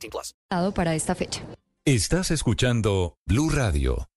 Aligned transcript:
18 0.00 0.10
plus. 0.10 0.34
para 0.74 0.94
esta 0.94 1.14
fecha. 1.14 1.42
Estás 1.84 2.30
escuchando 2.30 3.16
Blue 3.26 3.50
Radio. 3.50 4.08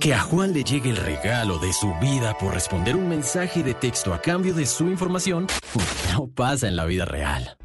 Que 0.00 0.14
a 0.14 0.20
Juan 0.20 0.52
le 0.52 0.62
llegue 0.62 0.90
el 0.90 0.96
regalo 0.96 1.58
de 1.58 1.72
su 1.72 1.92
vida 2.00 2.38
por 2.38 2.54
responder 2.54 2.94
un 2.94 3.08
mensaje 3.08 3.64
de 3.64 3.74
texto 3.74 4.14
a 4.14 4.20
cambio 4.20 4.54
de 4.54 4.64
su 4.64 4.86
información 4.86 5.48
no 6.12 6.28
pasa 6.28 6.68
en 6.68 6.76
la 6.76 6.84
vida 6.84 7.04
real. 7.04 7.56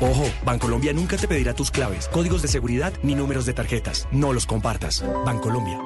Ojo, 0.00 0.24
Bancolombia 0.44 0.92
nunca 0.92 1.16
te 1.16 1.28
pedirá 1.28 1.54
tus 1.54 1.70
claves, 1.70 2.08
códigos 2.08 2.42
de 2.42 2.48
seguridad 2.48 2.92
ni 3.02 3.14
números 3.14 3.46
de 3.46 3.54
tarjetas. 3.54 4.08
No 4.10 4.32
los 4.32 4.46
compartas. 4.46 5.04
Bancolombia. 5.24 5.78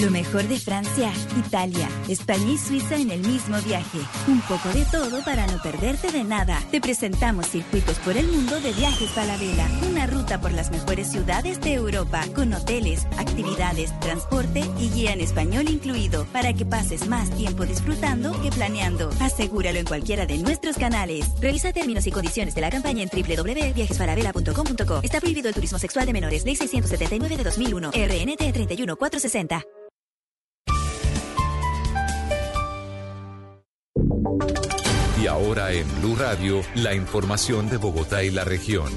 Lo 0.00 0.10
mejor 0.10 0.48
de 0.48 0.58
Francia, 0.58 1.12
Italia, 1.38 1.88
España 2.08 2.50
y 2.50 2.58
Suiza 2.58 2.96
en 2.96 3.12
el 3.12 3.20
mismo 3.20 3.56
viaje. 3.62 3.98
Un 4.26 4.40
poco 4.40 4.68
de 4.70 4.84
todo 4.86 5.24
para 5.24 5.46
no 5.46 5.62
perderte 5.62 6.10
de 6.10 6.24
nada. 6.24 6.60
Te 6.72 6.80
presentamos 6.80 7.48
Circuitos 7.48 7.98
por 8.00 8.16
el 8.16 8.26
Mundo 8.26 8.60
de 8.60 8.72
Viajes 8.72 9.10
Palavela. 9.12 9.68
Una 9.88 10.06
ruta 10.08 10.40
por 10.40 10.50
las 10.50 10.72
mejores 10.72 11.12
ciudades 11.12 11.60
de 11.60 11.74
Europa, 11.74 12.24
con 12.34 12.52
hoteles, 12.52 13.06
actividades, 13.18 13.98
transporte 14.00 14.64
y 14.80 14.90
guía 14.90 15.12
en 15.12 15.20
español 15.20 15.68
incluido, 15.68 16.26
para 16.32 16.52
que 16.52 16.66
pases 16.66 17.06
más 17.06 17.30
tiempo 17.30 17.64
disfrutando 17.64 18.40
que 18.42 18.50
planeando. 18.50 19.10
Asegúralo 19.20 19.78
en 19.78 19.86
cualquiera 19.86 20.26
de 20.26 20.38
nuestros 20.38 20.76
canales. 20.76 21.26
Revisa 21.40 21.72
términos 21.72 22.04
y 22.08 22.10
condiciones 22.10 22.56
de 22.56 22.62
la 22.62 22.70
campaña 22.70 23.04
en 23.04 23.10
www.viajespalavela.com.co. 23.10 25.00
Está 25.04 25.20
prohibido 25.20 25.48
el 25.48 25.54
turismo 25.54 25.78
sexual 25.78 26.06
de 26.06 26.12
menores. 26.12 26.44
Ley 26.44 26.56
679 26.56 27.36
de 27.36 27.44
2001. 27.44 27.90
RNT 27.90 28.52
31460. 28.52 29.64
Y 35.22 35.26
ahora 35.26 35.72
en 35.72 35.86
Blue 36.00 36.16
Radio, 36.16 36.60
la 36.74 36.94
información 36.94 37.68
de 37.68 37.76
Bogotá 37.76 38.22
y 38.24 38.30
la 38.30 38.44
región. 38.44 38.90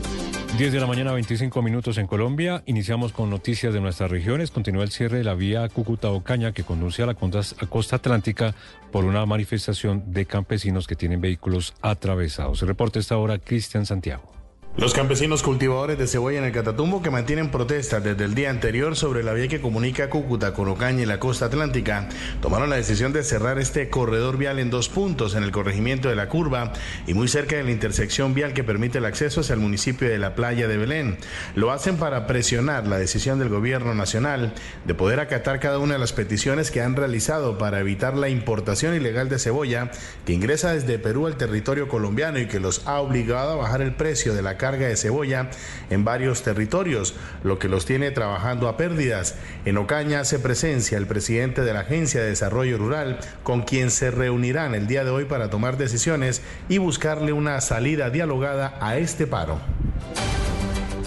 10 0.58 0.73
de 0.73 0.80
la 0.80 0.88
mañana, 0.88 1.11
25 1.14 1.61
minutos 1.61 2.00
en 2.00 2.08
Colombia. 2.08 2.64
Iniciamos 2.66 3.11
con 3.11 3.30
noticias 3.30 3.73
de 3.73 3.80
nuestras 3.80 4.09
regiones. 4.09 4.50
Continúa 4.50 4.83
el 4.83 4.92
cierre 4.92 5.20
de 5.20 5.23
la 5.23 5.36
vía 5.36 5.70
Cúcuta-Ocaña 5.70 6.52
que 6.52 6.64
conduce 6.64 7.03
a 7.03 7.05
la 7.05 7.14
costa 7.14 7.98
atlántica 7.98 8.55
por 8.92 9.05
una 9.05 9.25
manifestación 9.25 10.11
de 10.11 10.25
campesinos 10.25 10.88
que 10.88 10.95
tienen 10.95 11.22
vehículos 11.22 11.75
atravesados. 11.81 12.61
El 12.64 12.70
reporte 12.70 13.00
está 13.00 13.16
ahora 13.16 13.38
Cristian 13.38 13.86
Santiago. 13.86 14.36
Los 14.78 14.94
campesinos 14.94 15.42
cultivadores 15.42 15.97
de 15.97 16.06
cebolla 16.06 16.38
en 16.38 16.44
el 16.44 16.52
Catatumbo 16.52 17.02
que 17.02 17.09
mantienen 17.09 17.50
protestas 17.50 18.03
desde 18.03 18.25
el 18.25 18.36
día 18.36 18.52
anterior 18.52 18.95
sobre 18.95 19.23
la 19.23 19.33
vía 19.33 19.47
que 19.47 19.59
comunica 19.59 20.11
Cúcuta 20.11 20.53
con 20.53 20.67
Ocaña 20.67 21.02
y 21.02 21.08
la 21.08 21.20
costa 21.20 21.45
atlántica 21.45 22.08
tomaron 22.44 22.70
la 22.70 22.75
decisión 22.75 23.11
de 23.11 23.23
cerrar 23.23 23.58
este 23.58 23.89
corredor 23.89 24.38
vial 24.38 24.59
en 24.59 24.70
dos 24.70 24.88
puntos 24.88 25.33
en 25.33 25.42
el 25.42 25.52
corregimiento 25.52 26.09
de 26.09 26.16
la 26.16 26.30
curva 26.30 26.73
y 27.08 27.16
muy 27.16 27.28
cerca 27.28 27.55
de 27.55 27.64
la 27.64 27.72
intersección 27.72 28.36
vial 28.36 28.53
que 28.53 28.64
permite 28.64 29.00
el 29.00 29.05
acceso 29.05 29.42
hacia 29.42 29.55
el 29.55 29.61
municipio 29.61 30.08
de 30.08 30.20
la 30.20 30.36
playa 30.36 30.67
de 30.67 30.78
Belén. 30.78 31.17
Lo 31.55 31.72
hacen 31.72 31.98
para 31.98 32.28
presionar 32.28 32.86
la 32.86 33.00
decisión 33.00 33.39
del 33.39 33.50
gobierno 33.50 33.95
nacional 33.95 34.53
de 34.86 34.94
poder 34.94 35.20
acatar 35.20 35.59
cada 35.59 35.80
una 35.80 35.94
de 35.94 36.00
las 36.00 36.14
peticiones 36.14 36.70
que 36.70 36.83
han 36.83 36.95
realizado 36.95 37.58
para 37.58 37.80
evitar 37.80 38.16
la 38.16 38.30
importación 38.30 38.93
ilegal 38.93 39.27
de 39.27 39.39
cebolla 39.39 39.89
que 40.23 40.33
ingresa 40.33 40.73
desde 40.73 40.99
Perú 40.99 41.26
al 41.26 41.36
territorio 41.36 41.87
colombiano 41.87 42.37
y 42.37 42.45
que 42.45 42.60
los 42.60 42.86
ha 42.86 42.99
obligado 42.99 43.54
a 43.54 43.55
bajar 43.55 43.82
el 43.82 43.95
precio 43.95 44.36
de 44.36 44.43
la 44.43 44.55
carne 44.55 44.67
carga 44.67 44.88
de 44.89 44.98
cebolla 44.98 45.50
en 45.89 46.04
varios 46.04 46.44
territorios, 46.44 47.16
lo 47.42 47.58
que 47.58 47.70
los 47.70 47.86
tiene 47.86 48.11
trabajando 48.11 48.67
a 48.67 48.76
pérdidas. 48.76 49.36
En 49.64 49.78
Ocaña 49.78 50.20
hace 50.20 50.39
presencia 50.39 50.98
el 50.98 51.08
presidente 51.08 51.61
de 51.61 51.72
la 51.72 51.82
Agencia 51.82 52.20
de 52.20 52.28
Desarrollo 52.28 52.78
Rural, 52.78 53.17
con 53.44 53.61
quien 53.61 53.92
se 53.92 54.11
reunirán 54.11 54.76
el 54.76 54.88
día 54.88 55.05
de 55.05 55.11
hoy 55.11 55.23
para 55.23 55.50
tomar 55.50 55.78
decisiones 55.78 56.42
y 56.67 56.80
buscarle 56.80 57.32
una 57.32 57.61
salida 57.61 58.10
dialogada 58.10 58.78
a 58.82 58.98
este 58.98 59.26
paro. 59.26 59.58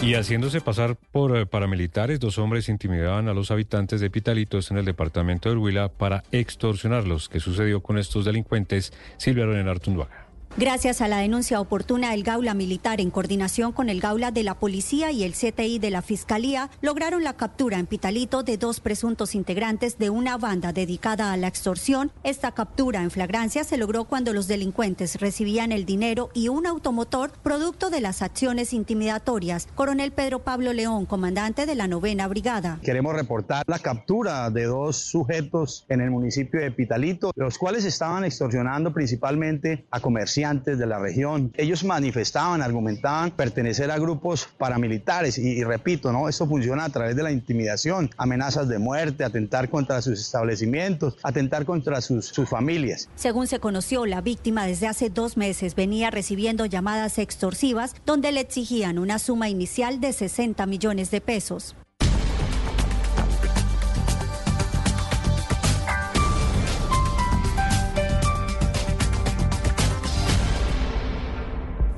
Y 0.01 0.15
haciéndose 0.15 0.59
pasar 0.59 0.95
por 1.11 1.37
eh, 1.37 1.45
paramilitares, 1.45 2.19
dos 2.19 2.39
hombres 2.39 2.67
intimidaban 2.67 3.29
a 3.29 3.35
los 3.35 3.51
habitantes 3.51 4.01
de 4.01 4.09
Pitalitos 4.09 4.71
en 4.71 4.77
el 4.77 4.85
departamento 4.85 5.51
de 5.51 5.55
Huila 5.55 5.89
para 5.89 6.23
extorsionarlos. 6.31 7.29
¿Qué 7.29 7.39
sucedió 7.39 7.81
con 7.83 7.99
estos 7.99 8.25
delincuentes? 8.25 8.91
Silvia 9.17 9.45
René 9.45 9.69
Artunduaga. 9.69 10.30
Gracias 10.57 10.99
a 10.99 11.07
la 11.07 11.19
denuncia 11.19 11.61
oportuna 11.61 12.11
del 12.11 12.23
Gaula 12.23 12.53
Militar 12.53 12.99
en 12.99 13.09
coordinación 13.09 13.71
con 13.71 13.87
el 13.87 14.01
Gaula 14.01 14.31
de 14.31 14.43
la 14.43 14.55
Policía 14.55 15.09
y 15.09 15.23
el 15.23 15.31
CTI 15.31 15.79
de 15.79 15.91
la 15.91 16.01
Fiscalía, 16.01 16.69
lograron 16.81 17.23
la 17.23 17.37
captura 17.37 17.79
en 17.79 17.87
Pitalito 17.87 18.43
de 18.43 18.57
dos 18.57 18.81
presuntos 18.81 19.33
integrantes 19.33 19.97
de 19.97 20.09
una 20.09 20.37
banda 20.37 20.73
dedicada 20.73 21.31
a 21.31 21.37
la 21.37 21.47
extorsión. 21.47 22.11
Esta 22.23 22.51
captura 22.51 23.01
en 23.01 23.11
flagrancia 23.11 23.63
se 23.63 23.77
logró 23.77 24.03
cuando 24.03 24.33
los 24.33 24.49
delincuentes 24.49 25.21
recibían 25.21 25.71
el 25.71 25.85
dinero 25.85 26.29
y 26.33 26.49
un 26.49 26.67
automotor 26.67 27.31
producto 27.31 27.89
de 27.89 28.01
las 28.01 28.21
acciones 28.21 28.73
intimidatorias. 28.73 29.69
Coronel 29.73 30.11
Pedro 30.11 30.39
Pablo 30.39 30.73
León, 30.73 31.05
comandante 31.05 31.65
de 31.65 31.75
la 31.75 31.87
novena 31.87 32.27
brigada. 32.27 32.77
Queremos 32.83 33.15
reportar 33.15 33.63
la 33.67 33.79
captura 33.79 34.49
de 34.49 34.65
dos 34.65 34.97
sujetos 34.97 35.85
en 35.87 36.01
el 36.01 36.11
municipio 36.11 36.59
de 36.59 36.71
Pitalito, 36.71 37.31
los 37.35 37.57
cuales 37.57 37.85
estaban 37.85 38.25
extorsionando 38.25 38.93
principalmente 38.93 39.85
a 39.91 40.01
comerciantes 40.01 40.40
de 40.41 40.87
la 40.87 40.97
región. 40.97 41.53
Ellos 41.55 41.83
manifestaban, 41.83 42.61
argumentaban 42.61 43.31
pertenecer 43.31 43.91
a 43.91 43.99
grupos 43.99 44.47
paramilitares 44.57 45.37
y, 45.37 45.63
repito, 45.63 46.11
¿no? 46.11 46.27
Esto 46.27 46.47
funciona 46.47 46.85
a 46.85 46.89
través 46.89 47.15
de 47.15 47.23
la 47.23 47.31
intimidación, 47.31 48.09
amenazas 48.17 48.67
de 48.67 48.79
muerte, 48.79 49.23
atentar 49.23 49.69
contra 49.69 50.01
sus 50.01 50.19
establecimientos, 50.19 51.15
atentar 51.21 51.65
contra 51.65 52.01
sus, 52.01 52.25
sus 52.25 52.49
familias. 52.49 53.07
Según 53.15 53.45
se 53.45 53.59
conoció, 53.59 54.05
la 54.05 54.21
víctima 54.21 54.65
desde 54.65 54.87
hace 54.87 55.09
dos 55.09 55.37
meses 55.37 55.75
venía 55.75 56.09
recibiendo 56.09 56.65
llamadas 56.65 57.19
extorsivas 57.19 57.95
donde 58.05 58.31
le 58.31 58.39
exigían 58.39 58.97
una 58.97 59.19
suma 59.19 59.47
inicial 59.47 60.01
de 60.01 60.13
60 60.13 60.65
millones 60.65 61.11
de 61.11 61.21
pesos. 61.21 61.75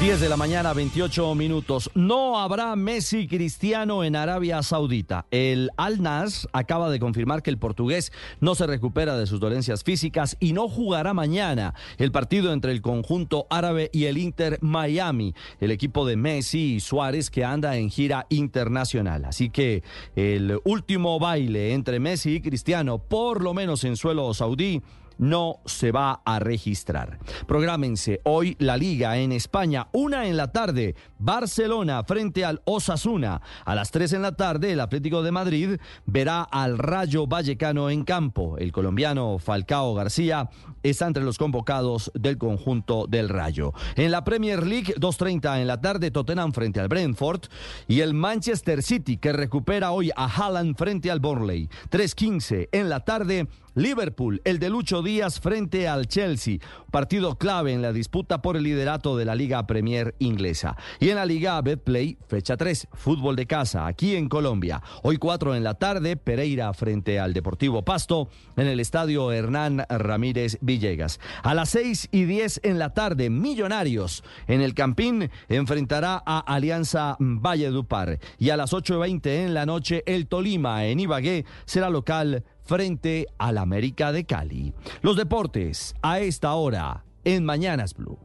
10 0.00 0.20
de 0.20 0.28
la 0.28 0.36
mañana, 0.36 0.72
28 0.72 1.34
minutos. 1.34 1.90
No 1.94 2.38
habrá 2.38 2.74
Messi 2.74 3.26
Cristiano 3.28 4.02
en 4.02 4.16
Arabia 4.16 4.62
Saudita. 4.62 5.26
El 5.30 5.70
Al 5.76 6.02
Nas 6.02 6.48
acaba 6.52 6.90
de 6.90 6.98
confirmar 6.98 7.42
que 7.42 7.50
el 7.50 7.58
portugués 7.58 8.12
no 8.40 8.54
se 8.54 8.66
recupera 8.66 9.16
de 9.16 9.26
sus 9.26 9.40
dolencias 9.40 9.84
físicas 9.84 10.36
y 10.40 10.52
no 10.52 10.68
jugará 10.68 11.14
mañana 11.14 11.74
el 11.96 12.12
partido 12.12 12.52
entre 12.52 12.72
el 12.72 12.82
conjunto 12.82 13.46
árabe 13.50 13.88
y 13.92 14.06
el 14.06 14.18
Inter 14.18 14.58
Miami, 14.60 15.34
el 15.60 15.70
equipo 15.70 16.04
de 16.06 16.16
Messi 16.16 16.74
y 16.74 16.80
Suárez 16.80 17.30
que 17.30 17.44
anda 17.44 17.76
en 17.76 17.88
gira 17.88 18.26
internacional. 18.30 19.24
Así 19.24 19.48
que 19.48 19.84
el 20.16 20.58
último 20.64 21.18
baile 21.18 21.72
entre 21.72 22.00
Messi 22.00 22.36
y 22.36 22.40
Cristiano, 22.40 22.98
por 22.98 23.42
lo 23.42 23.54
menos 23.54 23.84
en 23.84 23.96
suelo 23.96 24.34
saudí, 24.34 24.82
no 25.18 25.60
se 25.64 25.92
va 25.92 26.20
a 26.24 26.38
registrar. 26.38 27.18
Prográmense 27.46 28.20
hoy 28.24 28.56
la 28.58 28.76
liga 28.76 29.18
en 29.18 29.32
España, 29.32 29.88
una 29.92 30.26
en 30.26 30.36
la 30.36 30.52
tarde, 30.52 30.94
Barcelona 31.18 32.04
frente 32.04 32.44
al 32.44 32.60
Osasuna. 32.64 33.40
A 33.64 33.74
las 33.74 33.90
tres 33.90 34.12
en 34.12 34.22
la 34.22 34.32
tarde, 34.32 34.72
el 34.72 34.80
Atlético 34.80 35.22
de 35.22 35.32
Madrid 35.32 35.78
verá 36.06 36.42
al 36.42 36.78
Rayo 36.78 37.26
Vallecano 37.26 37.90
en 37.90 38.04
campo. 38.04 38.58
El 38.58 38.72
colombiano 38.72 39.38
Falcao 39.38 39.94
García 39.94 40.50
está 40.82 41.06
entre 41.06 41.24
los 41.24 41.38
convocados 41.38 42.10
del 42.14 42.38
conjunto 42.38 43.06
del 43.08 43.28
Rayo. 43.28 43.72
En 43.96 44.10
la 44.10 44.24
Premier 44.24 44.66
League, 44.66 44.94
2.30 44.96 45.60
en 45.60 45.66
la 45.66 45.80
tarde, 45.80 46.10
Tottenham 46.10 46.52
frente 46.52 46.80
al 46.80 46.88
Brentford 46.88 47.42
y 47.88 48.00
el 48.00 48.14
Manchester 48.14 48.82
City 48.82 49.16
que 49.16 49.32
recupera 49.32 49.92
hoy 49.92 50.10
a 50.14 50.26
Haaland 50.26 50.76
frente 50.76 51.10
al 51.10 51.20
Burnley. 51.20 51.68
3.15 51.90 52.68
en 52.72 52.88
la 52.88 53.00
tarde, 53.00 53.48
Liverpool, 53.74 54.40
el 54.44 54.58
de 54.58 54.70
Lucho 54.70 55.02
días 55.02 55.40
frente 55.40 55.88
al 55.88 56.06
Chelsea, 56.06 56.58
partido 56.90 57.36
clave 57.36 57.72
en 57.72 57.82
la 57.82 57.92
disputa 57.92 58.40
por 58.40 58.56
el 58.56 58.62
liderato 58.62 59.16
de 59.16 59.24
la 59.24 59.34
Liga 59.34 59.66
Premier 59.66 60.14
inglesa. 60.20 60.76
Y 61.00 61.10
en 61.10 61.16
la 61.16 61.26
Liga 61.26 61.60
Betplay, 61.60 62.16
fecha 62.28 62.56
3, 62.56 62.88
fútbol 62.92 63.34
de 63.34 63.46
casa, 63.46 63.86
aquí 63.86 64.14
en 64.14 64.28
Colombia. 64.28 64.80
Hoy 65.02 65.16
4 65.16 65.56
en 65.56 65.64
la 65.64 65.74
tarde, 65.74 66.16
Pereira 66.16 66.72
frente 66.72 67.18
al 67.18 67.32
Deportivo 67.32 67.84
Pasto 67.84 68.28
en 68.56 68.68
el 68.68 68.78
estadio 68.78 69.32
Hernán 69.32 69.84
Ramírez 69.88 70.58
Villegas. 70.60 71.18
A 71.42 71.54
las 71.54 71.70
6 71.70 72.08
y 72.12 72.24
10 72.24 72.60
en 72.62 72.78
la 72.78 72.94
tarde, 72.94 73.28
Millonarios 73.28 74.22
en 74.46 74.60
el 74.60 74.74
Campín 74.74 75.30
enfrentará 75.48 76.22
a 76.24 76.38
Alianza 76.38 77.16
Valledupar. 77.18 78.20
Y 78.38 78.50
a 78.50 78.56
las 78.56 78.72
8.20 78.72 79.26
en 79.26 79.54
la 79.54 79.66
noche, 79.66 80.04
el 80.06 80.28
Tolima 80.28 80.86
en 80.86 81.00
Ibagué 81.00 81.44
será 81.64 81.90
local 81.90 82.44
frente 82.64 83.26
al 83.38 83.58
América 83.58 84.12
de 84.12 84.24
Cali. 84.24 84.74
Los 85.02 85.16
deportes 85.16 85.94
a 86.02 86.20
esta 86.20 86.54
hora 86.54 87.04
en 87.24 87.44
Mañanas 87.44 87.94
Blue. 87.94 88.18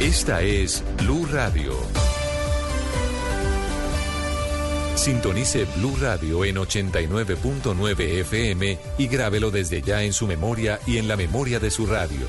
Esta 0.00 0.40
es 0.40 0.82
Blue 0.96 1.26
Radio. 1.30 1.72
Sintonice 4.94 5.66
Blue 5.76 5.96
Radio 6.00 6.44
en 6.44 6.56
89.9 6.56 8.00
FM 8.20 8.78
y 8.98 9.06
grábelo 9.08 9.50
desde 9.50 9.82
ya 9.82 10.02
en 10.02 10.12
su 10.12 10.26
memoria 10.26 10.78
y 10.86 10.98
en 10.98 11.08
la 11.08 11.16
memoria 11.16 11.58
de 11.58 11.70
su 11.70 11.86
radio. 11.86 12.26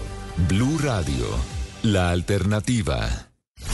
Blue 0.48 0.80
Radio, 0.80 1.28
la 1.84 2.12
alternativa. 2.12 3.31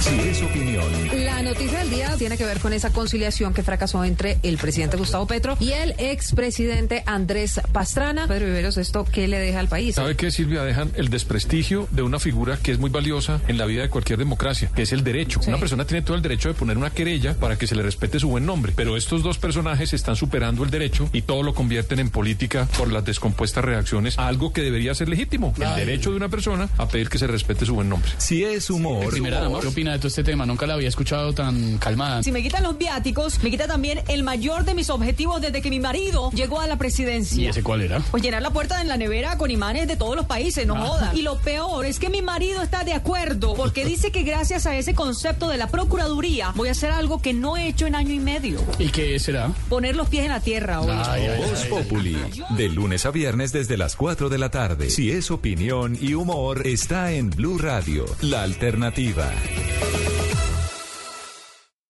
Si 0.10 0.20
es 0.30 0.42
opinión. 0.42 1.26
La 1.26 1.42
noticia 1.42 1.80
del 1.80 1.90
día 1.90 2.16
tiene 2.18 2.38
que 2.38 2.46
ver 2.46 2.60
con 2.60 2.72
esa 2.72 2.92
conciliación 2.92 3.54
que 3.54 3.64
fracasó 3.64 4.04
entre 4.04 4.38
el 4.44 4.58
presidente 4.58 4.96
Gustavo 4.96 5.28
Petro 5.28 5.58
y 5.60 5.72
el 5.72 5.96
expresidente 5.98 7.04
Andrés 7.06 7.60
Pastrana. 7.74 8.28
Pedro 8.28 8.46
Viveros, 8.46 8.78
¿esto 8.78 9.06
qué 9.06 9.28
le 9.28 9.38
deja 9.40 9.60
al 9.60 9.68
país? 9.68 9.96
¿Sabe 9.96 10.16
qué, 10.16 10.32
Silvia? 10.32 10.64
Dejan 10.64 10.92
el 10.96 11.10
desprestigio 11.10 11.88
de 11.92 12.04
una 12.04 12.20
figura 12.20 12.58
que 12.58 12.72
es 12.72 12.80
muy 12.80 12.90
valiosa 12.90 13.42
en 13.48 13.58
la 13.58 13.66
vida 13.66 13.82
de 13.82 13.90
cualquier 13.90 14.20
democracia, 14.20 14.72
que 14.74 14.84
es 14.84 14.94
el 14.94 15.04
derecho. 15.04 15.42
Una 15.48 15.58
persona 15.58 15.86
tiene 15.86 16.04
todo 16.04 16.16
el 16.16 16.22
derecho 16.22 16.48
de 16.50 16.54
poner 16.54 16.78
una 16.78 16.90
querella 16.90 17.34
para 17.34 17.58
que 17.58 17.68
se 17.68 17.76
le 17.76 17.84
respete 17.84 18.20
su 18.20 18.30
buen 18.30 18.46
nombre, 18.46 18.72
pero 18.76 18.96
estos 18.96 19.24
dos 19.24 19.38
personajes 19.38 19.94
están 19.94 20.16
superando 20.16 20.64
el 20.64 20.70
derecho 20.70 21.10
y 21.12 21.24
todo 21.24 21.44
lo 21.44 21.54
convierten 21.54 22.00
en 22.00 22.10
política 22.10 22.68
por 22.78 22.92
las 22.92 23.04
descompuestas 23.04 23.64
reacciones 23.64 24.18
a 24.18 24.28
algo 24.28 24.54
que 24.54 24.62
debería 24.62 24.96
ser 24.96 25.10
legítimo, 25.10 25.54
el 25.58 25.76
derecho 25.76 26.12
de 26.12 26.18
una 26.18 26.30
persona 26.30 26.70
a 26.78 26.88
pedir 26.88 27.10
que 27.10 27.18
se 27.18 27.28
respete 27.28 27.66
su 27.66 27.76
buen 27.76 27.90
nombre. 27.90 28.10
Si 28.18 28.44
es 28.44 28.70
humor. 28.70 29.10
Primera 29.10 29.42
dama, 29.42 29.60
¿qué 29.60 29.68
opina 29.68 29.97
este 30.06 30.24
tema? 30.24 30.46
Nunca 30.46 30.68
la 30.68 30.76
había 30.76 30.90
escuchado 30.90 31.34
tan 31.34 31.80
calmada. 31.80 32.22
Si 32.22 32.32
me 32.32 32.44
quitan 32.44 32.62
los 32.62 32.78
viáticos, 32.78 33.42
me 33.42 33.50
quita 33.50 33.66
también 33.66 34.02
el 34.08 34.22
mayor 34.22 34.64
de 34.66 34.76
mis 34.76 34.92
objetivos 34.92 35.42
desde 35.42 35.62
que 35.64 35.72
mi 35.72 35.80
marido 35.80 36.30
llegó 36.32 36.60
a 36.62 36.68
la 36.68 36.78
presidencia. 36.78 37.42
¿Y 37.44 37.48
ese 37.48 37.64
cuál 37.64 37.82
era? 37.82 38.00
Pues 38.12 38.22
llenar 38.22 38.42
la 38.44 38.52
puerta 38.52 38.78
de 38.78 38.84
la 38.86 38.98
nevera 38.98 39.38
con 39.40 39.50
imanes 39.50 39.88
de 39.88 39.96
todos 39.96 40.16
los 40.16 40.26
países, 40.26 40.68
no 40.68 40.76
Ah. 40.76 40.86
jodan. 40.88 41.18
Y 41.18 41.22
lo 41.24 41.38
peor 41.40 41.86
es 41.86 41.98
que 41.98 42.10
mi 42.10 42.22
marido 42.22 42.62
está 42.62 42.84
de 42.84 42.94
acuerdo 42.94 43.56
porque 43.56 43.84
dice 43.94 44.12
que 44.12 44.22
gracias 44.24 44.66
a 44.68 44.76
ese 44.76 44.94
concepto 44.94 45.50
de 45.50 45.58
la 45.58 45.68
Procuraduría 45.68 46.52
voy 46.56 46.68
a 46.68 46.72
hacer 46.74 46.92
algo 46.92 47.22
que 47.22 47.34
no 47.34 47.58
he 47.58 47.68
hecho 47.68 47.88
en 47.88 47.96
año 47.96 48.14
y 48.14 48.20
medio. 48.20 48.60
¿Y 48.78 48.90
qué 48.90 49.18
será? 49.20 49.52
Poner 49.70 49.96
los 49.96 50.10
pies 50.10 50.26
en 50.26 50.32
la 50.32 50.40
tierra. 50.42 50.82
oye. 50.82 51.38
Voz 51.38 51.66
Populi, 51.66 52.18
de 52.52 52.70
lunes 52.70 53.06
a 53.06 53.12
viernes 53.12 53.52
desde 53.52 53.78
las 53.78 53.96
4 53.96 54.30
de 54.30 54.38
la 54.38 54.50
tarde. 54.50 54.90
Si 54.90 55.12
es 55.12 55.32
opinión 55.32 55.98
y 56.00 56.14
humor, 56.14 56.66
está 56.68 57.12
en 57.14 57.30
Blue 57.30 57.58
Radio, 57.58 58.06
la 58.22 58.44
alternativa. 58.44 59.30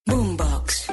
Boombox. 0.05 0.87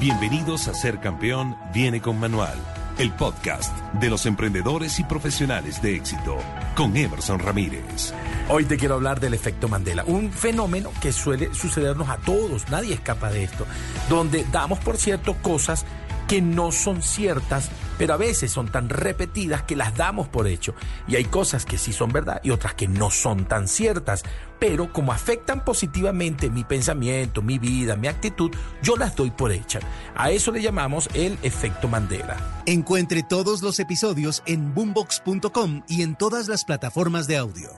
Bienvenidos 0.00 0.68
a 0.68 0.74
Ser 0.74 1.00
Campeón 1.00 1.56
Viene 1.72 2.00
con 2.00 2.18
Manual, 2.18 2.58
el 2.98 3.12
podcast 3.12 3.76
de 3.94 4.10
los 4.10 4.26
emprendedores 4.26 4.98
y 4.98 5.04
profesionales 5.04 5.82
de 5.82 5.96
éxito, 5.96 6.38
con 6.76 6.96
Emerson 6.96 7.38
Ramírez. 7.38 8.12
Hoy 8.48 8.64
te 8.64 8.76
quiero 8.76 8.94
hablar 8.94 9.20
del 9.20 9.34
efecto 9.34 9.68
Mandela, 9.68 10.04
un 10.04 10.32
fenómeno 10.32 10.90
que 11.00 11.12
suele 11.12 11.54
sucedernos 11.54 12.08
a 12.08 12.16
todos, 12.16 12.68
nadie 12.68 12.94
escapa 12.94 13.30
de 13.30 13.44
esto, 13.44 13.66
donde 14.08 14.44
damos 14.50 14.78
por 14.80 14.96
cierto 14.96 15.34
cosas 15.42 15.84
que 16.26 16.40
no 16.42 16.72
son 16.72 17.02
ciertas, 17.02 17.70
pero 18.00 18.14
a 18.14 18.16
veces 18.16 18.50
son 18.50 18.72
tan 18.72 18.88
repetidas 18.88 19.64
que 19.64 19.76
las 19.76 19.94
damos 19.94 20.26
por 20.26 20.48
hecho. 20.48 20.74
Y 21.06 21.16
hay 21.16 21.26
cosas 21.26 21.66
que 21.66 21.76
sí 21.76 21.92
son 21.92 22.10
verdad 22.10 22.40
y 22.42 22.48
otras 22.48 22.72
que 22.72 22.88
no 22.88 23.10
son 23.10 23.44
tan 23.44 23.68
ciertas, 23.68 24.22
pero 24.58 24.90
como 24.90 25.12
afectan 25.12 25.66
positivamente 25.66 26.48
mi 26.48 26.64
pensamiento, 26.64 27.42
mi 27.42 27.58
vida, 27.58 27.96
mi 27.96 28.08
actitud, 28.08 28.52
yo 28.82 28.96
las 28.96 29.16
doy 29.16 29.30
por 29.30 29.52
hecha. 29.52 29.80
A 30.16 30.30
eso 30.30 30.50
le 30.50 30.62
llamamos 30.62 31.10
el 31.12 31.36
efecto 31.42 31.88
Mandela. 31.88 32.38
Encuentre 32.64 33.22
todos 33.22 33.60
los 33.60 33.78
episodios 33.80 34.42
en 34.46 34.72
boombox.com 34.72 35.82
y 35.86 36.00
en 36.00 36.16
todas 36.16 36.48
las 36.48 36.64
plataformas 36.64 37.26
de 37.26 37.36
audio. 37.36 37.68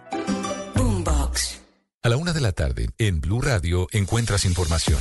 Boombox. 0.77 1.63
A 2.05 2.09
la 2.09 2.17
una 2.17 2.33
de 2.33 2.41
la 2.41 2.53
tarde, 2.53 2.91
en 2.99 3.21
Blue 3.21 3.41
Radio, 3.41 3.89
encuentras 3.91 4.45
información. 4.45 5.01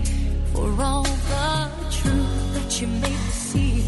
For 0.53 0.69
all 0.81 1.03
the 1.03 1.69
truth 1.91 2.53
that 2.53 2.81
you 2.81 2.87
made 2.87 3.01
me 3.01 3.31
see, 3.31 3.81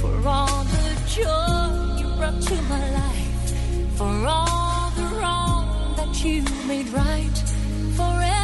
for 0.00 0.28
all 0.28 0.64
the 0.64 0.88
joy 1.06 1.96
you 1.98 2.06
brought 2.16 2.40
to 2.42 2.56
my 2.62 2.90
life, 3.00 3.96
for 3.96 4.26
all 4.26 4.90
the 4.96 5.16
wrong 5.16 5.94
that 5.96 6.24
you 6.24 6.42
made 6.66 6.88
right, 6.88 7.38
for 7.96 8.43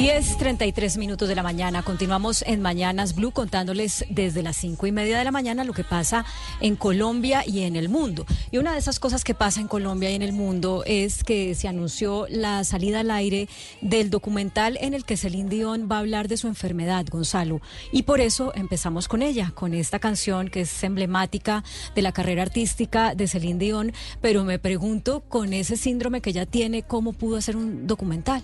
10.33 0.00 0.96
minutos 0.96 1.28
de 1.28 1.34
la 1.34 1.42
mañana. 1.42 1.82
Continuamos 1.82 2.42
en 2.46 2.62
Mañanas 2.62 3.14
Blue 3.14 3.32
contándoles 3.32 4.06
desde 4.08 4.42
las 4.42 4.56
cinco 4.56 4.86
y 4.86 4.92
media 4.92 5.18
de 5.18 5.24
la 5.24 5.30
mañana 5.30 5.62
lo 5.62 5.74
que 5.74 5.84
pasa 5.84 6.24
en 6.62 6.74
Colombia 6.74 7.44
y 7.46 7.64
en 7.64 7.76
el 7.76 7.90
mundo. 7.90 8.24
Y 8.50 8.56
una 8.56 8.72
de 8.72 8.78
esas 8.78 8.98
cosas 8.98 9.24
que 9.24 9.34
pasa 9.34 9.60
en 9.60 9.68
Colombia 9.68 10.10
y 10.10 10.14
en 10.14 10.22
el 10.22 10.32
mundo 10.32 10.84
es 10.86 11.22
que 11.22 11.54
se 11.54 11.68
anunció 11.68 12.26
la 12.30 12.64
salida 12.64 13.00
al 13.00 13.10
aire 13.10 13.46
del 13.82 14.08
documental 14.08 14.78
en 14.80 14.94
el 14.94 15.04
que 15.04 15.18
Celine 15.18 15.50
Dion 15.50 15.86
va 15.86 15.96
a 15.96 15.98
hablar 15.98 16.28
de 16.28 16.38
su 16.38 16.46
enfermedad, 16.46 17.04
Gonzalo. 17.10 17.60
Y 17.92 18.04
por 18.04 18.22
eso 18.22 18.52
empezamos 18.54 19.06
con 19.06 19.20
ella, 19.20 19.52
con 19.54 19.74
esta 19.74 19.98
canción 19.98 20.48
que 20.48 20.62
es 20.62 20.82
emblemática 20.82 21.62
de 21.94 22.00
la 22.00 22.12
carrera 22.12 22.40
artística 22.40 23.14
de 23.14 23.28
Celine 23.28 23.58
Dion. 23.58 23.92
Pero 24.22 24.44
me 24.44 24.58
pregunto, 24.58 25.20
con 25.28 25.52
ese 25.52 25.76
síndrome 25.76 26.22
que 26.22 26.30
ella 26.30 26.46
tiene, 26.46 26.84
¿cómo 26.84 27.12
pudo 27.12 27.36
hacer 27.36 27.54
un 27.54 27.86
documental? 27.86 28.42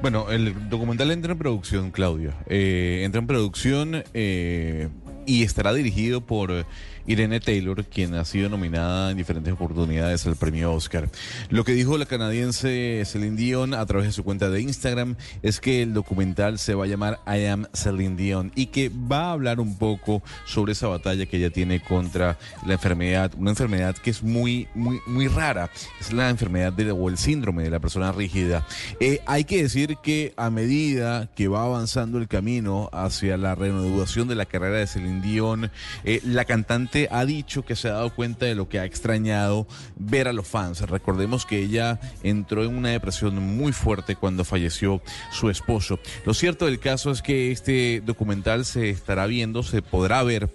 Bueno, 0.00 0.30
el 0.30 0.68
documental 0.68 1.10
entra 1.10 1.32
en 1.32 1.38
producción, 1.38 1.90
Claudia. 1.90 2.34
Eh, 2.46 3.02
entra 3.04 3.20
en 3.20 3.26
producción 3.26 4.04
eh, 4.14 4.88
y 5.26 5.42
estará 5.42 5.72
dirigido 5.74 6.20
por 6.20 6.66
Irene 7.08 7.40
Taylor, 7.40 7.84
quien 7.86 8.14
ha 8.14 8.24
sido 8.24 8.50
nominada 8.50 9.10
en 9.10 9.16
diferentes 9.16 9.52
oportunidades 9.52 10.26
al 10.26 10.36
premio 10.36 10.72
Oscar. 10.72 11.08
Lo 11.48 11.64
que 11.64 11.72
dijo 11.72 11.96
la 11.96 12.04
canadiense 12.06 13.02
Celine 13.06 13.36
Dion 13.36 13.74
a 13.74 13.84
través 13.86 14.06
de 14.06 14.12
su 14.12 14.24
cuenta 14.24 14.50
de 14.50 14.60
Instagram 14.60 15.16
es 15.42 15.58
que 15.58 15.82
el 15.82 15.94
documental 15.94 16.58
se 16.58 16.74
va 16.74 16.84
a 16.84 16.86
llamar 16.86 17.20
I 17.26 17.46
Am 17.46 17.66
Celine 17.72 18.14
Dion 18.16 18.52
y 18.54 18.66
que 18.66 18.90
va 18.90 19.26
a 19.26 19.32
hablar 19.32 19.58
un 19.58 19.78
poco 19.78 20.22
sobre 20.44 20.72
esa 20.72 20.86
batalla 20.88 21.24
que 21.24 21.38
ella 21.38 21.50
tiene 21.50 21.80
contra 21.80 22.38
la 22.66 22.74
enfermedad, 22.74 23.32
una 23.38 23.50
enfermedad 23.50 23.96
que 23.96 24.10
es 24.10 24.22
muy, 24.22 24.68
muy, 24.74 25.00
muy 25.06 25.28
rara. 25.28 25.70
Es 26.00 26.12
la 26.12 26.28
enfermedad 26.28 26.74
de, 26.74 26.90
o 26.90 27.08
el 27.08 27.16
síndrome 27.16 27.62
de 27.62 27.70
la 27.70 27.80
persona 27.80 28.12
rígida. 28.12 28.66
Eh, 29.00 29.22
hay 29.24 29.44
que 29.44 29.62
decir 29.62 29.96
que 30.02 30.34
a 30.36 30.50
medida 30.50 31.30
que 31.34 31.48
va 31.48 31.64
avanzando 31.64 32.18
el 32.18 32.28
camino 32.28 32.90
hacia 32.92 33.38
la 33.38 33.54
reanudación 33.54 34.28
de 34.28 34.34
la 34.34 34.44
carrera 34.44 34.76
de 34.76 34.86
Celine 34.86 35.22
Dion, 35.22 35.70
eh, 36.04 36.20
la 36.24 36.44
cantante 36.44 36.97
ha 37.10 37.24
dicho 37.24 37.64
que 37.64 37.76
se 37.76 37.88
ha 37.88 37.92
dado 37.92 38.14
cuenta 38.14 38.46
de 38.46 38.56
lo 38.56 38.68
que 38.68 38.80
ha 38.80 38.84
extrañado 38.84 39.68
ver 39.96 40.26
a 40.26 40.32
los 40.32 40.48
fans. 40.48 40.80
Recordemos 40.80 41.46
que 41.46 41.60
ella 41.60 42.00
entró 42.22 42.64
en 42.64 42.76
una 42.76 42.88
depresión 42.88 43.36
muy 43.56 43.72
fuerte 43.72 44.16
cuando 44.16 44.44
falleció 44.44 45.00
su 45.30 45.50
esposo. 45.50 46.00
Lo 46.24 46.34
cierto 46.34 46.66
del 46.66 46.80
caso 46.80 47.10
es 47.10 47.22
que 47.22 47.52
este 47.52 48.02
documental 48.04 48.64
se 48.64 48.90
estará 48.90 49.26
viendo, 49.26 49.62
se 49.62 49.82
podrá 49.82 50.22
ver 50.22 50.50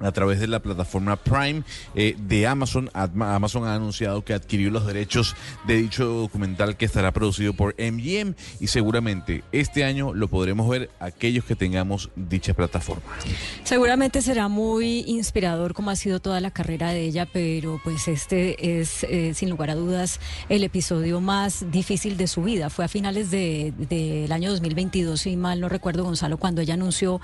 a 0.00 0.12
través 0.12 0.40
de 0.40 0.46
la 0.46 0.60
plataforma 0.60 1.16
Prime 1.16 1.62
eh, 1.94 2.14
de 2.18 2.46
Amazon. 2.46 2.90
Amazon 2.94 3.64
ha 3.64 3.74
anunciado 3.74 4.24
que 4.24 4.34
adquirió 4.34 4.70
los 4.70 4.86
derechos 4.86 5.34
de 5.66 5.76
dicho 5.76 6.04
documental 6.04 6.76
que 6.76 6.84
estará 6.84 7.12
producido 7.12 7.54
por 7.54 7.74
MGM 7.78 8.34
y 8.60 8.66
seguramente 8.66 9.42
este 9.52 9.84
año 9.84 10.12
lo 10.12 10.28
podremos 10.28 10.68
ver 10.68 10.90
aquellos 11.00 11.44
que 11.44 11.56
tengamos 11.56 12.10
dicha 12.16 12.52
plataforma. 12.54 13.02
Seguramente 13.64 14.20
será 14.22 14.48
muy 14.48 15.00
inspirador 15.06 15.72
como 15.72 15.90
ha 15.90 15.96
sido 15.96 16.20
toda 16.20 16.40
la 16.40 16.50
carrera 16.50 16.90
de 16.90 17.00
ella, 17.02 17.26
pero 17.32 17.80
pues 17.82 18.06
este 18.08 18.80
es 18.80 19.04
eh, 19.04 19.32
sin 19.34 19.48
lugar 19.50 19.70
a 19.70 19.74
dudas 19.74 20.20
el 20.48 20.62
episodio 20.64 21.20
más 21.20 21.70
difícil 21.70 22.16
de 22.16 22.26
su 22.26 22.42
vida. 22.42 22.68
Fue 22.70 22.84
a 22.84 22.88
finales 22.88 23.30
de- 23.30 23.72
del 23.88 24.30
año 24.32 24.50
2022, 24.50 25.20
si 25.20 25.36
mal 25.36 25.60
no 25.60 25.68
recuerdo 25.68 26.04
Gonzalo, 26.04 26.36
cuando 26.36 26.60
ella 26.60 26.74
anunció 26.74 27.20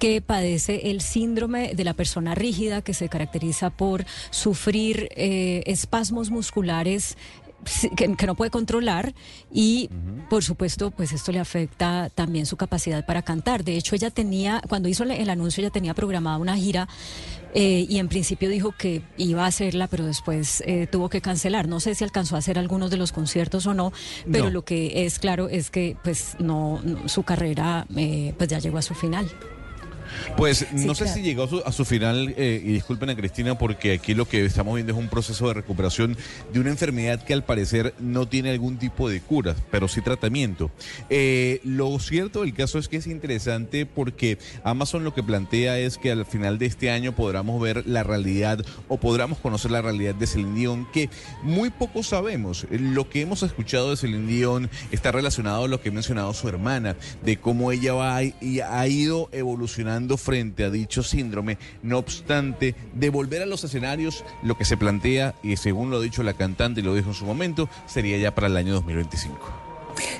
que 0.00 0.20
padece 0.20 0.90
el 0.90 1.00
síndrome 1.00 1.74
de 1.74 1.84
la 1.84 1.94
persona 1.94 2.07
rígida 2.34 2.82
que 2.82 2.94
se 2.94 3.08
caracteriza 3.08 3.70
por 3.70 4.04
sufrir 4.30 5.08
eh, 5.16 5.62
espasmos 5.66 6.30
musculares 6.30 7.16
que, 7.96 8.14
que 8.14 8.26
no 8.26 8.36
puede 8.36 8.52
controlar 8.52 9.14
y 9.52 9.90
por 10.30 10.44
supuesto 10.44 10.92
pues 10.92 11.12
esto 11.12 11.32
le 11.32 11.40
afecta 11.40 12.08
también 12.14 12.46
su 12.46 12.56
capacidad 12.56 13.04
para 13.04 13.22
cantar. 13.22 13.64
De 13.64 13.76
hecho 13.76 13.96
ella 13.96 14.10
tenía, 14.10 14.62
cuando 14.68 14.88
hizo 14.88 15.02
el 15.02 15.28
anuncio 15.28 15.60
ella 15.62 15.70
tenía 15.72 15.92
programada 15.92 16.38
una 16.38 16.56
gira 16.56 16.88
eh, 17.54 17.84
y 17.88 17.98
en 17.98 18.08
principio 18.08 18.48
dijo 18.48 18.72
que 18.78 19.02
iba 19.16 19.42
a 19.44 19.48
hacerla 19.48 19.88
pero 19.88 20.06
después 20.06 20.62
eh, 20.66 20.86
tuvo 20.86 21.08
que 21.08 21.20
cancelar. 21.20 21.66
No 21.66 21.80
sé 21.80 21.96
si 21.96 22.04
alcanzó 22.04 22.36
a 22.36 22.38
hacer 22.38 22.58
algunos 22.60 22.90
de 22.90 22.96
los 22.96 23.10
conciertos 23.10 23.66
o 23.66 23.74
no, 23.74 23.92
pero 24.30 24.44
No. 24.44 24.50
lo 24.50 24.64
que 24.64 25.04
es 25.04 25.18
claro 25.18 25.48
es 25.48 25.70
que 25.70 25.96
pues 26.04 26.36
no, 26.38 26.80
no- 26.84 27.08
su 27.08 27.24
carrera 27.24 27.86
eh, 27.96 28.34
pues 28.38 28.48
ya 28.48 28.60
llegó 28.60 28.78
a 28.78 28.82
su 28.82 28.94
final. 28.94 29.28
Pues 30.36 30.58
Sí, 30.58 30.86
no 30.86 30.94
sé 30.94 31.04
claro. 31.04 31.16
si 31.18 31.22
llegó 31.22 31.42
a 31.44 31.48
su, 31.48 31.62
a 31.64 31.72
su 31.72 31.84
final, 31.84 32.34
eh, 32.36 32.60
y 32.64 32.72
disculpen 32.72 33.10
a 33.10 33.16
Cristina, 33.16 33.56
porque 33.56 33.92
aquí 33.92 34.14
lo 34.14 34.26
que 34.26 34.44
estamos 34.44 34.74
viendo 34.74 34.92
es 34.92 34.98
un 34.98 35.08
proceso 35.08 35.48
de 35.48 35.54
recuperación 35.54 36.16
de 36.52 36.60
una 36.60 36.70
enfermedad 36.70 37.22
que 37.22 37.32
al 37.32 37.44
parecer 37.44 37.94
no 37.98 38.26
tiene 38.26 38.50
algún 38.50 38.78
tipo 38.78 39.08
de 39.08 39.20
cura, 39.20 39.54
pero 39.70 39.88
sí 39.88 40.00
tratamiento. 40.00 40.70
Eh, 41.10 41.60
lo 41.64 41.98
cierto 41.98 42.42
del 42.42 42.54
caso 42.54 42.78
es 42.78 42.88
que 42.88 42.96
es 42.96 43.06
interesante 43.06 43.86
porque 43.86 44.38
Amazon 44.64 45.04
lo 45.04 45.14
que 45.14 45.22
plantea 45.22 45.78
es 45.78 45.98
que 45.98 46.10
al 46.10 46.26
final 46.26 46.58
de 46.58 46.66
este 46.66 46.90
año 46.90 47.14
podamos 47.14 47.60
ver 47.60 47.86
la 47.86 48.02
realidad 48.02 48.64
o 48.88 48.98
podamos 48.98 49.38
conocer 49.38 49.70
la 49.70 49.82
realidad 49.82 50.14
de 50.14 50.26
Celine 50.26 50.54
Dion, 50.54 50.88
que 50.92 51.10
muy 51.42 51.70
poco 51.70 52.02
sabemos. 52.02 52.66
Lo 52.70 53.08
que 53.08 53.20
hemos 53.20 53.42
escuchado 53.42 53.90
de 53.90 53.96
Celine 53.96 54.26
Dion 54.26 54.70
está 54.92 55.12
relacionado 55.12 55.64
a 55.64 55.68
lo 55.68 55.80
que 55.80 55.90
ha 55.90 55.92
mencionado 55.92 56.32
su 56.34 56.48
hermana, 56.48 56.96
de 57.22 57.36
cómo 57.36 57.72
ella 57.72 57.94
va 57.94 58.22
y 58.22 58.60
ha 58.60 58.86
ido 58.88 59.28
evolucionando 59.32 60.07
frente 60.16 60.64
a 60.64 60.70
dicho 60.70 61.02
síndrome. 61.02 61.58
No 61.82 61.98
obstante, 61.98 62.74
de 62.94 63.10
volver 63.10 63.42
a 63.42 63.46
los 63.46 63.64
escenarios, 63.64 64.24
lo 64.42 64.56
que 64.56 64.64
se 64.64 64.76
plantea, 64.76 65.34
y 65.42 65.56
según 65.56 65.90
lo 65.90 65.98
ha 65.98 66.02
dicho 66.02 66.22
la 66.22 66.34
cantante 66.34 66.80
y 66.80 66.84
lo 66.84 66.94
dijo 66.94 67.10
en 67.10 67.14
su 67.14 67.26
momento, 67.26 67.68
sería 67.86 68.18
ya 68.18 68.34
para 68.34 68.46
el 68.46 68.56
año 68.56 68.74
2025. 68.74 69.67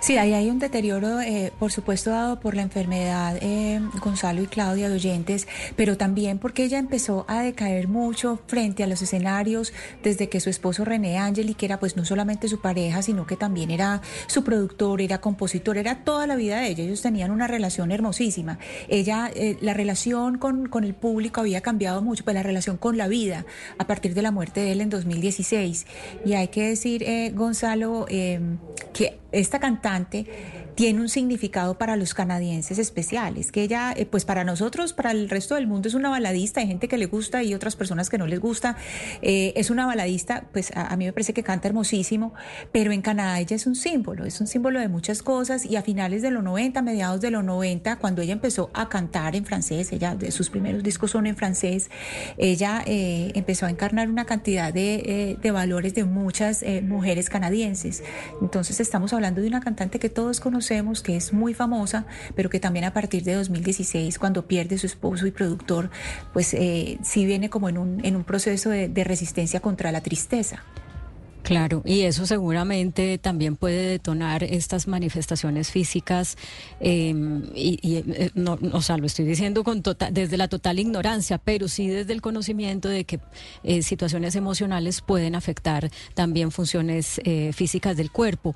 Sí, 0.00 0.16
ahí 0.16 0.32
hay 0.32 0.50
un 0.50 0.58
deterioro, 0.58 1.20
eh, 1.20 1.52
por 1.58 1.72
supuesto, 1.72 2.10
dado 2.10 2.40
por 2.40 2.54
la 2.54 2.62
enfermedad 2.62 3.36
eh, 3.40 3.80
Gonzalo 4.00 4.42
y 4.42 4.46
Claudia 4.46 4.88
de 4.88 4.94
oyentes, 4.94 5.46
pero 5.76 5.96
también 5.96 6.38
porque 6.38 6.64
ella 6.64 6.78
empezó 6.78 7.24
a 7.28 7.42
decaer 7.42 7.88
mucho 7.88 8.40
frente 8.46 8.82
a 8.82 8.86
los 8.86 9.02
escenarios 9.02 9.72
desde 10.02 10.28
que 10.28 10.40
su 10.40 10.50
esposo 10.50 10.84
René 10.84 11.18
Angeli, 11.18 11.54
que 11.54 11.66
era 11.66 11.78
pues 11.78 11.96
no 11.96 12.04
solamente 12.04 12.48
su 12.48 12.60
pareja, 12.60 13.02
sino 13.02 13.26
que 13.26 13.36
también 13.36 13.70
era 13.70 14.00
su 14.26 14.44
productor, 14.44 15.00
era 15.00 15.20
compositor, 15.20 15.78
era 15.78 16.04
toda 16.04 16.26
la 16.26 16.36
vida 16.36 16.60
de 16.60 16.68
ella. 16.68 16.84
Ellos 16.84 17.02
tenían 17.02 17.30
una 17.30 17.46
relación 17.46 17.90
hermosísima. 17.90 18.58
Ella, 18.88 19.30
eh, 19.34 19.56
la 19.60 19.74
relación 19.74 20.38
con, 20.38 20.68
con 20.68 20.84
el 20.84 20.94
público 20.94 21.40
había 21.40 21.60
cambiado 21.60 22.02
mucho, 22.02 22.24
pues 22.24 22.34
la 22.34 22.42
relación 22.42 22.76
con 22.76 22.96
la 22.96 23.08
vida 23.08 23.44
a 23.78 23.86
partir 23.86 24.14
de 24.14 24.22
la 24.22 24.30
muerte 24.30 24.60
de 24.60 24.72
él 24.72 24.80
en 24.80 24.90
2016. 24.90 25.86
Y 26.24 26.34
hay 26.34 26.48
que 26.48 26.68
decir, 26.68 27.02
eh, 27.02 27.32
Gonzalo, 27.34 28.06
eh, 28.08 28.40
que 28.92 29.18
esta 29.30 29.58
cantante 29.58 30.57
tiene 30.78 31.00
un 31.00 31.08
significado 31.08 31.76
para 31.76 31.96
los 31.96 32.14
canadienses 32.14 32.78
especiales, 32.78 33.50
que 33.50 33.64
ella, 33.64 33.92
eh, 33.96 34.06
pues 34.06 34.24
para 34.24 34.44
nosotros, 34.44 34.92
para 34.92 35.10
el 35.10 35.28
resto 35.28 35.56
del 35.56 35.66
mundo 35.66 35.88
es 35.88 35.94
una 35.94 36.08
baladista, 36.08 36.60
hay 36.60 36.68
gente 36.68 36.86
que 36.86 36.96
le 36.96 37.06
gusta 37.06 37.42
y 37.42 37.52
otras 37.52 37.74
personas 37.74 38.08
que 38.08 38.16
no 38.16 38.28
les 38.28 38.38
gusta, 38.38 38.76
Eh, 39.20 39.52
es 39.56 39.70
una 39.70 39.86
baladista, 39.86 40.44
pues 40.52 40.70
a, 40.76 40.86
a 40.86 40.96
mí 40.96 41.04
me 41.04 41.12
parece 41.12 41.32
que 41.32 41.42
canta 41.42 41.66
hermosísimo, 41.66 42.32
pero 42.70 42.92
en 42.92 43.02
Canadá 43.02 43.40
ella 43.40 43.56
es 43.56 43.66
un 43.66 43.74
símbolo, 43.74 44.24
es 44.24 44.40
un 44.40 44.46
símbolo 44.46 44.78
de 44.78 44.86
muchas 44.86 45.24
cosas 45.24 45.66
y 45.66 45.74
a 45.74 45.82
finales 45.82 46.22
de 46.22 46.30
los 46.30 46.44
90, 46.44 46.80
mediados 46.82 47.20
de 47.20 47.32
los 47.32 47.42
90, 47.42 47.96
cuando 47.96 48.22
ella 48.22 48.34
empezó 48.34 48.70
a 48.72 48.88
cantar 48.88 49.34
en 49.34 49.44
francés, 49.44 49.90
ella, 49.90 50.14
de 50.14 50.30
sus 50.30 50.48
primeros 50.48 50.84
discos 50.84 51.10
son 51.10 51.26
en 51.26 51.34
francés, 51.34 51.90
ella 52.36 52.84
eh, 52.86 53.32
empezó 53.34 53.66
a 53.66 53.70
encarnar 53.70 54.08
una 54.08 54.26
cantidad 54.26 54.72
de, 54.72 54.94
eh, 54.94 55.36
de 55.42 55.50
valores 55.50 55.92
de 55.94 56.04
muchas 56.04 56.62
eh, 56.62 56.82
mujeres 56.82 57.28
canadienses. 57.30 58.04
Entonces 58.40 58.78
estamos 58.78 59.12
hablando 59.12 59.40
de 59.40 59.48
una 59.48 59.60
cantante 59.60 59.98
que 59.98 60.08
todos 60.08 60.38
conocemos, 60.38 60.67
que 61.02 61.16
es 61.16 61.32
muy 61.32 61.54
famosa, 61.54 62.04
pero 62.34 62.50
que 62.50 62.60
también 62.60 62.84
a 62.84 62.92
partir 62.92 63.22
de 63.24 63.34
2016, 63.34 64.18
cuando 64.18 64.46
pierde 64.46 64.76
su 64.76 64.86
esposo 64.86 65.26
y 65.26 65.30
productor, 65.30 65.90
pues 66.32 66.52
eh, 66.52 66.98
sí 67.02 67.24
viene 67.24 67.48
como 67.48 67.68
en 67.70 67.78
un, 67.78 68.04
en 68.04 68.16
un 68.16 68.24
proceso 68.24 68.68
de, 68.68 68.88
de 68.88 69.04
resistencia 69.04 69.60
contra 69.60 69.92
la 69.92 70.02
tristeza. 70.02 70.62
Claro, 71.42 71.80
y 71.86 72.02
eso 72.02 72.26
seguramente 72.26 73.16
también 73.16 73.56
puede 73.56 73.88
detonar 73.92 74.44
estas 74.44 74.86
manifestaciones 74.86 75.70
físicas 75.70 76.36
eh, 76.78 77.14
y, 77.54 77.78
y, 77.80 77.96
eh, 77.96 78.30
no, 78.34 78.58
o 78.72 78.82
sea, 78.82 78.98
lo 78.98 79.06
estoy 79.06 79.24
diciendo 79.24 79.64
con 79.64 79.82
tota- 79.82 80.10
desde 80.10 80.36
la 80.36 80.48
total 80.48 80.78
ignorancia, 80.78 81.38
pero 81.38 81.68
sí 81.68 81.88
desde 81.88 82.12
el 82.12 82.20
conocimiento 82.20 82.90
de 82.90 83.04
que 83.04 83.20
eh, 83.62 83.80
situaciones 83.82 84.36
emocionales 84.36 85.00
pueden 85.00 85.34
afectar 85.34 85.90
también 86.12 86.50
funciones 86.50 87.18
eh, 87.24 87.52
físicas 87.54 87.96
del 87.96 88.10
cuerpo. 88.10 88.54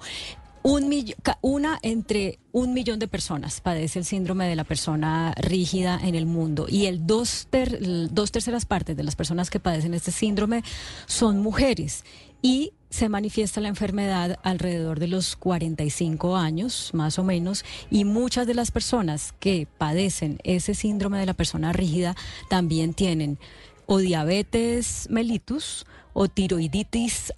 Un 0.64 0.92
una 1.40 1.78
entre 1.83 2.38
un 2.52 2.73
millón 2.73 3.00
de 3.00 3.09
personas 3.09 3.61
padece 3.61 3.99
el 3.99 4.04
síndrome 4.04 4.47
de 4.47 4.54
la 4.54 4.62
persona 4.64 5.35
rígida 5.37 5.99
en 6.02 6.14
el 6.14 6.25
mundo 6.26 6.66
y 6.69 6.87
el 6.87 7.04
dos, 7.07 7.49
ter- 7.50 7.81
dos 8.12 8.31
terceras 8.31 8.64
partes 8.64 8.97
de 8.97 9.02
las 9.02 9.16
personas 9.16 9.50
que 9.50 9.59
padecen 9.59 9.92
este 9.95 10.12
síndrome 10.12 10.62
son 11.07 11.40
mujeres 11.40 12.04
y 12.42 12.73
se 12.90 13.09
manifiesta 13.09 13.61
la 13.61 13.69
enfermedad 13.69 14.38
alrededor 14.45 15.00
de 15.00 15.09
los 15.09 15.35
45 15.35 16.37
años, 16.37 16.90
más 16.92 17.19
o 17.19 17.25
menos, 17.25 17.64
y 17.90 18.04
muchas 18.04 18.47
de 18.47 18.54
las 18.54 18.71
personas 18.71 19.33
que 19.40 19.66
padecen 19.78 20.38
ese 20.45 20.75
síndrome 20.75 21.19
de 21.19 21.26
la 21.26 21.35
persona 21.35 21.73
rígida 21.73 22.14
también 22.50 22.92
tienen 22.95 23.38
o 23.87 23.99
diabetes 23.99 25.09
mellitus 25.11 25.87
o 26.12 26.28
tiroiditis 26.28 27.33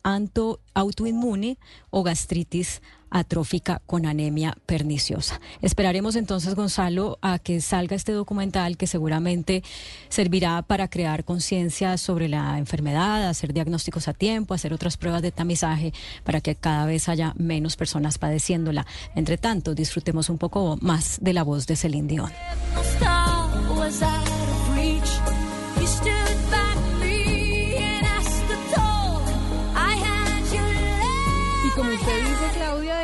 autoinmune 0.75 1.59
o 1.91 2.03
gastritis 2.03 2.83
atrófica 3.15 3.81
con 3.87 4.07
anemia 4.07 4.57
perniciosa. 4.67 5.41
Esperaremos 5.63 6.17
entonces, 6.17 6.57
Gonzalo, 6.57 7.19
a 7.23 7.39
que 7.39 7.61
salga 7.61 7.95
este 7.95 8.11
documental 8.13 8.77
que 8.77 8.89
seguramente 8.89 9.63
servirá 10.09 10.63
para 10.63 10.89
crear 10.89 11.25
conciencia 11.25 11.97
sobre 11.97 12.29
la 12.29 12.59
enfermedad, 12.59 13.29
hacer 13.29 13.53
diagnósticos 13.55 14.09
a 14.09 14.15
tiempo, 14.15 14.53
hacer 14.53 14.75
otras 14.75 14.97
pruebas 14.97 15.23
de 15.23 15.31
tamizaje 15.31 15.93
para 16.25 16.41
que 16.41 16.57
cada 16.57 16.87
vez 16.87 17.09
haya 17.09 17.35
menos 17.37 17.77
personas 17.77 18.19
padeciéndola. 18.19 18.85
Entre 19.15 19.39
tanto, 19.39 19.75
disfrutemos 19.75 20.29
un 20.29 20.39
poco 20.39 20.77
más 20.81 21.19
de 21.21 21.33
la 21.35 21.45
voz 21.45 21.69
de 21.69 21.77
Celine 21.77 22.09
Dion. 22.09 22.33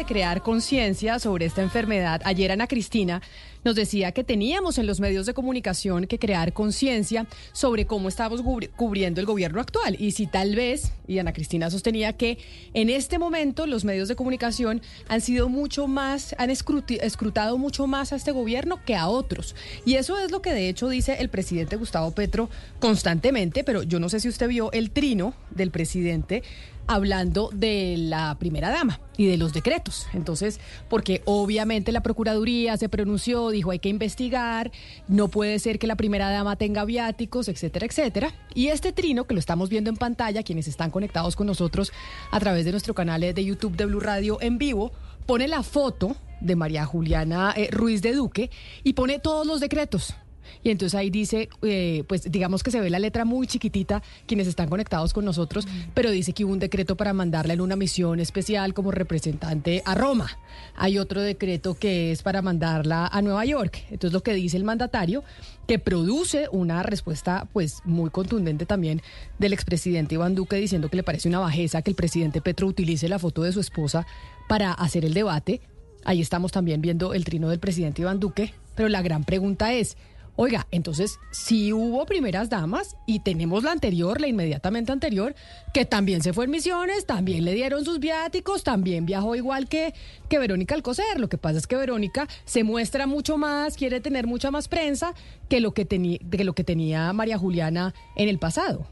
Crear 0.05 0.43
conciencia 0.43 1.19
sobre 1.19 1.47
esta 1.47 1.63
enfermedad. 1.63 2.21
Ayer 2.25 2.53
Ana 2.53 2.67
Cristina 2.67 3.23
nos 3.63 3.75
decía 3.75 4.13
que 4.13 4.25
teníamos 4.25 4.79
en 4.79 4.87
los 4.87 5.01
medios 5.01 5.27
de 5.27 5.35
comunicación 5.35 6.07
que 6.07 6.19
crear 6.19 6.55
conciencia 6.55 7.27
sobre 7.53 7.85
cómo 7.85 8.09
estamos 8.09 8.43
cubri- 8.43 8.71
cubriendo 8.75 9.21
el 9.21 9.27
gobierno 9.27 9.61
actual 9.61 9.97
y 9.99 10.13
si 10.13 10.27
tal 10.27 10.57
vez, 10.57 10.93
y 11.07 11.19
Ana 11.19 11.35
Cristina 11.35 11.71
sostenía 11.71 12.15
que 12.15 12.39
en 12.73 12.89
este 12.89 13.19
momento 13.19 13.67
los 13.67 13.85
medios 13.85 14.09
de 14.09 14.17
comunicación 14.17 14.81
han 15.09 15.21
sido 15.21 15.51
mucho 15.51 15.89
más, 15.89 16.35
han 16.39 16.49
escrutado 16.51 17.59
mucho 17.59 17.87
más 17.87 18.13
a 18.13 18.17
este 18.17 18.33
gobierno 18.33 18.81
que 18.85 18.97
a 18.97 19.09
otros. 19.09 19.55
Y 19.85 19.97
eso 19.97 20.19
es 20.19 20.31
lo 20.31 20.41
que 20.41 20.55
de 20.55 20.71
hecho 20.71 20.89
dice 20.89 21.17
el 21.21 21.29
presidente 21.29 21.77
Gustavo 21.77 22.13
Petro 22.13 22.49
constantemente, 22.79 23.63
pero 23.63 23.83
yo 23.83 24.01
no 24.01 24.09
sé 24.09 24.21
si 24.21 24.29
usted 24.29 24.49
vio 24.49 24.73
el 24.73 24.91
trino 24.91 25.35
del 25.51 25.71
presidente 25.71 26.43
hablando 26.91 27.51
de 27.53 27.95
la 27.99 28.37
primera 28.41 28.69
dama 28.69 29.01
y 29.17 29.27
de 29.27 29.37
los 29.37 29.53
decretos. 29.53 30.09
Entonces, 30.13 30.59
porque 30.89 31.23
obviamente 31.25 31.93
la 31.93 32.03
Procuraduría 32.03 32.77
se 32.77 32.89
pronunció, 32.89 33.51
dijo 33.51 33.71
hay 33.71 33.79
que 33.79 33.89
investigar, 33.89 34.73
no 35.07 35.29
puede 35.29 35.61
ser 35.61 35.79
que 35.79 35.87
la 35.87 35.95
primera 35.95 36.31
dama 36.31 36.57
tenga 36.57 36.85
viáticos, 36.85 37.49
etcétera, 37.49 37.87
etcétera. 37.87 38.35
Y 38.55 38.69
este 38.69 38.93
trino, 38.93 39.25
que 39.25 39.35
lo 39.35 39.41
estamos 39.41 39.69
viendo 39.71 39.89
en 39.89 39.97
pantalla, 39.97 40.43
quienes 40.43 40.67
están 40.67 40.91
conectados 40.91 41.37
con 41.37 41.47
nosotros 41.47 41.93
a 42.33 42.41
través 42.41 42.65
de 42.65 42.73
nuestro 42.73 42.93
canal 42.93 43.21
de 43.21 43.45
YouTube 43.45 43.77
de 43.77 43.87
Blue 43.87 44.01
Radio 44.01 44.39
en 44.41 44.59
vivo, 44.59 44.91
pone 45.27 45.47
la 45.47 45.63
foto 45.63 46.17
de 46.41 46.57
María 46.57 46.87
Juliana 46.87 47.55
eh, 47.57 47.69
Ruiz 47.71 48.03
de 48.03 48.15
Duque 48.15 48.51
y 48.83 48.95
pone 48.95 49.21
todos 49.21 49.47
los 49.47 49.61
decretos. 49.61 50.17
Y 50.63 50.71
entonces 50.71 50.99
ahí 50.99 51.11
dice, 51.11 51.49
eh, 51.63 52.05
pues 52.07 52.31
digamos 52.31 52.63
que 52.63 52.71
se 52.71 52.81
ve 52.81 52.91
la 52.91 52.99
letra 52.99 53.25
muy 53.25 53.47
chiquitita, 53.47 54.03
quienes 54.27 54.47
están 54.47 54.69
conectados 54.69 55.13
con 55.13 55.25
nosotros, 55.25 55.67
pero 55.95 56.11
dice 56.11 56.33
que 56.33 56.45
hubo 56.45 56.53
un 56.53 56.59
decreto 56.59 56.97
para 56.97 57.13
mandarla 57.13 57.55
en 57.55 57.61
una 57.61 57.77
misión 57.77 58.21
especial 58.21 58.75
como 58.75 58.91
representante 58.91 59.83
a 59.85 59.95
Roma. 59.95 60.31
Hay 60.77 60.99
otro 60.99 61.21
decreto 61.23 61.75
que 61.75 62.13
es 62.13 62.23
para 62.23 62.43
mandarla 62.43 63.07
a 63.07 63.23
Nueva 63.23 63.45
York. 63.45 63.85
Entonces 63.91 64.13
lo 64.13 64.23
que 64.23 64.35
dice 64.35 64.57
el 64.57 64.65
mandatario, 64.65 65.25
que 65.67 65.79
produce 65.79 66.49
una 66.51 66.83
respuesta 66.83 67.47
pues 67.53 67.81
muy 67.85 68.11
contundente 68.11 68.67
también 68.67 69.03
del 69.39 69.53
expresidente 69.53 70.17
Iván 70.17 70.35
Duque 70.35 70.57
diciendo 70.57 70.89
que 70.89 70.97
le 70.97 71.05
parece 71.05 71.29
una 71.29 71.39
bajeza 71.39 71.83
que 71.83 71.91
el 71.91 71.97
presidente 71.97 72.41
Petro 72.41 72.67
utilice 72.67 73.09
la 73.09 73.21
foto 73.21 73.43
de 73.43 73.53
su 73.53 73.61
esposa 73.61 74.07
para 74.49 74.73
hacer 74.73 75.05
el 75.05 75.15
debate. 75.15 75.61
Ahí 76.05 76.21
estamos 76.21 76.51
también 76.51 76.81
viendo 76.81 77.15
el 77.15 77.25
trino 77.25 77.49
del 77.51 77.61
presidente 77.61 78.03
Iván 78.03 78.19
Duque, 78.19 78.53
pero 78.75 78.89
la 78.89 79.03
gran 79.03 79.23
pregunta 79.23 79.73
es, 79.73 79.97
Oiga, 80.43 80.67
entonces 80.71 81.21
si 81.31 81.75
hubo 81.75 82.07
primeras 82.07 82.49
damas 82.49 82.97
y 83.05 83.19
tenemos 83.19 83.63
la 83.63 83.73
anterior, 83.73 84.23
la 84.23 84.27
inmediatamente 84.27 84.91
anterior, 84.91 85.35
que 85.75 85.85
también 85.85 86.23
se 86.23 86.33
fue 86.33 86.47
en 86.47 86.51
misiones, 86.51 87.05
también 87.05 87.45
le 87.45 87.53
dieron 87.53 87.85
sus 87.85 88.01
viáticos, 88.01 88.65
también 88.65 89.05
viajó 89.05 89.37
igual 89.37 89.69
que, 89.69 89.93
que 90.31 90.39
Verónica 90.39 90.75
Alcocer. 90.75 91.21
Lo 91.21 91.29
que 91.29 91.37
pasa 91.37 91.59
es 91.59 91.67
que 91.67 91.77
Verónica 91.77 92.27
se 92.47 92.65
muestra 92.65 93.07
mucho 93.07 93.37
más, 93.37 93.77
quiere 93.77 94.01
tener 94.01 94.27
mucha 94.27 94.51
más 94.51 94.67
prensa 94.69 95.13
que 95.51 95.61
lo 95.61 95.75
que, 95.75 95.87
que 95.87 96.45
lo 96.45 96.55
que 96.55 96.65
tenía 96.65 97.13
María 97.13 97.37
Juliana 97.37 97.93
en 98.17 98.31
el 98.31 98.39
pasado. 98.39 98.87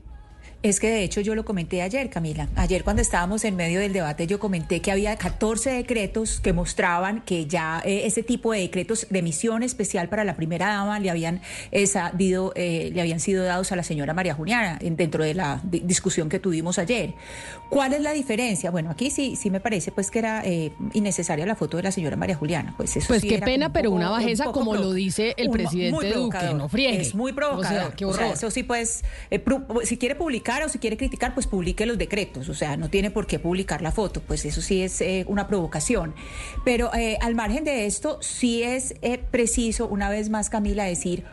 Es 0.60 0.80
que 0.80 0.90
de 0.90 1.04
hecho 1.04 1.20
yo 1.20 1.36
lo 1.36 1.44
comenté 1.44 1.82
ayer, 1.82 2.10
Camila. 2.10 2.48
Ayer 2.56 2.82
cuando 2.82 3.00
estábamos 3.00 3.44
en 3.44 3.54
medio 3.54 3.78
del 3.78 3.92
debate 3.92 4.26
yo 4.26 4.40
comenté 4.40 4.80
que 4.80 4.90
había 4.90 5.14
14 5.14 5.70
decretos 5.70 6.40
que 6.40 6.52
mostraban 6.52 7.20
que 7.20 7.46
ya 7.46 7.80
eh, 7.84 8.02
ese 8.06 8.24
tipo 8.24 8.50
de 8.50 8.58
decretos 8.62 9.06
de 9.08 9.22
misión 9.22 9.62
especial 9.62 10.08
para 10.08 10.24
la 10.24 10.34
primera 10.34 10.66
dama 10.66 10.98
le 10.98 11.10
habían, 11.10 11.42
eh, 11.70 11.86
eh, 12.56 12.90
le 12.92 13.00
habían 13.00 13.20
sido 13.20 13.44
dados 13.44 13.70
a 13.70 13.76
la 13.76 13.84
señora 13.84 14.14
María 14.14 14.34
Juliana 14.34 14.78
en- 14.80 14.96
dentro 14.96 15.22
de 15.22 15.34
la 15.34 15.60
di- 15.62 15.78
discusión 15.78 16.28
que 16.28 16.40
tuvimos 16.40 16.80
ayer. 16.80 17.14
¿Cuál 17.70 17.92
es 17.92 18.00
la 18.00 18.12
diferencia? 18.12 18.72
Bueno, 18.72 18.90
aquí 18.90 19.10
sí, 19.10 19.36
sí 19.36 19.50
me 19.50 19.60
parece 19.60 19.92
pues 19.92 20.10
que 20.10 20.18
era 20.18 20.42
eh, 20.44 20.72
innecesaria 20.92 21.46
la 21.46 21.54
foto 21.54 21.76
de 21.76 21.84
la 21.84 21.92
señora 21.92 22.16
María 22.16 22.34
Juliana. 22.34 22.74
Pues 22.76 22.96
eso 22.96 23.06
Pues 23.06 23.20
sí 23.20 23.28
qué 23.28 23.38
pena, 23.38 23.68
un 23.68 23.72
pero 23.72 23.90
poco- 23.90 23.96
una 23.98 24.10
un 24.10 24.18
bajeza 24.18 24.46
como 24.46 24.74
lo 24.74 24.92
dice 24.92 25.34
el 25.36 25.46
un- 25.50 25.52
presidente 25.52 26.12
Duque, 26.14 26.52
no 26.56 26.68
friegue. 26.68 27.00
Es 27.00 27.14
muy 27.14 27.30
O 27.30 27.36
provocador. 27.36 27.78
sea, 27.82 27.90
qué 27.96 28.04
O 28.06 28.12
sea, 28.12 28.32
eso 28.32 28.50
sí, 28.50 28.64
pues, 28.64 29.04
eh, 29.30 29.40
si 29.84 29.98
quiere 29.98 30.16
publicar 30.16 30.47
o 30.64 30.68
si 30.68 30.78
quiere 30.78 30.96
criticar, 30.96 31.34
pues 31.34 31.46
publique 31.46 31.86
los 31.86 31.98
decretos. 31.98 32.48
O 32.48 32.54
sea, 32.54 32.76
no 32.76 32.88
tiene 32.88 33.10
por 33.10 33.26
qué 33.26 33.38
publicar 33.38 33.82
la 33.82 33.92
foto. 33.92 34.20
Pues 34.20 34.44
eso 34.44 34.60
sí 34.60 34.82
es 34.82 35.00
eh, 35.00 35.24
una 35.28 35.46
provocación. 35.46 36.14
Pero 36.64 36.92
eh, 36.94 37.18
al 37.20 37.34
margen 37.34 37.64
de 37.64 37.86
esto, 37.86 38.18
sí 38.22 38.62
es 38.62 38.94
eh, 39.02 39.18
preciso, 39.18 39.86
una 39.86 40.08
vez 40.08 40.30
más, 40.30 40.50
Camila, 40.50 40.84
decir 40.84 41.24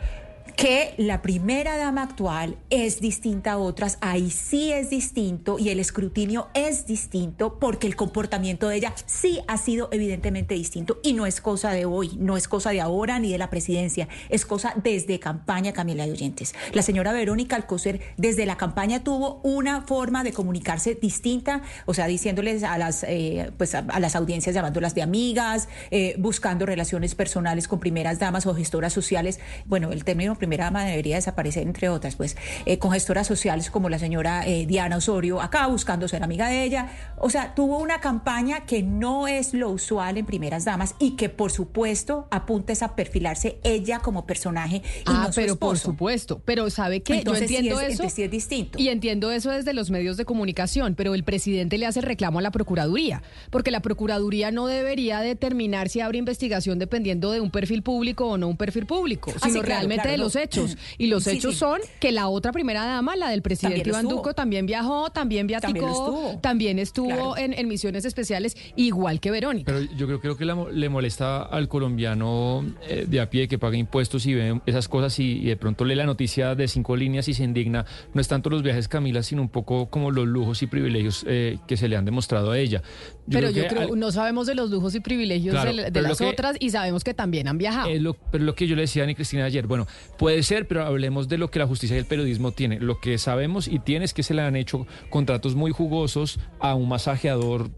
que 0.56 0.94
la 0.96 1.20
primera 1.20 1.76
dama 1.76 2.02
actual 2.02 2.56
es 2.70 3.00
distinta 3.00 3.52
a 3.52 3.58
otras, 3.58 3.98
ahí 4.00 4.30
sí 4.30 4.72
es 4.72 4.88
distinto 4.88 5.58
y 5.58 5.68
el 5.68 5.78
escrutinio 5.78 6.48
es 6.54 6.86
distinto 6.86 7.58
porque 7.58 7.86
el 7.86 7.94
comportamiento 7.94 8.68
de 8.68 8.76
ella 8.76 8.94
sí 9.04 9.40
ha 9.48 9.58
sido 9.58 9.90
evidentemente 9.92 10.54
distinto 10.54 10.98
y 11.02 11.12
no 11.12 11.26
es 11.26 11.42
cosa 11.42 11.72
de 11.72 11.84
hoy, 11.84 12.16
no 12.18 12.38
es 12.38 12.48
cosa 12.48 12.70
de 12.70 12.80
ahora 12.80 13.18
ni 13.18 13.30
de 13.30 13.36
la 13.36 13.50
presidencia, 13.50 14.08
es 14.30 14.46
cosa 14.46 14.72
desde 14.82 15.20
campaña 15.20 15.74
Camila 15.74 16.06
de 16.06 16.12
Oyentes. 16.12 16.54
La 16.72 16.80
señora 16.80 17.12
Verónica 17.12 17.54
Alcocer 17.54 18.00
desde 18.16 18.46
la 18.46 18.56
campaña 18.56 19.04
tuvo 19.04 19.40
una 19.42 19.82
forma 19.82 20.24
de 20.24 20.32
comunicarse 20.32 20.94
distinta, 20.94 21.60
o 21.84 21.92
sea, 21.92 22.06
diciéndoles 22.06 22.62
a 22.62 22.78
las, 22.78 23.04
eh, 23.04 23.52
pues 23.58 23.74
a, 23.74 23.82
las 24.00 24.16
audiencias 24.16 24.54
llamándolas 24.54 24.94
de 24.94 25.02
amigas, 25.02 25.68
eh, 25.90 26.14
buscando 26.18 26.64
relaciones 26.64 27.14
personales 27.14 27.68
con 27.68 27.78
primeras 27.78 28.18
damas 28.18 28.46
o 28.46 28.54
gestoras 28.54 28.94
sociales. 28.94 29.38
Bueno, 29.66 29.92
el 29.92 30.04
término 30.04 30.34
primera 30.46 30.64
dama 30.66 30.84
debería 30.84 31.16
desaparecer, 31.16 31.64
entre 31.64 31.88
otras, 31.88 32.16
pues 32.16 32.36
eh, 32.64 32.78
con 32.78 32.92
gestoras 32.92 33.26
sociales 33.26 33.70
como 33.70 33.88
la 33.88 33.98
señora 33.98 34.46
eh, 34.46 34.64
Diana 34.66 34.96
Osorio, 34.96 35.40
acá 35.40 35.66
buscando 35.66 36.06
ser 36.08 36.22
amiga 36.22 36.48
de 36.48 36.62
ella. 36.62 36.88
O 37.18 37.30
sea, 37.30 37.54
tuvo 37.54 37.78
una 37.78 38.00
campaña 38.00 38.64
que 38.66 38.82
no 38.82 39.26
es 39.28 39.52
lo 39.54 39.70
usual 39.70 40.16
en 40.18 40.26
primeras 40.26 40.64
damas 40.64 40.94
y 40.98 41.12
que, 41.16 41.28
por 41.28 41.50
supuesto, 41.50 42.28
apunta 42.30 42.72
es 42.72 42.82
a 42.82 42.94
perfilarse 42.96 43.58
ella 43.64 43.98
como 43.98 44.24
personaje. 44.26 44.76
Y 44.76 45.02
Ah, 45.06 45.24
no 45.26 45.32
su 45.32 45.40
pero 45.40 45.56
por 45.56 45.78
supuesto. 45.78 46.40
Pero 46.44 46.70
¿sabe 46.70 47.02
qué? 47.02 47.22
Yo 47.24 47.34
sí 47.34 47.42
entiendo 47.42 47.80
es- 47.80 47.84
eso. 47.86 47.92
entonces 47.92 48.12
sí 48.14 48.22
es 48.22 48.30
distinto. 48.30 48.78
Y 48.78 48.88
entiendo 48.88 49.32
eso 49.32 49.50
desde 49.50 49.72
los 49.72 49.90
medios 49.90 50.16
de 50.16 50.24
comunicación, 50.24 50.94
pero 50.94 51.14
el 51.14 51.24
presidente 51.24 51.76
le 51.78 51.86
hace 51.86 52.00
reclamo 52.00 52.38
a 52.38 52.42
la 52.42 52.50
Procuraduría, 52.52 53.22
porque 53.50 53.70
la 53.70 53.80
Procuraduría 53.80 54.50
no 54.50 54.66
debería 54.68 55.20
determinar 55.20 55.88
si 55.88 56.00
abre 56.00 56.18
investigación 56.18 56.78
dependiendo 56.78 57.32
de 57.32 57.40
un 57.40 57.50
perfil 57.50 57.82
público 57.82 58.26
o 58.26 58.38
no 58.38 58.48
un 58.48 58.56
perfil 58.56 58.86
público, 58.86 59.32
Ah, 59.34 59.38
sino 59.40 59.54
sí, 59.54 59.60
claro, 59.60 59.66
realmente 59.66 60.02
claro, 60.02 60.12
de 60.12 60.18
los 60.18 60.35
hechos. 60.36 60.76
Y 60.98 61.06
los 61.06 61.24
Sí, 61.24 61.30
hechos 61.30 61.54
sí. 61.54 61.58
son 61.60 61.80
que 62.00 62.12
la 62.12 62.28
otra 62.28 62.52
primera 62.52 62.84
dama, 62.84 63.16
la 63.16 63.30
del 63.30 63.42
presidente 63.42 63.88
Iván 63.88 64.02
estuvo. 64.04 64.16
Duco, 64.18 64.34
también 64.34 64.66
viajó, 64.66 65.10
también 65.10 65.46
viaticó, 65.46 65.72
También 65.72 65.88
estuvo. 65.90 66.38
también 66.40 66.78
estuvo 66.78 67.06
Claro. 67.08 67.36
en, 67.36 67.52
en 67.52 67.68
misiones 67.68 68.04
especiales, 68.04 68.56
igual 68.76 69.20
que 69.20 69.30
Verónica. 69.30 69.72
Pero 69.72 69.86
yo 69.96 70.06
creo, 70.06 70.20
creo 70.20 70.36
que 70.36 70.44
la 70.44 70.54
mo- 70.54 70.68
le 70.68 70.88
molesta 70.88 71.42
al 71.42 71.68
colombiano 71.68 72.64
eh, 72.88 73.06
de 73.08 73.20
a 73.20 73.30
pie 73.30 73.48
que 73.48 73.58
paga 73.58 73.76
impuestos 73.76 74.26
y 74.26 74.34
ve 74.34 74.60
esas 74.66 74.88
cosas 74.88 75.18
y, 75.18 75.32
y 75.38 75.44
de 75.46 75.56
pronto 75.56 75.84
lee 75.84 75.94
la 75.94 76.06
noticia 76.06 76.54
de 76.54 76.68
cinco 76.68 76.96
líneas 76.96 77.28
y 77.28 77.34
se 77.34 77.44
indigna. 77.44 77.84
No 78.14 78.20
es 78.20 78.28
tanto 78.28 78.50
los 78.50 78.62
viajes 78.62 78.88
Camila, 78.88 79.22
sino 79.22 79.42
un 79.42 79.48
poco 79.48 79.88
como 79.90 80.10
los 80.10 80.26
lujos 80.26 80.62
y 80.62 80.66
privilegios 80.66 81.24
eh, 81.28 81.58
que 81.66 81.76
se 81.76 81.88
le 81.88 81.96
han 81.96 82.04
demostrado 82.04 82.50
a 82.52 82.58
ella. 82.58 82.82
Pero 83.30 83.50
yo 83.50 83.66
creo, 83.68 83.92
al- 83.92 83.98
no 83.98 84.12
sabemos 84.12 84.46
de 84.46 84.54
los 84.54 84.70
lujos 84.70 84.94
y 84.94 85.00
privilegios 85.00 85.52
Claro, 85.54 85.72
de, 85.74 86.02
las 86.02 86.18
que- 86.18 86.24
otras 86.26 86.56
y 86.60 86.70
sabemos 86.70 87.04
que 87.04 87.14
también 87.14 87.48
han 87.48 87.58
viajado. 87.58 87.88
Es 87.88 88.00
lo, 88.00 88.14
pero 88.14 88.44
lo 88.44 88.54
que 88.54 88.66
yo 88.66 88.76
le 88.76 88.82
decía 88.82 89.02
a 89.02 89.04
Ani 89.04 89.14
Cristina 89.14 89.44
ayer, 89.44 89.66
bueno, 89.66 89.86
puede 90.18 90.42
ser, 90.42 90.66
pero 90.68 90.84
hablemos 90.84 91.28
de 91.28 91.38
lo 91.38 91.50
que 91.50 91.58
la 91.58 91.66
justicia 91.66 91.96
y 91.96 91.98
el 91.98 92.06
periodismo 92.06 92.52
tiene. 92.52 92.80
Lo 92.80 93.00
que 93.00 93.18
sabemos 93.18 93.68
y 93.68 93.78
tiene 93.78 94.04
es 94.04 94.14
que 94.14 94.22
se 94.22 94.34
le 94.34 94.42
han 94.42 94.56
hecho 94.56 94.86
contratos 95.10 95.54
muy 95.54 95.70
jugosos 95.72 96.38
a 96.60 96.74
un 96.74 96.88
masajeador 96.88 97.68
eh, 97.68 97.70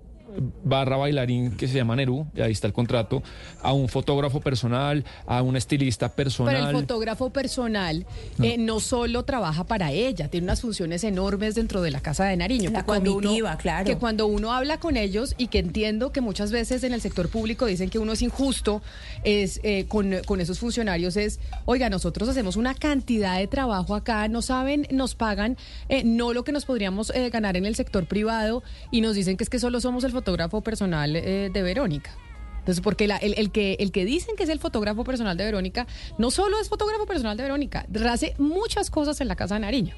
barra 0.65 0.97
bailarín 0.97 1.57
que 1.57 1.69
se 1.69 1.75
llama 1.75 1.97
Nerú, 1.97 2.27
y 2.35 2.41
ahí 2.41 2.53
está 2.53 2.67
el 2.67 2.73
contrato, 2.73 3.23
a 3.63 3.73
un 3.73 3.89
fotógrafo 3.89 4.41
personal, 4.41 5.05
a 5.27 5.43
un 5.43 5.57
estilista 5.57 6.09
personal. 6.11 6.55
Pero 6.55 6.69
el 6.69 6.77
fotógrafo 6.77 7.31
personal 7.31 8.07
eh, 8.43 8.57
no 8.59 8.81
solo 8.81 9.25
trabaja 9.25 9.65
para 9.65 9.93
ella, 9.93 10.29
tiene 10.29 10.45
unas 10.45 10.61
funciones 10.61 11.05
enormes 11.05 11.55
dentro 11.55 11.83
de 11.83 11.91
la 11.91 12.01
Casa 12.01 12.25
de 12.25 12.37
Nariño. 12.37 12.71
La 12.71 12.81
que 12.81 12.87
cuando 12.87 13.15
comitiva, 13.15 13.51
uno, 13.51 13.59
claro. 13.59 13.85
Que 13.85 13.97
cuando 13.97 14.27
uno 14.27 14.53
habla 14.53 14.79
con 14.79 14.97
ellos 14.97 15.35
y 15.39 15.49
que 15.49 15.59
entiendo 15.59 16.13
que 16.13 16.21
muchas 16.21 16.53
veces 16.53 16.85
en 16.85 16.93
el 16.93 17.01
sector 17.01 17.29
público 17.29 17.67
dicen 17.67 17.91
que 17.91 17.99
uno 17.99 18.13
es 18.13 18.23
injusto 18.23 18.83
es 19.25 19.61
eh, 19.63 19.87
con, 19.89 20.15
con 20.27 20.41
esos 20.41 20.59
funcionarios 20.59 21.17
es, 21.17 21.41
oiga, 21.65 21.91
nosotros 21.91 22.29
hacemos 22.29 22.57
una 22.57 22.75
cantidad 22.75 23.39
de 23.39 23.47
trabajo 23.47 23.95
acá, 23.95 24.29
no 24.29 24.43
saben, 24.43 24.87
nos 24.91 25.15
pagan 25.15 25.57
eh, 25.89 26.03
no 26.05 26.33
lo 26.33 26.45
que 26.45 26.53
nos 26.53 26.65
podríamos 26.65 27.11
eh, 27.15 27.31
ganar 27.31 27.57
en 27.57 27.67
el 27.67 27.75
sector 27.75 28.07
privado 28.07 28.63
y 28.91 29.01
nos 29.01 29.15
dicen 29.15 29.37
que 29.37 29.45
es 29.45 29.51
que 29.51 29.59
solo 29.59 29.81
somos 29.81 30.05
el 30.05 30.13
fotógrafo 30.19 30.61
personal 30.63 31.15
eh, 31.17 31.51
de 31.53 31.63
Verónica. 31.63 32.11
Entonces, 32.59 32.83
porque 32.83 33.07
la- 33.07 33.17
el, 33.17 33.35
el 33.39 33.51
que, 33.51 33.77
el 33.81 33.93
que 33.93 34.05
dicen 34.05 34.37
que 34.37 34.43
es 34.45 34.49
el 34.51 34.59
fotógrafo 34.59 35.03
personal 35.05 35.37
de 35.37 35.45
Verónica, 35.45 35.87
no 36.19 36.31
solo 36.31 36.61
es 36.61 36.69
fotógrafo 36.69 37.07
personal 37.07 37.37
de 37.37 37.43
Verónica, 37.45 37.87
hace 38.11 38.35
muchas 38.39 38.91
cosas 38.91 39.21
en 39.21 39.29
la 39.29 39.37
Casa 39.37 39.55
de 39.55 39.61
Nariño. 39.61 39.95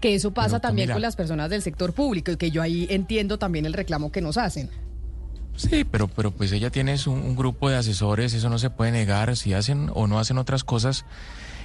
Que 0.00 0.14
eso 0.14 0.32
pasa 0.32 0.58
Pero, 0.58 0.60
también 0.62 0.90
con 0.90 1.02
las 1.02 1.14
personas 1.14 1.50
del 1.50 1.60
sector 1.62 1.92
público 1.92 2.32
y 2.32 2.36
que 2.36 2.50
yo 2.50 2.62
ahí 2.62 2.86
entiendo 2.90 3.38
también 3.38 3.66
el 3.66 3.74
reclamo 3.74 4.10
que 4.10 4.20
nos 4.22 4.38
hacen. 4.38 4.70
Sí, 5.56 5.84
pero, 5.84 6.08
pero 6.08 6.30
pues 6.30 6.50
ella 6.52 6.70
tiene 6.70 6.96
su- 6.96 7.12
un, 7.12 7.36
grupo 7.36 7.68
de 7.68 7.76
asesores, 7.76 8.32
eso 8.32 8.48
no 8.48 8.58
se 8.58 8.70
puede 8.70 8.92
negar, 8.92 9.36
si 9.36 9.52
hacen 9.52 9.90
o 9.94 10.06
no 10.06 10.18
hacen 10.18 10.38
otras 10.38 10.64
cosas. 10.64 11.04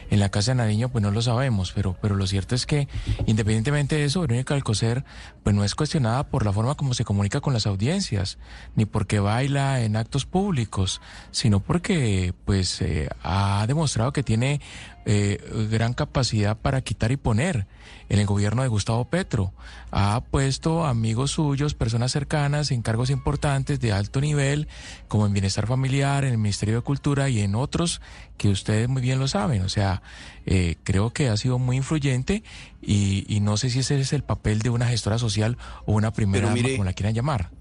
En 0.09 0.19
la 0.19 0.29
Casa 0.29 0.51
de 0.51 0.55
Nariño, 0.55 0.89
pues 0.89 1.01
no 1.01 1.11
lo 1.11 1.21
sabemos, 1.21 1.71
pero, 1.73 1.95
pero 2.01 2.15
lo 2.15 2.27
cierto 2.27 2.55
es 2.55 2.65
que 2.65 2.87
independientemente 3.25 3.95
de 3.95 4.05
eso, 4.05 4.21
Verónica 4.21 4.53
Alcocer 4.53 5.03
pues 5.43 5.55
no 5.55 5.63
es 5.63 5.75
cuestionada 5.75 6.27
por 6.27 6.45
la 6.45 6.53
forma 6.53 6.75
como 6.75 6.93
se 6.93 7.05
comunica 7.05 7.41
con 7.41 7.53
las 7.53 7.67
audiencias, 7.67 8.37
ni 8.75 8.85
porque 8.85 9.19
baila 9.19 9.81
en 9.81 9.95
actos 9.95 10.25
públicos, 10.25 11.01
sino 11.31 11.59
porque 11.59 12.33
pues 12.45 12.81
eh, 12.81 13.09
ha 13.23 13.65
demostrado 13.67 14.13
que 14.13 14.23
tiene 14.23 14.61
eh, 15.05 15.39
gran 15.69 15.93
capacidad 15.93 16.57
para 16.57 16.81
quitar 16.81 17.11
y 17.11 17.17
poner 17.17 17.67
en 18.09 18.19
el 18.19 18.25
gobierno 18.25 18.61
de 18.61 18.67
Gustavo 18.67 19.05
Petro. 19.05 19.53
Ha 19.91 20.21
puesto 20.29 20.85
amigos 20.85 21.31
suyos, 21.31 21.73
personas 21.73 22.11
cercanas 22.11 22.71
en 22.71 22.81
cargos 22.81 23.09
importantes 23.09 23.79
de 23.79 23.91
alto 23.91 24.21
nivel, 24.21 24.67
como 25.07 25.25
en 25.25 25.33
bienestar 25.33 25.67
familiar, 25.67 26.23
en 26.23 26.31
el 26.31 26.37
Ministerio 26.37 26.75
de 26.75 26.81
Cultura 26.81 27.29
y 27.29 27.39
en 27.39 27.55
otros 27.55 28.01
que 28.37 28.49
ustedes 28.49 28.89
muy 28.89 29.01
bien 29.01 29.19
lo 29.19 29.27
saben. 29.27 29.61
O 29.61 29.69
sea, 29.69 30.01
eh, 30.45 30.75
creo 30.83 31.11
que 31.11 31.29
ha 31.29 31.37
sido 31.37 31.59
muy 31.59 31.77
influyente 31.77 32.43
y, 32.81 33.25
y, 33.27 33.39
no 33.39 33.57
sé 33.57 33.69
si 33.69 33.79
ese 33.79 33.99
es 33.99 34.13
el 34.13 34.23
papel 34.23 34.59
de 34.59 34.69
una 34.69 34.87
gestora 34.87 35.17
social 35.17 35.57
o 35.85 35.93
una 35.93 36.11
primera, 36.11 36.49
dama, 36.49 36.61
como 36.61 36.83
la 36.83 36.93
quieran 36.93 37.15
llamar. 37.15 37.51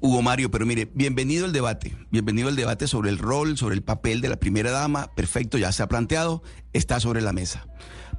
Hugo 0.00 0.22
Mario, 0.22 0.50
pero 0.50 0.64
mire, 0.64 0.88
bienvenido 0.94 1.44
al 1.44 1.52
debate, 1.52 1.96
bienvenido 2.10 2.48
al 2.48 2.54
debate 2.54 2.86
sobre 2.86 3.10
el 3.10 3.18
rol, 3.18 3.58
sobre 3.58 3.74
el 3.74 3.82
papel 3.82 4.20
de 4.20 4.28
la 4.28 4.36
primera 4.36 4.70
dama, 4.70 5.10
perfecto, 5.16 5.58
ya 5.58 5.72
se 5.72 5.82
ha 5.82 5.88
planteado, 5.88 6.42
está 6.72 7.00
sobre 7.00 7.20
la 7.20 7.32
mesa. 7.32 7.66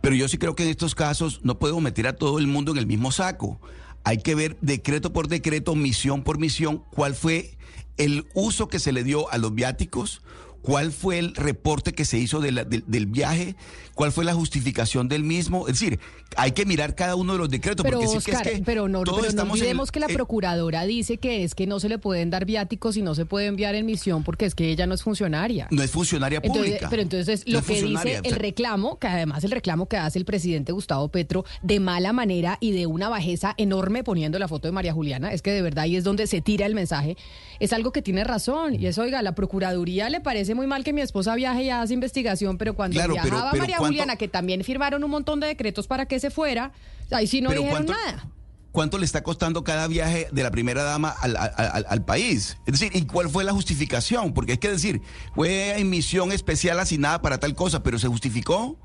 Pero 0.01 0.15
yo 0.15 0.27
sí 0.27 0.37
creo 0.37 0.55
que 0.55 0.63
en 0.63 0.69
estos 0.69 0.95
casos 0.95 1.41
no 1.43 1.59
podemos 1.59 1.81
meter 1.81 2.07
a 2.07 2.15
todo 2.15 2.39
el 2.39 2.47
mundo 2.47 2.71
en 2.71 2.77
el 2.77 2.87
mismo 2.87 3.11
saco. 3.11 3.59
Hay 4.03 4.19
que 4.19 4.35
ver 4.35 4.57
decreto 4.61 5.11
por 5.11 5.27
decreto, 5.27 5.75
misión 5.75 6.23
por 6.23 6.39
misión, 6.39 6.83
cuál 6.91 7.15
fue 7.15 7.57
el 7.97 8.27
uso 8.33 8.67
que 8.69 8.79
se 8.79 8.93
le 8.93 9.03
dio 9.03 9.29
a 9.31 9.37
los 9.37 9.53
viáticos, 9.53 10.21
cuál 10.61 10.91
fue 10.91 11.19
el 11.19 11.35
reporte 11.35 11.93
que 11.93 12.05
se 12.05 12.17
hizo 12.17 12.39
de 12.39 12.51
del 12.87 13.05
viaje, 13.07 13.55
cuál 13.99 14.13
fue 14.13 14.23
la 14.23 14.33
justificación 14.33 15.09
del 15.09 15.25
mismo. 15.25 15.67
Es 15.67 15.77
decir, 15.77 15.99
hay 16.37 16.53
que 16.53 16.65
mirar 16.65 16.95
cada 16.95 17.15
uno 17.15 17.33
de 17.33 17.39
los 17.39 17.49
decretos. 17.49 17.83
Pero, 17.83 17.99
porque 17.99 18.17
Oscar, 18.17 18.47
es 18.47 18.59
que 18.59 18.63
pero 18.63 18.87
no, 18.87 19.03
pero 19.03 19.17
no 19.17 19.51
olvidemos 19.51 19.89
el, 19.89 19.91
que 19.91 19.99
la 19.99 20.05
eh, 20.05 20.13
procuradora 20.13 20.85
dice 20.85 21.17
que 21.17 21.43
es 21.43 21.53
que 21.53 21.67
no 21.67 21.81
se 21.81 21.89
le 21.89 21.97
pueden 21.97 22.29
dar 22.29 22.45
viáticos 22.45 22.95
y 22.95 23.01
no 23.01 23.13
se 23.13 23.25
puede 23.25 23.47
enviar 23.47 23.75
en 23.75 23.85
misión 23.85 24.23
porque 24.23 24.45
es 24.45 24.55
que 24.55 24.69
ella 24.69 24.87
no 24.87 24.93
es 24.93 25.03
funcionaria. 25.03 25.67
No 25.69 25.83
es 25.83 25.91
funcionaria 25.91 26.41
pública. 26.41 26.65
Entonces, 26.65 26.87
pero 26.89 27.01
entonces 27.01 27.43
lo 27.45 27.59
es 27.59 27.65
que 27.65 27.73
dice 27.73 28.15
el 28.15 28.25
o 28.25 28.29
sea, 28.29 28.37
reclamo, 28.37 28.99
que 28.99 29.07
además 29.07 29.43
el 29.43 29.51
reclamo 29.51 29.87
que 29.87 29.97
hace 29.97 30.17
el 30.17 30.23
presidente 30.23 30.71
Gustavo 30.71 31.09
Petro 31.09 31.43
de 31.61 31.81
mala 31.81 32.13
manera 32.13 32.57
y 32.61 32.71
de 32.71 32.85
una 32.85 33.09
bajeza 33.09 33.53
enorme 33.57 34.05
poniendo 34.05 34.39
la 34.39 34.47
foto 34.47 34.69
de 34.69 34.71
María 34.71 34.93
Juliana, 34.93 35.33
es 35.33 35.41
que 35.41 35.51
de 35.51 35.61
verdad 35.61 35.83
ahí 35.83 35.97
es 35.97 36.05
donde 36.05 36.25
se 36.27 36.39
tira 36.39 36.65
el 36.65 36.73
mensaje, 36.73 37.17
es 37.59 37.73
algo 37.73 37.91
que 37.91 38.01
tiene 38.01 38.23
razón. 38.23 38.75
Y 38.75 38.85
eso, 38.85 39.01
oiga, 39.01 39.19
a 39.19 39.23
la 39.23 39.35
Procuraduría 39.35 40.09
le 40.09 40.21
parece 40.21 40.55
muy 40.55 40.67
mal 40.67 40.85
que 40.85 40.93
mi 40.93 41.01
esposa 41.01 41.35
viaje 41.35 41.63
y 41.63 41.69
hace 41.69 41.93
investigación, 41.93 42.57
pero 42.57 42.75
cuando 42.75 42.93
Claro, 42.93 43.15
pero- 43.15 43.23
viajaba 43.25 43.51
pero 43.51 43.61
María 43.63 43.77
¿cuánto- 43.77 43.88
Juliana, 43.89 44.15
que 44.15 44.27
también 44.27 44.63
firmaron 44.63 45.03
un 45.03 45.11
montón 45.11 45.39
de 45.39 45.47
decretos 45.47 45.87
para 45.87 46.05
que 46.05 46.19
se 46.19 46.29
fuera, 46.31 46.71
ahí 47.11 47.27
sí 47.27 47.41
no 47.41 47.49
dijeron 47.51 47.69
¿cuánto- 47.85 47.93
nada. 47.93 48.27
¿Cuánto 48.71 48.99
le 48.99 49.05
está 49.05 49.23
costando 49.23 49.63
cada 49.63 49.87
viaje 49.87 50.27
de 50.31 50.43
la 50.43 50.51
primera 50.51 50.83
dama 50.83 51.09
al, 51.09 51.35
al- 51.37 51.53
al- 51.57 51.85
al 51.89 52.05
país? 52.05 52.55
Es 52.67 52.73
decir, 52.79 52.91
¿y 52.95 53.01
cuál 53.07 53.27
fue 53.27 53.43
la 53.43 53.51
justificación? 53.51 54.31
Porque 54.33 54.53
es 54.53 54.59
que 54.59 54.69
decir, 54.69 55.01
fue 55.33 55.79
en 55.79 55.89
misión 55.89 56.31
especial 56.31 56.79
asignada 56.79 57.19
para 57.21 57.39
tal 57.39 57.55
cosa, 57.55 57.81
pero 57.81 57.97
¿se 57.97 58.07
justificó? 58.07 58.77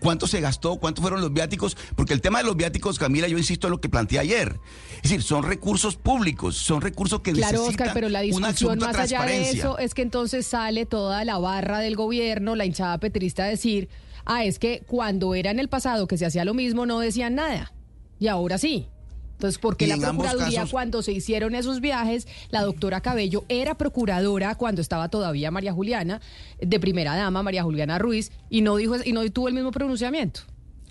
¿Cuánto 0.00 0.26
se 0.26 0.40
gastó? 0.40 0.76
¿Cuántos 0.76 1.02
fueron 1.02 1.20
los 1.20 1.32
viáticos? 1.32 1.76
Porque 1.96 2.14
el 2.14 2.20
tema 2.20 2.38
de 2.38 2.44
los 2.46 2.56
viáticos, 2.56 2.98
Camila, 2.98 3.28
yo 3.28 3.38
insisto 3.38 3.68
en 3.68 3.72
lo 3.72 3.80
que 3.80 3.88
planteé 3.88 4.18
ayer. 4.18 4.58
Es 4.96 5.02
decir, 5.02 5.22
son 5.22 5.44
recursos 5.44 5.96
públicos, 5.96 6.56
son 6.56 6.80
recursos 6.80 7.20
que 7.20 7.32
Claro, 7.32 7.58
necesitan 7.60 7.86
Oscar, 7.88 7.94
pero 7.94 8.08
la 8.08 8.20
discusión 8.22 8.78
más 8.78 8.96
allá 8.96 9.22
de 9.22 9.50
eso 9.50 9.78
es 9.78 9.94
que 9.94 10.02
entonces 10.02 10.46
sale 10.48 10.84
toda 10.84 11.24
la 11.24 11.38
barra 11.38 11.78
del 11.78 11.94
gobierno, 11.94 12.56
la 12.56 12.64
hinchada 12.64 12.98
petrista 12.98 13.44
a 13.44 13.46
decir, 13.46 13.88
ah, 14.28 14.44
es 14.44 14.58
que 14.60 14.82
cuando 14.86 15.34
era 15.34 15.50
en 15.50 15.58
el 15.58 15.68
pasado 15.68 16.06
que 16.06 16.16
se 16.16 16.26
hacía 16.26 16.44
lo 16.44 16.54
mismo 16.54 16.86
no 16.86 17.00
decían 17.00 17.34
nada. 17.34 17.72
Y 18.20 18.28
ahora 18.28 18.58
sí. 18.58 18.86
Entonces, 19.32 19.58
¿por 19.60 19.76
qué 19.76 19.86
la 19.86 19.96
Procuraduría 19.96 20.60
casos- 20.60 20.70
cuando 20.72 21.00
se 21.02 21.12
hicieron 21.12 21.54
esos 21.54 21.80
viajes, 21.80 22.26
la 22.50 22.62
doctora 22.62 23.00
Cabello 23.00 23.44
era 23.48 23.76
procuradora 23.76 24.56
cuando 24.56 24.80
estaba 24.80 25.08
todavía 25.10 25.52
María 25.52 25.72
Juliana, 25.72 26.20
de 26.60 26.80
primera 26.80 27.14
dama, 27.14 27.42
María 27.44 27.62
Juliana 27.62 27.98
Ruiz, 28.00 28.32
y 28.50 28.62
no 28.62 28.74
dijo 28.76 28.96
y 29.04 29.12
no 29.12 29.28
tuvo 29.30 29.46
el 29.48 29.54
mismo 29.54 29.70
pronunciamiento? 29.70 30.40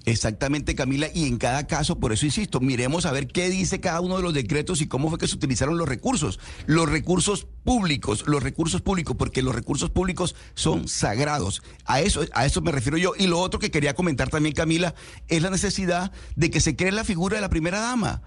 Exactamente, 0.08 0.74
Camila, 0.74 1.10
y 1.14 1.26
en 1.26 1.38
cada 1.38 1.68
caso, 1.68 2.00
por 2.00 2.14
eso 2.14 2.26
insisto, 2.26 2.62
miremos 2.62 3.06
a 3.06 3.12
ver 3.12 3.28
qué 3.28 3.50
dice 3.50 3.82
cada 3.82 4.00
uno 4.00 4.16
de 4.16 4.24
los 4.24 4.34
decretos 4.34 4.80
y 4.80 4.88
cómo 4.88 5.10
fue 5.10 5.18
que 5.18 5.28
se 5.28 5.36
utilizaron 5.36 5.78
los 5.78 5.90
recursos. 5.90 6.40
Los 6.66 6.90
recursos 6.90 7.46
públicos, 7.66 8.24
los 8.26 8.42
recursos 8.42 8.80
públicos, 8.80 9.18
porque 9.20 9.42
los 9.42 9.54
recursos 9.54 9.90
públicos 9.90 10.34
son 10.56 10.88
sagrados. 10.88 11.62
A 11.84 12.00
eso, 12.00 12.22
a 12.32 12.46
eso 12.46 12.62
me 12.62 12.72
refiero 12.72 12.98
yo. 12.98 13.16
Y 13.20 13.28
lo 13.28 13.38
otro 13.40 13.60
que 13.60 13.70
quería 13.70 13.96
comentar 13.96 14.30
también, 14.30 14.56
Camila, 14.56 14.96
es 15.28 15.42
la 15.42 15.50
necesidad 15.50 16.14
de 16.38 16.52
que 16.52 16.62
se 16.62 16.78
cree 16.78 16.94
la 16.94 17.04
figura 17.04 17.36
de 17.36 17.42
la 17.42 17.50
primera 17.50 17.82
dama. 17.82 18.22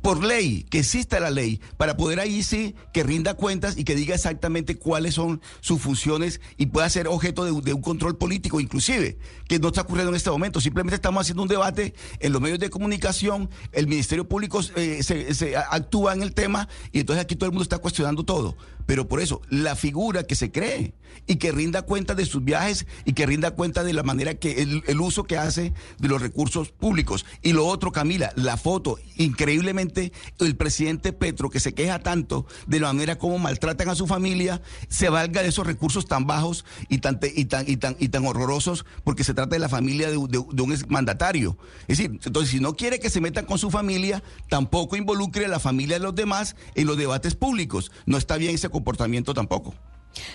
Por 0.00 0.24
ley, 0.24 0.64
que 0.70 0.78
exista 0.78 1.20
la 1.20 1.30
ley, 1.30 1.60
para 1.76 1.96
poder 1.96 2.18
ahí 2.18 2.42
sí 2.42 2.74
que 2.92 3.02
rinda 3.02 3.34
cuentas 3.34 3.76
y 3.76 3.84
que 3.84 3.94
diga 3.94 4.14
exactamente 4.14 4.78
cuáles 4.78 5.14
son 5.14 5.42
sus 5.60 5.80
funciones 5.80 6.40
y 6.56 6.66
pueda 6.66 6.88
ser 6.88 7.08
objeto 7.08 7.44
de, 7.44 7.72
un 7.72 7.82
control 7.82 8.16
político, 8.16 8.60
inclusive, 8.60 9.18
que 9.48 9.58
no 9.58 9.68
está 9.68 9.82
ocurriendo 9.82 10.10
en 10.10 10.16
este 10.16 10.30
momento. 10.30 10.60
Simplemente 10.60 10.94
estamos 10.94 11.20
haciendo 11.20 11.42
un 11.42 11.48
debate 11.48 11.94
en 12.20 12.32
los 12.32 12.40
medios 12.40 12.58
de 12.58 12.70
comunicación, 12.70 13.50
el 13.72 13.86
Ministerio 13.86 14.26
Público 14.26 14.60
eh, 14.76 15.02
se, 15.02 15.34
se 15.34 15.56
actúa 15.56 16.14
en 16.14 16.22
el 16.22 16.32
tema 16.32 16.68
y 16.92 17.00
entonces 17.00 17.22
aquí 17.22 17.36
todo 17.36 17.46
el 17.46 17.52
mundo 17.52 17.64
está 17.64 17.78
cuestionando 17.78 18.24
todo. 18.24 18.56
Pero 18.86 19.08
por 19.08 19.20
eso, 19.20 19.40
la 19.48 19.76
figura 19.76 20.24
que 20.24 20.34
se 20.34 20.50
cree 20.50 20.94
y 21.26 21.36
que 21.36 21.52
rinda 21.52 21.82
cuenta 21.82 22.14
de 22.14 22.24
sus 22.26 22.42
viajes 22.42 22.86
y 23.04 23.12
que 23.12 23.26
rinda 23.26 23.50
cuenta 23.52 23.84
de 23.84 23.92
la 23.92 24.02
manera 24.02 24.34
que 24.34 24.62
el, 24.62 25.00
uso 25.00 25.24
que 25.24 25.36
hace 25.36 25.72
de 25.98 26.08
los 26.08 26.22
recursos 26.22 26.70
públicos. 26.70 27.26
Y 27.42 27.52
lo 27.52 27.66
otro, 27.66 27.92
Camila, 27.92 28.32
la 28.36 28.56
foto, 28.56 28.98
increíblemente, 29.16 30.12
el 30.38 30.56
presidente 30.56 31.12
Petro, 31.12 31.50
que 31.50 31.60
se 31.60 31.74
queja 31.74 31.98
tanto 31.98 32.46
de 32.66 32.80
la 32.80 32.92
manera 32.92 33.18
como 33.18 33.38
maltratan 33.38 33.88
a 33.88 33.94
su 33.94 34.06
familia, 34.06 34.62
se 34.88 35.08
valga 35.08 35.42
de 35.42 35.48
esos 35.48 35.66
recursos 35.66 36.06
tan 36.06 36.26
bajos 36.26 36.64
y 36.88 36.98
tan, 36.98 37.18
y 37.34 37.44
tan, 37.46 37.68
y 37.68 37.76
tan, 37.76 37.96
y 37.98 38.08
tan 38.08 38.26
horrorosos, 38.26 38.84
porque 39.04 39.24
se 39.24 39.34
trata 39.34 39.54
de 39.56 39.58
la 39.60 39.68
familia 39.68 40.08
de, 40.10 40.16
de- 40.16 40.44
de 40.52 40.62
un 40.62 40.74
mandatario. 40.88 41.56
Es 41.88 41.98
decir, 41.98 42.18
entonces, 42.24 42.50
si 42.50 42.60
no 42.60 42.74
quiere 42.76 43.00
que 43.00 43.10
se 43.10 43.20
metan 43.20 43.44
con 43.44 43.58
su 43.58 43.70
familia, 43.70 44.22
tampoco 44.48 44.96
involucre 44.96 45.44
a 45.46 45.48
la 45.48 45.60
familia 45.60 45.98
de 45.98 46.04
los 46.04 46.14
demás 46.14 46.56
en 46.74 46.86
los 46.86 46.96
debates 46.96 47.34
públicos. 47.34 47.90
No 48.06 48.16
está 48.16 48.36
bien 48.36 48.54
ese 48.54 48.68
comportamiento 48.72 49.32
tampoco. 49.32 49.74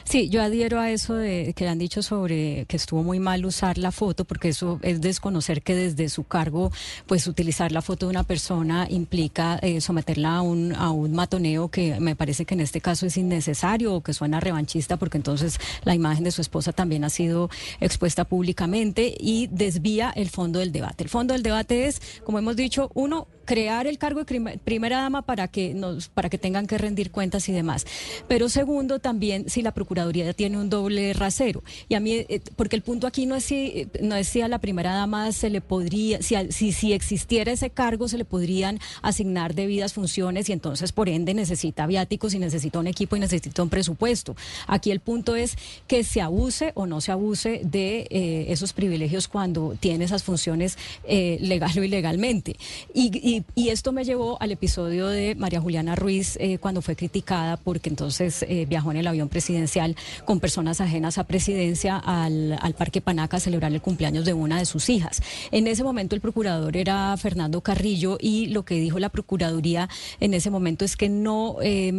Sí, 0.04 0.30
yo 0.30 0.41
adhiero 0.41 0.80
a 0.80 0.91
eso 0.91 1.15
de 1.15 1.54
que 1.56 1.67
han 1.67 1.78
dicho 1.78 2.02
sobre 2.02 2.65
que 2.65 2.78
estuvo 2.78 3.04
muy 3.04 3.19
mal 3.19 3.45
usar 3.45 3.78
la 3.78 3.91
foto, 3.91 4.26
porque 4.26 4.50
eso 4.50 4.80
es 4.82 5.02
desconocer 5.02 5.62
que 5.62 5.76
desde 5.76 6.10
su 6.10 6.23
cargo, 6.23 6.71
pues 7.06 7.28
utilizar 7.28 7.71
la 7.71 7.82
foto 7.82 8.08
de 8.08 8.12
una 8.12 8.23
persona 8.23 8.88
implica 8.89 9.60
eh, 9.62 9.82
someterla 9.82 10.38
a 10.38 10.41
un, 10.41 10.73
a 10.73 10.91
un 10.91 11.13
matoneo 11.13 11.69
que 11.69 12.00
me 12.00 12.15
parece 12.15 12.45
que 12.45 12.56
en 12.56 12.62
este 12.62 12.82
caso 12.82 13.06
es 13.06 13.17
innecesario 13.17 13.93
o 13.93 14.02
que 14.02 14.13
suena 14.13 14.39
revanchista, 14.39 14.97
porque 14.97 15.17
entonces 15.17 15.60
la 15.84 15.93
imagen 15.93 16.23
de 16.23 16.32
su 16.32 16.41
esposa 16.41 16.71
también 16.73 17.04
ha 17.04 17.10
sido 17.10 17.50
expuesta 17.80 18.26
públicamente 18.26 19.15
y 19.19 19.47
desvía 19.47 20.12
el 20.15 20.30
fondo 20.30 20.60
del 20.60 20.71
debate. 20.71 21.04
El 21.04 21.10
fondo 21.10 21.34
del 21.34 21.43
debate 21.43 21.88
es, 21.88 22.02
como 22.23 22.39
hemos 22.39 22.56
dicho, 22.56 22.89
uno, 22.93 23.28
crear 23.47 23.88
el 23.88 23.97
cargo 23.97 24.23
de 24.23 24.60
primera 24.63 24.97
dama 24.97 25.21
para 25.23 25.47
que 25.47 25.73
nos 25.73 26.10
para 26.10 26.29
que 26.29 26.38
tengan 26.38 26.67
que 26.67 26.77
rendir 26.77 27.12
cuentas 27.12 27.47
y 27.47 27.53
demás. 27.53 27.86
Pero 28.27 28.49
segundo, 28.49 28.99
también 28.99 29.49
si 29.49 29.62
la 29.62 29.71
procuraduría 29.73 30.33
tiene 30.33 30.57
un 30.60 30.69
doble 30.69 31.13
rasero. 31.13 31.63
Y 31.88 31.95
a 31.95 31.99
mí 32.01 32.13
eh, 32.13 32.41
porque 32.57 32.75
el 32.75 32.81
punto 32.81 33.07
aquí 33.07 33.25
no 33.25 33.36
es 33.36 33.45
si 33.45 33.88
no 34.01 34.15
es 34.15 34.27
si 34.27 34.41
a 34.41 34.49
la 34.49 34.60
primera 34.60 34.93
dama 34.93 35.31
se 35.31 35.49
le 35.49 35.62
podría 35.62 36.21
si 36.21 36.36
si 36.51 36.73
si 36.73 36.91
existiera 36.91 37.51
ese 37.53 37.69
cargo 37.69 38.10
se 38.10 38.17
le 38.17 38.25
podrían 38.25 38.79
asignar 39.01 39.55
debidas 39.55 39.93
funciones 39.93 40.49
y 40.49 40.51
entonces 40.51 40.91
por 40.91 41.07
ende 41.07 41.33
necesita 41.33 41.88
viáticos 41.88 42.33
y 42.33 42.39
necesita 42.39 42.79
un 42.79 42.88
equipo 42.88 43.15
y 43.15 43.21
necesita 43.21 43.63
un 43.63 43.69
presupuesto. 43.69 44.36
Aquí 44.67 44.91
el 44.91 44.99
punto 44.99 45.38
es 45.38 45.55
que 45.88 46.03
se 46.03 46.19
abuse 46.19 46.73
o 46.75 46.86
no 46.86 46.99
se 46.99 47.13
abuse 47.13 47.62
de 47.63 48.07
eh, 48.10 48.45
esos 48.49 48.73
privilegios 48.73 49.29
cuando 49.29 49.77
tiene 49.79 50.03
esas 50.03 50.23
funciones 50.23 50.77
eh, 51.05 51.38
legal 51.39 51.71
o 51.77 51.83
ilegalmente. 51.83 52.57
Y- 52.93 53.37
y 53.56 53.69
esto 53.69 53.91
me 53.91 54.04
llevó 54.04 54.41
al 54.41 54.52
episodio 54.52 55.08
de 55.08 55.36
María 55.36 55.62
Juliana 55.62 55.95
Ruiz 55.95 56.38
eh, 56.39 56.58
cuando 56.58 56.82
fue 56.82 56.95
criticada 56.95 57.58
porque 57.58 57.89
entonces 57.89 58.43
eh, 58.47 58.65
viajó 58.67 58.91
en 58.91 58.97
el 58.97 59.08
avión 59.08 59.30
presidencial 59.30 59.95
con 60.26 60.39
personas 60.39 60.82
ajenas 60.82 61.17
a 61.17 61.26
presidencia 61.26 61.97
al, 61.97 62.58
al 62.62 62.73
Parque 62.73 63.02
Panaca 63.02 63.38
a 63.38 63.39
celebrar 63.39 63.71
el 63.73 63.82
cumpleaños 63.82 64.26
de 64.26 64.34
una 64.34 64.60
de 64.60 64.65
sus 64.65 64.89
hijas. 64.89 65.21
En 65.52 65.67
ese 65.67 65.84
momento 65.84 66.15
el 66.15 66.21
procurador 66.21 66.78
era 66.78 67.15
Fernando 67.17 67.62
Carrillo 67.62 68.17
y 68.19 68.47
lo 68.47 68.63
que 68.63 68.76
dijo 68.76 69.00
la 69.00 69.10
Procuraduría 69.10 69.89
en 70.19 70.34
ese 70.34 70.50
momento 70.50 70.86
es 70.86 70.95
que 70.95 71.10
no, 71.10 71.58
eh, 71.62 71.91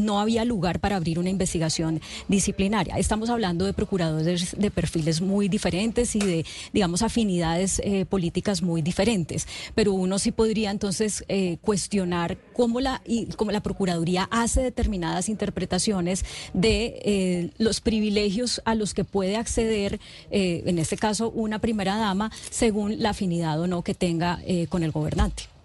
no 0.00 0.20
había 0.20 0.44
lugar 0.44 0.80
para 0.80 0.96
abrir 0.96 1.18
una 1.18 1.30
investigación 1.30 2.00
disciplinaria. 2.28 2.96
Estamos 2.98 3.30
hablando 3.30 3.64
de 3.64 3.72
procuradores 3.72 4.56
de 4.58 4.70
perfiles 4.70 5.20
muy 5.20 5.48
diferentes 5.48 6.16
y 6.16 6.20
de, 6.20 6.44
digamos, 6.72 7.02
afinidades 7.02 7.80
eh, 7.84 8.04
políticas 8.04 8.62
muy 8.62 8.82
diferentes, 8.82 9.46
pero 9.74 9.92
uno 9.92 10.18
sí 10.18 10.32
podría 10.32 10.70
entonces 10.76 11.24
eh, 11.28 11.56
cuestionar 11.62 12.36
cómo 12.52 12.80
la, 12.80 13.00
y, 13.06 13.26
cómo 13.36 13.50
la 13.50 13.60
Procuraduría 13.60 14.28
hace 14.30 14.60
determinadas 14.60 15.30
interpretaciones 15.30 16.22
de 16.52 17.00
eh, 17.02 17.50
los 17.56 17.80
privilegios 17.80 18.60
a 18.66 18.74
los 18.74 18.92
que 18.92 19.04
puede 19.04 19.36
acceder, 19.36 19.98
eh, 20.30 20.64
en 20.66 20.78
este 20.78 20.98
caso, 20.98 21.30
una 21.30 21.60
primera 21.60 21.96
dama, 21.96 22.30
según 22.50 23.00
la 23.02 23.10
afinidad 23.10 23.58
o 23.58 23.66
no 23.66 23.82
que 23.82 23.94
tenga 23.94 24.40
con 24.68 24.82
el 24.82 24.92
gobernante. 24.92 25.55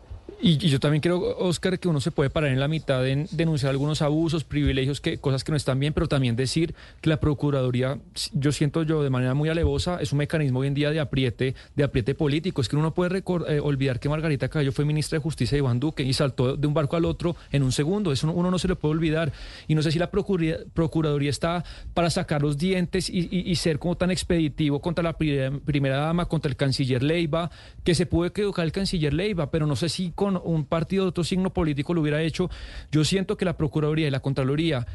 Y, 0.43 0.57
yo 0.57 0.79
también 0.79 1.01
creo, 1.01 1.37
Oscar, 1.37 1.77
que 1.77 1.87
uno 1.87 2.01
se 2.01 2.09
puede 2.09 2.31
parar 2.31 2.51
en 2.51 2.59
la 2.59 2.67
mitad 2.67 3.07
en 3.07 3.27
denunciar 3.31 3.69
algunos 3.69 4.01
abusos, 4.01 4.43
privilegios, 4.43 4.99
que, 4.99 5.19
cosas 5.19 5.43
que 5.43 5.51
no 5.51 5.55
están 5.55 5.79
bien, 5.79 5.93
pero 5.93 6.07
también 6.07 6.35
decir 6.35 6.73
que 6.99 7.09
la 7.09 7.19
Procuraduría, 7.19 7.99
yo 8.33 8.51
siento 8.51 8.81
yo 8.81 9.03
de 9.03 9.11
manera 9.11 9.35
muy 9.35 9.49
alevosa, 9.49 9.99
es 10.01 10.11
un 10.11 10.17
mecanismo 10.17 10.59
hoy 10.59 10.67
en 10.67 10.73
día 10.73 10.89
de 10.89 10.99
apriete, 10.99 11.53
de 11.75 11.83
apriete 11.83 12.15
político. 12.15 12.61
Es 12.61 12.69
que 12.69 12.75
uno 12.75 12.85
no 12.85 12.93
puede 12.93 13.19
eh, 13.19 13.59
olvidar 13.61 13.99
que 13.99 14.09
Margarita 14.09 14.49
Caballo 14.49 14.71
fue 14.71 14.83
ministra 14.83 15.19
de 15.19 15.23
Justicia 15.23 15.55
de 15.55 15.59
Iván 15.59 15.79
Duque 15.79 16.01
y 16.01 16.13
saltó 16.13 16.57
de 16.57 16.67
un 16.67 16.73
barco 16.73 16.95
al 16.95 17.05
otro 17.05 17.35
en 17.51 17.61
un 17.61 17.71
segundo. 17.71 18.11
Eso 18.11 18.31
uno 18.31 18.49
no 18.49 18.57
se 18.57 18.67
lo 18.67 18.79
puede 18.79 18.93
olvidar. 18.93 19.31
Y 19.67 19.75
no 19.75 19.83
sé 19.83 19.91
si 19.91 19.99
la 19.99 20.09
Procuraduría, 20.09 21.29
está 21.29 21.63
para 21.93 22.09
sacar 22.09 22.41
los 22.41 22.57
dientes 22.57 23.09
y, 23.09 23.55
ser 23.55 23.77
como 23.77 23.95
tan 23.95 24.09
expeditivo 24.09 24.81
contra 24.81 25.03
la 25.03 25.13
primera 25.13 25.97
dama, 25.97 26.25
contra 26.25 26.49
el 26.49 26.55
canciller 26.55 27.03
Leiva, 27.03 27.51
que 27.83 27.93
se 27.93 28.07
puede 28.07 28.29
equivocar 28.29 28.65
el 28.65 28.71
canciller 28.71 29.13
Leiva, 29.13 29.51
pero 29.51 29.67
no 29.67 29.75
sé 29.75 29.87
si 29.87 30.11
con 30.11 30.30
un 30.37 30.65
partido 30.65 31.03
de 31.03 31.09
otro 31.09 31.23
signo 31.23 31.51
político 31.53 31.93
lo 31.93 32.01
hubiera 32.01 32.21
hecho. 32.21 32.49
Yo 32.91 33.03
siento 33.03 33.37
que 33.37 33.45
la 33.45 33.57
Procuraduría 33.57 34.07
y 34.07 34.11
la 34.11 34.19
Contraloría 34.21 34.85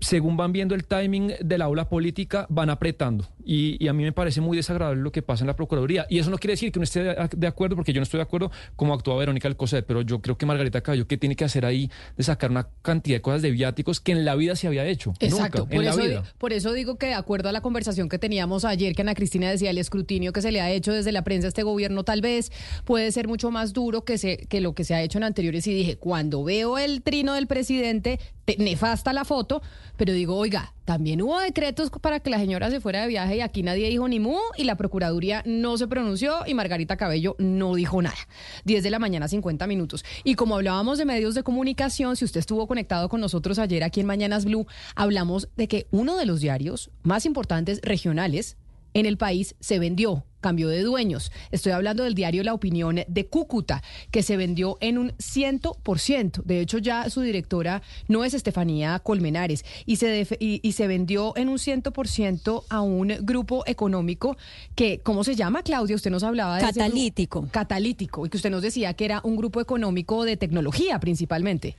según 0.00 0.36
van 0.36 0.52
viendo 0.52 0.74
el 0.74 0.84
timing 0.84 1.32
de 1.40 1.58
la 1.58 1.66
aula 1.66 1.88
política, 1.88 2.46
van 2.48 2.70
apretando. 2.70 3.28
Y, 3.44 3.88
a 3.88 3.94
mí 3.94 4.02
me 4.02 4.12
parece 4.12 4.42
muy 4.42 4.58
desagradable 4.58 5.00
lo 5.00 5.10
que 5.10 5.22
pasa 5.22 5.42
en 5.42 5.46
la 5.46 5.56
Procuraduría. 5.56 6.06
Y 6.10 6.18
eso 6.18 6.30
no 6.30 6.36
quiere 6.36 6.52
decir 6.52 6.70
que 6.70 6.78
uno 6.78 6.84
esté 6.84 7.02
de, 7.02 7.46
acuerdo, 7.46 7.76
porque 7.76 7.94
yo 7.94 8.00
no 8.00 8.02
estoy 8.02 8.18
de 8.18 8.22
acuerdo 8.22 8.50
como 8.76 8.92
actúa 8.92 9.16
Verónica 9.16 9.48
Alcocer, 9.48 9.86
pero 9.86 10.02
yo 10.02 10.20
creo 10.20 10.36
que 10.36 10.44
Margarita 10.44 10.82
Caballo, 10.82 11.06
¿qué 11.06 11.16
tiene 11.16 11.34
que 11.34 11.44
hacer 11.44 11.64
ahí 11.64 11.90
de 12.16 12.24
sacar 12.24 12.50
una 12.50 12.68
cantidad 12.82 13.16
de 13.16 13.22
cosas 13.22 13.40
de 13.40 13.50
viáticos 13.50 14.00
que 14.00 14.12
en 14.12 14.26
la 14.26 14.34
vida 14.34 14.54
se 14.54 14.66
había 14.66 14.84
hecho? 14.84 15.14
Exacto. 15.20 15.60
Nunca, 15.60 15.74
por, 15.74 15.82
en 15.82 15.88
eso, 15.88 15.98
la 15.98 16.04
vida. 16.04 16.22
por 16.36 16.52
eso 16.52 16.72
digo 16.74 16.98
que, 16.98 17.06
de 17.06 17.14
acuerdo 17.14 17.48
a 17.48 17.52
la 17.52 17.62
conversación 17.62 18.10
que 18.10 18.18
teníamos 18.18 18.66
ayer, 18.66 18.94
que 18.94 19.00
Ana 19.00 19.14
Cristina 19.14 19.50
decía, 19.50 19.70
el 19.70 19.78
escrutinio 19.78 20.34
que 20.34 20.42
se 20.42 20.52
le 20.52 20.60
ha 20.60 20.70
hecho 20.70 20.92
desde 20.92 21.12
la 21.12 21.22
prensa 21.22 21.46
a 21.46 21.48
este 21.48 21.62
gobierno 21.62 22.04
tal 22.04 22.20
vez 22.20 22.52
puede 22.84 23.10
ser 23.12 23.28
mucho 23.28 23.50
más 23.50 23.72
duro 23.72 24.04
que, 24.04 24.18
se, 24.18 24.36
que 24.36 24.60
lo 24.60 24.74
que 24.74 24.84
se 24.84 24.94
ha 24.94 25.02
hecho 25.02 25.16
en 25.16 25.24
anteriores. 25.24 25.66
Y 25.66 25.72
dije, 25.72 25.96
cuando 25.96 26.44
veo 26.44 26.76
el 26.76 27.00
trino 27.00 27.32
del 27.32 27.46
presidente, 27.46 28.20
nefasta 28.58 29.12
la 29.12 29.24
foto, 29.24 29.62
pero 29.96 30.12
digo, 30.12 30.36
oiga, 30.36 30.74
también 30.84 31.20
hubo 31.22 31.38
decretos 31.38 31.90
para 31.90 32.20
que 32.20 32.30
la 32.30 32.38
señora 32.38 32.70
se 32.70 32.80
fuera 32.80 33.02
de 33.02 33.08
viaje 33.08 33.36
y 33.36 33.40
aquí 33.40 33.62
nadie 33.62 33.88
dijo 33.88 34.08
ni 34.08 34.20
mu 34.20 34.36
y 34.56 34.64
la 34.64 34.76
Procuraduría 34.76 35.42
no 35.44 35.76
se 35.76 35.88
pronunció 35.88 36.46
y 36.46 36.54
Margarita 36.54 36.96
Cabello 36.96 37.36
no 37.38 37.74
dijo 37.74 38.00
nada. 38.00 38.16
10 38.64 38.82
de 38.82 38.90
la 38.90 38.98
mañana, 38.98 39.28
50 39.28 39.66
minutos. 39.66 40.04
Y 40.24 40.34
como 40.34 40.56
hablábamos 40.56 40.98
de 40.98 41.04
medios 41.04 41.34
de 41.34 41.42
comunicación, 41.42 42.16
si 42.16 42.24
usted 42.24 42.40
estuvo 42.40 42.66
conectado 42.66 43.08
con 43.08 43.20
nosotros 43.20 43.58
ayer 43.58 43.84
aquí 43.84 44.00
en 44.00 44.06
Mañanas 44.06 44.44
Blue, 44.44 44.66
hablamos 44.94 45.48
de 45.56 45.68
que 45.68 45.86
uno 45.90 46.16
de 46.16 46.26
los 46.26 46.40
diarios 46.40 46.90
más 47.02 47.26
importantes 47.26 47.80
regionales 47.82 48.56
en 48.94 49.06
el 49.06 49.18
país 49.18 49.54
se 49.60 49.78
vendió, 49.78 50.24
cambió 50.40 50.68
de 50.68 50.82
dueños. 50.82 51.32
Estoy 51.50 51.72
hablando 51.72 52.04
del 52.04 52.14
diario 52.14 52.42
La 52.42 52.54
Opinión 52.54 53.00
de 53.06 53.26
Cúcuta, 53.26 53.82
que 54.10 54.22
se 54.22 54.36
vendió 54.36 54.78
en 54.80 54.98
un 54.98 55.12
ciento 55.18 55.76
por 55.82 55.98
ciento. 55.98 56.42
De 56.44 56.60
hecho, 56.60 56.78
ya 56.78 57.10
su 57.10 57.20
directora 57.20 57.82
no 58.08 58.24
es 58.24 58.34
Estefanía 58.34 58.98
Colmenares 59.00 59.64
y 59.86 59.96
se, 59.96 60.26
y, 60.38 60.72
se 60.72 60.86
vendió 60.86 61.36
en 61.36 61.48
un 61.48 61.58
ciento 61.58 61.92
por 61.92 62.08
ciento 62.08 62.64
a 62.68 62.80
un 62.80 63.08
grupo 63.20 63.64
económico 63.66 64.36
que, 64.74 65.00
¿cómo 65.00 65.24
se 65.24 65.34
llama, 65.34 65.62
Claudia? 65.62 65.96
Usted 65.96 66.10
nos 66.10 66.22
hablaba 66.22 66.56
de... 66.56 66.62
Catalítico. 66.62 67.48
Catalítico, 67.50 68.26
y 68.26 68.28
que 68.28 68.36
usted 68.36 68.50
nos 68.50 68.62
decía 68.62 68.94
que 68.94 69.04
era 69.04 69.20
un 69.24 69.36
grupo 69.36 69.60
económico 69.60 70.24
de 70.24 70.36
tecnología 70.36 70.98
principalmente. 71.00 71.76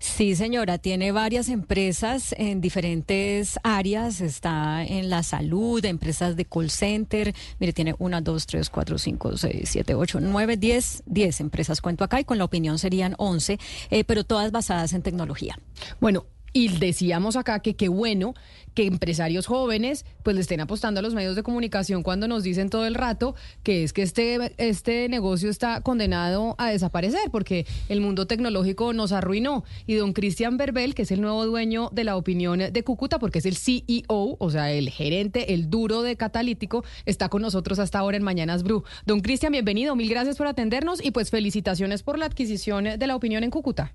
Sí, 0.00 0.36
señora, 0.36 0.78
tiene 0.78 1.10
varias 1.10 1.48
empresas 1.48 2.34
en 2.38 2.60
diferentes 2.60 3.58
áreas. 3.64 4.20
Está 4.20 4.84
en 4.84 5.10
la 5.10 5.24
salud, 5.24 5.84
empresas 5.84 6.36
de 6.36 6.44
call 6.44 6.70
center. 6.70 7.34
Mire, 7.58 7.72
tiene 7.72 7.94
una, 7.98 8.20
dos, 8.20 8.46
tres, 8.46 8.70
cuatro, 8.70 8.96
cinco, 8.98 9.36
seis, 9.36 9.70
siete, 9.70 9.94
ocho, 9.94 10.20
nueve, 10.20 10.56
diez, 10.56 11.02
diez 11.06 11.40
empresas. 11.40 11.80
Cuento 11.80 12.04
acá 12.04 12.20
y 12.20 12.24
con 12.24 12.38
la 12.38 12.44
opinión 12.44 12.78
serían 12.78 13.14
once, 13.18 13.58
eh, 13.90 14.04
pero 14.04 14.22
todas 14.22 14.52
basadas 14.52 14.92
en 14.92 15.02
tecnología. 15.02 15.58
Bueno, 16.00 16.26
y 16.52 16.68
decíamos 16.68 17.36
acá 17.36 17.60
que 17.60 17.76
qué 17.76 17.88
bueno 17.88 18.34
que 18.74 18.86
empresarios 18.86 19.46
jóvenes 19.46 20.04
pues 20.22 20.36
le 20.36 20.42
estén 20.42 20.60
apostando 20.60 21.00
a 21.00 21.02
los 21.02 21.14
medios 21.14 21.36
de 21.36 21.42
comunicación 21.42 22.02
cuando 22.02 22.28
nos 22.28 22.42
dicen 22.42 22.70
todo 22.70 22.86
el 22.86 22.94
rato 22.94 23.34
que 23.62 23.84
es 23.84 23.92
que 23.92 24.02
este, 24.02 24.52
este 24.56 25.08
negocio 25.08 25.50
está 25.50 25.80
condenado 25.80 26.54
a 26.58 26.70
desaparecer 26.70 27.30
porque 27.30 27.66
el 27.88 28.00
mundo 28.00 28.26
tecnológico 28.26 28.92
nos 28.92 29.12
arruinó. 29.12 29.64
Y 29.86 29.94
don 29.94 30.12
Cristian 30.12 30.56
Berbel, 30.56 30.94
que 30.94 31.02
es 31.02 31.10
el 31.10 31.20
nuevo 31.20 31.44
dueño 31.46 31.90
de 31.92 32.04
la 32.04 32.16
opinión 32.16 32.58
de 32.58 32.84
Cúcuta, 32.84 33.18
porque 33.18 33.38
es 33.38 33.46
el 33.46 33.56
CEO, 33.56 34.36
o 34.38 34.50
sea, 34.50 34.72
el 34.72 34.90
gerente, 34.90 35.54
el 35.54 35.70
duro 35.70 36.02
de 36.02 36.16
Catalítico, 36.16 36.84
está 37.06 37.28
con 37.28 37.42
nosotros 37.42 37.78
hasta 37.78 37.98
ahora 37.98 38.16
en 38.16 38.22
Mañanas 38.22 38.62
Bru. 38.62 38.84
Don 39.06 39.20
Cristian, 39.20 39.52
bienvenido, 39.52 39.96
mil 39.96 40.08
gracias 40.08 40.36
por 40.36 40.46
atendernos 40.46 41.04
y 41.04 41.10
pues 41.10 41.30
felicitaciones 41.30 42.02
por 42.02 42.18
la 42.18 42.26
adquisición 42.26 42.84
de 42.98 43.06
la 43.06 43.16
opinión 43.16 43.44
en 43.44 43.50
Cúcuta. 43.50 43.94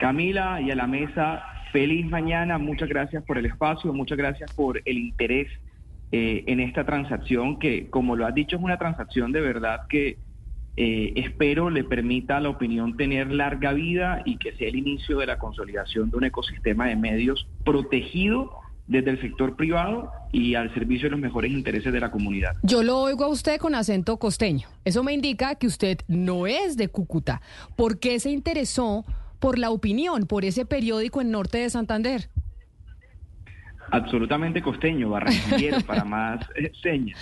Camila 0.00 0.62
y 0.62 0.70
a 0.70 0.74
la 0.74 0.86
mesa, 0.86 1.44
feliz 1.72 2.06
mañana, 2.06 2.56
muchas 2.56 2.88
gracias 2.88 3.22
por 3.22 3.36
el 3.36 3.44
espacio, 3.44 3.92
muchas 3.92 4.16
gracias 4.16 4.50
por 4.54 4.80
el 4.86 4.98
interés 4.98 5.48
eh, 6.10 6.42
en 6.46 6.58
esta 6.58 6.84
transacción 6.84 7.58
que, 7.58 7.90
como 7.90 8.16
lo 8.16 8.26
has 8.26 8.34
dicho, 8.34 8.56
es 8.56 8.62
una 8.62 8.78
transacción 8.78 9.30
de 9.30 9.42
verdad 9.42 9.82
que 9.90 10.16
eh, 10.78 11.12
espero 11.16 11.68
le 11.68 11.84
permita 11.84 12.38
a 12.38 12.40
la 12.40 12.48
opinión 12.48 12.96
tener 12.96 13.30
larga 13.30 13.74
vida 13.74 14.22
y 14.24 14.38
que 14.38 14.52
sea 14.56 14.68
el 14.68 14.76
inicio 14.76 15.18
de 15.18 15.26
la 15.26 15.38
consolidación 15.38 16.10
de 16.10 16.16
un 16.16 16.24
ecosistema 16.24 16.86
de 16.86 16.96
medios 16.96 17.46
protegido 17.64 18.52
desde 18.86 19.10
el 19.10 19.20
sector 19.20 19.54
privado 19.54 20.10
y 20.32 20.54
al 20.54 20.72
servicio 20.72 21.08
de 21.08 21.10
los 21.10 21.20
mejores 21.20 21.52
intereses 21.52 21.92
de 21.92 22.00
la 22.00 22.10
comunidad. 22.10 22.56
Yo 22.62 22.82
lo 22.82 22.98
oigo 23.00 23.24
a 23.24 23.28
usted 23.28 23.58
con 23.58 23.74
acento 23.74 24.16
costeño. 24.16 24.66
Eso 24.86 25.04
me 25.04 25.12
indica 25.12 25.56
que 25.56 25.66
usted 25.66 25.98
no 26.08 26.46
es 26.46 26.78
de 26.78 26.88
Cúcuta. 26.88 27.42
¿Por 27.76 28.00
qué 28.00 28.18
se 28.18 28.30
interesó 28.30 29.04
por 29.40 29.58
la 29.58 29.70
opinión, 29.70 30.26
por 30.26 30.44
ese 30.44 30.66
periódico 30.66 31.20
en 31.20 31.30
Norte 31.30 31.58
de 31.58 31.70
Santander? 31.70 32.28
Absolutamente 33.90 34.62
costeño, 34.62 35.10
barranquillero, 35.10 35.80
para 35.86 36.04
más 36.04 36.46
eh, 36.54 36.70
señas. 36.80 37.18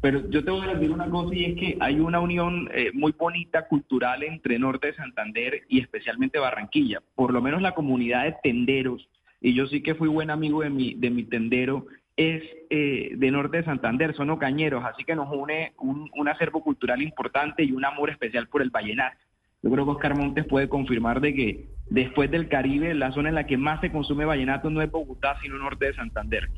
Pero 0.00 0.28
yo 0.30 0.44
te 0.44 0.50
voy 0.50 0.68
a 0.68 0.74
decir 0.74 0.90
una 0.90 1.08
cosa 1.08 1.34
y 1.34 1.44
es 1.44 1.54
que 1.58 1.78
hay 1.80 2.00
una 2.00 2.18
unión 2.20 2.68
eh, 2.74 2.90
muy 2.92 3.12
bonita 3.12 3.68
cultural 3.68 4.24
entre 4.24 4.58
Norte 4.58 4.88
de 4.88 4.94
Santander 4.94 5.62
y 5.68 5.80
especialmente 5.80 6.40
Barranquilla. 6.40 7.00
Por 7.14 7.32
lo 7.32 7.40
menos 7.40 7.62
la 7.62 7.72
comunidad 7.72 8.24
de 8.24 8.34
tenderos, 8.42 9.08
y 9.40 9.54
yo 9.54 9.66
sí 9.66 9.80
que 9.80 9.94
fui 9.94 10.08
buen 10.08 10.30
amigo 10.30 10.62
de 10.62 10.70
mi, 10.70 10.94
de 10.94 11.10
mi 11.10 11.22
tendero, 11.22 11.86
es 12.16 12.42
eh, 12.68 13.12
de 13.16 13.30
Norte 13.30 13.58
de 13.58 13.64
Santander, 13.64 14.14
son 14.14 14.30
ocañeros, 14.30 14.84
así 14.84 15.04
que 15.04 15.14
nos 15.14 15.32
une 15.32 15.72
un, 15.78 16.10
un 16.14 16.28
acervo 16.28 16.62
cultural 16.62 17.00
importante 17.00 17.62
y 17.62 17.72
un 17.72 17.84
amor 17.84 18.10
especial 18.10 18.48
por 18.48 18.60
el 18.60 18.70
vallenato. 18.70 19.18
Yo 19.62 19.70
creo 19.70 19.84
que 19.84 19.90
Oscar 19.92 20.16
Montes 20.16 20.44
puede 20.44 20.68
confirmar 20.68 21.20
de 21.20 21.34
que 21.34 21.66
después 21.88 22.30
del 22.30 22.48
Caribe, 22.48 22.94
la 22.94 23.12
zona 23.12 23.28
en 23.28 23.36
la 23.36 23.46
que 23.46 23.56
más 23.56 23.80
se 23.80 23.92
consume 23.92 24.24
vallenato 24.24 24.70
no 24.70 24.82
es 24.82 24.90
Bogotá, 24.90 25.36
sino 25.40 25.56
norte 25.56 25.86
de 25.86 25.94
Santander. 25.94 26.48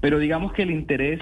Pero 0.00 0.18
digamos 0.18 0.52
que 0.54 0.62
el 0.62 0.70
interés, 0.70 1.20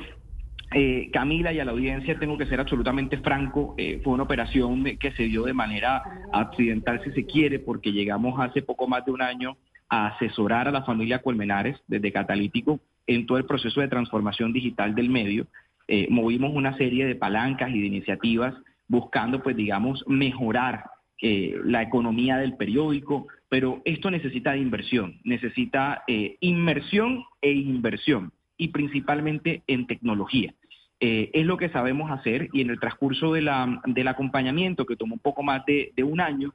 eh, 0.72 1.10
Camila 1.12 1.52
y 1.52 1.58
a 1.58 1.64
la 1.64 1.72
audiencia, 1.72 2.18
tengo 2.18 2.38
que 2.38 2.46
ser 2.46 2.60
absolutamente 2.60 3.18
franco, 3.18 3.74
eh, 3.78 4.00
fue 4.04 4.12
una 4.12 4.22
operación 4.22 4.84
que 4.98 5.10
se 5.12 5.24
dio 5.24 5.44
de 5.44 5.52
manera 5.52 6.02
accidental, 6.32 7.02
si 7.02 7.10
se 7.10 7.26
quiere, 7.26 7.58
porque 7.58 7.90
llegamos 7.90 8.38
hace 8.38 8.62
poco 8.62 8.86
más 8.86 9.04
de 9.04 9.10
un 9.10 9.22
año 9.22 9.56
a 9.88 10.08
asesorar 10.08 10.68
a 10.68 10.72
la 10.72 10.84
familia 10.84 11.20
Colmenares 11.20 11.76
desde 11.88 12.12
Catalítico 12.12 12.78
en 13.06 13.26
todo 13.26 13.38
el 13.38 13.44
proceso 13.44 13.80
de 13.80 13.88
transformación 13.88 14.52
digital 14.52 14.94
del 14.94 15.10
medio. 15.10 15.46
Eh, 15.88 16.06
movimos 16.10 16.52
una 16.54 16.76
serie 16.76 17.06
de 17.06 17.16
palancas 17.16 17.70
y 17.70 17.80
de 17.80 17.86
iniciativas 17.86 18.54
buscando, 18.88 19.42
pues 19.42 19.56
digamos, 19.56 20.04
mejorar 20.06 20.84
eh, 21.22 21.60
la 21.64 21.80
economía 21.80 22.38
del 22.38 22.56
periódico, 22.56 23.28
pero 23.48 23.80
esto 23.84 24.10
necesita 24.10 24.52
de 24.52 24.58
inversión, 24.58 25.20
necesita 25.22 26.02
eh, 26.08 26.36
inmersión 26.40 27.24
e 27.40 27.52
inversión, 27.52 28.32
y 28.56 28.68
principalmente 28.68 29.62
en 29.68 29.86
tecnología. 29.86 30.54
Eh, 30.98 31.30
es 31.32 31.46
lo 31.46 31.56
que 31.56 31.68
sabemos 31.68 32.10
hacer 32.10 32.48
y 32.52 32.62
en 32.62 32.70
el 32.70 32.80
transcurso 32.80 33.32
de 33.32 33.42
la, 33.42 33.80
del 33.86 34.08
acompañamiento, 34.08 34.86
que 34.86 34.96
tomó 34.96 35.14
un 35.14 35.20
poco 35.20 35.42
más 35.42 35.64
de, 35.66 35.92
un 36.02 36.20
año, 36.20 36.52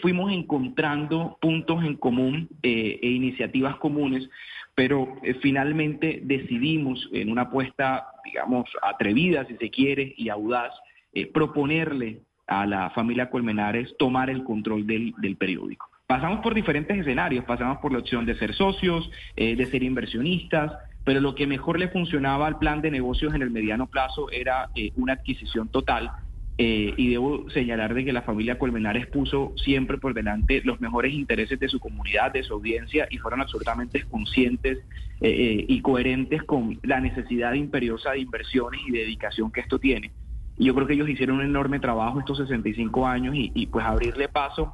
fuimos 0.00 0.32
encontrando 0.32 1.38
puntos 1.40 1.84
en 1.84 1.96
común 1.96 2.48
e 2.62 2.98
iniciativas 3.02 3.76
comunes, 3.76 4.28
pero 4.74 5.16
finalmente 5.40 6.20
decidimos 6.24 7.08
en 7.12 7.30
una 7.30 7.42
apuesta, 7.42 8.06
digamos, 8.24 8.68
atrevida, 8.82 9.46
si 9.46 9.56
se 9.56 9.70
quiere, 9.70 10.14
y 10.16 10.28
audaz, 10.28 10.72
proponerle 11.32 12.22
a 12.50 12.66
la 12.66 12.90
familia 12.90 13.30
Colmenares 13.30 13.96
tomar 13.96 14.28
el 14.28 14.42
control 14.42 14.84
del, 14.86 15.14
periódico. 15.38 15.88
Pasamos 16.08 16.40
por 16.40 16.52
diferentes 16.52 16.98
escenarios, 16.98 17.44
pasamos 17.44 17.78
por 17.78 17.92
la 17.92 18.00
opción 18.00 18.26
de 18.26 18.34
ser 18.34 18.54
socios, 18.54 19.08
eh, 19.36 19.54
de 19.54 19.66
ser 19.66 19.84
inversionistas, 19.84 20.72
pero 21.04 21.20
lo 21.20 21.36
que 21.36 21.46
mejor 21.46 21.78
le 21.78 21.88
funcionaba 21.88 22.48
al 22.48 22.58
plan 22.58 22.82
de 22.82 22.90
negocios 22.90 23.32
en 23.34 23.42
el 23.42 23.50
mediano 23.50 23.86
plazo 23.86 24.30
era 24.32 24.68
eh, 24.74 24.90
una 24.96 25.12
adquisición 25.12 25.68
total 25.68 26.10
eh, 26.58 26.92
y 26.96 27.10
debo 27.10 27.48
señalar 27.50 27.94
de 27.94 28.04
que 28.04 28.12
la 28.12 28.22
familia 28.22 28.58
Colmenares 28.58 29.06
puso 29.06 29.52
siempre 29.56 29.98
por 29.98 30.12
delante 30.12 30.60
los 30.64 30.80
mejores 30.80 31.14
intereses 31.14 31.58
de 31.60 31.68
su 31.68 31.78
comunidad, 31.78 32.32
de 32.32 32.42
su 32.42 32.54
audiencia, 32.54 33.06
y 33.12 33.18
fueron 33.18 33.40
absolutamente 33.40 34.02
conscientes 34.10 34.78
y 35.22 35.82
coherentes 35.82 36.42
con 36.44 36.80
la 36.82 36.98
necesidad 36.98 37.52
imperiosa 37.52 38.12
de 38.12 38.20
inversiones 38.20 38.80
y 38.88 38.90
dedicación 38.90 39.52
que 39.52 39.60
esto 39.60 39.78
tiene. 39.78 40.10
Y 40.60 40.66
yo 40.66 40.74
creo 40.74 40.86
que 40.86 40.92
ellos 40.92 41.08
hicieron 41.08 41.38
un 41.38 41.42
enorme 41.42 41.80
trabajo 41.80 42.20
estos 42.20 42.38
65 42.38 43.06
años 43.06 43.34
y, 43.34 43.66
pues 43.66 43.84
abrirle 43.84 44.28
paso 44.28 44.72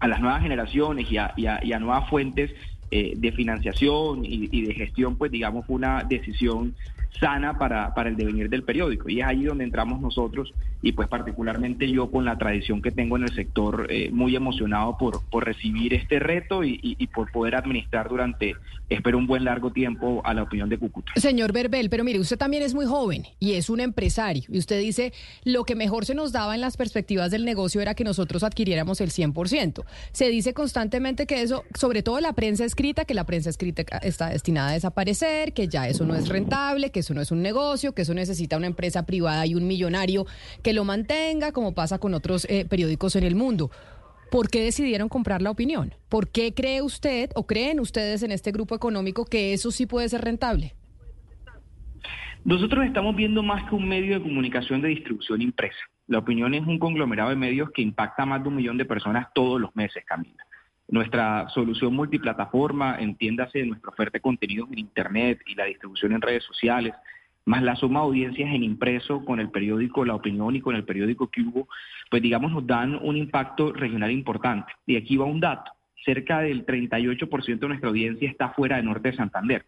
a 0.00 0.08
las 0.08 0.20
nuevas 0.20 0.42
generaciones 0.42 1.12
y 1.12 1.18
a, 1.18 1.34
y 1.36 1.46
a 1.46 1.78
nuevas 1.78 2.08
fuentes 2.08 2.50
de 2.90 3.32
financiación 3.32 4.24
y, 4.24 4.48
y, 4.50 4.62
de 4.62 4.72
gestión, 4.72 5.16
pues 5.16 5.30
digamos, 5.30 5.66
fue 5.66 5.76
una 5.76 6.02
decisión 6.02 6.74
sana 7.20 7.58
para, 7.58 7.94
para 7.94 8.08
el 8.08 8.16
devenir 8.16 8.48
del 8.48 8.62
periódico. 8.62 9.10
Y 9.10 9.20
es 9.20 9.26
ahí 9.26 9.44
donde 9.44 9.64
entramos 9.64 10.00
nosotros 10.00 10.54
y 10.82 10.92
pues 10.92 11.08
particularmente 11.08 11.90
yo 11.90 12.10
con 12.10 12.24
la 12.24 12.38
tradición 12.38 12.82
que 12.82 12.90
tengo 12.90 13.16
en 13.16 13.24
el 13.24 13.34
sector, 13.34 13.88
eh, 13.90 14.10
muy 14.12 14.36
emocionado 14.36 14.96
por, 14.96 15.24
por 15.28 15.44
recibir 15.44 15.94
este 15.94 16.18
reto 16.18 16.62
y, 16.64 16.96
por 17.14 17.32
poder 17.32 17.56
administrar 17.56 18.08
durante, 18.08 18.54
espero, 18.88 19.18
un 19.18 19.26
buen 19.26 19.44
largo 19.44 19.72
tiempo 19.72 20.22
a 20.24 20.34
la 20.34 20.42
opinión 20.42 20.68
de 20.68 20.78
Cúcuta. 20.78 21.12
Señor 21.16 21.52
Berbel, 21.52 21.90
pero 21.90 22.04
mire, 22.04 22.20
usted 22.20 22.38
también 22.38 22.62
es 22.62 22.74
muy 22.74 22.86
joven 22.86 23.24
y 23.40 23.54
es 23.54 23.70
un 23.70 23.80
empresario. 23.80 24.44
Y 24.48 24.58
usted 24.58 24.78
dice, 24.78 25.12
lo 25.44 25.64
que 25.64 25.74
mejor 25.74 26.04
se 26.04 26.14
nos 26.14 26.32
daba 26.32 26.54
en 26.54 26.60
las 26.60 26.76
perspectivas 26.76 27.30
del 27.30 27.44
negocio 27.44 27.80
era 27.80 27.94
que 27.94 28.04
nosotros 28.04 28.44
adquiriéramos 28.44 29.00
el 29.00 29.10
100%. 29.10 29.84
Se 30.12 30.28
dice 30.28 30.54
constantemente 30.54 31.26
que 31.26 31.42
eso, 31.42 31.64
sobre 31.74 32.02
todo 32.02 32.20
la 32.20 32.34
prensa 32.34 32.64
escrita, 32.64 33.04
que 33.04 33.14
la 33.14 33.24
prensa 33.24 33.50
escrita 33.50 33.82
está 34.02 34.28
destinada 34.30 34.70
a 34.70 34.72
desaparecer, 34.74 35.52
que 35.52 35.68
ya 35.68 35.88
eso 35.88 36.04
no 36.04 36.14
es 36.14 36.28
rentable, 36.28 36.90
que 36.90 37.00
eso 37.00 37.14
no 37.14 37.20
es 37.20 37.32
un 37.32 37.42
negocio, 37.42 37.92
que 37.92 38.02
eso 38.02 38.14
necesita 38.14 38.56
una 38.56 38.66
empresa 38.66 39.06
privada 39.06 39.46
y 39.46 39.54
un 39.54 39.66
millonario 39.66 40.26
lo 40.72 40.84
mantenga, 40.84 41.52
como 41.52 41.74
pasa 41.74 41.98
con 41.98 42.14
otros 42.14 42.46
eh, 42.48 42.64
periódicos 42.68 43.16
en 43.16 43.24
el 43.24 43.34
mundo. 43.34 43.70
¿Por 44.30 44.50
qué 44.50 44.62
decidieron 44.62 45.08
comprar 45.08 45.40
la 45.40 45.50
opinión? 45.50 45.94
¿Por 46.08 46.28
qué 46.28 46.52
cree 46.52 46.82
usted 46.82 47.30
o 47.34 47.46
creen 47.46 47.80
ustedes 47.80 48.22
en 48.22 48.32
este 48.32 48.52
grupo 48.52 48.74
económico 48.74 49.24
que 49.24 49.54
eso 49.54 49.70
sí 49.70 49.86
puede 49.86 50.08
ser 50.08 50.22
rentable? 50.22 50.74
Nosotros 52.44 52.84
estamos 52.84 53.16
viendo 53.16 53.42
más 53.42 53.68
que 53.68 53.74
un 53.74 53.88
medio 53.88 54.14
de 54.14 54.22
comunicación 54.22 54.80
de 54.80 54.88
distribución 54.88 55.42
impresa. 55.42 55.78
La 56.06 56.18
opinión 56.18 56.54
es 56.54 56.66
un 56.66 56.78
conglomerado 56.78 57.30
de 57.30 57.36
medios 57.36 57.70
que 57.72 57.82
impacta 57.82 58.22
a 58.22 58.26
más 58.26 58.42
de 58.42 58.48
un 58.48 58.56
millón 58.56 58.78
de 58.78 58.84
personas 58.84 59.28
todos 59.34 59.60
los 59.60 59.74
meses, 59.76 60.04
Camila. 60.06 60.44
Nuestra 60.88 61.46
solución 61.50 61.94
multiplataforma, 61.94 62.96
entiéndase 62.98 63.64
nuestra 63.66 63.90
oferta 63.90 64.16
de 64.16 64.22
contenidos 64.22 64.70
en 64.72 64.78
Internet 64.78 65.40
y 65.46 65.54
la 65.54 65.66
distribución 65.66 66.12
en 66.12 66.22
redes 66.22 66.44
sociales, 66.44 66.94
más 67.48 67.62
la 67.62 67.76
suma 67.76 68.00
de 68.00 68.06
audiencias 68.06 68.54
en 68.54 68.62
impreso 68.62 69.24
con 69.24 69.40
el 69.40 69.48
periódico 69.50 70.04
La 70.04 70.14
Opinión 70.14 70.54
y 70.54 70.60
con 70.60 70.76
el 70.76 70.84
periódico 70.84 71.30
Cubo, 71.34 71.66
pues 72.10 72.20
digamos 72.20 72.52
nos 72.52 72.66
dan 72.66 72.98
un 73.02 73.16
impacto 73.16 73.72
regional 73.72 74.10
importante. 74.10 74.70
Y 74.86 74.96
aquí 74.96 75.16
va 75.16 75.24
un 75.24 75.40
dato, 75.40 75.72
cerca 76.04 76.40
del 76.40 76.66
38% 76.66 77.58
de 77.58 77.68
nuestra 77.68 77.88
audiencia 77.88 78.28
está 78.28 78.50
fuera 78.50 78.76
de 78.76 78.82
Norte 78.82 79.10
de 79.10 79.16
Santander. 79.16 79.64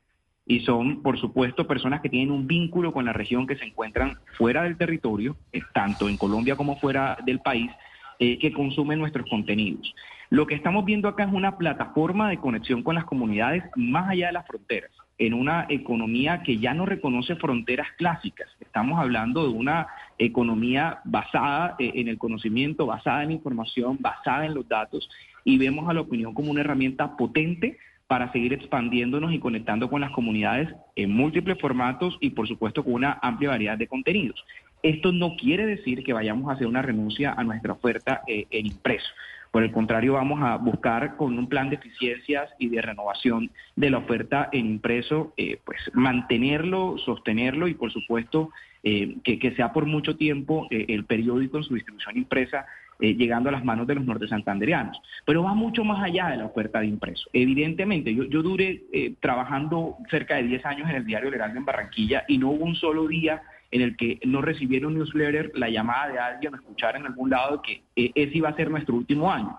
Y 0.47 0.61
son, 0.61 1.03
por 1.03 1.19
supuesto, 1.19 1.66
personas 1.66 2.03
que 2.03 2.11
tienen 2.11 2.31
un 2.31 2.47
vínculo 2.47 2.93
con 2.93 3.07
la 3.07 3.14
región 3.14 3.47
que 3.47 3.57
se 3.57 3.64
encuentran 3.64 4.19
fuera 4.37 4.64
del 4.64 4.77
territorio, 4.77 5.37
eh, 5.53 5.62
tanto 5.73 6.09
en 6.11 6.19
Colombia 6.19 6.57
como 6.57 6.77
fuera 6.77 7.16
del 7.25 7.40
país, 7.40 7.71
eh, 8.19 8.38
que 8.38 8.53
consumen 8.53 8.99
nuestros 8.99 9.27
contenidos. 9.31 9.95
Lo 10.29 10.47
que 10.47 10.55
estamos 10.55 10.85
viendo 10.85 11.09
acá 11.09 11.25
es 11.25 11.33
una 11.33 11.57
plataforma 11.57 12.29
de 12.29 12.37
conexión 12.37 12.83
con 12.83 12.95
las 12.95 13.07
comunidades 13.07 13.64
más 13.75 14.11
allá 14.11 14.27
de 14.27 14.33
las 14.35 14.47
fronteras, 14.47 14.90
en 15.20 15.35
una 15.35 15.66
economía 15.68 16.42
que 16.42 16.56
ya 16.56 16.72
no 16.72 16.87
reconoce 16.87 17.37
fronteras 17.37 17.88
clásicas. 17.98 18.48
Estamos 18.59 18.98
hablando 18.98 19.42
de 19.46 19.50
una 19.50 19.87
economía 20.18 21.00
basada 21.04 21.76
eh, 21.78 21.92
en 21.96 22.09
el 22.09 22.16
conocimiento, 22.16 22.87
basada 22.87 23.22
en 23.22 23.28
la 23.28 23.35
información, 23.35 23.98
basada 24.00 24.46
en 24.46 24.54
los 24.54 24.66
datos, 24.66 25.11
y 25.44 25.59
vemos 25.59 25.88
a 25.90 25.92
la 25.92 26.00
opinión 26.00 26.33
como 26.33 26.50
una 26.50 26.62
herramienta 26.62 27.18
potente 27.18 27.76
para 28.06 28.33
seguir 28.33 28.54
expandiéndonos 28.54 29.33
y 29.35 29.38
conectando 29.38 29.90
con 29.90 30.00
las 30.00 30.11
comunidades 30.11 30.70
en 30.96 31.12
múltiples 31.12 31.59
formatos 31.61 32.16
y 32.22 32.30
por 32.30 32.48
supuesto 32.48 32.83
con 32.83 32.94
una 32.94 33.18
amplia 33.20 33.50
variedad 33.50 33.76
de 33.76 33.88
contenidos. 33.88 34.42
Esto 34.83 35.12
no 35.12 35.37
quiere 35.37 35.66
decir 35.66 36.02
que 36.02 36.14
vayamos 36.14 36.48
a 36.48 36.54
hacer 36.54 36.66
una 36.66 36.80
renuncia 36.80 37.35
a 37.37 37.44
nuestra 37.44 37.74
oferta 37.74 38.22
eh, 38.26 38.46
en 38.50 38.66
impreso. 38.66 39.11
Por 39.50 39.64
el 39.64 39.72
contrario, 39.72 40.12
vamos 40.12 40.40
a 40.42 40.56
buscar 40.56 41.16
con 41.16 41.36
un 41.36 41.48
plan 41.48 41.70
de 41.70 41.76
eficiencias 41.76 42.50
y 42.58 42.68
de 42.68 42.80
renovación 42.80 43.50
de 43.74 43.90
la 43.90 43.98
oferta 43.98 44.48
en 44.52 44.66
impreso, 44.66 45.32
eh, 45.36 45.58
pues 45.64 45.78
mantenerlo, 45.92 46.96
sostenerlo 46.98 47.66
y 47.66 47.74
por 47.74 47.92
supuesto 47.92 48.50
eh, 48.84 49.16
que, 49.24 49.52
sea 49.56 49.72
por 49.72 49.86
mucho 49.86 50.16
tiempo 50.16 50.68
el 50.70 51.04
periódico 51.04 51.58
en 51.58 51.64
su 51.64 51.74
distribución 51.74 52.16
impresa 52.16 52.66
llegando 53.00 53.48
a 53.48 53.52
las 53.52 53.64
manos 53.64 53.86
de 53.86 53.94
los 53.94 54.04
norte 54.04 54.28
santanderianos. 54.28 55.00
Pero 55.24 55.42
va 55.42 55.54
mucho 55.54 55.84
más 55.84 56.02
allá 56.02 56.28
de 56.28 56.36
la 56.36 56.44
oferta 56.44 56.80
de 56.80 56.86
impreso. 56.86 57.30
Evidentemente, 57.32 58.14
yo, 58.14 58.24
yo 58.24 58.42
duré 58.42 58.82
trabajando 59.20 59.96
cerca 60.10 60.36
de 60.36 60.42
10 60.42 60.66
años 60.66 60.90
en 60.90 60.96
el 60.96 61.06
diario 61.06 61.30
Leral 61.30 61.56
en 61.56 61.64
Barranquilla 61.64 62.24
y 62.28 62.36
no 62.36 62.50
hubo 62.50 62.66
un 62.66 62.74
solo 62.74 63.08
día 63.08 63.42
en 63.70 63.83
el 63.83 63.96
que 63.96 64.18
no 64.24 64.42
recibieron 64.42 64.94
newsletter, 64.94 65.52
la 65.54 65.68
llamada 65.68 66.09
de 66.09 66.18
alguien 66.18 66.54
o 66.54 66.56
escuchar 66.56 66.96
en 66.96 67.06
algún 67.06 67.30
lado 67.30 67.62
que 67.62 67.83
eh, 67.96 68.12
ese 68.14 68.38
iba 68.38 68.48
a 68.48 68.56
ser 68.56 68.70
nuestro 68.70 68.96
último 68.96 69.30
año. 69.30 69.56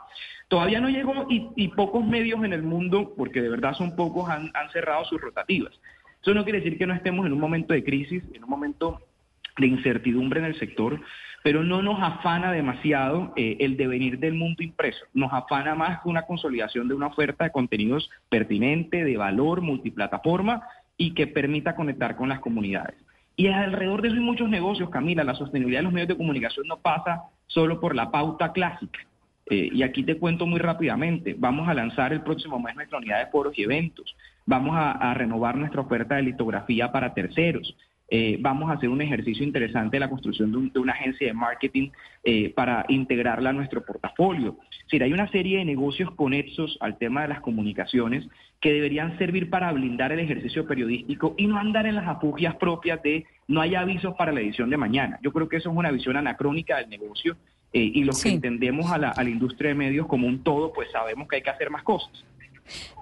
Todavía 0.47 0.81
no 0.81 0.89
llegó 0.89 1.27
y, 1.29 1.67
pocos 1.69 2.05
medios 2.05 2.43
en 2.43 2.51
el 2.51 2.61
mundo, 2.61 3.13
porque 3.15 3.41
de 3.41 3.47
verdad 3.47 3.73
son 3.73 3.95
pocos, 3.95 4.29
han, 4.29 4.51
cerrado 4.73 5.05
sus 5.05 5.21
rotativas. 5.21 5.71
Eso 6.21 6.33
no 6.33 6.43
quiere 6.43 6.59
decir 6.59 6.77
que 6.77 6.85
no 6.85 6.93
estemos 6.93 7.25
en 7.25 7.31
un 7.31 7.39
momento 7.39 7.73
de 7.73 7.85
crisis, 7.85 8.21
en 8.33 8.43
un 8.43 8.49
momento 8.49 8.99
de 9.57 9.67
incertidumbre 9.67 10.41
en 10.41 10.47
el 10.47 10.59
sector, 10.59 10.99
pero 11.41 11.63
no 11.63 11.81
nos 11.81 12.01
afana 12.01 12.51
demasiado 12.51 13.31
eh, 13.37 13.57
el 13.61 13.77
devenir 13.77 14.19
del 14.19 14.33
mundo 14.33 14.61
impreso. 14.61 15.05
Nos 15.13 15.31
afana 15.31 15.73
más 15.73 16.01
una 16.03 16.23
consolidación 16.23 16.89
de 16.89 16.95
una 16.95 17.07
oferta 17.07 17.45
de 17.45 17.51
contenidos 17.51 18.09
pertinente, 18.27 19.05
de 19.05 19.15
valor, 19.15 19.61
multiplataforma 19.61 20.63
y 20.97 21.13
que 21.13 21.27
permita 21.27 21.77
conectar 21.77 22.17
con 22.17 22.27
las 22.27 22.41
comunidades. 22.41 22.97
Y 23.35 23.47
alrededor 23.47 24.01
de 24.01 24.09
eso 24.09 24.17
hay 24.17 24.23
muchos 24.23 24.49
negocios, 24.49 24.89
Camila. 24.89 25.23
La 25.23 25.35
sostenibilidad 25.35 25.79
de 25.79 25.83
los 25.83 25.93
medios 25.93 26.09
de 26.09 26.17
comunicación 26.17 26.67
no 26.67 26.77
pasa 26.77 27.23
solo 27.47 27.79
por 27.79 27.95
la 27.95 28.11
pauta 28.11 28.51
clásica. 28.51 28.99
Eh, 29.49 29.69
y 29.73 29.83
aquí 29.83 30.03
te 30.03 30.17
cuento 30.17 30.45
muy 30.45 30.59
rápidamente. 30.59 31.35
Vamos 31.37 31.67
a 31.67 31.73
lanzar 31.73 32.13
el 32.13 32.21
próximo 32.21 32.59
mes 32.59 32.75
nuestra 32.75 32.99
unidad 32.99 33.19
de 33.25 33.31
foros 33.31 33.57
y 33.57 33.63
eventos. 33.63 34.15
Vamos 34.45 34.75
a 34.75 35.13
renovar 35.13 35.55
nuestra 35.55 35.81
oferta 35.81 36.15
de 36.15 36.23
litografía 36.23 36.91
para 36.91 37.13
terceros. 37.13 37.75
Eh, 38.13 38.37
vamos 38.41 38.69
a 38.69 38.73
hacer 38.73 38.89
un 38.89 39.01
ejercicio 39.01 39.45
interesante 39.45 39.95
de 39.95 40.01
la 40.01 40.09
construcción 40.09 40.51
de, 40.73 40.79
una 40.79 40.91
agencia 40.91 41.27
de 41.27 41.33
marketing 41.33 41.91
eh, 42.25 42.49
para 42.53 42.83
integrarla 42.89 43.51
a 43.51 43.53
nuestro 43.53 43.85
portafolio. 43.85 44.57
Es 44.69 44.83
decir, 44.83 45.01
hay 45.01 45.13
una 45.13 45.31
serie 45.31 45.59
de 45.59 45.65
negocios 45.65 46.11
conexos 46.11 46.77
al 46.81 46.97
tema 46.97 47.21
de 47.21 47.29
las 47.29 47.39
comunicaciones 47.39 48.27
que 48.59 48.73
deberían 48.73 49.17
servir 49.17 49.49
para 49.49 49.71
blindar 49.71 50.11
el 50.11 50.19
ejercicio 50.19 50.67
periodístico 50.67 51.35
y 51.37 51.47
no 51.47 51.57
andar 51.57 51.85
en 51.85 51.95
las 51.95 52.05
afugias 52.05 52.55
propias 52.55 53.01
de 53.01 53.25
no 53.47 53.61
hay 53.61 53.75
avisos 53.75 54.13
para 54.17 54.33
la 54.33 54.41
edición 54.41 54.69
de 54.69 54.75
mañana. 54.75 55.17
Yo 55.23 55.31
creo 55.31 55.47
que 55.47 55.55
eso 55.55 55.71
es 55.71 55.77
una 55.77 55.89
visión 55.89 56.17
anacrónica 56.17 56.79
del 56.79 56.89
negocio 56.89 57.37
eh, 57.71 57.91
y 57.93 58.03
los 58.03 58.21
que 58.21 58.27
entendemos 58.27 58.91
a 58.91 58.97
la, 58.97 59.11
a 59.11 59.23
la 59.23 59.29
industria 59.29 59.69
de 59.69 59.75
medios 59.75 60.07
como 60.07 60.27
un 60.27 60.43
todo, 60.43 60.73
pues 60.73 60.91
sabemos 60.91 61.29
que 61.29 61.37
hay 61.37 61.41
que 61.43 61.49
hacer 61.49 61.69
más 61.69 61.83
cosas. 61.83 62.25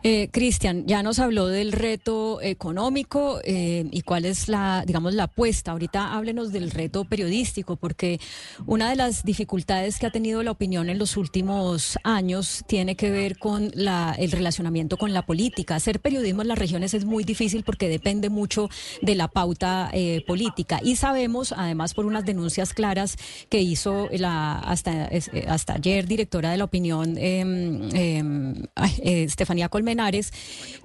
Eh, 0.01 0.29
Cristian, 0.31 0.85
ya 0.87 1.03
nos 1.03 1.19
habló 1.19 1.47
del 1.47 1.73
reto 1.73 2.41
económico 2.41 3.41
eh, 3.43 3.85
y 3.91 4.01
cuál 4.01 4.23
es 4.23 4.47
la, 4.47 4.83
digamos, 4.85 5.13
la 5.13 5.23
apuesta. 5.23 5.71
Ahorita 5.71 6.13
háblenos 6.13 6.53
del 6.53 6.71
reto 6.71 7.03
periodístico, 7.03 7.75
porque 7.75 8.19
una 8.65 8.89
de 8.89 8.95
las 8.95 9.23
dificultades 9.23 9.99
que 9.99 10.05
ha 10.05 10.11
tenido 10.11 10.41
la 10.41 10.51
opinión 10.51 10.89
en 10.89 10.99
los 10.99 11.17
últimos 11.17 11.97
años 12.03 12.63
tiene 12.65 12.95
que 12.95 13.11
ver 13.11 13.37
con 13.37 13.71
la, 13.73 14.15
el 14.17 14.31
relacionamiento 14.31 14.95
con 14.95 15.13
la 15.13 15.25
política. 15.25 15.75
Hacer 15.75 15.99
periodismo 15.99 16.43
en 16.43 16.47
las 16.47 16.59
regiones 16.59 16.93
es 16.93 17.03
muy 17.03 17.25
difícil 17.25 17.63
porque 17.63 17.89
depende 17.89 18.29
mucho 18.29 18.69
de 19.01 19.15
la 19.15 19.27
pauta 19.27 19.89
eh, 19.91 20.23
política. 20.25 20.79
Y 20.81 20.95
sabemos, 20.95 21.53
además, 21.55 21.93
por 21.93 22.05
unas 22.05 22.25
denuncias 22.25 22.73
claras 22.73 23.17
que 23.49 23.61
hizo 23.61 24.07
hasta, 24.23 25.07
eh, 25.07 25.45
hasta 25.49 25.73
ayer 25.73 26.07
directora 26.07 26.51
de 26.51 26.57
la 26.57 26.63
opinión, 26.63 27.17
em, 27.17 27.89
em, 27.93 28.55
Estefanía 29.59 29.69
Colmenares, 29.69 30.31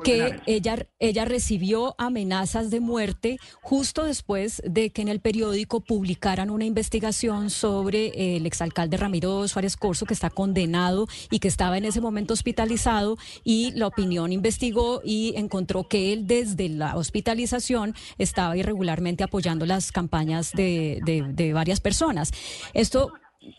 que 0.03 0.41
ella, 0.47 0.87
ella 0.99 1.25
recibió 1.25 1.95
amenazas 1.99 2.71
de 2.71 2.81
muerte 2.81 3.39
justo 3.63 4.05
después 4.05 4.63
de 4.65 4.91
que 4.91 5.03
en 5.03 5.09
el 5.09 5.21
periódico 5.21 5.81
publicaran 5.81 6.51
una 6.51 6.65
investigación 6.65 7.51
sobre 7.51 8.37
el 8.37 8.47
exalcalde 8.47 8.97
Ramiro 8.97 9.47
Suárez 9.49 9.77
Corso, 9.77 10.07
que 10.07 10.15
está 10.15 10.31
condenado 10.31 11.07
y 11.31 11.39
que 11.39 11.49
estaba 11.49 11.79
en 11.79 11.85
ese 11.85 12.01
momento 12.01 12.35
hospitalizado, 12.35 13.17
y 13.45 13.73
la 13.73 13.87
opinión 13.87 14.33
investigó 14.33 15.01
y 15.05 15.35
encontró 15.37 15.89
que 15.89 16.13
él 16.13 16.27
desde 16.27 16.69
la 16.69 16.97
hospitalización 16.97 17.95
estaba 18.19 18.57
irregularmente 18.57 19.25
apoyando 19.25 19.67
las 19.67 19.93
campañas 19.93 20.53
de, 20.53 21.01
de 21.05 21.53
varias 21.53 21.81
personas. 21.81 22.33
Esto 22.73 23.13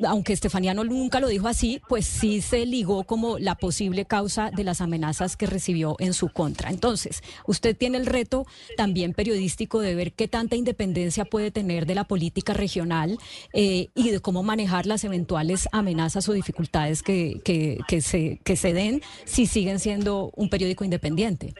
aunque 0.05 0.33
Estefaniano 0.33 0.83
nunca 0.83 1.19
lo 1.19 1.27
dijo 1.27 1.47
así, 1.47 1.81
pues 1.87 2.05
sí 2.05 2.41
se 2.41 2.65
ligó 2.65 3.03
como 3.03 3.37
la 3.39 3.55
posible 3.55 4.05
causa 4.05 4.51
de 4.51 4.63
las 4.63 4.81
amenazas 4.81 5.37
que 5.37 5.45
recibió 5.45 5.95
en 5.99 6.13
su 6.13 6.29
contra. 6.29 6.69
Entonces, 6.69 7.21
usted 7.45 7.75
tiene 7.75 7.97
el 7.97 8.05
reto 8.05 8.45
también 8.77 9.13
periodístico 9.13 9.79
de 9.79 9.95
ver 9.95 10.13
qué 10.13 10.27
tanta 10.27 10.55
independencia 10.55 11.25
puede 11.25 11.51
tener 11.51 11.85
de 11.85 11.95
la 11.95 12.03
política 12.05 12.53
regional 12.53 13.17
eh, 13.53 13.89
y 13.95 14.11
de 14.11 14.19
cómo 14.19 14.43
manejar 14.43 14.85
las 14.85 15.03
eventuales 15.03 15.67
amenazas 15.71 16.27
o 16.29 16.33
dificultades 16.33 17.03
que, 17.03 17.41
que, 17.43 18.01
se, 18.01 18.39
que 18.43 18.55
se 18.55 18.73
den 18.73 19.01
si 19.25 19.45
siguen 19.45 19.79
siendo 19.79 20.31
un 20.35 20.49
periódico 20.49 20.83
independiente. 20.83 21.53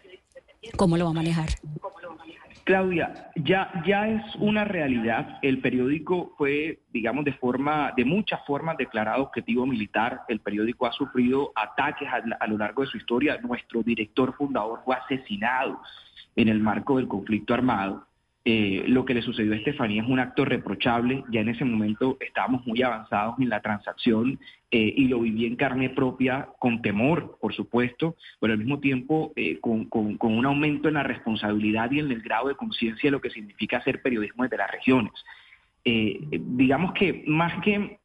¿Cómo 0.78 0.98
lo 0.98 1.06
va 1.06 1.12
a 1.12 1.14
manejar? 1.14 1.50
Claudia, 2.66 3.30
ya, 3.36 3.72
ya 3.86 4.08
es 4.08 4.36
una 4.38 4.66
realidad. 4.66 5.38
El 5.44 5.62
periódico 5.62 6.34
fue, 6.36 6.80
digamos, 6.92 7.24
de 7.24 7.34
forma, 7.34 7.94
de 7.96 8.04
muchas 8.04 8.44
formas 8.48 8.76
declarado 8.76 9.22
objetivo 9.22 9.68
militar. 9.68 10.22
El 10.28 10.40
periódico 10.40 10.88
ha 10.88 10.92
sufrido 10.92 11.52
ataques 11.56 12.08
a, 12.10 12.24
a 12.40 12.48
lo 12.48 12.58
largo 12.58 12.82
de 12.82 12.88
su 12.88 12.98
historia. 12.98 13.38
Nuestro 13.44 13.84
director 13.84 14.34
fundador 14.36 14.82
fue 14.84 14.96
asesinado 14.96 15.80
en 16.36 16.50
el 16.50 16.60
marco 16.60 16.98
del 16.98 17.08
conflicto 17.08 17.54
armado. 17.54 18.08
Eh, 18.48 18.84
lo 18.88 19.06
que 19.06 19.16
le 19.16 19.24
sucedió 19.24 19.54
a 19.54 19.56
Estefanía 19.56 20.04
es 20.04 20.08
un 20.08 20.20
acto 20.20 20.46
reprochable. 20.46 21.24
Ya 21.32 21.42
en 21.42 21.50
ese 21.50 21.66
momento 21.66 22.16
estábamos 22.20 22.66
muy 22.68 22.80
avanzados 22.84 23.36
en 23.40 23.50
la 23.50 23.60
transacción 23.60 24.40
eh, 24.70 24.94
y 24.96 25.08
lo 25.08 25.20
viví 25.22 25.48
en 25.48 25.56
carne 25.56 25.90
propia, 25.90 26.50
con 26.60 26.84
temor, 26.84 27.40
por 27.42 27.56
supuesto, 27.56 28.16
pero 28.40 28.54
al 28.54 28.60
mismo 28.60 28.80
tiempo 28.80 29.34
eh, 29.36 29.60
con, 29.60 29.90
un 29.92 30.46
aumento 30.46 30.88
en 30.88 30.94
la 30.94 31.04
responsabilidad 31.04 31.90
y 31.90 32.00
en 32.00 32.12
el 32.12 32.22
grado 32.22 32.50
de 32.50 32.56
conciencia 32.56 33.08
de 33.08 33.14
lo 33.14 33.22
que 33.22 33.32
significa 33.32 33.78
hacer 33.78 34.04
periodismo 34.04 34.44
desde 34.44 34.58
las 34.58 34.72
regiones. 34.72 35.14
digamos 35.84 36.94
que 36.94 37.24
más 37.28 37.64
que 37.64 38.00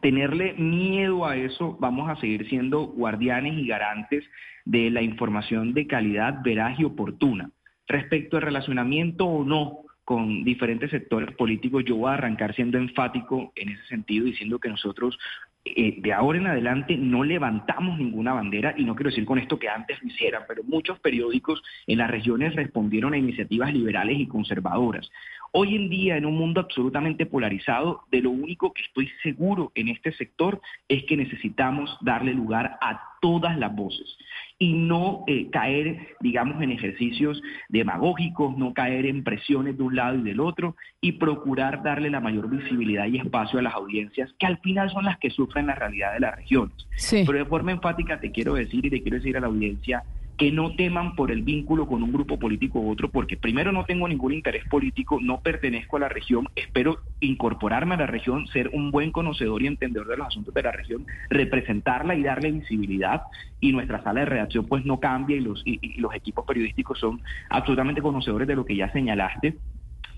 tenerle 0.00 0.54
miedo 0.54 1.24
a 1.24 1.36
eso, 1.36 1.76
vamos 1.78 2.10
a 2.10 2.16
seguir 2.16 2.48
siendo 2.48 2.86
guardianes 2.86 3.54
y 3.54 3.68
garantes 3.68 4.24
de 4.64 4.90
la 4.90 5.02
información 5.02 5.72
de 5.72 5.86
calidad 5.86 6.42
veraz 6.42 6.80
y 6.80 6.84
oportuna. 6.84 7.50
Respecto 7.86 8.36
al 8.36 8.42
relacionamiento 8.42 9.26
o 9.26 9.44
no 9.44 9.80
con 10.04 10.44
diferentes 10.44 10.90
sectores 10.90 11.34
políticos, 11.34 11.84
yo 11.86 11.96
voy 11.96 12.10
a 12.10 12.14
arrancar 12.14 12.54
siendo 12.54 12.76
enfático 12.78 13.52
en 13.56 13.70
ese 13.70 13.86
sentido, 13.86 14.26
diciendo 14.26 14.58
que 14.58 14.68
nosotros 14.68 15.18
eh, 15.64 15.96
de 15.98 16.12
ahora 16.12 16.38
en 16.38 16.46
adelante 16.46 16.94
no 16.96 17.24
levantamos 17.24 17.98
ninguna 17.98 18.34
bandera, 18.34 18.74
y 18.76 18.84
no 18.84 18.94
quiero 18.94 19.08
decir 19.08 19.24
con 19.24 19.38
esto 19.38 19.58
que 19.58 19.70
antes 19.70 20.02
lo 20.02 20.08
hicieran, 20.08 20.42
pero 20.46 20.62
muchos 20.62 21.00
periódicos 21.00 21.62
en 21.86 21.98
las 21.98 22.10
regiones 22.10 22.54
respondieron 22.54 23.14
a 23.14 23.18
iniciativas 23.18 23.72
liberales 23.72 24.18
y 24.18 24.26
conservadoras. 24.26 25.10
Hoy 25.56 25.76
en 25.76 25.88
día, 25.88 26.16
en 26.16 26.26
un 26.26 26.36
mundo 26.36 26.60
absolutamente 26.60 27.26
polarizado, 27.26 28.02
de 28.10 28.20
lo 28.20 28.30
único 28.30 28.72
que 28.72 28.82
estoy 28.82 29.08
seguro 29.22 29.70
en 29.76 29.86
este 29.86 30.10
sector 30.10 30.60
es 30.88 31.04
que 31.04 31.16
necesitamos 31.16 31.96
darle 32.00 32.34
lugar 32.34 32.76
a 32.80 33.00
todas 33.20 33.56
las 33.56 33.72
voces 33.72 34.18
y 34.58 34.72
no 34.72 35.22
eh, 35.28 35.50
caer, 35.52 36.16
digamos, 36.18 36.60
en 36.60 36.72
ejercicios 36.72 37.40
demagógicos, 37.68 38.58
no 38.58 38.74
caer 38.74 39.06
en 39.06 39.22
presiones 39.22 39.78
de 39.78 39.84
un 39.84 39.94
lado 39.94 40.18
y 40.18 40.22
del 40.22 40.40
otro 40.40 40.74
y 41.00 41.12
procurar 41.12 41.84
darle 41.84 42.10
la 42.10 42.18
mayor 42.18 42.50
visibilidad 42.50 43.06
y 43.06 43.18
espacio 43.18 43.60
a 43.60 43.62
las 43.62 43.74
audiencias, 43.74 44.34
que 44.40 44.46
al 44.46 44.58
final 44.58 44.90
son 44.90 45.04
las 45.04 45.18
que 45.18 45.30
sufren 45.30 45.68
la 45.68 45.76
realidad 45.76 46.14
de 46.14 46.20
las 46.20 46.34
regiones. 46.34 46.76
Pero 47.24 47.38
de 47.38 47.44
forma 47.44 47.70
enfática 47.70 48.18
te 48.18 48.32
quiero 48.32 48.54
decir 48.54 48.84
y 48.86 48.90
te 48.90 49.02
quiero 49.02 49.18
decir 49.18 49.36
a 49.36 49.40
la 49.40 49.46
audiencia 49.46 50.02
que 50.36 50.50
no 50.50 50.74
teman 50.74 51.14
por 51.14 51.30
el 51.30 51.42
vínculo 51.42 51.86
con 51.86 52.02
un 52.02 52.12
grupo 52.12 52.38
político 52.38 52.80
u 52.80 52.90
otro, 52.90 53.08
porque 53.08 53.36
primero 53.36 53.72
no 53.72 53.84
tengo 53.84 54.08
ningún 54.08 54.32
interés 54.32 54.64
político, 54.66 55.18
no 55.20 55.40
pertenezco 55.40 55.96
a 55.96 56.00
la 56.00 56.08
región, 56.08 56.48
espero 56.56 57.00
incorporarme 57.20 57.94
a 57.94 57.98
la 57.98 58.06
región, 58.06 58.46
ser 58.48 58.70
un 58.72 58.90
buen 58.90 59.12
conocedor 59.12 59.62
y 59.62 59.68
entendedor 59.68 60.08
de 60.08 60.16
los 60.16 60.26
asuntos 60.26 60.52
de 60.52 60.62
la 60.62 60.72
región, 60.72 61.06
representarla 61.30 62.14
y 62.14 62.22
darle 62.22 62.50
visibilidad, 62.50 63.22
y 63.60 63.72
nuestra 63.72 64.02
sala 64.02 64.20
de 64.20 64.26
redacción 64.26 64.66
pues 64.66 64.84
no 64.84 65.00
cambia 65.00 65.36
y 65.36 65.40
los, 65.40 65.62
y 65.64 66.00
los 66.00 66.14
equipos 66.14 66.44
periodísticos 66.44 66.98
son 66.98 67.22
absolutamente 67.48 68.02
conocedores 68.02 68.46
de 68.48 68.56
lo 68.56 68.64
que 68.64 68.76
ya 68.76 68.90
señalaste 68.92 69.58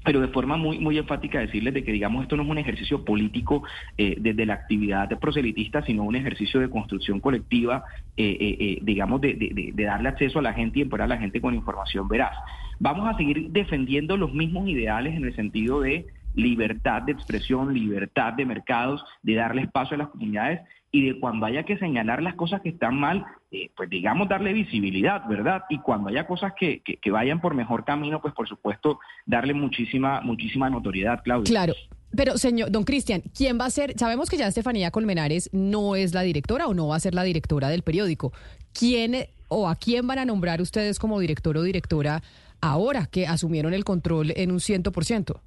pero 0.07 0.20
de 0.20 0.28
forma 0.28 0.57
muy, 0.57 0.78
muy 0.78 0.96
enfática 0.98 1.40
decirles 1.40 1.74
de 1.74 1.82
que, 1.82 1.90
digamos, 1.90 2.22
esto 2.22 2.36
no 2.36 2.44
es 2.44 2.48
un 2.48 2.59
ejercicio 2.59 3.04
político 3.04 3.64
eh, 3.98 4.14
desde 4.20 4.46
la 4.46 4.54
actividad 4.54 5.09
de 5.09 5.16
proselitista, 5.16 5.82
sino 5.82 6.04
un 6.04 6.14
ejercicio 6.14 6.61
de 6.61 6.70
construcción 6.70 7.18
colectiva, 7.18 7.82
eh, 8.16 8.36
eh, 8.40 8.78
digamos, 8.82 9.20
de, 9.20 9.34
de, 9.34 9.84
darle 9.84 10.09
acceso 10.09 10.38
a 10.38 10.42
la 10.42 10.52
gente 10.52 10.78
y 10.78 10.82
empoderar 10.82 11.07
a 11.07 11.16
la 11.16 11.20
gente 11.20 11.40
con 11.40 11.57
información 11.57 12.07
veraz. 12.07 12.36
Vamos 12.78 13.12
a 13.12 13.16
seguir 13.16 13.50
defendiendo 13.50 14.16
los 14.16 14.32
mismos 14.32 14.68
ideales 14.68 15.16
en 15.16 15.24
el 15.24 15.34
sentido 15.34 15.80
de 15.80 16.07
libertad 16.36 17.02
de 17.02 17.11
expresión, 17.11 17.74
libertad 17.74 18.34
de 18.34 18.46
mercados, 18.46 19.04
de 19.24 19.34
darle 19.34 19.62
espacio 19.62 19.96
a 19.96 19.98
las 19.98 20.09
comunidades 20.11 20.61
y 20.93 21.07
de 21.07 21.20
cuando 21.20 21.47
haya 21.47 21.64
que 21.64 21.78
señalar 21.78 22.22
las 22.22 22.34
cosas 22.34 22.62
que 22.62 22.70
están 22.70 22.99
mal, 22.99 23.26
eh, 23.51 23.70
pues 23.76 23.91
digamos 23.91 24.28
darle 24.28 24.53
visibilidad, 24.53 25.26
¿verdad? 25.28 25.64
Y 25.68 25.78
cuando 25.78 26.09
haya 26.09 26.26
cosas 26.26 26.53
que, 26.59 26.80
que, 26.82 27.11
vayan 27.11 27.41
por 27.41 27.55
mejor 27.55 27.84
camino, 27.84 28.20
pues 28.20 28.34
por 28.34 28.49
supuesto 28.49 28.99
darle 29.26 29.55
muchísima, 29.55 30.20
muchísima 30.20 30.70
notoriedad, 30.70 31.20
Claudia. 31.22 31.51
Claro. 31.51 31.74
Pero, 32.16 32.39
señor, 32.39 32.70
don 32.70 32.84
Cristian, 32.84 33.22
¿quién 33.37 33.59
va 33.61 33.66
a 33.66 33.70
ser? 33.70 33.99
Sabemos 33.99 34.30
que 34.30 34.37
ya 34.37 34.47
Estefanía 34.47 34.91
Colmenares 34.91 35.51
no 35.53 35.97
es 35.97 36.14
la 36.14 36.22
directora 36.22 36.66
o 36.66 36.74
no 36.74 36.89
va 36.89 36.97
a 36.97 37.01
ser 37.01 37.14
la 37.14 37.24
directora 37.24 37.68
del 37.68 37.82
periódico. 37.82 38.32
¿Quién 38.72 39.26
o 39.49 39.68
a 39.68 39.76
quién 39.76 40.07
van 40.07 40.18
a 40.18 40.24
nombrar 40.24 40.62
ustedes 40.62 40.99
como 40.99 41.20
director 41.20 41.57
o 41.57 41.62
directora 41.62 42.22
ahora 42.61 43.07
que 43.07 43.26
asumieron 43.26 43.74
el 43.74 43.84
control 43.84 44.32
en 44.37 44.51
un 44.51 44.61
ciento 44.61 44.93
por 44.93 45.05
ciento? 45.05 45.43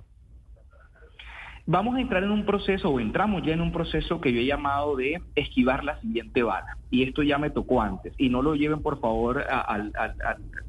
Vamos 1.70 1.96
a 1.96 2.02
entrar 2.02 2.24
en 2.24 2.32
un 2.32 2.46
proceso, 2.46 2.90
o 2.90 3.00
entramos 3.00 3.44
ya 3.44 3.54
en 3.54 3.62
un 3.62 3.72
proceso 3.72 4.20
que 4.20 4.34
yo 4.34 4.40
he 4.40 4.46
llamado 4.46 4.96
de 4.96 5.22
esquivar 5.36 5.84
la 5.84 6.00
siguiente 6.02 6.42
bala. 6.42 6.78
Y 6.90 7.04
esto 7.04 7.22
ya 7.22 7.38
me 7.38 7.52
tocó 7.52 7.84
antes. 7.84 8.12
Y 8.18 8.30
no 8.30 8.42
lo 8.42 8.56
lleven, 8.56 8.82
por 8.82 9.00
favor, 9.00 9.46
al, 9.48 9.94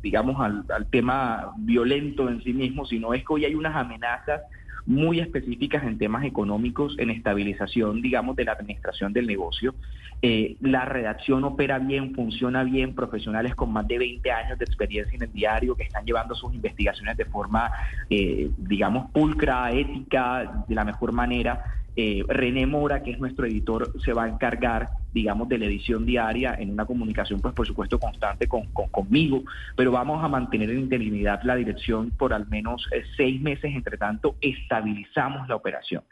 digamos, 0.02 0.38
al, 0.38 0.86
tema 0.90 1.52
violento 1.56 2.28
en 2.28 2.42
sí 2.42 2.52
mismo, 2.52 2.84
sino 2.84 3.14
es 3.14 3.24
que 3.24 3.32
hoy 3.32 3.46
hay 3.46 3.54
unas 3.54 3.74
amenazas 3.74 4.42
muy 4.86 5.20
específicas 5.20 5.84
en 5.84 5.98
temas 5.98 6.24
económicos, 6.24 6.96
en 6.98 7.10
estabilización, 7.10 8.02
digamos, 8.02 8.36
de 8.36 8.44
la 8.44 8.52
administración 8.52 9.12
del 9.12 9.26
negocio. 9.26 9.74
Eh, 10.22 10.56
la 10.60 10.84
redacción 10.84 11.44
opera 11.44 11.78
bien, 11.78 12.14
funciona 12.14 12.62
bien, 12.62 12.94
profesionales 12.94 13.54
con 13.54 13.72
más 13.72 13.88
de 13.88 13.98
20 13.98 14.30
años 14.30 14.58
de 14.58 14.64
experiencia 14.66 15.16
en 15.16 15.22
el 15.22 15.32
diario 15.32 15.74
que 15.74 15.84
están 15.84 16.04
llevando 16.04 16.34
sus 16.34 16.52
investigaciones 16.52 17.16
de 17.16 17.24
forma, 17.24 17.70
eh, 18.10 18.50
digamos, 18.58 19.10
pulcra, 19.12 19.70
ética, 19.70 20.64
de 20.68 20.74
la 20.74 20.84
mejor 20.84 21.12
manera. 21.12 21.79
Eh, 21.96 22.24
René 22.28 22.66
Mora, 22.66 23.02
que 23.02 23.10
es 23.10 23.18
nuestro 23.18 23.46
editor, 23.46 23.92
se 24.04 24.12
va 24.12 24.24
a 24.24 24.28
encargar, 24.28 24.90
digamos, 25.12 25.48
de 25.48 25.58
la 25.58 25.66
edición 25.66 26.06
diaria 26.06 26.54
en 26.58 26.70
una 26.70 26.86
comunicación, 26.86 27.40
pues 27.40 27.54
por 27.54 27.66
supuesto, 27.66 27.98
constante 27.98 28.46
con, 28.46 28.66
conmigo, 28.66 29.42
pero 29.76 29.92
vamos 29.92 30.22
a 30.22 30.28
mantener 30.28 30.70
en 30.70 30.80
interinidad 30.80 31.42
la 31.42 31.56
dirección 31.56 32.10
por 32.12 32.32
al 32.32 32.48
menos 32.48 32.88
seis 33.16 33.40
meses, 33.40 33.74
entre 33.74 33.96
tanto, 33.96 34.36
estabilizamos 34.40 35.48
la 35.48 35.56
operación. 35.56 36.04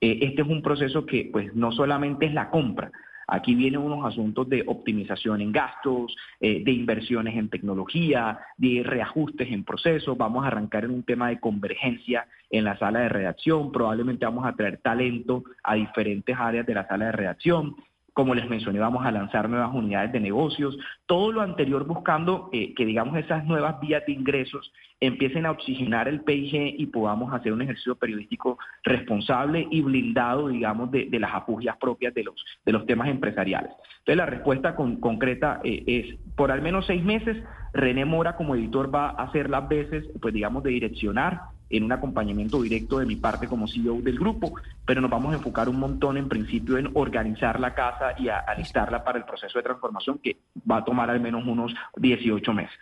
este 0.00 0.42
es 0.42 0.48
un 0.48 0.62
proceso 0.62 1.04
que, 1.04 1.28
pues, 1.30 1.54
no 1.54 1.72
solamente 1.72 2.26
es 2.26 2.34
la 2.34 2.50
compra, 2.50 2.90
Aquí 3.28 3.54
vienen 3.54 3.80
unos 3.80 4.04
asuntos 4.04 4.48
de 4.48 4.62
optimización 4.66 5.40
en 5.40 5.52
gastos, 5.52 6.16
eh, 6.40 6.62
de 6.64 6.72
inversiones 6.72 7.36
en 7.36 7.48
tecnología, 7.48 8.38
de 8.56 8.82
reajustes 8.84 9.50
en 9.50 9.64
procesos. 9.64 10.16
Vamos 10.16 10.44
a 10.44 10.48
arrancar 10.48 10.84
en 10.84 10.92
un 10.92 11.02
tema 11.02 11.28
de 11.28 11.40
convergencia 11.40 12.26
en 12.50 12.64
la 12.64 12.78
sala 12.78 13.00
de 13.00 13.08
redacción. 13.08 13.72
Probablemente 13.72 14.24
vamos 14.24 14.46
a 14.46 14.54
traer 14.54 14.78
talento 14.78 15.44
a 15.64 15.74
diferentes 15.74 16.36
áreas 16.38 16.66
de 16.66 16.74
la 16.74 16.86
sala 16.86 17.06
de 17.06 17.12
redacción. 17.12 17.74
Como 18.16 18.34
les 18.34 18.48
mencioné, 18.48 18.78
vamos 18.78 19.04
a 19.04 19.10
lanzar 19.10 19.46
nuevas 19.46 19.74
unidades 19.74 20.10
de 20.10 20.20
negocios. 20.20 20.74
Todo 21.04 21.32
lo 21.32 21.42
anterior 21.42 21.84
buscando 21.84 22.48
eh, 22.50 22.72
que, 22.74 22.86
digamos, 22.86 23.18
esas 23.18 23.44
nuevas 23.44 23.78
vías 23.78 24.06
de 24.06 24.12
ingresos 24.14 24.72
empiecen 25.00 25.44
a 25.44 25.50
oxigenar 25.50 26.08
el 26.08 26.22
PIG 26.22 26.76
y 26.78 26.86
podamos 26.86 27.34
hacer 27.34 27.52
un 27.52 27.60
ejercicio 27.60 27.94
periodístico 27.94 28.58
responsable 28.84 29.68
y 29.70 29.82
blindado, 29.82 30.48
digamos, 30.48 30.90
de, 30.90 31.10
las 31.12 31.34
apugias 31.34 31.76
propias 31.76 32.14
de 32.14 32.24
los, 32.24 32.42
de 32.64 32.72
los 32.72 32.86
temas 32.86 33.08
empresariales. 33.08 33.72
Entonces, 33.98 34.16
la 34.16 34.24
respuesta 34.24 34.74
concreta 34.74 35.60
eh, 35.62 35.84
es, 35.86 36.18
por 36.36 36.50
al 36.50 36.62
menos 36.62 36.86
seis 36.86 37.04
meses, 37.04 37.36
René 37.74 38.06
Mora 38.06 38.34
como 38.36 38.54
editor 38.54 38.94
va 38.94 39.10
a 39.10 39.24
hacer 39.24 39.50
las 39.50 39.68
veces, 39.68 40.08
pues 40.22 40.32
digamos, 40.32 40.62
de 40.62 40.70
direccionar 40.70 41.54
en 41.70 41.82
un 41.82 41.92
acompañamiento 41.92 42.62
directo 42.62 42.98
de 42.98 43.06
mi 43.06 43.16
parte 43.16 43.48
como 43.48 43.66
CEO 43.66 44.00
del 44.00 44.18
grupo, 44.18 44.54
pero 44.84 45.00
nos 45.00 45.10
vamos 45.10 45.32
a 45.32 45.36
enfocar 45.36 45.68
un 45.68 45.78
montón 45.78 46.16
en 46.16 46.28
principio 46.28 46.78
en 46.78 46.90
organizar 46.94 47.58
la 47.60 47.74
casa 47.74 48.14
y 48.18 48.28
a 48.28 48.38
alistarla 48.38 49.04
para 49.04 49.18
el 49.18 49.24
proceso 49.24 49.58
de 49.58 49.64
transformación 49.64 50.18
que 50.22 50.36
va 50.70 50.78
a 50.78 50.84
tomar 50.84 51.10
al 51.10 51.20
menos 51.20 51.44
unos 51.46 51.74
18 51.96 52.52
meses. 52.52 52.78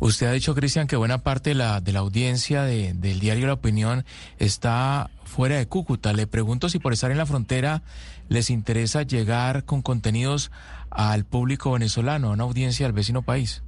Usted 0.00 0.26
ha 0.26 0.32
dicho, 0.32 0.54
Cristian, 0.54 0.86
que 0.86 0.96
buena 0.96 1.18
parte 1.18 1.50
de 1.50 1.54
la, 1.54 1.80
de 1.80 1.92
la 1.92 2.00
audiencia 2.00 2.62
del 2.62 3.20
diario 3.20 3.46
La 3.46 3.54
Opinión 3.54 4.04
está 4.38 5.10
fuera 5.24 5.56
de 5.56 5.66
Cúcuta. 5.66 6.12
Le 6.12 6.26
pregunto 6.26 6.68
si 6.68 6.78
por 6.78 6.92
estar 6.92 7.10
en 7.10 7.18
la 7.18 7.26
frontera 7.26 7.82
les 8.28 8.50
interesa 8.50 9.02
llegar 9.02 9.64
con 9.64 9.82
contenidos 9.82 10.50
al 10.90 11.24
público 11.24 11.72
venezolano, 11.72 12.28
a 12.28 12.32
una 12.32 12.44
audiencia 12.44 12.86
del 12.86 12.92
vecino 12.92 13.22
país. 13.22 13.62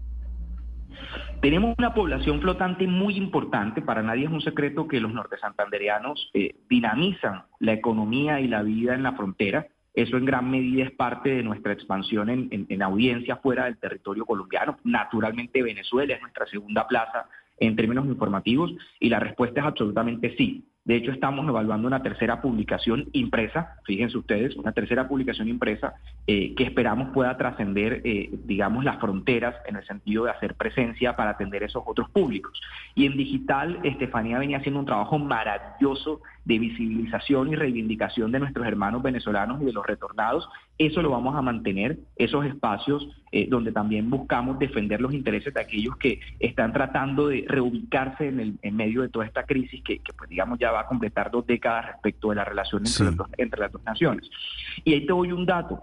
Tenemos 1.41 1.75
una 1.79 1.95
población 1.95 2.43
flotante 2.43 2.87
muy 2.87 3.17
importante, 3.17 3.81
para 3.81 4.03
nadie 4.03 4.27
es 4.27 4.31
un 4.31 4.43
secreto 4.43 4.87
que 4.87 5.01
los 5.01 5.15
norte 5.15 5.39
santandereanos 5.39 6.31
eh, 6.35 6.55
dinamizan 6.69 7.45
la 7.61 7.73
economía 7.73 8.41
y 8.41 8.47
la 8.47 8.63
vida 8.63 8.95
en 8.95 9.03
la 9.03 9.15
frontera. 9.15 9.67
Eso 9.95 10.19
en 10.19 10.27
gran 10.27 10.51
medida 10.51 10.85
es 10.85 10.91
parte 10.91 11.31
de 11.31 11.43
nuestra 11.43 11.73
expansión 11.73 12.29
en, 12.29 12.67
en 12.69 12.83
audiencia 12.83 13.37
fuera 13.37 13.65
del 13.65 13.79
territorio 13.79 14.27
colombiano. 14.27 14.77
Naturalmente 14.85 15.63
Venezuela 15.63 16.15
es 16.15 16.21
nuestra 16.21 16.47
segunda 16.47 16.87
plaza 16.87 17.27
en 17.59 17.75
términos 17.75 18.05
informativos 18.05 18.73
y 18.99 19.09
la 19.09 19.19
respuesta 19.19 19.61
es 19.61 19.67
absolutamente 19.67 20.37
sí. 20.37 20.70
De 20.91 20.97
hecho, 20.97 21.13
estamos 21.13 21.49
evaluando 21.49 21.87
una 21.87 22.03
tercera 22.03 22.43
publicación 22.43 23.11
impresa, 23.13 23.77
fíjense 23.85 24.19
ustedes, 24.19 24.57
una 24.57 24.73
tercera 24.73 25.07
publicación 25.07 25.47
impresa 25.47 25.95
eh, 26.27 26.53
que 26.57 26.65
esperamos 26.65 27.11
pueda 27.11 27.37
trascender, 27.37 28.01
eh, 28.03 28.29
digamos, 28.45 28.83
las 28.83 28.99
fronteras 28.99 29.55
en 29.67 29.77
el 29.77 29.87
sentido 29.87 30.25
de 30.25 30.33
hacer 30.33 30.57
presencia 30.57 31.15
para 31.15 31.31
atender 31.31 31.63
esos 31.63 31.85
otros 31.87 32.11
públicos. 32.11 32.61
Y 32.97 33.07
en 33.07 33.17
digital, 33.17 33.79
Estefanía 33.85 34.41
venía 34.41 34.57
haciendo 34.57 34.81
un 34.81 34.87
trabajo 34.87 35.17
maravilloso 35.17 36.23
de 36.45 36.59
visibilización 36.59 37.49
y 37.49 37.57
reivindicación 37.57 38.33
de 38.33 38.41
nuestros 38.41 38.67
hermanos 38.67 39.03
venezolanos 39.03 39.61
y 39.63 39.67
de 39.67 39.73
los 39.73 39.87
retornados. 39.87 40.49
Eso 40.79 41.03
lo 41.03 41.11
vamos 41.11 41.37
a 41.37 41.43
mantener, 41.43 41.99
esos 42.17 42.45
espacios 42.47 43.09
eh, 43.33 43.47
donde 43.49 43.73
también 43.73 44.09
buscamos 44.11 44.59
defender 44.59 45.01
los 45.01 45.13
intereses 45.13 45.53
de 45.53 45.61
aquellos 45.61 45.97
que 45.97 46.21
están 46.39 46.73
tratando 46.73 47.29
de 47.29 47.45
reubicarse 47.47 48.29
en, 48.29 48.41
el, 48.41 48.59
en 48.63 48.77
medio 48.77 49.03
de 49.03 49.09
toda 49.09 49.27
esta 49.27 49.45
crisis 49.45 49.83
que, 49.83 50.01
pues 50.17 50.29
digamos 50.31 50.59
ya 50.59 50.73
va 50.73 50.81
a 50.81 50.87
completar 50.87 51.31
dos 51.31 51.47
décadas 51.47 51.87
respecto 51.87 52.31
de 52.31 52.37
la 52.37 52.45
relación 52.45 52.83
entre, 52.87 53.25
entre 53.39 53.61
las 53.61 53.73
dos 53.73 53.85
naciones. 53.85 54.31
Y 54.85 54.95
ahí 54.95 55.01
te 55.01 55.13
doy 55.13 55.33
un 55.33 55.47
dato 55.47 55.83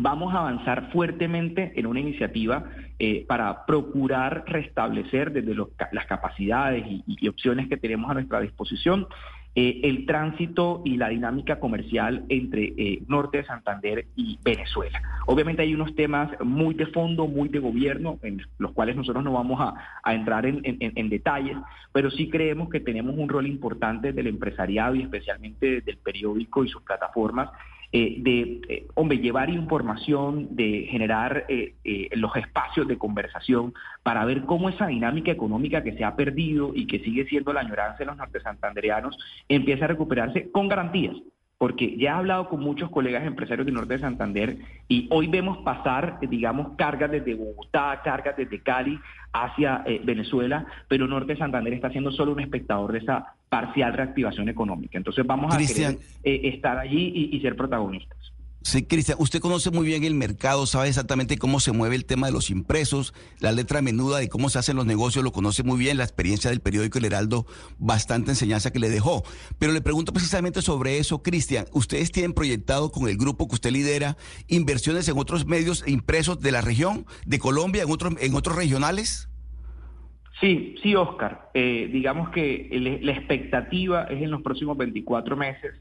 vamos 0.00 0.34
a 0.34 0.38
avanzar 0.38 0.90
fuertemente 0.92 1.72
en 1.76 1.86
una 1.86 2.00
iniciativa 2.00 2.64
eh, 2.98 3.24
para 3.26 3.66
procurar 3.66 4.44
restablecer 4.46 5.32
desde 5.32 5.54
las 5.92 6.06
capacidades 6.06 6.84
y, 6.86 7.28
opciones 7.28 7.68
que 7.68 7.76
tenemos 7.76 8.10
a 8.10 8.14
nuestra 8.14 8.40
disposición 8.40 9.06
eh, 9.54 9.80
el 9.82 10.06
tránsito 10.06 10.82
y 10.84 10.96
la 10.96 11.08
dinámica 11.08 11.58
comercial 11.58 12.24
entre 12.28 12.74
eh, 12.76 13.02
Norte 13.08 13.38
de 13.38 13.44
Santander 13.44 14.06
y 14.14 14.38
Venezuela. 14.44 15.00
Obviamente 15.26 15.62
hay 15.62 15.74
unos 15.74 15.94
temas 15.96 16.30
muy 16.40 16.74
de 16.74 16.86
fondo, 16.86 17.26
muy 17.26 17.48
de 17.48 17.58
gobierno, 17.58 18.18
en 18.22 18.40
los 18.58 18.72
cuales 18.72 18.94
nosotros 18.94 19.24
no 19.24 19.32
vamos 19.32 19.60
a, 19.60 19.74
entrar 20.12 20.46
en, 20.46 20.62
en, 20.64 21.08
detalles, 21.08 21.56
pero 21.92 22.10
sí 22.10 22.28
creemos 22.28 22.70
que 22.70 22.80
tenemos 22.80 23.16
un 23.16 23.28
rol 23.28 23.46
importante 23.46 24.12
del 24.12 24.28
empresariado 24.28 24.94
y 24.94 25.02
especialmente 25.02 25.80
del 25.80 25.98
periódico 25.98 26.64
y 26.64 26.68
sus 26.68 26.82
plataformas 26.82 27.50
eh, 27.90 28.16
de, 28.18 28.60
eh, 28.68 28.86
hombre, 28.94 29.18
llevar 29.18 29.48
información, 29.48 30.48
de 30.54 30.86
generar 30.90 31.46
eh, 31.48 31.74
los 32.12 32.36
espacios 32.36 32.86
de 32.86 32.98
conversación 32.98 33.72
para 34.02 34.24
ver 34.26 34.42
cómo 34.42 34.68
esa 34.68 34.86
dinámica 34.86 35.30
económica 35.30 35.82
que 35.82 35.96
se 35.96 36.04
ha 36.04 36.14
perdido 36.14 36.72
y 36.74 36.86
que 36.86 36.98
sigue 37.00 37.26
siendo 37.26 37.52
la 37.52 37.60
añoranza 37.60 37.98
de 37.98 38.06
los 38.06 38.16
norte 38.16 38.40
santandereanos 38.40 39.16
empieza 39.48 39.86
a 39.86 39.88
recuperarse 39.88 40.50
con 40.50 40.68
garantías 40.68 41.16
porque 41.58 41.96
ya 41.96 42.10
he 42.10 42.14
hablado 42.14 42.48
con 42.48 42.60
muchos 42.60 42.88
colegas 42.88 43.26
empresarios 43.26 43.66
del 43.66 43.74
norte 43.74 43.94
de 43.94 44.00
Santander 44.00 44.58
y 44.86 45.08
hoy 45.10 45.26
vemos 45.26 45.58
pasar, 45.58 46.18
digamos, 46.22 46.76
cargas 46.76 47.10
desde 47.10 47.34
Bogotá, 47.34 48.00
cargas 48.04 48.36
desde 48.36 48.60
Cali 48.60 48.98
hacia 49.32 49.82
eh, 49.84 50.00
Venezuela, 50.04 50.66
pero 50.86 51.08
norte 51.08 51.32
de 51.32 51.38
Santander 51.38 51.74
está 51.74 51.90
siendo 51.90 52.12
solo 52.12 52.32
un 52.32 52.40
espectador 52.40 52.92
de 52.92 52.98
esa 52.98 53.34
parcial 53.48 53.92
reactivación 53.92 54.48
económica. 54.48 54.98
Entonces 54.98 55.26
vamos 55.26 55.52
a 55.52 55.58
querer, 55.58 55.98
eh, 56.22 56.40
estar 56.44 56.78
allí 56.78 57.30
y 57.32 57.40
ser 57.40 57.56
protagonistas. 57.56 58.27
Sí, 58.62 58.82
Cristian, 58.82 59.18
usted 59.20 59.40
conoce 59.40 59.70
muy 59.70 59.86
bien 59.86 60.02
el 60.02 60.14
mercado, 60.14 60.66
sabe 60.66 60.88
exactamente 60.88 61.38
cómo 61.38 61.60
se 61.60 61.70
mueve 61.70 61.94
el 61.94 62.04
tema 62.04 62.26
de 62.26 62.32
los 62.32 62.50
impresos, 62.50 63.14
la 63.38 63.52
letra 63.52 63.82
menuda 63.82 64.18
de 64.18 64.28
cómo 64.28 64.48
se 64.48 64.58
hacen 64.58 64.76
los 64.76 64.84
negocios, 64.84 65.24
lo 65.24 65.30
conoce 65.30 65.62
muy 65.62 65.78
bien, 65.78 65.96
la 65.96 66.04
experiencia 66.04 66.50
del 66.50 66.60
periódico 66.60 66.98
El 66.98 67.04
Heraldo, 67.04 67.46
bastante 67.78 68.32
enseñanza 68.32 68.72
que 68.72 68.80
le 68.80 68.90
dejó. 68.90 69.22
Pero 69.58 69.72
le 69.72 69.80
pregunto 69.80 70.12
precisamente 70.12 70.60
sobre 70.60 70.98
eso, 70.98 71.22
Cristian, 71.22 71.66
¿ustedes 71.72 72.10
tienen 72.10 72.34
proyectado 72.34 72.90
con 72.90 73.08
el 73.08 73.16
grupo 73.16 73.46
que 73.46 73.54
usted 73.54 73.70
lidera 73.70 74.16
inversiones 74.48 75.08
en 75.08 75.18
otros 75.18 75.46
medios 75.46 75.84
impresos 75.86 76.40
de 76.40 76.52
la 76.52 76.60
región, 76.60 77.06
de 77.26 77.38
Colombia, 77.38 77.84
en 77.84 77.90
otros, 77.90 78.14
en 78.20 78.34
otros 78.34 78.56
regionales? 78.56 79.28
Sí, 80.40 80.74
sí, 80.82 80.94
Oscar. 80.96 81.50
Eh, 81.54 81.88
digamos 81.92 82.30
que 82.30 82.98
la 83.02 83.12
expectativa 83.12 84.04
es 84.04 84.20
en 84.20 84.30
los 84.30 84.42
próximos 84.42 84.76
24 84.76 85.36
meses 85.36 85.74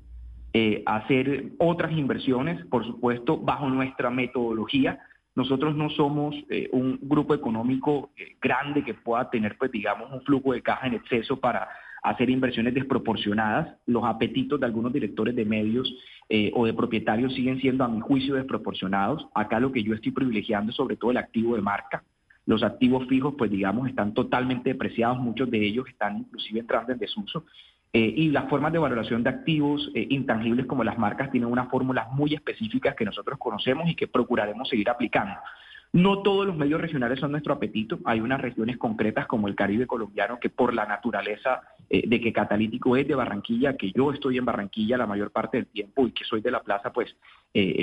eh, 0.53 0.83
hacer 0.85 1.51
otras 1.57 1.91
inversiones, 1.91 2.65
por 2.67 2.85
supuesto, 2.85 3.37
bajo 3.37 3.69
nuestra 3.69 4.09
metodología. 4.09 4.99
Nosotros 5.35 5.75
no 5.75 5.89
somos 5.89 6.35
eh, 6.49 6.69
un 6.71 6.97
grupo 7.01 7.35
económico 7.35 8.09
eh, 8.17 8.35
grande 8.41 8.83
que 8.83 8.93
pueda 8.93 9.29
tener, 9.29 9.57
pues, 9.57 9.71
digamos, 9.71 10.11
un 10.11 10.21
flujo 10.21 10.53
de 10.53 10.61
caja 10.61 10.87
en 10.87 10.95
exceso 10.95 11.39
para 11.39 11.67
hacer 12.01 12.29
inversiones 12.29 12.73
desproporcionadas. 12.73 13.75
Los 13.85 14.03
apetitos 14.03 14.59
de 14.59 14.65
algunos 14.65 14.93
directores 14.93 15.35
de 15.35 15.45
medios 15.45 15.93
o 16.53 16.65
de 16.65 16.73
propietarios 16.73 17.33
siguen 17.33 17.61
siendo, 17.61 17.85
a 17.85 17.87
mi 17.87 18.01
juicio, 18.01 18.35
desproporcionados. 18.35 19.27
Acá 19.33 19.61
lo 19.61 19.71
que 19.71 19.81
yo 19.81 19.93
estoy 19.93 20.11
privilegiando 20.11 20.71
es 20.71 20.75
sobre 20.75 20.97
todo 20.97 21.11
el 21.11 21.17
activo 21.17 21.55
de 21.55 21.61
marca. 21.61 22.03
Los 22.47 22.63
activos 22.63 23.05
fijos, 23.07 23.35
pues 23.37 23.51
digamos, 23.51 23.89
están 23.89 24.13
totalmente 24.13 24.69
depreciados, 24.71 25.19
muchos 25.19 25.51
de 25.51 25.65
ellos 25.65 25.85
están 25.89 26.19
inclusive 26.19 26.61
entrando 26.61 26.93
en 26.93 26.97
desuso. 26.97 27.45
Eh, 27.93 28.13
y 28.15 28.29
las 28.29 28.49
formas 28.49 28.73
de 28.73 28.79
valoración 28.79 29.23
de 29.23 29.29
activos 29.29 29.89
eh, 29.95 30.07
intangibles 30.09 30.65
como 30.65 30.83
las 30.83 30.97
marcas 30.97 31.31
tienen 31.31 31.49
unas 31.49 31.69
fórmulas 31.69 32.11
muy 32.11 32.33
específicas 32.33 32.95
que 32.95 33.05
nosotros 33.05 33.39
conocemos 33.39 33.89
y 33.89 33.95
que 33.95 34.07
procuraremos 34.07 34.67
seguir 34.67 34.89
aplicando. 34.89 35.35
No 35.93 36.21
todos 36.21 36.45
los 36.45 36.57
medios 36.57 36.81
regionales 36.81 37.17
son 37.19 37.31
nuestro 37.31 37.53
apetito. 37.53 37.99
Hay 38.03 38.19
unas 38.19 38.41
regiones 38.41 38.77
concretas 38.77 39.25
como 39.25 39.47
el 39.47 39.55
Caribe 39.55 39.87
colombiano 39.87 40.37
que 40.37 40.49
por 40.49 40.73
la 40.73 40.85
naturaleza 40.85 41.61
eh, 41.89 42.03
de 42.05 42.19
que 42.19 42.33
Catalítico 42.33 42.97
es 42.97 43.07
de 43.07 43.15
Barranquilla, 43.15 43.77
que 43.77 43.93
yo 43.93 44.11
estoy 44.11 44.37
en 44.37 44.45
Barranquilla 44.45 44.97
la 44.97 45.07
mayor 45.07 45.31
parte 45.31 45.57
del 45.57 45.67
tiempo 45.67 46.05
y 46.05 46.11
que 46.11 46.25
soy 46.25 46.41
de 46.41 46.51
la 46.51 46.61
plaza, 46.61 46.91
pues 46.91 47.15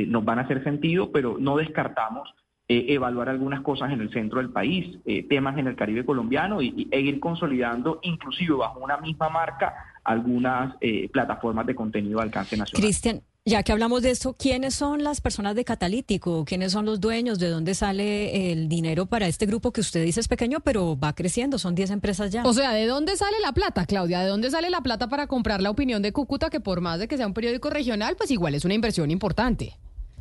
nos 0.07 0.25
van 0.25 0.39
a 0.39 0.43
hacer 0.43 0.63
sentido, 0.63 1.11
pero 1.11 1.37
no 1.41 1.57
descartamos 1.57 2.33
evaluar 2.69 3.29
algunas 3.29 3.61
cosas 3.63 3.91
en 3.91 4.01
el 4.01 4.13
centro 4.13 4.39
del 4.39 4.51
país, 4.51 5.01
temas 5.29 5.59
en 5.59 5.67
el 5.67 5.75
Caribe 5.75 6.05
colombiano 6.05 6.63
y, 6.63 6.87
e 6.93 7.01
ir 7.01 7.19
consolidando 7.19 7.99
inclusive 8.03 8.55
bajo 8.55 8.79
una 8.79 8.99
misma 8.99 9.29
marca 9.31 9.75
algunas 10.05 10.77
eh, 10.81 11.09
plataformas 11.09 11.67
de 11.67 11.75
contenido 11.75 12.19
de 12.19 12.25
alcance 12.25 12.57
nacional. 12.57 12.83
Cristian, 12.83 13.23
ya 13.47 13.63
que 13.63 13.73
hablamos 13.73 14.03
de 14.03 14.11
esto, 14.11 14.35
¿quiénes 14.39 14.75
son 14.75 15.05
las 15.05 15.21
personas 15.21 15.55
de 15.55 15.65
Catalítico? 15.65 16.45
¿Quiénes 16.47 16.73
son 16.73 16.87
los 16.87 17.01
dueños? 17.01 17.39
¿De 17.39 17.49
dónde 17.49 17.75
sale 17.75 18.53
el 18.53 18.69
dinero 18.69 19.05
para 19.05 19.27
este 19.27 19.45
grupo 19.45 19.71
que 19.71 19.83
usted 19.83 20.03
dice 20.03 20.21
es 20.21 20.29
pequeño, 20.29 20.61
pero 20.61 20.99
va 20.99 21.15
creciendo? 21.15 21.59
Son 21.59 21.75
10 21.75 21.91
empresas 21.91 22.31
ya. 22.31 22.43
O 22.45 22.55
sea, 22.55 22.73
¿de 22.73 22.87
dónde 22.87 23.17
sale 23.17 23.39
la 23.41 23.53
plata, 23.53 23.85
Claudia? 23.85 24.21
¿De 24.21 24.29
dónde 24.29 24.51
sale 24.51 24.71
la 24.71 24.81
plata 24.81 25.09
para 25.09 25.27
comprar 25.27 25.61
la 25.61 25.71
opinión 25.71 26.01
de 26.01 26.13
Cúcuta, 26.13 26.49
que 26.49 26.61
por 26.61 26.81
más 26.81 26.99
de 26.99 27.09
que 27.09 27.17
sea 27.17 27.27
un 27.27 27.35
periódico 27.35 27.69
regional, 27.69 28.15
pues 28.17 28.31
igual 28.31 28.55
es 28.55 28.65
una 28.65 28.75
inversión 28.75 29.11
importante? 29.11 29.77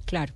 Claro. 0.06 0.34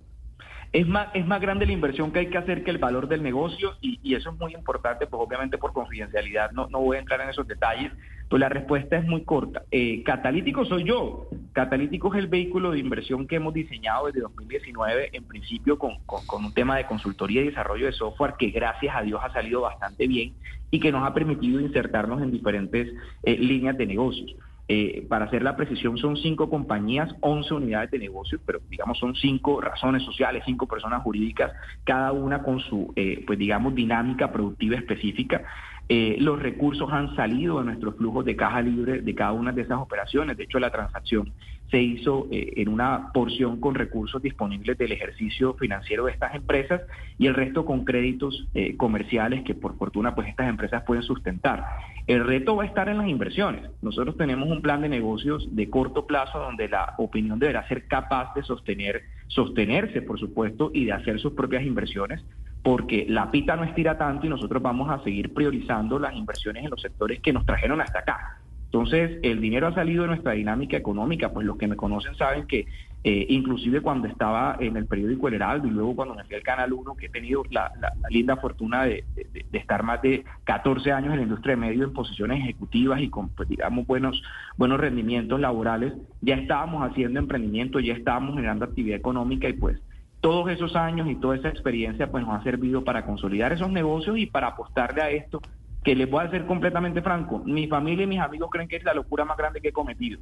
Es 0.73 0.87
más, 0.87 1.09
es 1.13 1.25
más 1.25 1.39
grande 1.39 1.65
la 1.65 1.71
inversión 1.71 2.11
que 2.11 2.19
hay 2.19 2.27
que 2.27 2.37
hacer 2.37 2.63
que 2.63 2.71
el 2.71 2.77
valor 2.77 3.07
del 3.07 3.23
negocio 3.23 3.75
y, 3.81 3.97
eso 4.13 4.31
es 4.31 4.39
muy 4.39 4.53
importante, 4.53 5.05
pues 5.07 5.21
obviamente 5.21 5.57
por 5.57 5.73
confidencialidad 5.73 6.51
no, 6.51 6.67
no 6.67 6.79
voy 6.79 6.97
a 6.97 6.99
entrar 6.99 7.21
en 7.21 7.29
esos 7.29 7.47
detalles, 7.47 7.91
pues 8.29 8.39
la 8.39 8.49
respuesta 8.49 8.97
es 8.97 9.05
muy 9.05 9.23
corta. 9.23 9.63
Eh, 9.71 10.03
catalítico 10.03 10.65
soy 10.65 10.83
yo. 10.83 11.29
Catalítico 11.53 12.13
es 12.13 12.19
el 12.19 12.27
vehículo 12.27 12.71
de 12.71 12.79
inversión 12.79 13.27
que 13.27 13.37
hemos 13.37 13.53
diseñado 13.53 14.07
desde 14.07 14.21
2019, 14.21 15.09
en 15.13 15.23
principio 15.23 15.77
con, 15.77 15.93
un 16.33 16.53
tema 16.53 16.77
de 16.77 16.85
consultoría 16.85 17.41
y 17.41 17.45
desarrollo 17.45 17.85
de 17.85 17.93
software 17.93 18.33
que 18.37 18.49
gracias 18.49 18.95
a 18.95 19.01
Dios 19.01 19.21
ha 19.23 19.31
salido 19.31 19.61
bastante 19.61 20.07
bien 20.07 20.33
y 20.71 20.79
que 20.79 20.91
nos 20.91 21.07
ha 21.07 21.13
permitido 21.13 21.61
insertarnos 21.61 22.21
en 22.21 22.31
diferentes 22.31 22.93
eh, 23.23 23.37
líneas 23.37 23.77
de 23.77 23.85
negocios. 23.85 24.35
Eh, 24.69 25.05
para 25.07 25.25
hacer 25.25 25.43
la 25.43 25.55
precisión, 25.55 25.97
son 25.97 26.17
cinco 26.17 26.49
compañías, 26.49 27.15
11 27.21 27.53
unidades 27.53 27.91
de 27.91 27.99
negocio, 27.99 28.39
pero 28.45 28.59
digamos 28.69 28.97
son 28.99 29.15
cinco 29.15 29.61
razones 29.61 30.03
sociales, 30.03 30.43
cinco 30.45 30.67
personas 30.67 31.03
jurídicas, 31.03 31.53
cada 31.85 32.11
una 32.11 32.43
con 32.43 32.59
su, 32.59 32.93
pues 33.25 33.39
digamos, 33.39 33.73
dinámica 33.75 34.31
productiva 34.31 34.75
específica. 34.75 35.43
Eh, 35.89 36.17
los 36.19 36.41
recursos 36.41 36.91
han 36.91 37.15
salido 37.15 37.59
de 37.59 37.65
nuestros 37.65 37.95
flujos 37.95 38.25
de 38.25 38.35
caja 38.35 38.61
libre 38.61 39.01
de 39.01 39.15
cada 39.15 39.31
una 39.31 39.53
de 39.53 39.61
esas 39.61 39.79
operaciones. 39.79 40.35
De 40.35 40.43
hecho, 40.43 40.59
la 40.59 40.69
transacción 40.69 41.31
se 41.69 41.81
hizo 41.81 42.27
eh, 42.31 42.53
en 42.57 42.69
una 42.69 43.11
porción 43.13 43.59
con 43.59 43.75
recursos 43.75 44.21
disponibles 44.21 44.77
del 44.77 44.91
ejercicio 44.91 45.53
financiero 45.55 46.05
de 46.05 46.13
estas 46.13 46.33
empresas 46.33 46.81
y 47.17 47.27
el 47.27 47.33
resto 47.33 47.65
con 47.65 47.83
créditos 47.83 48.47
eh, 48.53 48.77
comerciales 48.77 49.43
que 49.43 49.53
por 49.53 49.77
fortuna 49.77 50.15
pues 50.15 50.29
estas 50.29 50.49
empresas 50.49 50.83
pueden 50.83 51.03
sustentar. 51.03 51.65
El 52.07 52.25
reto 52.25 52.55
va 52.55 52.63
a 52.63 52.67
estar 52.67 52.87
en 52.87 52.97
las 52.97 53.07
inversiones. 53.07 53.69
Nosotros 53.81 54.15
tenemos 54.15 54.47
un 54.49 54.61
plan 54.61 54.81
de 54.81 54.89
negocios 54.89 55.53
de 55.55 55.69
corto 55.69 56.07
plazo 56.07 56.39
donde 56.39 56.69
la 56.69 56.95
opinión 56.97 57.37
deberá 57.37 57.67
ser 57.67 57.87
capaz 57.87 58.33
de 58.33 58.43
sostener, 58.43 59.03
sostenerse, 59.27 60.01
por 60.01 60.17
supuesto, 60.17 60.71
y 60.73 60.85
de 60.85 60.93
hacer 60.93 61.19
sus 61.19 61.33
propias 61.33 61.63
inversiones 61.63 62.23
porque 62.63 63.05
la 63.07 63.31
pita 63.31 63.55
no 63.55 63.63
estira 63.63 63.97
tanto 63.97 64.25
y 64.25 64.29
nosotros 64.29 64.61
vamos 64.61 64.89
a 64.89 65.01
seguir 65.03 65.33
priorizando 65.33 65.99
las 65.99 66.13
inversiones 66.13 66.65
en 66.65 66.69
los 66.69 66.81
sectores 66.81 67.21
que 67.21 67.31
nos 67.31 67.45
trajeron 67.45 67.79
hasta 67.79 67.99
acá. 67.99 68.39
Entonces, 68.67 69.19
el 69.23 69.41
dinero 69.41 69.67
ha 69.67 69.73
salido 69.73 70.03
de 70.03 70.09
nuestra 70.09 70.33
dinámica 70.33 70.77
económica, 70.77 71.31
pues 71.31 71.45
los 71.45 71.57
que 71.57 71.67
me 71.67 71.75
conocen 71.75 72.15
saben 72.15 72.45
que 72.47 72.67
Eh, 73.03 73.25
inclusive 73.29 73.79
cuando 73.79 74.07
estaba 74.07 74.57
en 74.59 74.75
el 74.75 74.85
periódico 74.85 75.29
El 75.29 75.35
Heraldo 75.35 75.65
y 75.67 75.71
luego 75.71 75.95
cuando 75.95 76.13
me 76.13 76.25
fui 76.25 76.35
al 76.35 76.41
Canal 76.41 76.73
1, 76.73 76.95
que 76.95 77.05
he 77.05 77.09
tenido 77.09 77.41
la, 77.51 77.71
linda 78.09 78.35
fortuna 78.35 78.83
de, 78.83 79.05
estar 79.53 79.81
más 79.83 80.01
de 80.01 80.25
14 80.43 80.91
años 80.91 81.11
en 81.11 81.19
la 81.19 81.23
industria 81.23 81.55
de 81.55 81.61
medios 81.61 81.87
en 81.87 81.93
posiciones 81.93 82.39
ejecutivas 82.39 82.99
y 82.99 83.09
con, 83.09 83.29
pues, 83.29 83.47
digamos, 83.47 83.87
buenos, 83.87 84.21
buenos 84.57 84.79
rendimientos 84.79 85.39
laborales, 85.39 85.93
ya 86.19 86.35
estábamos 86.35 86.83
haciendo 86.83 87.19
emprendimiento, 87.19 87.79
ya 87.79 87.93
estábamos 87.93 88.35
generando 88.35 88.65
actividad 88.65 88.97
económica 88.97 89.47
y 89.47 89.53
pues 89.53 89.79
todos 90.19 90.49
esos 90.49 90.75
años 90.75 91.07
y 91.09 91.15
toda 91.15 91.37
esa 91.37 91.47
experiencia 91.47 92.11
pues 92.11 92.25
nos 92.25 92.41
ha 92.41 92.43
servido 92.43 92.83
para 92.83 93.05
consolidar 93.05 93.53
esos 93.53 93.71
negocios 93.71 94.17
y 94.17 94.25
para 94.25 94.47
apostarle 94.47 95.01
a 95.01 95.11
esto 95.11 95.39
que 95.83 95.95
les 95.95 96.09
voy 96.09 96.25
a 96.25 96.29
ser 96.29 96.45
completamente 96.45 97.01
franco, 97.01 97.41
mi 97.45 97.67
familia 97.67 98.03
y 98.03 98.07
mis 98.07 98.19
amigos 98.19 98.49
creen 98.51 98.67
que 98.67 98.75
es 98.75 98.83
la 98.83 98.93
locura 98.93 99.25
más 99.25 99.37
grande 99.37 99.61
que 99.61 99.69
he 99.69 99.73
cometido. 99.73 100.19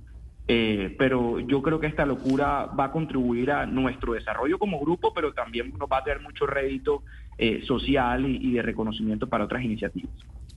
Eh, 0.47 0.95
pero 0.99 1.39
yo 1.39 1.61
creo 1.63 1.79
que 1.79 1.87
esta 1.87 2.05
locura 2.05 2.67
va 2.67 2.85
a 2.85 2.91
contribuir 2.91 3.51
a 3.51 3.65
nuestro 3.65 4.13
desarrollo 4.13 4.59
como 4.59 4.79
grupo, 4.79 5.11
pero 5.13 5.33
también 5.33 5.73
nos 5.77 5.89
va 5.89 5.97
a 5.97 6.03
tener 6.03 6.21
mucho 6.21 6.45
rédito 6.45 7.01
eh, 7.37 7.63
social 7.65 8.25
y, 8.25 8.51
de 8.51 8.61
reconocimiento 8.61 9.27
para 9.27 9.45
otras 9.45 9.63
iniciativas. 9.63 10.11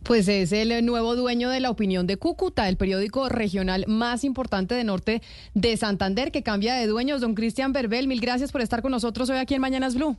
Pues 0.05 0.29
es 0.29 0.53
el 0.53 0.85
nuevo 0.85 1.17
dueño 1.17 1.51
de 1.51 1.61
la 1.61 1.71
opinión 1.71 2.07
de 2.07 2.19
Cúcuta, 2.19 2.69
el 2.69 2.77
periódico 2.77 3.29
regional 3.29 3.85
más 3.89 4.25
importante 4.25 4.75
de 4.75 4.85
norte 4.85 5.23
de 5.55 5.77
Santander, 5.77 6.31
que 6.31 6.43
cambia 6.43 6.75
de 6.75 6.87
dueños. 6.87 7.21
Don 7.21 7.35
Cristian 7.35 7.73
Berbel, 7.73 8.07
mil 8.09 8.21
gracias 8.21 8.53
por 8.53 8.61
estar 8.61 8.83
con 8.83 8.93
nosotros 8.93 9.29
hoy 9.31 9.39
aquí 9.39 9.55
en 9.55 9.61
Mañanas 9.61 9.97
Blue. 9.97 10.17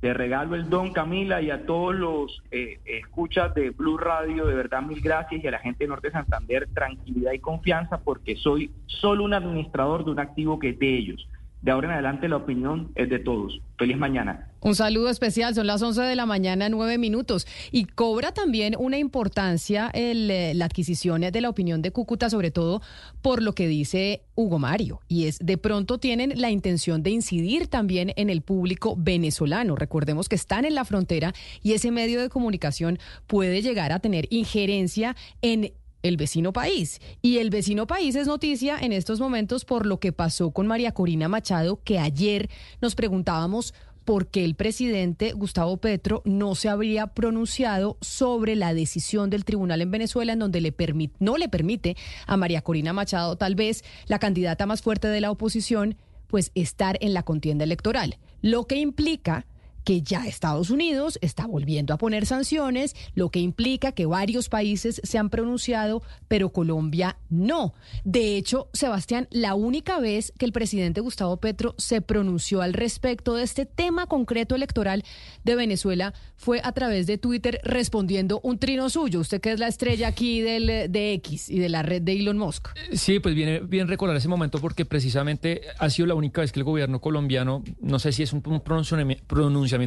Te 0.00 0.14
regalo 0.14 0.54
el 0.54 0.70
don, 0.70 0.92
Camila, 0.92 1.42
y 1.42 1.50
a 1.50 1.66
todos 1.66 1.94
los 1.94 2.42
eh, 2.52 2.78
escuchas 2.84 3.52
de 3.54 3.70
Blue 3.70 3.98
Radio, 3.98 4.46
de 4.46 4.54
verdad 4.54 4.82
mil 4.82 5.00
gracias, 5.00 5.42
y 5.42 5.46
a 5.46 5.50
la 5.50 5.58
gente 5.58 5.84
de 5.84 5.88
Norte 5.88 6.12
Santander, 6.12 6.68
tranquilidad 6.72 7.32
y 7.32 7.40
confianza, 7.40 7.98
porque 7.98 8.36
soy 8.36 8.70
solo 8.86 9.24
un 9.24 9.34
administrador 9.34 10.04
de 10.04 10.12
un 10.12 10.20
activo 10.20 10.60
que 10.60 10.70
es 10.70 10.78
de 10.78 10.96
ellos. 10.96 11.28
De 11.62 11.72
ahora 11.72 11.88
en 11.88 11.94
adelante 11.94 12.28
la 12.28 12.36
opinión 12.36 12.92
es 12.94 13.08
de 13.08 13.18
todos. 13.18 13.60
Feliz 13.76 13.96
mañana. 13.96 14.47
Un 14.60 14.74
saludo 14.74 15.08
especial, 15.08 15.54
son 15.54 15.68
las 15.68 15.82
11 15.82 16.02
de 16.02 16.16
la 16.16 16.26
mañana, 16.26 16.68
nueve 16.68 16.98
minutos. 16.98 17.46
Y 17.70 17.84
cobra 17.84 18.32
también 18.32 18.74
una 18.78 18.98
importancia 18.98 19.88
el, 19.94 20.30
eh, 20.30 20.52
la 20.54 20.64
adquisición 20.64 21.20
de 21.20 21.40
la 21.40 21.48
opinión 21.48 21.80
de 21.80 21.92
Cúcuta, 21.92 22.28
sobre 22.28 22.50
todo 22.50 22.82
por 23.22 23.40
lo 23.40 23.54
que 23.54 23.68
dice 23.68 24.22
Hugo 24.34 24.58
Mario. 24.58 25.00
Y 25.06 25.26
es, 25.26 25.38
de 25.38 25.58
pronto 25.58 25.98
tienen 25.98 26.40
la 26.40 26.50
intención 26.50 27.04
de 27.04 27.10
incidir 27.10 27.68
también 27.68 28.12
en 28.16 28.30
el 28.30 28.42
público 28.42 28.96
venezolano. 28.98 29.76
Recordemos 29.76 30.28
que 30.28 30.36
están 30.36 30.64
en 30.64 30.74
la 30.74 30.84
frontera 30.84 31.32
y 31.62 31.74
ese 31.74 31.92
medio 31.92 32.20
de 32.20 32.28
comunicación 32.28 32.98
puede 33.28 33.62
llegar 33.62 33.92
a 33.92 34.00
tener 34.00 34.26
injerencia 34.30 35.14
en 35.40 35.72
el 36.02 36.16
vecino 36.16 36.52
país. 36.52 37.00
Y 37.22 37.38
el 37.38 37.50
vecino 37.50 37.86
país 37.86 38.14
es 38.14 38.26
noticia 38.26 38.78
en 38.80 38.92
estos 38.92 39.20
momentos 39.20 39.64
por 39.64 39.86
lo 39.86 39.98
que 39.98 40.12
pasó 40.12 40.50
con 40.50 40.66
María 40.66 40.92
Corina 40.92 41.28
Machado, 41.28 41.80
que 41.82 41.98
ayer 41.98 42.48
nos 42.80 42.94
preguntábamos 42.94 43.74
por 44.08 44.28
qué 44.28 44.42
el 44.42 44.54
presidente 44.54 45.32
Gustavo 45.32 45.76
Petro 45.76 46.22
no 46.24 46.54
se 46.54 46.70
habría 46.70 47.08
pronunciado 47.08 47.98
sobre 48.00 48.56
la 48.56 48.72
decisión 48.72 49.28
del 49.28 49.44
tribunal 49.44 49.82
en 49.82 49.90
Venezuela 49.90 50.32
en 50.32 50.38
donde 50.38 50.62
le 50.62 50.74
no 51.18 51.36
le 51.36 51.50
permite 51.50 51.94
a 52.26 52.38
María 52.38 52.62
Corina 52.62 52.94
Machado, 52.94 53.36
tal 53.36 53.54
vez 53.54 53.84
la 54.06 54.18
candidata 54.18 54.64
más 54.64 54.80
fuerte 54.80 55.08
de 55.08 55.20
la 55.20 55.30
oposición, 55.30 55.98
pues 56.26 56.52
estar 56.54 56.96
en 57.02 57.12
la 57.12 57.22
contienda 57.22 57.64
electoral. 57.64 58.16
Lo 58.40 58.66
que 58.66 58.76
implica 58.76 59.44
que 59.88 60.02
ya 60.02 60.26
Estados 60.26 60.68
Unidos 60.68 61.18
está 61.22 61.46
volviendo 61.46 61.94
a 61.94 61.96
poner 61.96 62.26
sanciones, 62.26 62.94
lo 63.14 63.30
que 63.30 63.40
implica 63.40 63.92
que 63.92 64.04
varios 64.04 64.50
países 64.50 65.00
se 65.02 65.16
han 65.16 65.30
pronunciado, 65.30 66.02
pero 66.28 66.50
Colombia 66.50 67.16
no. 67.30 67.72
De 68.04 68.36
hecho, 68.36 68.68
Sebastián, 68.74 69.28
la 69.30 69.54
única 69.54 69.98
vez 69.98 70.34
que 70.38 70.44
el 70.44 70.52
presidente 70.52 71.00
Gustavo 71.00 71.38
Petro 71.38 71.74
se 71.78 72.02
pronunció 72.02 72.60
al 72.60 72.74
respecto 72.74 73.34
de 73.34 73.44
este 73.44 73.64
tema 73.64 74.06
concreto 74.06 74.54
electoral 74.54 75.04
de 75.44 75.56
Venezuela 75.56 76.12
fue 76.36 76.60
a 76.62 76.72
través 76.72 77.06
de 77.06 77.16
Twitter 77.16 77.58
respondiendo 77.64 78.40
un 78.42 78.58
trino 78.58 78.90
suyo. 78.90 79.20
Usted 79.20 79.40
que 79.40 79.52
es 79.52 79.58
la 79.58 79.68
estrella 79.68 80.08
aquí 80.08 80.42
del, 80.42 80.66
de 80.92 81.14
X 81.14 81.48
y 81.48 81.60
de 81.60 81.70
la 81.70 81.82
red 81.82 82.02
de 82.02 82.12
Elon 82.12 82.36
Musk. 82.36 82.68
Sí, 82.92 83.20
pues 83.20 83.34
viene 83.34 83.60
bien 83.60 83.88
recordar 83.88 84.18
ese 84.18 84.28
momento 84.28 84.58
porque 84.58 84.84
precisamente 84.84 85.62
ha 85.78 85.88
sido 85.88 86.08
la 86.08 86.14
única 86.14 86.42
vez 86.42 86.52
que 86.52 86.60
el 86.60 86.64
gobierno 86.64 87.00
colombiano, 87.00 87.64
no 87.80 87.98
sé 87.98 88.12
si 88.12 88.22
es 88.22 88.34
un 88.34 88.42
pronunciamiento 88.42 89.24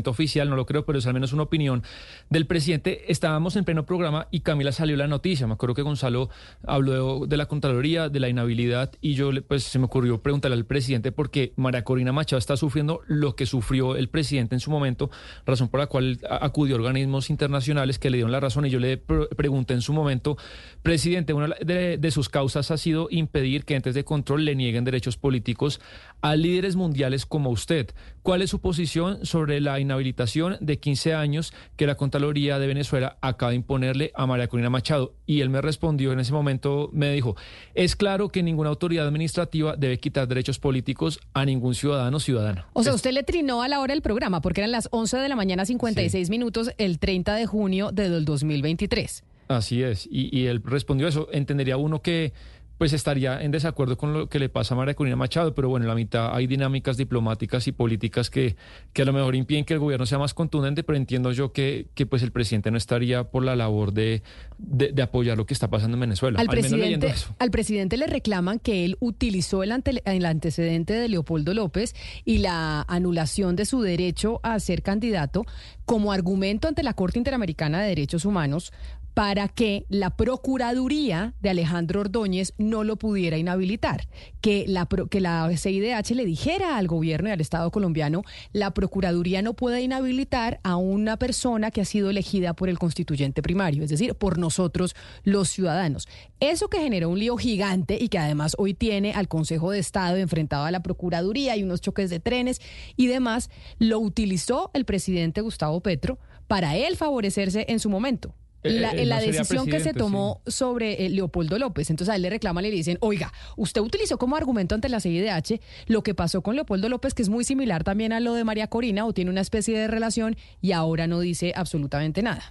oficial, 0.09 0.49
no 0.49 0.55
lo 0.55 0.65
creo, 0.65 0.85
pero 0.85 0.99
es 0.99 1.05
al 1.05 1.13
menos 1.13 1.33
una 1.33 1.43
opinión 1.43 1.83
del 2.29 2.47
presidente. 2.47 3.11
Estábamos 3.11 3.55
en 3.55 3.65
pleno 3.65 3.85
programa 3.85 4.27
y 4.31 4.41
Camila 4.41 4.71
salió 4.71 4.95
la 4.97 5.07
noticia. 5.07 5.47
Me 5.47 5.53
acuerdo 5.53 5.75
que 5.75 5.81
Gonzalo 5.81 6.29
habló 6.65 7.25
de 7.27 7.37
la 7.37 7.45
Contraloría, 7.45 8.09
de 8.09 8.19
la 8.19 8.29
inhabilidad, 8.29 8.91
y 9.01 9.13
yo 9.13 9.31
pues 9.47 9.63
se 9.63 9.79
me 9.79 9.85
ocurrió 9.85 10.21
preguntarle 10.21 10.55
al 10.57 10.65
presidente 10.65 11.11
por 11.11 11.29
qué 11.29 11.53
María 11.55 11.83
Corina 11.83 12.11
Machado 12.11 12.39
está 12.39 12.57
sufriendo 12.57 13.01
lo 13.07 13.35
que 13.35 13.45
sufrió 13.45 13.95
el 13.95 14.09
presidente 14.09 14.55
en 14.55 14.59
su 14.59 14.71
momento, 14.71 15.09
razón 15.45 15.69
por 15.69 15.79
la 15.79 15.87
cual 15.87 16.19
acudió 16.29 16.75
a 16.75 16.79
organismos 16.79 17.29
internacionales 17.29 17.99
que 17.99 18.09
le 18.09 18.17
dieron 18.17 18.31
la 18.31 18.39
razón. 18.39 18.65
Y 18.65 18.69
yo 18.69 18.79
le 18.79 18.97
pregunté 18.97 19.73
en 19.73 19.81
su 19.81 19.93
momento, 19.93 20.37
presidente, 20.81 21.33
una 21.33 21.55
de, 21.61 21.97
de 21.97 22.11
sus 22.11 22.29
causas 22.29 22.71
ha 22.71 22.77
sido 22.77 23.07
impedir 23.09 23.65
que 23.65 23.75
entes 23.75 23.95
de 23.95 24.03
control 24.03 24.45
le 24.45 24.55
nieguen 24.55 24.83
derechos 24.83 25.17
políticos 25.17 25.81
a 26.21 26.35
líderes 26.35 26.75
mundiales 26.75 27.25
como 27.25 27.49
usted. 27.49 27.91
¿Cuál 28.23 28.43
es 28.43 28.51
su 28.51 28.59
posición 28.59 29.25
sobre 29.25 29.59
la 29.61 29.79
inhabilitación 29.79 30.57
de 30.61 30.77
15 30.77 31.15
años 31.15 31.53
que 31.75 31.87
la 31.87 31.95
Contraloría 31.95 32.59
de 32.59 32.67
Venezuela 32.67 33.17
acaba 33.19 33.49
de 33.49 33.55
imponerle 33.55 34.11
a 34.13 34.27
María 34.27 34.47
Corina 34.47 34.69
Machado? 34.69 35.15
Y 35.25 35.41
él 35.41 35.49
me 35.49 35.59
respondió 35.59 36.13
en 36.13 36.19
ese 36.19 36.31
momento, 36.31 36.91
me 36.93 37.11
dijo, 37.11 37.35
es 37.73 37.95
claro 37.95 38.29
que 38.29 38.43
ninguna 38.43 38.69
autoridad 38.69 39.07
administrativa 39.07 39.75
debe 39.75 39.97
quitar 39.97 40.27
derechos 40.27 40.59
políticos 40.59 41.19
a 41.33 41.45
ningún 41.45 41.73
ciudadano 41.73 42.17
o 42.17 42.19
ciudadana. 42.19 42.67
O 42.73 42.83
sea, 42.83 42.93
usted 42.93 43.11
le 43.11 43.23
trinó 43.23 43.63
a 43.63 43.67
la 43.67 43.79
hora 43.79 43.93
del 43.93 44.03
programa, 44.03 44.39
porque 44.41 44.61
eran 44.61 44.71
las 44.71 44.87
11 44.91 45.17
de 45.17 45.27
la 45.27 45.35
mañana 45.35 45.65
56 45.65 46.29
minutos 46.29 46.71
el 46.77 46.99
30 46.99 47.33
de 47.33 47.47
junio 47.47 47.91
del 47.91 48.23
2023. 48.23 49.23
Así 49.47 49.81
es, 49.81 50.07
y, 50.09 50.29
y 50.37 50.45
él 50.45 50.61
respondió 50.63 51.07
eso. 51.07 51.27
Entendería 51.31 51.75
uno 51.75 52.01
que 52.01 52.33
pues 52.81 52.93
estaría 52.93 53.39
en 53.43 53.51
desacuerdo 53.51 53.95
con 53.95 54.11
lo 54.11 54.27
que 54.27 54.39
le 54.39 54.49
pasa 54.49 54.73
a 54.73 54.77
María 54.77 54.95
Corina 54.95 55.15
Machado, 55.15 55.53
pero 55.53 55.69
bueno, 55.69 55.83
en 55.83 55.89
la 55.89 55.93
mitad 55.93 56.35
hay 56.35 56.47
dinámicas 56.47 56.97
diplomáticas 56.97 57.67
y 57.67 57.71
políticas 57.71 58.31
que, 58.31 58.55
que 58.91 59.03
a 59.03 59.05
lo 59.05 59.13
mejor 59.13 59.35
impiden 59.35 59.65
que 59.65 59.75
el 59.75 59.79
gobierno 59.79 60.07
sea 60.07 60.17
más 60.17 60.33
contundente, 60.33 60.81
pero 60.81 60.97
entiendo 60.97 61.31
yo 61.31 61.51
que, 61.53 61.89
que 61.93 62.07
pues 62.07 62.23
el 62.23 62.31
presidente 62.31 62.71
no 62.71 62.77
estaría 62.77 63.25
por 63.25 63.43
la 63.45 63.55
labor 63.55 63.93
de, 63.93 64.23
de, 64.57 64.99
apoyar 64.99 65.37
lo 65.37 65.45
que 65.45 65.53
está 65.53 65.69
pasando 65.69 65.95
en 65.95 66.01
Venezuela. 66.01 66.39
Al, 66.39 66.47
presidente, 66.47 67.13
al 67.37 67.51
presidente 67.51 67.97
le 67.97 68.07
reclaman 68.07 68.57
que 68.57 68.83
él 68.83 68.97
utilizó 68.99 69.61
el, 69.61 69.71
el 70.03 70.25
antecedente 70.25 70.95
de 70.95 71.07
Leopoldo 71.07 71.53
López 71.53 71.93
y 72.25 72.39
la 72.39 72.81
anulación 72.87 73.55
de 73.55 73.65
su 73.65 73.83
derecho 73.83 74.39
a 74.41 74.59
ser 74.59 74.81
candidato 74.81 75.45
como 75.85 76.11
argumento 76.11 76.67
ante 76.67 76.81
la 76.81 76.95
Corte 76.95 77.19
Interamericana 77.19 77.79
de 77.79 77.89
Derechos 77.89 78.25
Humanos 78.25 78.73
para 79.13 79.47
que 79.47 79.85
la 79.89 80.15
Procuraduría 80.15 81.33
de 81.41 81.49
Alejandro 81.49 82.01
Ordóñez 82.01 82.53
no 82.57 82.83
lo 82.83 82.95
pudiera 82.95 83.37
inhabilitar, 83.37 84.07
que 84.39 84.65
la, 84.67 84.87
que 85.09 85.19
la 85.19 85.49
CIDH 85.55 86.11
le 86.15 86.25
dijera 86.25 86.77
al 86.77 86.87
gobierno 86.87 87.29
y 87.29 87.31
al 87.31 87.41
Estado 87.41 87.71
colombiano, 87.71 88.23
la 88.53 88.73
Procuraduría 88.73 89.41
no 89.41 89.53
puede 89.53 89.81
inhabilitar 89.81 90.59
a 90.63 90.77
una 90.77 91.17
persona 91.17 91.71
que 91.71 91.81
ha 91.81 91.85
sido 91.85 92.09
elegida 92.09 92.53
por 92.53 92.69
el 92.69 92.79
constituyente 92.79 93.41
primario, 93.41 93.83
es 93.83 93.89
decir, 93.89 94.15
por 94.15 94.37
nosotros 94.37 94.95
los 95.23 95.49
ciudadanos. 95.49 96.07
Eso 96.39 96.69
que 96.69 96.79
generó 96.79 97.09
un 97.09 97.19
lío 97.19 97.37
gigante 97.37 97.97
y 97.99 98.07
que 98.07 98.17
además 98.17 98.55
hoy 98.57 98.73
tiene 98.73 99.13
al 99.13 99.27
Consejo 99.27 99.71
de 99.71 99.79
Estado 99.79 100.17
enfrentado 100.17 100.65
a 100.65 100.71
la 100.71 100.83
Procuraduría 100.83 101.57
y 101.57 101.63
unos 101.63 101.81
choques 101.81 102.09
de 102.09 102.19
trenes 102.19 102.61
y 102.95 103.07
demás, 103.07 103.49
lo 103.77 103.99
utilizó 103.99 104.71
el 104.73 104.85
presidente 104.85 105.41
Gustavo 105.41 105.81
Petro 105.81 106.17
para 106.47 106.75
él 106.75 106.97
favorecerse 106.97 107.65
en 107.69 107.79
su 107.79 107.89
momento. 107.89 108.33
Eh, 108.63 108.71
la, 108.79 108.91
eh, 108.91 109.05
la 109.05 109.19
decisión 109.19 109.65
que 109.65 109.79
se 109.79 109.93
tomó 109.93 110.41
sobre 110.45 111.05
eh, 111.05 111.09
Leopoldo 111.09 111.57
López. 111.57 111.89
Entonces 111.89 112.11
a 112.11 112.15
él 112.15 112.21
le 112.21 112.29
reclaman 112.29 112.65
y 112.65 112.69
le 112.69 112.75
dicen, 112.75 112.97
oiga, 113.01 113.33
usted 113.57 113.81
utilizó 113.81 114.17
como 114.17 114.35
argumento 114.35 114.75
ante 114.75 114.89
la 114.89 114.99
CIDH 114.99 115.59
lo 115.87 116.03
que 116.03 116.13
pasó 116.13 116.41
con 116.41 116.55
Leopoldo 116.55 116.89
López, 116.89 117.13
que 117.13 117.23
es 117.23 117.29
muy 117.29 117.43
similar 117.43 117.83
también 117.83 118.13
a 118.13 118.19
lo 118.19 118.33
de 118.33 118.43
María 118.43 118.67
Corina 118.67 119.05
o 119.05 119.13
tiene 119.13 119.31
una 119.31 119.41
especie 119.41 119.77
de 119.77 119.87
relación 119.87 120.35
y 120.61 120.73
ahora 120.73 121.07
no 121.07 121.19
dice 121.19 121.53
absolutamente 121.55 122.21
nada. 122.21 122.43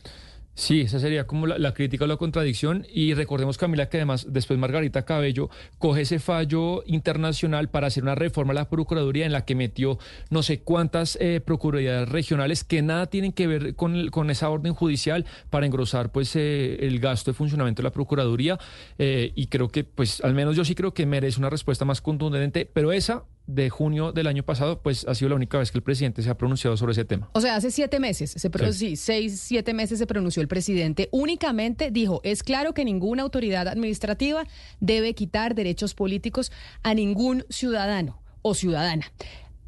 Sí, 0.55 0.83
esa 0.83 0.99
sería 0.99 1.27
como 1.27 1.47
la, 1.47 1.73
crítica 1.73 2.05
o 2.05 2.07
la 2.09 2.17
contradicción. 2.17 2.87
Y 2.93 3.15
recordemos, 3.15 3.57
Camila, 3.57 3.89
que 3.89 3.97
además 3.97 4.27
después 4.29 4.59
Margarita 4.59 5.05
Cabello 5.05 5.49
coge 5.79 6.03
ese 6.03 6.19
fallo 6.19 6.83
internacional 6.87 7.71
para 7.71 7.87
hacer 7.87 8.03
una 8.03 8.15
reforma 8.15 8.53
a 8.53 8.55
la 8.55 8.69
Procuraduría 8.69 9.25
en 9.25 9.33
la 9.33 9.45
que 9.45 9.55
metió 9.55 9.99
no 10.29 10.43
sé 10.43 10.61
cuántas 10.61 11.17
eh, 11.21 11.41
procuradurías 11.41 12.09
regionales 12.09 12.65
que 12.65 12.83
nada 12.83 13.07
tienen 13.07 13.33
que 13.33 13.47
ver 13.47 13.75
con, 13.75 14.09
con 14.09 14.31
esa 14.31 14.51
orden 14.51 14.75
judicial 14.75 15.25
para 15.49 15.67
engrosar 15.67 16.13
pues 16.13 16.35
eh, 16.37 16.79
el 16.81 17.01
gasto 17.01 17.31
de 17.31 17.37
funcionamiento 17.37 17.81
de 17.81 17.85
la 17.85 17.93
Procuraduría. 17.93 18.59
Eh, 18.99 19.33
y 19.35 19.47
creo 19.47 19.69
que, 19.69 19.85
pues, 19.85 20.21
al 20.23 20.35
menos 20.35 20.57
yo 20.57 20.65
sí 20.65 20.75
creo 20.75 20.93
que 20.93 21.07
merece 21.07 21.39
una 21.39 21.49
respuesta 21.49 21.85
más 21.85 22.01
contundente, 22.01 22.69
pero 22.71 22.93
esa 22.93 23.25
de 23.55 23.71
junio 23.71 24.13
del 24.13 24.27
año 24.27 24.43
pasado, 24.43 24.81
pues 24.81 25.07
ha 25.07 25.15
sido 25.15 25.31
la 25.31 25.37
única 25.37 25.59
vez 25.59 25.71
que 25.71 25.79
el 25.79 25.83
presidente 25.83 26.23
se 26.23 26.31
ha 26.31 26.37
pronunciado 26.37 26.77
sobre 26.77 26.93
ese 26.93 27.05
tema. 27.05 27.29
O 27.33 27.41
sea, 27.41 27.57
hace 27.57 27.71
siete 27.71 28.01
meses, 28.01 28.31
se 28.31 28.73
sí. 28.73 28.97
seis, 28.97 29.41
siete 29.41 29.75
meses 29.75 29.99
se 29.99 30.07
pronunció 30.07 30.43
el 30.43 30.49
presidente. 30.49 31.09
Únicamente 31.13 31.91
dijo, 31.91 32.21
es 32.25 32.43
claro 32.43 32.75
que 32.75 32.85
ninguna 32.85 33.23
autoridad 33.23 33.69
administrativa 33.69 34.45
debe 34.81 35.15
quitar 35.15 35.55
derechos 35.55 35.95
políticos 35.95 36.53
a 36.83 36.95
ningún 36.95 37.45
ciudadano 37.51 38.21
o 38.43 38.55
ciudadana. 38.55 39.13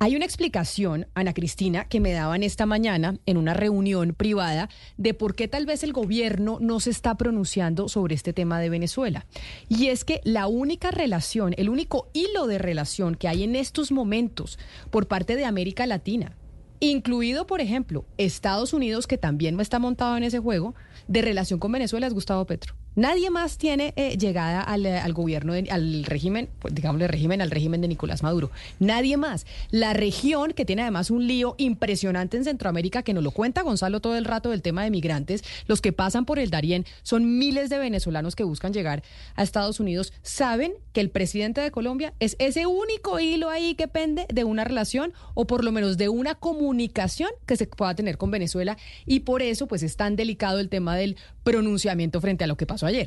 Hay 0.03 0.16
una 0.16 0.24
explicación, 0.24 1.07
Ana 1.14 1.32
Cristina, 1.32 1.84
que 1.84 2.00
me 2.00 2.11
daban 2.11 2.42
esta 2.42 2.66
mañana 2.66 3.20
en 3.24 3.36
una 3.36 3.55
reunión 3.55 4.14
privada 4.14 4.68
de 4.96 5.14
por 5.14 5.36
qué 5.36 5.46
tal 5.46 5.64
vez 5.64 5.84
el 5.84 5.92
gobierno 5.92 6.59
no 6.61 6.80
se 6.80 6.90
está 6.90 7.16
pronunciando 7.16 7.88
sobre 7.88 8.16
este 8.16 8.32
tema 8.32 8.59
de 8.59 8.68
Venezuela. 8.68 9.26
Y 9.68 9.90
es 9.90 10.05
que 10.05 10.20
la 10.24 10.48
única 10.48 10.90
relación, 10.90 11.55
el 11.57 11.70
único 11.70 12.09
hilo 12.14 12.48
de 12.48 12.59
relación 12.59 13.14
que 13.14 13.28
hay 13.28 13.44
en 13.44 13.55
estos 13.55 13.92
momentos 13.92 14.59
por 14.90 15.07
parte 15.07 15.36
de 15.36 15.44
América 15.44 15.86
Latina, 15.86 16.36
incluido, 16.80 17.46
por 17.46 17.61
ejemplo, 17.61 18.05
Estados 18.18 18.72
Unidos, 18.72 19.07
que 19.07 19.18
también 19.18 19.61
está 19.61 19.78
montado 19.78 20.16
en 20.16 20.24
ese 20.24 20.40
juego, 20.40 20.74
de 21.07 21.22
relación 21.22 21.61
con 21.61 21.70
Venezuela 21.70 22.09
es 22.09 22.12
Gustavo 22.12 22.44
Petro. 22.44 22.74
Nadie 22.95 23.30
más 23.30 23.57
tiene 23.57 23.95
eh, 23.97 24.18
llegada 24.18 24.61
al, 24.61 24.84
eh, 24.84 25.03
gobierno, 25.12 25.55
al 25.70 26.05
régimen, 26.05 26.51
pues, 26.59 26.74
digámosle 26.74 27.09
régimen, 27.09 27.40
al 27.40 27.51
régimen 27.51 27.80
de 27.80 27.88
Nicolás 27.88 28.22
Maduro. 28.22 28.51
Nadie 28.80 29.16
más. 29.16 29.47
La 29.70 29.95
región, 29.95 30.53
que 30.53 30.66
tiene 30.66 30.82
además 30.82 31.11
un 31.11 31.26
lío 31.26 31.55
impresionante 31.57 32.36
en 32.36 32.45
Centroamérica, 32.45 33.03
que 33.03 33.14
nos 33.14 33.24
lo 33.24 33.30
cuenta 33.30 33.62
Gonzalo 33.62 34.01
todo 34.01 34.16
el 34.16 34.26
rato 34.26 34.51
del 34.51 34.61
tema 34.61 34.84
de 34.84 34.90
migrantes, 34.90 35.43
los 35.66 35.80
que 35.80 35.93
pasan 35.93 36.26
por 36.26 36.38
el 36.38 36.51
Darién 36.51 36.84
son 37.03 37.38
miles 37.38 37.70
de 37.70 37.78
venezolanos 37.78 38.36
que 38.36 38.45
buscan 38.45 38.74
llegar 38.74 39.03
a 39.36 39.43
Estados 39.43 39.80
Unidos, 39.80 40.12
saben 40.22 40.74
que 40.93 41.01
el 41.01 41.09
presidente 41.09 41.62
de 41.62 41.70
Colombia 41.70 42.12
es 42.20 42.36
ese 42.38 42.66
único 42.66 43.20
hilo 43.20 43.49
ahí 43.49 43.74
que 43.74 43.88
pende 43.88 44.26
de 44.32 44.45
una 44.45 44.64
relación 44.64 45.14
o 45.34 45.47
por 45.47 45.64
lo 45.64 45.72
menos 45.72 45.97
de 45.97 46.11
una 46.11 46.34
comunicación 46.34 47.30
que 47.47 47.57
se 47.57 47.66
pueda 47.66 47.95
tener 47.95 48.18
con 48.18 48.30
Venezuela 48.30 48.76
y 49.07 49.20
por 49.20 49.40
eso 49.40 49.66
pues 49.66 49.82
es 49.82 49.97
tan 49.97 50.16
delicado 50.16 50.61
el 50.61 50.68
tema 50.68 50.97
del 50.97 51.16
pronunciamiento 51.43 52.20
frente 52.20 52.45
a 52.45 52.47
lo 52.47 52.57
que 52.57 52.66
pasó 52.66 52.82
ayer. 52.87 53.07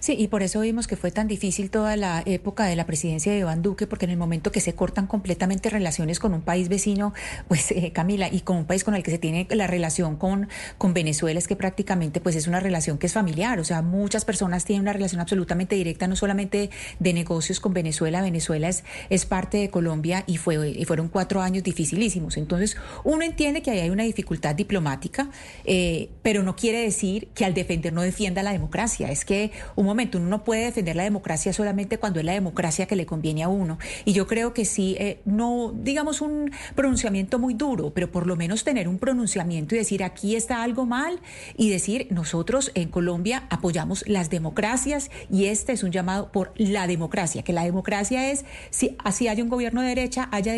Sí, 0.00 0.14
y 0.18 0.28
por 0.28 0.42
eso 0.42 0.60
vimos 0.60 0.86
que 0.86 0.96
fue 0.96 1.10
tan 1.10 1.28
difícil 1.28 1.70
toda 1.70 1.96
la 1.96 2.22
época 2.26 2.64
de 2.64 2.76
la 2.76 2.86
presidencia 2.86 3.32
de 3.32 3.38
Iván 3.38 3.62
Duque, 3.62 3.86
porque 3.86 4.04
en 4.06 4.10
el 4.10 4.16
momento 4.16 4.52
que 4.52 4.60
se 4.60 4.74
cortan 4.74 5.06
completamente 5.06 5.70
relaciones 5.70 6.18
con 6.18 6.34
un 6.34 6.42
país 6.42 6.68
vecino, 6.68 7.12
pues 7.48 7.70
eh, 7.70 7.92
Camila, 7.92 8.28
y 8.30 8.40
con 8.40 8.56
un 8.56 8.64
país 8.64 8.84
con 8.84 8.94
el 8.94 9.02
que 9.02 9.10
se 9.10 9.18
tiene 9.18 9.46
la 9.50 9.66
relación 9.66 10.16
con, 10.16 10.48
con 10.78 10.94
Venezuela, 10.94 11.38
es 11.38 11.48
que 11.48 11.56
prácticamente 11.56 12.20
pues 12.20 12.36
es 12.36 12.46
una 12.46 12.60
relación 12.60 12.98
que 12.98 13.06
es 13.06 13.12
familiar, 13.12 13.58
o 13.60 13.64
sea, 13.64 13.82
muchas 13.82 14.24
personas 14.24 14.64
tienen 14.64 14.82
una 14.82 14.92
relación 14.92 15.20
absolutamente 15.20 15.76
directa, 15.76 16.06
no 16.06 16.16
solamente 16.16 16.70
de 16.98 17.12
negocios 17.12 17.60
con 17.60 17.72
Venezuela, 17.72 18.22
Venezuela 18.22 18.68
es, 18.68 18.84
es 19.10 19.26
parte 19.26 19.58
de 19.58 19.70
Colombia 19.70 20.24
y, 20.26 20.36
fue, 20.36 20.70
y 20.70 20.84
fueron 20.84 21.08
cuatro 21.08 21.40
años 21.40 21.62
dificilísimos. 21.62 22.36
Entonces, 22.36 22.76
uno 23.04 23.22
entiende 23.22 23.62
que 23.62 23.70
ahí 23.70 23.80
hay 23.80 23.90
una 23.90 24.04
dificultad 24.04 24.54
diplomática, 24.54 25.30
eh, 25.64 26.10
pero 26.22 26.42
no 26.42 26.56
quiere 26.56 26.80
decir 26.80 27.28
que 27.34 27.44
al 27.44 27.54
defender 27.54 27.92
no 27.92 28.02
defienda 28.02 28.42
la 28.42 28.52
democracia, 28.52 29.10
es 29.10 29.24
que 29.24 29.50
un 29.76 29.86
momento, 29.86 30.18
uno 30.18 30.28
no 30.28 30.44
puede 30.44 30.64
defender 30.64 30.96
la 30.96 31.02
democracia 31.04 31.52
solamente 31.52 31.98
cuando 31.98 32.20
es 32.20 32.26
la 32.26 32.32
democracia 32.32 32.86
que 32.86 32.96
le 32.96 33.06
conviene 33.06 33.42
a 33.42 33.48
uno. 33.48 33.78
Y 34.04 34.12
yo 34.12 34.26
creo 34.26 34.54
que 34.54 34.64
sí, 34.64 34.96
eh, 34.98 35.20
no 35.24 35.72
digamos 35.74 36.20
un 36.20 36.50
pronunciamiento 36.74 37.38
muy 37.38 37.54
duro, 37.54 37.90
pero 37.94 38.10
por 38.10 38.26
lo 38.26 38.36
menos 38.36 38.64
tener 38.64 38.88
un 38.88 38.98
pronunciamiento 38.98 39.74
y 39.74 39.78
decir 39.78 40.02
aquí 40.02 40.36
está 40.36 40.62
algo 40.62 40.86
mal 40.86 41.20
y 41.56 41.70
decir 41.70 42.06
nosotros 42.10 42.70
en 42.74 42.88
Colombia 42.88 43.44
apoyamos 43.50 44.04
las 44.06 44.30
democracias 44.30 45.10
y 45.30 45.46
este 45.46 45.72
es 45.72 45.82
un 45.82 45.92
llamado 45.92 46.30
por 46.32 46.52
la 46.56 46.86
democracia, 46.86 47.42
que 47.42 47.52
la 47.52 47.64
democracia 47.64 48.30
es 48.30 48.44
si 48.70 48.96
así 49.04 49.28
haya 49.28 49.42
un 49.42 49.48
gobierno 49.48 49.80
de 49.82 49.88
derecha, 49.88 50.28
haya 50.32 50.54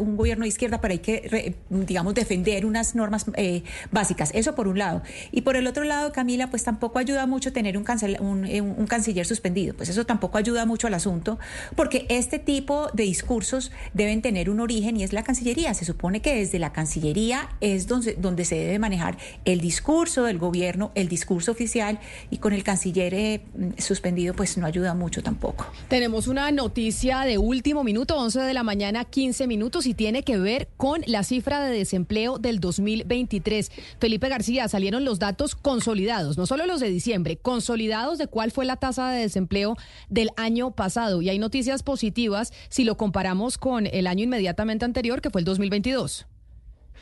un 0.00 0.16
gobierno 0.16 0.42
de 0.44 0.48
izquierda, 0.48 0.80
pero 0.80 0.92
hay 0.92 0.98
que, 0.98 1.56
digamos, 1.70 2.14
defender 2.14 2.66
unas 2.66 2.94
normas 2.94 3.26
eh, 3.34 3.62
básicas. 3.90 4.30
Eso 4.34 4.54
por 4.54 4.68
un 4.68 4.78
lado. 4.78 5.02
Y 5.30 5.42
por 5.42 5.56
el 5.56 5.66
otro 5.66 5.84
lado, 5.84 6.12
Camila, 6.12 6.48
pues 6.50 6.64
tampoco 6.64 6.98
ayuda 6.98 7.26
mucho 7.26 7.52
tener 7.52 7.76
un, 7.76 7.84
cancel- 7.84 8.20
un, 8.20 8.41
eh, 8.44 8.60
un 8.60 8.86
canciller 8.86 9.26
suspendido. 9.26 9.74
Pues 9.74 9.88
eso 9.88 10.04
tampoco 10.06 10.38
ayuda 10.38 10.66
mucho 10.66 10.86
al 10.86 10.94
asunto, 10.94 11.38
porque 11.76 12.06
este 12.08 12.38
tipo 12.38 12.88
de 12.92 13.04
discursos 13.04 13.72
deben 13.94 14.22
tener 14.22 14.50
un 14.50 14.60
origen 14.60 14.96
y 14.96 15.04
es 15.04 15.12
la 15.12 15.22
Cancillería. 15.22 15.74
Se 15.74 15.84
supone 15.84 16.20
que 16.20 16.34
desde 16.34 16.58
la 16.58 16.72
Cancillería 16.72 17.48
es 17.60 17.86
donde, 17.86 18.14
donde 18.14 18.44
se 18.44 18.56
debe 18.56 18.78
manejar 18.78 19.16
el 19.44 19.60
discurso 19.60 20.24
del 20.24 20.38
gobierno, 20.38 20.92
el 20.94 21.08
discurso 21.08 21.52
oficial, 21.52 21.98
y 22.30 22.38
con 22.38 22.52
el 22.52 22.62
canciller 22.64 23.14
eh, 23.14 23.40
suspendido, 23.78 24.34
pues 24.34 24.56
no 24.56 24.66
ayuda 24.66 24.94
mucho 24.94 25.22
tampoco. 25.22 25.66
Tenemos 25.88 26.26
una 26.26 26.50
noticia 26.50 27.20
de 27.20 27.38
último 27.38 27.84
minuto, 27.84 28.16
11 28.16 28.40
de 28.40 28.54
la 28.54 28.62
mañana, 28.62 29.04
15 29.04 29.46
minutos, 29.46 29.86
y 29.86 29.94
tiene 29.94 30.22
que 30.22 30.38
ver 30.38 30.68
con 30.76 31.02
la 31.06 31.22
cifra 31.24 31.64
de 31.64 31.76
desempleo 31.76 32.38
del 32.38 32.60
2023. 32.60 33.70
Felipe 33.98 34.28
García, 34.28 34.68
salieron 34.68 35.04
los 35.04 35.18
datos 35.18 35.54
consolidados, 35.54 36.36
no 36.38 36.46
solo 36.46 36.66
los 36.66 36.80
de 36.80 36.88
diciembre, 36.88 37.36
consolidados 37.36 38.18
de 38.18 38.26
cuál 38.32 38.50
fue 38.50 38.64
la 38.64 38.76
tasa 38.76 39.10
de 39.10 39.20
desempleo 39.20 39.76
del 40.08 40.30
año 40.36 40.72
pasado. 40.72 41.22
Y 41.22 41.28
hay 41.28 41.38
noticias 41.38 41.84
positivas 41.84 42.52
si 42.70 42.82
lo 42.82 42.96
comparamos 42.96 43.58
con 43.58 43.86
el 43.86 44.08
año 44.08 44.24
inmediatamente 44.24 44.84
anterior, 44.84 45.20
que 45.20 45.30
fue 45.30 45.42
el 45.42 45.44
2022. 45.44 46.26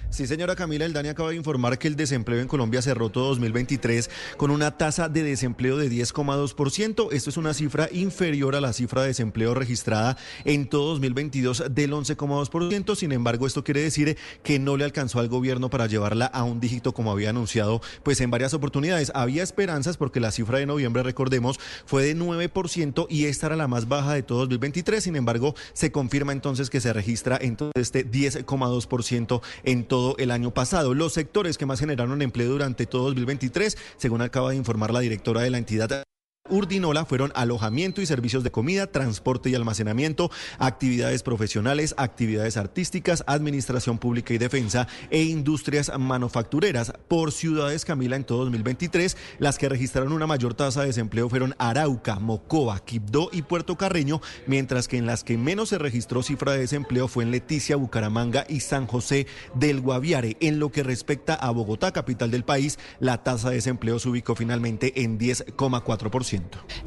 Sí, 0.08 0.26
señora 0.26 0.56
Camila, 0.56 0.84
el 0.84 0.92
DANI 0.92 1.10
acaba 1.10 1.30
de 1.30 1.36
informar 1.36 1.78
que 1.78 1.86
el 1.86 1.94
desempleo 1.94 2.40
en 2.40 2.48
Colombia 2.48 2.82
cerró 2.82 3.10
todo 3.10 3.28
2023 3.28 4.10
con 4.36 4.50
una 4.50 4.76
tasa 4.76 5.08
de 5.08 5.22
desempleo 5.22 5.76
de 5.76 5.88
10,2%. 5.88 7.08
Esto 7.12 7.30
es 7.30 7.36
una 7.36 7.54
cifra 7.54 7.88
inferior 7.92 8.56
a 8.56 8.60
la 8.60 8.72
cifra 8.72 9.02
de 9.02 9.08
desempleo 9.08 9.54
registrada 9.54 10.16
en 10.44 10.68
todo 10.68 10.90
2022 10.90 11.64
del 11.70 11.92
11,2%. 11.92 12.96
Sin 12.96 13.12
embargo, 13.12 13.46
esto 13.46 13.62
quiere 13.62 13.82
decir 13.82 14.16
que 14.42 14.58
no 14.58 14.76
le 14.76 14.84
alcanzó 14.84 15.20
al 15.20 15.28
gobierno 15.28 15.70
para 15.70 15.86
llevarla 15.86 16.26
a 16.26 16.42
un 16.42 16.58
dígito 16.58 16.92
como 16.92 17.12
había 17.12 17.30
anunciado 17.30 17.80
pues 18.02 18.20
en 18.20 18.30
varias 18.30 18.52
oportunidades. 18.52 19.12
Había 19.14 19.44
esperanzas 19.44 19.96
porque 19.96 20.18
la 20.18 20.32
cifra 20.32 20.58
de 20.58 20.66
noviembre, 20.66 21.04
recordemos, 21.04 21.60
fue 21.86 22.02
de 22.02 22.16
9% 22.16 23.06
y 23.08 23.26
esta 23.26 23.46
era 23.46 23.56
la 23.56 23.68
más 23.68 23.86
baja 23.86 24.14
de 24.14 24.22
todo 24.24 24.40
2023. 24.40 25.04
Sin 25.04 25.14
embargo, 25.14 25.54
se 25.72 25.92
confirma 25.92 26.32
entonces 26.32 26.68
que 26.68 26.80
se 26.80 26.92
registra 26.92 27.38
entonces 27.40 27.70
este 27.76 28.10
10,2% 28.10 29.40
en 29.64 29.84
todo 29.90 30.14
el 30.18 30.30
año 30.30 30.54
pasado. 30.54 30.94
Los 30.94 31.12
sectores 31.12 31.58
que 31.58 31.66
más 31.66 31.80
generaron 31.80 32.22
empleo 32.22 32.48
durante 32.48 32.86
todo 32.86 33.02
2023, 33.06 33.76
según 33.98 34.22
acaba 34.22 34.50
de 34.50 34.56
informar 34.56 34.92
la 34.92 35.00
directora 35.00 35.42
de 35.42 35.50
la 35.50 35.58
entidad. 35.58 36.04
Urdinola 36.50 37.04
fueron 37.04 37.32
alojamiento 37.34 38.02
y 38.02 38.06
servicios 38.06 38.44
de 38.44 38.50
comida, 38.50 38.86
transporte 38.86 39.50
y 39.50 39.54
almacenamiento, 39.54 40.30
actividades 40.58 41.22
profesionales, 41.22 41.94
actividades 41.96 42.56
artísticas, 42.56 43.24
administración 43.26 43.98
pública 43.98 44.34
y 44.34 44.38
defensa 44.38 44.88
e 45.10 45.22
industrias 45.22 45.90
manufactureras. 45.98 46.92
Por 47.08 47.32
ciudades, 47.32 47.84
Camila, 47.84 48.16
en 48.16 48.24
todo 48.24 48.40
2023, 48.40 49.16
las 49.38 49.58
que 49.58 49.68
registraron 49.68 50.12
una 50.12 50.26
mayor 50.26 50.54
tasa 50.54 50.80
de 50.80 50.88
desempleo 50.88 51.28
fueron 51.28 51.54
Arauca, 51.58 52.18
Mocoa, 52.18 52.80
Quibdó 52.80 53.30
y 53.32 53.42
Puerto 53.42 53.76
Carreño, 53.76 54.20
mientras 54.46 54.88
que 54.88 54.96
en 54.96 55.06
las 55.06 55.24
que 55.24 55.38
menos 55.38 55.70
se 55.70 55.78
registró 55.78 56.22
cifra 56.22 56.52
de 56.52 56.60
desempleo 56.60 57.08
fue 57.08 57.24
en 57.24 57.30
Leticia, 57.30 57.76
Bucaramanga 57.76 58.44
y 58.48 58.60
San 58.60 58.86
José 58.86 59.26
del 59.54 59.80
Guaviare. 59.80 60.36
En 60.40 60.58
lo 60.58 60.70
que 60.70 60.82
respecta 60.82 61.34
a 61.34 61.50
Bogotá, 61.50 61.92
capital 61.92 62.30
del 62.30 62.44
país, 62.44 62.78
la 62.98 63.22
tasa 63.22 63.50
de 63.50 63.56
desempleo 63.56 63.98
se 63.98 64.08
ubicó 64.08 64.34
finalmente 64.34 65.02
en 65.02 65.18
10,4%. 65.18 66.39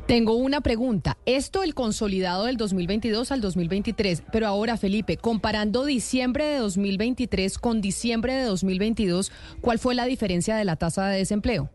Tengo 0.08 0.36
una 0.36 0.62
pregunta. 0.62 1.18
Esto 1.26 1.64
el 1.64 1.74
consolidado 1.74 2.46
del 2.46 2.58
2022 2.58 3.32
al 3.32 3.42
2023, 3.42 4.24
pero 4.32 4.48
ahora 4.48 4.78
Felipe, 4.78 5.18
comparando 5.18 5.86
diciembre 5.86 6.46
de 6.46 6.58
2023 6.58 7.58
con 7.58 7.82
diciembre 7.82 8.34
de 8.34 8.44
2022, 8.44 9.32
¿cuál 9.62 9.80
fue 9.80 9.96
la 9.96 10.06
diferencia 10.06 10.56
de 10.56 10.66
la 10.66 10.76
tasa 10.76 11.08
de 11.08 11.18
desempleo? 11.18 11.70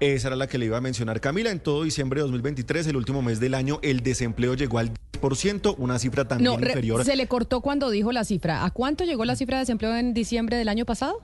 Esa 0.00 0.28
era 0.28 0.36
la 0.36 0.46
que 0.46 0.58
le 0.58 0.66
iba 0.66 0.76
a 0.78 0.80
mencionar 0.80 1.20
Camila. 1.20 1.50
En 1.50 1.58
todo 1.60 1.82
diciembre 1.82 2.20
de 2.20 2.22
2023, 2.22 2.86
el 2.86 2.96
último 2.96 3.20
mes 3.20 3.40
del 3.40 3.54
año, 3.54 3.80
el 3.82 4.00
desempleo 4.00 4.54
llegó 4.54 4.78
al 4.78 4.92
10%, 5.20 5.74
una 5.76 5.98
cifra 5.98 6.26
también 6.26 6.52
No, 6.52 6.58
inferior. 6.60 7.04
se 7.04 7.16
le 7.16 7.26
cortó 7.26 7.60
cuando 7.60 7.90
dijo 7.90 8.12
la 8.12 8.24
cifra. 8.24 8.64
¿A 8.64 8.70
cuánto 8.70 9.04
llegó 9.04 9.24
la 9.24 9.34
cifra 9.34 9.56
de 9.56 9.62
desempleo 9.62 9.96
en 9.96 10.14
diciembre 10.14 10.56
del 10.56 10.68
año 10.68 10.84
pasado? 10.84 11.20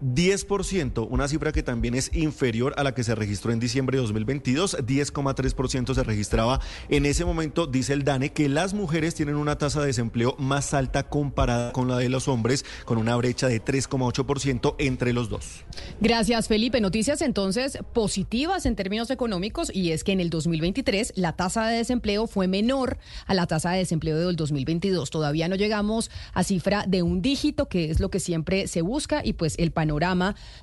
10%, 0.00 1.08
una 1.10 1.26
cifra 1.26 1.50
que 1.50 1.62
también 1.62 1.94
es 1.94 2.14
inferior 2.14 2.74
a 2.76 2.84
la 2.84 2.94
que 2.94 3.02
se 3.02 3.14
registró 3.14 3.52
en 3.52 3.58
diciembre 3.58 3.96
de 3.96 4.02
2022, 4.02 4.78
10,3% 4.78 5.94
se 5.94 6.02
registraba 6.04 6.60
en 6.88 7.04
ese 7.04 7.24
momento, 7.24 7.66
dice 7.66 7.94
el 7.94 8.04
DANE, 8.04 8.32
que 8.32 8.48
las 8.48 8.74
mujeres 8.74 9.14
tienen 9.14 9.34
una 9.34 9.58
tasa 9.58 9.80
de 9.80 9.88
desempleo 9.88 10.36
más 10.38 10.72
alta 10.72 11.08
comparada 11.08 11.72
con 11.72 11.88
la 11.88 11.98
de 11.98 12.08
los 12.08 12.28
hombres, 12.28 12.64
con 12.84 12.98
una 12.98 13.16
brecha 13.16 13.48
de 13.48 13.62
3,8% 13.62 14.76
entre 14.78 15.12
los 15.12 15.28
dos. 15.28 15.64
Gracias, 16.00 16.46
Felipe. 16.46 16.80
Noticias 16.80 17.20
entonces 17.20 17.78
positivas 17.92 18.66
en 18.66 18.76
términos 18.76 19.10
económicos 19.10 19.70
y 19.74 19.90
es 19.90 20.04
que 20.04 20.12
en 20.12 20.20
el 20.20 20.30
2023 20.30 21.14
la 21.16 21.32
tasa 21.32 21.66
de 21.66 21.78
desempleo 21.78 22.26
fue 22.28 22.46
menor 22.46 22.98
a 23.26 23.34
la 23.34 23.46
tasa 23.46 23.72
de 23.72 23.78
desempleo 23.78 24.16
del 24.18 24.36
2022. 24.36 25.10
Todavía 25.10 25.48
no 25.48 25.56
llegamos 25.56 26.10
a 26.34 26.44
cifra 26.44 26.84
de 26.86 27.02
un 27.02 27.20
dígito, 27.20 27.68
que 27.68 27.90
es 27.90 27.98
lo 27.98 28.10
que 28.10 28.20
siempre 28.20 28.68
se 28.68 28.82
busca 28.82 29.22
y 29.24 29.32
pues 29.32 29.56
el 29.58 29.72
panorama 29.72 29.87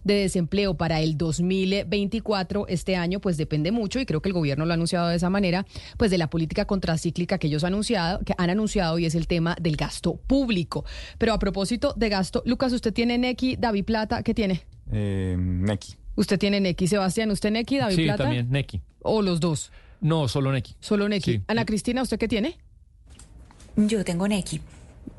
de 0.04 0.14
desempleo 0.14 0.76
para 0.76 1.02
el 1.02 1.18
2024 1.18 2.68
este 2.68 2.96
año 2.96 3.20
pues 3.20 3.38
depende 3.38 3.72
mucho 3.72 4.00
y 4.00 4.06
creo 4.06 4.22
que 4.22 4.30
el 4.30 4.34
gobierno 4.34 4.66
lo 4.66 4.72
ha 4.72 4.76
anunciado 4.76 5.08
de 5.10 5.16
esa 5.16 5.30
manera, 5.30 5.66
pues 5.98 6.12
de 6.12 6.18
la 6.18 6.30
política 6.30 6.66
contracíclica 6.66 7.38
que 7.38 7.48
ellos 7.48 7.64
han 7.64 7.74
anunciado, 7.74 8.20
que 8.20 8.34
han 8.38 8.50
anunciado 8.50 9.00
y 9.00 9.06
es 9.06 9.16
el 9.16 9.28
tema 9.28 9.56
del 9.60 9.76
gasto 9.76 10.16
público. 10.28 10.86
Pero 11.18 11.34
a 11.34 11.40
propósito 11.40 11.94
de 11.96 12.10
gasto, 12.10 12.44
Lucas, 12.46 12.72
usted 12.74 12.94
tiene 12.94 13.18
Nequi, 13.18 13.56
David 13.56 13.86
Plata, 13.86 14.24
¿qué 14.24 14.34
tiene? 14.34 14.62
Eh, 14.92 15.36
Neki. 15.38 15.96
Usted 16.16 16.40
tiene 16.40 16.60
Neki, 16.62 16.88
Sebastián, 16.88 17.32
¿usted 17.32 17.52
Neki, 17.52 17.78
David 17.78 17.96
Sí, 17.96 18.04
Plata? 18.06 18.24
también 18.24 18.50
Neki. 18.50 18.82
¿O 19.02 19.22
los 19.22 19.40
dos? 19.40 19.72
No, 20.02 20.28
solo 20.28 20.52
Neki. 20.52 20.76
Solo 20.80 21.10
Neki. 21.10 21.32
Sí. 21.34 21.42
Ana 21.48 21.66
Cristina, 21.66 22.02
¿usted 22.02 22.18
qué 22.18 22.28
tiene? 22.28 22.58
Yo 23.76 24.06
tengo 24.06 24.28
Neki. 24.28 24.62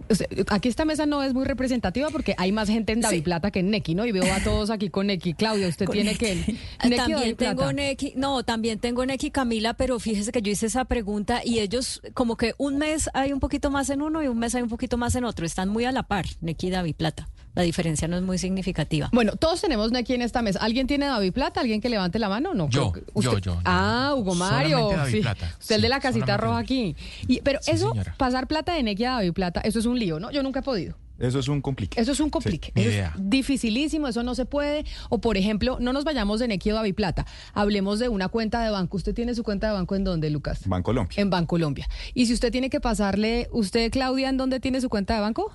O 0.09 0.15
sea, 0.15 0.27
Aquí 0.49 0.69
esta 0.69 0.85
mesa 0.85 1.07
no 1.07 1.23
es 1.23 1.35
muy 1.35 1.45
representativa 1.45 2.09
porque 2.11 2.35
hay 2.39 2.53
más 2.53 2.69
gente 2.69 2.93
en 2.93 3.01
David 3.01 3.23
Plata 3.25 3.51
que 3.51 3.61
en 3.61 3.71
Neki, 3.71 3.95
¿no? 3.95 4.07
Y 4.07 4.13
veo 4.13 4.33
a 4.33 4.41
todos 4.41 4.71
aquí 4.71 4.89
con 4.91 5.07
Neki. 5.09 5.35
Claudia, 5.35 5.69
usted 5.69 5.87
tiene 5.87 6.17
que... 6.17 6.35
Neki 6.85 6.97
También 6.97 7.37
tengo. 7.37 7.73
Neki, 7.73 8.13
no, 8.17 8.43
también 8.45 8.79
tengo 8.79 9.05
Neki 9.05 9.31
Camila, 9.31 9.75
pero 9.75 9.99
fíjese 9.99 10.33
que 10.33 10.43
yo 10.43 10.53
hice 10.53 10.67
esa 10.67 10.85
pregunta 10.85 11.43
y 11.45 11.59
ellos 11.61 12.01
como 12.15 12.37
que 12.37 12.55
un 12.59 12.79
mes 12.79 13.11
hay 13.15 13.33
un 13.33 13.41
poquito 13.41 13.71
más 13.71 13.91
en 13.91 14.03
uno 14.03 14.23
y 14.23 14.29
un 14.29 14.39
mes 14.39 14.55
hay 14.55 14.63
un 14.63 14.69
poquito 14.69 14.97
más 14.97 15.15
en 15.17 15.25
otro. 15.25 15.45
Están 15.47 15.69
muy 15.69 15.85
a 15.85 15.93
la 15.93 16.03
par, 16.05 16.27
Neki 16.41 16.69
y 16.69 16.71
David 16.71 16.95
Plata. 16.97 17.29
La 17.55 17.63
diferencia 17.63 18.07
no 18.07 18.19
es 18.19 18.23
muy 18.23 18.37
significativa. 18.37 19.09
Bueno, 19.15 19.33
todos 19.33 19.63
tenemos 19.63 19.91
Neki 19.91 20.13
en 20.13 20.21
esta 20.21 20.43
mesa. 20.43 20.59
¿Alguien 20.61 20.87
tiene 20.87 21.07
David 21.07 21.33
Plata? 21.33 21.61
¿Alguien 21.61 21.81
que 21.81 21.89
levante 21.89 22.19
la 22.19 22.29
mano? 22.29 22.53
No. 22.53 22.69
Yo, 22.69 22.93
yo, 22.95 23.03
usted- 23.15 23.31
yo, 23.33 23.39
yo. 23.39 23.61
Ah, 23.65 24.13
Hugo 24.15 24.35
Mario. 24.35 24.91
David 24.91 25.11
sí. 25.15 25.21
Plata. 25.23 25.57
Usted 25.59 25.77
el 25.77 25.81
de 25.81 25.87
Sí, 25.87 25.91
la 25.91 26.01
casita 26.01 26.37
roja 26.37 26.59
aquí. 26.59 26.95
Y, 27.27 27.41
pero 27.41 27.59
eso, 27.67 27.93
señora. 27.93 28.15
pasar 28.19 28.47
plata 28.47 28.75
de 28.75 28.83
Neki 28.83 29.05
a 29.05 29.13
David 29.13 29.33
Plata, 29.33 29.61
eso 29.63 29.79
es 29.79 29.87
un 29.87 29.96
lío, 29.97 30.21
¿no? 30.21 30.31
Yo 30.31 30.43
nunca 30.43 30.61
he 30.61 30.63
podido. 30.63 30.97
Eso 31.19 31.39
es 31.39 31.49
un 31.49 31.63
complique. 31.63 32.01
Eso 32.01 32.13
es 32.13 32.21
un 32.21 32.29
complique. 32.29 32.73
Eso 32.75 32.91
es 32.91 33.11
dificilísimo, 33.17 34.07
eso 34.07 34.23
no 34.23 34.35
se 34.35 34.45
puede. 34.45 34.85
O, 35.09 35.21
por 35.21 35.37
ejemplo, 35.37 35.79
no 35.81 35.93
nos 35.93 36.05
vayamos 36.05 36.41
de 36.41 36.49
Neki 36.49 36.73
o 36.73 36.75
David 36.75 36.95
Plata. 36.95 37.27
Hablemos 37.55 37.99
de 37.99 38.09
una 38.09 38.29
cuenta 38.29 38.63
de 38.63 38.71
banco. 38.71 38.97
¿Usted 38.97 39.15
tiene 39.15 39.35
su 39.35 39.43
cuenta 39.43 39.69
de 39.69 39.73
banco 39.73 39.95
en 39.95 40.05
dónde, 40.05 40.29
Lucas? 40.31 40.61
Bancolombia. 40.67 41.21
En 41.21 41.31
Bancolombia. 41.31 41.89
Y 42.13 42.27
si 42.27 42.35
usted 42.35 42.53
tiene 42.53 42.69
que 42.69 42.81
pasarle, 42.81 43.49
¿usted, 43.51 43.91
Claudia, 43.91 44.29
en 44.29 44.37
dónde 44.37 44.61
tiene 44.61 44.81
su 44.81 44.91
cuenta 44.91 45.15
de 45.15 45.21
banco? 45.21 45.53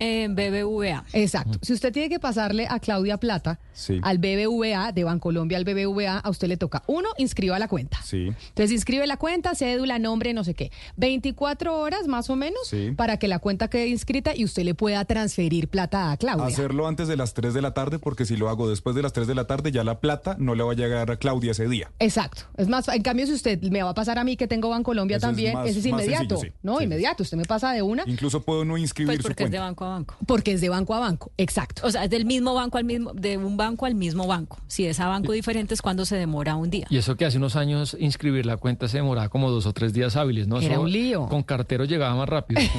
En 0.00 0.34
BBVA. 0.34 1.04
Exacto. 1.12 1.58
Si 1.62 1.72
usted 1.74 1.92
tiene 1.92 2.08
que 2.08 2.18
pasarle 2.18 2.66
a 2.68 2.80
Claudia 2.80 3.18
Plata, 3.18 3.60
Sí. 3.72 4.00
al 4.02 4.18
BBVA, 4.18 4.92
de 4.92 5.04
Bancolombia 5.04 5.56
al 5.58 5.64
BBVA, 5.64 6.18
a 6.18 6.30
usted 6.30 6.48
le 6.48 6.56
toca, 6.56 6.82
uno, 6.86 7.10
inscriba 7.18 7.58
la 7.58 7.68
cuenta. 7.68 7.98
Sí. 8.02 8.28
Entonces 8.48 8.72
inscribe 8.72 9.06
la 9.06 9.18
cuenta, 9.18 9.54
cédula, 9.54 9.98
nombre, 9.98 10.32
no 10.34 10.42
sé 10.42 10.54
qué. 10.54 10.70
24 10.96 11.78
horas 11.78 12.06
más 12.08 12.30
o 12.30 12.36
menos 12.36 12.60
Sí. 12.68 12.92
para 12.96 13.18
que 13.18 13.28
la 13.28 13.38
cuenta 13.40 13.68
quede 13.68 13.88
inscrita 13.88 14.34
y 14.34 14.44
usted 14.44 14.62
le 14.64 14.74
pueda 14.74 15.04
transferir 15.04 15.68
plata 15.68 16.12
a 16.12 16.16
Claudia. 16.16 16.46
Hacerlo 16.46 16.86
antes 16.88 17.06
de 17.08 17.16
las 17.16 17.34
3 17.34 17.52
de 17.54 17.60
la 17.62 17.74
tarde, 17.74 17.98
porque 17.98 18.24
si 18.24 18.36
lo 18.36 18.48
hago 18.48 18.68
después 18.70 18.96
de 18.96 19.02
las 19.02 19.12
3 19.12 19.26
de 19.26 19.34
la 19.34 19.46
tarde, 19.46 19.70
ya 19.70 19.84
la 19.84 20.00
plata 20.00 20.36
no 20.38 20.54
le 20.54 20.62
va 20.62 20.72
a 20.72 20.76
llegar 20.76 21.10
a 21.10 21.16
Claudia 21.16 21.50
ese 21.52 21.68
día. 21.68 21.90
Exacto. 21.98 22.42
Es 22.56 22.68
más, 22.68 22.88
en 22.88 23.02
cambio, 23.02 23.26
si 23.26 23.32
usted 23.34 23.60
me 23.70 23.82
va 23.82 23.90
a 23.90 23.94
pasar 23.94 24.18
a 24.18 24.24
mí 24.24 24.36
que 24.36 24.48
tengo 24.48 24.70
Bancolombia 24.70 25.16
es 25.16 25.22
también, 25.22 25.54
más- 25.54 25.68
ese 25.68 25.80
es 25.80 25.86
inmediato. 25.86 26.36
sencillo, 26.36 26.52
sí. 26.52 26.58
No, 26.62 26.78
Sí, 26.78 26.84
inmediato. 26.84 27.22
Usted 27.22 27.36
me 27.36 27.44
pasa 27.44 27.72
de 27.72 27.82
una 27.82 28.04
Incluso 28.06 28.40
puedo 28.42 28.64
no 28.64 28.78
inscribir 28.78 29.08
Pues 29.16 29.22
su 29.22 29.28
es 29.32 29.36
de 29.36 29.44
cuenta. 29.44 29.60
banco 29.60 29.89
banco. 29.90 30.16
porque 30.26 30.52
es 30.52 30.60
de 30.60 30.68
banco 30.68 30.94
a 30.94 31.00
banco. 31.00 31.32
Exacto. 31.36 31.86
O 31.86 31.90
sea, 31.90 32.04
es 32.04 32.10
del 32.10 32.24
mismo 32.24 32.54
banco 32.54 32.78
al 32.78 32.84
mismo, 32.84 33.12
de 33.12 33.36
un 33.36 33.56
banco 33.56 33.86
al 33.86 33.94
mismo 33.94 34.26
banco. 34.26 34.58
Si 34.66 34.86
es 34.86 34.98
a 35.00 35.06
banco 35.06 35.32
diferente 35.32 35.74
es 35.74 35.82
cuando 35.82 36.04
se 36.04 36.16
demora 36.16 36.56
un 36.56 36.70
día. 36.70 36.86
Y 36.90 36.96
eso 36.96 37.16
que 37.16 37.24
hace 37.24 37.38
unos 37.38 37.56
años 37.56 37.96
inscribir 37.98 38.46
la 38.46 38.56
cuenta 38.56 38.88
se 38.88 38.98
demoraba 38.98 39.28
como 39.28 39.50
dos 39.50 39.66
o 39.66 39.72
tres 39.72 39.92
días 39.92 40.16
hábiles, 40.16 40.48
¿no? 40.48 40.60
Era 40.60 40.74
Eso 40.74 40.82
un 40.82 40.92
lío. 40.92 41.26
Con 41.28 41.42
cartero 41.42 41.84
llegaba 41.84 42.14
más 42.14 42.28
rápido. 42.28 42.60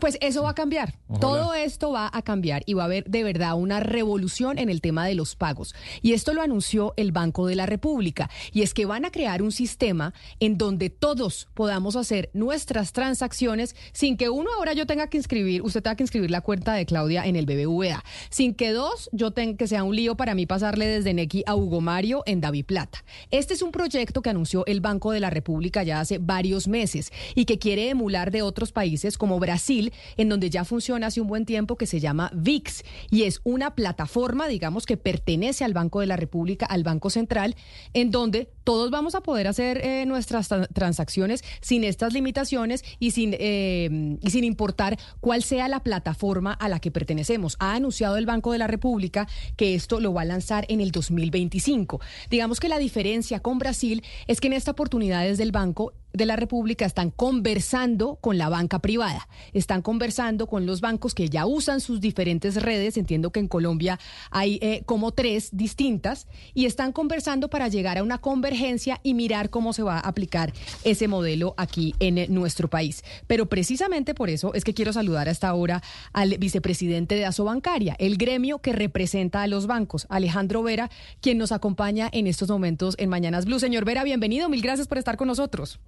Pues 0.00 0.18
eso 0.20 0.42
va 0.42 0.50
a 0.50 0.54
cambiar. 0.54 0.94
Ojalá. 1.08 1.20
Todo 1.20 1.54
esto 1.54 1.92
va 1.92 2.10
a 2.12 2.22
cambiar 2.22 2.62
y 2.66 2.74
va 2.74 2.82
a 2.82 2.86
haber 2.86 3.04
de 3.04 3.22
verdad 3.22 3.54
una 3.54 3.80
revolución 3.80 4.58
en 4.58 4.68
el 4.68 4.80
tema 4.80 5.06
de 5.06 5.14
los 5.14 5.36
pagos. 5.36 5.74
Y 6.00 6.12
esto 6.12 6.32
lo 6.34 6.42
anunció 6.42 6.94
el 6.96 7.12
Banco 7.12 7.46
de 7.46 7.56
la 7.56 7.66
República. 7.66 8.30
Y 8.52 8.62
es 8.62 8.74
que 8.74 8.86
van 8.86 9.04
a 9.04 9.10
crear 9.10 9.42
un 9.42 9.52
sistema 9.52 10.14
en 10.40 10.58
donde 10.58 10.90
todos 10.90 11.48
podamos 11.54 11.96
hacer 11.96 12.30
nuestras 12.32 12.92
transacciones 12.92 13.76
sin 13.92 14.16
que 14.16 14.28
uno 14.28 14.50
ahora 14.56 14.72
yo 14.72 14.86
tenga 14.86 15.08
que 15.08 15.16
inscribir, 15.16 15.62
usted 15.62 15.82
tenga 15.82 15.96
que 15.96 16.04
inscribir 16.04 16.30
la 16.30 16.40
cuenta 16.40 16.51
de 16.52 16.86
Claudia 16.86 17.24
en 17.24 17.36
el 17.36 17.46
BBVA. 17.46 18.04
Sin 18.30 18.54
que 18.54 18.72
dos, 18.72 19.08
yo 19.12 19.30
tenga 19.30 19.56
que 19.56 19.66
sea 19.66 19.84
un 19.84 19.96
lío 19.96 20.16
para 20.16 20.34
mí 20.34 20.46
pasarle 20.46 20.86
desde 20.86 21.14
Nequi 21.14 21.42
a 21.46 21.56
Hugo 21.56 21.80
Mario 21.80 22.22
en 22.26 22.40
David 22.40 22.66
Plata. 22.66 23.04
Este 23.30 23.54
es 23.54 23.62
un 23.62 23.72
proyecto 23.72 24.20
que 24.20 24.30
anunció 24.30 24.66
el 24.66 24.80
Banco 24.80 25.12
de 25.12 25.20
la 25.20 25.30
República 25.30 25.82
ya 25.82 26.00
hace 26.00 26.18
varios 26.18 26.68
meses 26.68 27.10
y 27.34 27.46
que 27.46 27.58
quiere 27.58 27.88
emular 27.88 28.30
de 28.30 28.42
otros 28.42 28.70
países 28.72 29.16
como 29.16 29.38
Brasil, 29.38 29.92
en 30.16 30.28
donde 30.28 30.50
ya 30.50 30.64
funciona 30.64 31.06
hace 31.06 31.20
un 31.20 31.28
buen 31.28 31.46
tiempo 31.46 31.76
que 31.76 31.86
se 31.86 32.00
llama 32.00 32.30
VIX 32.34 32.84
y 33.10 33.22
es 33.22 33.40
una 33.44 33.74
plataforma, 33.74 34.46
digamos, 34.46 34.84
que 34.84 34.96
pertenece 34.96 35.64
al 35.64 35.72
Banco 35.72 36.00
de 36.00 36.06
la 36.06 36.16
República, 36.16 36.66
al 36.66 36.84
Banco 36.84 37.08
Central, 37.08 37.56
en 37.94 38.10
donde 38.10 38.50
todos 38.64 38.90
vamos 38.90 39.14
a 39.14 39.20
poder 39.20 39.48
hacer 39.48 39.78
eh, 39.84 40.04
nuestras 40.06 40.50
tra- 40.50 40.68
transacciones 40.72 41.42
sin 41.60 41.84
estas 41.84 42.12
limitaciones 42.12 42.84
y 42.98 43.10
sin, 43.12 43.34
eh, 43.38 44.18
y 44.20 44.30
sin 44.30 44.44
importar 44.44 44.98
cuál 45.20 45.42
sea 45.42 45.68
la 45.68 45.80
plataforma 45.80 46.52
a 46.52 46.68
la 46.68 46.80
que 46.80 46.90
pertenecemos. 46.90 47.56
Ha 47.58 47.74
anunciado 47.74 48.16
el 48.16 48.26
Banco 48.26 48.52
de 48.52 48.58
la 48.58 48.66
República 48.66 49.26
que 49.56 49.74
esto 49.74 50.00
lo 50.00 50.12
va 50.12 50.22
a 50.22 50.24
lanzar 50.26 50.64
en 50.68 50.80
el 50.80 50.90
2025. 50.92 52.00
Digamos 52.30 52.60
que 52.60 52.68
la 52.68 52.78
diferencia 52.78 53.40
con 53.40 53.58
Brasil 53.58 54.02
es 54.26 54.40
que 54.40 54.46
en 54.48 54.52
esta 54.54 54.70
oportunidad 54.72 55.22
desde 55.24 55.42
el 55.42 55.52
Banco 55.52 55.92
de 56.12 56.26
la 56.26 56.36
República 56.36 56.84
están 56.84 57.10
conversando 57.10 58.16
con 58.20 58.38
la 58.38 58.48
banca 58.48 58.80
privada, 58.80 59.28
están 59.52 59.82
conversando 59.82 60.46
con 60.46 60.66
los 60.66 60.80
bancos 60.80 61.14
que 61.14 61.28
ya 61.28 61.46
usan 61.46 61.80
sus 61.80 62.00
diferentes 62.00 62.62
redes, 62.62 62.96
entiendo 62.96 63.30
que 63.30 63.40
en 63.40 63.48
Colombia 63.48 63.98
hay 64.30 64.58
eh, 64.62 64.82
como 64.86 65.12
tres 65.12 65.50
distintas, 65.52 66.26
y 66.54 66.66
están 66.66 66.92
conversando 66.92 67.48
para 67.48 67.68
llegar 67.68 67.98
a 67.98 68.02
una 68.02 68.18
convergencia 68.18 69.00
y 69.02 69.14
mirar 69.14 69.50
cómo 69.50 69.72
se 69.72 69.82
va 69.82 69.96
a 69.96 70.00
aplicar 70.00 70.52
ese 70.84 71.08
modelo 71.08 71.54
aquí 71.56 71.94
en 72.00 72.18
eh, 72.18 72.26
nuestro 72.28 72.68
país. 72.68 73.04
Pero 73.26 73.46
precisamente 73.46 74.14
por 74.14 74.30
eso 74.30 74.54
es 74.54 74.64
que 74.64 74.74
quiero 74.74 74.92
saludar 74.92 75.28
a 75.28 75.32
esta 75.32 75.54
hora 75.54 75.82
al 76.12 76.36
vicepresidente 76.38 77.14
de 77.14 77.24
Asobancaria, 77.24 77.96
el 77.98 78.16
gremio 78.16 78.58
que 78.58 78.72
representa 78.72 79.42
a 79.42 79.46
los 79.46 79.66
bancos, 79.66 80.06
Alejandro 80.08 80.62
Vera, 80.62 80.90
quien 81.20 81.38
nos 81.38 81.52
acompaña 81.52 82.08
en 82.12 82.26
estos 82.26 82.48
momentos 82.48 82.94
en 82.98 83.08
Mañanas 83.08 83.46
Blue. 83.46 83.58
Señor 83.58 83.84
Vera, 83.84 84.04
bienvenido, 84.04 84.48
mil 84.48 84.62
gracias 84.62 84.88
por 84.88 84.98
estar 84.98 85.16
con 85.16 85.28
nosotros. 85.28 85.80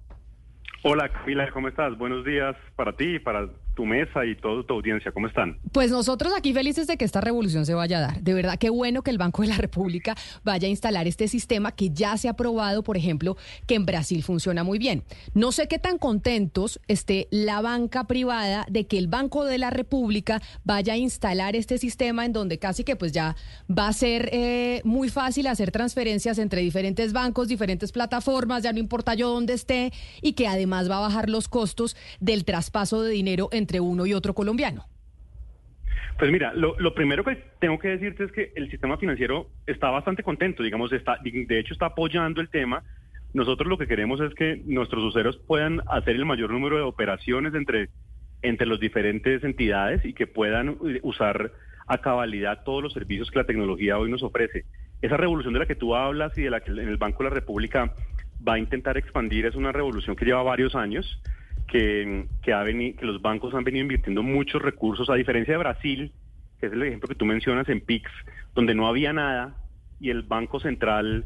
Hola 0.87 1.09
Camila, 1.09 1.49
¿cómo 1.49 1.67
estás? 1.67 1.97
Buenos 1.97 2.23
días 2.23 2.55
para 2.75 2.93
ti, 2.93 3.17
para 3.17 3.49
tu 3.75 3.85
mesa 3.85 4.25
y 4.25 4.35
toda 4.35 4.63
tu 4.63 4.73
audiencia. 4.73 5.11
¿Cómo 5.11 5.27
están? 5.27 5.57
Pues 5.71 5.91
nosotros 5.91 6.33
aquí 6.35 6.53
felices 6.53 6.87
de 6.87 6.97
que 6.97 7.05
esta 7.05 7.21
revolución 7.21 7.65
se 7.65 7.73
vaya 7.73 7.99
a 7.99 8.01
dar. 8.01 8.21
De 8.21 8.33
verdad, 8.33 8.57
qué 8.57 8.69
bueno 8.69 9.03
que 9.03 9.11
el 9.11 9.17
Banco 9.17 9.41
de 9.41 9.49
la 9.49 9.57
República 9.57 10.15
vaya 10.43 10.67
a 10.67 10.71
instalar 10.71 11.07
este 11.07 11.27
sistema 11.27 11.71
que 11.71 11.89
ya 11.91 12.17
se 12.17 12.29
ha 12.29 12.33
probado, 12.33 12.83
por 12.83 12.97
ejemplo, 12.97 13.37
que 13.67 13.75
en 13.75 13.85
Brasil 13.85 14.23
funciona 14.23 14.63
muy 14.63 14.79
bien. 14.79 15.03
No 15.33 15.51
sé 15.51 15.67
qué 15.67 15.77
tan 15.77 15.97
contentos 15.97 16.79
esté 16.87 17.27
la 17.31 17.61
banca 17.61 18.05
privada 18.07 18.65
de 18.69 18.87
que 18.87 18.97
el 18.97 19.07
Banco 19.07 19.45
de 19.45 19.57
la 19.57 19.69
República 19.69 20.41
vaya 20.63 20.93
a 20.93 20.97
instalar 20.97 21.55
este 21.55 21.77
sistema 21.77 22.25
en 22.25 22.33
donde 22.33 22.57
casi 22.57 22.83
que 22.83 22.95
pues 22.95 23.11
ya 23.11 23.35
va 23.69 23.87
a 23.87 23.93
ser 23.93 24.29
eh, 24.31 24.81
muy 24.83 25.09
fácil 25.09 25.47
hacer 25.47 25.71
transferencias 25.71 26.37
entre 26.37 26.61
diferentes 26.61 27.13
bancos, 27.13 27.47
diferentes 27.47 27.91
plataformas, 27.91 28.63
ya 28.63 28.71
no 28.71 28.79
importa 28.79 29.13
yo 29.13 29.29
dónde 29.29 29.53
esté, 29.53 29.91
y 30.21 30.33
que 30.33 30.47
además 30.47 30.89
va 30.89 30.97
a 30.97 31.01
bajar 31.01 31.29
los 31.29 31.47
costos 31.47 31.95
del 32.19 32.45
traspaso 32.45 33.01
de 33.01 33.11
dinero 33.11 33.49
entre 33.65 33.79
uno 33.79 34.05
y 34.05 34.13
otro 34.13 34.35
colombiano. 34.35 34.85
Pues 36.19 36.31
mira, 36.31 36.53
lo, 36.53 36.93
primero 36.93 37.23
que 37.23 37.43
tengo 37.59 37.79
que 37.79 37.89
decirte 37.89 38.23
es 38.25 38.31
que 38.31 38.53
el 38.55 38.69
sistema 38.69 38.97
financiero 38.97 39.49
está 39.65 39.89
bastante 39.89 40.21
contento, 40.21 40.61
digamos, 40.61 40.93
está, 40.93 41.17
de 41.23 41.59
hecho 41.59 41.73
está 41.73 41.87
apoyando 41.87 42.41
el 42.41 42.49
tema. 42.49 42.83
Nosotros 43.33 43.67
lo 43.67 43.77
que 43.77 43.87
queremos 43.87 44.21
es 44.21 44.33
que 44.35 44.61
nuestros 44.65 45.03
usuarios 45.03 45.37
puedan 45.37 45.81
hacer 45.87 46.15
el 46.15 46.25
mayor 46.25 46.51
número 46.51 46.77
de 46.77 46.83
operaciones 46.83 47.53
entre, 47.55 47.89
entre 48.43 48.67
las 48.67 48.79
diferentes 48.79 49.43
entidades 49.43 50.05
y 50.05 50.13
que 50.13 50.27
puedan 50.27 50.77
eh, 50.87 50.99
usar 51.01 51.51
a 51.87 51.97
cabalidad 51.97 52.63
todos 52.63 52.83
los 52.83 52.93
servicios 52.93 53.29
que 53.29 53.39
la 53.39 53.45
tecnología 53.45 53.97
hoy 53.97 54.09
nos 54.09 54.23
ofrece. 54.23 54.63
Esa 55.01 55.17
revolución 55.17 55.53
de 55.53 55.59
la 55.59 55.65
que 55.65 55.75
tú 55.75 55.95
hablas 55.95 56.37
y 56.37 56.43
de 56.43 56.49
la 56.49 56.61
que 56.61 56.71
en 56.71 56.87
el 56.87 56.97
Banco 56.97 57.23
de 57.23 57.29
la 57.29 57.35
República 57.35 57.93
va 58.47 58.53
a 58.53 58.59
intentar 58.59 58.95
expandir 58.97 59.47
es 59.47 59.55
una 59.55 59.71
revolución 59.71 60.15
que 60.15 60.23
lleva 60.23 60.43
varios 60.43 60.75
años, 60.75 61.19
que, 61.67 62.25
ha 62.53 62.63
veni- 62.63 62.95
que 62.95 63.05
los 63.05 63.21
bancos 63.21 63.53
han 63.53 63.63
venido 63.63 63.83
invirtiendo 63.83 64.23
muchos 64.23 64.61
recursos, 64.61 65.09
a 65.09 65.15
diferencia 65.15 65.53
de 65.53 65.57
Brasil, 65.59 66.11
que 66.59 66.67
es 66.67 66.73
el 66.73 66.83
ejemplo 66.83 67.09
que 67.09 67.15
tú 67.15 67.25
mencionas 67.25 67.67
en 67.69 67.81
PIX, 67.81 68.09
donde 68.53 68.75
no 68.75 68.87
había 68.87 69.11
nada 69.13 69.57
y 69.99 70.09
el 70.09 70.23
Banco 70.23 70.59
Central, 70.59 71.25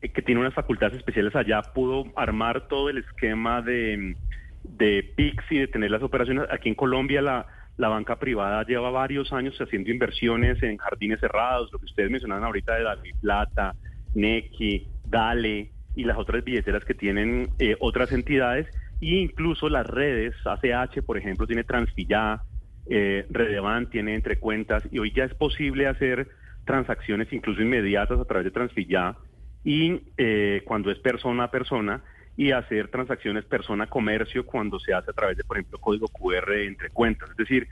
eh, 0.00 0.08
que 0.10 0.22
tiene 0.22 0.40
unas 0.40 0.54
facultades 0.54 0.96
especiales 0.96 1.34
allá, 1.36 1.62
pudo 1.62 2.06
armar 2.16 2.68
todo 2.68 2.88
el 2.88 2.98
esquema 2.98 3.60
de, 3.62 4.16
de 4.62 5.12
PIX 5.16 5.44
y 5.50 5.58
de 5.58 5.68
tener 5.68 5.90
las 5.90 6.02
operaciones. 6.02 6.44
Aquí 6.50 6.68
en 6.68 6.74
Colombia 6.74 7.20
la, 7.20 7.46
la 7.76 7.88
banca 7.88 8.18
privada 8.18 8.64
lleva 8.64 8.90
varios 8.90 9.32
años 9.32 9.58
haciendo 9.60 9.90
inversiones 9.90 10.62
en 10.62 10.76
jardines 10.78 11.20
cerrados, 11.20 11.70
lo 11.72 11.78
que 11.78 11.86
ustedes 11.86 12.10
mencionaban 12.10 12.44
ahorita 12.44 12.74
de 12.76 12.84
David 12.84 13.14
Plata, 13.20 13.74
Nequi, 14.14 14.86
Dale 15.06 15.70
y 15.96 16.04
las 16.04 16.16
otras 16.16 16.44
billeteras 16.44 16.84
que 16.84 16.94
tienen 16.94 17.48
eh, 17.58 17.76
otras 17.80 18.12
entidades 18.12 18.68
e 19.00 19.16
incluso 19.16 19.68
las 19.68 19.86
redes, 19.86 20.34
ACH 20.44 21.02
por 21.02 21.16
ejemplo 21.16 21.46
tiene 21.46 21.64
Transfilla, 21.64 22.42
eh, 22.86 23.26
Redevan 23.30 23.88
tiene 23.88 24.14
entre 24.14 24.38
cuentas 24.38 24.82
y 24.90 24.98
hoy 24.98 25.12
ya 25.12 25.24
es 25.24 25.34
posible 25.34 25.86
hacer 25.86 26.28
transacciones 26.64 27.32
incluso 27.32 27.62
inmediatas 27.62 28.18
a 28.20 28.24
través 28.24 28.44
de 28.44 28.50
Transfilla 28.50 29.16
y 29.64 30.02
eh, 30.16 30.62
cuando 30.64 30.90
es 30.90 30.98
persona 30.98 31.44
a 31.44 31.50
persona 31.50 32.02
y 32.36 32.52
hacer 32.52 32.88
transacciones 32.88 33.44
persona 33.44 33.84
a 33.84 33.86
comercio 33.86 34.46
cuando 34.46 34.78
se 34.78 34.94
hace 34.94 35.10
a 35.10 35.14
través 35.14 35.36
de 35.36 35.44
por 35.44 35.58
ejemplo 35.58 35.78
código 35.78 36.08
QR 36.08 36.52
entre 36.54 36.90
cuentas, 36.90 37.30
es 37.30 37.36
decir, 37.36 37.68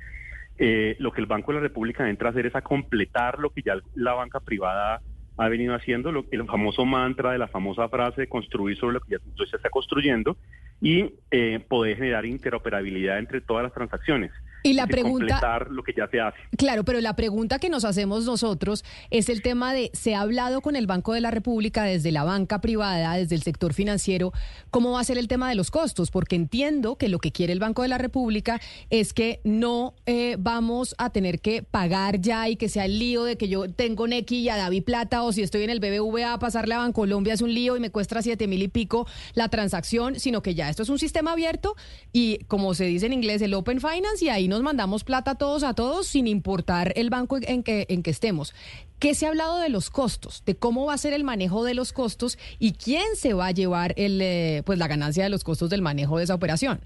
eh, 0.58 0.96
lo 0.98 1.12
que 1.12 1.20
el 1.20 1.26
Banco 1.26 1.52
de 1.52 1.58
la 1.58 1.62
República 1.62 2.08
entra 2.08 2.28
a 2.28 2.30
hacer 2.32 2.46
es 2.46 2.54
a 2.56 2.62
completar 2.62 3.38
lo 3.38 3.50
que 3.50 3.62
ya 3.62 3.76
la 3.94 4.14
banca 4.14 4.40
privada 4.40 5.00
ha 5.36 5.48
venido 5.48 5.74
haciendo, 5.74 6.10
lo, 6.10 6.26
el 6.32 6.44
famoso 6.46 6.84
mantra 6.84 7.30
de 7.30 7.38
la 7.38 7.46
famosa 7.46 7.88
frase 7.88 8.22
de 8.22 8.28
construir 8.28 8.76
sobre 8.76 8.94
lo 8.94 9.00
que 9.00 9.12
ya 9.12 9.18
se 9.46 9.56
está 9.56 9.70
construyendo 9.70 10.36
y 10.80 11.14
eh, 11.30 11.60
poder 11.68 11.96
generar 11.96 12.24
interoperabilidad 12.26 13.18
entre 13.18 13.40
todas 13.40 13.64
las 13.64 13.72
transacciones. 13.72 14.32
Y 14.62 14.72
la 14.74 14.86
pregunta- 14.86 15.40
completar 15.40 15.70
lo 15.70 15.82
que 15.82 15.92
ya 15.96 16.08
se 16.08 16.20
hace. 16.20 16.36
Claro, 16.56 16.84
pero 16.84 17.00
la 17.00 17.14
pregunta 17.14 17.58
que 17.58 17.68
nos 17.68 17.84
hacemos 17.84 18.24
nosotros 18.24 18.84
es 19.10 19.28
el 19.28 19.42
tema 19.42 19.72
de, 19.72 19.90
¿se 19.94 20.14
ha 20.14 20.20
hablado 20.20 20.60
con 20.60 20.76
el 20.76 20.86
Banco 20.86 21.12
de 21.14 21.20
la 21.20 21.30
República 21.30 21.84
desde 21.84 22.12
la 22.12 22.24
banca 22.24 22.60
privada, 22.60 23.14
desde 23.14 23.34
el 23.36 23.42
sector 23.42 23.72
financiero? 23.74 24.32
¿Cómo 24.70 24.92
va 24.92 25.00
a 25.00 25.04
ser 25.04 25.18
el 25.18 25.28
tema 25.28 25.48
de 25.48 25.54
los 25.54 25.70
costos? 25.70 26.10
Porque 26.10 26.36
entiendo 26.36 26.96
que 26.96 27.08
lo 27.08 27.18
que 27.18 27.30
quiere 27.32 27.52
el 27.52 27.60
Banco 27.60 27.82
de 27.82 27.88
la 27.88 27.98
República 27.98 28.60
es 28.90 29.12
que 29.12 29.40
no 29.44 29.94
eh, 30.06 30.36
vamos 30.38 30.94
a 30.98 31.10
tener 31.10 31.40
que 31.40 31.62
pagar 31.62 32.20
ya 32.20 32.48
y 32.48 32.56
que 32.56 32.68
sea 32.68 32.84
el 32.84 32.98
lío 32.98 33.24
de 33.24 33.36
que 33.36 33.48
yo 33.48 33.70
tengo 33.70 34.06
Nequi 34.08 34.38
y 34.38 34.48
a 34.48 34.56
David 34.56 34.84
Plata 34.84 35.22
o 35.22 35.32
si 35.32 35.42
estoy 35.42 35.62
en 35.62 35.70
el 35.70 35.80
BBVA 35.80 36.38
pasarle 36.38 36.74
a 36.74 36.78
Bancolombia 36.78 37.34
es 37.34 37.42
un 37.42 37.54
lío 37.54 37.76
y 37.76 37.80
me 37.80 37.90
cuesta 37.90 38.20
siete 38.22 38.46
mil 38.46 38.62
y 38.62 38.68
pico 38.68 39.06
la 39.34 39.48
transacción, 39.48 40.18
sino 40.18 40.42
que 40.42 40.54
ya 40.54 40.68
esto 40.68 40.82
es 40.82 40.88
un 40.88 40.98
sistema 40.98 41.32
abierto 41.32 41.76
y 42.12 42.38
como 42.48 42.74
se 42.74 42.84
dice 42.84 43.06
en 43.06 43.12
inglés, 43.12 43.40
el 43.42 43.54
Open 43.54 43.80
Finance 43.80 44.24
y 44.24 44.28
ahí 44.28 44.47
nos 44.48 44.62
mandamos 44.62 45.04
plata 45.04 45.36
todos 45.36 45.62
a 45.62 45.74
todos 45.74 46.06
sin 46.06 46.26
importar 46.26 46.92
el 46.96 47.10
banco 47.10 47.38
en 47.40 47.62
que, 47.62 47.86
en 47.88 48.02
que 48.02 48.10
estemos. 48.10 48.54
¿Qué 48.98 49.14
se 49.14 49.26
ha 49.26 49.28
hablado 49.28 49.60
de 49.60 49.68
los 49.68 49.90
costos? 49.90 50.44
De 50.44 50.56
cómo 50.56 50.86
va 50.86 50.94
a 50.94 50.98
ser 50.98 51.12
el 51.12 51.24
manejo 51.24 51.64
de 51.64 51.74
los 51.74 51.92
costos 51.92 52.38
y 52.58 52.72
quién 52.72 53.14
se 53.14 53.34
va 53.34 53.46
a 53.46 53.52
llevar 53.52 53.94
el, 53.96 54.20
eh, 54.20 54.62
pues 54.66 54.78
la 54.78 54.88
ganancia 54.88 55.24
de 55.24 55.30
los 55.30 55.44
costos 55.44 55.70
del 55.70 55.82
manejo 55.82 56.18
de 56.18 56.24
esa 56.24 56.34
operación. 56.34 56.80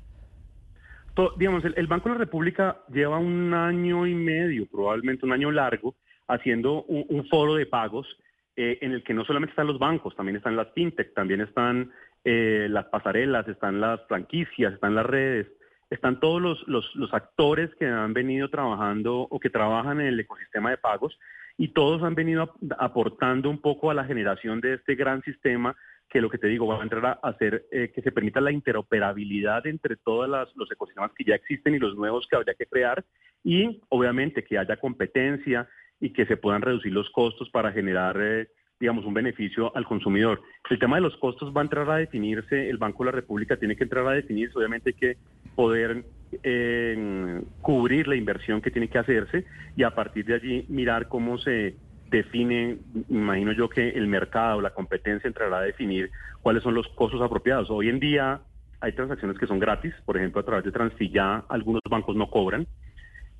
Digamos, 1.39 1.63
el, 1.65 1.87
Banco 1.87 2.09
de 2.09 2.15
la 2.15 2.19
República 2.19 2.79
lleva 2.91 3.19
un 3.19 3.53
año 3.53 4.07
y 4.07 4.15
medio, 4.15 4.67
probablemente 4.67 5.27
un 5.27 5.33
año 5.33 5.51
largo, 5.51 5.95
haciendo 6.27 6.85
un, 6.85 7.05
un 7.09 7.27
foro 7.29 7.55
de 7.55 7.67
pagos 7.67 8.07
eh, 8.55 8.79
en 8.83 8.93
el 8.93 9.03
que 9.03 9.15
no 9.15 9.25
solamente 9.25 9.53
están 9.53 9.67
los 9.67 9.79
bancos, 9.79 10.15
también 10.15 10.37
están 10.37 10.57
las 10.57 10.71
fintech, 10.75 11.15
también 11.15 11.41
están 11.41 11.91
eh, 12.25 12.67
las 12.69 12.85
pasarelas, 12.87 13.49
están 13.49 13.81
las 13.81 14.01
franquicias, 14.07 14.75
están 14.75 14.95
las 14.95 15.07
redes, 15.07 15.47
están 15.93 16.21
todos 16.21 16.67
los, 16.67 16.87
actores 17.13 17.71
que 17.79 17.87
han 17.87 18.15
venido 18.15 18.49
trabajando 18.49 19.27
o 19.31 19.39
que 19.39 19.51
trabajan 19.51 20.01
en 20.01 20.07
el 20.07 20.21
ecosistema 20.21 20.71
de 20.71 20.79
pagos 20.79 21.19
y 21.59 21.69
todos 21.69 22.03
han 22.03 22.15
venido 22.15 22.43
ap- 22.43 22.73
aportando 22.79 23.51
un 23.51 23.61
poco 23.61 23.91
a 23.91 23.95
la 23.95 24.05
generación 24.05 24.61
de 24.61 24.75
este 24.75 24.95
gran 24.95 25.23
sistema 25.23 25.77
que 26.09 26.21
lo 26.21 26.31
que 26.31 26.39
te 26.39 26.47
digo 26.47 26.67
va 26.67 26.81
a 26.81 26.83
entrar 26.83 27.07
a 27.07 27.29
hacer 27.29 27.67
eh, 27.71 27.91
que 27.95 28.03
se 28.03 28.13
permita 28.13 28.41
la 28.41 28.53
interoperabilidad 28.53 29.67
entre 29.67 29.97
todos 29.97 30.29
los 30.55 30.71
ecosistemas 30.71 31.13
que 31.17 31.25
ya 31.25 31.35
existen 31.35 31.75
y 31.75 31.79
los 31.79 31.97
nuevos 31.97 32.27
que 32.27 32.37
habría 32.37 32.55
que 32.55 32.67
crear 32.67 33.05
y 33.45 33.83
obviamente 33.89 34.45
que 34.45 34.59
haya 34.59 34.77
competencia 34.77 35.69
y 36.01 36.13
que 36.13 36.27
se 36.27 36.37
puedan 36.37 36.63
reducir 36.63 36.93
los 36.93 37.11
costos 37.11 37.51
para 37.51 37.73
generar 37.73 38.17
eh, 38.21 38.49
digamos 38.83 39.05
un 39.05 39.15
beneficio 39.15 39.71
al 39.77 39.85
consumidor. 39.85 40.43
El 40.69 40.81
tema 40.81 40.97
de 40.97 41.03
los 41.03 41.17
costos 41.19 41.55
va 41.57 41.61
a 41.61 41.63
entrar 41.63 41.89
a 41.89 41.99
definirse, 41.99 42.69
el 42.69 42.79
Banco 42.79 43.05
de 43.05 43.13
la 43.13 43.15
República 43.15 43.57
tiene 43.57 43.77
que 43.77 43.85
entrar 43.85 44.05
a 44.09 44.11
definirse, 44.11 44.59
obviamente 44.59 44.91
hay 44.91 44.95
que 44.95 45.17
poder 45.55 46.05
eh, 46.43 47.41
cubrir 47.61 48.09
la 48.09 48.17
inversión 48.17 48.61
que 48.61 48.73
tiene 48.73 48.89
que 48.89 48.99
hacerse 48.99 49.45
y 49.77 49.85
a 49.85 49.95
partir 49.95 50.25
de 50.25 50.35
allí 50.35 50.67
mirar 50.69 51.07
cómo 51.07 51.39
se 51.39 51.77
define, 52.11 52.79
imagino 53.09 53.53
yo 53.53 53.69
que 53.69 53.91
el 53.91 54.09
mercado, 54.09 54.61
la 54.61 54.71
competencia 54.71 55.29
entrará 55.29 55.59
a 55.59 55.63
definir 55.63 56.11
cuáles 56.41 56.65
son 56.65 56.75
los 56.75 56.89
costos 56.89 57.23
apropiados. 57.23 57.71
Hoy 57.71 57.89
en 57.89 58.01
día 58.01 58.41
hay 58.81 58.93
transacciones 58.95 59.39
que 59.39 59.47
son 59.47 59.61
gratis, 59.61 59.95
por 60.05 60.17
ejemplo, 60.17 60.41
a 60.41 60.45
través 60.45 60.65
de 60.65 60.73
Transfilla 60.73 61.45
algunos 61.49 61.83
bancos 61.89 62.17
no 62.17 62.29
cobran. 62.29 62.67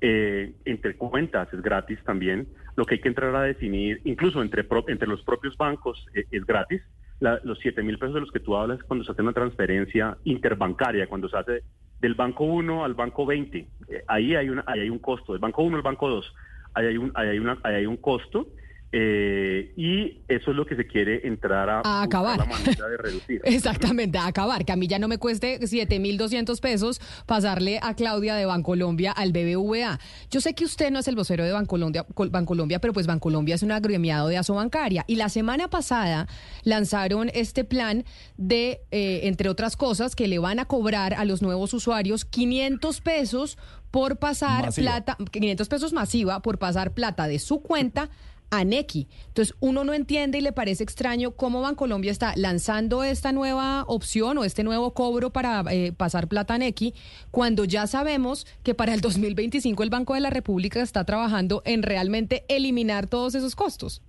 Eh, 0.05 0.51
entre 0.65 0.97
cuentas 0.97 1.47
es 1.53 1.61
gratis 1.61 1.97
también. 2.03 2.45
Lo 2.75 2.83
que 2.85 2.95
hay 2.95 2.99
que 3.01 3.07
entrar 3.07 3.33
a 3.33 3.43
definir, 3.43 4.01
incluso 4.03 4.41
entre, 4.41 4.65
pro- 4.65 4.83
entre 4.89 5.07
los 5.07 5.23
propios 5.23 5.55
bancos 5.55 6.05
eh, 6.13 6.25
es 6.29 6.45
gratis. 6.45 6.81
La- 7.21 7.39
los 7.45 7.57
7 7.59 7.81
mil 7.83 7.97
pesos 7.97 8.15
de 8.15 8.19
los 8.19 8.31
que 8.31 8.41
tú 8.41 8.53
hablas 8.57 8.83
cuando 8.83 9.05
se 9.05 9.13
hace 9.13 9.21
una 9.21 9.31
transferencia 9.31 10.17
interbancaria, 10.25 11.07
cuando 11.07 11.29
se 11.29 11.37
hace 11.37 11.63
del 12.01 12.15
banco 12.15 12.43
1 12.43 12.83
al 12.83 12.95
banco 12.95 13.25
20. 13.25 13.57
Eh, 13.87 14.03
ahí, 14.07 14.35
hay 14.35 14.49
una, 14.49 14.65
ahí 14.67 14.81
hay 14.81 14.89
un 14.89 14.99
costo, 14.99 15.31
del 15.31 15.39
banco 15.39 15.63
1 15.63 15.77
al 15.77 15.83
banco 15.83 16.09
2. 16.09 16.33
Ahí 16.73 16.87
hay 16.87 16.97
un, 16.97 17.11
ahí 17.15 17.29
hay 17.29 17.39
una, 17.39 17.57
ahí 17.63 17.75
hay 17.75 17.85
un 17.85 17.95
costo. 17.97 18.47
Eh, 18.95 19.73
y 19.75 20.21
eso 20.27 20.51
es 20.51 20.55
lo 20.55 20.67
que 20.67 20.75
se 20.75 20.85
quiere 20.85 21.27
entrar 21.27 21.67
a, 21.67 21.81
A 21.83 22.03
acabar. 22.03 22.37
la 22.37 22.45
manera 22.45 22.87
de 22.87 22.97
reducir. 22.97 23.41
Exactamente, 23.45 24.19
a 24.19 24.27
acabar, 24.27 24.63
que 24.65 24.71
a 24.71 24.75
mí 24.75 24.85
ya 24.87 24.99
no 24.99 25.07
me 25.07 25.17
cueste 25.17 25.59
7.200 25.59 26.59
pesos 26.61 27.01
pasarle 27.25 27.79
a 27.81 27.95
Claudia 27.95 28.35
de 28.35 28.45
Bancolombia 28.45 29.11
al 29.11 29.31
BBVA. 29.31 29.99
Yo 30.29 30.41
sé 30.41 30.53
que 30.53 30.63
usted 30.65 30.91
no 30.91 30.99
es 30.99 31.07
el 31.07 31.15
vocero 31.15 31.43
de 31.43 31.51
Bancolombia, 31.51 32.05
Col- 32.13 32.29
Bancolombia, 32.29 32.79
pero 32.79 32.93
pues 32.93 33.07
Bancolombia 33.07 33.55
es 33.55 33.63
un 33.63 33.71
agremiado 33.71 34.27
de 34.27 34.37
Asobancaria. 34.37 35.03
Y 35.07 35.15
la 35.15 35.29
semana 35.29 35.67
pasada 35.69 36.27
lanzaron 36.63 37.31
este 37.33 37.63
plan 37.63 38.05
de, 38.37 38.81
eh, 38.91 39.21
entre 39.23 39.49
otras 39.49 39.75
cosas, 39.75 40.15
que 40.15 40.27
le 40.27 40.37
van 40.37 40.59
a 40.59 40.65
cobrar 40.65 41.15
a 41.15 41.25
los 41.25 41.41
nuevos 41.41 41.73
usuarios 41.73 42.25
500 42.25 43.01
pesos 43.01 43.57
por 43.89 44.17
pasar 44.17 44.65
Masiva. 44.65 44.91
plata, 45.03 45.17
500 45.31 45.67
pesos 45.69 45.93
masiva 45.93 46.41
por 46.41 46.57
pasar 46.57 46.93
plata 46.93 47.27
de 47.27 47.37
su 47.39 47.61
cuenta 47.61 48.09
a 48.53 48.63
Nequi. 48.63 49.07
Entonces, 49.29 49.55
uno 49.61 49.83
no 49.83 49.93
entiende 49.93 50.37
y 50.37 50.41
le 50.41 50.51
parece 50.51 50.83
extraño 50.83 51.31
cómo 51.31 51.61
Bancolombia 51.61 52.11
está 52.11 52.33
lanzando 52.35 53.03
esta 53.03 53.31
nueva 53.31 53.83
opción 53.87 54.37
o 54.37 54.43
este 54.43 54.63
nuevo 54.63 54.93
cobro 54.93 55.31
para 55.31 55.63
eh, 55.71 55.91
pasar 55.91 56.27
plata 56.27 56.53
a 56.53 56.57
Nequi, 56.59 56.93
cuando 57.31 57.65
ya 57.65 57.87
sabemos 57.87 58.45
que 58.63 58.75
para 58.75 58.93
el 58.93 59.01
2025 59.01 59.81
el 59.81 59.89
Banco 59.89 60.13
de 60.13 60.19
la 60.19 60.29
República 60.29 60.81
está 60.81 61.03
trabajando 61.03 61.63
en 61.65 61.81
realmente 61.81 62.43
eliminar 62.47 63.07
todos 63.07 63.33
esos 63.33 63.55
costos. 63.55 64.03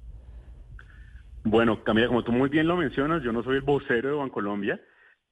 Bueno, 1.43 1.83
Camila, 1.83 2.09
como 2.09 2.23
tú 2.23 2.33
muy 2.33 2.51
bien 2.51 2.69
lo 2.69 2.77
mencionas, 2.77 3.23
yo 3.23 3.33
no 3.33 3.43
soy 3.43 3.57
el 3.57 3.63
vocero 3.63 4.11
de 4.11 4.15
Bancolombia. 4.15 4.79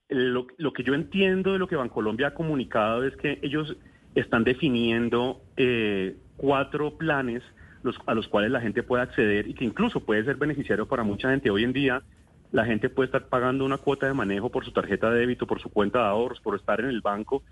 Lo, 0.09 0.47
lo 0.57 0.73
que 0.73 0.85
yo 0.85 0.95
entiendo 0.95 1.53
de 1.53 1.59
lo 1.59 1.69
que 1.69 1.77
Bancolombia 1.77 2.29
ha 2.29 2.35
comunicado 2.35 3.05
es 3.05 3.15
que 3.17 3.39
ellos 3.43 3.77
están 4.15 4.45
definiendo 4.45 5.43
eh, 5.59 6.17
cuatro 6.39 6.97
planes 6.97 7.43
los- 7.83 7.99
a 8.07 8.14
los 8.14 8.28
cuales 8.28 8.51
la 8.51 8.61
gente 8.61 8.83
puede 8.83 9.03
acceder 9.03 9.49
y 9.49 9.55
que 9.55 9.64
incluso 9.64 10.01
puede 10.01 10.24
ser 10.24 10.37
beneficiario 10.37 10.87
para 10.87 11.03
mucha 11.03 11.30
gente. 11.30 11.51
Hoy 11.51 11.64
en 11.64 11.72
día 11.72 12.03
la 12.51 12.64
gente 12.64 12.89
puede 12.89 13.07
estar 13.07 13.26
pagando 13.28 13.64
una 13.64 13.78
cuota 13.78 14.07
de 14.07 14.14
manejo 14.14 14.51
por 14.51 14.64
su 14.64 14.72
tarjeta 14.72 15.11
de 15.11 15.20
débito, 15.20 15.47
por 15.47 15.61
su 15.61 15.70
cuenta 15.70 16.01
de 16.01 16.07
ahorros, 16.07 16.41
por 16.41 16.57
estar 16.57 16.80
en 16.80 16.87
el 16.87 17.01
banco 17.01 17.43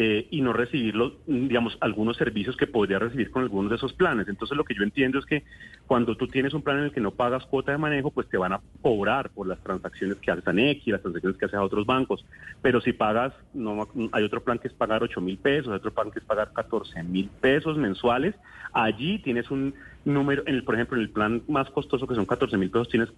eh, 0.00 0.28
y 0.30 0.42
no 0.42 0.52
recibir 0.52 0.94
los, 0.94 1.14
digamos, 1.26 1.76
algunos 1.80 2.16
servicios 2.16 2.56
que 2.56 2.68
podría 2.68 3.00
recibir 3.00 3.32
con 3.32 3.42
algunos 3.42 3.70
de 3.70 3.74
esos 3.74 3.92
planes. 3.92 4.28
Entonces 4.28 4.56
lo 4.56 4.62
que 4.62 4.76
yo 4.76 4.84
entiendo 4.84 5.18
es 5.18 5.26
que 5.26 5.42
cuando 5.88 6.16
tú 6.16 6.28
tienes 6.28 6.54
un 6.54 6.62
plan 6.62 6.78
en 6.78 6.84
el 6.84 6.92
que 6.92 7.00
no 7.00 7.10
pagas 7.10 7.44
cuota 7.46 7.72
de 7.72 7.78
manejo, 7.78 8.12
pues 8.12 8.28
te 8.28 8.36
van 8.36 8.52
a 8.52 8.60
cobrar 8.80 9.30
por 9.30 9.48
las 9.48 9.58
transacciones 9.58 10.18
que 10.18 10.30
haces 10.30 10.46
a 10.46 10.52
las 10.52 11.02
transacciones 11.02 11.36
que 11.36 11.46
haces 11.46 11.58
a 11.58 11.64
otros 11.64 11.84
bancos. 11.84 12.24
Pero 12.62 12.80
si 12.80 12.92
pagas, 12.92 13.32
no 13.52 13.88
hay 14.12 14.22
otro 14.22 14.40
plan 14.40 14.60
que 14.60 14.68
es 14.68 14.74
pagar 14.74 15.02
8 15.02 15.20
mil 15.20 15.36
pesos, 15.36 15.72
hay 15.72 15.78
otro 15.78 15.92
plan 15.92 16.12
que 16.12 16.20
es 16.20 16.24
pagar 16.24 16.52
14 16.52 17.02
mil 17.02 17.28
pesos 17.40 17.76
mensuales. 17.76 18.36
Allí 18.72 19.18
tienes 19.18 19.50
un 19.50 19.74
número, 20.04 20.44
en 20.46 20.54
el, 20.54 20.62
por 20.62 20.76
ejemplo, 20.76 20.96
en 20.96 21.02
el 21.02 21.10
plan 21.10 21.42
más 21.48 21.68
costoso 21.70 22.06
que 22.06 22.14
son 22.14 22.24
14 22.24 22.56
mil 22.56 22.70
pesos, 22.70 22.88
tienes 22.88 23.08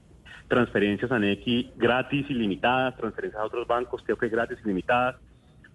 transferencias 0.49 1.13
a 1.13 1.19
Nequi 1.19 1.73
gratis, 1.77 2.25
ilimitadas, 2.31 2.97
transferencias 2.97 3.43
a 3.43 3.45
otros 3.45 3.67
bancos, 3.67 4.03
creo 4.03 4.17
que 4.17 4.31
gratis, 4.31 4.57
ilimitadas. 4.65 5.17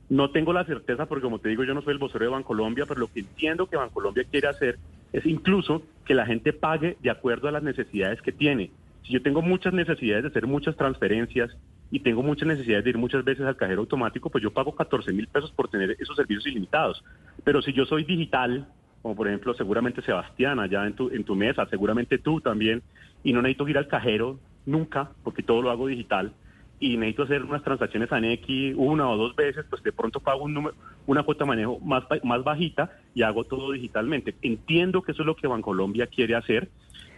No 0.10 0.30
tengo 0.30 0.53
la 0.53 0.66
certeza 0.66 1.08
porque, 1.08 1.24
como 1.24 1.39
te 1.39 1.49
digo, 1.49 1.64
yo 1.64 1.74
no 1.74 1.82
soy 1.82 1.93
el 1.93 1.99
vocero 1.99 2.26
de 2.26 2.32
Bancolombia, 2.32 2.86
pero 2.86 2.99
lo 2.99 3.08
que 3.08 3.22
entiendo 3.22 3.68
que 3.68 3.76
Bancolombia 3.76 4.24
quiere 4.30 4.47
hacer 4.47 4.78
es 5.12 5.26
incluso 5.26 5.82
que 6.06 6.14
la 6.14 6.26
gente 6.26 6.53
pague 6.53 6.97
de 7.01 7.10
acuerdo 7.10 7.47
a 7.47 7.51
las 7.51 7.64
necesidades 7.64 8.22
que 8.22 8.32
tiene. 8.32 8.70
Si 9.03 9.14
yo 9.14 9.22
tengo 9.22 9.41
muchas 9.41 9.74
necesidades 9.74 10.24
de 10.24 10.30
hacer 10.30 10.45
muchas 10.45 10.76
transferencias 10.76 11.56
y 11.89 11.99
tengo 11.99 12.22
muchas 12.22 12.47
necesidades 12.47 12.84
de 12.84 12.89
ir 12.91 12.97
muchas 12.97 13.24
veces 13.24 13.45
al 13.45 13.56
cajero 13.56 13.82
automático, 13.82 14.30
pues 14.30 14.43
yo 14.43 14.51
pago 14.51 14.76
14 14.76 15.12
mil 15.14 15.28
pesos 15.28 15.51
por 15.51 15.70
tener 15.70 15.95
esos 15.99 16.16
servicios 16.16 16.45
ilimitados. 16.47 17.03
Pero 17.43 17.62
si 17.62 17.74
yo 17.74 17.86
soy 17.86 18.03
digital, 18.03 18.68
como 19.01 19.16
por 19.16 19.28
ejemplo 19.28 19.53
seguramente 19.53 20.01
Sebastián 20.01 20.60
allá 20.60 20.86
en 20.86 20.93
tu, 20.93 21.10
en 21.10 21.24
tu 21.24 21.36
mesa, 21.36 21.66
seguramente 21.68 22.18
tú 22.18 22.41
también, 22.41 22.82
y 23.24 23.34
no 23.34 23.41
necesito 23.41 23.68
ir 23.68 23.78
al 23.78 23.88
cajero 23.88 24.39
nunca, 24.66 25.12
porque 25.24 25.43
todo 25.43 25.62
lo 25.62 25.72
hago 25.72 25.88
digital, 25.88 26.34
y 26.80 26.98
necesito 26.98 27.24
hacer 27.24 27.44
unas 27.44 27.64
transacciones 27.64 28.12
a 28.12 28.20
Nequi 28.20 28.74
una 28.76 29.10
o 29.10 29.18
dos 29.18 29.36
veces, 29.36 29.66
pues 29.70 29.82
de 29.84 29.92
pronto 29.92 30.20
pago 30.20 30.44
un 30.44 30.54
número, 30.54 30.76
una 31.08 31.24
cuota 31.24 31.44
de 31.44 31.50
manejo 31.50 31.80
más, 31.80 32.04
más 32.24 32.44
bajita 32.44 32.92
y 33.14 33.22
hago 33.22 33.46
todo 33.46 33.72
digitalmente. 33.72 34.36
Entiendo 34.42 35.02
que 35.02 35.14
eso 35.14 35.22
es 35.22 35.26
lo 35.26 35.36
que 35.36 35.48
Bancolombia 35.48 36.08
quiere 36.08 36.36
hacer, 36.36 36.70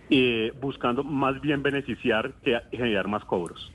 eh, 0.09 0.53
buscando 0.61 1.03
más 1.03 1.41
bien 1.41 1.63
beneficiar 1.63 2.33
que 2.43 2.59
generar 2.71 3.07
más 3.07 3.25
cobros. 3.25 3.71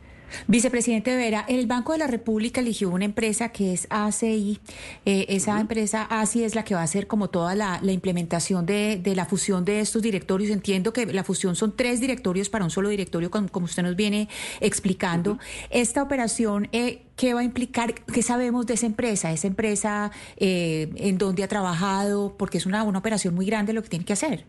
Vicepresidente 0.47 1.15
Vera, 1.17 1.45
el 1.49 1.67
Banco 1.67 1.93
de 1.93 1.99
la 1.99 2.07
República 2.07 2.61
eligió 2.61 2.91
una 2.91 3.05
empresa 3.05 3.51
que 3.51 3.73
es 3.73 3.87
ACI. 3.91 4.59
Eh, 5.05 5.27
esa 5.29 5.61
empresa 5.61 6.07
ACI 6.11 6.45
es 6.45 6.55
la 6.55 6.65
que 6.65 6.75
va 6.75 6.81
a 6.81 6.85
hacer 6.85 7.07
como 7.07 7.29
toda 7.31 7.55
la, 7.55 7.81
la 7.83 7.93
implementación 7.93 8.67
de, 8.67 8.99
de 9.03 9.15
la 9.15 9.25
fusión 9.27 9.65
de 9.65 9.81
estos 9.81 10.03
directorios. 10.03 10.51
Entiendo 10.51 10.93
que 10.93 11.07
la 11.07 11.25
fusión 11.25 11.57
son 11.57 11.77
tres 11.77 12.01
directorios 12.01 12.49
para 12.49 12.65
un 12.65 12.71
solo 12.71 12.89
directorio, 12.89 13.31
como, 13.31 13.49
como 13.49 13.67
usted 13.67 13.83
nos 13.83 13.97
viene 13.97 14.29
explicando. 14.61 15.39
Esta 15.71 16.03
operación, 16.03 16.69
eh, 16.73 17.03
¿qué 17.17 17.35
va 17.35 17.41
a 17.41 17.45
implicar? 17.45 17.95
¿Qué 17.95 18.23
sabemos 18.23 18.67
de 18.67 18.75
esa 18.75 18.87
empresa? 18.87 19.33
Esa 19.33 19.47
empresa, 19.47 20.11
eh, 20.37 20.91
¿en 20.97 21.19
dónde 21.19 21.45
ha 21.45 21.49
trabajado? 21.49 22.37
Porque 22.37 22.59
es 22.59 22.67
una, 22.67 22.83
una 22.85 22.99
operación 22.99 23.35
muy 23.35 23.47
grande 23.47 23.73
lo 23.73 23.83
que 23.83 23.89
tiene 23.89 24.05
que 24.05 24.13
hacer. 24.13 24.45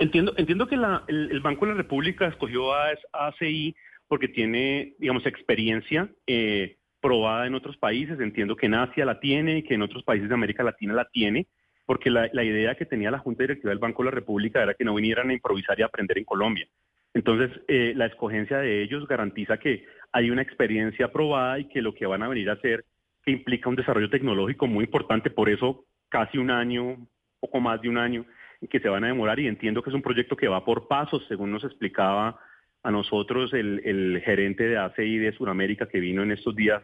Entiendo, 0.00 0.32
entiendo 0.36 0.68
que 0.68 0.76
la- 0.76 1.02
el, 1.08 1.30
el 1.32 1.40
Banco 1.40 1.66
de 1.66 1.72
la 1.72 1.76
República 1.76 2.28
escogió 2.28 2.72
a 2.72 2.86
ACI 3.12 3.74
porque 4.08 4.28
tiene, 4.28 4.94
digamos, 4.98 5.26
experiencia 5.26 6.08
eh, 6.26 6.76
probada 7.00 7.46
en 7.46 7.54
otros 7.54 7.76
países. 7.76 8.18
Entiendo 8.18 8.56
que 8.56 8.66
en 8.66 8.74
Asia 8.74 9.04
la 9.04 9.20
tiene 9.20 9.58
y 9.58 9.62
que 9.62 9.74
en 9.74 9.82
otros 9.82 10.02
países 10.02 10.28
de 10.28 10.34
América 10.34 10.62
Latina 10.62 10.94
la 10.94 11.04
tiene, 11.04 11.46
porque 11.86 12.10
la, 12.10 12.26
idea 12.42 12.74
que 12.74 12.86
tenía 12.86 13.10
la 13.10 13.18
Junta 13.18 13.44
Directiva 13.44 13.70
del 13.70 13.78
Banco 13.78 14.02
de 14.02 14.10
la 14.10 14.14
República 14.14 14.62
era 14.62 14.74
que 14.74 14.84
no 14.84 14.94
vinieran 14.94 15.30
a 15.30 15.34
improvisar 15.34 15.78
y 15.78 15.82
aprender 15.82 16.18
en 16.18 16.24
Colombia. 16.24 16.66
Entonces, 17.14 17.50
eh, 17.68 17.92
la 17.96 18.06
escogencia 18.06 18.58
de 18.58 18.82
ellos 18.82 19.06
garantiza 19.06 19.58
que 19.58 19.84
hay 20.12 20.30
una 20.30 20.42
experiencia 20.42 21.10
probada 21.12 21.58
y 21.58 21.66
que 21.66 21.82
lo 21.82 21.94
que 21.94 22.06
van 22.06 22.22
a 22.22 22.28
venir 22.28 22.50
a 22.50 22.54
hacer, 22.54 22.84
que 23.24 23.30
implica 23.30 23.68
un 23.68 23.76
desarrollo 23.76 24.10
tecnológico 24.10 24.66
muy 24.66 24.84
importante, 24.84 25.30
por 25.30 25.48
eso 25.48 25.84
casi 26.08 26.38
un 26.38 26.50
año, 26.50 26.96
poco 27.40 27.60
más 27.60 27.80
de 27.80 27.88
un 27.88 27.98
año, 27.98 28.24
que 28.70 28.80
se 28.80 28.88
van 28.88 29.04
a 29.04 29.08
demorar 29.08 29.38
y 29.38 29.46
entiendo 29.46 29.82
que 29.82 29.90
es 29.90 29.94
un 29.94 30.02
proyecto 30.02 30.36
que 30.36 30.48
va 30.48 30.64
por 30.64 30.88
pasos, 30.88 31.24
según 31.28 31.52
nos 31.52 31.64
explicaba 31.64 32.38
a 32.82 32.90
nosotros 32.90 33.52
el, 33.52 34.22
gerente 34.24 34.64
de 34.64 34.78
ACI 34.78 35.18
de 35.18 35.32
Sudamérica 35.32 35.88
que 35.88 36.00
vino 36.00 36.22
en 36.22 36.32
estos 36.32 36.54
días 36.54 36.82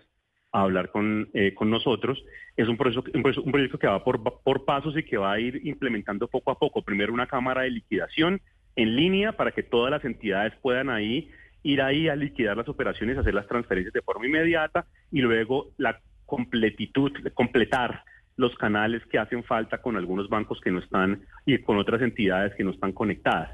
a 0.53 0.63
hablar 0.63 0.91
con, 0.91 1.29
eh, 1.35 1.55
con 1.55 1.71
nosotros. 1.71 2.25
Es 2.57 2.69
un, 2.69 2.77
proceso, 2.77 3.05
un, 3.13 3.23
proyecto 3.23 3.79
que 3.79 3.87
va 3.87 4.05
por, 4.05 4.23
por 4.43 4.65
pasos 4.65 4.97
y 4.97 5.03
que 5.03 5.17
va 5.17 5.33
a 5.33 5.41
ir 5.41 5.61
implementando 5.65 6.29
poco 6.29 6.51
a 6.51 6.59
poco. 6.59 6.83
Primero 6.83 7.13
una 7.13 7.27
cámara 7.27 7.63
de 7.63 7.71
liquidación 7.71 8.41
en 8.77 8.97
línea 8.97 9.33
para 9.33 9.53
que 9.53 9.63
todas 9.63 9.91
las 9.91 10.05
entidades 10.05 10.53
puedan 10.61 10.91
ahí 10.91 11.31
ir 11.65 11.81
ahí 11.81 12.09
a 12.09 12.15
liquidar 12.15 12.57
las 12.57 12.69
operaciones, 12.69 13.19
hacer 13.19 13.35
las 13.35 13.49
transferencias 13.49 13.93
de 13.93 14.03
forma 14.03 14.27
inmediata 14.27 14.85
y 15.11 15.21
luego 15.21 15.71
la 15.79 15.99
completitud, 16.27 17.13
completar 17.33 18.05
los 18.37 18.55
canales 18.57 19.05
que 19.07 19.19
hacen 19.19 19.45
falta 19.45 19.79
con 19.79 19.97
algunos 19.97 20.29
bancos 20.29 20.61
que 20.61 20.71
no 20.71 20.81
están 20.81 21.23
y 21.47 21.59
con 21.59 21.79
otras 21.79 22.03
entidades 22.03 22.55
que 22.55 22.65
no 22.65 22.71
están 22.71 22.93
conectadas. 22.93 23.51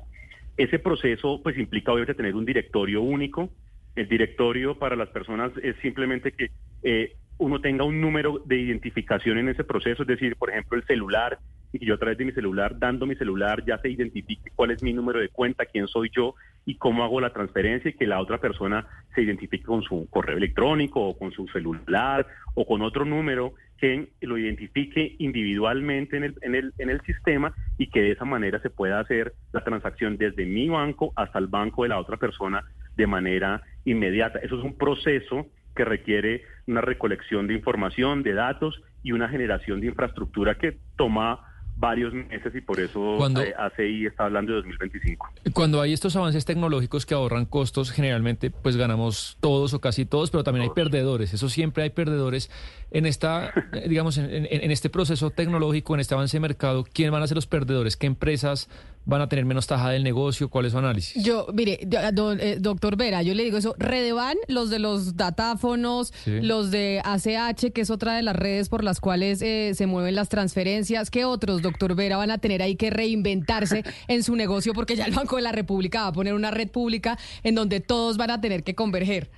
Ese 0.60 0.78
proceso 0.78 1.40
pues 1.42 1.56
implica 1.56 1.90
obviamente 1.90 2.12
tener 2.12 2.34
un 2.34 2.44
directorio 2.44 3.00
único. 3.00 3.48
El 3.96 4.06
directorio 4.10 4.78
para 4.78 4.94
las 4.94 5.08
personas 5.08 5.52
es 5.62 5.74
simplemente 5.80 6.32
que 6.32 6.50
eh, 6.82 7.16
uno 7.40 7.60
tenga 7.60 7.84
un 7.84 8.00
número 8.00 8.42
de 8.44 8.56
identificación 8.56 9.38
en 9.38 9.48
ese 9.48 9.64
proceso, 9.64 10.02
es 10.02 10.08
decir, 10.08 10.36
por 10.36 10.50
ejemplo, 10.50 10.76
el 10.76 10.84
celular, 10.84 11.38
y 11.72 11.84
yo 11.86 11.94
a 11.94 11.98
través 11.98 12.18
de 12.18 12.26
mi 12.26 12.32
celular, 12.32 12.78
dando 12.78 13.06
mi 13.06 13.14
celular, 13.14 13.64
ya 13.64 13.78
se 13.78 13.88
identifique 13.88 14.50
cuál 14.54 14.72
es 14.72 14.82
mi 14.82 14.92
número 14.92 15.20
de 15.20 15.30
cuenta, 15.30 15.64
quién 15.64 15.88
soy 15.88 16.10
yo 16.14 16.34
y 16.66 16.76
cómo 16.76 17.02
hago 17.02 17.18
la 17.18 17.32
transferencia 17.32 17.90
y 17.90 17.94
que 17.94 18.06
la 18.06 18.20
otra 18.20 18.38
persona 18.38 18.86
se 19.14 19.22
identifique 19.22 19.64
con 19.64 19.82
su 19.82 20.06
correo 20.10 20.36
electrónico 20.36 21.00
o 21.00 21.16
con 21.16 21.32
su 21.32 21.48
celular 21.48 22.26
o 22.54 22.66
con 22.66 22.82
otro 22.82 23.06
número 23.06 23.54
que 23.78 24.10
lo 24.20 24.36
identifique 24.36 25.16
individualmente 25.18 26.18
en 26.18 26.24
el, 26.24 26.34
en 26.42 26.54
el, 26.54 26.74
en 26.76 26.90
el 26.90 27.00
sistema 27.02 27.54
y 27.78 27.88
que 27.88 28.02
de 28.02 28.10
esa 28.12 28.26
manera 28.26 28.60
se 28.60 28.68
pueda 28.68 29.00
hacer 29.00 29.32
la 29.52 29.64
transacción 29.64 30.18
desde 30.18 30.44
mi 30.44 30.68
banco 30.68 31.14
hasta 31.16 31.38
el 31.38 31.46
banco 31.46 31.84
de 31.84 31.88
la 31.88 31.98
otra 31.98 32.18
persona 32.18 32.62
de 32.96 33.06
manera 33.06 33.62
inmediata. 33.86 34.40
Eso 34.40 34.58
es 34.58 34.64
un 34.64 34.76
proceso 34.76 35.46
que 35.76 35.84
requiere 35.84 36.42
una 36.66 36.80
recolección 36.80 37.46
de 37.46 37.54
información, 37.54 38.22
de 38.22 38.34
datos 38.34 38.80
y 39.02 39.12
una 39.12 39.28
generación 39.28 39.80
de 39.80 39.86
infraestructura 39.88 40.56
que 40.56 40.78
toma 40.96 41.46
varios 41.76 42.12
meses 42.12 42.54
y 42.54 42.60
por 42.60 42.78
eso 42.78 43.14
Cuando- 43.16 43.40
eh, 43.42 43.54
ACI 43.56 44.04
está 44.04 44.26
hablando 44.26 44.52
de 44.52 44.56
2025. 44.58 45.30
Cuando 45.54 45.80
hay 45.80 45.94
estos 45.94 46.14
avances 46.14 46.44
tecnológicos 46.44 47.06
que 47.06 47.14
ahorran 47.14 47.46
costos, 47.46 47.90
generalmente 47.90 48.50
pues 48.50 48.76
ganamos 48.76 49.38
todos 49.40 49.72
o 49.72 49.80
casi 49.80 50.04
todos, 50.04 50.30
pero 50.30 50.44
también 50.44 50.64
hay 50.64 50.70
perdedores. 50.74 51.32
Eso 51.32 51.48
siempre 51.48 51.82
hay 51.84 51.88
perdedores 51.90 52.50
en 52.90 53.06
esta, 53.06 53.50
digamos, 53.88 54.18
en, 54.18 54.26
en- 54.30 54.46
en 54.50 54.70
este 54.70 54.90
proceso 54.90 55.30
tecnológico, 55.30 55.94
en 55.94 56.00
este 56.00 56.12
avance 56.14 56.36
de 56.36 56.40
mercado. 56.42 56.84
¿Quién 56.92 57.12
van 57.12 57.22
a 57.22 57.26
ser 57.26 57.36
los 57.36 57.46
perdedores? 57.46 57.96
¿Qué 57.96 58.06
empresas 58.06 58.68
van 59.06 59.22
a 59.22 59.28
tener 59.28 59.44
menos 59.44 59.66
taja 59.66 59.90
del 59.90 60.04
negocio? 60.04 60.48
¿Cuál 60.50 60.66
es 60.66 60.72
su 60.72 60.78
análisis? 60.78 61.24
Yo, 61.24 61.46
mire, 61.52 61.78
yo- 61.86 61.98
don- 62.12 62.38
eh, 62.40 62.56
doctor 62.60 62.96
Vera, 62.96 63.22
yo 63.22 63.34
le 63.34 63.42
digo 63.44 63.56
eso, 63.58 63.74
Redevan, 63.78 64.36
los 64.48 64.70
de 64.70 64.78
los 64.78 65.16
datáfonos, 65.16 66.12
Sí. 66.24 66.40
los 66.42 66.70
de 66.70 67.00
ACH, 67.04 67.72
que 67.72 67.80
es 67.80 67.90
otra 67.90 68.14
de 68.14 68.22
las 68.22 68.36
redes 68.36 68.68
por 68.68 68.84
las 68.84 69.00
cuales 69.00 69.42
eh, 69.42 69.72
se 69.74 69.86
mueven 69.86 70.14
las 70.14 70.28
transferencias, 70.28 71.10
¿qué 71.10 71.24
otros, 71.24 71.62
doctor 71.62 71.94
Vera, 71.96 72.16
van 72.18 72.30
a 72.30 72.38
tener 72.38 72.62
ahí 72.62 72.76
que 72.76 72.90
reinventarse 72.90 73.82
en 74.08 74.22
su 74.22 74.36
negocio? 74.36 74.72
Porque 74.74 74.96
ya 74.96 75.06
el 75.06 75.12
Banco 75.14 75.36
de 75.36 75.42
la 75.42 75.52
República 75.52 76.02
va 76.02 76.08
a 76.08 76.12
poner 76.12 76.34
una 76.34 76.50
red 76.50 76.68
pública 76.68 77.18
en 77.42 77.54
donde 77.54 77.80
todos 77.80 78.16
van 78.16 78.30
a 78.30 78.40
tener 78.40 78.62
que 78.62 78.74
converger. 78.74 79.30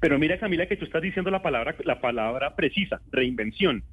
Pero 0.00 0.18
mira, 0.18 0.38
Camila, 0.38 0.66
que 0.66 0.76
tú 0.76 0.84
estás 0.84 1.00
diciendo 1.02 1.30
la 1.30 1.42
palabra, 1.42 1.74
la 1.84 2.00
palabra 2.00 2.54
precisa, 2.56 3.00
reinvención. 3.10 3.84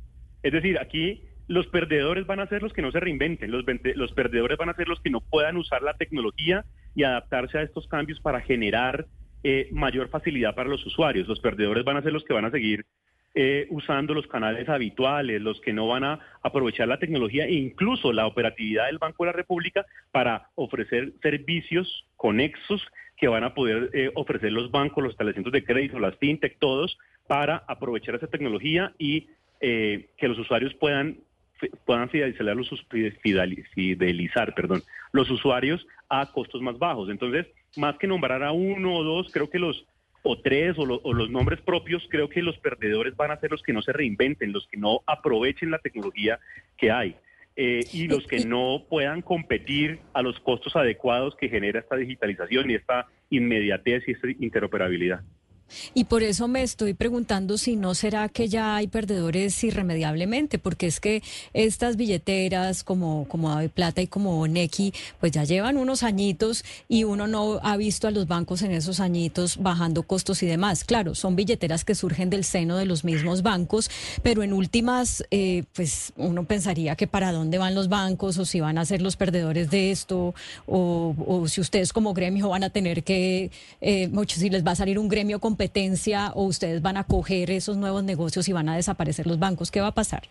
Es 0.41 0.51
decir, 0.53 0.77
aquí 0.79 1.21
los 1.49 1.65
perdedores 1.67 2.27
van 2.27 2.39
a 2.39 2.47
ser 2.47 2.61
los 2.61 2.73
que 2.73 2.83
no 2.83 2.91
se 2.91 2.99
reinventen, 2.99 3.49
los, 3.49 3.65
los 3.95 4.11
perdedores 4.13 4.55
van 4.57 4.69
a 4.69 4.75
ser 4.75 4.87
los 4.87 5.01
que 5.01 5.09
no 5.09 5.19
puedan 5.19 5.57
usar 5.57 5.81
la 5.81 5.95
tecnología 5.95 6.63
y 6.95 7.03
adaptarse 7.03 7.57
a 7.57 7.63
estos 7.63 7.87
cambios 7.87 8.19
para 8.19 8.39
generar 8.39 9.07
eh, 9.43 9.67
mayor 9.71 10.09
facilidad 10.09 10.53
para 10.53 10.69
los 10.69 10.85
usuarios. 10.85 11.27
Los 11.27 11.39
perdedores 11.39 11.83
van 11.83 11.97
a 11.97 12.03
ser 12.03 12.13
los 12.13 12.23
que 12.23 12.33
van 12.33 12.45
a 12.45 12.51
seguir 12.51 12.85
eh, 13.33 13.65
usando 13.71 14.13
los 14.13 14.27
canales 14.27 14.69
habituales, 14.69 15.41
los 15.41 15.59
que 15.61 15.73
no 15.73 15.87
van 15.87 16.03
a 16.03 16.19
aprovechar 16.43 16.87
la 16.87 16.99
tecnología 16.99 17.45
e 17.45 17.53
incluso 17.53 18.13
la 18.13 18.27
operatividad 18.27 18.85
del 18.85 18.99
Banco 18.99 19.23
de 19.23 19.31
la 19.31 19.37
República 19.37 19.87
para 20.11 20.49
ofrecer 20.53 21.13
servicios 21.23 22.05
conexos 22.15 22.85
que 23.17 23.27
van 23.27 23.43
a 23.43 23.55
poder 23.55 23.89
eh, 23.93 24.11
ofrecer 24.13 24.51
los 24.51 24.69
bancos, 24.69 25.03
los 25.03 25.13
establecimientos 25.13 25.53
de 25.53 25.63
crédito, 25.65 25.97
las 25.97 26.15
fintech, 26.17 26.59
todos, 26.59 26.95
para 27.27 27.63
aprovechar 27.67 28.13
esa 28.13 28.27
tecnología 28.27 28.93
y 28.99 29.29
eh, 29.61 30.11
que 30.15 30.27
los 30.27 30.37
usuarios 30.37 30.75
puedan 30.75 31.17
puedan 31.85 32.09
fidelizar 32.09 32.45
los, 32.55 32.69
fideli- 32.89 33.65
fidelizar 33.73 34.53
perdón, 34.53 34.81
los 35.11 35.29
usuarios 35.29 35.85
a 36.09 36.31
costos 36.31 36.61
más 36.61 36.77
bajos. 36.77 37.09
Entonces, 37.09 37.47
más 37.75 37.97
que 37.97 38.07
nombrar 38.07 38.43
a 38.43 38.51
uno 38.51 38.95
o 38.95 39.03
dos, 39.03 39.31
creo 39.31 39.49
que 39.49 39.59
los 39.59 39.85
o 40.23 40.37
tres 40.37 40.75
o 40.77 40.85
los 40.85 41.29
nombres 41.29 41.61
propios, 41.61 42.05
creo 42.09 42.27
que 42.27 42.41
los 42.41 42.57
perdedores 42.57 43.15
van 43.15 43.31
a 43.31 43.39
ser 43.39 43.51
los 43.51 43.61
que 43.61 43.71
no 43.73 43.81
se 43.81 43.93
reinventen, 43.93 44.51
los 44.51 44.67
que 44.67 44.77
no 44.77 45.01
aprovechen 45.05 45.71
la 45.71 45.79
tecnología 45.79 46.39
que 46.77 46.91
hay. 46.91 47.15
eh, 47.61 47.81
y 47.91 48.07
los 48.07 48.25
que 48.25 48.45
no 48.45 48.85
puedan 48.89 49.21
competir 49.21 49.99
a 50.13 50.21
los 50.21 50.39
costos 50.39 50.77
adecuados 50.77 51.35
que 51.35 51.49
genera 51.49 51.79
esta 51.79 51.97
digitalización 51.97 52.71
y 52.71 52.75
esta 52.75 53.07
inmediatez 53.29 54.07
y 54.07 54.11
esta 54.11 54.29
interoperabilidad. 54.39 55.21
Y 55.93 56.05
por 56.05 56.23
eso 56.23 56.47
me 56.47 56.63
estoy 56.63 56.93
preguntando 56.93 57.57
si 57.57 57.75
no 57.75 57.95
será 57.95 58.29
que 58.29 58.47
ya 58.47 58.75
hay 58.75 58.87
perdedores 58.87 59.63
irremediablemente, 59.63 60.59
porque 60.59 60.87
es 60.87 60.99
que 60.99 61.21
estas 61.53 61.95
billeteras 61.95 62.83
como, 62.83 63.27
como 63.27 63.51
Ave 63.51 63.69
Plata 63.69 64.01
y 64.01 64.07
como 64.07 64.47
Nequi, 64.47 64.93
pues 65.19 65.31
ya 65.31 65.43
llevan 65.43 65.77
unos 65.77 66.03
añitos 66.03 66.63
y 66.87 67.03
uno 67.03 67.27
no 67.27 67.59
ha 67.63 67.77
visto 67.77 68.07
a 68.07 68.11
los 68.11 68.27
bancos 68.27 68.61
en 68.61 68.71
esos 68.71 68.99
añitos 68.99 69.57
bajando 69.57 70.03
costos 70.03 70.43
y 70.43 70.47
demás. 70.47 70.83
Claro, 70.83 71.15
son 71.15 71.35
billeteras 71.35 71.85
que 71.85 71.95
surgen 71.95 72.29
del 72.29 72.43
seno 72.43 72.77
de 72.77 72.85
los 72.85 73.03
mismos 73.03 73.41
bancos, 73.41 73.89
pero 74.23 74.43
en 74.43 74.53
últimas, 74.53 75.23
eh, 75.31 75.63
pues 75.73 76.13
uno 76.17 76.45
pensaría 76.45 76.95
que 76.95 77.07
para 77.07 77.31
dónde 77.31 77.57
van 77.57 77.75
los 77.75 77.89
bancos 77.89 78.37
o 78.37 78.45
si 78.45 78.59
van 78.59 78.77
a 78.77 78.85
ser 78.85 79.01
los 79.01 79.15
perdedores 79.15 79.69
de 79.69 79.91
esto 79.91 80.33
o, 80.65 81.45
si 81.47 81.61
ustedes 81.61 81.93
como 81.93 82.13
gremio 82.13 82.49
van 82.49 82.63
a 82.63 82.69
tener 82.69 83.03
que, 83.03 83.51
eh, 83.81 84.09
si 84.27 84.49
les 84.49 84.65
va 84.65 84.71
a 84.71 84.75
salir 84.75 84.99
un 84.99 85.09
gremio 85.09 85.39
competencia 85.59 86.31
o 86.35 86.45
ustedes 86.45 86.81
van 86.81 86.95
a 86.95 87.03
coger 87.03 87.51
esos 87.51 87.75
nuevos 87.75 88.01
negocios 88.01 88.47
y 88.47 88.53
van 88.53 88.69
a 88.69 88.77
desaparecer 88.77 89.27
los 89.27 89.39
bancos. 89.39 89.71
¿Qué 89.71 89.81
va 89.81 89.87
a 89.87 89.93
pasar? 89.93 90.21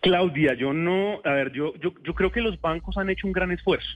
Claudia, 0.00 0.54
yo 0.54 0.72
no, 0.72 1.20
a 1.24 1.30
ver, 1.30 1.52
yo, 1.52 1.72
yo, 1.76 2.14
creo 2.14 2.32
que 2.32 2.40
los 2.40 2.60
bancos 2.60 2.96
han 2.96 3.08
hecho 3.08 3.28
un 3.28 3.32
gran 3.32 3.52
esfuerzo. 3.52 3.88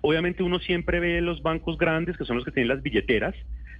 Obviamente 0.00 0.42
uno 0.42 0.58
siempre 0.58 1.00
ve 1.00 1.20
los 1.20 1.42
bancos 1.42 1.76
grandes, 1.76 2.16
que 2.16 2.24
son 2.24 2.36
los 2.36 2.46
que 2.46 2.50
tienen 2.50 2.68
las 2.68 2.82
billeteras, 2.82 3.34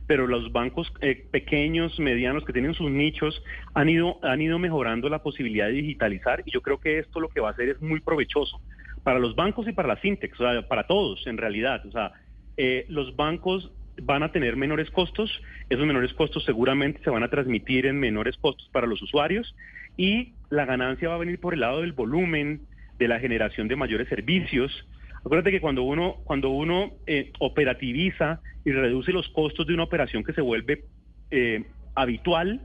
pero 0.06 0.26
los 0.26 0.52
bancos 0.52 0.92
eh, 1.00 1.26
pequeños, 1.30 1.98
medianos, 1.98 2.44
que 2.44 2.52
tienen 2.52 2.74
sus 2.74 2.90
nichos, 2.90 3.42
han 3.72 3.88
ido, 3.88 4.18
han 4.22 4.42
ido 4.42 4.58
mejorando 4.58 5.08
la 5.08 5.22
posibilidad 5.22 5.68
de 5.68 5.72
digitalizar 5.72 6.42
y 6.44 6.50
yo 6.50 6.60
creo 6.60 6.80
que 6.80 6.98
esto 6.98 7.18
lo 7.18 7.30
que 7.30 7.40
va 7.40 7.48
a 7.48 7.52
hacer 7.52 7.70
es 7.70 7.80
muy 7.80 8.00
provechoso 8.00 8.60
para 9.04 9.18
los 9.18 9.34
bancos 9.34 9.66
y 9.68 9.72
para 9.72 9.88
las 9.88 10.00
fintechs, 10.00 10.38
o 10.38 10.44
sea, 10.44 10.68
para 10.68 10.86
todos 10.86 11.26
en 11.26 11.38
realidad. 11.38 11.86
O 11.86 11.92
sea, 11.92 12.12
eh, 12.58 12.84
los 12.88 13.16
bancos 13.16 13.70
van 14.02 14.22
a 14.22 14.32
tener 14.32 14.56
menores 14.56 14.90
costos, 14.90 15.30
esos 15.68 15.86
menores 15.86 16.12
costos 16.14 16.44
seguramente 16.44 17.00
se 17.02 17.10
van 17.10 17.22
a 17.22 17.28
transmitir 17.28 17.86
en 17.86 17.98
menores 17.98 18.36
costos 18.38 18.68
para 18.72 18.86
los 18.86 19.00
usuarios 19.02 19.54
y 19.96 20.34
la 20.50 20.64
ganancia 20.64 21.08
va 21.08 21.16
a 21.16 21.18
venir 21.18 21.40
por 21.40 21.54
el 21.54 21.60
lado 21.60 21.80
del 21.80 21.92
volumen, 21.92 22.62
de 22.98 23.08
la 23.08 23.20
generación 23.20 23.68
de 23.68 23.76
mayores 23.76 24.08
servicios. 24.08 24.72
Acuérdate 25.24 25.50
que 25.50 25.60
cuando 25.60 25.82
uno, 25.82 26.16
cuando 26.24 26.50
uno 26.50 26.92
eh, 27.06 27.32
operativiza 27.40 28.40
y 28.64 28.72
reduce 28.72 29.12
los 29.12 29.28
costos 29.30 29.66
de 29.66 29.74
una 29.74 29.84
operación 29.84 30.24
que 30.24 30.32
se 30.32 30.40
vuelve 30.40 30.84
eh, 31.30 31.64
habitual, 31.94 32.60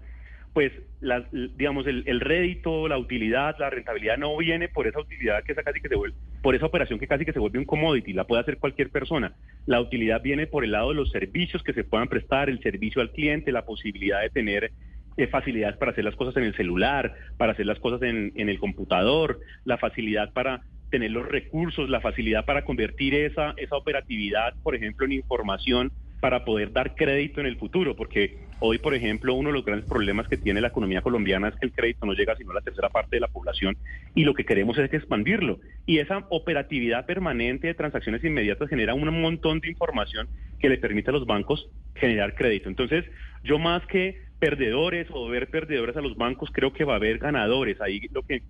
pues 0.53 0.71
la- 0.99 1.27
digamos 1.31 1.87
el, 1.87 2.03
el 2.05 2.19
rédito, 2.19 2.87
la 2.87 2.97
utilidad, 2.97 3.55
la 3.59 3.69
rentabilidad 3.69 4.17
no 4.17 4.37
viene 4.37 4.69
por 4.69 4.87
esa 4.87 4.99
utilidad 4.99 5.43
que 5.43 5.53
esa 5.53 5.63
casi 5.63 5.81
que 5.81 5.89
se 5.89 5.95
vuelve, 5.95 6.15
por 6.43 6.55
esa 6.55 6.65
operación 6.65 6.99
que 6.99 7.07
casi 7.07 7.23
que 7.23 7.31
se 7.31 7.39
vuelve 7.39 7.57
un 7.57 7.65
commodity, 7.65 8.11
la 8.11 8.25
puede 8.25 8.41
hacer 8.41 8.57
cualquier 8.57 8.89
persona. 8.89 9.33
La 9.65 9.79
utilidad 9.79 10.21
viene 10.21 10.45
por 10.45 10.65
el 10.65 10.73
lado 10.73 10.89
de 10.89 10.95
los 10.95 11.09
servicios 11.09 11.63
que 11.63 11.71
se 11.71 11.85
puedan 11.85 12.09
prestar, 12.09 12.49
el 12.49 12.61
servicio 12.61 13.01
al 13.01 13.11
cliente, 13.11 13.53
la 13.53 13.65
posibilidad 13.65 14.21
de 14.21 14.29
tener 14.29 14.71
eh, 15.15 15.27
facilidades 15.27 15.77
para 15.77 15.91
hacer 15.91 16.03
las 16.03 16.17
cosas 16.17 16.35
en 16.35 16.43
el 16.43 16.53
celular, 16.53 17.15
para 17.37 17.53
hacer 17.53 17.65
las 17.65 17.79
cosas 17.79 18.01
en, 18.01 18.33
en 18.35 18.49
el 18.49 18.59
computador, 18.59 19.39
la 19.63 19.77
facilidad 19.77 20.33
para 20.33 20.63
tener 20.91 21.11
los 21.11 21.25
recursos, 21.25 21.89
la 21.89 22.01
facilidad 22.01 22.43
para 22.43 22.65
convertir 22.65 23.15
esa, 23.15 23.53
esa 23.55 23.77
operatividad, 23.77 24.53
por 24.63 24.75
ejemplo, 24.75 25.05
en 25.05 25.13
información 25.13 25.93
para 26.23 26.45
poder 26.45 26.71
dar 26.71 26.95
crédito 26.95 27.41
en 27.41 27.47
el 27.47 27.57
futuro, 27.57 27.97
porque 27.97 28.37
hoy, 28.61 28.77
por 28.77 28.95
ejemplo, 28.95 29.33
uno 29.33 29.49
de 29.49 29.55
los 29.55 29.65
grandes 29.65 29.89
problemas 29.89 30.25
que 30.29 30.37
tiene 30.37 30.61
la 30.61 30.69
economía 30.69 31.01
colombiana 31.01 31.49
es 31.49 31.55
que 31.55 31.65
el 31.65 31.73
crédito 31.73 32.05
no 32.05 32.13
llega 32.13 32.33
sino 32.37 32.51
a 32.51 32.53
la 32.53 32.61
tercera 32.61 32.87
parte 32.87 33.17
de 33.17 33.19
la 33.19 33.27
población 33.27 33.75
y 34.15 34.23
lo 34.23 34.33
que 34.33 34.45
queremos 34.45 34.77
es 34.77 34.93
expandirlo. 34.93 35.59
Y 35.85 35.97
esa 35.97 36.25
operatividad 36.29 37.05
permanente 37.05 37.67
de 37.67 37.73
transacciones 37.73 38.23
inmediatas 38.23 38.69
genera 38.69 38.93
un 38.93 39.21
montón 39.21 39.59
de 39.59 39.71
información 39.71 40.29
que 40.61 40.69
le 40.69 40.77
permite 40.77 41.09
a 41.09 41.13
los 41.13 41.25
bancos 41.25 41.69
generar 41.93 42.35
crédito. 42.35 42.69
Entonces, 42.69 43.03
yo 43.43 43.59
más 43.59 43.85
que 43.87 44.21
perdedores 44.39 45.07
o 45.11 45.27
ver 45.27 45.49
perdedores 45.49 45.97
a 45.97 46.01
los 46.01 46.15
bancos, 46.15 46.51
creo 46.53 46.71
que 46.71 46.85
va 46.85 46.93
a 46.93 46.95
haber 46.95 47.17
ganadores. 47.17 47.81
Ahí 47.81 47.99
lo 48.13 48.21
que 48.21 48.43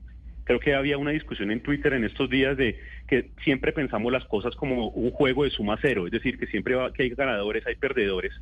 Creo 0.45 0.59
que 0.59 0.75
había 0.75 0.97
una 0.97 1.11
discusión 1.11 1.51
en 1.51 1.61
Twitter 1.61 1.93
en 1.93 2.03
estos 2.03 2.29
días 2.29 2.57
de 2.57 2.79
que 3.07 3.29
siempre 3.43 3.71
pensamos 3.71 4.11
las 4.11 4.25
cosas 4.25 4.55
como 4.55 4.89
un 4.89 5.11
juego 5.11 5.43
de 5.43 5.51
suma 5.51 5.77
cero, 5.81 6.05
es 6.05 6.11
decir, 6.11 6.37
que 6.37 6.47
siempre 6.47 6.75
va, 6.75 6.91
que 6.91 7.03
hay 7.03 7.09
ganadores, 7.09 7.65
hay 7.65 7.75
perdedores, 7.75 8.33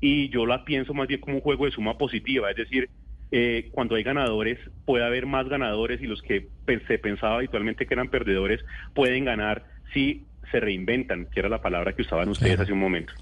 y 0.00 0.28
yo 0.28 0.46
la 0.46 0.64
pienso 0.64 0.92
más 0.94 1.08
bien 1.08 1.20
como 1.20 1.36
un 1.36 1.42
juego 1.42 1.64
de 1.64 1.70
suma 1.70 1.96
positiva, 1.96 2.50
es 2.50 2.56
decir, 2.56 2.90
eh, 3.32 3.70
cuando 3.72 3.96
hay 3.96 4.02
ganadores 4.02 4.58
puede 4.84 5.04
haber 5.04 5.26
más 5.26 5.48
ganadores 5.48 6.00
y 6.00 6.06
los 6.06 6.22
que 6.22 6.48
se 6.86 6.98
pensaba 6.98 7.36
habitualmente 7.36 7.86
que 7.86 7.94
eran 7.94 8.08
perdedores 8.08 8.60
pueden 8.94 9.24
ganar 9.24 9.64
si 9.92 10.24
se 10.52 10.60
reinventan, 10.60 11.26
que 11.26 11.40
era 11.40 11.48
la 11.48 11.60
palabra 11.60 11.94
que 11.94 12.02
usaban 12.02 12.28
ustedes 12.28 12.60
hace 12.60 12.72
un 12.72 12.78
momento. 12.78 13.12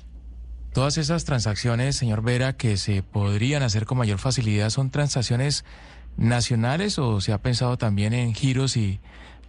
Todas 0.75 0.99
esas 0.99 1.25
transacciones, 1.25 1.97
señor 1.97 2.23
Vera, 2.23 2.57
que 2.57 2.77
se 2.77 3.03
podrían 3.03 3.63
hacer 3.63 3.87
con 3.87 3.97
mayor 3.97 4.19
facilidad 4.19 4.71
son 4.71 4.91
transacciones 4.91 5.65
nacionales 6.17 6.99
o 6.99 7.21
se 7.21 7.33
ha 7.33 7.43
pensado 7.43 7.77
también 7.77 8.13
en 8.13 8.35
giros 8.35 8.77
y 8.77 9.01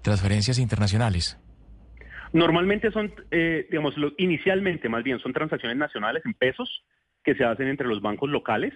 transferencias 0.01 0.59
internacionales? 0.59 1.37
Normalmente 2.33 2.91
son, 2.91 3.13
eh, 3.31 3.67
digamos, 3.69 3.95
inicialmente 4.17 4.89
más 4.89 5.03
bien 5.03 5.19
son 5.19 5.33
transacciones 5.33 5.77
nacionales 5.77 6.25
en 6.25 6.33
pesos 6.33 6.83
que 7.23 7.35
se 7.35 7.43
hacen 7.43 7.67
entre 7.67 7.87
los 7.87 8.01
bancos 8.01 8.29
locales. 8.29 8.73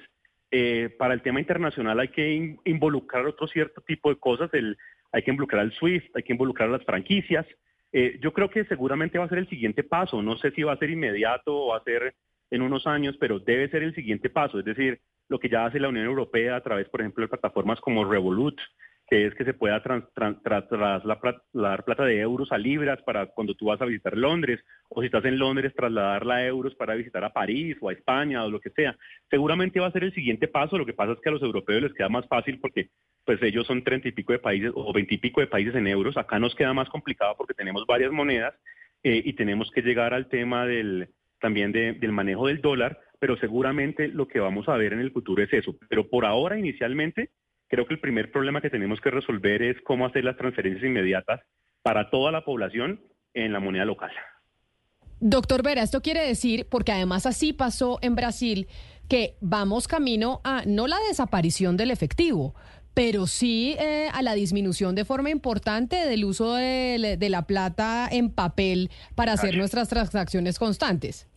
Eh, 0.51 0.89
para 0.97 1.13
el 1.13 1.21
tema 1.21 1.39
internacional 1.39 1.99
hay 1.99 2.07
que 2.07 2.57
involucrar 2.65 3.25
otro 3.25 3.47
cierto 3.47 3.81
tipo 3.81 4.09
de 4.09 4.15
cosas, 4.17 4.49
el, 4.53 4.77
hay 5.11 5.21
que 5.21 5.31
involucrar 5.31 5.61
al 5.61 5.73
SWIFT, 5.73 6.15
hay 6.15 6.23
que 6.23 6.33
involucrar 6.33 6.69
las 6.69 6.83
franquicias. 6.83 7.45
Eh, 7.91 8.19
yo 8.21 8.33
creo 8.33 8.49
que 8.49 8.65
seguramente 8.65 9.17
va 9.17 9.25
a 9.25 9.29
ser 9.29 9.39
el 9.39 9.49
siguiente 9.49 9.83
paso, 9.83 10.21
no 10.21 10.37
sé 10.37 10.51
si 10.51 10.63
va 10.63 10.73
a 10.73 10.77
ser 10.77 10.89
inmediato 10.89 11.55
o 11.55 11.67
va 11.69 11.77
a 11.77 11.83
ser 11.83 12.15
en 12.51 12.61
unos 12.61 12.87
años, 12.87 13.15
pero 13.19 13.39
debe 13.39 13.69
ser 13.69 13.83
el 13.83 13.95
siguiente 13.95 14.29
paso, 14.29 14.59
es 14.59 14.65
decir, 14.65 14.99
lo 15.27 15.39
que 15.39 15.49
ya 15.49 15.65
hace 15.65 15.79
la 15.79 15.89
Unión 15.89 16.05
Europea 16.05 16.55
a 16.55 16.61
través, 16.61 16.89
por 16.89 17.01
ejemplo, 17.01 17.23
de 17.23 17.29
plataformas 17.29 17.79
como 17.79 18.03
Revolut, 18.03 18.59
que 19.09 19.25
es 19.25 19.33
que 19.33 19.43
se 19.43 19.55
pueda 19.55 19.81
trasladar 19.81 21.83
plata 21.83 22.05
de 22.05 22.19
euros 22.19 22.51
a 22.51 22.57
libras 22.57 23.01
para 23.01 23.25
cuando 23.27 23.55
tú 23.55 23.65
vas 23.65 23.81
a 23.81 23.85
visitar 23.85 24.15
Londres, 24.15 24.59
o 24.87 25.01
si 25.01 25.07
estás 25.07 25.25
en 25.25 25.39
Londres, 25.39 25.73
trasladarla 25.75 26.35
a 26.35 26.45
euros 26.45 26.75
para 26.75 26.93
visitar 26.93 27.23
a 27.23 27.33
París 27.33 27.75
o 27.81 27.89
a 27.89 27.93
España 27.93 28.43
o 28.43 28.51
lo 28.51 28.59
que 28.59 28.69
sea. 28.69 28.95
Seguramente 29.29 29.79
va 29.79 29.87
a 29.87 29.91
ser 29.91 30.03
el 30.03 30.13
siguiente 30.13 30.47
paso, 30.47 30.77
lo 30.77 30.85
que 30.85 30.93
pasa 30.93 31.13
es 31.13 31.19
que 31.21 31.29
a 31.29 31.31
los 31.31 31.41
europeos 31.41 31.81
les 31.81 31.93
queda 31.93 32.09
más 32.09 32.27
fácil 32.27 32.59
porque 32.59 32.89
pues 33.25 33.41
ellos 33.41 33.65
son 33.65 33.83
treinta 33.83 34.07
y 34.07 34.11
pico 34.11 34.33
de 34.33 34.39
países 34.39 34.71
o 34.75 34.93
veinte 34.93 35.15
y 35.15 35.17
pico 35.17 35.41
de 35.41 35.47
países 35.47 35.75
en 35.75 35.87
euros, 35.87 36.17
acá 36.17 36.39
nos 36.39 36.55
queda 36.55 36.73
más 36.73 36.89
complicado 36.89 37.35
porque 37.35 37.53
tenemos 37.53 37.85
varias 37.87 38.11
monedas 38.11 38.53
eh, 39.03 39.21
y 39.23 39.33
tenemos 39.33 39.71
que 39.71 39.81
llegar 39.81 40.13
al 40.13 40.27
tema 40.27 40.65
del 40.65 41.09
también 41.39 41.71
del 41.71 42.11
manejo 42.11 42.47
del 42.47 42.61
dólar, 42.61 42.99
pero 43.19 43.37
seguramente 43.37 44.07
lo 44.07 44.27
que 44.27 44.39
vamos 44.39 44.67
a 44.69 44.77
ver 44.77 44.93
en 44.93 44.99
el 44.99 45.11
futuro 45.11 45.43
es 45.43 45.51
eso. 45.53 45.75
Pero 45.89 46.09
por 46.09 46.25
ahora, 46.25 46.57
inicialmente, 46.57 47.31
creo 47.67 47.85
que 47.85 47.93
el 47.93 47.99
primer 47.99 48.31
problema 48.31 48.61
que 48.61 48.69
tenemos 48.69 48.99
que 49.01 49.11
resolver 49.11 49.61
es 49.61 49.77
cómo 49.83 50.05
hacer 50.05 50.23
las 50.23 50.37
transferencias 50.37 50.85
inmediatas 50.85 51.41
para 51.81 52.09
toda 52.09 52.31
la 52.31 52.43
población 52.43 53.01
en 53.33 53.53
la 53.53 53.59
moneda 53.59 53.85
local. 53.85 54.11
Doctor 55.21 55.63
Vera, 55.63 55.81
esto 55.81 56.01
quiere 56.01 56.25
decir, 56.25 56.67
porque 56.69 56.93
además 56.93 57.25
así 57.25 57.51
pasó 57.51 57.99
en 58.01 58.15
Brasil, 58.15 58.67
que 59.09 59.35
vamos 59.41 59.87
camino 59.87 60.39
a 60.45 60.63
no 60.65 60.87
la 60.87 60.97
desaparición 61.09 61.75
del 61.75 61.91
efectivo, 61.91 62.55
pero 62.93 63.27
sí 63.27 63.75
eh, 63.79 64.07
a 64.13 64.21
la 64.21 64.33
disminución 64.33 64.95
de 64.95 65.05
forma 65.05 65.29
importante 65.29 65.95
del 65.95 66.25
uso 66.25 66.55
de, 66.55 67.17
la 67.29 67.47
plata 67.47 68.07
en 68.11 68.33
papel 68.33 68.89
para 69.15 69.33
hacer 69.33 69.57
nuestras 69.57 69.89
transacciones 69.89 70.59
constantes. 70.59 71.27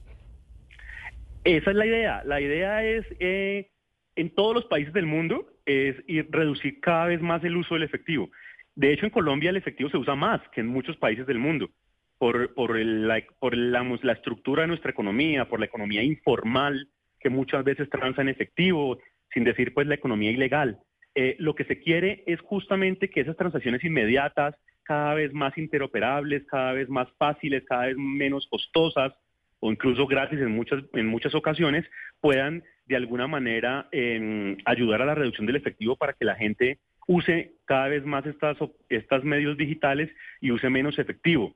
Esa 1.44 1.70
es 1.70 1.76
la 1.76 1.86
idea. 1.86 2.22
La 2.24 2.40
idea 2.40 2.84
es, 2.84 3.04
eh, 3.18 3.70
en 4.16 4.30
todos 4.30 4.54
los 4.54 4.64
países 4.66 4.92
del 4.92 5.06
mundo, 5.06 5.46
es 5.66 5.96
ir, 6.06 6.28
reducir 6.30 6.80
cada 6.80 7.06
vez 7.06 7.20
más 7.20 7.42
el 7.44 7.56
uso 7.56 7.74
del 7.74 7.82
efectivo. 7.84 8.30
De 8.74 8.92
hecho, 8.92 9.04
en 9.04 9.10
Colombia 9.10 9.50
el 9.50 9.56
efectivo 9.56 9.90
se 9.90 9.98
usa 9.98 10.14
más 10.14 10.40
que 10.52 10.60
en 10.60 10.68
muchos 10.68 10.96
países 10.96 11.26
del 11.26 11.38
mundo 11.38 11.70
por, 12.18 12.54
por, 12.54 12.78
la, 12.78 13.20
por 13.40 13.56
la, 13.56 13.82
la 14.02 14.12
estructura 14.12 14.62
de 14.62 14.68
nuestra 14.68 14.92
economía, 14.92 15.48
por 15.48 15.58
la 15.58 15.66
economía 15.66 16.04
informal, 16.04 16.88
que 17.18 17.30
muchas 17.30 17.64
veces 17.64 17.90
transa 17.90 18.22
en 18.22 18.28
efectivo, 18.28 18.98
sin 19.34 19.44
decir 19.44 19.74
pues 19.74 19.86
la 19.86 19.96
economía 19.96 20.30
ilegal. 20.30 20.78
Eh, 21.14 21.36
lo 21.38 21.54
que 21.54 21.64
se 21.64 21.78
quiere 21.78 22.24
es 22.26 22.40
justamente 22.40 23.10
que 23.10 23.20
esas 23.20 23.36
transacciones 23.36 23.84
inmediatas, 23.84 24.54
cada 24.82 25.14
vez 25.14 25.32
más 25.32 25.56
interoperables, 25.58 26.44
cada 26.46 26.72
vez 26.72 26.88
más 26.88 27.08
fáciles, 27.18 27.64
cada 27.64 27.86
vez 27.86 27.96
menos 27.96 28.46
costosas, 28.48 29.12
o 29.60 29.70
incluso 29.70 30.06
gratis 30.06 30.40
en 30.40 30.50
muchas, 30.50 30.82
en 30.94 31.06
muchas 31.06 31.34
ocasiones, 31.34 31.84
puedan 32.20 32.64
de 32.86 32.96
alguna 32.96 33.26
manera 33.26 33.88
em, 33.92 34.56
ayudar 34.64 35.02
a 35.02 35.06
la 35.06 35.14
reducción 35.14 35.46
del 35.46 35.56
efectivo 35.56 35.96
para 35.96 36.14
que 36.14 36.24
la 36.24 36.34
gente 36.34 36.78
use 37.06 37.52
cada 37.64 37.88
vez 37.88 38.04
más 38.04 38.26
estas, 38.26 38.56
estas 38.88 39.22
medios 39.22 39.56
digitales 39.56 40.10
y 40.40 40.50
use 40.50 40.68
menos 40.68 40.98
efectivo. 40.98 41.54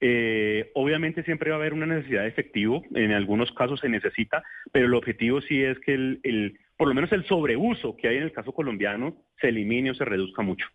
Eh, 0.00 0.70
obviamente 0.74 1.24
siempre 1.24 1.50
va 1.50 1.56
a 1.56 1.58
haber 1.58 1.72
una 1.72 1.86
necesidad 1.86 2.22
de 2.22 2.28
efectivo, 2.28 2.84
en 2.94 3.10
algunos 3.10 3.50
casos 3.52 3.80
se 3.80 3.88
necesita, 3.88 4.44
pero 4.70 4.86
el 4.86 4.94
objetivo 4.94 5.40
sí 5.40 5.62
es 5.62 5.78
que 5.80 5.94
el, 5.94 6.20
el, 6.22 6.58
por 6.78 6.88
lo 6.88 6.94
menos 6.94 7.10
el 7.12 7.26
sobreuso 7.26 7.96
que 7.96 8.08
hay 8.08 8.16
en 8.16 8.22
el 8.22 8.32
caso 8.32 8.52
colombiano 8.52 9.16
se 9.40 9.48
elimine 9.48 9.90
o 9.90 9.94
se 9.94 10.04
reduzca 10.04 10.42
mucho. 10.42 10.66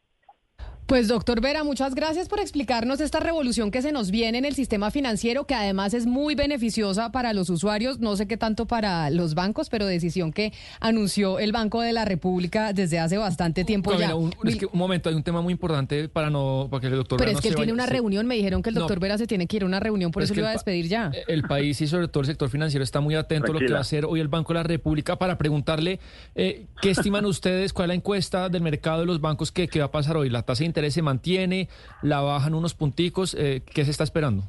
Pues 0.86 1.08
doctor 1.08 1.40
Vera, 1.40 1.64
muchas 1.64 1.96
gracias 1.96 2.28
por 2.28 2.42
explicarnos 2.42 3.00
esta 3.00 3.22
revolución 3.22 3.72
que 3.72 3.82
se 3.82 3.94
nos 3.94 4.12
viene 4.12 4.38
en 4.38 4.46
el 4.46 4.54
sistema 4.54 4.92
financiero, 4.92 5.46
que 5.46 5.56
además 5.56 5.94
es 5.94 6.06
muy 6.06 6.36
beneficiosa 6.36 7.12
para 7.12 7.32
los 7.32 7.50
usuarios, 7.50 8.00
no 8.00 8.18
sé 8.18 8.28
qué 8.28 8.36
tanto 8.36 8.66
para 8.66 9.10
los 9.10 9.34
bancos, 9.34 9.70
pero 9.70 9.86
decisión 9.86 10.34
que 10.34 10.52
anunció 10.82 11.40
el 11.40 11.54
Banco 11.54 11.80
de 11.80 11.94
la 11.94 12.04
República 12.04 12.74
desde 12.74 13.00
hace 13.00 13.18
bastante 13.18 13.64
tiempo 13.64 13.98
ya. 13.98 14.14
Un, 14.14 14.34
es 14.44 14.58
que 14.58 14.66
un 14.66 14.78
momento, 14.78 15.08
hay 15.08 15.16
un 15.16 15.24
tema 15.24 15.42
muy 15.42 15.54
importante 15.54 16.10
para 16.10 16.30
no 16.30 16.68
para 16.70 16.82
que 16.82 16.88
el 16.88 16.96
doctor 16.96 17.18
Pero 17.18 17.32
es 17.32 17.40
que 17.40 17.50
él 17.50 17.56
tiene 17.56 17.72
una 17.72 17.86
reunión, 17.86 18.28
me 18.28 18.36
dijeron 18.36 18.62
que 18.62 18.70
el 18.70 18.76
doctor 18.76 19.00
Vera 19.00 19.18
se 19.18 19.26
tiene 19.26 19.48
que 19.48 19.58
ir 19.58 19.64
a 19.64 19.66
una 19.66 19.80
reunión, 19.80 20.12
por 20.12 20.24
eso 20.24 20.34
lo 20.34 20.42
iba 20.42 20.50
a 20.50 20.54
despedir 20.54 20.88
ya. 20.90 21.12
El 21.28 21.44
país 21.44 21.80
y 21.80 21.88
sobre 21.88 22.10
todo 22.10 22.22
el 22.22 22.28
sector 22.28 22.50
financiero 22.50 22.84
está 22.84 23.00
muy 23.00 23.16
atento 23.16 23.52
a 23.52 23.54
lo 23.54 23.60
que 23.60 23.72
va 23.72 23.78
a 23.78 23.82
hacer 23.82 24.04
hoy 24.06 24.20
el 24.20 24.28
Banco 24.28 24.52
de 24.52 24.60
la 24.60 24.64
República 24.64 25.18
para 25.18 25.38
preguntarle 25.38 26.02
eh, 26.36 26.66
qué 26.82 26.92
estiman 26.92 27.26
ustedes, 27.26 27.72
cuál 27.72 27.86
es 27.86 27.88
la 27.90 27.96
encuesta 27.96 28.50
del 28.50 28.62
mercado 28.62 29.00
de 29.00 29.06
los 29.06 29.22
bancos 29.22 29.52
que, 29.52 29.70
que 29.70 29.80
va 29.80 29.86
a 29.86 29.92
pasar 29.92 30.18
hoy, 30.18 30.30
la 30.30 30.42
tasa 30.42 30.66
interés 30.74 30.96
se 30.96 31.04
mantiene, 31.04 31.70
la 32.02 32.22
bajan 32.22 32.56
unos 32.56 32.74
punticos, 32.74 33.36
eh, 33.36 33.62
¿qué 33.74 33.86
se 33.86 33.92
está 33.92 34.04
esperando? 34.04 34.44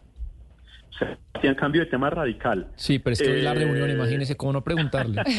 Se 1.43 1.55
cambio 1.57 1.83
de 1.83 1.89
tema 1.89 2.09
radical. 2.09 2.69
Sí, 2.77 2.99
pero 2.99 3.13
es 3.13 3.21
que 3.21 3.43
la 3.43 3.53
reunión, 3.53 3.91
eh, 3.91 3.93
imagínese 3.93 4.37
cómo 4.37 4.55
no 4.55 4.65
preguntarle. 4.65 5.23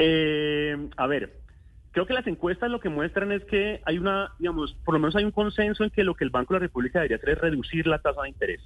Eh, 0.00 0.76
a 0.96 1.08
ver, 1.08 1.40
creo 1.90 2.06
que 2.06 2.12
las 2.14 2.24
encuestas 2.28 2.70
lo 2.70 2.78
que 2.78 2.88
muestran 2.88 3.32
es 3.32 3.44
que 3.46 3.80
hay 3.84 3.98
una, 3.98 4.32
digamos, 4.38 4.76
por 4.84 4.94
lo 4.94 5.00
menos 5.00 5.16
hay 5.16 5.24
un 5.24 5.32
consenso 5.32 5.82
en 5.82 5.90
que 5.90 6.04
lo 6.04 6.14
que 6.14 6.22
el 6.22 6.30
Banco 6.30 6.54
de 6.54 6.60
la 6.60 6.66
República 6.66 7.00
debería 7.00 7.16
hacer 7.16 7.30
es 7.30 7.38
reducir 7.40 7.84
la 7.88 7.98
tasa 7.98 8.22
de 8.22 8.28
interés. 8.28 8.60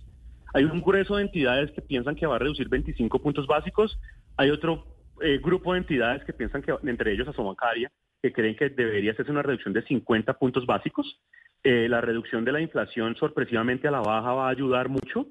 Hay 0.52 0.64
un 0.64 0.82
grueso 0.82 1.16
de 1.16 1.22
entidades 1.22 1.70
que 1.70 1.80
piensan 1.80 2.16
que 2.16 2.26
va 2.26 2.36
a 2.36 2.38
reducir 2.38 2.68
25 2.68 3.18
puntos 3.22 3.46
básicos. 3.46 3.98
Hay 4.36 4.50
otro 4.50 4.84
grupo 5.40 5.72
de 5.72 5.78
entidades 5.78 6.22
que 6.24 6.34
piensan 6.34 6.60
que, 6.60 6.74
entre 6.84 7.14
ellos 7.14 7.28
Asobancaria, 7.28 7.90
que 8.22 8.32
creen 8.32 8.54
que 8.54 8.70
debería 8.70 9.12
hacerse 9.12 9.32
una 9.32 9.42
reducción 9.42 9.74
de 9.74 9.82
50 9.82 10.38
puntos 10.38 10.64
básicos. 10.64 11.20
Eh, 11.64 11.88
la 11.88 12.00
reducción 12.00 12.44
de 12.44 12.52
la 12.52 12.60
inflación 12.60 13.16
sorpresivamente 13.16 13.88
a 13.88 13.90
la 13.90 14.00
baja 14.00 14.32
va 14.32 14.46
a 14.46 14.50
ayudar 14.50 14.88
mucho. 14.88 15.26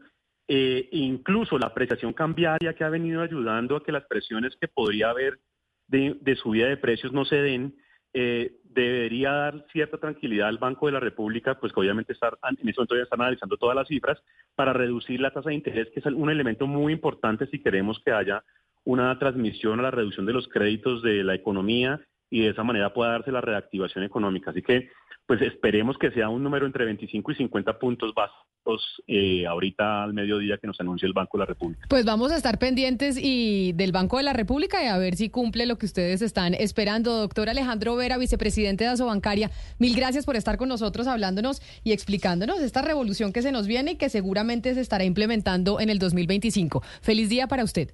Eh, 0.48 0.90
incluso 0.92 1.58
la 1.58 1.68
apreciación 1.68 2.12
cambiaria 2.12 2.74
que 2.74 2.84
ha 2.84 2.90
venido 2.90 3.22
ayudando 3.22 3.78
a 3.78 3.84
que 3.84 3.94
las 3.94 4.06
presiones 4.06 4.58
que 4.60 4.68
podría 4.68 5.10
haber 5.10 5.40
de, 5.88 6.36
subida 6.36 6.68
de 6.68 6.78
precios 6.78 7.14
no 7.14 7.24
se 7.24 7.38
den, 7.38 7.76
eh, 8.14 8.58
debería 8.64 9.32
dar 9.32 9.66
cierta 9.72 9.98
tranquilidad 9.98 10.50
al 10.50 10.58
Banco 10.58 10.88
de 10.88 10.94
la 10.94 11.00
República, 11.00 11.58
pues 11.60 11.72
que 11.72 11.80
obviamente 11.80 12.12
estar, 12.12 12.38
en 12.44 12.68
este 12.68 12.80
momento 12.80 12.96
ya 12.98 13.04
están 13.04 13.22
analizando 13.22 13.56
todas 13.58 13.76
las 13.76 13.88
cifras, 13.88 14.22
para 14.56 14.74
reducir 14.74 15.22
la 15.22 15.32
tasa 15.32 15.50
de 15.50 15.56
interés, 15.56 15.90
que 15.94 16.02
es 16.02 16.06
un 16.06 16.30
elemento 16.30 16.68
muy 16.68 16.92
importante 16.92 17.48
si 17.48 17.60
queremos 17.60 18.02
que 18.04 18.12
haya 18.12 18.44
una 18.84 19.18
transmisión 19.20 19.80
a 19.80 19.84
la 19.84 19.92
reducción 19.92 20.26
de 20.26 20.34
los 20.34 20.48
créditos 20.48 21.02
de 21.02 21.24
la 21.24 21.36
economía 21.36 22.02
y 22.32 22.42
de 22.42 22.50
esa 22.50 22.64
manera 22.64 22.94
pueda 22.94 23.12
darse 23.12 23.32
la 23.32 23.42
reactivación 23.42 24.06
económica. 24.06 24.50
Así 24.50 24.64
que, 24.64 24.90
pues 25.28 25.42
esperemos 25.42 25.98
que 25.98 26.12
sea 26.12 26.30
un 26.30 26.42
número 26.42 26.66
entre 26.66 26.86
25 26.86 27.32
y 27.34 27.36
50 27.36 27.78
puntos 27.78 28.14
básicos 28.16 29.02
eh, 29.08 29.46
ahorita 29.46 30.04
al 30.04 30.14
mediodía 30.14 30.58
que 30.58 30.66
nos 30.66 30.80
anuncie 30.80 31.08
el 31.08 31.14
Banco 31.14 31.38
de 31.38 31.42
la 31.42 31.46
República. 31.46 31.86
Pues 31.90 32.06
vamos 32.06 32.32
a 32.32 32.38
estar 32.38 32.58
pendientes 32.58 33.20
y 33.22 33.74
del 33.74 33.92
Banco 33.92 34.18
de 34.18 34.24
la 34.24 34.34
República 34.34 34.82
y 34.82 34.88
a 34.88 34.98
ver 34.98 35.16
si 35.16 35.30
cumple 35.30 35.66
lo 35.66 35.78
que 35.78 35.86
ustedes 35.86 36.22
están 36.22 36.54
esperando. 36.54 37.18
Doctor 37.18 37.50
Alejandro 37.50 37.96
Vera, 37.98 38.18
vicepresidente 38.18 38.86
de 38.86 38.92
Asobancaria, 38.92 39.52
mil 39.78 39.94
gracias 39.94 40.26
por 40.26 40.38
estar 40.38 40.58
con 40.58 40.70
nosotros 40.70 41.08
hablándonos 41.08 41.62
y 41.84 41.92
explicándonos 41.92 42.62
esta 42.62 42.82
revolución 42.82 43.34
que 43.34 43.42
se 43.42 43.52
nos 43.52 43.68
viene 43.68 43.92
y 43.92 43.98
que 43.98 44.10
seguramente 44.10 44.74
se 44.74 44.82
estará 44.82 45.04
implementando 45.04 45.82
en 45.82 45.90
el 45.90 46.00
2025. 46.00 46.82
Feliz 47.02 47.30
día 47.30 47.48
para 47.48 47.66
usted. 47.66 47.92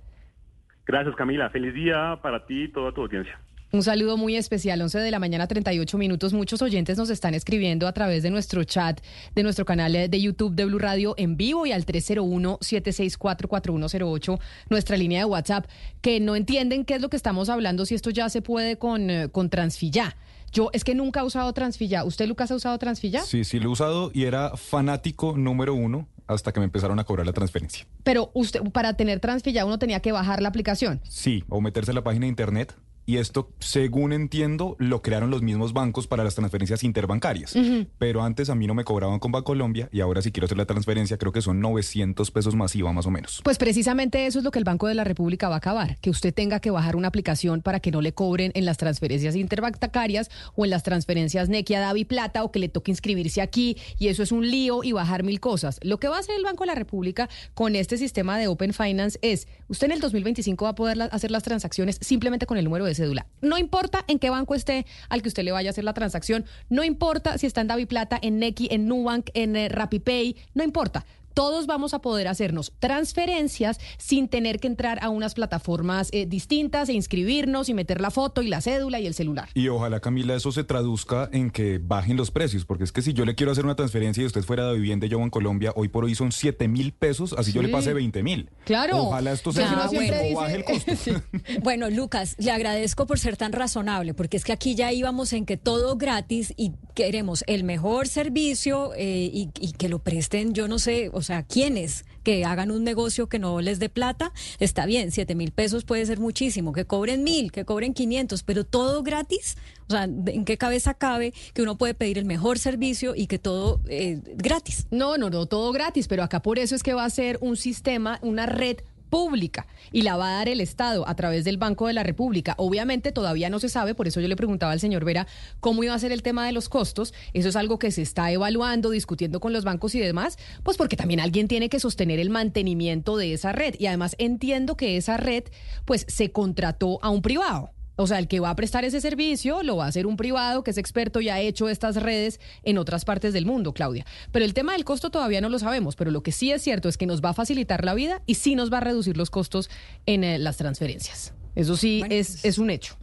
Gracias, 0.85 1.15
Camila. 1.15 1.49
Feliz 1.49 1.73
día 1.73 2.19
para 2.21 2.45
ti 2.45 2.63
y 2.63 2.71
toda 2.71 2.93
tu 2.93 3.01
audiencia. 3.01 3.39
Un 3.73 3.83
saludo 3.83 4.15
muy 4.15 4.37
especial, 4.37 4.81
11 4.81 4.99
de 4.99 5.11
la 5.11 5.19
mañana, 5.19 5.45
38 5.45 5.97
minutos. 5.97 6.31
Muchos 6.31 6.61
oyentes 6.61 6.97
nos 6.97 7.09
están 7.09 7.33
escribiendo 7.33 7.85
a 7.85 7.91
través 7.91 8.23
de 8.23 8.29
nuestro 8.29 8.63
chat, 8.63 9.01
de 9.35 9.43
nuestro 9.43 9.65
canal 9.65 9.91
de 9.91 10.21
YouTube 10.21 10.55
de 10.55 10.63
Blue 10.63 10.79
Radio 10.79 11.15
en 11.17 11.35
vivo 11.35 11.65
y 11.65 11.73
al 11.73 11.85
301-764-4108, 11.85 14.39
nuestra 14.69 14.95
línea 14.95 15.19
de 15.19 15.25
WhatsApp, 15.25 15.65
que 15.99 16.21
no 16.21 16.37
entienden 16.37 16.85
qué 16.85 16.95
es 16.95 17.01
lo 17.01 17.09
que 17.09 17.17
estamos 17.17 17.49
hablando, 17.49 17.85
si 17.85 17.93
esto 17.93 18.09
ya 18.09 18.29
se 18.29 18.41
puede 18.41 18.77
con, 18.77 19.09
eh, 19.09 19.27
con 19.29 19.49
Transfilla. 19.49 20.15
Yo 20.53 20.69
es 20.71 20.85
que 20.85 20.95
nunca 20.95 21.19
he 21.19 21.23
usado 21.23 21.51
Transfilla. 21.51 22.05
¿Usted, 22.05 22.25
Lucas, 22.25 22.49
ha 22.51 22.55
usado 22.55 22.77
Transfilla? 22.77 23.23
Sí, 23.23 23.43
sí 23.43 23.59
lo 23.59 23.65
he 23.65 23.71
usado 23.73 24.11
y 24.13 24.23
era 24.23 24.55
fanático 24.55 25.35
número 25.35 25.73
uno 25.73 26.07
hasta 26.25 26.53
que 26.53 26.61
me 26.61 26.65
empezaron 26.65 26.99
a 26.99 27.03
cobrar 27.03 27.25
la 27.25 27.33
transferencia. 27.33 27.85
Pero 28.03 28.31
usted, 28.33 28.61
para 28.71 28.93
tener 28.93 29.19
Transfilla, 29.19 29.65
uno 29.65 29.77
tenía 29.77 29.99
que 29.99 30.13
bajar 30.13 30.41
la 30.41 30.47
aplicación. 30.47 31.01
Sí, 31.03 31.43
o 31.49 31.59
meterse 31.59 31.91
en 31.91 31.95
la 31.95 32.05
página 32.05 32.27
de 32.27 32.29
internet 32.29 32.73
y 33.07 33.19
esto, 33.19 33.49
según 33.59 34.11
entiendo, 34.11 34.75
lo 34.79 35.01
crearon 35.01 35.31
los 35.31 35.41
mismos 35.41 35.71
bancos 35.71 36.07
para 36.07 36.25
las 36.25 36.35
transferencias 36.35 36.83
interbancarias. 36.83 37.55
Pero 37.97 38.21
antes 38.21 38.49
a 38.49 38.55
mí 38.55 38.67
no 38.67 38.73
me 38.73 38.83
cobraban 38.83 39.19
con 39.19 39.31
Bancolombia 39.31 39.87
y 39.93 40.01
ahora 40.01 40.21
si 40.21 40.33
quiero 40.33 40.43
hacer 40.43 40.57
la 40.57 40.65
transferencia 40.65 41.17
creo 41.17 41.31
que 41.31 41.41
son 41.41 41.61
900 41.61 42.29
pesos 42.31 42.53
masiva 42.55 42.91
más 42.91 43.05
o 43.05 43.09
menos. 43.09 43.39
Pues 43.45 43.57
precisamente 43.57 44.25
eso 44.25 44.39
es 44.39 44.43
lo 44.43 44.51
que 44.51 44.59
el 44.59 44.65
Banco 44.65 44.87
de 44.87 44.93
la 44.93 45.05
República 45.05 45.47
va 45.47 45.55
a 45.55 45.59
acabar, 45.59 45.97
que 46.01 46.09
usted 46.09 46.33
tenga 46.33 46.59
que 46.59 46.69
bajar 46.69 46.97
una 46.97 47.07
aplicación 47.07 47.61
para 47.61 47.79
que 47.79 47.91
no 47.91 48.01
le 48.01 48.13
cobren 48.13 48.51
en 48.55 48.65
las 48.65 48.75
transferencias 48.75 49.37
interbancarias 49.37 50.29
o 50.55 50.65
en 50.65 50.71
las 50.71 50.83
transferencias 50.83 51.47
Nequia, 51.47 51.79
Davi 51.79 52.03
Plata 52.03 52.43
o 52.43 52.51
que 52.51 52.59
le 52.59 52.67
toque 52.67 52.91
inscribirse 52.91 53.39
aquí 53.39 53.77
y 53.97 54.09
eso 54.09 54.21
es 54.21 54.33
un 54.33 54.51
lío 54.51 54.83
y 54.83 54.91
bajar 54.91 55.23
mil 55.23 55.39
cosas. 55.39 55.79
Lo 55.81 55.97
que 55.97 56.09
va 56.09 56.17
a 56.17 56.19
hacer 56.19 56.35
el 56.35 56.43
Banco 56.43 56.65
de 56.65 56.67
la 56.67 56.75
República 56.75 57.29
con 57.53 57.77
este 57.77 57.97
sistema 57.97 58.37
de 58.37 58.49
Open 58.49 58.73
Finance 58.73 59.17
es, 59.21 59.47
usted 59.69 59.85
en 59.85 59.93
el 59.93 60.01
2025 60.01 60.65
va 60.65 60.71
a 60.71 60.75
poder 60.75 61.01
hacer 61.13 61.31
las 61.31 61.43
transacciones 61.43 61.99
simplemente 62.01 62.45
con 62.45 62.57
el 62.57 62.65
número 62.65 62.83
de 62.83 62.96
cédula. 62.97 63.25
No 63.41 63.57
importa 63.57 64.03
en 64.07 64.19
qué 64.19 64.29
banco 64.29 64.55
esté 64.55 64.85
al 65.09 65.21
que 65.21 65.29
usted 65.29 65.43
le 65.43 65.51
vaya 65.51 65.69
a 65.69 65.71
hacer 65.71 65.83
la 65.83 65.93
transacción, 65.93 66.45
no 66.69 66.83
importa 66.83 67.37
si 67.37 67.47
está 67.47 67.61
en 67.61 67.87
Plata, 67.87 68.19
en 68.21 68.39
Nequi, 68.39 68.67
en 68.71 68.87
Nubank, 68.87 69.29
en 69.33 69.55
eh, 69.55 69.69
RappiPay, 69.69 70.35
no 70.53 70.63
importa 70.63 71.05
todos 71.37 71.67
vamos 71.67 71.93
a 71.93 71.99
poder 71.99 72.27
hacernos 72.27 72.73
transferencias 72.79 73.79
sin 73.99 74.27
tener 74.27 74.59
que 74.59 74.65
entrar 74.65 74.97
a 75.03 75.09
unas 75.09 75.35
plataformas 75.35 76.09
eh, 76.11 76.25
distintas 76.25 76.89
e 76.89 76.93
inscribirnos 76.93 77.69
y 77.69 77.75
meter 77.75 78.01
la 78.01 78.09
foto 78.09 78.41
y 78.41 78.47
la 78.47 78.59
cédula 78.59 78.99
y 78.99 79.05
el 79.05 79.13
celular. 79.13 79.47
Y 79.53 79.67
ojalá, 79.67 79.99
Camila, 79.99 80.33
eso 80.33 80.51
se 80.51 80.63
traduzca 80.63 81.29
en 81.31 81.51
que 81.51 81.77
bajen 81.77 82.17
los 82.17 82.31
precios, 82.31 82.65
porque 82.65 82.85
es 82.85 82.91
que 82.91 83.03
si 83.03 83.13
yo 83.13 83.23
le 83.23 83.35
quiero 83.35 83.51
hacer 83.51 83.65
una 83.65 83.75
transferencia 83.75 84.23
y 84.23 84.25
usted 84.25 84.41
fuera 84.41 84.67
de 84.67 84.79
vivienda 84.79 85.05
y 85.05 85.09
yo 85.09 85.19
en 85.19 85.29
Colombia, 85.29 85.73
hoy 85.75 85.89
por 85.89 86.05
hoy 86.05 86.15
son 86.15 86.31
7 86.31 86.67
mil 86.67 86.91
pesos, 86.91 87.35
así 87.37 87.51
yo 87.51 87.61
le 87.61 87.69
pase 87.69 87.93
20 87.93 88.23
mil. 88.23 88.49
Claro. 88.65 88.97
Ojalá 88.97 89.33
esto 89.33 89.51
sea 89.53 89.87
bueno, 89.93 90.15
baje 90.33 90.55
el 90.55 90.63
costo. 90.63 90.91
Bueno, 91.61 91.91
Lucas, 91.91 92.35
le 92.39 92.49
agradezco 92.49 93.05
por 93.05 93.19
ser 93.19 93.37
tan 93.37 93.51
razonable, 93.51 94.15
porque 94.15 94.37
es 94.37 94.43
que 94.43 94.53
aquí 94.53 94.73
ya 94.73 94.91
íbamos 94.91 95.33
en 95.33 95.45
que 95.45 95.55
todo 95.55 95.97
gratis 95.97 96.51
y 96.57 96.71
queremos 96.95 97.43
el 97.45 97.63
mejor 97.63 98.07
servicio 98.07 98.95
eh, 98.95 99.29
y, 99.31 99.49
y, 99.59 99.73
que 99.73 99.87
lo 99.87 99.99
presten, 99.99 100.55
yo 100.55 100.67
no 100.67 100.79
sé, 100.79 101.11
o 101.13 101.26
sea, 101.27 101.43
quienes 101.43 102.05
que 102.23 102.43
hagan 102.43 102.71
un 102.71 102.83
negocio 102.83 103.27
que 103.29 103.39
no 103.39 103.61
les 103.61 103.79
dé 103.79 103.87
plata, 103.89 104.33
está 104.59 104.85
bien, 104.85 105.11
siete 105.11 105.35
mil 105.35 105.51
pesos 105.51 105.85
puede 105.85 106.05
ser 106.05 106.19
muchísimo, 106.19 106.73
que 106.73 106.85
cobren 106.85 107.23
mil, 107.23 107.51
que 107.51 107.63
cobren 107.63 107.93
500, 107.93 108.43
pero 108.43 108.65
todo 108.65 109.03
gratis, 109.03 109.57
o 109.87 109.91
sea, 109.91 110.03
¿en 110.03 110.43
qué 110.43 110.57
cabeza 110.57 110.93
cabe 110.93 111.33
que 111.53 111.61
uno 111.61 111.77
puede 111.77 111.93
pedir 111.93 112.17
el 112.17 112.25
mejor 112.25 112.59
servicio 112.59 113.15
y 113.15 113.27
que 113.27 113.39
todo 113.39 113.79
eh, 113.87 114.19
gratis? 114.35 114.87
No, 114.91 115.17
no, 115.17 115.29
no, 115.29 115.45
todo 115.45 115.71
gratis, 115.71 116.07
pero 116.07 116.23
acá 116.23 116.41
por 116.41 116.59
eso 116.59 116.75
es 116.75 116.83
que 116.83 116.93
va 116.93 117.05
a 117.05 117.09
ser 117.09 117.37
un 117.41 117.55
sistema, 117.55 118.19
una 118.21 118.45
red 118.45 118.77
pública 119.09 119.67
y 119.91 120.03
la 120.03 120.17
va 120.17 120.29
a 120.29 120.33
dar 120.33 120.49
el 120.49 120.61
Estado 120.61 121.07
a 121.07 121.15
través 121.15 121.45
del 121.45 121.57
Banco 121.57 121.87
de 121.87 121.93
la 121.93 122.03
República. 122.03 122.55
Obviamente 122.57 123.11
todavía 123.11 123.49
no 123.49 123.59
se 123.59 123.69
sabe, 123.69 123.95
por 123.95 124.07
eso 124.07 124.21
yo 124.21 124.27
le 124.27 124.35
preguntaba 124.35 124.71
al 124.71 124.79
señor 124.79 125.05
Vera 125.05 125.27
cómo 125.59 125.83
iba 125.83 125.93
a 125.93 125.99
ser 125.99 126.11
el 126.11 126.23
tema 126.23 126.45
de 126.45 126.51
los 126.51 126.69
costos. 126.69 127.13
Eso 127.33 127.49
es 127.49 127.55
algo 127.55 127.79
que 127.79 127.91
se 127.91 128.01
está 128.01 128.31
evaluando, 128.31 128.89
discutiendo 128.89 129.39
con 129.39 129.53
los 129.53 129.63
bancos 129.63 129.95
y 129.95 129.99
demás, 129.99 130.37
pues 130.63 130.77
porque 130.77 130.97
también 130.97 131.19
alguien 131.19 131.47
tiene 131.47 131.69
que 131.69 131.79
sostener 131.79 132.19
el 132.19 132.29
mantenimiento 132.29 133.17
de 133.17 133.33
esa 133.33 133.51
red. 133.51 133.75
Y 133.79 133.87
además 133.87 134.15
entiendo 134.19 134.77
que 134.77 134.97
esa 134.97 135.17
red 135.17 135.43
pues 135.85 136.05
se 136.07 136.31
contrató 136.31 136.99
a 137.01 137.09
un 137.09 137.21
privado. 137.21 137.71
O 137.97 138.07
sea, 138.07 138.19
el 138.19 138.27
que 138.27 138.39
va 138.39 138.51
a 138.51 138.55
prestar 138.55 138.85
ese 138.85 139.01
servicio 139.01 139.63
lo 139.63 139.75
va 139.75 139.85
a 139.85 139.87
hacer 139.87 140.05
un 140.05 140.17
privado 140.17 140.63
que 140.63 140.71
es 140.71 140.77
experto 140.77 141.19
y 141.19 141.29
ha 141.29 141.41
hecho 141.41 141.67
estas 141.67 141.95
redes 141.97 142.39
en 142.63 142.77
otras 142.77 143.05
partes 143.05 143.33
del 143.33 143.45
mundo, 143.45 143.73
Claudia. 143.73 144.05
Pero 144.31 144.45
el 144.45 144.53
tema 144.53 144.73
del 144.73 144.85
costo 144.85 145.09
todavía 145.09 145.41
no 145.41 145.49
lo 145.49 145.59
sabemos, 145.59 145.95
pero 145.95 146.11
lo 146.11 146.21
que 146.21 146.31
sí 146.31 146.51
es 146.51 146.61
cierto 146.61 146.89
es 146.89 146.97
que 146.97 147.07
nos 147.07 147.21
va 147.21 147.29
a 147.29 147.33
facilitar 147.33 147.83
la 147.83 147.93
vida 147.95 148.21
y 148.25 148.35
sí 148.35 148.55
nos 148.55 148.71
va 148.71 148.77
a 148.77 148.81
reducir 148.81 149.17
los 149.17 149.29
costos 149.29 149.69
en 150.05 150.23
eh, 150.23 150.37
las 150.39 150.57
transferencias. 150.57 151.33
Eso 151.55 151.75
sí 151.75 152.03
es, 152.09 152.29
pues 152.29 152.45
es 152.45 152.57
un 152.59 152.69
hecho. 152.69 152.95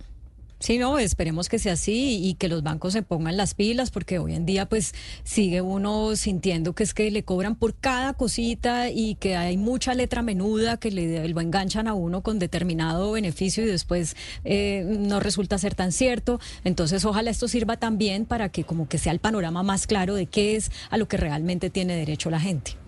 Sí, 0.64 0.78
no, 0.78 0.98
esperemos 0.98 1.50
que 1.50 1.58
sea 1.58 1.74
así 1.74 2.26
y 2.26 2.36
que 2.36 2.48
los 2.48 2.62
bancos 2.62 2.94
se 2.94 3.02
pongan 3.02 3.36
las 3.36 3.52
pilas 3.52 3.90
porque 3.90 4.18
hoy 4.18 4.32
en 4.32 4.46
día 4.46 4.66
pues 4.66 4.94
sigue 5.22 5.60
uno 5.60 6.16
sintiendo 6.16 6.74
que 6.74 6.84
es 6.84 6.94
que 6.94 7.10
le 7.10 7.22
cobran 7.22 7.54
por 7.54 7.74
cada 7.74 8.14
cosita 8.14 8.88
y 8.88 9.16
que 9.16 9.36
hay 9.36 9.58
mucha 9.58 9.92
letra 9.92 10.22
menuda 10.22 10.78
que 10.78 10.90
le 10.90 11.28
lo 11.28 11.40
enganchan 11.42 11.86
a 11.86 11.92
uno 11.92 12.22
con 12.22 12.38
determinado 12.38 13.12
beneficio 13.12 13.62
y 13.62 13.66
después 13.66 14.16
eh, 14.44 14.86
no 14.86 15.20
resulta 15.20 15.58
ser 15.58 15.74
tan 15.74 15.92
cierto. 15.92 16.40
Entonces 16.64 17.04
ojalá 17.04 17.30
esto 17.30 17.46
sirva 17.46 17.76
también 17.76 18.24
para 18.24 18.48
que 18.48 18.64
como 18.64 18.88
que 18.88 18.96
sea 18.96 19.12
el 19.12 19.18
panorama 19.18 19.62
más 19.62 19.86
claro 19.86 20.14
de 20.14 20.24
qué 20.24 20.56
es 20.56 20.70
a 20.88 20.96
lo 20.96 21.08
que 21.08 21.18
realmente 21.18 21.68
tiene 21.68 21.94
derecho 21.94 22.30
la 22.30 22.40
gente. 22.40 22.83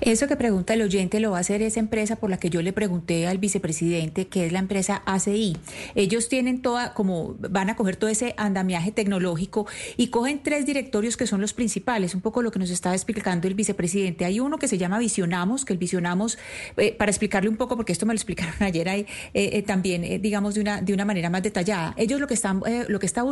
Eso 0.00 0.28
que 0.28 0.36
pregunta 0.36 0.74
el 0.74 0.82
oyente 0.82 1.20
lo 1.20 1.32
va 1.32 1.38
a 1.38 1.40
hacer 1.40 1.62
esa 1.62 1.80
empresa 1.80 2.16
por 2.16 2.30
la 2.30 2.38
que 2.38 2.50
yo 2.50 2.62
le 2.62 2.72
pregunté 2.72 3.26
al 3.26 3.38
vicepresidente, 3.38 4.26
que 4.26 4.46
es 4.46 4.52
la 4.52 4.58
empresa 4.58 5.02
ACI. 5.06 5.56
Ellos 5.94 6.28
tienen 6.28 6.62
toda, 6.62 6.94
como 6.94 7.34
van 7.38 7.70
a 7.70 7.76
coger 7.76 7.96
todo 7.96 8.10
ese 8.10 8.34
andamiaje 8.36 8.92
tecnológico 8.92 9.66
y 9.96 10.08
cogen 10.08 10.42
tres 10.42 10.66
directorios 10.66 11.16
que 11.16 11.26
son 11.26 11.40
los 11.40 11.52
principales, 11.52 12.14
un 12.14 12.20
poco 12.20 12.42
lo 12.42 12.50
que 12.50 12.58
nos 12.58 12.70
estaba 12.70 12.94
explicando 12.94 13.48
el 13.48 13.54
vicepresidente. 13.54 14.24
Hay 14.24 14.40
uno 14.40 14.58
que 14.58 14.68
se 14.68 14.78
llama 14.78 14.98
Visionamos, 14.98 15.64
que 15.64 15.72
el 15.72 15.78
Visionamos, 15.78 16.38
eh, 16.76 16.92
para 16.92 17.10
explicarle 17.10 17.48
un 17.48 17.56
poco, 17.56 17.76
porque 17.76 17.92
esto 17.92 18.06
me 18.06 18.12
lo 18.14 18.16
explicaron 18.16 18.54
ayer 18.60 18.88
ahí, 18.88 19.06
eh, 19.32 19.50
eh, 19.52 19.62
también, 19.62 20.20
digamos, 20.22 20.54
de 20.54 20.60
una, 20.60 20.80
de 20.80 20.92
una 20.92 21.04
manera 21.04 21.30
más 21.30 21.42
detallada. 21.42 21.94
Ellos 21.96 22.20
lo 22.20 22.26
que 22.26 22.34
están, 22.34 22.62
lo 22.88 22.98
que 22.98 23.06
está 23.06 23.22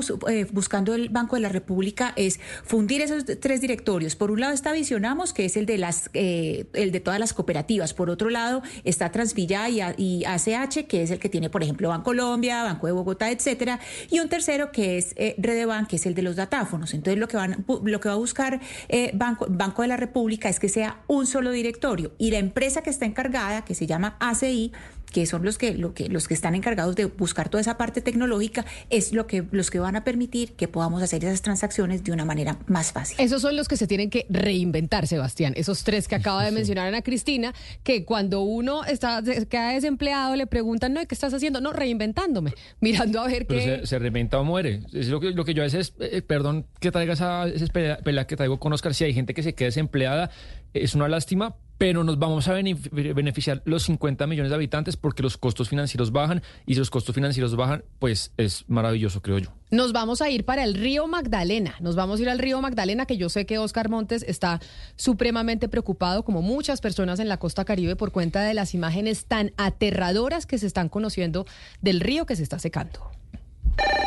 buscando 0.53 0.95
el 0.95 1.09
Banco 1.09 1.37
de 1.37 1.43
la 1.43 1.49
República 1.49 2.13
es 2.17 2.41
fundir 2.65 3.01
esos 3.01 3.25
tres 3.41 3.61
directorios. 3.61 4.17
Por 4.17 4.31
un 4.31 4.41
lado 4.41 4.53
está 4.53 4.73
Visionamos, 4.73 5.33
que 5.33 5.45
es 5.45 5.57
el 5.57 5.67
de 5.67 5.79
las 5.79 6.11
eh, 6.15 6.32
el 6.73 6.93
de 6.93 7.01
todas 7.01 7.21
las 7.21 7.33
cooperativas. 7.33 7.95
Por 7.95 8.11
otro 8.11 8.31
lado, 8.31 8.63
está 8.85 9.11
Transvilla 9.11 9.69
y, 9.69 10.25
ACH, 10.25 10.87
que 10.87 11.03
es 11.03 11.11
el 11.11 11.19
que 11.19 11.29
tiene, 11.29 11.51
por 11.51 11.63
ejemplo, 11.63 11.89
Bancolombia, 11.89 12.63
Banco 12.63 12.87
de 12.87 12.93
Bogotá, 12.93 13.31
etcétera. 13.31 13.81
Y 14.11 14.21
un 14.21 14.29
tercero 14.29 14.73
que 14.73 14.99
es 14.99 15.15
eh, 15.17 15.35
Redeban, 15.39 15.87
que 15.87 15.97
es 15.97 16.07
el 16.07 16.15
de 16.15 16.23
los 16.23 16.37
datáfonos. 16.37 16.95
Entonces, 16.95 17.19
lo 17.19 17.29
que, 17.29 17.39
lo 17.85 18.01
que 18.01 18.09
va 18.09 18.15
a 18.15 18.19
buscar 18.19 18.61
eh, 18.89 19.11
Banco, 19.15 19.47
Banco 19.49 19.83
de 19.83 19.89
la 19.89 19.97
República 19.97 20.49
es 20.49 20.59
que 20.59 20.69
sea 20.69 21.03
un 21.07 21.27
solo 21.27 21.51
directorio. 21.51 22.13
Y 22.19 22.31
la 22.31 22.39
empresa 22.39 22.83
que 22.83 22.91
está 22.91 23.07
encargada, 23.07 23.65
que 23.65 23.75
se 23.75 23.87
llama 23.87 24.17
ACI, 24.21 24.73
que 25.13 25.27
son 25.27 25.45
los 25.45 25.59
que, 25.59 25.75
lo 25.75 25.95
que, 25.95 26.09
los 26.09 26.29
que 26.29 26.35
están 26.35 26.55
encargados 26.55 26.97
de 26.97 27.05
buscar 27.05 27.49
toda 27.49 27.61
esa 27.61 27.77
parte 27.77 28.01
tecnológica, 28.01 28.65
es 28.91 29.13
lo 29.13 29.27
que, 29.27 29.45
los 29.51 29.71
que 29.71 29.79
van 29.79 29.97
a 29.97 30.05
permitir 30.05 30.53
que 30.53 30.69
podamos 30.69 31.03
hacer 31.03 31.25
esas 31.25 31.43
transacciones 31.43 32.03
de 32.05 32.13
una 32.13 32.25
manera 32.25 32.59
más 32.67 32.93
fácil. 32.93 33.17
Esos 33.21 33.43
son 33.43 33.57
los 33.57 33.69
que 33.69 33.77
se 33.77 33.87
tienen 33.87 34.11
que 34.11 34.27
reinventar, 34.29 35.07
Sebastián. 35.07 35.53
Esos 35.57 35.85
tres 35.85 36.09
que 36.09 36.15
acaba 36.15 36.45
de 36.45 36.51
mencionar 36.51 36.89
Ana 36.89 37.03
Cristina, 37.03 37.55
que 37.83 38.05
cuando 38.05 38.41
uno 38.43 38.85
está 38.85 39.23
queda 39.49 39.73
desempleado 39.73 40.37
le 40.37 40.47
preguntan, 40.47 40.95
no, 40.95 41.07
¿qué 41.07 41.15
estás 41.15 41.35
haciendo? 41.35 41.61
No, 41.61 41.73
reinventándome, 41.73 42.55
mirando 42.81 43.21
a 43.21 43.27
ver 43.27 43.47
qué... 43.47 43.83
Se, 43.85 43.99
reinventa 43.99 44.41
o 44.41 44.45
muere. 44.45 44.83
Es 44.93 45.09
lo 45.09 45.21
que, 45.21 45.31
lo 45.31 45.45
que 45.45 45.55
yo 45.55 45.63
a 45.63 45.67
veces, 45.67 45.95
eh, 46.01 46.23
perdón 46.23 46.67
que 46.81 46.91
traiga 46.91 47.15
esa, 47.15 47.47
esa 47.49 47.67
pelea 47.67 48.27
que 48.27 48.37
traigo 48.37 48.59
con 48.59 48.73
Oscar, 48.73 48.95
si 48.95 49.05
hay 49.05 49.15
gente 49.15 49.35
que 49.35 49.43
se 49.43 49.55
queda 49.55 49.67
desempleada, 49.67 50.31
es 50.75 50.95
una 50.95 51.09
lástima, 51.09 51.57
pero 51.83 52.05
nos 52.05 52.17
vamos 52.17 52.47
a 52.47 52.53
beneficiar 52.53 53.61
los 53.65 53.83
50 53.83 54.29
millones 54.29 54.51
de 54.51 54.55
habitantes 54.55 54.97
porque 54.97 55.21
los 55.21 55.37
costos 55.37 55.69
financieros 55.69 56.13
bajan 56.13 56.41
y 56.65 56.75
si 56.75 56.79
los 56.79 56.91
costos 56.91 57.13
financieros 57.13 57.57
bajan, 57.57 57.83
pues 57.99 58.31
es 58.37 58.65
maravilloso, 58.69 59.21
creo 59.21 59.39
yo. 59.39 59.51
Nos 59.73 59.93
vamos 59.93 60.23
a 60.23 60.31
ir 60.31 60.45
para 60.45 60.63
el 60.63 60.75
río 60.75 61.09
Magdalena, 61.09 61.75
nos 61.81 61.97
vamos 61.97 62.21
a 62.21 62.23
ir 62.23 62.29
al 62.29 62.39
río 62.39 62.61
Magdalena, 62.61 63.05
que 63.05 63.17
yo 63.17 63.29
sé 63.29 63.47
que 63.47 63.59
Oscar 63.59 63.89
Montes 63.89 64.25
está 64.29 64.61
supremamente 64.95 65.69
preocupado, 65.69 66.25
como 66.25 66.41
muchas 66.41 66.81
personas 66.81 67.19
en 67.19 67.29
la 67.29 67.39
costa 67.39 67.65
caribe, 67.65 67.97
por 67.97 68.13
cuenta 68.13 68.45
de 68.45 68.55
las 68.55 68.75
imágenes 68.75 69.25
tan 69.25 69.51
aterradoras 69.57 70.47
que 70.47 70.59
se 70.59 70.69
están 70.69 70.89
conociendo 70.89 71.47
del 71.81 71.99
río 71.99 72.27
que 72.27 72.37
se 72.37 72.45
está 72.45 72.61
secando. 72.61 73.11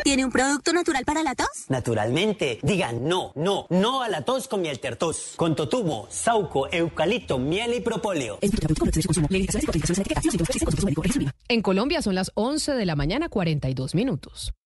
¿Tiene 0.03 0.23
un 0.23 0.31
producto 0.31 0.71
natural 0.71 1.03
para 1.05 1.23
la 1.23 1.35
tos? 1.35 1.65
Naturalmente. 1.69 2.59
Digan 2.61 3.07
no, 3.07 3.31
no, 3.35 3.65
no 3.69 4.03
a 4.03 4.09
la 4.09 4.23
tos 4.23 4.47
con 4.47 4.61
miel 4.61 4.79
tertos. 4.79 5.33
Con 5.35 5.55
totumo, 5.55 6.07
sauco, 6.09 6.67
eucalipto, 6.71 7.39
miel 7.39 7.73
y 7.73 7.81
propóleo. 7.81 8.39
En 11.47 11.61
Colombia 11.61 12.01
son 12.01 12.15
las 12.15 12.31
11 12.35 12.73
de 12.73 12.85
la 12.85 12.95
mañana, 12.95 13.29
42 13.29 13.95
minutos. 13.95 14.53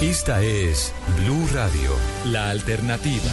Esta 0.00 0.42
es 0.42 0.92
Blue 1.16 1.48
Radio, 1.52 1.90
la 2.26 2.50
alternativa. 2.50 3.32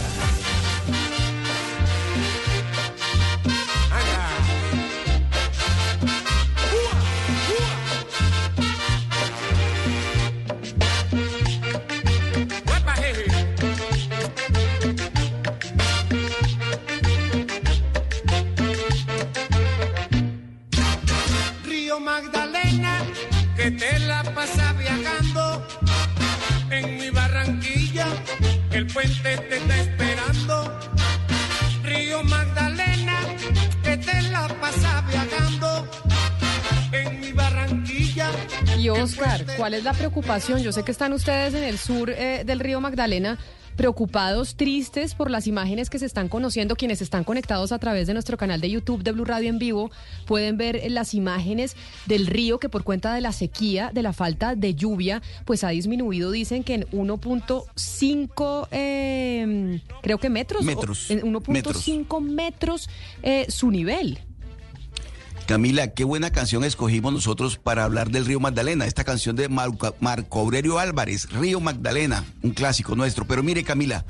Río 21.64 22.00
Magdalena, 22.00 23.02
que 23.54 23.70
te 23.70 24.05
puente 28.96 29.36
te 29.36 29.56
está 29.58 29.76
esperando. 29.78 30.80
Río 31.82 32.22
Magdalena, 32.22 33.18
que 33.82 33.96
te 33.98 34.22
la 34.22 34.48
pasa 34.58 35.04
viajando 35.10 35.86
en 36.92 37.20
mi 37.20 37.32
Barranquilla. 37.32 38.30
Y 38.78 38.88
Oscar, 38.88 39.44
¿cuál 39.58 39.74
es 39.74 39.84
la 39.84 39.92
preocupación? 39.92 40.62
Yo 40.62 40.72
sé 40.72 40.82
que 40.82 40.92
están 40.92 41.12
ustedes 41.12 41.52
en 41.52 41.64
el 41.64 41.76
sur 41.76 42.08
eh, 42.08 42.42
del 42.46 42.58
río 42.58 42.80
Magdalena 42.80 43.36
preocupados, 43.76 44.56
tristes 44.56 45.14
por 45.14 45.30
las 45.30 45.46
imágenes 45.46 45.90
que 45.90 45.98
se 45.98 46.06
están 46.06 46.28
conociendo. 46.28 46.76
Quienes 46.76 47.02
están 47.02 47.24
conectados 47.24 47.72
a 47.72 47.78
través 47.78 48.06
de 48.06 48.12
nuestro 48.14 48.36
canal 48.36 48.60
de 48.60 48.70
YouTube 48.70 49.02
de 49.02 49.12
Blue 49.12 49.24
Radio 49.24 49.48
en 49.50 49.58
vivo 49.58 49.90
pueden 50.26 50.56
ver 50.56 50.80
las 50.90 51.14
imágenes 51.14 51.76
del 52.06 52.26
río 52.26 52.58
que 52.58 52.68
por 52.68 52.82
cuenta 52.84 53.14
de 53.14 53.20
la 53.20 53.32
sequía, 53.32 53.90
de 53.92 54.02
la 54.02 54.12
falta 54.12 54.54
de 54.54 54.74
lluvia, 54.74 55.22
pues 55.44 55.62
ha 55.64 55.68
disminuido, 55.70 56.30
dicen 56.30 56.64
que 56.64 56.74
en 56.74 56.86
1.5, 56.92 58.68
eh, 58.70 59.80
creo 60.02 60.18
que 60.18 60.30
metros. 60.30 60.64
Metros. 60.64 61.10
o- 61.10 61.12
En 61.12 61.22
1.5 61.24 62.20
metros, 62.20 62.88
eh, 63.22 63.46
su 63.48 63.70
nivel. 63.70 64.18
Camila, 65.46 65.94
qué 65.94 66.02
buena 66.02 66.32
canción 66.32 66.64
escogimos 66.64 67.12
nosotros 67.12 67.56
para 67.56 67.84
hablar 67.84 68.10
del 68.10 68.26
río 68.26 68.40
Magdalena. 68.40 68.84
Esta 68.84 69.04
canción 69.04 69.36
de 69.36 69.48
Marco, 69.48 70.40
Aurelio 70.40 70.80
Álvarez, 70.80 71.30
Río 71.30 71.60
Magdalena, 71.60 72.24
un 72.42 72.50
clásico 72.50 72.96
nuestro. 72.96 73.28
Pero 73.28 73.44
mire, 73.44 73.62
Camila, 73.62 74.04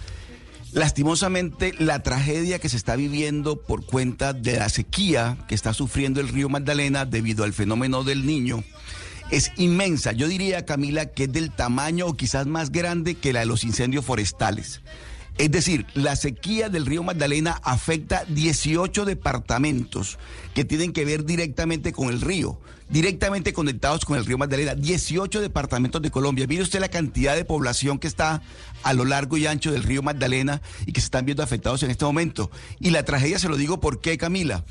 lastimosamente 0.73 1.75
la 1.79 1.99
tragedia 2.03 2.59
que 2.59 2.71
se 2.71 2.79
está 2.79 2.97
viviendo 2.97 3.61
por 3.61 3.85
cuenta 3.85 4.33
de 4.33 4.57
la 4.57 4.71
sequía 4.71 5.37
que 5.47 5.55
está 5.55 5.75
sufriendo 5.75 6.23
el 6.23 6.29
río 6.29 6.49
Magdalena 6.49 7.05
debido 7.05 7.45
al 7.45 7.53
fenómeno 7.53 8.03
del 8.03 8.25
niño 8.25 8.65
es 9.31 9.53
inmensa. 9.57 10.13
Yo 10.13 10.29
diría, 10.29 10.65
Camila, 10.65 11.07
que 11.07 11.25
es 11.25 11.33
del 11.33 11.51
tamaño 11.51 12.07
o 12.07 12.15
quizás 12.15 12.47
más 12.47 12.71
grande 12.71 13.17
que 13.17 13.35
la 13.35 13.41
de 13.41 13.47
los 13.47 13.65
incendios 13.65 14.05
forestales. 14.05 14.81
Es 15.39 15.51
decir, 15.51 15.87
la 15.93 16.17
sequía 16.17 16.71
del 16.71 16.87
río 16.87 17.03
Magdalena 17.03 17.61
afecta 17.63 18.25
18 18.27 19.05
departamentos 19.05 20.19
que 20.55 20.65
tienen 20.65 20.95
que 20.95 21.05
ver 21.05 21.27
directamente 21.27 21.93
con 21.93 22.09
el 22.09 22.23
río, 22.23 22.59
directamente 22.89 23.53
conectados 23.53 24.07
con 24.07 24.17
el 24.17 24.25
río 24.25 24.39
Magdalena. 24.39 24.75
18 24.75 25.43
departamentos 25.43 26.01
de 26.01 26.11
Colombia. 26.11 26.47
Mire 26.47 26.63
usted 26.63 26.81
la 26.81 26.89
cantidad 26.89 27.37
de 27.37 27.45
población 27.45 27.99
que 27.99 28.07
está 28.07 28.41
a 28.83 28.95
lo 28.95 29.05
largo 29.05 29.37
y 29.37 29.47
ancho 29.47 29.73
del 29.73 29.83
río 29.83 30.03
Magdalena 30.03 30.63
y 30.87 30.93
que 30.93 31.03
se 31.03 31.07
están 31.07 31.27
viendo 31.27 31.43
afectados 31.43 31.83
en 31.83 31.91
este 31.91 32.07
momento. 32.07 32.51
Y 32.81 32.89
la 32.89 33.05
tragedia 33.05 33.39
se 33.39 33.51
lo 33.51 33.59
digo 33.59 33.79
por 33.79 34.01
qué, 34.01 34.17
Camila. 34.17 34.65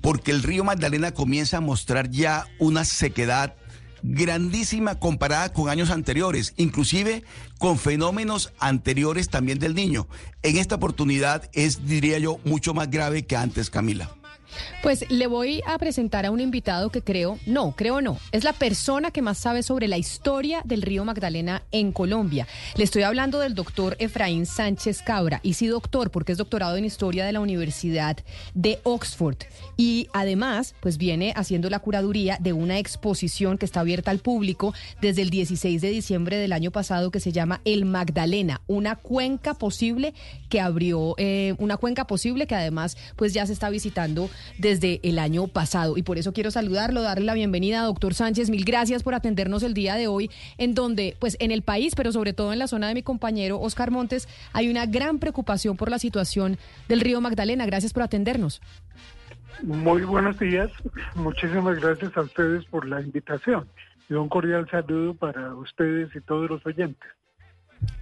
Porque 0.00 0.32
el 0.32 0.42
río 0.42 0.64
Magdalena 0.64 1.12
comienza 1.12 1.58
a 1.58 1.60
mostrar 1.60 2.10
ya 2.10 2.46
una 2.58 2.84
sequedad 2.84 3.54
grandísima 4.02 4.98
comparada 4.98 5.52
con 5.52 5.68
años 5.68 5.90
anteriores, 5.90 6.54
inclusive 6.56 7.24
con 7.58 7.78
fenómenos 7.78 8.52
anteriores 8.58 9.28
también 9.28 9.58
del 9.58 9.74
niño. 9.74 10.08
En 10.42 10.56
esta 10.56 10.76
oportunidad 10.76 11.48
es, 11.52 11.86
diría 11.86 12.18
yo, 12.18 12.38
mucho 12.44 12.74
más 12.74 12.90
grave 12.90 13.26
que 13.26 13.36
antes, 13.36 13.70
Camila. 13.70 14.17
Pues 14.82 15.10
le 15.10 15.26
voy 15.26 15.62
a 15.66 15.78
presentar 15.78 16.26
a 16.26 16.30
un 16.30 16.40
invitado 16.40 16.90
que 16.90 17.02
creo, 17.02 17.38
no, 17.46 17.72
creo 17.76 18.00
no, 18.00 18.18
es 18.32 18.44
la 18.44 18.52
persona 18.52 19.10
que 19.10 19.22
más 19.22 19.38
sabe 19.38 19.62
sobre 19.62 19.88
la 19.88 19.98
historia 19.98 20.62
del 20.64 20.82
río 20.82 21.04
Magdalena 21.04 21.62
en 21.72 21.92
Colombia. 21.92 22.46
Le 22.76 22.84
estoy 22.84 23.02
hablando 23.02 23.38
del 23.38 23.54
doctor 23.54 23.96
Efraín 23.98 24.46
Sánchez 24.46 25.02
Cabra, 25.02 25.40
y 25.42 25.54
sí 25.54 25.66
doctor, 25.66 26.10
porque 26.10 26.32
es 26.32 26.38
doctorado 26.38 26.76
en 26.76 26.84
historia 26.84 27.24
de 27.24 27.32
la 27.32 27.40
Universidad 27.40 28.16
de 28.54 28.78
Oxford. 28.84 29.38
Y 29.76 30.08
además, 30.12 30.74
pues 30.80 30.98
viene 30.98 31.32
haciendo 31.36 31.70
la 31.70 31.78
curaduría 31.78 32.38
de 32.40 32.52
una 32.52 32.78
exposición 32.78 33.58
que 33.58 33.66
está 33.66 33.80
abierta 33.80 34.10
al 34.10 34.18
público 34.18 34.74
desde 35.00 35.22
el 35.22 35.30
16 35.30 35.80
de 35.80 35.90
diciembre 35.90 36.36
del 36.36 36.52
año 36.52 36.70
pasado 36.70 37.10
que 37.10 37.20
se 37.20 37.32
llama 37.32 37.60
El 37.64 37.84
Magdalena, 37.84 38.60
una 38.66 38.96
cuenca 38.96 39.54
posible 39.54 40.14
que 40.48 40.60
abrió, 40.60 41.14
eh, 41.18 41.54
una 41.58 41.76
cuenca 41.76 42.06
posible 42.06 42.46
que 42.46 42.54
además 42.54 42.96
pues 43.16 43.32
ya 43.32 43.46
se 43.46 43.52
está 43.52 43.70
visitando 43.70 44.30
desde 44.56 45.00
el 45.02 45.18
año 45.18 45.46
pasado. 45.48 45.96
Y 45.96 46.02
por 46.02 46.18
eso 46.18 46.32
quiero 46.32 46.50
saludarlo, 46.50 47.02
darle 47.02 47.26
la 47.26 47.34
bienvenida 47.34 47.82
doctor 47.82 48.14
Sánchez. 48.14 48.50
Mil 48.50 48.64
gracias 48.64 49.02
por 49.02 49.14
atendernos 49.14 49.62
el 49.62 49.74
día 49.74 49.96
de 49.96 50.06
hoy, 50.06 50.30
en 50.56 50.74
donde, 50.74 51.16
pues 51.18 51.36
en 51.40 51.50
el 51.50 51.62
país, 51.62 51.94
pero 51.94 52.12
sobre 52.12 52.32
todo 52.32 52.52
en 52.52 52.58
la 52.58 52.68
zona 52.68 52.88
de 52.88 52.94
mi 52.94 53.02
compañero 53.02 53.60
Oscar 53.60 53.90
Montes, 53.90 54.28
hay 54.52 54.68
una 54.70 54.86
gran 54.86 55.18
preocupación 55.18 55.76
por 55.76 55.90
la 55.90 55.98
situación 55.98 56.58
del 56.88 57.00
río 57.00 57.20
Magdalena. 57.20 57.66
Gracias 57.66 57.92
por 57.92 58.02
atendernos. 58.02 58.60
Muy 59.62 60.02
buenos 60.02 60.38
días. 60.38 60.70
Muchísimas 61.14 61.80
gracias 61.80 62.16
a 62.16 62.22
ustedes 62.22 62.64
por 62.66 62.86
la 62.86 63.00
invitación. 63.00 63.68
Y 64.08 64.14
un 64.14 64.28
cordial 64.28 64.68
saludo 64.70 65.14
para 65.14 65.54
ustedes 65.54 66.14
y 66.14 66.20
todos 66.20 66.48
los 66.48 66.64
oyentes. 66.64 67.08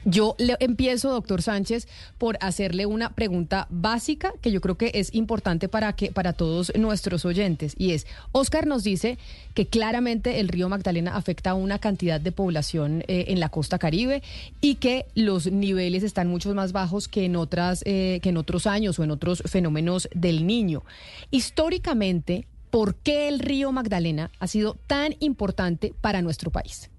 Yo 0.04 0.36
le 0.38 0.56
empiezo, 0.60 1.10
doctor 1.10 1.42
Sánchez, 1.42 1.88
por 2.16 2.38
hacerle 2.40 2.86
una 2.86 3.10
pregunta 3.10 3.66
básica 3.70 4.32
que 4.40 4.52
yo 4.52 4.60
creo 4.60 4.76
que 4.76 4.92
es 4.94 5.12
importante 5.14 5.68
para 5.68 5.92
que 5.94 6.12
para 6.12 6.32
todos 6.32 6.72
nuestros 6.76 7.24
oyentes 7.24 7.74
y 7.76 7.92
es 7.92 8.06
Oscar 8.32 8.66
nos 8.66 8.84
dice 8.84 9.18
que 9.54 9.66
claramente 9.66 10.38
el 10.38 10.48
río 10.48 10.68
Magdalena 10.68 11.16
afecta 11.16 11.50
a 11.50 11.54
una 11.54 11.78
cantidad 11.78 12.20
de 12.20 12.30
población 12.30 13.02
eh, 13.08 13.26
en 13.28 13.40
la 13.40 13.48
costa 13.48 13.78
caribe 13.78 14.22
y 14.60 14.76
que 14.76 15.06
los 15.14 15.50
niveles 15.50 16.04
están 16.04 16.28
mucho 16.28 16.54
más 16.54 16.72
bajos 16.72 17.08
que 17.08 17.24
en 17.24 17.34
otras 17.34 17.82
eh, 17.84 18.20
que 18.22 18.28
en 18.28 18.36
otros 18.36 18.66
años 18.66 18.98
o 18.98 19.04
en 19.04 19.10
otros 19.10 19.42
fenómenos 19.46 20.08
del 20.14 20.46
niño. 20.46 20.84
Históricamente, 21.30 22.46
¿por 22.70 22.94
qué 22.94 23.28
el 23.28 23.40
río 23.40 23.72
Magdalena 23.72 24.30
ha 24.38 24.46
sido 24.46 24.76
tan 24.86 25.14
importante 25.18 25.94
para 26.00 26.22
nuestro 26.22 26.50
país? 26.50 26.90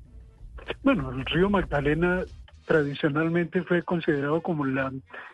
Bueno, 0.83 1.11
el 1.11 1.25
río 1.25 1.49
Magdalena 1.49 2.25
tradicionalmente 2.67 3.63
fue 3.63 3.81
considerado 3.81 4.41
como 4.41 4.65
la 4.65 4.91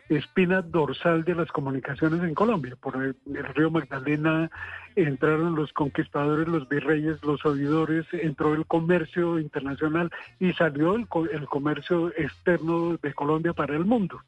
espina 0.08 0.62
dorsal 0.62 1.24
de 1.24 1.34
las 1.34 1.50
comunicaciones 1.50 2.22
en 2.22 2.32
Colombia. 2.32 2.76
Por 2.80 2.94
el, 2.96 3.16
río 3.54 3.72
Magdalena 3.72 4.50
entraron 4.94 5.56
los 5.56 5.72
conquistadores, 5.72 6.46
los 6.46 6.68
virreyes, 6.68 7.22
los 7.24 7.44
oidores, 7.44 8.06
entró 8.12 8.54
el 8.54 8.64
comercio 8.66 9.40
internacional 9.40 10.10
y 10.38 10.52
salió 10.52 10.94
el, 10.94 11.08
el 11.32 11.46
comercio 11.46 12.12
externo 12.16 12.96
de 13.02 13.12
Colombia 13.12 13.52
para 13.52 13.74
el 13.74 13.84
mundo. 13.84 14.22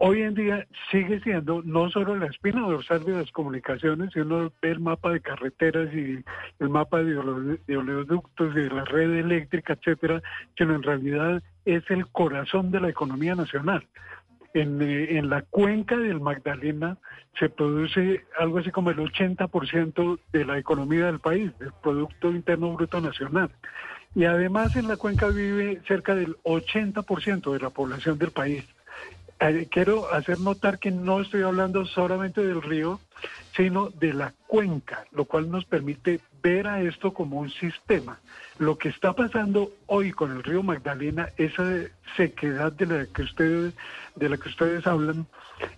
Hoy 0.00 0.22
en 0.22 0.34
día 0.34 0.66
sigue 0.90 1.20
siendo 1.20 1.62
no 1.62 1.90
solo 1.90 2.16
la 2.16 2.26
espina 2.26 2.62
dorsal 2.62 3.04
de 3.04 3.12
las 3.12 3.30
comunicaciones, 3.30 4.12
si 4.12 4.20
uno 4.20 4.50
el 4.62 4.80
mapa 4.80 5.10
de 5.10 5.20
carreteras 5.20 5.92
y 5.94 6.24
el 6.58 6.68
mapa 6.68 7.02
de 7.02 7.18
oleoductos 7.18 8.56
y 8.56 8.60
de 8.60 8.70
la 8.70 8.84
red 8.84 9.12
eléctrica, 9.12 9.74
etcétera, 9.74 10.22
sino 10.56 10.74
en 10.74 10.82
realidad 10.82 11.42
es 11.64 11.88
el 11.90 12.06
corazón 12.08 12.70
de 12.70 12.80
la 12.80 12.88
economía 12.88 13.34
nacional. 13.34 13.86
En, 14.54 14.82
eh, 14.82 15.18
en, 15.18 15.30
la 15.30 15.42
cuenca 15.42 15.96
del 15.96 16.20
Magdalena 16.20 16.98
se 17.38 17.48
produce 17.48 18.24
algo 18.38 18.58
así 18.58 18.70
como 18.70 18.90
el 18.90 18.98
80% 18.98 20.18
de 20.32 20.44
la 20.44 20.58
economía 20.58 21.06
del 21.06 21.20
país, 21.20 21.56
del 21.58 21.72
Producto 21.82 22.30
Interno 22.30 22.72
Bruto 22.72 23.00
Nacional. 23.00 23.50
Y 24.14 24.24
además 24.24 24.76
en 24.76 24.88
la 24.88 24.96
cuenca 24.96 25.28
vive 25.28 25.80
cerca 25.86 26.14
del 26.14 26.36
80% 26.42 27.52
de 27.52 27.58
la 27.60 27.70
población 27.70 28.18
del 28.18 28.30
país. 28.30 28.64
Eh, 29.42 29.66
quiero 29.68 30.12
hacer 30.14 30.38
notar 30.38 30.78
que 30.78 30.92
no 30.92 31.20
estoy 31.20 31.42
hablando 31.42 31.84
solamente 31.84 32.46
del 32.46 32.62
río, 32.62 33.00
sino 33.56 33.90
de 33.90 34.12
la 34.12 34.32
cuenca, 34.46 35.04
lo 35.10 35.24
cual 35.24 35.50
nos 35.50 35.64
permite 35.64 36.20
ver 36.44 36.68
a 36.68 36.80
esto 36.80 37.12
como 37.12 37.40
un 37.40 37.50
sistema. 37.50 38.20
Lo 38.58 38.78
que 38.78 38.90
está 38.90 39.14
pasando 39.14 39.72
hoy 39.86 40.12
con 40.12 40.30
el 40.30 40.44
río 40.44 40.62
Magdalena, 40.62 41.28
esa 41.36 41.64
sequedad 42.16 42.70
de 42.70 42.86
la 42.86 43.06
que 43.06 43.22
ustedes, 43.22 43.74
de 44.14 44.28
la 44.28 44.36
que 44.36 44.48
ustedes 44.48 44.86
hablan, 44.86 45.26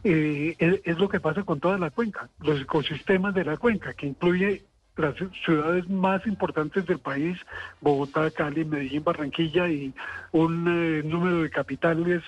eh, 0.03 0.57
es, 0.59 0.99
lo 0.99 1.09
que 1.09 1.21
pasa 1.21 1.43
con 1.43 1.59
toda 1.59 1.79
la 1.79 1.89
cuenca, 1.89 2.29
los 2.41 2.61
ecosistemas 2.61 3.33
de 3.33 3.45
la 3.45 3.57
cuenca, 3.57 3.95
que 3.95 4.09
incluye 4.09 4.63
las 4.97 5.15
ciudades 5.43 5.89
más 5.89 6.27
importantes 6.27 6.85
del 6.87 6.99
país, 6.99 7.39
Bogotá, 7.81 8.31
Cali, 8.31 8.67
Medellín, 8.67 9.03
Barranquilla 9.03 9.69
y 9.69 9.95
un 10.33 10.69
eh, 10.69 11.03
número 11.03 11.43
de 11.43 11.49
capitales 11.49 12.23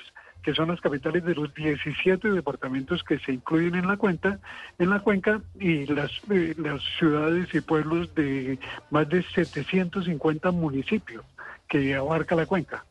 que 0.46 0.54
son 0.54 0.68
las 0.68 0.80
capitales 0.80 1.24
de 1.24 1.34
los 1.34 1.52
17 1.54 2.30
departamentos 2.30 3.02
que 3.02 3.18
se 3.18 3.32
incluyen 3.32 3.74
en 3.74 3.88
la 3.88 3.96
cuenta, 3.96 4.38
en 4.78 4.90
la 4.90 5.00
cuenca 5.00 5.40
y 5.58 5.86
las, 5.86 6.12
eh, 6.30 6.54
las 6.56 6.80
ciudades 7.00 7.52
y 7.52 7.60
pueblos 7.60 8.14
de 8.14 8.56
más 8.90 9.08
de 9.08 9.24
750 9.24 10.52
municipios 10.52 11.24
que 11.68 11.96
abarca 11.96 12.36
la 12.36 12.46
cuenca. 12.46 12.84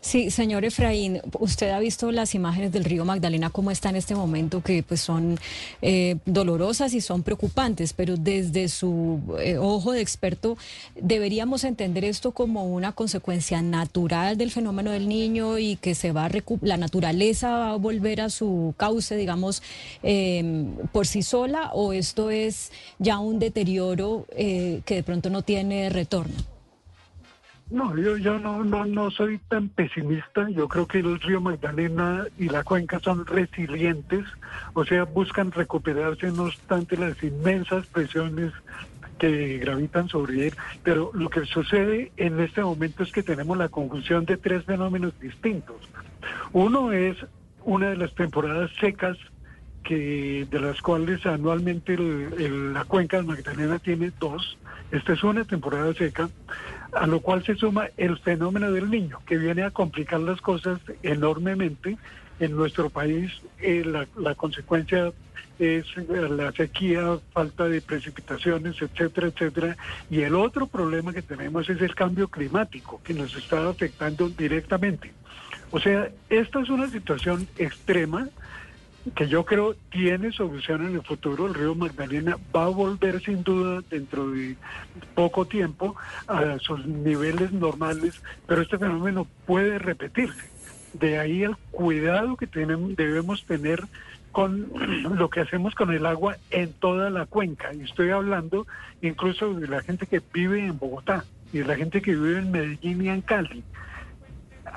Sí, 0.00 0.30
señor 0.30 0.64
Efraín, 0.64 1.20
usted 1.38 1.70
ha 1.70 1.78
visto 1.78 2.10
las 2.12 2.34
imágenes 2.34 2.72
del 2.72 2.84
río 2.84 3.04
Magdalena 3.04 3.50
cómo 3.50 3.70
está 3.70 3.90
en 3.90 3.96
este 3.96 4.14
momento, 4.14 4.62
que 4.62 4.82
pues 4.82 5.00
son 5.00 5.38
eh, 5.82 6.16
dolorosas 6.24 6.94
y 6.94 7.00
son 7.00 7.22
preocupantes, 7.22 7.92
pero 7.92 8.16
desde 8.16 8.68
su 8.68 9.20
eh, 9.40 9.58
ojo 9.58 9.92
de 9.92 10.00
experto, 10.00 10.56
¿deberíamos 11.00 11.64
entender 11.64 12.04
esto 12.04 12.32
como 12.32 12.64
una 12.64 12.92
consecuencia 12.92 13.62
natural 13.62 14.36
del 14.36 14.50
fenómeno 14.50 14.90
del 14.90 15.08
niño 15.08 15.58
y 15.58 15.76
que 15.76 15.94
se 15.94 16.12
va 16.12 16.26
a 16.26 16.30
la 16.62 16.76
naturaleza 16.76 17.50
va 17.50 17.70
a 17.70 17.76
volver 17.76 18.20
a 18.20 18.30
su 18.30 18.74
cauce, 18.76 19.16
digamos, 19.16 19.62
em, 20.02 20.74
por 20.92 21.06
sí 21.06 21.22
sola, 21.22 21.70
o 21.72 21.92
esto 21.92 22.30
es 22.30 22.70
ya 22.98 23.18
un 23.18 23.38
deterioro 23.38 24.26
eh, 24.30 24.80
que 24.84 24.96
de 24.96 25.02
pronto 25.02 25.30
no 25.30 25.42
tiene 25.42 25.88
retorno? 25.90 26.57
No, 27.70 27.94
yo, 27.98 28.16
yo 28.16 28.38
no, 28.38 28.64
no, 28.64 28.86
no 28.86 29.10
soy 29.10 29.38
tan 29.48 29.68
pesimista. 29.68 30.48
Yo 30.48 30.68
creo 30.68 30.86
que 30.86 31.00
el 31.00 31.20
río 31.20 31.40
Magdalena 31.40 32.24
y 32.38 32.48
la 32.48 32.64
cuenca 32.64 32.98
son 33.00 33.26
resilientes, 33.26 34.24
o 34.72 34.84
sea, 34.84 35.04
buscan 35.04 35.52
recuperarse 35.52 36.30
no 36.32 36.44
obstante 36.44 36.96
las 36.96 37.22
inmensas 37.22 37.86
presiones 37.86 38.52
que 39.18 39.58
gravitan 39.58 40.08
sobre 40.08 40.46
él. 40.46 40.54
Pero 40.82 41.10
lo 41.12 41.28
que 41.28 41.44
sucede 41.44 42.10
en 42.16 42.40
este 42.40 42.62
momento 42.62 43.02
es 43.02 43.12
que 43.12 43.22
tenemos 43.22 43.58
la 43.58 43.68
conjunción 43.68 44.24
de 44.24 44.38
tres 44.38 44.64
fenómenos 44.64 45.18
distintos. 45.20 45.76
Uno 46.52 46.92
es 46.92 47.18
una 47.64 47.90
de 47.90 47.96
las 47.96 48.14
temporadas 48.14 48.70
secas 48.80 49.18
que 49.84 50.46
de 50.50 50.60
las 50.60 50.80
cuales 50.80 51.24
anualmente 51.26 51.96
la 51.98 52.84
cuenca 52.84 53.18
de 53.18 53.24
Magdalena 53.24 53.78
tiene 53.78 54.10
dos. 54.18 54.56
Esta 54.90 55.12
es 55.12 55.22
una 55.22 55.44
temporada 55.44 55.92
seca 55.92 56.30
a 56.92 57.06
lo 57.06 57.20
cual 57.20 57.44
se 57.44 57.54
suma 57.54 57.88
el 57.96 58.18
fenómeno 58.18 58.72
del 58.72 58.90
niño, 58.90 59.20
que 59.26 59.36
viene 59.36 59.62
a 59.62 59.70
complicar 59.70 60.20
las 60.20 60.40
cosas 60.40 60.80
enormemente. 61.02 61.96
En 62.40 62.56
nuestro 62.56 62.88
país 62.88 63.32
eh, 63.60 63.84
la, 64.16 64.34
consecuencia 64.36 65.12
es 65.58 65.86
la 66.08 66.52
sequía, 66.52 67.18
falta 67.32 67.64
de 67.64 67.80
precipitaciones, 67.80 68.80
etcétera, 68.80 69.26
etcétera. 69.26 69.76
Y 70.08 70.20
el 70.22 70.36
otro 70.36 70.68
problema 70.68 71.12
que 71.12 71.22
tenemos 71.22 71.68
es 71.68 71.82
el 71.82 71.96
cambio 71.96 72.28
climático, 72.28 73.00
que 73.02 73.12
nos 73.12 73.34
está 73.34 73.68
afectando 73.68 74.28
directamente. 74.28 75.12
O 75.72 75.80
sea, 75.80 76.10
esta 76.30 76.60
es 76.60 76.70
una 76.70 76.88
situación 76.88 77.48
extrema 77.58 78.28
que 79.14 79.28
yo 79.28 79.44
creo 79.44 79.74
tiene 79.90 80.32
solución 80.32 80.86
en 80.86 80.94
el 80.94 81.02
futuro. 81.02 81.46
El 81.46 81.54
río 81.54 81.74
Magdalena 81.74 82.36
va 82.54 82.64
a 82.64 82.68
volver 82.68 83.22
sin 83.22 83.42
duda 83.42 83.82
dentro 83.90 84.30
de 84.30 84.56
poco 85.14 85.46
tiempo 85.46 85.96
a 86.26 86.58
sus 86.58 86.86
niveles 86.86 87.52
normales, 87.52 88.22
pero 88.46 88.62
este 88.62 88.78
fenómeno 88.78 89.26
puede 89.46 89.78
repetirse. 89.78 90.50
De 90.94 91.18
ahí 91.18 91.42
el 91.42 91.56
cuidado 91.70 92.36
que 92.36 92.46
tenemos, 92.46 92.96
debemos 92.96 93.44
tener 93.44 93.84
con 94.32 94.68
lo 95.16 95.30
que 95.30 95.40
hacemos 95.40 95.74
con 95.74 95.92
el 95.92 96.06
agua 96.06 96.36
en 96.50 96.72
toda 96.72 97.10
la 97.10 97.26
cuenca. 97.26 97.72
Y 97.74 97.82
estoy 97.82 98.10
hablando 98.10 98.66
incluso 99.02 99.54
de 99.54 99.68
la 99.68 99.82
gente 99.82 100.06
que 100.06 100.22
vive 100.32 100.64
en 100.64 100.78
Bogotá 100.78 101.24
y 101.52 101.58
de 101.58 101.64
la 101.64 101.76
gente 101.76 102.02
que 102.02 102.12
vive 102.14 102.38
en 102.38 102.50
Medellín 102.50 103.04
y 103.04 103.08
en 103.08 103.20
Cali 103.22 103.64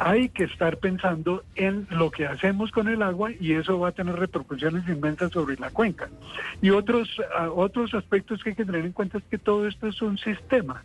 hay 0.03 0.29
que 0.29 0.45
estar 0.45 0.77
pensando 0.77 1.43
en 1.53 1.85
lo 1.91 2.09
que 2.09 2.25
hacemos 2.25 2.71
con 2.71 2.87
el 2.87 3.03
agua 3.03 3.31
y 3.39 3.53
eso 3.53 3.79
va 3.79 3.89
a 3.89 3.91
tener 3.91 4.15
repercusiones 4.15 4.87
inmensas 4.87 5.31
sobre 5.31 5.57
la 5.57 5.69
cuenca. 5.69 6.09
Y 6.59 6.71
otros, 6.71 7.07
ah, 7.37 7.49
otros 7.53 7.93
aspectos 7.93 8.41
que 8.41 8.49
hay 8.49 8.55
que 8.55 8.65
tener 8.65 8.83
en 8.83 8.93
cuenta 8.93 9.19
es 9.19 9.23
que 9.25 9.37
todo 9.37 9.67
esto 9.67 9.87
es 9.87 10.01
un 10.01 10.17
sistema. 10.17 10.83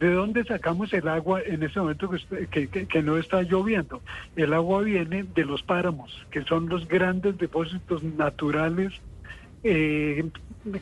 ¿De 0.00 0.12
dónde 0.12 0.44
sacamos 0.44 0.90
el 0.94 1.08
agua 1.08 1.42
en 1.42 1.62
ese 1.62 1.78
momento 1.78 2.08
que, 2.50 2.68
que, 2.68 3.02
no 3.02 3.18
está 3.18 3.42
lloviendo? 3.42 4.00
El 4.34 4.54
agua 4.54 4.80
viene 4.80 5.24
de 5.24 5.44
los 5.44 5.62
páramos, 5.62 6.26
que 6.30 6.42
son 6.44 6.70
los 6.70 6.88
grandes 6.88 7.36
depósitos 7.36 8.02
naturales 8.02 8.94
eh, 9.62 10.24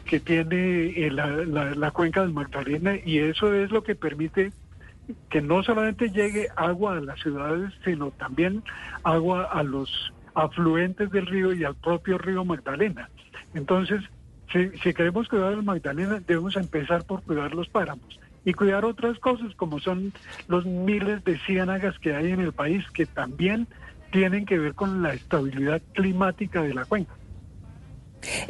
que 0.04 0.20
tiene 0.20 0.86
eh, 0.90 1.10
la, 1.10 1.26
la 1.26 1.90
cuenca 1.90 2.20
del 2.20 2.32
Magdalena 2.32 2.94
y 3.04 3.18
eso 3.18 3.52
es 3.54 3.72
lo 3.72 3.82
que 3.82 3.96
permite 3.96 4.52
que 5.30 5.40
no 5.40 5.62
solamente 5.62 6.10
llegue 6.10 6.48
agua 6.56 6.96
a 6.96 7.00
las 7.00 7.20
ciudades, 7.20 7.72
sino 7.84 8.10
también 8.12 8.62
agua 9.02 9.44
a 9.44 9.62
los 9.62 10.12
afluentes 10.34 11.10
del 11.10 11.26
río 11.26 11.52
y 11.52 11.64
al 11.64 11.74
propio 11.74 12.18
río 12.18 12.44
Magdalena. 12.44 13.08
Entonces, 13.54 14.02
si, 14.52 14.94
queremos 14.94 15.28
cuidar 15.28 15.52
el 15.52 15.62
Magdalena, 15.62 16.20
debemos 16.26 16.56
empezar 16.56 17.04
por 17.04 17.22
cuidar 17.22 17.54
los 17.54 17.68
páramos 17.68 18.20
y 18.44 18.52
cuidar 18.52 18.84
otras 18.84 19.18
cosas 19.18 19.54
como 19.56 19.80
son 19.80 20.12
los 20.46 20.64
miles 20.66 21.24
de 21.24 21.38
ciénagas 21.40 21.98
que 21.98 22.14
hay 22.14 22.30
en 22.30 22.40
el 22.40 22.52
país 22.52 22.88
que 22.90 23.06
también 23.06 23.66
tienen 24.12 24.46
que 24.46 24.58
ver 24.58 24.74
con 24.74 25.02
la 25.02 25.14
estabilidad 25.14 25.82
climática 25.94 26.62
de 26.62 26.74
la 26.74 26.84
cuenca. 26.84 27.15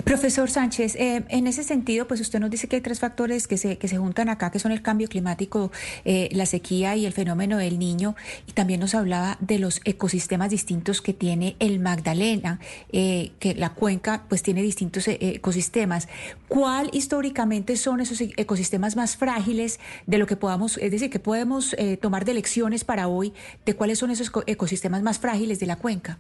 Profesor 0.05 0.51
Sánchez, 0.51 0.97
eh, 0.97 1.25
en 1.29 1.47
ese 1.47 1.63
sentido, 1.63 2.07
pues 2.07 2.21
usted 2.21 2.41
nos 2.41 2.51
dice 2.51 2.69
que 2.69 2.77
hay 2.77 2.83
tres 2.83 3.01
factores 3.01 3.47
que 3.47 3.59
se, 3.59 3.77
que 3.79 3.89
se 3.89 3.99
juntan 3.99 4.29
acá, 4.29 4.51
que 4.51 4.59
son 4.59 4.73
el 4.73 4.83
cambio 4.83 5.09
climático, 5.09 5.71
eh, 6.05 6.29
la 6.33 6.47
sequía 6.47 6.97
y 6.97 7.07
el 7.07 7.13
fenómeno 7.13 7.59
del 7.59 7.79
niño, 7.79 8.17
y 8.47 8.53
también 8.53 8.81
nos 8.81 8.95
hablaba 8.95 9.37
de 9.41 9.59
los 9.59 9.81
ecosistemas 9.85 10.51
distintos 10.51 11.03
que 11.03 11.13
tiene 11.13 11.57
el 11.59 11.79
Magdalena, 11.81 12.61
eh, 12.93 13.33
que 13.39 13.55
la 13.55 13.71
cuenca 13.71 14.25
pues 14.29 14.43
tiene 14.43 14.63
distintos 14.63 15.09
ecosistemas. 15.09 16.09
¿Cuál 16.49 16.91
históricamente 16.93 17.77
son 17.77 18.01
esos 18.01 18.21
ecosistemas 18.21 18.97
más 18.97 19.17
frágiles 19.17 19.81
de 20.07 20.19
lo 20.19 20.27
que 20.27 20.37
podamos, 20.37 20.79
es 20.79 20.91
decir, 20.91 21.11
que 21.11 21.19
podemos 21.19 21.77
tomar 22.01 22.25
de 22.25 22.35
lecciones 22.35 22.85
para 22.85 23.09
hoy 23.09 23.33
de 23.65 23.75
cuáles 23.75 23.99
son 23.99 24.11
esos 24.11 24.31
ecosistemas 24.47 25.03
más 25.03 25.19
frágiles 25.19 25.61
de 25.61 25.67
la 25.67 25.77
cuenca? 25.77 26.19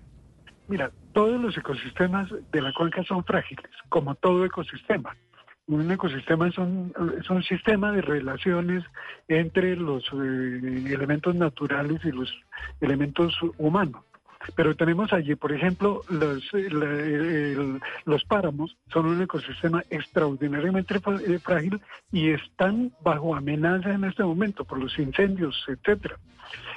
Mira, 0.68 0.90
todos 1.12 1.40
los 1.40 1.56
ecosistemas 1.56 2.28
de 2.52 2.60
la 2.60 2.72
cuenca 2.72 3.02
son 3.04 3.24
frágiles, 3.24 3.70
como 3.88 4.14
todo 4.16 4.44
ecosistema. 4.44 5.16
Un 5.68 5.90
ecosistema 5.90 6.48
es 6.48 6.58
un, 6.58 6.92
sistema 7.48 7.90
de 7.90 8.00
relaciones 8.00 8.84
entre 9.26 9.74
los 9.76 10.04
eh, 10.12 10.84
elementos 10.92 11.34
naturales 11.34 12.00
y 12.04 12.12
los 12.12 12.32
elementos 12.80 13.36
humanos. 13.58 14.04
Pero 14.54 14.76
tenemos 14.76 15.12
allí, 15.12 15.34
por 15.34 15.52
ejemplo, 15.52 16.02
los, 16.08 16.44
los 18.04 18.24
páramos 18.24 18.76
son 18.92 19.06
un 19.06 19.22
ecosistema 19.22 19.82
extraordinariamente 19.90 20.94
eh, 20.94 21.38
frágil 21.38 21.80
y 22.12 22.30
están 22.30 22.92
bajo 23.02 23.34
amenaza 23.34 23.92
en 23.92 24.04
este 24.04 24.22
momento 24.22 24.64
por 24.64 24.78
los 24.78 24.98
incendios, 24.98 25.64
etcétera. 25.68 26.16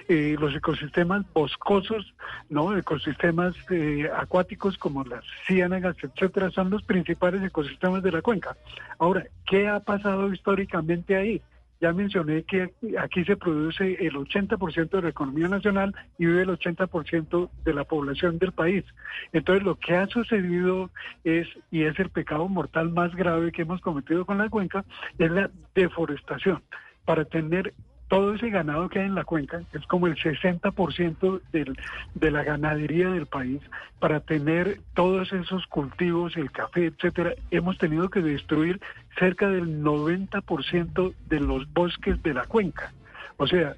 Eh, 0.08 0.36
los 0.40 0.56
ecosistemas 0.56 1.24
boscosos, 1.34 2.16
no, 2.50 2.76
ecosistemas 2.76 3.56
eh, 3.70 4.10
acuáticos 4.16 4.76
como 4.78 5.04
las 5.04 5.24
ciénagas, 5.46 5.96
etcétera, 6.02 6.50
son 6.50 6.72
los 6.72 6.82
principales 6.82 7.44
ecosistemas 7.44 8.02
de 8.02 8.12
la 8.12 8.24
cuenca. 8.24 8.58
Ahora, 8.98 9.28
¿qué 9.46 9.68
ha 9.68 9.80
pasado 9.80 10.34
históricamente 10.34 11.16
ahí? 11.16 11.42
Ya 11.82 11.94
mencioné 11.94 12.44
que 12.44 12.74
aquí 13.00 13.24
se 13.24 13.38
produce 13.38 13.94
el 14.06 14.16
80% 14.16 14.90
de 14.90 15.02
la 15.02 15.10
economía 15.10 15.48
nacional 15.48 15.96
y 16.18 16.26
vive 16.26 16.42
el 16.42 16.50
80% 16.50 17.50
de 17.64 17.74
la 17.74 17.86
población 17.86 18.38
del 18.38 18.52
país. 18.52 18.84
Entonces 19.32 19.64
lo 19.64 19.76
que 19.76 19.96
ha 19.96 20.08
sucedido 20.08 20.90
es, 21.24 21.48
y 21.72 21.84
es 21.84 21.98
el 22.00 22.10
pecado 22.10 22.50
mortal 22.50 22.90
más 22.90 23.16
grave 23.16 23.54
que 23.54 23.62
hemos 23.62 23.80
cometido 23.80 24.26
con 24.26 24.40
la 24.40 24.50
cuenca, 24.50 24.84
es 25.18 25.32
la 25.32 25.50
deforestación. 25.74 26.62
Para 27.06 27.24
tener 27.26 27.74
todo 28.10 28.34
ese 28.34 28.50
ganado 28.50 28.90
que 28.90 29.00
hay 29.00 29.06
en 29.06 29.16
la 29.16 29.24
cuenca, 29.24 29.62
es 29.72 29.86
como 29.86 30.08
el 30.08 30.16
60% 30.16 31.42
del, 31.52 31.78
de 32.16 32.32
la 32.32 32.44
ganadería 32.44 33.10
del 33.10 33.28
país, 33.28 33.62
para 34.00 34.20
tener 34.20 34.82
todos 34.96 35.32
esos 35.32 35.66
cultivos, 35.68 36.36
el 36.36 36.52
café, 36.52 36.88
etcétera, 36.88 37.36
hemos 37.52 37.78
tenido 37.78 38.10
que 38.10 38.22
destruir 38.22 38.82
cerca 39.18 39.48
del 39.50 39.84
90% 39.84 41.14
de 41.28 41.40
los 41.40 41.72
bosques 41.72 42.22
de 42.24 42.34
la 42.34 42.46
cuenca. 42.46 42.92
O 43.38 43.48
sea, 43.48 43.76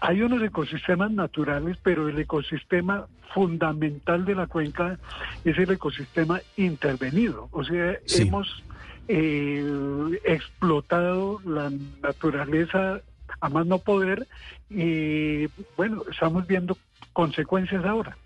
hay 0.00 0.22
unos 0.22 0.42
ecosistemas 0.42 1.12
naturales, 1.12 1.78
pero 1.82 2.08
el 2.08 2.18
ecosistema 2.18 3.06
fundamental 3.32 4.24
de 4.24 4.34
la 4.34 4.48
cuenca 4.48 4.98
es 5.44 5.56
el 5.58 5.70
ecosistema 5.70 6.40
intervenido. 6.56 7.48
O 7.52 7.62
sea, 7.62 7.96
hemos 8.18 8.64
eh, 9.06 10.20
explotado 10.24 11.40
la 11.44 11.70
naturaleza 12.02 13.00
a 13.40 13.48
más 13.48 13.66
no 13.66 13.78
poder 13.78 14.26
y 14.68 15.46
bueno, 15.76 16.02
estamos 16.10 16.46
viendo 16.46 16.76
consecuencias 17.12 17.84
ahora. 17.84 18.16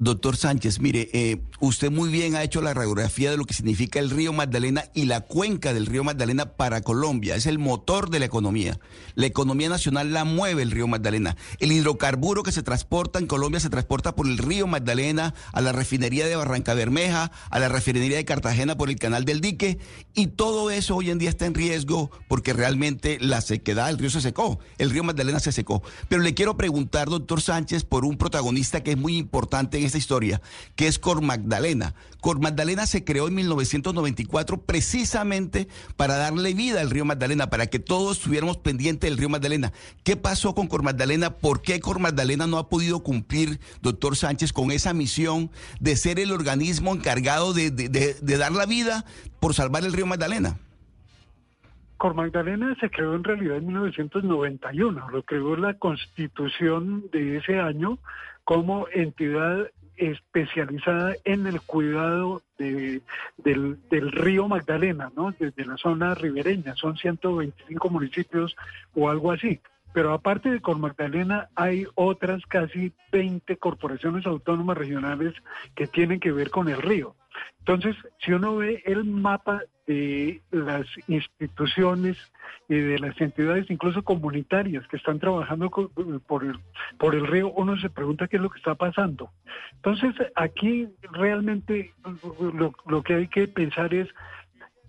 Doctor 0.00 0.36
Sánchez, 0.36 0.78
mire, 0.78 1.10
eh, 1.12 1.42
usted 1.58 1.90
muy 1.90 2.08
bien 2.08 2.36
ha 2.36 2.44
hecho 2.44 2.62
la 2.62 2.72
radiografía 2.72 3.32
de 3.32 3.36
lo 3.36 3.44
que 3.44 3.52
significa 3.52 3.98
el 3.98 4.10
río 4.10 4.32
Magdalena 4.32 4.84
y 4.94 5.06
la 5.06 5.22
cuenca 5.22 5.74
del 5.74 5.86
río 5.86 6.04
Magdalena 6.04 6.52
para 6.52 6.82
Colombia. 6.82 7.34
Es 7.34 7.46
el 7.46 7.58
motor 7.58 8.08
de 8.08 8.20
la 8.20 8.26
economía. 8.26 8.78
La 9.16 9.26
economía 9.26 9.68
nacional 9.68 10.12
la 10.12 10.24
mueve 10.24 10.62
el 10.62 10.70
río 10.70 10.86
Magdalena. 10.86 11.36
El 11.58 11.72
hidrocarburo 11.72 12.44
que 12.44 12.52
se 12.52 12.62
transporta 12.62 13.18
en 13.18 13.26
Colombia 13.26 13.58
se 13.58 13.70
transporta 13.70 14.14
por 14.14 14.28
el 14.28 14.38
río 14.38 14.68
Magdalena 14.68 15.34
a 15.52 15.60
la 15.60 15.72
refinería 15.72 16.28
de 16.28 16.36
Barranca 16.36 16.74
Bermeja, 16.74 17.32
a 17.50 17.58
la 17.58 17.68
refinería 17.68 18.18
de 18.18 18.24
Cartagena 18.24 18.76
por 18.76 18.90
el 18.90 19.00
canal 19.00 19.24
del 19.24 19.40
dique. 19.40 19.80
Y 20.14 20.28
todo 20.28 20.70
eso 20.70 20.94
hoy 20.94 21.10
en 21.10 21.18
día 21.18 21.28
está 21.28 21.46
en 21.46 21.54
riesgo 21.54 22.12
porque 22.28 22.52
realmente 22.52 23.18
la 23.20 23.40
sequedad, 23.40 23.90
el 23.90 23.98
río 23.98 24.10
se 24.10 24.20
secó, 24.20 24.60
el 24.78 24.90
río 24.90 25.02
Magdalena 25.02 25.40
se 25.40 25.50
secó. 25.50 25.82
Pero 26.08 26.22
le 26.22 26.34
quiero 26.34 26.56
preguntar, 26.56 27.08
doctor 27.08 27.40
Sánchez, 27.42 27.82
por 27.82 28.04
un 28.04 28.16
protagonista 28.16 28.84
que 28.84 28.92
es 28.92 28.96
muy 28.96 29.16
importante 29.16 29.78
en 29.78 29.87
esta 29.88 29.98
historia, 29.98 30.40
que 30.76 30.86
es 30.86 30.98
Cor 30.98 31.20
Magdalena. 31.20 31.94
Cor 32.20 32.40
Magdalena 32.40 32.86
se 32.86 33.04
creó 33.04 33.28
en 33.28 33.34
1994 33.34 34.62
precisamente 34.62 35.68
para 35.96 36.16
darle 36.16 36.54
vida 36.54 36.80
al 36.80 36.90
río 36.90 37.04
Magdalena, 37.04 37.50
para 37.50 37.66
que 37.66 37.78
todos 37.78 38.18
estuviéramos 38.18 38.58
pendientes 38.58 39.08
del 39.08 39.18
río 39.18 39.28
Magdalena. 39.28 39.72
¿Qué 40.04 40.16
pasó 40.16 40.54
con 40.54 40.66
Cor 40.66 40.82
Magdalena? 40.82 41.36
¿Por 41.36 41.62
qué 41.62 41.80
Cor 41.80 41.98
Magdalena 41.98 42.46
no 42.46 42.58
ha 42.58 42.68
podido 42.68 43.02
cumplir, 43.02 43.60
doctor 43.82 44.16
Sánchez, 44.16 44.52
con 44.52 44.70
esa 44.70 44.94
misión 44.94 45.50
de 45.80 45.96
ser 45.96 46.18
el 46.18 46.32
organismo 46.32 46.94
encargado 46.94 47.52
de, 47.52 47.70
de, 47.70 48.38
dar 48.38 48.52
la 48.52 48.66
vida 48.66 49.04
por 49.40 49.54
salvar 49.54 49.84
el 49.84 49.92
río 49.92 50.06
Magdalena? 50.06 50.58
Cor 51.96 52.14
Magdalena 52.14 52.76
se 52.80 52.90
creó 52.90 53.14
en 53.14 53.24
realidad 53.24 53.56
en 53.56 53.66
1991, 53.66 55.10
lo 55.10 55.22
creó 55.24 55.56
la 55.56 55.74
constitución 55.74 57.04
de 57.12 57.38
ese 57.38 57.58
año 57.58 57.98
como 58.44 58.86
entidad 58.94 59.68
especializada 59.98 61.14
en 61.24 61.46
el 61.46 61.60
cuidado 61.60 62.42
de, 62.58 63.02
del, 63.36 63.78
del, 63.90 64.12
río 64.12 64.48
Magdalena, 64.48 65.10
¿no? 65.14 65.32
Desde 65.38 65.64
la 65.64 65.76
zona 65.76 66.14
ribereña, 66.14 66.74
son 66.76 66.96
125 66.96 67.90
municipios 67.90 68.56
o 68.94 69.08
algo 69.10 69.32
así. 69.32 69.60
Pero 69.92 70.12
aparte 70.12 70.50
de 70.50 70.60
Cor 70.60 70.78
Magdalena 70.78 71.48
hay 71.54 71.86
otras 71.94 72.44
casi 72.46 72.92
20 73.12 73.56
corporaciones 73.56 74.26
autónomas 74.26 74.76
regionales 74.76 75.34
que 75.74 75.86
tienen 75.86 76.20
que 76.20 76.32
ver 76.32 76.50
con 76.50 76.68
el 76.68 76.80
río. 76.80 77.14
Entonces, 77.60 77.96
si 78.18 78.32
uno 78.32 78.56
ve 78.56 78.82
el 78.86 79.04
mapa 79.04 79.62
de 79.86 80.42
las 80.50 80.86
instituciones 81.06 82.16
y 82.68 82.76
de 82.76 82.98
las 82.98 83.18
entidades, 83.20 83.70
incluso 83.70 84.02
comunitarias, 84.02 84.86
que 84.88 84.96
están 84.96 85.18
trabajando 85.18 85.70
por 86.26 86.44
el, 86.44 86.58
por 86.98 87.14
el 87.14 87.26
río, 87.26 87.50
uno 87.50 87.78
se 87.78 87.88
pregunta 87.88 88.28
qué 88.28 88.36
es 88.36 88.42
lo 88.42 88.50
que 88.50 88.58
está 88.58 88.74
pasando. 88.74 89.30
Entonces, 89.72 90.14
aquí 90.34 90.88
realmente 91.12 91.92
lo 92.86 93.02
que 93.02 93.14
hay 93.14 93.28
que 93.28 93.48
pensar 93.48 93.94
es 93.94 94.08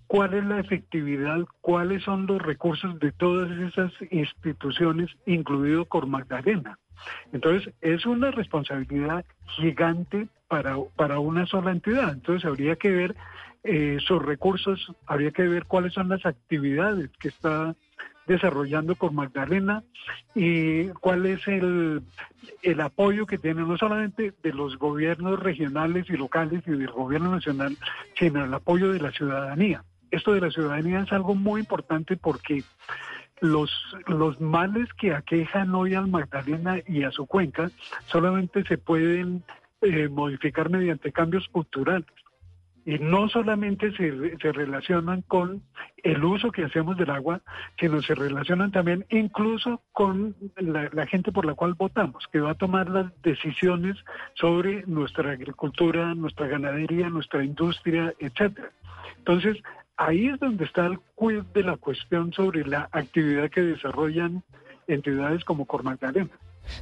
cuál 0.09 0.33
es 0.33 0.43
la 0.43 0.59
efectividad, 0.59 1.45
cuáles 1.61 2.01
son 2.01 2.25
los 2.25 2.41
recursos 2.41 2.99
de 2.99 3.11
todas 3.11 3.51
esas 3.59 3.91
instituciones, 4.09 5.07
incluido 5.27 5.85
Cor 5.85 6.07
Magdalena. 6.07 6.79
Entonces, 7.31 7.71
es 7.79 8.07
una 8.07 8.31
responsabilidad 8.31 9.23
gigante 9.45 10.27
para, 10.47 10.77
para 10.95 11.19
una 11.19 11.45
sola 11.45 11.69
entidad. 11.69 12.11
Entonces, 12.11 12.43
habría 12.43 12.75
que 12.75 12.89
ver 12.89 13.15
eh, 13.63 13.99
sus 14.03 14.19
recursos, 14.19 14.91
habría 15.05 15.29
que 15.29 15.47
ver 15.47 15.65
cuáles 15.65 15.93
son 15.93 16.09
las 16.09 16.25
actividades 16.25 17.11
que 17.19 17.27
está 17.27 17.75
desarrollando 18.25 18.95
con 18.95 19.13
Magdalena 19.13 19.83
y 20.33 20.87
cuál 21.01 21.27
es 21.27 21.47
el, 21.47 22.01
el 22.63 22.81
apoyo 22.81 23.27
que 23.27 23.37
tiene 23.37 23.61
no 23.61 23.77
solamente 23.77 24.33
de 24.41 24.53
los 24.53 24.75
gobiernos 24.79 25.39
regionales 25.39 26.09
y 26.09 26.13
locales 26.13 26.63
y 26.65 26.71
del 26.71 26.89
gobierno 26.89 27.29
nacional, 27.29 27.77
sino 28.17 28.43
el 28.43 28.53
apoyo 28.55 28.91
de 28.91 29.01
la 29.01 29.11
ciudadanía. 29.11 29.83
Esto 30.11 30.33
de 30.33 30.41
la 30.41 30.51
ciudadanía 30.51 31.01
es 31.01 31.11
algo 31.11 31.35
muy 31.35 31.61
importante 31.61 32.17
porque 32.17 32.63
los, 33.41 33.71
los 34.07 34.39
males 34.41 34.91
que 34.93 35.13
aquejan 35.13 35.73
hoy 35.73 35.93
al 35.93 36.07
Magdalena 36.07 36.79
y 36.87 37.03
a 37.03 37.11
su 37.11 37.25
cuenca 37.25 37.69
solamente 38.07 38.63
se 38.63 38.77
pueden 38.77 39.43
eh, 39.81 40.09
modificar 40.09 40.69
mediante 40.69 41.11
cambios 41.11 41.47
culturales. 41.49 42.07
Y 42.85 42.97
no 42.97 43.29
solamente 43.29 43.91
se, 43.91 44.37
se, 44.37 44.51
relacionan 44.51 45.21
con 45.21 45.61
el 46.01 46.23
uso 46.23 46.51
que 46.51 46.63
hacemos 46.63 46.97
del 46.97 47.11
agua, 47.11 47.41
sino 47.79 48.01
se 48.01 48.15
relacionan 48.15 48.71
también 48.71 49.05
incluso 49.09 49.81
con 49.91 50.35
la, 50.57 50.89
la, 50.91 51.05
gente 51.05 51.31
por 51.31 51.45
la 51.45 51.53
cual 51.53 51.75
votamos, 51.75 52.25
que 52.31 52.39
va 52.39 52.51
a 52.51 52.55
tomar 52.55 52.89
las 52.89 53.11
decisiones 53.21 53.97
sobre 54.33 54.83
nuestra 54.87 55.31
agricultura, 55.31 56.15
nuestra 56.15 56.47
ganadería, 56.47 57.09
nuestra 57.09 57.43
industria, 57.43 58.13
etcétera. 58.17 58.71
Entonces, 59.19 59.57
ahí 59.99 60.27
es 60.27 60.39
donde 60.39 60.65
está 60.65 60.87
el 60.87 60.97
quiz 61.15 61.43
de 61.53 61.63
la 61.63 61.77
cuestión 61.77 62.31
sobre 62.33 62.65
la 62.65 62.89
actividad 62.91 63.51
que 63.51 63.61
desarrollan 63.61 64.43
entidades 64.87 65.43
como 65.43 65.65
Cormagdalena. 65.65 66.31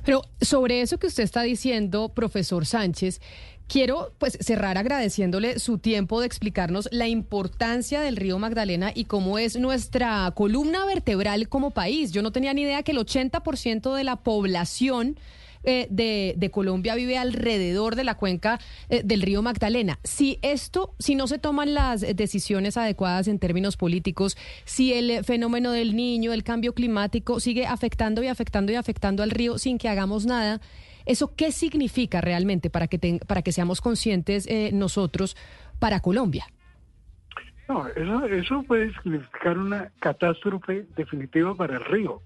Pero 0.06 0.22
sobre 0.40 0.82
eso 0.82 0.98
que 0.98 1.08
usted 1.08 1.24
está 1.24 1.42
diciendo, 1.42 2.10
profesor 2.10 2.66
Sánchez, 2.66 3.22
quiero 3.68 4.12
pues 4.20 4.38
cerrar 4.40 4.78
agradeciéndole 4.78 5.60
su 5.60 5.80
tiempo 5.80 6.20
de 6.20 6.28
explicarnos 6.28 6.90
la 6.92 7.08
importancia 7.08 8.02
del 8.02 8.18
río 8.18 8.38
Magdalena 8.38 8.92
y 8.94 9.06
cómo 9.06 9.40
es 9.40 9.58
nuestra 9.58 10.32
columna 10.36 10.86
vertebral 10.86 11.50
como 11.50 11.72
país. 11.72 12.12
Yo 12.12 12.22
no 12.22 12.32
tenía 12.32 12.54
ni 12.54 12.62
idea 12.64 12.84
que 12.84 12.92
el 12.92 13.00
80% 13.00 13.96
de 13.96 14.04
la 14.04 14.18
población 14.18 15.18
eh, 15.70 15.88
de, 15.90 16.34
de, 16.38 16.50
Colombia 16.50 16.96
vive 16.96 17.18
alrededor 17.18 17.96
de 17.96 18.06
la 18.06 18.16
cuenca 18.16 18.58
eh, 18.88 19.02
del 19.04 19.22
río 19.22 19.42
Magdalena. 19.42 20.00
Si 20.02 20.40
esto, 20.42 20.96
si 20.98 21.16
no 21.16 21.28
se 21.28 21.40
toman 21.40 21.74
las 21.74 22.02
decisiones 22.16 22.78
adecuadas 22.78 23.28
en 23.28 23.38
términos 23.38 23.76
políticos, 23.76 24.38
si 24.64 24.94
el 24.94 25.26
fenómeno 25.26 25.74
del 25.74 25.94
niño, 25.94 26.32
el 26.32 26.46
cambio 26.46 26.74
climático 26.74 27.42
sigue 27.42 27.66
afectando 27.66 28.24
y 28.24 28.28
afectando 28.28 28.72
y 28.72 28.76
afectando 28.76 29.24
al 29.24 29.32
río 29.32 29.58
sin 29.58 29.78
que 29.78 29.90
hagamos 29.90 30.26
nada, 30.26 30.62
¿eso 31.06 31.36
qué 31.36 31.52
significa 31.52 32.22
realmente 32.22 32.70
para 32.70 32.88
que, 32.88 33.20
para 33.28 33.42
que 33.42 33.52
seamos 33.52 33.82
conscientes 33.82 34.48
eh, 34.48 34.72
nosotros 34.72 35.36
para 35.80 36.00
Colombia? 36.00 36.48
Eso 38.32 38.64
puede 38.64 38.94
significar 39.04 39.58
una 39.58 39.92
catástrofe 40.00 40.86
definitiva 40.96 41.54
para 41.56 41.76
el 41.76 41.84
río. 41.84 42.22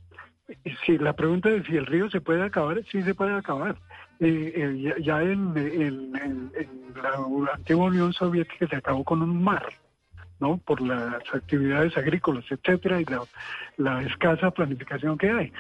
Si 0.86 0.98
la 0.98 1.14
pregunta 1.14 1.50
es 1.50 1.66
si 1.66 1.78
el 1.78 1.86
río 1.86 2.10
se 2.10 2.22
puede 2.22 2.44
acabar, 2.44 2.84
sí 2.92 3.02
se 3.04 3.16
puede 3.16 3.34
acabar. 3.34 3.76
Eh, 4.20 4.54
eh, 4.56 5.02
ya 5.02 5.22
en, 5.22 6.12
la 6.96 7.54
antigua 7.54 7.86
Unión 7.86 8.14
Soviética 8.14 8.68
se 8.68 8.76
acabó 8.76 9.04
con 9.04 9.22
un 9.22 9.44
mar, 9.44 9.66
¿no? 10.40 10.58
Por 10.58 10.82
las 10.82 11.24
actividades 11.34 11.98
agrícolas, 11.98 12.46
etcétera, 12.50 13.02
y 13.02 13.06
la, 13.06 13.24
la 13.78 14.04
escasa 14.04 14.52
planificación 14.52 15.18
que 15.18 15.32
hay. 15.32 15.54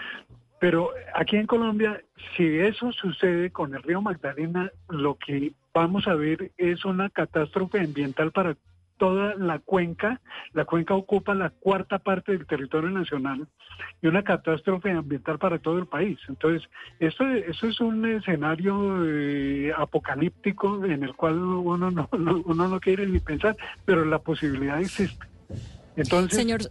Pero 0.59 0.91
aquí 1.15 1.37
en 1.37 1.47
Colombia, 1.47 2.01
si 2.37 2.59
eso 2.59 2.91
sucede 2.91 3.49
con 3.49 3.73
el 3.73 3.81
río 3.81 3.99
Magdalena, 3.99 4.71
lo 4.89 5.15
que 5.15 5.53
vamos 5.73 6.07
a 6.07 6.13
ver 6.13 6.51
es 6.57 6.85
una 6.85 7.09
catástrofe 7.09 7.79
ambiental 7.79 8.31
para 8.31 8.55
toda 9.01 9.33
la 9.33 9.57
cuenca. 9.57 10.21
La 10.53 10.65
cuenca 10.65 10.93
ocupa 10.93 11.33
la 11.33 11.49
cuarta 11.49 11.97
parte 11.97 12.33
del 12.33 12.45
territorio 12.45 12.91
nacional 12.91 13.47
y 13.99 14.05
una 14.05 14.23
catástrofe 14.23 14.91
ambiental 14.91 15.39
para 15.39 15.57
todo 15.57 15.79
el 15.79 15.87
país. 15.87 16.19
Entonces, 16.29 16.69
esto, 16.99 17.27
eso 17.27 17.65
es 17.65 17.81
un 17.81 18.05
escenario 18.05 19.03
eh, 19.03 19.73
apocalíptico 19.75 20.85
en 20.85 21.01
el 21.01 21.15
cual 21.15 21.39
uno 21.39 21.89
no, 21.89 22.07
no, 22.19 22.43
uno 22.45 22.67
no 22.67 22.79
quiere 22.79 23.07
ni 23.07 23.19
pensar, 23.19 23.57
pero 23.85 24.05
la 24.05 24.19
posibilidad 24.19 24.79
existe. 24.79 25.25
Entonces, 25.95 26.37
Señor... 26.37 26.61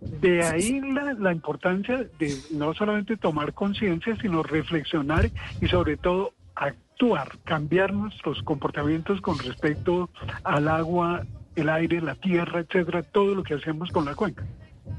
de 0.00 0.44
ahí 0.44 0.80
la, 0.80 1.14
la 1.14 1.32
importancia 1.32 2.06
de 2.20 2.36
no 2.52 2.72
solamente 2.72 3.16
tomar 3.16 3.52
conciencia, 3.52 4.16
sino 4.20 4.44
reflexionar 4.44 5.28
y 5.60 5.66
sobre 5.66 5.96
todo 5.96 6.34
actuar, 6.54 7.36
cambiar 7.42 7.92
nuestros 7.92 8.44
comportamientos 8.44 9.20
con 9.20 9.40
respecto 9.40 10.08
al 10.44 10.68
agua, 10.68 11.24
el 11.60 11.68
aire, 11.68 12.00
la 12.00 12.14
tierra, 12.14 12.60
etcétera, 12.60 13.02
todo 13.02 13.34
lo 13.34 13.42
que 13.42 13.54
hacemos 13.54 13.90
con 13.90 14.04
la 14.04 14.14
cuenca. 14.14 14.44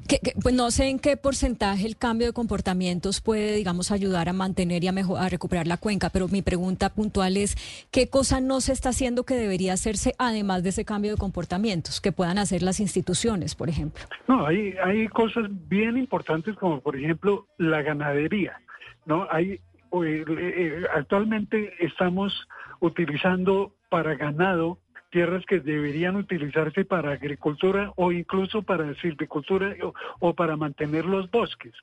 Que, 0.07 0.19
que, 0.19 0.34
pues 0.41 0.56
no 0.56 0.72
sé 0.72 0.88
en 0.88 0.99
qué 0.99 1.18
porcentaje 1.18 1.86
el 1.86 1.98
cambio 1.98 2.27
de 2.27 2.34
comportamientos 2.34 3.22
puede, 3.22 3.56
digamos, 3.56 3.91
ayudar 3.91 4.30
a 4.30 4.34
mantener 4.34 4.84
y 4.84 4.88
a, 4.88 4.91
mejor, 4.91 5.19
a 5.19 5.30
recuperar 5.30 5.68
la 5.68 5.77
cuenca, 5.77 6.10
pero 6.10 6.27
mi 6.27 6.41
pregunta 6.41 6.90
puntual 6.90 7.38
es, 7.38 7.56
¿qué 7.91 8.07
cosa 8.07 8.41
no 8.41 8.61
se 8.61 8.73
está 8.73 8.90
haciendo 8.90 9.23
que 9.23 9.36
debería 9.36 9.73
hacerse 9.73 10.14
además 10.18 10.64
de 10.64 10.69
ese 10.69 10.86
cambio 10.86 11.11
de 11.11 11.18
comportamientos, 11.18 12.02
que 12.02 12.11
puedan 12.11 12.38
hacer 12.38 12.64
las 12.64 12.80
instituciones, 12.80 13.56
por 13.56 13.69
ejemplo? 13.69 14.03
No, 14.27 14.45
hay, 14.45 14.76
hay 14.84 15.07
cosas 15.07 15.45
bien 15.68 15.98
importantes 15.98 16.56
como, 16.56 16.81
por 16.81 16.95
ejemplo, 16.95 17.48
la 17.57 17.81
ganadería, 17.81 18.61
¿no? 19.06 19.27
Hay, 19.31 19.60
eh, 20.03 20.84
actualmente 20.95 21.73
estamos 21.80 22.48
utilizando 22.80 23.76
para 23.90 24.15
ganado 24.15 24.80
tierras 25.10 25.45
que 25.45 25.60
deberían 25.60 26.15
utilizarse 26.15 26.86
para 26.86 27.11
agricultura 27.11 27.91
o 27.95 28.11
incluso 28.11 28.61
para 28.61 28.94
silvicultura 28.95 29.76
o, 29.84 29.94
o 30.19 30.34
para 30.34 30.56
mantener 30.56 31.06
los 31.06 31.30
bosques. 31.31 31.73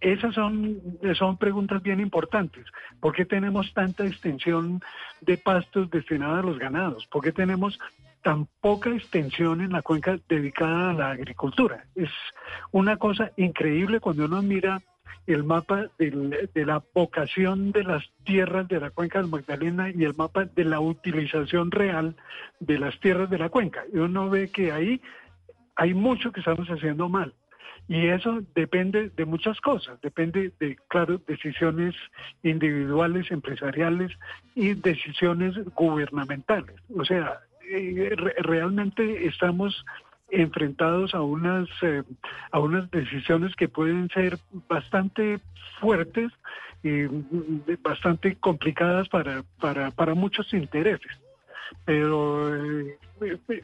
Esas 0.00 0.34
son, 0.34 0.80
son 1.18 1.38
preguntas 1.38 1.82
bien 1.82 2.00
importantes. 2.00 2.66
¿Por 3.00 3.14
qué 3.14 3.24
tenemos 3.24 3.72
tanta 3.72 4.06
extensión 4.06 4.80
de 5.20 5.38
pastos 5.38 5.90
destinados 5.90 6.38
a 6.38 6.46
los 6.46 6.58
ganados? 6.58 7.06
¿Por 7.06 7.22
qué 7.22 7.32
tenemos 7.32 7.78
tan 8.22 8.46
poca 8.60 8.90
extensión 8.90 9.60
en 9.60 9.72
la 9.72 9.82
cuenca 9.82 10.18
dedicada 10.28 10.90
a 10.90 10.92
la 10.92 11.10
agricultura? 11.12 11.84
Es 11.94 12.10
una 12.72 12.96
cosa 12.98 13.32
increíble 13.36 14.00
cuando 14.00 14.26
uno 14.26 14.42
mira 14.42 14.82
el 15.26 15.44
mapa 15.44 15.90
de 15.98 16.64
la 16.66 16.82
vocación 16.94 17.72
de 17.72 17.84
las 17.84 18.04
tierras 18.24 18.68
de 18.68 18.80
la 18.80 18.90
cuenca 18.90 19.20
del 19.20 19.30
Magdalena 19.30 19.90
y 19.90 20.04
el 20.04 20.14
mapa 20.14 20.44
de 20.44 20.64
la 20.64 20.80
utilización 20.80 21.70
real 21.70 22.14
de 22.60 22.78
las 22.78 22.98
tierras 23.00 23.28
de 23.30 23.38
la 23.38 23.48
cuenca. 23.48 23.84
Y 23.92 23.98
uno 23.98 24.30
ve 24.30 24.50
que 24.50 24.72
ahí 24.72 25.00
hay 25.76 25.94
mucho 25.94 26.32
que 26.32 26.40
estamos 26.40 26.68
haciendo 26.68 27.08
mal. 27.08 27.34
Y 27.88 28.08
eso 28.08 28.42
depende 28.54 29.10
de 29.10 29.24
muchas 29.24 29.60
cosas, 29.60 30.00
depende 30.00 30.52
de, 30.58 30.76
claro, 30.88 31.20
decisiones 31.28 31.94
individuales, 32.42 33.30
empresariales 33.30 34.10
y 34.56 34.74
decisiones 34.74 35.54
gubernamentales. 35.76 36.74
O 36.98 37.04
sea, 37.04 37.38
eh, 37.70 38.12
re- 38.16 38.34
realmente 38.38 39.26
estamos 39.26 39.84
enfrentados 40.30 41.14
a 41.14 41.22
unas 41.22 41.68
eh, 41.82 42.02
a 42.50 42.58
unas 42.58 42.90
decisiones 42.90 43.54
que 43.54 43.68
pueden 43.68 44.08
ser 44.10 44.38
bastante 44.68 45.38
fuertes 45.80 46.32
y 46.82 46.88
mm, 46.88 47.62
bastante 47.82 48.36
complicadas 48.36 49.08
para 49.08 49.44
para, 49.60 49.90
para 49.90 50.14
muchos 50.14 50.52
intereses 50.52 51.12
pero 51.84 52.54
eh, 52.54 52.98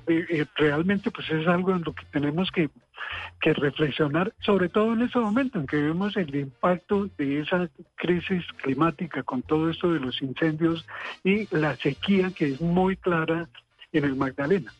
eh, 0.06 0.46
realmente 0.56 1.10
pues 1.10 1.28
es 1.30 1.46
algo 1.46 1.72
en 1.72 1.82
lo 1.82 1.94
que 1.94 2.04
tenemos 2.06 2.50
que, 2.50 2.70
que 3.40 3.52
reflexionar, 3.54 4.32
sobre 4.40 4.68
todo 4.68 4.92
en 4.92 5.02
este 5.02 5.18
momento 5.18 5.58
en 5.58 5.66
que 5.66 5.76
vemos 5.76 6.16
el 6.16 6.34
impacto 6.34 7.08
de 7.18 7.40
esa 7.40 7.68
crisis 7.96 8.44
climática 8.62 9.22
con 9.22 9.42
todo 9.42 9.70
esto 9.70 9.92
de 9.92 10.00
los 10.00 10.20
incendios 10.22 10.86
y 11.24 11.54
la 11.54 11.76
sequía 11.76 12.30
que 12.30 12.52
es 12.52 12.60
muy 12.60 12.96
clara 12.96 13.48
en 13.92 14.04
el 14.04 14.16
Magdalena. 14.16 14.72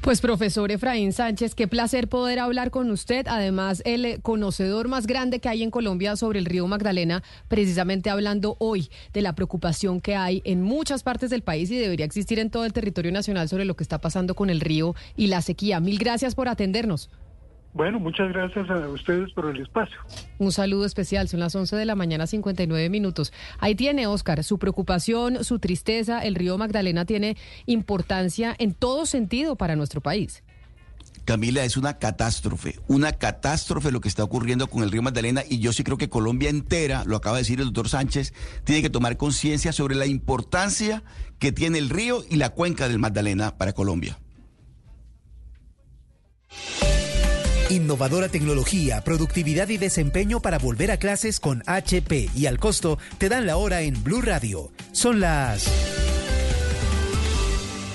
Pues 0.00 0.22
profesor 0.22 0.72
Efraín 0.72 1.12
Sánchez, 1.12 1.54
qué 1.54 1.68
placer 1.68 2.08
poder 2.08 2.38
hablar 2.38 2.70
con 2.70 2.90
usted, 2.90 3.26
además 3.28 3.82
el 3.84 4.06
eh, 4.06 4.18
conocedor 4.22 4.88
más 4.88 5.06
grande 5.06 5.40
que 5.40 5.50
hay 5.50 5.62
en 5.62 5.70
Colombia 5.70 6.16
sobre 6.16 6.38
el 6.38 6.46
río 6.46 6.66
Magdalena, 6.66 7.22
precisamente 7.48 8.08
hablando 8.08 8.56
hoy 8.60 8.88
de 9.12 9.20
la 9.20 9.34
preocupación 9.34 10.00
que 10.00 10.16
hay 10.16 10.40
en 10.46 10.62
muchas 10.62 11.02
partes 11.02 11.28
del 11.28 11.42
país 11.42 11.70
y 11.70 11.76
debería 11.76 12.06
existir 12.06 12.38
en 12.38 12.48
todo 12.48 12.64
el 12.64 12.72
territorio 12.72 13.12
nacional 13.12 13.50
sobre 13.50 13.66
lo 13.66 13.76
que 13.76 13.84
está 13.84 14.00
pasando 14.00 14.34
con 14.34 14.48
el 14.48 14.60
río 14.60 14.94
y 15.16 15.26
la 15.26 15.42
sequía. 15.42 15.80
Mil 15.80 15.98
gracias 15.98 16.34
por 16.34 16.48
atendernos. 16.48 17.10
Bueno, 17.72 18.00
muchas 18.00 18.28
gracias 18.30 18.68
a 18.68 18.88
ustedes 18.88 19.32
por 19.32 19.46
el 19.46 19.62
espacio. 19.62 19.96
Un 20.38 20.50
saludo 20.50 20.84
especial, 20.84 21.28
son 21.28 21.40
las 21.40 21.54
11 21.54 21.76
de 21.76 21.84
la 21.84 21.94
mañana 21.94 22.26
59 22.26 22.90
minutos. 22.90 23.32
Ahí 23.58 23.76
tiene 23.76 24.08
Oscar, 24.08 24.42
su 24.42 24.58
preocupación, 24.58 25.44
su 25.44 25.60
tristeza, 25.60 26.20
el 26.20 26.34
río 26.34 26.58
Magdalena 26.58 27.04
tiene 27.04 27.36
importancia 27.66 28.56
en 28.58 28.74
todo 28.74 29.06
sentido 29.06 29.54
para 29.56 29.76
nuestro 29.76 30.00
país. 30.00 30.42
Camila, 31.24 31.64
es 31.64 31.76
una 31.76 31.98
catástrofe, 31.98 32.80
una 32.88 33.12
catástrofe 33.12 33.92
lo 33.92 34.00
que 34.00 34.08
está 34.08 34.24
ocurriendo 34.24 34.66
con 34.66 34.82
el 34.82 34.90
río 34.90 35.02
Magdalena 35.02 35.44
y 35.48 35.60
yo 35.60 35.72
sí 35.72 35.84
creo 35.84 35.96
que 35.96 36.08
Colombia 36.08 36.50
entera, 36.50 37.04
lo 37.04 37.14
acaba 37.14 37.36
de 37.36 37.42
decir 37.42 37.60
el 37.60 37.66
doctor 37.66 37.88
Sánchez, 37.88 38.34
tiene 38.64 38.82
que 38.82 38.90
tomar 38.90 39.16
conciencia 39.16 39.72
sobre 39.72 39.94
la 39.94 40.06
importancia 40.06 41.04
que 41.38 41.52
tiene 41.52 41.78
el 41.78 41.88
río 41.88 42.24
y 42.28 42.36
la 42.36 42.50
cuenca 42.50 42.88
del 42.88 42.98
Magdalena 42.98 43.56
para 43.58 43.74
Colombia. 43.74 44.18
Innovadora 47.70 48.28
tecnología, 48.28 49.00
productividad 49.04 49.68
y 49.68 49.78
desempeño 49.78 50.40
para 50.40 50.58
volver 50.58 50.90
a 50.90 50.96
clases 50.96 51.38
con 51.38 51.62
HP 51.66 52.28
y 52.34 52.46
al 52.46 52.58
costo 52.58 52.98
te 53.18 53.28
dan 53.28 53.46
la 53.46 53.56
hora 53.56 53.82
en 53.82 54.02
Blue 54.02 54.20
Radio. 54.20 54.72
Son 54.90 55.20
las 55.20 55.70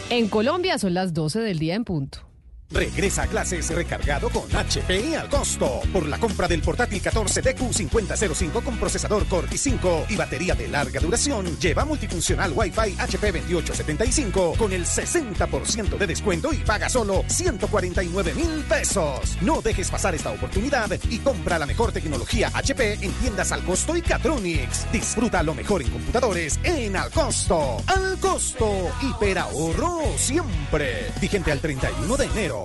En 0.10 0.30
Colombia 0.30 0.78
son 0.78 0.94
las 0.94 1.14
12 1.14 1.42
del 1.42 1.60
día 1.60 1.76
en 1.76 1.84
punto. 1.84 2.20
Regresa 2.72 3.24
a 3.24 3.28
clases 3.28 3.70
recargado 3.70 4.30
con 4.30 4.54
HP 4.54 5.00
y 5.00 5.16
al 5.16 5.30
costo. 5.30 5.82
Por 5.94 6.08
la 6.08 6.20
compra 6.20 6.48
del 6.48 6.62
portátil 6.62 7.02
14DQ5005 7.02 8.64
con 8.64 8.78
procesador 8.78 9.26
Core 9.28 9.48
i5 9.48 10.06
y 10.10 10.16
batería 10.16 10.56
de 10.56 10.68
larga 10.68 11.00
duración, 11.00 11.58
lleva 11.60 11.86
multifuncional 11.86 12.52
Wi-Fi 12.56 12.96
HP 13.00 13.32
2875 13.32 14.56
con 14.58 14.74
el 14.74 14.86
60% 14.86 15.98
de 15.98 16.08
descuento 16.08 16.54
y 16.54 16.58
paga 16.58 16.90
solo 16.90 17.24
149 17.28 18.34
mil 18.34 18.64
pesos. 18.68 19.38
No 19.42 19.62
dejes 19.62 19.90
pasar 19.92 20.16
esta 20.16 20.32
oportunidad 20.32 20.90
y 21.10 21.20
compra 21.20 21.60
la 21.60 21.66
mejor 21.66 21.92
tecnología 21.92 22.52
HP 22.54 22.94
en 23.02 23.12
tiendas 23.14 23.52
al 23.52 23.64
costo 23.64 23.96
y 23.96 24.02
Catronics. 24.02 24.92
Disfruta 24.92 25.44
lo 25.44 25.54
mejor 25.54 25.82
en 25.82 25.90
computadores 25.92 26.60
en 26.64 26.96
al 26.96 27.12
costo. 27.12 27.78
Al 27.88 28.18
costo. 28.20 28.92
Hiperahorro 29.02 30.02
siempre. 30.18 31.12
Vigente 31.22 31.52
al 31.52 31.60
31 31.60 32.18
de 32.18 32.26
enero. 32.26 32.65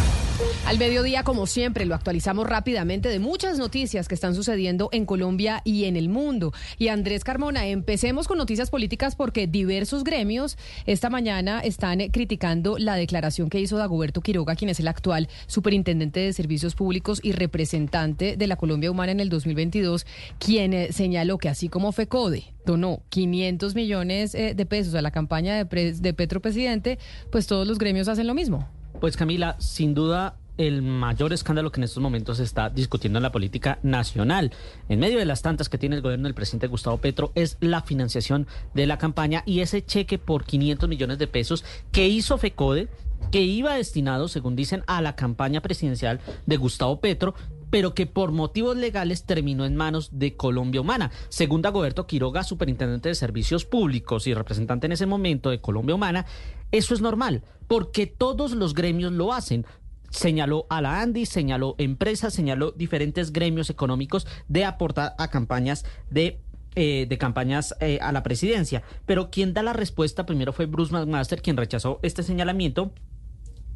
Al 0.65 0.77
mediodía, 0.79 1.23
como 1.23 1.47
siempre, 1.47 1.85
lo 1.85 1.95
actualizamos 1.95 2.47
rápidamente 2.47 3.09
de 3.09 3.19
muchas 3.19 3.57
noticias 3.57 4.07
que 4.07 4.15
están 4.15 4.35
sucediendo 4.35 4.89
en 4.93 5.05
Colombia 5.05 5.61
y 5.65 5.83
en 5.83 5.97
el 5.97 6.07
mundo. 6.07 6.53
Y 6.77 6.87
Andrés 6.87 7.23
Carmona, 7.23 7.67
empecemos 7.67 8.27
con 8.27 8.37
noticias 8.37 8.69
políticas 8.69 9.15
porque 9.15 9.47
diversos 9.47 10.03
gremios 10.03 10.57
esta 10.85 11.09
mañana 11.09 11.59
están 11.59 11.99
eh, 11.99 12.09
criticando 12.09 12.77
la 12.77 12.95
declaración 12.95 13.49
que 13.49 13.59
hizo 13.59 13.77
Dagoberto 13.77 14.21
Quiroga, 14.21 14.55
quien 14.55 14.69
es 14.69 14.79
el 14.79 14.87
actual 14.87 15.27
superintendente 15.47 16.21
de 16.21 16.31
servicios 16.31 16.75
públicos 16.75 17.19
y 17.21 17.33
representante 17.33 18.37
de 18.37 18.47
la 18.47 18.55
Colombia 18.55 18.91
Humana 18.91 19.11
en 19.11 19.19
el 19.19 19.29
2022, 19.29 20.05
quien 20.39 20.73
eh, 20.73 20.93
señaló 20.93 21.37
que 21.37 21.49
así 21.49 21.67
como 21.67 21.91
FECODE 21.91 22.45
donó 22.65 23.01
500 23.09 23.75
millones 23.75 24.35
eh, 24.35 24.53
de 24.53 24.65
pesos 24.65 24.95
a 24.95 25.01
la 25.01 25.11
campaña 25.11 25.63
de, 25.63 25.93
de 25.93 26.13
Petro 26.13 26.39
Presidente, 26.39 26.99
pues 27.31 27.47
todos 27.47 27.67
los 27.67 27.77
gremios 27.77 28.07
hacen 28.07 28.27
lo 28.27 28.33
mismo. 28.33 28.69
Pues 29.01 29.17
Camila, 29.17 29.55
sin 29.57 29.95
duda 29.95 30.37
el 30.57 30.83
mayor 30.83 31.33
escándalo 31.33 31.71
que 31.71 31.79
en 31.79 31.85
estos 31.85 32.03
momentos 32.03 32.37
se 32.37 32.43
está 32.43 32.69
discutiendo 32.69 33.17
en 33.17 33.23
la 33.23 33.31
política 33.31 33.79
nacional, 33.81 34.51
en 34.89 34.99
medio 34.99 35.17
de 35.17 35.25
las 35.25 35.41
tantas 35.41 35.69
que 35.69 35.79
tiene 35.79 35.95
el 35.95 36.03
gobierno 36.03 36.27
del 36.27 36.35
presidente 36.35 36.67
Gustavo 36.67 36.97
Petro, 36.97 37.31
es 37.33 37.57
la 37.61 37.81
financiación 37.81 38.45
de 38.75 38.85
la 38.85 38.99
campaña 38.99 39.41
y 39.47 39.61
ese 39.61 39.83
cheque 39.83 40.19
por 40.19 40.45
500 40.45 40.87
millones 40.87 41.17
de 41.17 41.25
pesos 41.25 41.65
que 41.91 42.09
hizo 42.09 42.37
FECODE, 42.37 42.89
que 43.31 43.41
iba 43.41 43.73
destinado, 43.73 44.27
según 44.27 44.55
dicen, 44.55 44.83
a 44.85 45.01
la 45.01 45.15
campaña 45.15 45.61
presidencial 45.61 46.19
de 46.45 46.57
Gustavo 46.57 46.99
Petro, 46.99 47.33
pero 47.71 47.95
que 47.95 48.05
por 48.05 48.31
motivos 48.31 48.77
legales 48.77 49.23
terminó 49.23 49.65
en 49.65 49.75
manos 49.75 50.09
de 50.11 50.35
Colombia 50.35 50.81
Humana. 50.81 51.09
Según 51.29 51.63
Dagoberto 51.63 52.05
Quiroga, 52.05 52.43
superintendente 52.43 53.09
de 53.09 53.15
Servicios 53.15 53.65
Públicos 53.65 54.27
y 54.27 54.33
representante 54.35 54.85
en 54.85 54.91
ese 54.91 55.07
momento 55.07 55.49
de 55.49 55.61
Colombia 55.61 55.95
Humana, 55.95 56.25
eso 56.71 56.93
es 56.93 57.01
normal, 57.01 57.43
porque 57.67 58.07
todos 58.07 58.53
los 58.53 58.73
gremios 58.73 59.11
lo 59.11 59.33
hacen. 59.33 59.65
Señaló 60.09 60.65
a 60.69 60.81
la 60.81 61.01
ANDI, 61.01 61.25
señaló 61.25 61.75
empresas, 61.77 62.33
señaló 62.33 62.71
diferentes 62.71 63.31
gremios 63.31 63.69
económicos 63.69 64.27
de 64.49 64.65
aportar 64.65 65.13
a 65.17 65.29
campañas 65.29 65.85
de 66.09 66.41
eh, 66.73 67.05
de 67.09 67.17
campañas 67.17 67.75
eh, 67.81 67.99
a 68.01 68.13
la 68.13 68.23
presidencia. 68.23 68.81
Pero 69.05 69.29
quien 69.29 69.53
da 69.53 69.61
la 69.61 69.73
respuesta 69.73 70.25
primero 70.25 70.53
fue 70.53 70.67
Bruce 70.67 70.93
McMaster, 70.93 71.41
quien 71.41 71.57
rechazó 71.57 71.99
este 72.01 72.23
señalamiento. 72.23 72.93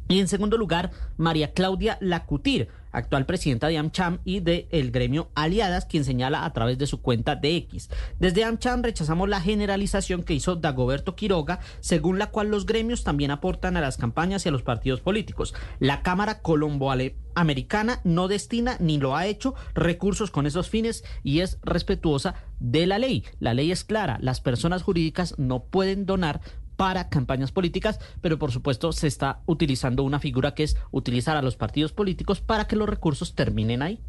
Y 0.08 0.18
en 0.18 0.28
segundo 0.28 0.56
lugar, 0.56 0.92
María 1.18 1.52
Claudia 1.52 1.98
Lacutir, 2.00 2.68
actual 2.96 3.26
presidenta 3.26 3.68
de 3.68 3.76
AmCham 3.76 4.20
y 4.24 4.40
del 4.40 4.66
el 4.70 4.90
gremio 4.90 5.30
Aliadas, 5.34 5.84
quien 5.84 6.04
señala 6.04 6.44
a 6.44 6.52
través 6.52 6.78
de 6.78 6.86
su 6.86 7.02
cuenta 7.02 7.36
de 7.36 7.56
X. 7.56 7.90
Desde 8.18 8.44
AmCham 8.44 8.82
rechazamos 8.82 9.28
la 9.28 9.40
generalización 9.40 10.22
que 10.22 10.32
hizo 10.34 10.56
Dagoberto 10.56 11.14
Quiroga, 11.14 11.60
según 11.80 12.18
la 12.18 12.30
cual 12.30 12.48
los 12.48 12.64
gremios 12.64 13.04
también 13.04 13.30
aportan 13.30 13.76
a 13.76 13.82
las 13.82 13.98
campañas 13.98 14.44
y 14.44 14.48
a 14.48 14.52
los 14.52 14.62
partidos 14.62 15.00
políticos. 15.00 15.54
La 15.78 16.02
Cámara 16.02 16.40
Colombo-Americana 16.40 18.00
no 18.04 18.28
destina 18.28 18.78
ni 18.80 18.98
lo 18.98 19.14
ha 19.14 19.26
hecho 19.26 19.54
recursos 19.74 20.30
con 20.30 20.46
esos 20.46 20.70
fines 20.70 21.04
y 21.22 21.40
es 21.40 21.58
respetuosa 21.62 22.34
de 22.60 22.86
la 22.86 22.98
ley. 22.98 23.24
La 23.40 23.52
ley 23.52 23.72
es 23.72 23.84
clara, 23.84 24.18
las 24.22 24.40
personas 24.40 24.82
jurídicas 24.82 25.38
no 25.38 25.64
pueden 25.64 26.06
donar 26.06 26.40
para 26.76 27.08
campañas 27.08 27.52
políticas, 27.52 27.98
pero 28.20 28.38
por 28.38 28.52
supuesto 28.52 28.92
se 28.92 29.06
está 29.06 29.40
utilizando 29.46 30.02
una 30.02 30.20
figura 30.20 30.54
que 30.54 30.62
es 30.62 30.76
utilizar 30.90 31.36
a 31.36 31.42
los 31.42 31.56
partidos 31.56 31.92
políticos 31.92 32.40
para 32.40 32.66
que 32.66 32.76
los 32.76 32.88
recursos 32.88 33.34
terminen 33.34 33.82
ahí. 33.82 34.00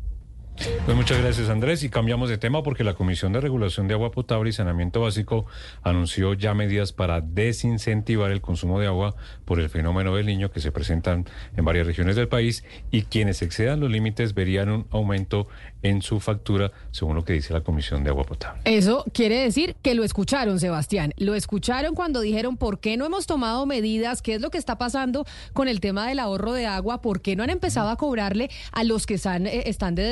Pues 0.85 0.97
muchas 0.97 1.19
gracias 1.21 1.49
Andrés 1.49 1.83
y 1.83 1.89
cambiamos 1.89 2.29
de 2.29 2.37
tema 2.37 2.63
porque 2.63 2.83
la 2.83 2.95
Comisión 2.95 3.31
de 3.33 3.41
Regulación 3.41 3.87
de 3.87 3.93
Agua 3.93 4.11
Potable 4.11 4.49
y 4.49 4.53
Saneamiento 4.53 5.01
Básico 5.01 5.45
anunció 5.83 6.33
ya 6.33 6.53
medidas 6.53 6.93
para 6.93 7.21
desincentivar 7.21 8.31
el 8.31 8.41
consumo 8.41 8.79
de 8.79 8.87
agua 8.87 9.15
por 9.45 9.59
el 9.59 9.69
fenómeno 9.69 10.15
del 10.15 10.25
niño 10.25 10.51
que 10.51 10.59
se 10.59 10.71
presentan 10.71 11.25
en 11.55 11.65
varias 11.65 11.85
regiones 11.85 12.15
del 12.15 12.27
país 12.27 12.63
y 12.91 13.03
quienes 13.03 13.41
excedan 13.41 13.79
los 13.79 13.91
límites 13.91 14.33
verían 14.33 14.69
un 14.69 14.87
aumento 14.91 15.47
en 15.83 16.01
su 16.01 16.19
factura, 16.19 16.71
según 16.91 17.15
lo 17.15 17.23
que 17.23 17.33
dice 17.33 17.53
la 17.53 17.61
Comisión 17.61 18.03
de 18.03 18.09
Agua 18.09 18.23
Potable. 18.23 18.61
Eso 18.65 19.05
quiere 19.13 19.39
decir 19.39 19.75
que 19.81 19.93
lo 19.93 20.03
escucharon, 20.03 20.59
Sebastián. 20.59 21.13
Lo 21.17 21.35
escucharon 21.35 21.95
cuando 21.95 22.21
dijeron 22.21 22.57
por 22.57 22.79
qué 22.79 22.97
no 22.97 23.05
hemos 23.05 23.27
tomado 23.27 23.65
medidas, 23.65 24.21
qué 24.21 24.35
es 24.35 24.41
lo 24.41 24.49
que 24.49 24.57
está 24.57 24.77
pasando 24.77 25.25
con 25.53 25.67
el 25.67 25.79
tema 25.79 26.07
del 26.07 26.19
ahorro 26.19 26.53
de 26.53 26.65
agua, 26.65 27.01
por 27.01 27.21
qué 27.21 27.35
no 27.35 27.43
han 27.43 27.49
empezado 27.49 27.89
a 27.89 27.95
cobrarle 27.95 28.49
a 28.71 28.83
los 28.83 29.05
que 29.05 29.15
están, 29.15 29.45
eh, 29.45 29.63
están 29.67 29.95
de 29.95 30.03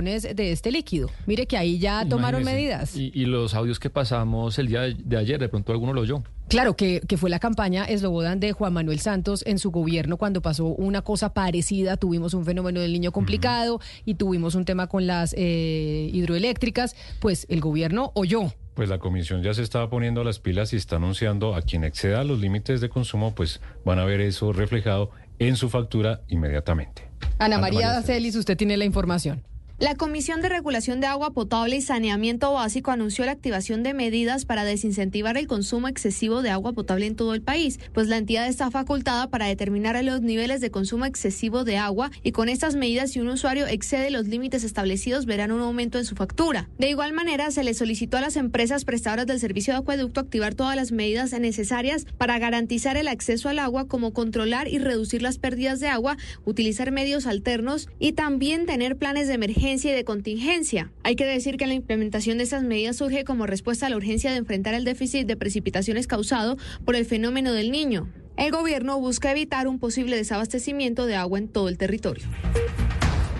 de 0.00 0.52
este 0.52 0.70
líquido. 0.72 1.10
Mire 1.26 1.46
que 1.46 1.56
ahí 1.56 1.78
ya 1.78 2.06
tomaron 2.08 2.42
Imagínese. 2.42 2.66
medidas. 2.66 2.96
Y, 2.96 3.10
y 3.14 3.26
los 3.26 3.54
audios 3.54 3.78
que 3.78 3.90
pasamos 3.90 4.58
el 4.58 4.68
día 4.68 4.82
de, 4.82 5.16
ayer, 5.16 5.38
de 5.38 5.48
pronto 5.48 5.72
alguno 5.72 5.92
lo 5.92 6.00
oyó. 6.00 6.22
Claro, 6.48 6.76
que, 6.76 7.00
que 7.06 7.16
fue 7.16 7.30
la 7.30 7.38
campaña 7.38 7.84
Eslobodan 7.84 8.40
de 8.40 8.52
Juan 8.52 8.72
Manuel 8.72 9.00
Santos 9.00 9.42
en 9.46 9.58
su 9.58 9.70
gobierno 9.70 10.16
cuando 10.16 10.42
pasó 10.42 10.66
una 10.66 11.02
cosa 11.02 11.32
parecida. 11.32 11.96
Tuvimos 11.96 12.34
un 12.34 12.44
fenómeno 12.44 12.80
del 12.80 12.92
niño 12.92 13.12
complicado 13.12 13.80
y 14.04 14.14
tuvimos 14.14 14.54
un 14.54 14.64
tema 14.64 14.86
con 14.86 15.06
las 15.06 15.34
eh, 15.36 16.10
hidroeléctricas. 16.12 16.96
Pues 17.20 17.46
el 17.48 17.60
gobierno 17.60 18.12
oyó. 18.14 18.52
Pues 18.74 18.88
la 18.88 18.98
comisión 18.98 19.42
ya 19.42 19.52
se 19.52 19.62
estaba 19.62 19.90
poniendo 19.90 20.24
las 20.24 20.38
pilas 20.38 20.72
y 20.72 20.76
está 20.76 20.96
anunciando 20.96 21.54
a 21.54 21.62
quien 21.62 21.84
exceda 21.84 22.24
los 22.24 22.40
límites 22.40 22.80
de 22.80 22.88
consumo, 22.88 23.34
pues 23.34 23.60
van 23.84 23.98
a 23.98 24.04
ver 24.04 24.22
eso 24.22 24.52
reflejado 24.52 25.10
en 25.38 25.56
su 25.56 25.68
factura 25.68 26.22
inmediatamente. 26.28 27.02
Ana 27.38 27.56
Ana 27.56 27.58
María 27.58 27.86
María 27.88 28.02
Celis, 28.02 28.36
usted 28.36 28.56
tiene 28.56 28.76
la 28.76 28.84
información. 28.84 29.42
La 29.82 29.96
Comisión 29.96 30.42
de 30.42 30.48
Regulación 30.48 31.00
de 31.00 31.08
Agua 31.08 31.32
Potable 31.32 31.74
y 31.74 31.82
Saneamiento 31.82 32.52
Básico 32.52 32.92
anunció 32.92 33.24
la 33.24 33.32
activación 33.32 33.82
de 33.82 33.94
medidas 33.94 34.44
para 34.44 34.62
desincentivar 34.62 35.36
el 35.36 35.48
consumo 35.48 35.88
excesivo 35.88 36.40
de 36.40 36.50
agua 36.50 36.72
potable 36.72 37.06
en 37.06 37.16
todo 37.16 37.34
el 37.34 37.42
país, 37.42 37.80
pues 37.92 38.06
la 38.06 38.16
entidad 38.16 38.46
está 38.46 38.70
facultada 38.70 39.28
para 39.28 39.46
determinar 39.46 40.00
los 40.04 40.22
niveles 40.22 40.60
de 40.60 40.70
consumo 40.70 41.04
excesivo 41.04 41.64
de 41.64 41.78
agua 41.78 42.12
y 42.22 42.30
con 42.30 42.48
estas 42.48 42.76
medidas 42.76 43.10
si 43.10 43.18
un 43.18 43.26
usuario 43.26 43.66
excede 43.66 44.12
los 44.12 44.28
límites 44.28 44.62
establecidos 44.62 45.26
verán 45.26 45.50
un 45.50 45.62
aumento 45.62 45.98
en 45.98 46.04
su 46.04 46.14
factura. 46.14 46.68
De 46.78 46.88
igual 46.88 47.12
manera, 47.12 47.50
se 47.50 47.64
le 47.64 47.74
solicitó 47.74 48.18
a 48.18 48.20
las 48.20 48.36
empresas 48.36 48.84
prestadoras 48.84 49.26
del 49.26 49.40
servicio 49.40 49.74
de 49.74 49.80
acueducto 49.80 50.20
activar 50.20 50.54
todas 50.54 50.76
las 50.76 50.92
medidas 50.92 51.32
necesarias 51.32 52.06
para 52.18 52.38
garantizar 52.38 52.96
el 52.96 53.08
acceso 53.08 53.48
al 53.48 53.58
agua 53.58 53.88
como 53.88 54.12
controlar 54.12 54.68
y 54.68 54.78
reducir 54.78 55.22
las 55.22 55.38
pérdidas 55.38 55.80
de 55.80 55.88
agua, 55.88 56.18
utilizar 56.44 56.92
medios 56.92 57.26
alternos 57.26 57.88
y 57.98 58.12
también 58.12 58.64
tener 58.64 58.96
planes 58.96 59.26
de 59.26 59.34
emergencia 59.34 59.71
y 59.72 59.90
de 59.90 60.04
contingencia. 60.04 60.92
Hay 61.02 61.16
que 61.16 61.24
decir 61.24 61.56
que 61.56 61.66
la 61.66 61.72
implementación 61.72 62.36
de 62.36 62.44
estas 62.44 62.62
medidas 62.62 62.96
surge 62.96 63.24
como 63.24 63.46
respuesta 63.46 63.86
a 63.86 63.90
la 63.90 63.96
urgencia 63.96 64.30
de 64.30 64.36
enfrentar 64.36 64.74
el 64.74 64.84
déficit 64.84 65.26
de 65.26 65.36
precipitaciones 65.36 66.06
causado 66.06 66.58
por 66.84 66.94
el 66.94 67.06
fenómeno 67.06 67.54
del 67.54 67.70
niño. 67.70 68.08
El 68.36 68.52
gobierno 68.52 69.00
busca 69.00 69.30
evitar 69.30 69.68
un 69.68 69.78
posible 69.78 70.16
desabastecimiento 70.16 71.06
de 71.06 71.16
agua 71.16 71.38
en 71.38 71.48
todo 71.48 71.70
el 71.70 71.78
territorio. 71.78 72.26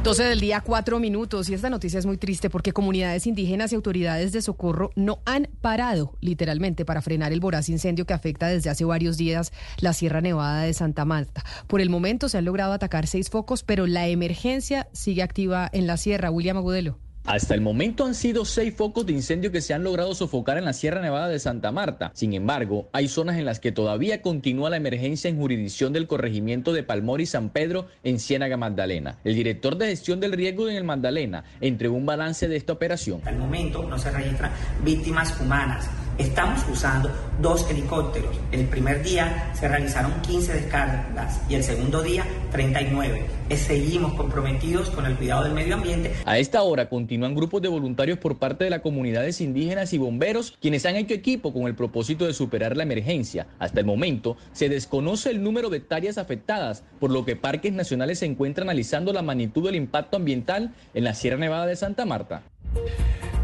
12 0.03 0.25
del 0.25 0.41
día, 0.41 0.61
cuatro 0.61 0.99
minutos. 0.99 1.49
Y 1.49 1.55
esta 1.55 1.71
noticia 1.71 2.01
es 2.01 2.07
muy 2.07 2.17
triste 2.17 2.51
porque 2.51 2.73
comunidades 2.73 3.25
indígenas 3.29 3.71
y 3.71 3.77
autoridades 3.77 4.33
de 4.33 4.43
socorro 4.43 4.91
no 4.97 5.21
han 5.27 5.49
parado, 5.61 6.17
literalmente, 6.21 6.85
para 6.85 7.03
frenar 7.03 7.33
el 7.33 7.39
voraz 7.39 7.69
incendio 7.69 8.05
que 8.05 8.13
afecta 8.13 8.49
desde 8.49 8.69
hace 8.69 8.85
varios 8.85 9.17
días 9.17 9.53
la 9.79 9.93
Sierra 9.93 10.21
Nevada 10.21 10.63
de 10.63 10.75
Santa 10.75 11.05
Marta. 11.05 11.45
Por 11.69 11.81
el 11.81 11.89
momento 11.89 12.29
se 12.29 12.39
han 12.39 12.45
logrado 12.45 12.73
atacar 12.73 13.07
seis 13.07 13.31
focos, 13.31 13.63
pero 13.63 13.87
la 13.87 14.09
emergencia 14.09 14.89
sigue 14.93 15.23
activa 15.23 15.71
en 15.73 15.87
la 15.87 15.97
sierra. 15.97 16.33
William 16.33 16.57
Agudelo. 16.57 16.99
Hasta 17.25 17.55
el 17.55 17.61
momento 17.61 18.05
han 18.05 18.17
sido 18.17 18.45
seis 18.45 18.75
focos 18.75 19.07
de 19.07 19.13
incendio 19.13 19.53
que 19.53 19.61
se 19.61 19.73
han 19.73 19.85
logrado 19.85 20.13
sofocar 20.13 20.59
en 20.59 20.65
la 20.65 20.73
Sierra 20.73 21.01
Nevada 21.01 21.29
de 21.29 21.39
Santa 21.39 21.71
Marta. 21.71 22.11
Sin 22.15 22.33
embargo, 22.33 22.89
hay 22.93 23.07
zonas 23.07 23.39
en 23.39 23.45
las 23.45 23.61
que 23.61 23.71
todavía 23.71 24.23
continúa 24.23 24.71
la 24.71 24.77
emergencia 24.77 25.31
en 25.31 25.39
jurisdicción 25.39 25.93
del 25.93 26.09
corregimiento 26.09 26.73
de 26.73 26.83
Palmor 26.83 27.21
y 27.21 27.27
San 27.27 27.51
Pedro 27.51 27.87
en 28.03 28.19
Ciénaga 28.19 28.57
Magdalena. 28.57 29.19
El 29.23 29.37
director 29.37 29.77
de 29.77 29.87
gestión 29.87 30.19
del 30.19 30.33
riesgo 30.33 30.69
en 30.69 30.77
el 30.77 30.83
Magdalena 30.83 31.45
entregó 31.61 31.95
un 31.95 32.07
balance 32.07 32.49
de 32.49 32.57
esta 32.57 32.73
operación. 32.73 33.21
Al 33.25 33.39
momento 33.39 33.85
no 33.85 33.99
se 33.99 34.11
registran 34.11 34.51
víctimas 34.85 35.41
humanas. 35.41 35.89
Estamos 36.23 36.65
usando 36.71 37.11
dos 37.41 37.69
helicópteros. 37.69 38.31
El 38.53 38.67
primer 38.67 39.03
día 39.03 39.51
se 39.55 39.67
realizaron 39.67 40.13
15 40.23 40.53
descargas 40.53 41.41
y 41.49 41.57
el 41.57 41.65
segundo 41.65 42.01
día 42.01 42.25
39. 42.53 43.27
Seguimos 43.57 44.15
comprometidos 44.15 44.89
con 44.91 45.05
el 45.05 45.17
cuidado 45.17 45.43
del 45.43 45.53
medio 45.53 45.75
ambiente. 45.75 46.13
A 46.25 46.39
esta 46.39 46.63
hora 46.63 46.89
continúan 46.89 47.35
grupos 47.35 47.61
de 47.61 47.67
voluntarios 47.67 48.19
por 48.19 48.39
parte 48.39 48.63
de 48.63 48.71
las 48.71 48.83
comunidades 48.83 49.41
indígenas 49.41 49.93
y 49.95 49.99
bomberos 49.99 50.57
quienes 50.61 50.87
han 50.87 50.95
hecho 50.95 51.13
equipo 51.13 51.53
con 51.53 51.65
el 51.65 51.75
propósito 51.75 52.25
de 52.25 52.35
superar 52.35 52.77
la 52.77 52.85
emergencia. 52.85 53.49
Hasta 53.59 53.81
el 53.81 53.87
momento 53.87 54.37
se 54.53 54.69
desconoce 54.69 55.31
el 55.31 55.43
número 55.43 55.71
de 55.71 55.79
hectáreas 55.79 56.19
afectadas, 56.19 56.85
por 57.01 57.11
lo 57.11 57.25
que 57.25 57.35
Parques 57.35 57.73
Nacionales 57.73 58.21
se 58.21 58.27
encuentra 58.27 58.63
analizando 58.63 59.13
la 59.13 59.23
magnitud 59.23 59.65
del 59.65 59.75
impacto 59.75 60.19
ambiental 60.19 60.73
en 60.95 61.03
la 61.03 61.15
Sierra 61.15 61.39
Nevada 61.39 61.67
de 61.67 61.75
Santa 61.75 62.07
Marta. 62.07 62.43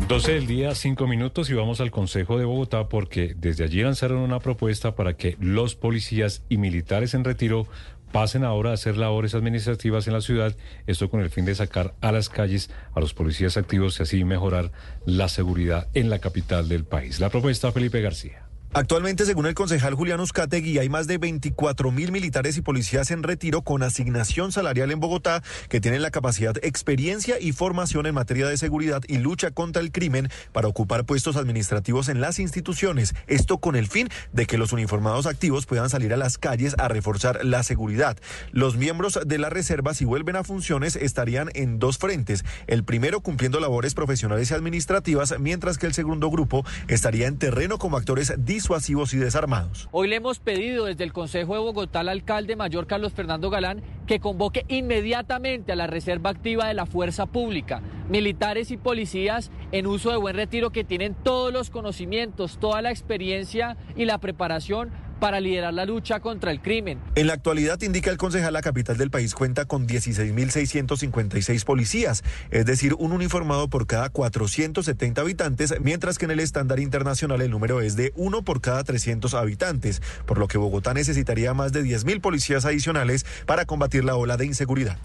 12 0.09 0.32
del 0.32 0.46
día, 0.46 0.74
5 0.74 1.06
minutos 1.06 1.50
y 1.50 1.55
vamos 1.55 1.80
al 1.80 1.90
Consejo 1.90 2.38
de 2.38 2.46
Bogotá 2.46 2.88
porque 2.88 3.34
desde 3.36 3.64
allí 3.64 3.82
lanzaron 3.82 4.18
una 4.18 4.38
propuesta 4.38 4.94
para 4.94 5.16
que 5.16 5.36
los 5.38 5.74
policías 5.74 6.42
y 6.48 6.56
militares 6.56 7.12
en 7.12 7.24
retiro 7.24 7.66
pasen 8.10 8.44
ahora 8.44 8.70
a 8.70 8.74
hacer 8.74 8.96
labores 8.96 9.34
administrativas 9.34 10.06
en 10.06 10.14
la 10.14 10.22
ciudad, 10.22 10.56
esto 10.86 11.10
con 11.10 11.20
el 11.20 11.28
fin 11.28 11.44
de 11.44 11.55
sacar 11.55 11.94
a 12.00 12.10
las 12.10 12.30
calles 12.30 12.70
a 12.94 13.00
los 13.00 13.12
policías 13.12 13.56
activos 13.59 14.00
y 14.00 14.02
así 14.02 14.24
mejorar 14.24 14.72
la 15.05 15.28
seguridad 15.28 15.88
en 15.92 16.09
la 16.09 16.20
capital 16.20 16.68
del 16.68 16.84
país. 16.84 17.20
La 17.20 17.28
propuesta, 17.28 17.70
Felipe 17.70 18.00
García. 18.00 18.48
Actualmente, 18.74 19.24
según 19.24 19.47
el 19.47 19.55
concejal 19.55 19.95
Julián 19.95 20.20
Uzcategui, 20.20 20.78
hay 20.78 20.90
más 20.90 21.07
de 21.07 21.16
24 21.16 21.90
mil 21.90 22.12
militares 22.12 22.59
y 22.59 22.61
policías 22.61 23.11
en 23.11 23.23
retiro 23.23 23.62
con 23.62 23.82
asignación 23.82 24.53
salarial 24.53 24.90
en 24.90 25.01
Bogotá 25.01 25.43
que 25.70 25.81
tienen 25.81 26.03
la 26.03 26.11
capacidad, 26.11 26.55
experiencia 26.62 27.40
y 27.40 27.53
formación 27.53 28.05
en 28.05 28.15
materia 28.15 28.47
de 28.47 28.59
seguridad 28.59 29.01
y 29.09 29.19
lucha 29.19 29.53
contra 29.53 29.81
el 29.81 29.90
crimen 29.90 30.28
para 30.53 30.69
ocupar 30.69 31.07
puestos 31.07 31.36
administrativos 31.36 32.11
en 32.11 32.20
las 32.20 32.39
instituciones. 32.39 33.15
Esto 33.27 33.57
con 33.57 33.74
el 33.74 33.89
fin 33.89 34.11
de 34.35 34.47
que 34.47 34.59
los 34.59 34.73
uniformados 34.74 35.24
activos 35.24 35.65
puedan 35.65 35.89
salir 35.89 36.12
a 36.12 36.19
las 36.19 36.36
calles 36.36 36.74
a 36.77 36.89
reforzar 36.89 37.47
la 37.47 37.62
seguridad. 37.62 38.19
Los 38.53 38.77
miembros 38.77 39.19
de 39.24 39.39
la 39.39 39.49
reserva, 39.49 39.95
si 39.95 40.05
vuelven 40.05 40.36
a 40.36 40.45
funciones, 40.45 40.95
estarían 40.95 41.49
en 41.55 41.78
dos 41.78 41.97
frentes. 41.97 42.45
El 42.66 42.85
primero 42.85 43.23
cumpliendo 43.23 43.61
labores 43.61 43.95
profesionales 43.95 44.51
y 44.51 44.55
administrativas, 44.55 45.36
mientras 45.40 45.78
que 45.78 45.86
el 45.86 45.95
segundo 45.95 46.31
grupo 46.31 46.66
estaría 46.86 47.28
en 47.28 47.39
terreno 47.39 47.78
como 47.78 47.97
actores 47.97 48.35
disuasivos 48.59 49.14
y 49.14 49.18
desarmados. 49.18 49.89
Hoy 49.93 50.09
le 50.09 50.16
hemos 50.16 50.40
pedido 50.40 50.86
desde 50.86 51.05
el 51.05 51.12
Consejo 51.12 51.55
de 51.55 51.60
Bogotá 51.60 52.01
al 52.01 52.09
alcalde 52.09 52.56
mayor 52.56 52.89
Carlos 52.89 53.12
Fernando 53.12 53.51
Galán 53.51 53.82
que 54.09 54.18
convoque 54.18 54.64
inmediatamente 54.66 55.70
a 55.70 55.76
la 55.76 55.86
reserva 55.86 56.30
activa 56.30 56.66
de 56.66 56.74
la 56.74 56.85
fuerza 56.85 57.26
pública, 57.26 57.82
militares 58.09 58.72
y 58.72 58.76
policías 58.76 59.52
en 59.70 59.86
uso 59.86 60.10
de 60.10 60.16
buen 60.16 60.35
retiro 60.35 60.70
que 60.70 60.82
tienen 60.82 61.14
todos 61.14 61.52
los 61.52 61.70
conocimientos, 61.70 62.59
toda 62.59 62.82
la 62.82 62.90
experiencia 62.90 63.76
y 63.94 64.06
la 64.06 64.18
preparación 64.18 64.90
para 65.20 65.40
liderar 65.40 65.74
la 65.74 65.85
lucha 65.85 66.20
contra 66.20 66.51
el 66.51 66.61
crimen. 66.61 66.99
En 67.15 67.27
la 67.27 67.35
actualidad, 67.35 67.81
indica 67.82 68.11
el 68.11 68.16
concejal, 68.16 68.53
la 68.53 68.62
capital 68.62 68.97
del 68.97 69.11
país 69.11 69.35
cuenta 69.35 69.65
con 69.65 69.86
16.656 69.86 71.65
policías, 71.65 72.23
es 72.51 72.66
decir, 72.66 72.95
un 72.95 73.12
uniformado 73.12 73.69
por 73.69 73.86
cada 73.86 74.09
470 74.09 75.20
habitantes, 75.20 75.74
mientras 75.81 76.19
que 76.19 76.24
en 76.24 76.32
el 76.32 76.40
estándar 76.40 76.81
internacional 76.81 77.43
el 77.43 77.51
número 77.51 77.81
es 77.81 77.97
de 77.97 78.12
uno 78.16 78.43
por 78.43 78.61
cada 78.61 78.85
300 78.85 79.35
habitantes, 79.35 80.03
por 80.27 80.39
lo 80.39 80.49
que 80.49 80.59
Bogotá 80.59 80.95
necesitaría 80.95 81.55
más 81.55 81.73
de 81.73 81.82
10.000 81.82 82.20
policías 82.20 82.65
adicionales 82.65 83.24
para 83.47 83.65
combatir 83.65 84.05
la 84.05 84.16
ola 84.16 84.36
de 84.36 84.47
inseguridad. 84.47 84.99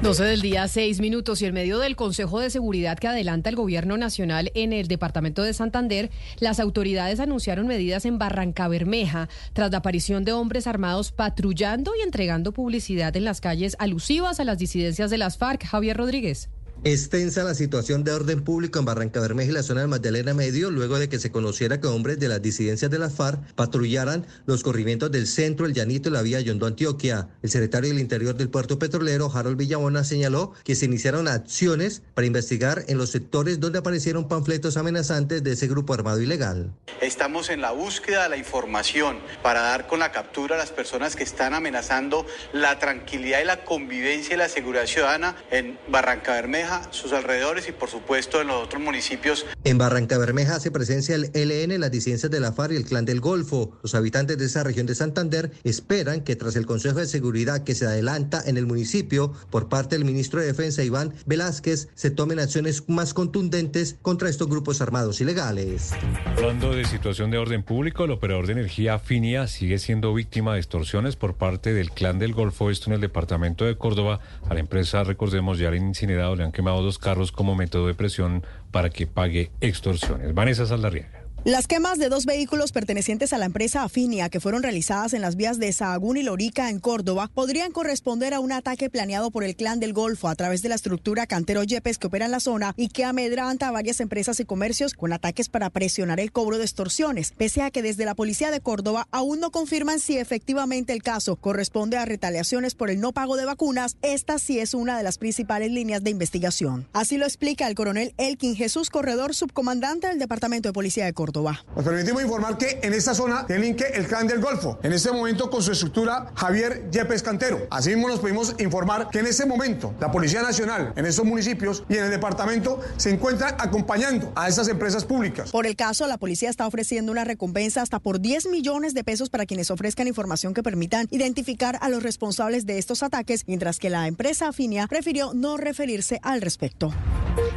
12 0.00 0.22
del 0.22 0.42
día, 0.42 0.68
6 0.68 1.00
minutos 1.00 1.42
y 1.42 1.46
en 1.46 1.54
medio 1.54 1.80
del 1.80 1.96
Consejo 1.96 2.38
de 2.38 2.50
Seguridad 2.50 2.96
que 2.98 3.08
adelanta 3.08 3.50
el 3.50 3.56
Gobierno 3.56 3.96
Nacional 3.96 4.52
en 4.54 4.72
el 4.72 4.86
Departamento 4.86 5.42
de 5.42 5.52
Santander, 5.52 6.10
las 6.38 6.60
autoridades 6.60 7.18
anunciaron 7.18 7.66
medidas 7.66 8.04
en 8.04 8.16
Barranca 8.16 8.68
Bermeja 8.78 9.28
tras 9.54 9.72
la 9.72 9.78
aparición 9.78 10.24
de 10.24 10.32
hombres 10.32 10.68
armados 10.68 11.10
patrullando 11.10 11.92
y 11.98 12.02
entregando 12.02 12.52
publicidad 12.52 13.16
en 13.16 13.24
las 13.24 13.40
calles 13.40 13.74
alusivas 13.80 14.38
a 14.38 14.44
las 14.44 14.58
disidencias 14.58 15.10
de 15.10 15.18
las 15.18 15.36
FARC. 15.36 15.64
Javier 15.64 15.96
Rodríguez. 15.96 16.48
Extensa 16.84 17.42
la 17.42 17.54
situación 17.54 18.04
de 18.04 18.12
orden 18.12 18.44
público 18.44 18.78
en 18.78 18.84
Barranca 18.84 19.20
Bermeja 19.20 19.50
y 19.50 19.52
la 19.52 19.64
zona 19.64 19.80
del 19.80 19.90
Magdalena 19.90 20.32
Medio 20.32 20.70
luego 20.70 21.00
de 21.00 21.08
que 21.08 21.18
se 21.18 21.32
conociera 21.32 21.80
que 21.80 21.88
hombres 21.88 22.20
de 22.20 22.28
las 22.28 22.40
disidencias 22.40 22.88
de 22.88 23.00
las 23.00 23.14
FARC 23.14 23.40
patrullaran 23.56 24.24
los 24.46 24.62
corrimientos 24.62 25.10
del 25.10 25.26
centro, 25.26 25.66
el 25.66 25.74
Llanito 25.74 26.08
y 26.08 26.12
la 26.12 26.22
vía 26.22 26.40
Yondó 26.40 26.66
Antioquia. 26.66 27.30
El 27.42 27.50
secretario 27.50 27.90
del 27.90 27.98
Interior 27.98 28.36
del 28.36 28.48
Puerto 28.48 28.78
Petrolero, 28.78 29.28
Harold 29.34 29.56
Villabona, 29.56 30.04
señaló 30.04 30.52
que 30.62 30.76
se 30.76 30.84
iniciaron 30.84 31.26
acciones 31.26 32.02
para 32.14 32.28
investigar 32.28 32.84
en 32.86 32.96
los 32.96 33.10
sectores 33.10 33.58
donde 33.58 33.80
aparecieron 33.80 34.28
panfletos 34.28 34.76
amenazantes 34.76 35.42
de 35.42 35.52
ese 35.52 35.66
grupo 35.66 35.94
armado 35.94 36.22
ilegal. 36.22 36.72
Estamos 37.00 37.50
en 37.50 37.60
la 37.60 37.72
búsqueda 37.72 38.22
de 38.22 38.28
la 38.28 38.36
información 38.36 39.18
para 39.42 39.62
dar 39.62 39.88
con 39.88 39.98
la 39.98 40.12
captura 40.12 40.54
a 40.54 40.58
las 40.58 40.70
personas 40.70 41.16
que 41.16 41.24
están 41.24 41.54
amenazando 41.54 42.24
la 42.52 42.78
tranquilidad 42.78 43.40
y 43.40 43.46
la 43.46 43.64
convivencia 43.64 44.34
y 44.34 44.38
la 44.38 44.48
seguridad 44.48 44.86
ciudadana 44.86 45.34
en 45.50 45.76
Barranca 45.88 46.34
Bermeja 46.34 46.67
Bermeja, 46.68 46.92
sus 46.92 47.12
alrededores 47.12 47.68
y 47.68 47.72
por 47.72 47.88
supuesto 47.88 48.40
en 48.40 48.48
los 48.48 48.64
otros 48.64 48.82
municipios. 48.82 49.46
En 49.64 49.78
Barranca 49.78 50.18
Bermeja 50.18 50.56
hace 50.56 50.70
presencia 50.70 51.14
el 51.14 51.30
ELN, 51.34 51.80
las 51.80 51.90
disidencias 51.90 52.30
de 52.30 52.40
la 52.40 52.52
FARC 52.52 52.72
y 52.72 52.76
el 52.76 52.84
Clan 52.84 53.04
del 53.04 53.20
Golfo. 53.20 53.78
Los 53.82 53.94
habitantes 53.94 54.38
de 54.38 54.44
esa 54.44 54.64
región 54.64 54.86
de 54.86 54.94
Santander 54.94 55.50
esperan 55.64 56.22
que 56.22 56.36
tras 56.36 56.56
el 56.56 56.66
Consejo 56.66 56.98
de 56.98 57.06
Seguridad 57.06 57.64
que 57.64 57.74
se 57.74 57.86
adelanta 57.86 58.42
en 58.44 58.56
el 58.56 58.66
municipio 58.66 59.32
por 59.50 59.68
parte 59.68 59.96
del 59.96 60.04
ministro 60.04 60.40
de 60.40 60.46
Defensa 60.46 60.82
Iván 60.82 61.14
Velázquez, 61.26 61.88
se 61.94 62.10
tomen 62.10 62.38
acciones 62.38 62.88
más 62.88 63.14
contundentes 63.14 63.96
contra 64.02 64.28
estos 64.28 64.48
grupos 64.48 64.80
armados 64.80 65.20
ilegales. 65.20 65.92
Hablando 66.36 66.72
de 66.72 66.84
situación 66.84 67.30
de 67.30 67.38
orden 67.38 67.62
público, 67.62 68.04
el 68.04 68.10
operador 68.10 68.46
de 68.46 68.52
energía 68.52 68.98
Finia 68.98 69.46
sigue 69.46 69.78
siendo 69.78 70.12
víctima 70.12 70.54
de 70.54 70.60
extorsiones 70.60 71.16
por 71.16 71.34
parte 71.34 71.72
del 71.72 71.90
Clan 71.90 72.18
del 72.18 72.34
Golfo, 72.34 72.70
esto 72.70 72.90
en 72.90 72.94
el 72.94 73.00
departamento 73.00 73.64
de 73.64 73.76
Córdoba. 73.76 74.20
A 74.48 74.54
la 74.54 74.60
empresa, 74.60 75.04
recordemos, 75.04 75.58
ya 75.58 75.70
le 75.70 75.78
han 75.78 75.88
incinerado, 75.88 76.36
le 76.36 76.44
han 76.44 76.52
quemado 76.58 76.82
dos 76.82 76.98
carros 76.98 77.30
como 77.30 77.54
método 77.54 77.86
de 77.86 77.94
presión 77.94 78.42
para 78.72 78.90
que 78.90 79.06
pague 79.06 79.52
extorsiones. 79.60 80.34
Vanessa 80.34 80.66
Saldarriaga. 80.66 81.17
Las 81.48 81.66
quemas 81.66 81.96
de 81.96 82.10
dos 82.10 82.26
vehículos 82.26 82.72
pertenecientes 82.72 83.32
a 83.32 83.38
la 83.38 83.46
empresa 83.46 83.82
Afinia 83.82 84.28
que 84.28 84.38
fueron 84.38 84.62
realizadas 84.62 85.14
en 85.14 85.22
las 85.22 85.34
vías 85.34 85.58
de 85.58 85.72
Sahagún 85.72 86.18
y 86.18 86.22
Lorica 86.22 86.68
en 86.68 86.78
Córdoba 86.78 87.30
podrían 87.32 87.72
corresponder 87.72 88.34
a 88.34 88.40
un 88.40 88.52
ataque 88.52 88.90
planeado 88.90 89.30
por 89.30 89.44
el 89.44 89.56
clan 89.56 89.80
del 89.80 89.94
Golfo 89.94 90.28
a 90.28 90.34
través 90.34 90.60
de 90.60 90.68
la 90.68 90.74
estructura 90.74 91.26
Cantero 91.26 91.64
Yepes 91.64 91.96
que 91.96 92.08
opera 92.08 92.26
en 92.26 92.32
la 92.32 92.40
zona 92.40 92.74
y 92.76 92.88
que 92.88 93.06
amedranta 93.06 93.68
a 93.68 93.70
varias 93.70 94.00
empresas 94.00 94.38
y 94.40 94.44
comercios 94.44 94.92
con 94.92 95.10
ataques 95.14 95.48
para 95.48 95.70
presionar 95.70 96.20
el 96.20 96.32
cobro 96.32 96.58
de 96.58 96.64
extorsiones, 96.64 97.32
pese 97.34 97.62
a 97.62 97.70
que 97.70 97.80
desde 97.80 98.04
la 98.04 98.14
policía 98.14 98.50
de 98.50 98.60
Córdoba 98.60 99.08
aún 99.10 99.40
no 99.40 99.50
confirman 99.50 100.00
si 100.00 100.18
efectivamente 100.18 100.92
el 100.92 101.02
caso 101.02 101.36
corresponde 101.36 101.96
a 101.96 102.04
retaliaciones 102.04 102.74
por 102.74 102.90
el 102.90 103.00
no 103.00 103.12
pago 103.12 103.38
de 103.38 103.46
vacunas, 103.46 103.96
esta 104.02 104.38
sí 104.38 104.58
es 104.58 104.74
una 104.74 104.98
de 104.98 105.02
las 105.02 105.16
principales 105.16 105.70
líneas 105.70 106.04
de 106.04 106.10
investigación. 106.10 106.86
Así 106.92 107.16
lo 107.16 107.24
explica 107.24 107.66
el 107.66 107.74
coronel 107.74 108.12
Elkin 108.18 108.54
Jesús 108.54 108.90
Corredor, 108.90 109.34
subcomandante 109.34 110.08
del 110.08 110.18
Departamento 110.18 110.68
de 110.68 110.74
Policía 110.74 111.06
de 111.06 111.14
Córdoba. 111.14 111.37
Nos 111.76 111.84
permitimos 111.84 112.22
informar 112.22 112.58
que 112.58 112.80
en 112.82 112.92
esta 112.94 113.14
zona 113.14 113.44
delinque 113.44 113.84
el 113.94 114.06
clan 114.06 114.26
del 114.26 114.40
Golfo, 114.40 114.78
en 114.82 114.92
este 114.92 115.12
momento 115.12 115.50
con 115.50 115.62
su 115.62 115.72
estructura 115.72 116.32
Javier 116.34 116.90
Yepes 116.90 117.22
Cantero. 117.22 117.66
Asimismo 117.70 118.08
nos 118.08 118.20
pudimos 118.20 118.54
informar 118.58 119.08
que 119.10 119.20
en 119.20 119.26
este 119.26 119.46
momento 119.46 119.94
la 120.00 120.10
Policía 120.10 120.42
Nacional 120.42 120.92
en 120.96 121.06
estos 121.06 121.24
municipios 121.24 121.84
y 121.88 121.96
en 121.96 122.04
el 122.04 122.10
departamento 122.10 122.80
se 122.96 123.10
encuentran 123.10 123.54
acompañando 123.58 124.32
a 124.34 124.48
estas 124.48 124.68
empresas 124.68 125.04
públicas. 125.04 125.50
Por 125.50 125.66
el 125.66 125.76
caso, 125.76 126.06
la 126.06 126.18
policía 126.18 126.50
está 126.50 126.66
ofreciendo 126.66 127.12
una 127.12 127.24
recompensa 127.24 127.82
hasta 127.82 127.98
por 128.00 128.20
10 128.20 128.48
millones 128.48 128.94
de 128.94 129.04
pesos 129.04 129.30
para 129.30 129.46
quienes 129.46 129.70
ofrezcan 129.70 130.08
información 130.08 130.54
que 130.54 130.62
permitan 130.62 131.06
identificar 131.10 131.78
a 131.80 131.88
los 131.88 132.02
responsables 132.02 132.66
de 132.66 132.78
estos 132.78 133.02
ataques, 133.02 133.44
mientras 133.46 133.78
que 133.78 133.90
la 133.90 134.06
empresa 134.06 134.48
Afinia 134.48 134.86
prefirió 134.86 135.32
no 135.34 135.56
referirse 135.56 136.20
al 136.22 136.40
respecto. 136.40 136.92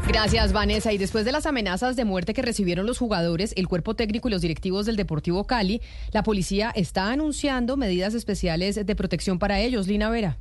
Gracias, 0.08 0.52
Vanessa. 0.52 0.92
Y 0.92 0.98
después 0.98 1.26
de 1.26 1.32
las 1.32 1.46
amenazas 1.46 1.96
de 1.96 2.06
muerte 2.06 2.34
que 2.34 2.42
recibieron 2.42 2.86
los 2.86 2.98
jugadores, 2.98 3.54
el 3.62 3.70
cuerpo 3.70 3.96
técnico 3.96 4.28
y 4.28 4.32
los 4.32 4.42
directivos 4.42 4.86
del 4.86 4.98
Deportivo 4.98 5.46
Cali, 5.46 5.82
la 6.12 6.24
policía 6.24 6.72
está 6.76 7.12
anunciando 7.12 7.78
medidas 7.78 8.14
especiales 8.14 8.86
de 8.86 8.96
protección 8.96 9.40
para 9.40 9.60
ellos. 9.60 9.88
Lina 9.88 10.10
Vera. 10.10 10.38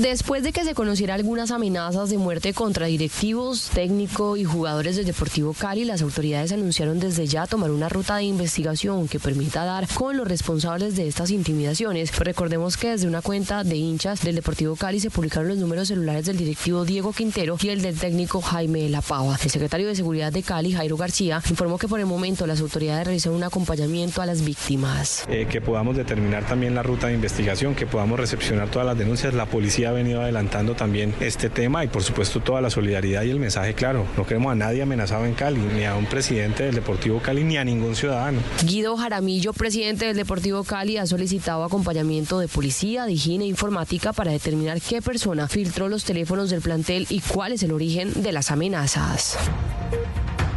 Después 0.00 0.42
de 0.42 0.52
que 0.52 0.64
se 0.64 0.72
conociera 0.72 1.14
algunas 1.14 1.50
amenazas 1.50 2.08
de 2.08 2.16
muerte 2.16 2.54
contra 2.54 2.86
directivos, 2.86 3.68
técnico 3.74 4.38
y 4.38 4.44
jugadores 4.44 4.96
del 4.96 5.04
Deportivo 5.04 5.52
Cali, 5.52 5.84
las 5.84 6.00
autoridades 6.00 6.52
anunciaron 6.52 6.98
desde 6.98 7.26
ya 7.26 7.46
tomar 7.46 7.70
una 7.70 7.90
ruta 7.90 8.16
de 8.16 8.22
investigación 8.22 9.08
que 9.08 9.20
permita 9.20 9.66
dar 9.66 9.86
con 9.92 10.16
los 10.16 10.26
responsables 10.26 10.96
de 10.96 11.06
estas 11.06 11.30
intimidaciones. 11.30 12.18
recordemos 12.18 12.78
que 12.78 12.88
desde 12.92 13.08
una 13.08 13.20
cuenta 13.20 13.62
de 13.62 13.76
hinchas 13.76 14.22
del 14.22 14.36
Deportivo 14.36 14.74
Cali 14.74 15.00
se 15.00 15.10
publicaron 15.10 15.48
los 15.48 15.58
números 15.58 15.88
celulares 15.88 16.24
del 16.24 16.38
directivo 16.38 16.86
Diego 16.86 17.12
Quintero 17.12 17.58
y 17.60 17.68
el 17.68 17.82
del 17.82 17.98
técnico 17.98 18.40
Jaime 18.40 18.88
La 18.88 19.02
Pava. 19.02 19.38
El 19.44 19.50
secretario 19.50 19.86
de 19.86 19.96
Seguridad 19.96 20.32
de 20.32 20.42
Cali, 20.42 20.72
Jairo 20.72 20.96
García, 20.96 21.42
informó 21.50 21.76
que 21.76 21.88
por 21.88 22.00
el 22.00 22.06
momento 22.06 22.46
las 22.46 22.62
autoridades 22.62 23.04
realizan 23.04 23.34
un 23.34 23.42
acompañamiento 23.42 24.22
a 24.22 24.26
las 24.26 24.42
víctimas. 24.46 25.26
Eh, 25.28 25.46
que 25.46 25.60
podamos 25.60 25.94
determinar 25.94 26.46
también 26.46 26.74
la 26.74 26.82
ruta 26.82 27.08
de 27.08 27.12
investigación, 27.12 27.74
que 27.74 27.84
podamos 27.84 28.18
recepcionar 28.18 28.70
todas 28.70 28.86
las 28.86 28.96
denuncias. 28.96 29.34
La 29.34 29.44
policía 29.44 29.89
ha 29.90 29.92
venido 29.92 30.22
adelantando 30.22 30.74
también 30.74 31.14
este 31.20 31.50
tema 31.50 31.84
y 31.84 31.88
por 31.88 32.02
supuesto 32.02 32.40
toda 32.40 32.60
la 32.60 32.70
solidaridad 32.70 33.22
y 33.22 33.30
el 33.30 33.38
mensaje 33.38 33.74
claro. 33.74 34.06
No 34.16 34.26
queremos 34.26 34.52
a 34.52 34.54
nadie 34.54 34.82
amenazado 34.82 35.26
en 35.26 35.34
Cali, 35.34 35.60
ni 35.60 35.84
a 35.84 35.94
un 35.94 36.06
presidente 36.06 36.64
del 36.64 36.74
Deportivo 36.74 37.20
Cali, 37.20 37.44
ni 37.44 37.56
a 37.56 37.64
ningún 37.64 37.94
ciudadano. 37.94 38.40
Guido 38.64 38.96
Jaramillo, 38.96 39.52
presidente 39.52 40.06
del 40.06 40.16
Deportivo 40.16 40.64
Cali, 40.64 40.96
ha 40.96 41.06
solicitado 41.06 41.64
acompañamiento 41.64 42.38
de 42.38 42.48
policía, 42.48 43.04
de 43.04 43.12
higiene 43.12 43.44
e 43.44 43.48
informática 43.48 44.12
para 44.12 44.32
determinar 44.32 44.80
qué 44.80 45.02
persona 45.02 45.48
filtró 45.48 45.88
los 45.88 46.04
teléfonos 46.04 46.50
del 46.50 46.60
plantel 46.60 47.06
y 47.10 47.20
cuál 47.20 47.52
es 47.52 47.62
el 47.62 47.72
origen 47.72 48.22
de 48.22 48.32
las 48.32 48.50
amenazas. 48.50 49.36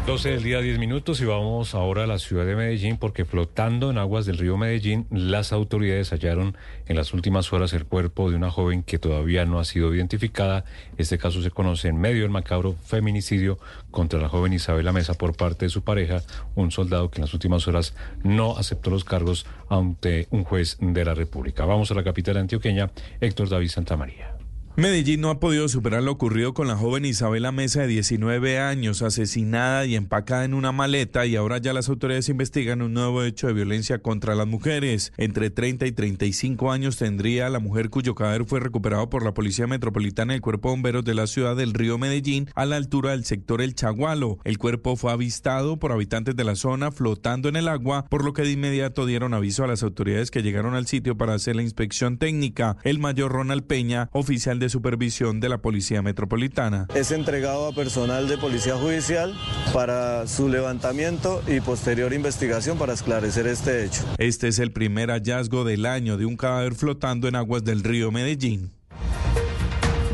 12 0.06 0.32
del 0.32 0.44
día, 0.44 0.60
10 0.60 0.80
minutos 0.80 1.22
y 1.22 1.26
vamos 1.26 1.74
ahora 1.74 2.04
a 2.04 2.08
la 2.08 2.20
ciudad 2.20 2.46
de 2.46 2.58
Medellín 2.58 2.98
porque 2.98 3.24
flotando 3.24 3.90
en 3.90 3.98
aguas 3.98 4.26
del 4.26 4.38
río 4.38 4.58
Medellín, 4.58 5.08
las 5.10 5.54
autoridades 5.54 6.12
hallaron 6.12 6.58
en 6.88 6.98
las 6.98 7.14
últimas 7.14 7.54
horas 7.54 7.72
el 7.72 7.86
cuerpo 7.86 8.30
de 8.30 8.36
una 8.36 8.52
joven 8.52 8.84
que 8.84 9.00
todavía 9.00 9.46
no 9.46 9.60
ha 9.60 9.66
sido 9.66 9.96
identificada. 9.96 10.66
Este 10.98 11.18
caso 11.18 11.42
se 11.42 11.52
conoce 11.52 11.88
en 11.88 12.02
medio 12.02 12.24
del 12.24 12.32
macabro 12.32 12.76
feminicidio 12.86 13.60
contra 13.92 14.20
la 14.20 14.28
joven 14.28 14.52
Isabela 14.52 14.92
Mesa 14.92 15.14
por 15.14 15.38
parte 15.38 15.66
de 15.66 15.70
su 15.70 15.84
pareja, 15.84 16.22
un 16.56 16.72
soldado 16.72 17.10
que 17.10 17.20
en 17.20 17.22
las 17.22 17.34
últimas 17.34 17.66
horas 17.70 17.96
no 18.24 18.58
aceptó 18.58 18.90
los 18.90 19.06
cargos 19.06 19.46
ante 19.70 20.28
un 20.32 20.44
juez 20.44 20.78
de 20.82 21.06
la 21.06 21.14
República. 21.14 21.64
Vamos 21.64 21.92
a 21.92 21.96
la 21.96 22.04
capital 22.04 22.36
antioqueña, 22.36 22.92
Héctor 23.22 23.48
David 23.48 23.70
Santamaría. 23.70 24.33
Medellín 24.76 25.22
no 25.22 25.30
ha 25.30 25.40
podido 25.40 25.70
superar 25.70 26.02
lo 26.02 26.14
ocurrido 26.14 26.56
con 26.56 26.68
la 26.68 26.76
joven 26.76 27.06
Isabela 27.06 27.52
Mesa 27.52 27.82
de 27.82 27.88
19 27.90 28.58
años, 28.58 29.04
asesinada 29.04 29.86
y 29.86 29.96
empacada 29.96 30.46
en 30.46 30.56
una 30.56 30.72
maleta 30.72 31.28
y 31.28 31.36
ahora 31.36 31.60
ya 31.60 31.74
las 31.74 31.90
autoridades 31.90 32.28
investigan 32.30 32.82
un 32.82 32.96
nuevo 32.96 33.22
hecho 33.22 33.46
de 33.46 33.54
violencia 33.54 34.00
contra 34.00 34.34
las 34.34 34.48
mujeres. 34.48 35.14
Entre 35.18 35.52
30 35.52 35.86
y 35.86 35.92
35 35.92 36.72
años 36.72 36.98
tendría 36.98 37.52
la 37.52 37.60
mujer 37.60 37.92
cuyo 37.92 38.16
cadáver 38.16 38.46
fue 38.46 38.62
recuperado 38.62 39.12
por 39.12 39.24
la 39.24 39.36
Policía 39.36 39.68
Metropolitana 39.68 40.34
y 40.34 40.38
el 40.38 40.42
Cuerpo 40.42 40.70
de 40.70 40.74
Bomberos 40.74 41.06
de 41.06 41.14
la 41.14 41.28
ciudad 41.28 41.56
del 41.56 41.76
río 41.76 42.00
Medellín 42.00 42.50
a 42.56 42.66
la 42.66 42.78
altura 42.78 43.12
del 43.12 43.26
sector 43.26 43.62
El 43.62 43.76
Chagualo. 43.76 44.40
El 44.44 44.58
cuerpo 44.58 44.96
fue 44.96 45.12
avistado 45.12 45.78
por 45.78 45.92
habitantes 45.92 46.36
de 46.36 46.46
la 46.46 46.56
zona 46.56 46.92
flotando 46.92 47.48
en 47.48 47.58
el 47.58 47.68
agua, 47.68 48.08
por 48.10 48.26
lo 48.26 48.34
que 48.34 48.42
de 48.42 48.54
inmediato 48.54 49.06
dieron 49.06 49.36
aviso 49.36 49.64
a 49.64 49.68
las 49.68 49.84
autoridades 49.84 50.32
que 50.32 50.42
llegaron 50.42 50.74
al 50.74 50.88
sitio 50.88 51.16
para 51.16 51.36
hacer 51.36 51.56
la 51.56 51.62
inspección 51.62 52.18
técnica. 52.18 52.78
El 52.84 52.98
mayor 52.98 53.32
Ronald 53.32 53.66
Peña, 53.66 54.10
oficial 54.14 54.58
de 54.58 54.63
de 54.64 54.70
supervisión 54.70 55.40
de 55.40 55.50
la 55.50 55.60
Policía 55.60 56.02
Metropolitana. 56.02 56.88
Es 56.96 57.12
entregado 57.12 57.68
a 57.68 57.74
personal 57.74 58.28
de 58.28 58.38
Policía 58.38 58.76
Judicial 58.76 59.34
para 59.74 60.26
su 60.28 60.50
levantamiento 60.50 61.44
y 61.48 61.60
posterior 61.60 62.14
investigación 62.14 62.78
para 62.78 62.94
esclarecer 62.94 63.48
este 63.48 63.86
hecho. 63.86 64.04
Este 64.18 64.48
es 64.48 64.60
el 64.60 64.72
primer 64.72 65.10
hallazgo 65.10 65.64
del 65.64 65.86
año 65.86 66.18
de 66.18 66.26
un 66.26 66.38
cadáver 66.38 66.76
flotando 66.76 67.28
en 67.28 67.36
aguas 67.36 67.64
del 67.64 67.84
río 67.84 68.12
Medellín. 68.12 68.72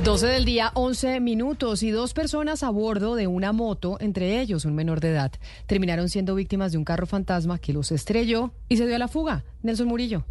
12 0.04 0.28
del 0.28 0.46
día, 0.46 0.72
11 0.76 1.20
minutos 1.20 1.84
y 1.84 1.92
dos 1.92 2.14
personas 2.14 2.64
a 2.64 2.70
bordo 2.70 3.16
de 3.16 3.28
una 3.28 3.52
moto, 3.52 3.98
entre 4.00 4.40
ellos 4.40 4.66
un 4.66 4.74
menor 4.74 5.02
de 5.02 5.10
edad, 5.10 5.32
terminaron 5.68 6.10
siendo 6.10 6.36
víctimas 6.36 6.72
de 6.72 6.78
un 6.78 6.86
carro 6.86 7.06
fantasma 7.06 7.60
que 7.60 7.74
los 7.74 7.92
estrelló 7.92 8.52
y 8.70 8.78
se 8.78 8.88
dio 8.88 8.96
a 8.96 9.00
la 9.00 9.10
fuga. 9.10 9.44
Nelson 9.62 9.88
Murillo. 9.88 10.26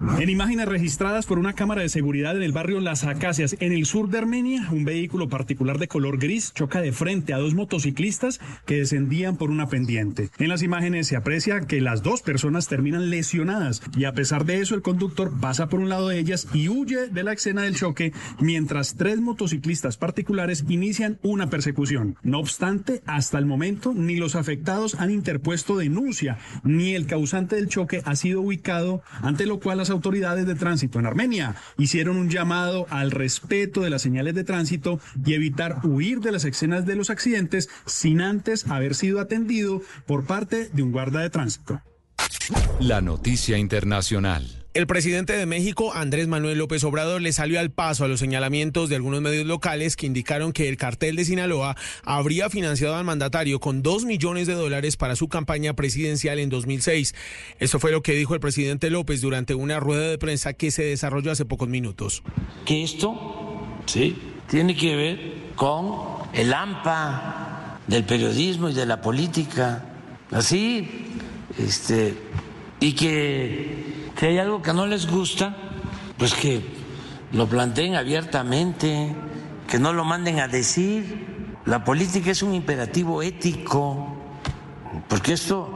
En 0.00 0.30
imágenes 0.30 0.66
registradas 0.66 1.26
por 1.26 1.38
una 1.38 1.52
cámara 1.52 1.82
de 1.82 1.90
seguridad 1.90 2.34
en 2.34 2.42
el 2.42 2.52
barrio 2.52 2.80
Las 2.80 3.04
Acacias, 3.04 3.56
en 3.60 3.72
el 3.72 3.84
sur 3.84 4.08
de 4.08 4.16
Armenia, 4.16 4.66
un 4.70 4.86
vehículo 4.86 5.28
particular 5.28 5.78
de 5.78 5.88
color 5.88 6.18
gris 6.18 6.54
choca 6.54 6.80
de 6.80 6.92
frente 6.92 7.34
a 7.34 7.38
dos 7.38 7.52
motociclistas 7.52 8.40
que 8.64 8.76
descendían 8.76 9.36
por 9.36 9.50
una 9.50 9.68
pendiente. 9.68 10.30
En 10.38 10.48
las 10.48 10.62
imágenes 10.62 11.06
se 11.06 11.16
aprecia 11.16 11.60
que 11.60 11.82
las 11.82 12.02
dos 12.02 12.22
personas 12.22 12.66
terminan 12.66 13.10
lesionadas 13.10 13.82
y 13.94 14.06
a 14.06 14.14
pesar 14.14 14.46
de 14.46 14.62
eso 14.62 14.74
el 14.74 14.80
conductor 14.80 15.38
pasa 15.38 15.68
por 15.68 15.80
un 15.80 15.90
lado 15.90 16.08
de 16.08 16.18
ellas 16.18 16.48
y 16.54 16.68
huye 16.70 17.08
de 17.08 17.22
la 17.22 17.34
escena 17.34 17.62
del 17.62 17.76
choque 17.76 18.14
mientras 18.40 18.94
tres 18.94 19.20
motociclistas 19.20 19.98
particulares 19.98 20.64
inician 20.70 21.18
una 21.22 21.50
persecución. 21.50 22.16
No 22.22 22.38
obstante, 22.38 23.02
hasta 23.04 23.36
el 23.36 23.44
momento 23.44 23.92
ni 23.94 24.16
los 24.16 24.34
afectados 24.34 24.94
han 24.94 25.10
interpuesto 25.10 25.76
denuncia 25.76 26.38
ni 26.64 26.94
el 26.94 27.06
causante 27.06 27.56
del 27.56 27.68
choque 27.68 28.00
ha 28.06 28.16
sido 28.16 28.40
ubicado, 28.40 29.02
ante 29.20 29.44
lo 29.44 29.60
cual 29.60 29.76
las 29.76 29.89
autoridades 29.90 30.46
de 30.46 30.54
tránsito 30.54 30.98
en 30.98 31.06
Armenia 31.06 31.56
hicieron 31.78 32.16
un 32.16 32.30
llamado 32.30 32.86
al 32.90 33.10
respeto 33.10 33.82
de 33.82 33.90
las 33.90 34.02
señales 34.02 34.34
de 34.34 34.44
tránsito 34.44 35.00
y 35.24 35.34
evitar 35.34 35.80
huir 35.84 36.20
de 36.20 36.32
las 36.32 36.44
escenas 36.44 36.86
de 36.86 36.96
los 36.96 37.10
accidentes 37.10 37.68
sin 37.86 38.20
antes 38.20 38.66
haber 38.68 38.94
sido 38.94 39.20
atendido 39.20 39.82
por 40.06 40.24
parte 40.24 40.70
de 40.72 40.82
un 40.82 40.92
guarda 40.92 41.20
de 41.20 41.30
tránsito. 41.30 41.80
La 42.80 43.00
noticia 43.00 43.58
internacional. 43.58 44.59
El 44.72 44.86
presidente 44.86 45.32
de 45.32 45.46
México, 45.46 45.92
Andrés 45.94 46.28
Manuel 46.28 46.56
López 46.56 46.84
Obrador, 46.84 47.20
le 47.20 47.32
salió 47.32 47.58
al 47.58 47.72
paso 47.72 48.04
a 48.04 48.08
los 48.08 48.20
señalamientos 48.20 48.88
de 48.88 48.94
algunos 48.94 49.20
medios 49.20 49.44
locales 49.44 49.96
que 49.96 50.06
indicaron 50.06 50.52
que 50.52 50.68
el 50.68 50.76
cartel 50.76 51.16
de 51.16 51.24
Sinaloa 51.24 51.74
habría 52.04 52.48
financiado 52.50 52.94
al 52.94 53.02
mandatario 53.02 53.58
con 53.58 53.82
dos 53.82 54.04
millones 54.04 54.46
de 54.46 54.54
dólares 54.54 54.96
para 54.96 55.16
su 55.16 55.26
campaña 55.26 55.74
presidencial 55.74 56.38
en 56.38 56.50
2006. 56.50 57.16
Esto 57.58 57.80
fue 57.80 57.90
lo 57.90 58.00
que 58.02 58.12
dijo 58.12 58.34
el 58.34 58.40
presidente 58.40 58.90
López 58.90 59.20
durante 59.20 59.56
una 59.56 59.80
rueda 59.80 60.08
de 60.08 60.18
prensa 60.18 60.52
que 60.52 60.70
se 60.70 60.84
desarrolló 60.84 61.32
hace 61.32 61.44
pocos 61.44 61.68
minutos. 61.68 62.22
Que 62.64 62.84
esto, 62.84 63.66
sí, 63.86 64.16
tiene 64.48 64.76
que 64.76 64.94
ver 64.94 65.32
con 65.56 65.96
el 66.32 66.52
AMPA 66.52 67.80
del 67.88 68.04
periodismo 68.04 68.68
y 68.68 68.74
de 68.74 68.86
la 68.86 69.00
política, 69.00 69.84
así, 70.30 70.88
este, 71.58 72.14
y 72.78 72.92
que 72.92 73.99
si 74.20 74.26
hay 74.26 74.36
algo 74.36 74.60
que 74.60 74.74
no 74.74 74.86
les 74.86 75.06
gusta, 75.06 75.56
pues 76.18 76.34
que 76.34 76.60
lo 77.32 77.46
planteen 77.46 77.94
abiertamente, 77.94 79.14
que 79.66 79.78
no 79.78 79.94
lo 79.94 80.04
manden 80.04 80.40
a 80.40 80.46
decir. 80.46 81.54
La 81.64 81.84
política 81.84 82.30
es 82.30 82.42
un 82.42 82.52
imperativo 82.52 83.22
ético, 83.22 84.14
porque 85.08 85.32
esto 85.32 85.70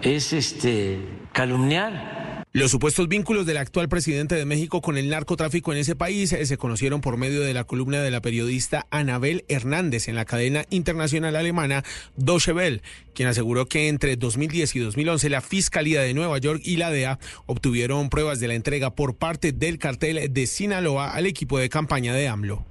es 0.00 0.32
este 0.32 1.26
calumniar 1.32 2.19
los 2.52 2.72
supuestos 2.72 3.06
vínculos 3.06 3.46
del 3.46 3.58
actual 3.58 3.88
presidente 3.88 4.34
de 4.34 4.44
México 4.44 4.82
con 4.82 4.98
el 4.98 5.08
narcotráfico 5.08 5.70
en 5.70 5.78
ese 5.78 5.94
país 5.94 6.32
eh, 6.32 6.44
se 6.44 6.58
conocieron 6.58 7.00
por 7.00 7.16
medio 7.16 7.42
de 7.42 7.54
la 7.54 7.62
columna 7.62 8.00
de 8.00 8.10
la 8.10 8.20
periodista 8.20 8.88
Anabel 8.90 9.44
Hernández 9.46 10.08
en 10.08 10.16
la 10.16 10.24
cadena 10.24 10.64
internacional 10.68 11.36
alemana 11.36 11.84
Deutsche 12.16 12.52
Welle, 12.52 12.82
quien 13.14 13.28
aseguró 13.28 13.66
que 13.66 13.86
entre 13.86 14.16
2010 14.16 14.74
y 14.74 14.78
2011 14.80 15.30
la 15.30 15.42
Fiscalía 15.42 16.00
de 16.00 16.12
Nueva 16.12 16.38
York 16.38 16.60
y 16.64 16.76
la 16.76 16.90
DEA 16.90 17.20
obtuvieron 17.46 18.10
pruebas 18.10 18.40
de 18.40 18.48
la 18.48 18.54
entrega 18.54 18.96
por 18.96 19.14
parte 19.14 19.52
del 19.52 19.78
cartel 19.78 20.32
de 20.32 20.46
Sinaloa 20.48 21.12
al 21.12 21.26
equipo 21.26 21.56
de 21.56 21.68
campaña 21.68 22.14
de 22.14 22.26
AMLO. 22.26 22.69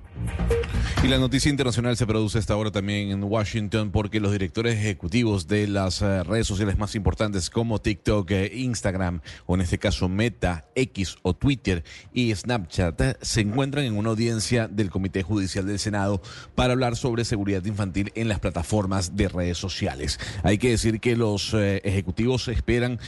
Y 1.02 1.08
la 1.08 1.18
noticia 1.18 1.50
internacional 1.50 1.96
se 1.96 2.06
produce 2.06 2.40
esta 2.40 2.58
hora 2.58 2.72
también 2.72 3.12
en 3.12 3.24
Washington 3.24 3.90
porque 3.90 4.20
los 4.20 4.34
directores 4.34 4.76
ejecutivos 4.76 5.48
de 5.48 5.66
las 5.66 6.02
eh, 6.02 6.24
redes 6.24 6.46
sociales 6.46 6.78
más 6.78 6.94
importantes 6.94 7.50
como 7.50 7.80
TikTok, 7.80 8.30
eh, 8.32 8.52
Instagram 8.54 9.22
o 9.46 9.56
en 9.56 9.62
este 9.62 9.78
caso 9.78 10.10
Meta, 10.10 10.66
X 10.76 11.16
o 11.22 11.34
Twitter 11.34 11.86
y 12.12 12.36
Snapchat 12.36 13.00
eh, 13.00 13.18
se 13.22 13.40
encuentran 13.40 13.86
en 13.86 13.98
una 13.98 14.10
audiencia 14.10 14.68
del 14.68 14.90
Comité 14.90 15.24
Judicial 15.24 15.66
del 15.66 15.80
Senado 15.80 16.22
para 16.54 16.74
hablar 16.74 16.98
sobre 16.98 17.24
seguridad 17.24 17.64
infantil 17.64 18.12
en 18.16 18.28
las 18.28 18.42
plataformas 18.42 19.16
de 19.16 19.30
redes 19.30 19.58
sociales. 19.58 20.20
Hay 20.44 20.58
que 20.58 20.72
decir 20.72 21.00
que 21.00 21.16
los 21.16 21.54
ejecutivos 21.54 22.50
esperan 22.50 23.00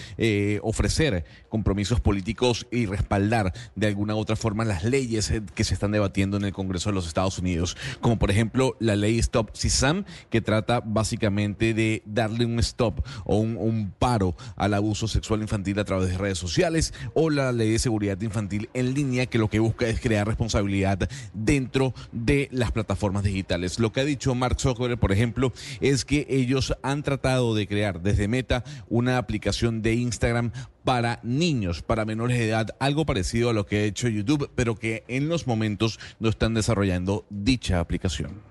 ofrecer 0.62 1.26
compromisos 1.50 2.00
políticos 2.00 2.68
y 2.72 2.86
respaldar 2.86 3.54
de 3.76 3.88
alguna 3.88 4.16
u 4.16 4.20
otra 4.20 4.38
forma 4.38 4.64
las 4.64 4.86
leyes 4.86 5.34
que 5.54 5.64
se 5.64 5.74
están 5.74 5.92
debatiendo 5.92 6.38
en 6.38 6.46
el 6.46 6.54
Congreso 6.54 6.90
de 6.90 6.96
los 6.96 7.01
Estados 7.07 7.38
Unidos 7.40 7.78
como 7.99 8.18
por 8.18 8.32
ejemplo 8.32 8.76
la 8.80 8.95
ley 8.95 9.19
Stop 9.19 9.56
CISAM, 9.56 10.06
que 10.30 10.41
trata 10.41 10.82
básicamente 10.82 11.73
de 11.73 12.02
darle 12.06 12.45
un 12.45 12.60
stop 12.60 13.06
o 13.26 13.38
un, 13.38 13.94
paro 13.98 14.36
al 14.56 14.73
abuso 14.73 15.07
sexual 15.07 15.41
infantil 15.41 15.80
a 15.80 15.86
través 15.86 16.10
de 16.10 16.18
redes 16.18 16.38
sociales, 16.38 16.94
o 17.14 17.30
la 17.30 17.52
ley 17.52 17.72
de 17.72 17.80
seguridad 17.80 18.19
infantil 18.22 18.69
en 18.73 18.94
línea, 18.94 19.26
que 19.26 19.38
lo 19.38 19.49
que 19.49 19.60
busca 19.60 19.88
es 19.88 19.99
crear 19.99 20.28
responsabilidad 20.28 21.10
dentro 21.34 21.94
de 22.11 22.48
las 22.52 22.72
plataformas 22.72 23.23
digitales. 23.23 23.80
Lo 23.80 23.91
que 23.91 24.02
ha 24.02 24.06
dicho 24.06 24.36
Mark 24.36 24.60
Zuckerberg, 24.60 24.99
por 24.99 25.11
ejemplo, 25.11 25.53
es 25.80 26.06
que 26.06 26.26
ellos 26.30 26.73
han 26.84 27.03
tratado 27.03 27.56
de 27.56 27.68
crear 27.68 28.02
desde 28.02 28.28
Meta 28.28 28.64
una 28.90 29.18
aplicación 29.18 29.82
de 29.82 29.95
Instagram 29.95 30.52
para 30.84 31.20
niños, 31.24 31.82
para 31.82 32.06
menores 32.06 32.38
de 32.38 32.49
edad, 32.49 32.76
algo 32.80 33.06
parecido 33.06 33.49
a 33.49 33.53
lo 33.53 33.66
que 33.66 33.78
ha 33.78 33.84
hecho 33.84 34.08
YouTube, 34.08 34.49
pero 34.56 34.76
que 34.76 35.03
en 35.08 35.30
los 35.30 35.48
momentos 35.48 35.99
no 36.20 36.30
están 36.30 36.53
desarrollando 36.53 37.26
dicha 37.30 37.80
aplicación. 37.80 38.51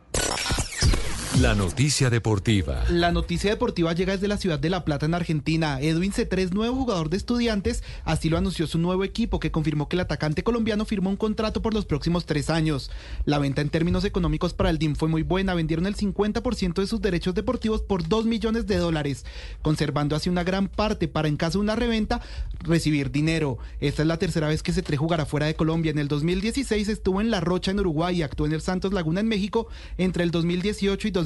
La 1.38 1.54
noticia 1.54 2.10
deportiva. 2.10 2.84
La 2.90 3.12
noticia 3.12 3.50
deportiva 3.50 3.94
llega 3.94 4.12
desde 4.12 4.26
la 4.28 4.36
ciudad 4.36 4.58
de 4.58 4.68
La 4.68 4.84
Plata 4.84 5.06
en 5.06 5.14
Argentina. 5.14 5.80
Edwin 5.80 6.12
C3, 6.12 6.50
nuevo 6.50 6.74
jugador 6.74 7.08
de 7.08 7.16
estudiantes, 7.16 7.82
así 8.04 8.28
lo 8.28 8.36
anunció 8.36 8.66
su 8.66 8.78
nuevo 8.78 9.04
equipo 9.04 9.38
que 9.38 9.52
confirmó 9.52 9.88
que 9.88 9.96
el 9.96 10.00
atacante 10.00 10.42
colombiano 10.42 10.84
firmó 10.84 11.08
un 11.08 11.16
contrato 11.16 11.62
por 11.62 11.72
los 11.72 11.86
próximos 11.86 12.26
tres 12.26 12.50
años. 12.50 12.90
La 13.24 13.38
venta 13.38 13.62
en 13.62 13.70
términos 13.70 14.04
económicos 14.04 14.52
para 14.52 14.70
el 14.70 14.78
DIM 14.78 14.96
fue 14.96 15.08
muy 15.08 15.22
buena, 15.22 15.54
vendieron 15.54 15.86
el 15.86 15.96
50% 15.96 16.74
de 16.74 16.86
sus 16.88 17.00
derechos 17.00 17.34
deportivos 17.34 17.80
por 17.80 18.06
2 18.06 18.26
millones 18.26 18.66
de 18.66 18.76
dólares, 18.76 19.24
conservando 19.62 20.16
así 20.16 20.28
una 20.28 20.44
gran 20.44 20.68
parte 20.68 21.06
para 21.08 21.28
en 21.28 21.36
caso 21.36 21.58
de 21.58 21.62
una 21.62 21.76
reventa 21.76 22.20
recibir 22.58 23.12
dinero. 23.12 23.56
Esta 23.78 24.02
es 24.02 24.08
la 24.08 24.18
tercera 24.18 24.48
vez 24.48 24.62
que 24.62 24.72
C3 24.72 24.96
jugará 24.96 25.24
fuera 25.24 25.46
de 25.46 25.54
Colombia. 25.54 25.92
En 25.92 25.98
el 26.00 26.08
2016 26.08 26.88
estuvo 26.88 27.20
en 27.20 27.30
La 27.30 27.40
Rocha 27.40 27.70
en 27.70 27.80
Uruguay 27.80 28.18
y 28.18 28.22
actuó 28.22 28.46
en 28.46 28.52
el 28.52 28.60
Santos 28.60 28.92
Laguna 28.92 29.20
en 29.20 29.28
México 29.28 29.68
entre 29.96 30.24
el 30.24 30.32
2018 30.32 31.08
y 31.08 31.10
2019. 31.12 31.19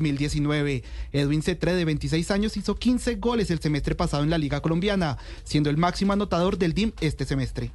Edwin 1.13 1.43
Cetre, 1.43 1.75
de 1.75 1.85
26 1.85 2.31
años, 2.31 2.57
hizo 2.57 2.75
15 2.75 3.17
goles 3.17 3.51
el 3.51 3.61
semestre 3.61 3.95
pasado 3.95 4.23
en 4.23 4.31
la 4.31 4.39
Liga 4.39 4.61
Colombiana, 4.61 5.19
siendo 5.45 5.71
el 5.71 5.77
máximo 5.77 6.13
anotador 6.13 6.59
del 6.59 6.75
DIM 6.75 6.93
este 7.01 7.25
semestre. 7.25 7.71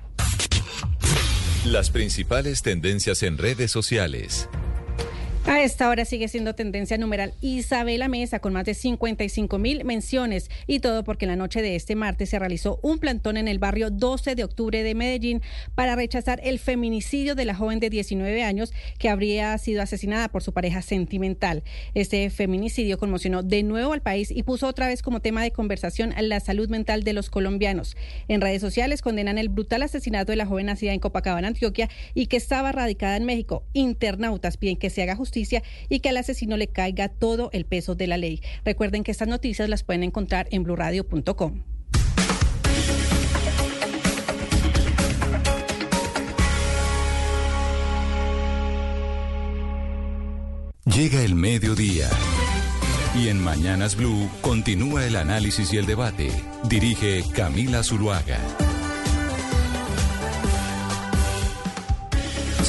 Las 1.66 1.90
principales 1.90 2.62
tendencias 2.62 3.22
en 3.24 3.38
redes 3.38 3.72
sociales. 3.72 4.48
A 5.50 5.64
esta 5.64 5.90
hora 5.90 6.06
sigue 6.06 6.28
siendo 6.28 6.54
tendencia 6.54 7.00
numeral 7.00 7.34
Isabela 7.42 8.08
Mesa 8.08 8.38
con 8.38 8.54
más 8.54 8.66
de 8.66 8.76
55 8.76 9.58
mil 9.58 9.84
menciones 9.84 10.48
y 10.68 10.80
todo 10.80 11.04
porque 11.04 11.26
la 11.26 11.36
noche 11.36 11.64
de 11.64 11.76
este 11.76 11.96
martes 11.96 12.30
se 12.30 12.38
realizó 12.38 12.80
un 12.84 13.00
plantón 13.00 13.36
en 13.36 13.48
el 13.48 13.58
barrio 13.58 13.90
12 13.90 14.36
de 14.36 14.44
octubre 14.44 14.84
de 14.84 14.94
Medellín 14.94 15.42
para 15.74 15.96
rechazar 15.96 16.40
el 16.44 16.60
feminicidio 16.60 17.34
de 17.34 17.46
la 17.46 17.56
joven 17.56 17.80
de 17.80 17.90
19 17.90 18.44
años 18.44 18.72
que 19.00 19.10
habría 19.10 19.58
sido 19.58 19.82
asesinada 19.82 20.28
por 20.28 20.44
su 20.44 20.54
pareja 20.54 20.84
sentimental. 20.84 21.64
Este 21.96 22.30
feminicidio 22.30 23.00
conmocionó 23.00 23.42
de 23.42 23.64
nuevo 23.64 23.94
al 23.94 24.04
país 24.04 24.30
y 24.30 24.44
puso 24.44 24.68
otra 24.68 24.86
vez 24.88 25.02
como 25.02 25.20
tema 25.20 25.42
de 25.42 25.50
conversación 25.50 26.14
la 26.22 26.42
salud 26.42 26.70
mental 26.70 27.04
de 27.04 27.14
los 27.14 27.32
colombianos. 27.32 27.98
En 28.28 28.42
redes 28.42 28.62
sociales 28.62 29.02
condenan 29.02 29.40
el 29.40 29.50
brutal 29.50 29.82
asesinato 29.82 30.32
de 30.32 30.36
la 30.36 30.46
joven 30.46 30.68
nacida 30.68 30.94
en 30.94 31.00
Copacabana, 31.00 31.48
Antioquia 31.48 31.90
y 32.14 32.28
que 32.28 32.38
estaba 32.38 32.72
radicada 32.72 33.18
en 33.18 33.26
México. 33.26 33.64
Internautas 33.74 34.56
piden 34.56 34.78
que 34.78 34.92
se 34.92 35.02
haga 35.02 35.16
justicia 35.16 35.39
y 35.90 36.00
que 36.00 36.10
al 36.10 36.18
asesino 36.18 36.58
le 36.58 36.68
caiga 36.68 37.10
todo 37.10 37.50
el 37.54 37.66
peso 37.66 37.96
de 37.96 38.08
la 38.08 38.18
ley. 38.18 38.42
Recuerden 38.66 39.04
que 39.04 39.12
estas 39.12 39.28
noticias 39.28 39.70
las 39.70 39.84
pueden 39.84 40.04
encontrar 40.04 40.48
en 40.52 40.64
blurradio.com. 40.64 41.64
Llega 50.86 51.22
el 51.22 51.36
mediodía. 51.36 52.10
Y 53.16 53.30
en 53.30 53.40
Mañanas 53.40 53.96
Blue 53.96 54.30
continúa 54.42 55.06
el 55.06 55.16
análisis 55.16 55.72
y 55.74 55.78
el 55.78 55.86
debate. 55.86 56.30
Dirige 56.68 57.24
Camila 57.34 57.84
Zuluaga. 57.84 58.40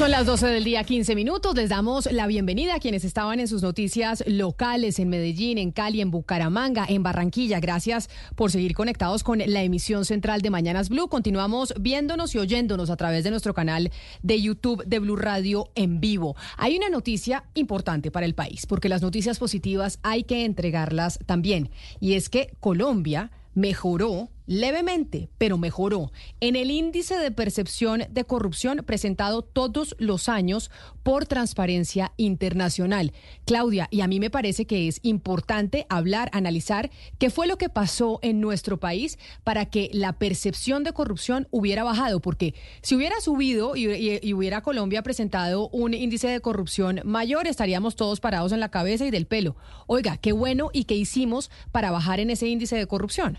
Son 0.00 0.10
las 0.10 0.24
12 0.24 0.46
del 0.46 0.64
día, 0.64 0.82
15 0.82 1.14
minutos. 1.14 1.54
Les 1.54 1.68
damos 1.68 2.10
la 2.10 2.26
bienvenida 2.26 2.76
a 2.76 2.80
quienes 2.80 3.04
estaban 3.04 3.38
en 3.38 3.46
sus 3.46 3.60
noticias 3.60 4.24
locales 4.26 4.98
en 4.98 5.10
Medellín, 5.10 5.58
en 5.58 5.72
Cali, 5.72 6.00
en 6.00 6.10
Bucaramanga, 6.10 6.86
en 6.88 7.02
Barranquilla. 7.02 7.60
Gracias 7.60 8.08
por 8.34 8.50
seguir 8.50 8.72
conectados 8.72 9.22
con 9.22 9.42
la 9.44 9.62
emisión 9.62 10.06
central 10.06 10.40
de 10.40 10.48
Mañanas 10.48 10.88
Blue. 10.88 11.08
Continuamos 11.08 11.74
viéndonos 11.78 12.34
y 12.34 12.38
oyéndonos 12.38 12.88
a 12.88 12.96
través 12.96 13.24
de 13.24 13.30
nuestro 13.30 13.52
canal 13.52 13.90
de 14.22 14.40
YouTube 14.40 14.82
de 14.86 15.00
Blue 15.00 15.16
Radio 15.16 15.68
en 15.74 16.00
vivo. 16.00 16.34
Hay 16.56 16.78
una 16.78 16.88
noticia 16.88 17.44
importante 17.52 18.10
para 18.10 18.24
el 18.24 18.34
país, 18.34 18.64
porque 18.64 18.88
las 18.88 19.02
noticias 19.02 19.38
positivas 19.38 19.98
hay 20.02 20.22
que 20.22 20.46
entregarlas 20.46 21.18
también. 21.26 21.68
Y 22.00 22.14
es 22.14 22.30
que 22.30 22.54
Colombia 22.58 23.32
mejoró 23.54 24.30
levemente, 24.50 25.28
pero 25.38 25.58
mejoró 25.58 26.10
en 26.40 26.56
el 26.56 26.72
índice 26.72 27.16
de 27.16 27.30
percepción 27.30 28.02
de 28.10 28.24
corrupción 28.24 28.78
presentado 28.84 29.42
todos 29.42 29.94
los 30.00 30.28
años 30.28 30.72
por 31.04 31.24
Transparencia 31.24 32.12
Internacional. 32.16 33.12
Claudia, 33.46 33.86
y 33.92 34.00
a 34.00 34.08
mí 34.08 34.18
me 34.18 34.28
parece 34.28 34.66
que 34.66 34.88
es 34.88 34.98
importante 35.04 35.86
hablar, 35.88 36.30
analizar 36.32 36.90
qué 37.18 37.30
fue 37.30 37.46
lo 37.46 37.58
que 37.58 37.68
pasó 37.68 38.18
en 38.22 38.40
nuestro 38.40 38.80
país 38.80 39.20
para 39.44 39.66
que 39.66 39.88
la 39.92 40.14
percepción 40.14 40.82
de 40.82 40.94
corrupción 40.94 41.46
hubiera 41.52 41.84
bajado, 41.84 42.18
porque 42.18 42.56
si 42.82 42.96
hubiera 42.96 43.20
subido 43.20 43.76
y, 43.76 44.32
hubiera 44.32 44.62
Colombia 44.62 45.02
presentado 45.02 45.68
un 45.68 45.94
índice 45.94 46.26
de 46.26 46.40
corrupción 46.40 47.02
mayor, 47.04 47.46
estaríamos 47.46 47.94
todos 47.94 48.18
parados 48.18 48.50
en 48.50 48.58
la 48.58 48.72
cabeza 48.72 49.06
y 49.06 49.12
del 49.12 49.26
pelo. 49.26 49.54
Oiga, 49.86 50.16
qué 50.16 50.32
bueno 50.32 50.70
y 50.72 50.86
qué 50.86 50.96
hicimos 50.96 51.52
para 51.70 51.92
bajar 51.92 52.18
en 52.18 52.30
ese 52.30 52.48
índice 52.48 52.74
de 52.74 52.88
corrupción. 52.88 53.38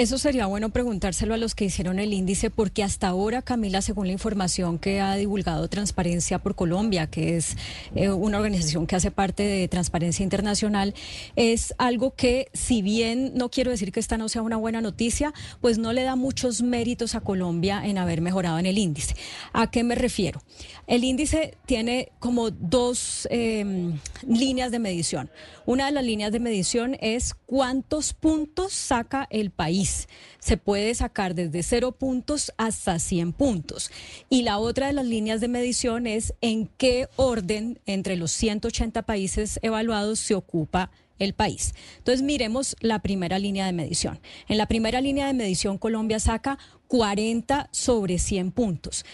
Eso 0.00 0.16
sería 0.16 0.46
bueno 0.46 0.70
preguntárselo 0.70 1.34
a 1.34 1.36
los 1.36 1.54
que 1.54 1.66
hicieron 1.66 1.98
el 1.98 2.14
índice, 2.14 2.48
porque 2.48 2.82
hasta 2.82 3.08
ahora, 3.08 3.42
Camila, 3.42 3.82
según 3.82 4.06
la 4.06 4.14
información 4.14 4.78
que 4.78 4.98
ha 4.98 5.14
divulgado 5.14 5.68
Transparencia 5.68 6.38
por 6.38 6.54
Colombia, 6.54 7.08
que 7.08 7.36
es 7.36 7.58
eh, 7.94 8.08
una 8.08 8.38
organización 8.38 8.86
que 8.86 8.96
hace 8.96 9.10
parte 9.10 9.42
de 9.42 9.68
Transparencia 9.68 10.22
Internacional, 10.22 10.94
es 11.36 11.74
algo 11.76 12.14
que, 12.14 12.48
si 12.54 12.80
bien 12.80 13.32
no 13.34 13.50
quiero 13.50 13.72
decir 13.72 13.92
que 13.92 14.00
esta 14.00 14.16
no 14.16 14.30
sea 14.30 14.40
una 14.40 14.56
buena 14.56 14.80
noticia, 14.80 15.34
pues 15.60 15.76
no 15.76 15.92
le 15.92 16.02
da 16.02 16.16
muchos 16.16 16.62
méritos 16.62 17.14
a 17.14 17.20
Colombia 17.20 17.82
en 17.84 17.98
haber 17.98 18.22
mejorado 18.22 18.58
en 18.58 18.64
el 18.64 18.78
índice. 18.78 19.14
¿A 19.52 19.70
qué 19.70 19.84
me 19.84 19.96
refiero? 19.96 20.40
El 20.86 21.04
índice 21.04 21.58
tiene 21.66 22.10
como 22.20 22.50
dos 22.50 23.28
em, 23.30 23.98
líneas 24.26 24.72
de 24.72 24.78
medición. 24.78 25.30
Una 25.66 25.84
de 25.84 25.92
las 25.92 26.04
líneas 26.04 26.32
de 26.32 26.40
medición 26.40 26.96
es 27.02 27.34
cuántos 27.44 28.14
puntos 28.14 28.72
saca 28.72 29.26
el 29.30 29.50
país 29.50 29.89
Se 30.38 30.56
puede 30.56 30.94
sacar 30.94 31.34
desde 31.34 31.62
cero 31.62 31.92
puntos 31.92 32.52
hasta 32.56 32.98
100 32.98 33.32
puntos. 33.34 33.90
Y 34.28 34.42
la 34.42 34.58
otra 34.58 34.86
de 34.86 34.92
las 34.92 35.04
líneas 35.04 35.40
de 35.40 35.48
medición 35.48 36.06
es 36.06 36.34
en 36.40 36.66
qué 36.66 37.08
orden 37.16 37.78
entre 37.86 38.16
los 38.16 38.30
180 38.32 39.02
países 39.02 39.58
evaluados 39.62 40.18
se 40.18 40.34
ocupa 40.34 40.90
el 41.18 41.34
país. 41.34 41.74
Entonces 41.98 42.22
miremos 42.22 42.76
la 42.80 43.00
primera 43.00 43.38
línea 43.38 43.66
de 43.66 43.72
medición. 43.72 44.20
En 44.48 44.58
la 44.58 44.66
primera 44.66 45.00
línea 45.00 45.26
de 45.26 45.34
medición 45.34 45.78
Colombia 45.78 46.18
saca 46.18 46.58
40 46.88 47.68
sobre 47.70 48.18
100 48.18 48.50
puntos. 48.52 49.04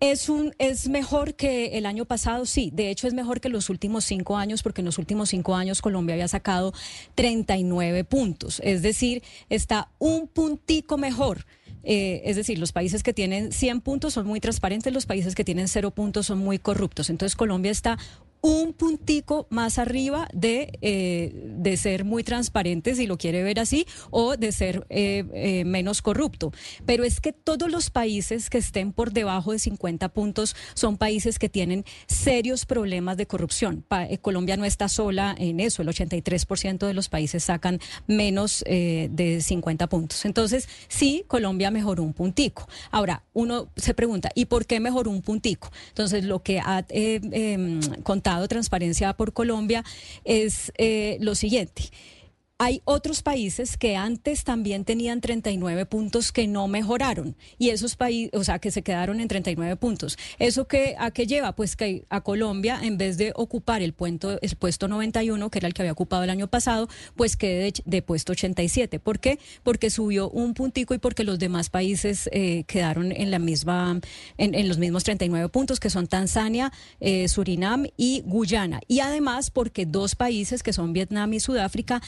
¿Es, 0.00 0.28
un, 0.28 0.54
¿Es 0.58 0.88
mejor 0.88 1.34
que 1.34 1.78
el 1.78 1.86
año 1.86 2.04
pasado? 2.04 2.46
Sí, 2.46 2.70
de 2.74 2.90
hecho 2.90 3.06
es 3.06 3.14
mejor 3.14 3.40
que 3.40 3.48
los 3.48 3.70
últimos 3.70 4.04
cinco 4.04 4.36
años, 4.36 4.62
porque 4.62 4.80
en 4.80 4.86
los 4.86 4.98
últimos 4.98 5.30
cinco 5.30 5.54
años 5.54 5.82
Colombia 5.82 6.14
había 6.14 6.28
sacado 6.28 6.72
39 7.14 8.04
puntos. 8.04 8.60
Es 8.64 8.82
decir, 8.82 9.22
está 9.48 9.88
un 9.98 10.28
puntico 10.28 10.98
mejor. 10.98 11.46
Eh, 11.84 12.22
es 12.24 12.36
decir, 12.36 12.58
los 12.58 12.72
países 12.72 13.02
que 13.02 13.12
tienen 13.12 13.52
100 13.52 13.82
puntos 13.82 14.14
son 14.14 14.26
muy 14.26 14.40
transparentes, 14.40 14.92
los 14.92 15.06
países 15.06 15.34
que 15.34 15.44
tienen 15.44 15.68
cero 15.68 15.90
puntos 15.90 16.26
son 16.26 16.38
muy 16.38 16.58
corruptos. 16.58 17.10
Entonces 17.10 17.36
Colombia 17.36 17.70
está 17.70 17.98
un 18.44 18.74
puntico 18.74 19.46
más 19.48 19.78
arriba 19.78 20.28
de, 20.34 20.78
eh, 20.82 21.32
de 21.56 21.78
ser 21.78 22.04
muy 22.04 22.22
transparente, 22.22 22.94
si 22.94 23.06
lo 23.06 23.16
quiere 23.16 23.42
ver 23.42 23.58
así, 23.58 23.86
o 24.10 24.36
de 24.36 24.52
ser 24.52 24.86
eh, 24.90 25.24
eh, 25.32 25.64
menos 25.64 26.02
corrupto. 26.02 26.52
Pero 26.84 27.04
es 27.04 27.20
que 27.20 27.32
todos 27.32 27.70
los 27.70 27.88
países 27.88 28.50
que 28.50 28.58
estén 28.58 28.92
por 28.92 29.12
debajo 29.12 29.52
de 29.52 29.58
50 29.58 30.10
puntos 30.10 30.54
son 30.74 30.98
países 30.98 31.38
que 31.38 31.48
tienen 31.48 31.86
serios 32.06 32.66
problemas 32.66 33.16
de 33.16 33.24
corrupción. 33.24 33.82
Colombia 34.20 34.58
no 34.58 34.66
está 34.66 34.90
sola 34.90 35.34
en 35.38 35.58
eso, 35.58 35.80
el 35.80 35.88
83% 35.88 36.86
de 36.86 36.92
los 36.92 37.08
países 37.08 37.44
sacan 37.44 37.80
menos 38.06 38.62
de 38.66 39.40
50 39.40 39.86
puntos. 39.86 40.26
Entonces, 40.26 40.68
sí, 40.88 41.24
Colombia 41.28 41.70
mejoró 41.70 42.02
un 42.02 42.12
puntico. 42.12 42.68
Ahora, 42.90 43.22
uno 43.32 43.70
se 43.76 43.94
pregunta, 43.94 44.28
¿y 44.34 44.44
por 44.44 44.66
qué 44.66 44.80
mejoró 44.80 45.10
un 45.10 45.22
puntico? 45.22 45.70
Entonces, 45.88 46.24
lo 46.24 46.42
que 46.42 46.60
ha 46.60 46.84
em, 46.90 47.80
Transparencia 48.48 49.12
por 49.14 49.32
Colombia 49.32 49.84
es 50.24 50.72
eh, 50.76 51.16
lo 51.20 51.34
siguiente. 51.34 51.90
Hay 52.64 52.80
otros 52.86 53.22
países 53.22 53.76
que 53.76 53.94
antes 53.94 54.42
también 54.42 54.86
tenían 54.86 55.20
39 55.20 55.84
puntos 55.84 56.32
que 56.32 56.46
no 56.46 56.66
mejoraron 56.66 57.36
y 57.58 57.68
esos 57.68 57.94
países, 57.94 58.30
o 58.32 58.42
sea, 58.42 58.58
que 58.58 58.70
se 58.70 58.80
quedaron 58.80 59.20
en 59.20 59.28
39 59.28 59.76
puntos. 59.76 60.16
¿Eso 60.38 60.66
que, 60.66 60.96
a 60.98 61.10
qué 61.10 61.26
lleva? 61.26 61.54
Pues 61.54 61.76
que 61.76 62.06
a 62.08 62.22
Colombia, 62.22 62.80
en 62.82 62.96
vez 62.96 63.18
de 63.18 63.34
ocupar 63.36 63.82
el, 63.82 63.92
puesto, 63.92 64.40
el 64.40 64.56
puesto 64.56 64.88
91, 64.88 65.50
que 65.50 65.58
era 65.58 65.68
el 65.68 65.74
que 65.74 65.82
había 65.82 65.92
ocupado 65.92 66.22
el 66.22 66.30
año 66.30 66.48
pasado, 66.48 66.88
pues 67.16 67.36
quede 67.36 67.74
de, 67.84 68.00
puesto 68.00 68.32
87. 68.32 68.98
¿Por 68.98 69.18
qué? 69.18 69.38
Porque 69.62 69.90
subió 69.90 70.30
un 70.30 70.54
puntico 70.54 70.94
y 70.94 70.98
porque 70.98 71.22
los 71.22 71.38
demás 71.38 71.68
países 71.68 72.30
eh, 72.32 72.64
quedaron 72.66 73.12
en 73.12 73.30
la 73.30 73.40
misma, 73.40 74.00
en, 74.38 74.68
los 74.70 74.78
mismos 74.78 75.04
39 75.04 75.50
puntos, 75.50 75.80
que 75.80 75.90
son 75.90 76.06
Tanzania, 76.06 76.72
eh, 77.00 77.28
Surinam 77.28 77.84
y 77.98 78.22
Guyana. 78.24 78.80
Y 78.88 79.00
además 79.00 79.50
porque 79.50 79.84
dos 79.84 80.14
países, 80.14 80.62
que 80.62 80.72
son 80.72 80.94
Vietnam 80.94 81.30
y 81.34 81.40
Sudáfrica, 81.40 82.00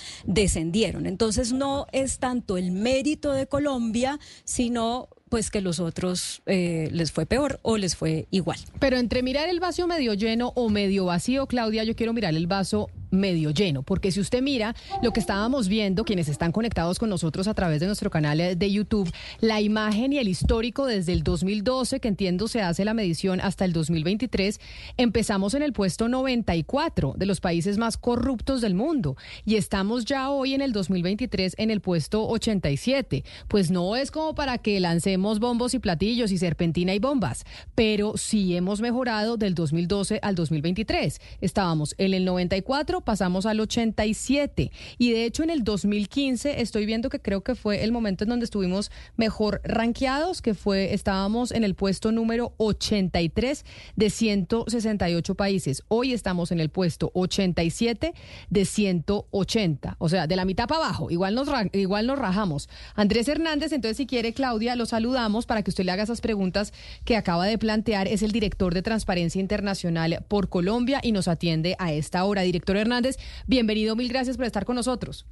descendieron. 0.47 1.07
Entonces 1.07 1.53
no 1.53 1.87
es 1.91 2.19
tanto 2.19 2.57
el 2.57 2.71
mérito 2.71 3.33
de 3.33 3.49
Colombia, 3.49 4.21
sino 4.45 5.09
pues 5.29 5.51
que 5.51 5.61
los 5.61 5.81
otros 5.81 6.43
eh, 6.47 6.89
les 6.93 7.11
fue 7.11 7.27
peor 7.27 7.59
o 7.63 7.77
les 7.77 7.97
fue 7.97 8.29
igual. 8.31 8.59
Pero 8.79 8.97
entre 8.97 9.25
mirar 9.25 9.49
el 9.49 9.59
vaso 9.59 9.89
medio 9.89 10.15
lleno 10.15 10.53
o 10.55 10.69
medio 10.69 11.07
vacío, 11.07 11.49
Claudia, 11.49 11.83
yo 11.83 11.97
quiero 11.97 12.13
mirar 12.13 12.35
el 12.35 12.47
vaso 12.47 12.89
medio 13.11 13.51
lleno, 13.51 13.83
porque 13.83 14.13
si 14.13 14.21
usted 14.21 14.43
mira 14.43 14.75
lo 15.03 15.13
que 15.13 15.21
estábamos 15.21 15.69
viendo, 15.69 16.05
quienes 16.05 16.29
están 16.29 16.53
conectados 16.53 16.99
con 16.99 17.09
nosotros 17.09 17.49
a 17.49 17.55
través 17.55 17.81
de 17.81 17.87
nuestro 17.87 18.11
canal 18.11 18.59
de 18.59 18.71
YouTube, 18.71 19.11
la 19.41 19.61
imagen 19.61 20.13
y 20.13 20.19
el 20.19 20.29
histórico 20.29 20.87
desde 20.87 21.13
el 21.13 21.23
2012, 21.23 22.01
que 22.01 22.09
entiendo 22.09 22.49
se 22.49 22.63
hace 22.63 22.85
la 22.85 22.95
medición 22.95 23.41
hasta 23.41 23.65
el 23.65 23.73
2023, 23.73 24.61
empezamos 24.97 25.55
en 25.55 25.63
el 25.63 25.73
puesto 25.73 26.09
94 26.09 27.15
de 27.17 27.27
los 27.27 27.41
países 27.41 27.79
más 27.79 27.97
corruptos 27.97 28.61
del 28.61 28.75
mundo 28.75 29.17
y 29.45 29.57
estamos 29.57 30.05
ya 30.05 30.31
hoy 30.31 30.55
en 30.55 30.61
el 30.61 30.73
2023 30.73 31.55
en 31.59 31.71
el 31.71 31.81
puesto 31.81 32.27
87. 32.29 33.25
Pues 33.49 33.71
no 33.71 33.97
es 33.97 34.11
como 34.11 34.35
para 34.35 34.59
que 34.59 34.81
lancemos 34.81 35.39
bombos 35.39 35.75
y 35.75 35.79
platillos 35.79 36.33
y 36.33 36.39
serpentina 36.39 36.95
y 36.95 36.99
bombas, 36.99 37.45
pero 37.75 38.17
sí 38.17 38.57
hemos 38.57 38.81
mejorado 38.81 39.37
del 39.37 39.55
2012 39.55 40.21
al 40.23 40.35
2023. 40.35 41.21
Estábamos 41.41 41.95
en 41.99 42.15
el 42.15 42.25
94 42.25 42.96
pasamos 43.01 43.47
al 43.47 43.61
87 43.61 44.71
y 44.99 45.13
de 45.13 45.25
hecho 45.25 45.43
en 45.43 45.51
el 45.51 45.65
2015 45.65 46.61
estoy 46.61 46.87
viendo 46.87 47.09
que 47.09 47.21
creo 47.21 47.43
que 47.43 47.55
fue 47.55 47.85
el 47.85 47.93
momento 47.93 48.25
en 48.25 48.31
donde 48.31 48.45
estuvimos 48.45 48.91
mejor 49.17 49.61
rankeados, 49.65 50.43
que 50.43 50.55
fue 50.55 50.95
estábamos 50.95 51.53
en 51.53 51.65
el 51.65 51.75
puesto 51.75 52.13
número 52.13 52.55
83 52.59 53.65
de 53.97 54.11
168 54.11 55.35
países. 55.35 55.83
Hoy 55.89 56.13
estamos 56.13 56.53
en 56.53 56.61
el 56.61 56.71
puesto 56.71 57.11
87 57.15 58.15
de 58.51 58.65
180, 58.65 59.97
o 59.99 60.09
sea, 60.09 60.27
de 60.27 60.37
la 60.37 60.45
mitad 60.45 60.67
para 60.69 60.85
abajo. 60.85 61.11
Igual 61.11 61.35
nos 61.35 61.49
igual 61.73 62.07
nos 62.07 62.19
rajamos. 62.19 62.69
Andrés 62.95 63.29
Hernández, 63.29 63.73
entonces 63.73 63.97
si 63.97 64.07
quiere 64.07 64.33
Claudia, 64.33 64.77
lo 64.77 64.87
saludamos 64.87 65.47
para 65.47 65.63
que 65.63 65.71
usted 65.71 65.85
le 65.85 65.93
haga 65.93 66.03
esas 66.03 66.21
preguntas 66.21 66.73
que 67.05 67.17
acaba 67.17 67.47
de 67.47 67.59
plantear. 67.59 68.09
Es 68.09 68.23
el 68.23 68.33
director 68.33 68.75
de 68.75 68.83
Transparencia 68.83 69.41
Internacional 69.41 70.25
por 70.29 70.49
Colombia 70.49 71.01
y 71.03 71.13
nos 71.13 71.29
atiende 71.29 71.77
a 71.79 71.93
esta 71.93 72.25
hora. 72.25 72.43
Director 72.43 72.77
Hernández 72.87 73.17
bienvenido, 73.47 73.97
mil 73.97 74.09
gracias 74.09 74.37
por 74.37 74.47
estar 74.47 74.65
con 74.65 74.77
nosotros. 74.77 75.27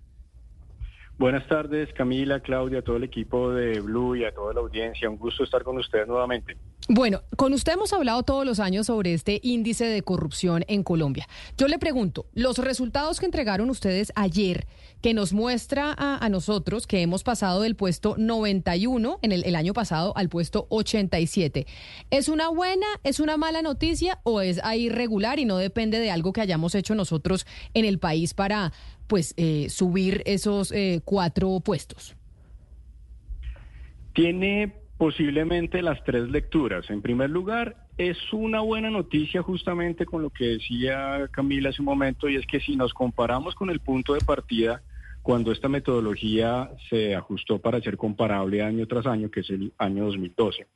Buenas 1.17 1.47
tardes, 1.47 1.93
Camila, 1.93 2.41
Claudia, 2.41 2.81
a 2.81 2.83
todo 2.83 2.97
el 2.97 3.05
equipo 3.05 3.53
de 3.53 3.79
Blue 3.79 4.17
y 4.17 4.25
a 4.25 4.33
toda 4.35 4.53
la 4.53 4.61
audiencia. 4.61 5.09
Un 5.09 5.17
gusto 5.17 5.45
estar 5.45 5.63
con 5.63 5.79
ustedes 5.79 6.09
nuevamente. 6.09 6.57
Bueno, 6.89 7.23
con 7.37 7.55
usted 7.55 7.75
hemos 7.75 7.93
hablado 7.93 8.25
todos 8.25 8.45
los 8.45 8.61
años 8.61 8.87
sobre 8.87 9.15
este 9.15 9.41
índice 9.43 9.87
de 9.87 10.03
corrupción 10.03 10.65
en 10.67 10.83
Colombia. 10.83 11.27
Yo 11.57 11.69
le 11.69 11.79
pregunto, 11.79 12.27
los 12.35 12.59
resultados 12.59 13.21
que 13.21 13.27
entregaron 13.27 13.71
ustedes 13.71 14.13
ayer, 14.17 14.67
que 15.01 15.15
nos 15.15 15.33
muestra 15.33 15.95
a, 15.97 16.29
nosotros 16.29 16.87
que 16.87 17.01
hemos 17.01 17.23
pasado 17.23 17.63
del 17.63 17.77
puesto 17.77 18.17
91 18.19 19.19
en 19.23 19.33
el, 19.33 19.45
el 19.45 19.55
año 19.55 19.73
pasado 19.73 20.15
al 20.17 20.29
puesto 20.29 20.67
87, 20.69 21.67
¿es 22.11 22.29
una 22.29 22.49
buena, 22.49 22.87
es 23.03 23.21
una 23.21 23.37
mala 23.37 23.63
noticia 23.63 24.19
o 24.25 24.41
es 24.41 24.63
ahí 24.65 24.89
regular 24.89 25.39
y 25.39 25.45
no 25.45 25.59
depende 25.59 26.01
de 26.01 26.11
algo 26.11 26.33
que 26.33 26.41
hayamos 26.41 26.75
hecho 26.75 26.95
nosotros 26.95 27.47
en 27.73 27.85
el 27.85 27.99
país 27.99 28.35
para 28.35 28.73
pues 29.07 29.35
eh, 29.37 29.69
subir 29.69 30.23
esos 30.27 30.73
eh, 30.73 31.01
cuatro 31.05 31.61
puestos? 31.61 32.17
Tiene 34.13 34.73
posiblemente 34.97 35.83
las 35.83 36.03
tres 36.05 36.31
lecturas. 36.31 36.89
En 36.89 37.03
primer 37.03 37.31
lugar, 37.31 37.77
es 37.99 38.17
una 38.33 38.61
buena 38.61 38.91
noticia 38.91 39.43
justamente 39.43 40.07
con 40.07 40.23
lo 40.23 40.31
que 40.31 40.45
decía 40.45 41.29
Camila 41.31 41.71
hace 41.71 41.83
un 41.83 41.87
momento, 41.87 42.29
y 42.29 42.37
es 42.37 42.47
que 42.47 42.61
si 42.61 42.77
nos 42.77 42.93
comparamos 42.95 43.55
con 43.55 43.71
el 43.71 43.81
punto 43.81 44.15
de 44.15 44.21
partida, 44.21 44.83
cuando 45.23 45.53
esta 45.53 45.69
metodología 45.69 46.71
se 46.91 47.15
ajustó 47.15 47.59
para 47.59 47.81
ser 47.81 47.97
comparable 47.97 48.63
año 48.63 48.87
tras 48.87 49.07
año, 49.07 49.31
que 49.31 49.41
es 49.41 49.51
el 49.51 49.73
año 49.79 50.05
2012, 50.05 50.67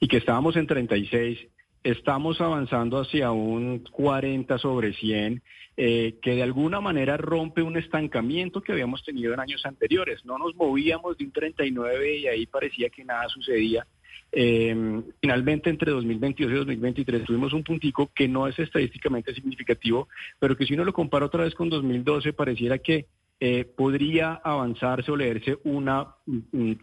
y 0.00 0.08
que 0.08 0.18
estábamos 0.18 0.56
en 0.56 0.66
36, 0.66 1.48
estamos 1.90 2.40
avanzando 2.40 2.98
hacia 2.98 3.30
un 3.30 3.78
40 3.78 4.58
sobre 4.58 4.92
100 4.92 5.40
eh, 5.76 6.16
que 6.20 6.34
de 6.34 6.42
alguna 6.42 6.80
manera 6.80 7.16
rompe 7.16 7.62
un 7.62 7.76
estancamiento 7.76 8.60
que 8.60 8.72
habíamos 8.72 9.04
tenido 9.04 9.32
en 9.32 9.40
años 9.40 9.64
anteriores. 9.64 10.24
No 10.24 10.36
nos 10.36 10.54
movíamos 10.56 11.16
de 11.16 11.24
un 11.26 11.32
39 11.32 12.16
y 12.18 12.26
ahí 12.26 12.46
parecía 12.46 12.88
que 12.88 13.04
nada 13.04 13.28
sucedía. 13.28 13.86
Em, 14.32 15.04
finalmente, 15.20 15.70
entre 15.70 15.92
2022 15.92 16.52
y 16.52 16.56
2023 16.56 17.24
tuvimos 17.24 17.52
un 17.52 17.62
puntico 17.62 18.10
que 18.12 18.26
no 18.26 18.48
es 18.48 18.58
estadísticamente 18.58 19.32
significativo, 19.32 20.08
pero 20.40 20.56
que 20.56 20.66
si 20.66 20.74
uno 20.74 20.84
lo 20.84 20.92
compara 20.92 21.26
otra 21.26 21.44
vez 21.44 21.54
con 21.54 21.68
2012, 21.68 22.32
pareciera 22.32 22.78
que 22.78 23.06
eh, 23.38 23.64
podría 23.64 24.40
avanzarse 24.42 25.12
o 25.12 25.16
leerse 25.16 25.58
una 25.64 26.14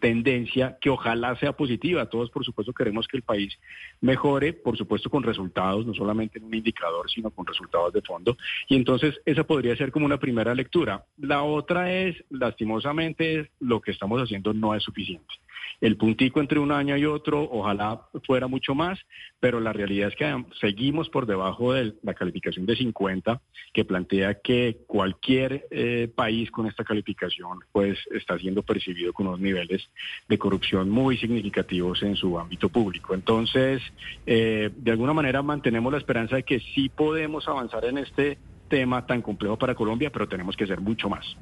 tendencia 0.00 0.78
que 0.80 0.88
ojalá 0.88 1.34
sea 1.36 1.52
positiva. 1.52 2.08
Todos, 2.08 2.30
por 2.30 2.44
supuesto, 2.44 2.72
queremos 2.72 3.08
que 3.08 3.16
el 3.16 3.24
país 3.24 3.58
mejore, 4.00 4.52
por 4.52 4.76
supuesto, 4.76 5.10
con 5.10 5.22
resultados, 5.24 5.84
no 5.84 5.94
solamente 5.94 6.38
en 6.38 6.44
un 6.44 6.54
indicador, 6.54 7.10
sino 7.10 7.30
con 7.30 7.44
resultados 7.46 7.92
de 7.92 8.02
fondo. 8.02 8.36
Y 8.68 8.76
entonces 8.76 9.20
esa 9.24 9.44
podría 9.44 9.76
ser 9.76 9.90
como 9.90 10.06
una 10.06 10.18
primera 10.18 10.54
lectura. 10.54 11.04
La 11.18 11.42
otra 11.42 11.92
es, 11.92 12.22
lastimosamente, 12.30 13.50
lo 13.58 13.80
que 13.80 13.90
estamos 13.90 14.22
haciendo 14.22 14.52
no 14.54 14.74
es 14.74 14.82
suficiente. 14.84 15.34
El 15.80 15.96
puntico 15.96 16.40
entre 16.40 16.58
un 16.58 16.72
año 16.72 16.96
y 16.96 17.04
otro, 17.04 17.42
ojalá 17.50 18.02
fuera 18.26 18.46
mucho 18.46 18.74
más, 18.74 18.98
pero 19.40 19.60
la 19.60 19.72
realidad 19.72 20.08
es 20.08 20.16
que 20.16 20.44
seguimos 20.60 21.08
por 21.10 21.26
debajo 21.26 21.72
de 21.72 21.94
la 22.02 22.14
calificación 22.14 22.66
de 22.66 22.76
50, 22.76 23.40
que 23.72 23.84
plantea 23.84 24.40
que 24.40 24.78
cualquier 24.86 25.66
eh, 25.70 26.08
país 26.14 26.50
con 26.50 26.66
esta 26.66 26.84
calificación 26.84 27.60
pues 27.72 27.98
está 28.12 28.38
siendo 28.38 28.62
percibido 28.62 29.12
con 29.12 29.26
unos 29.26 29.40
niveles 29.40 29.88
de 30.28 30.38
corrupción 30.38 30.90
muy 30.90 31.16
significativos 31.18 32.02
en 32.02 32.16
su 32.16 32.38
ámbito 32.38 32.68
público. 32.68 33.14
Entonces, 33.14 33.82
eh, 34.26 34.70
de 34.74 34.90
alguna 34.90 35.12
manera 35.12 35.42
mantenemos 35.42 35.92
la 35.92 35.98
esperanza 35.98 36.36
de 36.36 36.42
que 36.44 36.60
sí 36.60 36.88
podemos 36.88 37.46
avanzar 37.48 37.84
en 37.84 37.98
este 37.98 38.38
tema 38.68 39.06
tan 39.06 39.22
complejo 39.22 39.58
para 39.58 39.74
Colombia, 39.74 40.10
pero 40.10 40.28
tenemos 40.28 40.56
que 40.56 40.64
hacer 40.64 40.80
mucho 40.80 41.08
más. 41.08 41.36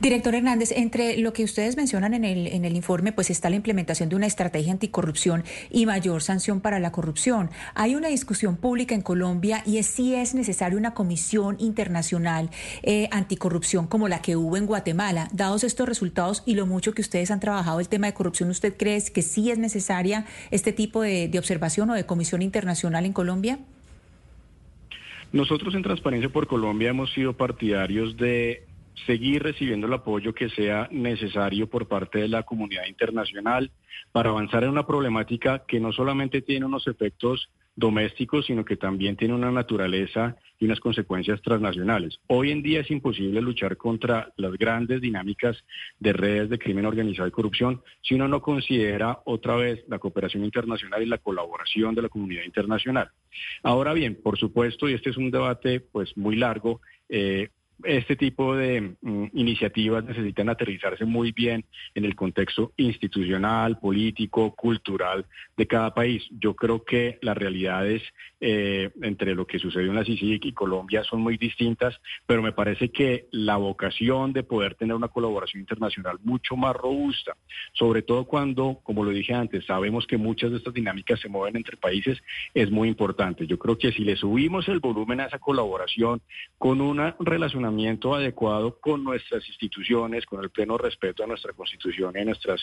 Director 0.00 0.34
Hernández, 0.34 0.72
entre 0.72 1.16
lo 1.18 1.32
que 1.32 1.44
ustedes 1.44 1.76
mencionan 1.76 2.14
en 2.14 2.24
el, 2.24 2.46
en 2.46 2.64
el 2.64 2.76
informe, 2.76 3.12
pues 3.12 3.30
está 3.30 3.50
la 3.50 3.56
implementación 3.56 4.08
de 4.08 4.16
una 4.16 4.26
estrategia 4.26 4.72
anticorrupción 4.72 5.44
y 5.70 5.86
mayor 5.86 6.22
sanción 6.22 6.60
para 6.60 6.78
la 6.78 6.92
corrupción. 6.92 7.50
Hay 7.74 7.94
una 7.94 8.08
discusión 8.08 8.56
pública 8.56 8.94
en 8.94 9.02
Colombia 9.02 9.62
y 9.66 9.78
es 9.78 9.86
si 9.86 10.14
es 10.14 10.34
necesaria 10.34 10.78
una 10.78 10.94
comisión 10.94 11.56
internacional 11.58 12.50
eh, 12.82 13.08
anticorrupción 13.10 13.86
como 13.86 14.08
la 14.08 14.22
que 14.22 14.36
hubo 14.36 14.56
en 14.56 14.66
Guatemala. 14.66 15.28
Dados 15.32 15.64
estos 15.64 15.88
resultados 15.88 16.42
y 16.46 16.54
lo 16.54 16.66
mucho 16.66 16.94
que 16.94 17.02
ustedes 17.02 17.30
han 17.30 17.40
trabajado 17.40 17.80
el 17.80 17.88
tema 17.88 18.06
de 18.06 18.14
corrupción, 18.14 18.50
¿usted 18.50 18.76
cree 18.76 19.02
que 19.12 19.22
sí 19.22 19.50
es 19.50 19.58
necesaria 19.58 20.24
este 20.50 20.72
tipo 20.72 21.02
de, 21.02 21.28
de 21.28 21.38
observación 21.38 21.90
o 21.90 21.94
de 21.94 22.06
comisión 22.06 22.42
internacional 22.42 23.04
en 23.04 23.12
Colombia? 23.12 23.58
Nosotros 25.32 25.74
en 25.74 25.82
Transparencia 25.82 26.30
por 26.30 26.46
Colombia 26.46 26.90
hemos 26.90 27.12
sido 27.12 27.34
partidarios 27.34 28.16
de 28.16 28.64
seguir 29.04 29.42
recibiendo 29.42 29.86
el 29.86 29.92
apoyo 29.92 30.34
que 30.34 30.48
sea 30.48 30.88
necesario 30.90 31.68
por 31.68 31.86
parte 31.86 32.20
de 32.20 32.28
la 32.28 32.44
comunidad 32.44 32.86
internacional 32.86 33.70
para 34.12 34.30
avanzar 34.30 34.64
en 34.64 34.70
una 34.70 34.86
problemática 34.86 35.64
que 35.66 35.80
no 35.80 35.92
solamente 35.92 36.42
tiene 36.42 36.66
unos 36.66 36.86
efectos 36.86 37.50
domésticos, 37.76 38.46
sino 38.46 38.64
que 38.64 38.78
también 38.78 39.16
tiene 39.16 39.34
una 39.34 39.52
naturaleza 39.52 40.36
y 40.58 40.64
unas 40.64 40.80
consecuencias 40.80 41.42
transnacionales. 41.42 42.18
Hoy 42.26 42.50
en 42.50 42.62
día 42.62 42.80
es 42.80 42.90
imposible 42.90 43.42
luchar 43.42 43.76
contra 43.76 44.32
las 44.36 44.52
grandes 44.54 45.02
dinámicas 45.02 45.62
de 46.00 46.14
redes 46.14 46.48
de 46.48 46.58
crimen 46.58 46.86
organizado 46.86 47.28
y 47.28 47.32
corrupción 47.32 47.82
si 48.00 48.14
uno 48.14 48.28
no 48.28 48.40
considera 48.40 49.20
otra 49.26 49.56
vez 49.56 49.84
la 49.88 49.98
cooperación 49.98 50.44
internacional 50.44 51.02
y 51.02 51.06
la 51.06 51.18
colaboración 51.18 51.94
de 51.94 52.02
la 52.02 52.08
comunidad 52.08 52.44
internacional. 52.44 53.10
Ahora 53.62 53.92
bien, 53.92 54.18
por 54.22 54.38
supuesto, 54.38 54.88
y 54.88 54.94
este 54.94 55.10
es 55.10 55.18
un 55.18 55.30
debate 55.30 55.80
pues 55.80 56.16
muy 56.16 56.36
largo, 56.36 56.80
eh, 57.10 57.50
este 57.84 58.16
tipo 58.16 58.56
de 58.56 58.96
mm, 59.00 59.26
iniciativas 59.34 60.04
necesitan 60.04 60.48
aterrizarse 60.48 61.04
muy 61.04 61.32
bien 61.32 61.64
en 61.94 62.04
el 62.04 62.14
contexto 62.14 62.72
institucional, 62.76 63.78
político, 63.78 64.54
cultural 64.54 65.26
de 65.56 65.66
cada 65.66 65.94
país. 65.94 66.22
Yo 66.30 66.54
creo 66.54 66.84
que 66.84 67.18
las 67.22 67.36
realidades 67.36 68.02
eh, 68.40 68.90
entre 69.02 69.34
lo 69.34 69.46
que 69.46 69.58
sucedió 69.58 69.90
en 69.90 69.96
la 69.96 70.04
CICIC 70.04 70.46
y 70.46 70.52
Colombia 70.52 71.04
son 71.04 71.20
muy 71.20 71.36
distintas, 71.36 71.98
pero 72.26 72.42
me 72.42 72.52
parece 72.52 72.90
que 72.90 73.26
la 73.30 73.56
vocación 73.56 74.32
de 74.32 74.42
poder 74.42 74.74
tener 74.74 74.94
una 74.94 75.08
colaboración 75.08 75.60
internacional 75.60 76.18
mucho 76.22 76.56
más 76.56 76.74
robusta, 76.74 77.36
sobre 77.72 78.02
todo 78.02 78.24
cuando, 78.24 78.80
como 78.82 79.04
lo 79.04 79.10
dije 79.10 79.34
antes, 79.34 79.64
sabemos 79.66 80.06
que 80.06 80.16
muchas 80.16 80.50
de 80.50 80.58
estas 80.58 80.74
dinámicas 80.74 81.20
se 81.20 81.28
mueven 81.28 81.56
entre 81.56 81.76
países, 81.76 82.18
es 82.54 82.70
muy 82.70 82.88
importante. 82.88 83.46
Yo 83.46 83.58
creo 83.58 83.78
que 83.78 83.92
si 83.92 84.04
le 84.04 84.16
subimos 84.16 84.68
el 84.68 84.80
volumen 84.80 85.20
a 85.20 85.26
esa 85.26 85.38
colaboración 85.38 86.20
con 86.58 86.80
una 86.80 87.16
relación 87.20 87.65
adecuado 88.14 88.78
con 88.80 89.04
nuestras 89.04 89.46
instituciones, 89.48 90.26
con 90.26 90.42
el 90.42 90.50
pleno 90.50 90.78
respeto 90.78 91.24
a 91.24 91.26
nuestra 91.26 91.52
constitución 91.52 92.14
y 92.20 92.24
nuestras 92.24 92.60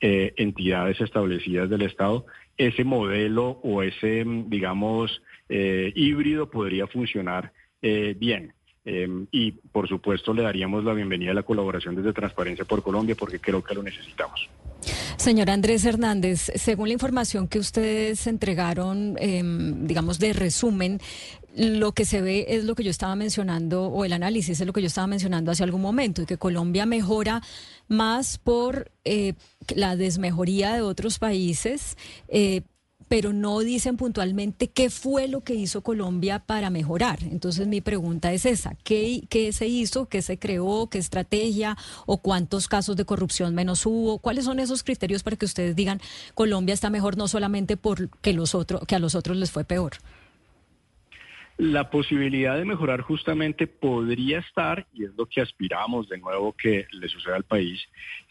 eh, 0.00 0.32
entidades 0.36 1.00
establecidas 1.00 1.68
del 1.68 1.82
Estado, 1.82 2.26
ese 2.56 2.84
modelo 2.84 3.60
o 3.62 3.82
ese, 3.82 4.24
digamos, 4.46 5.22
eh, 5.48 5.92
híbrido 5.94 6.50
podría 6.50 6.86
funcionar 6.86 7.52
eh, 7.82 8.14
bien. 8.18 8.52
y 9.32 9.50
por 9.50 9.88
supuesto 9.88 10.32
le 10.32 10.42
daríamos 10.42 10.84
la 10.84 10.94
bienvenida 10.94 11.32
a 11.32 11.34
la 11.34 11.42
colaboración 11.42 11.96
desde 11.96 12.12
Transparencia 12.12 12.64
por 12.64 12.84
Colombia 12.84 13.16
porque 13.18 13.40
creo 13.40 13.60
que 13.60 13.74
lo 13.74 13.82
necesitamos. 13.82 14.48
Señor 15.16 15.50
Andrés 15.50 15.84
Hernández, 15.84 16.52
según 16.54 16.88
la 16.88 16.92
información 16.92 17.48
que 17.48 17.58
ustedes 17.58 18.26
entregaron, 18.26 19.16
em, 19.18 19.86
digamos, 19.86 20.18
de 20.18 20.32
resumen, 20.32 21.00
lo 21.56 21.92
que 21.92 22.04
se 22.04 22.20
ve 22.20 22.46
es 22.50 22.64
lo 22.64 22.74
que 22.74 22.84
yo 22.84 22.90
estaba 22.90 23.16
mencionando, 23.16 23.86
o 23.86 24.04
el 24.04 24.12
análisis 24.12 24.60
es 24.60 24.66
lo 24.66 24.72
que 24.72 24.82
yo 24.82 24.88
estaba 24.88 25.06
mencionando 25.06 25.50
hace 25.50 25.64
algún 25.64 25.80
momento, 25.80 26.22
y 26.22 26.26
que 26.26 26.36
Colombia 26.36 26.84
mejora 26.84 27.42
más 27.88 28.38
por 28.38 28.92
eh, 29.04 29.32
la 29.74 29.96
desmejoría 29.96 30.74
de 30.74 30.82
otros 30.82 31.18
países. 31.18 31.96
Eh, 32.28 32.62
pero 33.08 33.32
no 33.32 33.60
dicen 33.60 33.96
puntualmente 33.96 34.68
qué 34.68 34.90
fue 34.90 35.28
lo 35.28 35.42
que 35.42 35.54
hizo 35.54 35.82
Colombia 35.82 36.40
para 36.40 36.70
mejorar. 36.70 37.20
Entonces 37.22 37.68
mi 37.68 37.80
pregunta 37.80 38.32
es 38.32 38.44
esa, 38.46 38.74
¿qué, 38.82 39.22
qué 39.28 39.52
se 39.52 39.68
hizo, 39.68 40.06
qué 40.06 40.22
se 40.22 40.38
creó, 40.38 40.88
qué 40.90 40.98
estrategia 40.98 41.76
o 42.06 42.18
cuántos 42.18 42.66
casos 42.66 42.96
de 42.96 43.04
corrupción 43.04 43.54
menos 43.54 43.86
hubo? 43.86 44.18
¿Cuáles 44.18 44.44
son 44.44 44.58
esos 44.58 44.82
criterios 44.82 45.22
para 45.22 45.36
que 45.36 45.46
ustedes 45.46 45.76
digan 45.76 46.00
Colombia 46.34 46.74
está 46.74 46.90
mejor 46.90 47.16
no 47.16 47.28
solamente 47.28 47.76
porque 47.76 48.32
los 48.32 48.56
otros, 48.56 48.82
que 48.86 48.96
a 48.96 48.98
los 48.98 49.14
otros 49.14 49.36
les 49.36 49.52
fue 49.52 49.64
peor? 49.64 49.92
La 51.58 51.88
posibilidad 51.88 52.58
de 52.58 52.66
mejorar 52.66 53.00
justamente 53.00 53.66
podría 53.66 54.40
estar, 54.40 54.86
y 54.92 55.04
es 55.04 55.14
lo 55.16 55.24
que 55.24 55.40
aspiramos 55.40 56.06
de 56.08 56.18
nuevo 56.18 56.52
que 56.52 56.86
le 56.92 57.08
suceda 57.08 57.36
al 57.36 57.44
país, 57.44 57.80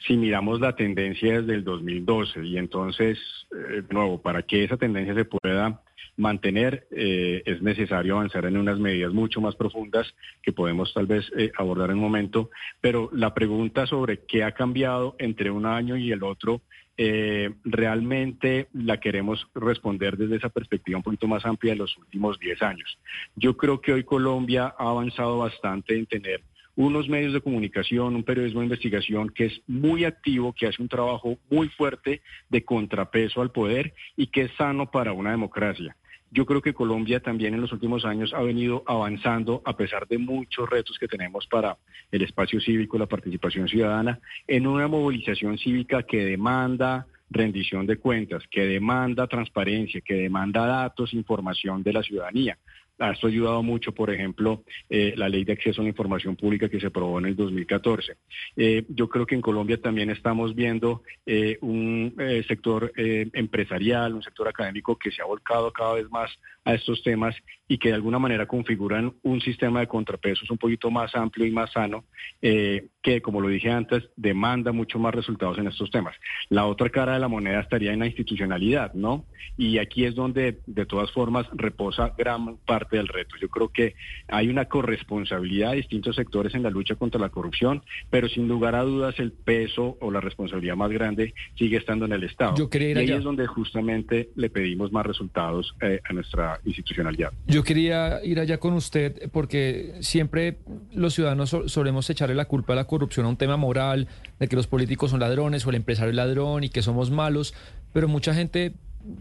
si 0.05 0.15
miramos 0.15 0.59
la 0.59 0.75
tendencia 0.75 1.41
desde 1.41 1.55
el 1.55 1.63
2012. 1.63 2.45
Y 2.45 2.57
entonces, 2.57 3.17
eh, 3.51 3.81
de 3.81 3.93
nuevo, 3.93 4.21
para 4.21 4.43
que 4.43 4.63
esa 4.63 4.77
tendencia 4.77 5.15
se 5.15 5.25
pueda 5.25 5.81
mantener, 6.17 6.87
eh, 6.91 7.41
es 7.45 7.61
necesario 7.63 8.15
avanzar 8.15 8.45
en 8.45 8.57
unas 8.57 8.79
medidas 8.79 9.11
mucho 9.11 9.41
más 9.41 9.55
profundas 9.55 10.13
que 10.41 10.53
podemos 10.53 10.93
tal 10.93 11.07
vez 11.07 11.25
eh, 11.35 11.51
abordar 11.57 11.89
en 11.89 11.97
un 11.97 12.03
momento. 12.03 12.51
Pero 12.79 13.09
la 13.11 13.33
pregunta 13.33 13.87
sobre 13.87 14.19
qué 14.25 14.43
ha 14.43 14.51
cambiado 14.51 15.15
entre 15.17 15.49
un 15.49 15.65
año 15.65 15.97
y 15.97 16.11
el 16.11 16.23
otro 16.23 16.61
eh, 16.97 17.53
realmente 17.63 18.67
la 18.73 18.99
queremos 18.99 19.47
responder 19.53 20.17
desde 20.17 20.37
esa 20.37 20.49
perspectiva 20.49 20.97
un 20.97 21.03
poquito 21.03 21.27
más 21.27 21.45
amplia 21.45 21.73
de 21.73 21.79
los 21.79 21.97
últimos 21.97 22.39
10 22.39 22.61
años. 22.61 22.97
Yo 23.35 23.57
creo 23.57 23.81
que 23.81 23.93
hoy 23.93 24.03
Colombia 24.03 24.73
ha 24.77 24.89
avanzado 24.89 25.39
bastante 25.39 25.95
en 25.97 26.05
tener 26.05 26.41
unos 26.75 27.07
medios 27.07 27.33
de 27.33 27.41
comunicación, 27.41 28.15
un 28.15 28.23
periodismo 28.23 28.59
de 28.59 28.65
investigación 28.65 29.29
que 29.29 29.45
es 29.45 29.61
muy 29.67 30.03
activo, 30.03 30.53
que 30.53 30.67
hace 30.67 30.81
un 30.81 30.89
trabajo 30.89 31.37
muy 31.49 31.69
fuerte 31.69 32.21
de 32.49 32.63
contrapeso 32.63 33.41
al 33.41 33.51
poder 33.51 33.93
y 34.17 34.27
que 34.27 34.43
es 34.43 34.51
sano 34.57 34.91
para 34.91 35.13
una 35.13 35.31
democracia. 35.31 35.95
Yo 36.35 36.45
creo 36.45 36.61
que 36.61 36.73
Colombia 36.73 37.21
también 37.21 37.53
en 37.53 37.61
los 37.61 37.71
últimos 37.71 38.03
años 38.03 38.33
ha 38.33 38.41
venido 38.41 38.83
avanzando, 38.87 39.61
a 39.63 39.77
pesar 39.77 40.05
de 40.05 40.17
muchos 40.17 40.69
retos 40.69 40.99
que 40.99 41.07
tenemos 41.07 41.47
para 41.47 41.77
el 42.11 42.23
espacio 42.23 42.59
cívico, 42.59 42.97
la 42.97 43.05
participación 43.05 43.69
ciudadana, 43.69 44.19
en 44.45 44.67
una 44.67 44.89
movilización 44.89 45.57
cívica 45.57 46.03
que 46.03 46.25
demanda 46.25 47.07
rendición 47.29 47.85
de 47.85 47.99
cuentas, 47.99 48.43
que 48.51 48.65
demanda 48.65 49.27
transparencia, 49.27 50.01
que 50.01 50.15
demanda 50.15 50.65
datos, 50.65 51.13
información 51.13 51.81
de 51.83 51.93
la 51.93 52.03
ciudadanía. 52.03 52.57
Esto 52.97 53.27
ha 53.27 53.29
ayudado 53.29 53.61
mucho, 53.61 53.91
por 53.91 54.09
ejemplo, 54.09 54.63
eh, 54.89 55.13
la 55.17 55.27
ley 55.27 55.43
de 55.43 55.53
acceso 55.53 55.81
a 55.81 55.83
la 55.83 55.89
información 55.89 56.37
pública 56.37 56.69
que 56.69 56.79
se 56.79 56.87
aprobó 56.87 57.19
en 57.19 57.25
el 57.25 57.35
2014. 57.35 58.15
Eh, 58.55 58.85
yo 58.87 59.09
creo 59.09 59.25
que 59.25 59.35
en 59.35 59.41
Colombia 59.41 59.81
también 59.81 60.09
estamos 60.09 60.55
viendo 60.55 61.03
eh, 61.25 61.57
un 61.61 62.15
sector 62.47 62.93
empresarial, 62.95 64.13
un 64.13 64.23
sector 64.23 64.47
académico 64.47 64.97
que 64.97 65.11
se 65.11 65.21
ha 65.21 65.25
volcado 65.25 65.71
cada 65.73 65.95
vez 65.95 66.09
más 66.09 66.31
a 66.65 66.73
estos 66.73 67.01
temas 67.03 67.35
y 67.67 67.77
que 67.77 67.89
de 67.89 67.95
alguna 67.95 68.19
manera 68.19 68.47
configuran 68.47 69.13
un 69.23 69.41
sistema 69.41 69.79
de 69.79 69.87
contrapesos 69.87 70.49
un 70.51 70.57
poquito 70.57 70.91
más 70.91 71.15
amplio 71.15 71.45
y 71.45 71.51
más 71.51 71.71
sano, 71.71 72.05
que, 72.41 73.21
como 73.21 73.41
lo 73.41 73.47
dije 73.47 73.71
antes, 73.71 74.03
demanda 74.15 74.71
mucho 74.71 74.99
más 74.99 75.13
resultados 75.13 75.57
en 75.57 75.67
estos 75.67 75.89
temas. 75.91 76.15
La 76.49 76.65
otra 76.65 76.89
cara 76.89 77.13
de 77.13 77.19
la 77.19 77.27
moneda 77.27 77.61
estaría 77.61 77.93
en 77.93 77.99
la 77.99 78.07
institucionalidad, 78.07 78.93
¿no? 78.93 79.25
Y 79.57 79.77
aquí 79.77 80.05
es 80.05 80.15
donde, 80.15 80.59
de 80.65 80.85
todas 80.85 81.11
formas, 81.11 81.47
reposa 81.53 82.13
gran 82.17 82.57
parte 82.57 82.97
del 82.97 83.07
reto. 83.07 83.35
Yo 83.39 83.49
creo 83.49 83.69
que 83.69 83.95
hay 84.27 84.47
una 84.47 84.65
corresponsabilidad 84.65 85.71
de 85.71 85.77
distintos 85.77 86.15
sectores 86.15 86.53
en 86.55 86.63
la 86.63 86.69
lucha 86.69 86.95
contra 86.95 87.19
la 87.19 87.29
corrupción, 87.29 87.83
pero 88.09 88.27
sin 88.27 88.47
lugar 88.47 88.75
a 88.75 88.83
dudas 88.83 89.19
el 89.19 89.31
peso 89.31 89.97
o 90.01 90.11
la 90.11 90.21
responsabilidad 90.21 90.75
más 90.75 90.91
grande 90.91 91.33
sigue 91.55 91.77
estando 91.77 92.05
en 92.05 92.13
el 92.13 92.23
Estado. 92.23 92.55
Yo 92.55 92.69
y 92.73 92.97
ahí 92.97 93.11
es 93.11 93.23
donde 93.23 93.47
justamente 93.47 94.29
le 94.35 94.49
pedimos 94.49 94.91
más 94.91 95.05
resultados 95.05 95.75
eh, 95.81 96.01
a 96.03 96.13
nuestra 96.13 96.54
institucionalidad. 96.63 97.31
Yo 97.47 97.63
quería 97.63 98.23
ir 98.23 98.39
allá 98.39 98.59
con 98.59 98.73
usted 98.73 99.29
porque 99.31 99.95
siempre 100.01 100.57
los 100.93 101.13
ciudadanos 101.13 101.55
solemos 101.67 102.09
echarle 102.09 102.35
la 102.35 102.45
culpa 102.45 102.73
a 102.73 102.75
la 102.75 102.85
corrupción 102.85 103.25
a 103.25 103.29
un 103.29 103.37
tema 103.37 103.57
moral, 103.57 104.07
de 104.39 104.47
que 104.47 104.55
los 104.55 104.67
políticos 104.67 105.11
son 105.11 105.19
ladrones 105.19 105.65
o 105.65 105.69
el 105.69 105.75
empresario 105.75 106.09
es 106.09 106.15
ladrón 106.15 106.63
y 106.63 106.69
que 106.69 106.81
somos 106.81 107.11
malos, 107.11 107.53
pero 107.93 108.07
mucha 108.07 108.33
gente 108.33 108.73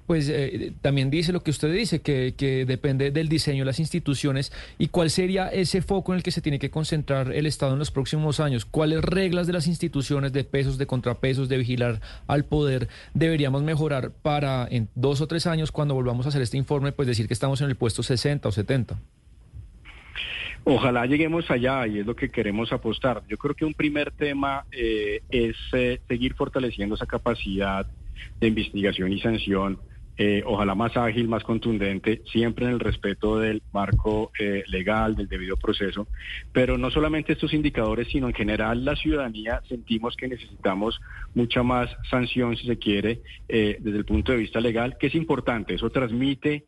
pues 0.06 0.28
eh, 0.28 0.73
también 0.81 1.11
dice 1.11 1.32
lo 1.32 1.43
que 1.43 1.51
usted 1.51 1.73
dice, 1.73 2.01
que, 2.01 2.35
que, 2.36 2.65
depende 2.65 3.11
del 3.11 3.28
diseño 3.28 3.61
de 3.61 3.66
las 3.66 3.81
instituciones 3.81 4.52
y 4.78 4.89
cuál 4.89 5.11
sería 5.11 5.48
ese 5.48 5.82
foco 5.82 6.12
en 6.12 6.19
el 6.19 6.23
que 6.23 6.31
se 6.31 6.40
tiene 6.40 6.59
que 6.59 6.70
concentrar 6.70 7.32
el 7.32 7.47
Estado 7.47 7.73
en 7.73 7.78
los 7.78 7.90
próximos 7.90 8.40
años, 8.40 8.65
cuáles 8.65 9.02
reglas 9.02 9.47
de 9.47 9.52
las 9.52 9.66
instituciones, 9.66 10.32
de 10.32 10.44
pesos, 10.44 10.78
de 10.78 10.86
contrapesos, 10.86 11.48
de 11.48 11.59
vigilar 11.59 12.01
al 12.27 12.44
poder 12.44 12.89
deberíamos 13.15 13.62
mejorar 13.62 14.11
para 14.11 14.66
en 14.70 14.89
dos 14.94 15.20
o 15.20 15.27
tres 15.27 15.47
años 15.47 15.73
cuando 15.73 15.94
volvamos 15.94 16.27
a 16.27 16.28
hacer 16.28 16.43
este 16.43 16.56
informe, 16.56 16.93
pues 16.93 17.09
decir 17.09 17.27
que 17.27 17.35
estamos 17.35 17.61
en 17.61 17.69
el 17.69 17.77
puesto 17.77 18.02
60 18.02 18.48
o 18.48 18.52
70. 18.52 18.98
Ojalá 20.66 21.05
lleguemos 21.05 21.51
allá 21.51 21.86
y 21.86 21.98
es 21.98 22.06
lo 22.06 22.16
que 22.16 22.31
queremos 22.31 22.73
apostar. 22.73 23.23
Yo 23.28 23.36
creo 23.36 23.55
que 23.55 23.66
un 23.66 23.74
primer 23.74 24.12
tema 24.12 24.65
eh, 24.73 25.20
es 25.28 25.56
eh, 25.74 26.01
seguir 26.09 26.35
fortaleciendo 26.35 26.94
esa 26.94 27.06
capacidad 27.06 27.86
de 28.41 28.49
investigación 28.49 29.12
y 29.12 29.20
sanción 29.20 29.78
eh, 30.16 30.45
ojalá 30.47 30.77
más 30.77 30.97
ágil, 30.97 31.27
más 31.27 31.43
contundente, 31.43 32.23
siempre 32.31 32.66
en 32.66 32.73
el 32.73 32.81
respeto 32.81 33.39
del 33.39 33.62
marco 33.73 34.31
eh, 34.39 34.62
legal, 34.69 35.16
del 35.16 35.28
debido 35.28 35.57
proceso. 35.57 36.07
Pero 36.53 36.78
no 36.78 36.91
solamente 36.91 37.32
estos 37.32 37.53
indicadores, 37.53 38.09
sino 38.09 38.28
en 38.28 38.35
general 38.35 38.85
la 38.85 38.95
ciudadanía 38.95 39.61
sentimos 39.69 40.16
que 40.16 40.28
necesitamos 40.28 41.01
mucha 41.35 41.65
más 41.65 41.91
sanción, 42.09 42.57
si 42.57 42.66
se 42.66 42.78
quiere, 42.78 43.23
eh, 43.49 43.77
desde 43.81 43.99
el 43.99 44.05
punto 44.05 44.31
de 44.31 44.39
vista 44.39 44.61
legal, 44.61 44.97
que 44.99 45.09
es 45.09 45.16
importante. 45.16 45.74
Eso 45.74 45.91
transmite 45.91 46.65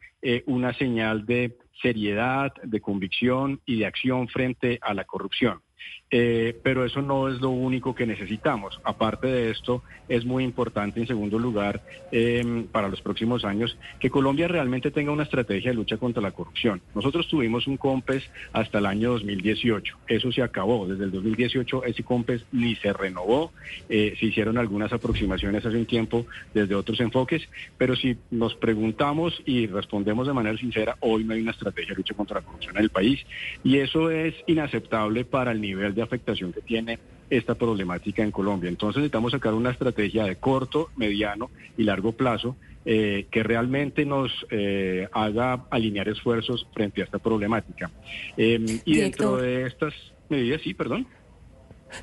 una 0.47 0.75
señal 0.75 1.25
de 1.25 1.57
seriedad, 1.81 2.53
de 2.65 2.81
convicción 2.81 3.61
y 3.65 3.79
de 3.79 3.87
acción 3.87 4.27
frente 4.27 4.81
a 4.83 4.93
la 4.93 5.05
corrupción. 5.05 5.61
Eh, 6.09 6.57
pero 6.63 6.85
eso 6.85 7.03
no 7.03 7.29
es 7.29 7.41
lo 7.41 7.51
único 7.51 7.95
que 7.95 8.07
necesitamos. 8.07 8.81
Aparte 8.85 9.27
de 9.27 9.51
esto, 9.51 9.83
es 10.09 10.25
muy 10.25 10.45
importante, 10.45 11.01
en 11.01 11.07
segundo 11.07 11.37
lugar, 11.39 11.83
em, 12.13 12.67
para 12.67 12.89
los 12.89 13.01
próximos 13.01 13.45
años, 13.45 13.77
que 13.99 14.09
Colombia 14.09 14.47
realmente 14.47 14.93
tenga 14.93 15.11
una 15.11 15.25
estrategia 15.25 15.71
de 15.71 15.77
lucha 15.77 15.97
contra 15.97 16.23
la 16.23 16.31
corrupción. 16.31 16.81
Nosotros 16.95 17.27
tuvimos 17.29 17.67
un 17.67 17.77
COMPES 17.77 18.23
hasta 18.53 18.79
el 18.79 18.87
año 18.87 19.11
2018. 19.13 19.99
Eso 20.07 20.31
se 20.31 20.43
acabó. 20.43 20.87
Desde 20.87 21.05
el 21.05 21.11
2018 21.11 21.85
ese 21.85 22.05
COMPES 22.05 22.47
ni 22.53 22.77
se 22.77 22.93
renovó. 22.93 23.53
Eh, 23.89 24.15
se 24.21 24.27
hicieron 24.27 24.59
algunas 24.59 24.93
aproximaciones 24.93 25.67
hace 25.67 25.77
un 25.77 25.87
tiempo 25.87 26.27
desde 26.55 26.77
otros 26.77 27.01
enfoques, 27.01 27.49
pero 27.79 27.97
si 27.97 28.17
nos 28.31 28.55
preguntamos 28.55 29.43
y 29.45 29.67
respondemos 29.67 30.27
de 30.27 30.33
manera 30.33 30.57
sincera, 30.57 30.97
hoy 31.01 31.25
no 31.25 31.35
hay 31.35 31.41
una 31.41 31.51
estrategia 31.51 31.91
de 31.91 31.97
lucha 31.97 32.15
contra 32.15 32.41
la 32.41 32.47
corrupción 32.47 32.77
en 32.77 32.85
el 32.85 32.91
país 32.91 33.25
y 33.65 33.79
eso 33.79 34.11
es 34.11 34.35
inaceptable 34.47 35.25
para 35.25 35.51
el 35.51 35.61
nivel 35.61 35.96
de 35.97 36.03
afectación 36.03 36.53
que 36.53 36.61
tiene 36.61 37.01
esta 37.29 37.57
problemática 37.57 38.23
en 38.23 38.31
Colombia. 38.31 38.69
Entonces 38.69 38.99
necesitamos 38.99 39.33
sacar 39.33 39.55
una 39.55 39.71
estrategia 39.71 40.25
de 40.25 40.37
corto, 40.37 40.91
mediano 40.97 41.51
y 41.77 41.83
largo 41.83 42.13
plazo 42.13 42.55
eh, 42.85 43.27
que 43.33 43.43
realmente 43.43 44.05
nos 44.05 44.31
eh, 44.51 45.09
haga 45.11 45.65
alinear 45.71 46.09
esfuerzos 46.09 46.69
frente 46.73 47.01
a 47.01 47.05
esta 47.05 47.19
problemática. 47.19 47.91
Em, 48.37 48.65
y 48.85 48.99
dentro 48.99 49.39
de 49.39 49.67
estas 49.67 49.93
medidas, 50.29 50.61
sí, 50.63 50.75
perdón. 50.75 51.07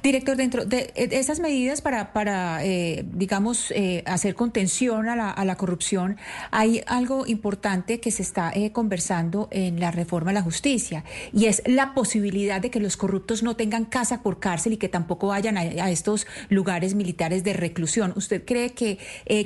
Director, 0.02 0.38
dentro 0.38 0.66
de 0.66 0.92
esas 0.96 1.40
medidas 1.40 1.82
para, 1.82 2.14
para 2.14 2.66
eh, 2.66 3.06
digamos, 3.14 3.72
eh, 3.72 4.04
hacer 4.06 4.34
contención 4.34 5.08
a 5.08 5.16
la, 5.16 5.30
a 5.30 5.46
la, 5.46 5.56
corrupción, 5.56 6.18
hay 6.52 6.82
algo 6.88 7.28
importante 7.28 8.00
que 8.00 8.10
se 8.10 8.22
está 8.22 8.52
eh, 8.54 8.72
conversando 8.72 9.50
en 9.52 9.80
la 9.80 9.92
reforma 9.92 10.32
a 10.32 10.34
la 10.34 10.42
justicia 10.42 11.04
y 11.32 11.46
es 11.46 11.62
la 11.66 11.94
posibilidad 11.94 12.62
de 12.62 12.72
que 12.72 12.80
los 12.80 12.98
corruptos 12.98 13.44
no 13.44 13.56
tengan 13.56 13.86
casa 13.86 14.24
por 14.24 14.40
cárcel 14.40 14.74
y 14.74 14.78
que 14.78 14.90
tampoco 14.90 15.28
vayan 15.28 15.58
a, 15.58 15.92
estos 15.92 16.28
lugares 16.50 16.96
militares 16.96 17.44
de 17.44 17.54
reclusión. 17.54 18.14
¿Usted 18.16 18.44
cree 18.46 18.72
que 18.72 18.98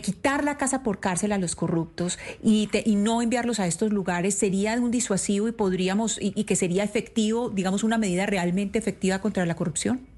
quitar 0.02 0.44
la 0.44 0.58
casa 0.58 0.82
por 0.82 1.00
cárcel 1.00 1.32
a 1.32 1.38
los 1.38 1.56
corruptos 1.56 2.20
y, 2.44 2.70
y, 2.86 2.96
no 2.96 3.22
enviarlos 3.22 3.60
a 3.60 3.68
estos 3.68 3.92
lugares 3.92 4.36
sería 4.36 4.74
un 4.76 4.92
disuasivo 4.92 5.48
y 5.48 5.52
podríamos 5.52 6.18
y 6.22 6.44
que 6.44 6.56
sería 6.56 6.84
efectivo, 6.84 7.50
digamos, 7.50 7.84
una 7.84 7.98
medida 7.98 8.26
realmente 8.26 8.80
efectiva 8.80 9.20
contra 9.20 9.46
la 9.46 9.56
corrupción? 9.56 10.17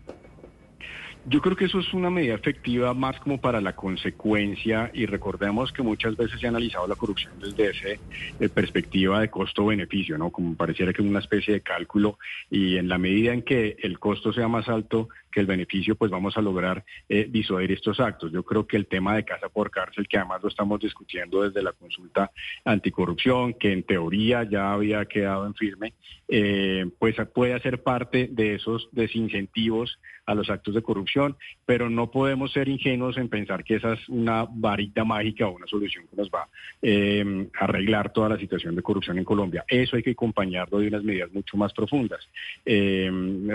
Yo 1.26 1.42
creo 1.42 1.56
que 1.56 1.66
eso 1.66 1.80
es 1.80 1.94
una 1.94 2.10
medida 2.10 2.34
efectiva 2.34 2.94
más 2.94 3.20
como 3.20 3.40
para 3.40 3.60
la 3.60 3.76
consecuencia 3.76 4.90
y 4.94 5.06
recordemos 5.06 5.72
que 5.72 5.84
muchas 5.84 6.16
veces 6.16 6.40
se 6.40 6.46
ha 6.46 6.50
analizado 6.50 6.88
la 6.88 6.96
corrupción 6.96 7.34
desde 7.40 7.70
esa 7.70 8.02
eh, 8.40 8.50
perspectiva 8.50 9.20
de 9.20 9.30
costo-beneficio, 9.30 10.18
¿no? 10.18 10.32
Como 10.32 10.56
pareciera 10.56 10.94
que 10.94 11.02
es 11.02 11.08
una 11.08 11.20
especie 11.20 11.56
de 11.56 11.62
cálculo 11.62 12.18
y 12.50 12.78
en 12.78 12.88
la 12.88 12.98
medida 12.98 13.34
en 13.34 13.42
que 13.42 13.76
el 13.82 14.00
costo 14.00 14.32
sea 14.32 14.48
más 14.48 14.70
alto, 14.70 15.10
que 15.32 15.40
el 15.40 15.46
beneficio, 15.46 15.96
pues 15.96 16.12
vamos 16.12 16.38
a 16.38 16.42
lograr 16.42 16.84
eh, 17.08 17.28
disuadir 17.30 17.72
estos 17.72 18.00
actos. 18.00 18.32
Yo 18.32 18.44
creo 18.44 18.66
que 18.68 18.78
el 18.78 18.88
tema 18.88 19.16
de 19.16 19.26
casa 19.26 19.50
por 19.50 19.72
cárcel, 19.72 20.08
que 20.08 20.18
además 20.18 20.42
lo 20.42 20.50
estamos 20.50 20.80
discutiendo 20.80 21.44
desde 21.44 21.62
la 21.62 21.74
consulta 21.74 22.32
anticorrupción, 22.66 23.54
que 23.54 23.72
en 23.72 23.84
teoría 23.84 24.44
ya 24.44 24.74
había 24.74 25.06
quedado 25.06 25.46
en 25.46 25.56
firme, 25.56 25.94
eh, 26.28 26.86
pues 27.00 27.16
puede 27.34 27.54
hacer 27.54 27.82
parte 27.82 28.30
de 28.32 28.56
esos 28.56 28.90
desincentivos 28.92 30.00
a 30.30 30.36
los 30.36 30.50
actos 30.52 30.76
de 30.76 30.84
corrupción, 30.84 31.36
pero 31.66 31.90
no 31.90 32.12
podemos 32.12 32.52
ser 32.52 32.70
ingenuos 32.70 33.18
en 33.18 33.30
pensar 33.30 33.64
que 33.64 33.76
esa 33.76 33.94
es 33.94 34.10
una 34.10 34.46
varita 34.48 35.04
mágica 35.04 35.48
o 35.48 35.56
una 35.56 35.66
solución 35.66 36.06
que 36.08 36.16
nos 36.16 36.30
va 36.30 36.48
eh, 36.84 37.48
a 37.60 37.64
arreglar 37.64 38.14
toda 38.14 38.30
la 38.30 38.38
situación 38.38 38.76
de 38.76 38.84
corrupción 38.84 39.18
en 39.18 39.24
Colombia. 39.24 39.66
Eso 39.68 39.96
hay 39.96 40.04
que 40.04 40.12
acompañarlo 40.12 40.80
de 40.80 40.88
unas 40.88 41.04
medidas 41.04 41.32
mucho 41.32 41.58
más 41.58 41.74
profundas. 41.74 42.30
Eh, 42.64 43.12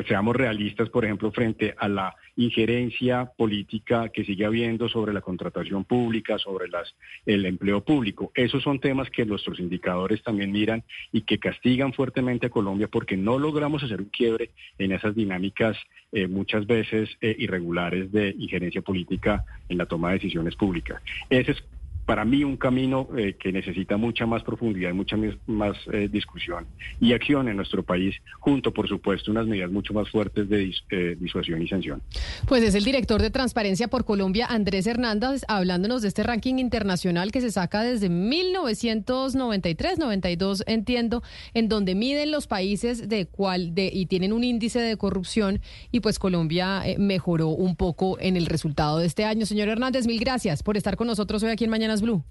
seamos 0.09 0.35
realistas, 0.35 0.91
por 0.91 1.05
ejemplo, 1.05 1.31
frente 1.31 1.64
a 1.78 1.89
la 1.89 2.15
injerencia 2.36 3.31
política 3.36 4.09
que 4.09 4.24
sigue 4.24 4.45
habiendo 4.45 4.89
sobre 4.89 5.12
la 5.12 5.20
contratación 5.20 5.85
pública, 5.85 6.39
sobre 6.39 6.69
las, 6.69 6.95
el 7.27 7.47
empleo 7.47 7.82
público. 7.85 8.32
Esos 8.35 8.62
son 8.62 8.81
temas 8.81 9.09
que 9.11 9.24
nuestros 9.24 9.61
indicadores 9.61 10.23
también 10.23 10.51
miran 10.51 10.82
y 11.12 11.23
que 11.23 11.39
castigan 11.39 11.93
fuertemente 11.93 12.47
a 12.47 12.51
Colombia 12.51 12.89
porque 12.89 13.16
no 13.16 13.39
logramos 13.39 13.82
hacer 13.82 14.01
un 14.01 14.09
quiebre 14.09 14.51
en 14.78 14.93
esas 14.93 15.15
dinámicas 15.15 15.77
eh, 16.12 16.27
muchas 16.27 16.66
veces 16.66 17.11
eh, 17.20 17.35
irregulares 17.39 18.11
de 18.12 18.35
injerencia 18.39 18.82
política 18.82 19.45
en 19.69 19.78
la 19.78 19.86
toma 19.86 20.09
de 20.09 20.15
decisiones 20.15 20.57
públicas. 20.57 21.01
Ese 21.31 21.53
es 21.53 21.65
para 22.06 22.24
mí 22.24 22.44
un 22.44 22.56
camino 22.56 23.09
eh, 23.16 23.36
que 23.39 23.51
necesita 23.52 23.97
mucha 23.97 24.26
más 24.26 24.43
profundidad 24.43 24.90
y 24.90 24.93
mucha 24.93 25.16
más 25.47 25.76
eh, 25.93 26.09
discusión 26.10 26.66
y 27.01 27.12
acción 27.12 27.48
en 27.48 27.56
nuestro 27.56 27.82
país, 27.82 28.14
junto, 28.40 28.72
por 28.72 28.89
supuesto, 28.89 29.31
unas 29.31 29.47
medidas 29.47 29.70
mucho 29.70 29.94
más 29.94 30.10
fuertes 30.10 30.48
de 30.48 30.74
eh, 30.90 31.16
disuasión 31.18 31.62
y 31.62 31.68
sanción. 31.68 32.02
Pues 32.47 32.62
es 32.62 32.74
el 32.74 32.85
director 32.85 33.22
de 33.22 33.31
Transparencia 33.31 33.89
por 33.89 34.05
Colombia, 34.05 34.47
Andrés 34.47 34.86
Hernández, 34.86 35.43
hablándonos 35.48 36.02
de 36.02 36.09
este 36.09 36.22
ranking 36.22 36.56
internacional 36.56 37.32
que 37.32 37.40
se 37.40 37.51
saca 37.51 37.82
desde 37.82 38.09
1993, 38.10 39.98
92, 39.98 40.64
entiendo, 40.66 41.22
en 41.55 41.68
donde 41.68 41.94
miden 41.94 42.31
los 42.31 42.47
países 42.47 43.09
de 43.09 43.26
cuál 43.26 43.74
de 43.74 43.90
y 43.93 44.06
tienen 44.06 44.32
un 44.32 44.44
índice 44.44 44.81
de 44.81 44.97
corrupción 44.97 45.60
y 45.90 46.01
pues 46.01 46.18
Colombia 46.18 46.82
mejoró 46.98 47.48
un 47.48 47.76
poco 47.76 48.18
en 48.20 48.36
el 48.36 48.47
resultado 48.47 48.98
de 48.98 49.06
este 49.06 49.24
año. 49.24 49.47
Señor 49.47 49.68
Hernández, 49.68 50.06
mil 50.06 50.20
gracias 50.20 50.62
por 50.62 50.76
estar 50.76 50.97
con 50.97 51.06
nosotros 51.06 51.43
hoy 51.43 51.51
aquí 51.51 51.64
en 51.64 51.70
Mañana 51.70 51.94
Blue. 52.03 52.25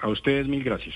A 0.00 0.08
ustedes 0.08 0.46
mil 0.48 0.62
gracias. 0.62 0.94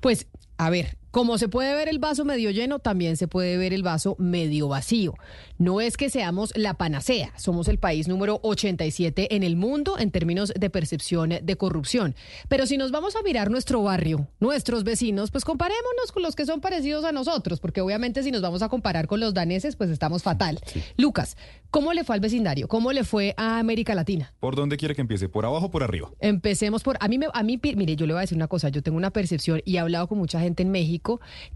Pues, 0.00 0.28
a 0.58 0.70
ver, 0.70 0.96
como 1.16 1.38
se 1.38 1.48
puede 1.48 1.74
ver 1.74 1.88
el 1.88 1.98
vaso 1.98 2.26
medio 2.26 2.50
lleno, 2.50 2.78
también 2.78 3.16
se 3.16 3.26
puede 3.26 3.56
ver 3.56 3.72
el 3.72 3.82
vaso 3.82 4.16
medio 4.18 4.68
vacío. 4.68 5.14
No 5.56 5.80
es 5.80 5.96
que 5.96 6.10
seamos 6.10 6.52
la 6.54 6.74
panacea, 6.74 7.32
somos 7.38 7.68
el 7.68 7.78
país 7.78 8.06
número 8.06 8.38
87 8.42 9.34
en 9.34 9.42
el 9.42 9.56
mundo 9.56 9.98
en 9.98 10.10
términos 10.10 10.52
de 10.54 10.68
percepción 10.68 11.30
de 11.40 11.56
corrupción. 11.56 12.14
Pero 12.50 12.66
si 12.66 12.76
nos 12.76 12.90
vamos 12.90 13.16
a 13.16 13.22
mirar 13.22 13.50
nuestro 13.50 13.82
barrio, 13.82 14.28
nuestros 14.40 14.84
vecinos, 14.84 15.30
pues 15.30 15.46
comparémonos 15.46 16.12
con 16.12 16.22
los 16.22 16.36
que 16.36 16.44
son 16.44 16.60
parecidos 16.60 17.06
a 17.06 17.12
nosotros, 17.12 17.60
porque 17.60 17.80
obviamente 17.80 18.22
si 18.22 18.30
nos 18.30 18.42
vamos 18.42 18.60
a 18.60 18.68
comparar 18.68 19.06
con 19.06 19.18
los 19.18 19.32
daneses, 19.32 19.74
pues 19.74 19.88
estamos 19.88 20.22
fatal. 20.22 20.60
Lucas, 20.98 21.38
¿cómo 21.70 21.94
le 21.94 22.04
fue 22.04 22.16
al 22.16 22.20
vecindario? 22.20 22.68
¿Cómo 22.68 22.92
le 22.92 23.04
fue 23.04 23.32
a 23.38 23.58
América 23.58 23.94
Latina? 23.94 24.34
¿Por 24.38 24.54
dónde 24.54 24.76
quiere 24.76 24.94
que 24.94 25.00
empiece? 25.00 25.30
¿Por 25.30 25.46
abajo 25.46 25.64
o 25.64 25.70
por 25.70 25.82
arriba? 25.82 26.10
Empecemos 26.20 26.82
por... 26.82 26.98
A 27.00 27.08
mí, 27.08 27.18
a 27.32 27.42
mí, 27.42 27.58
mire, 27.74 27.96
yo 27.96 28.06
le 28.06 28.12
voy 28.12 28.18
a 28.18 28.20
decir 28.20 28.36
una 28.36 28.48
cosa, 28.48 28.68
yo 28.68 28.82
tengo 28.82 28.98
una 28.98 29.12
percepción 29.12 29.62
y 29.64 29.76
he 29.76 29.78
hablado 29.78 30.08
con 30.08 30.18
mucha 30.18 30.40
gente 30.40 30.62
en 30.62 30.70
México 30.70 31.05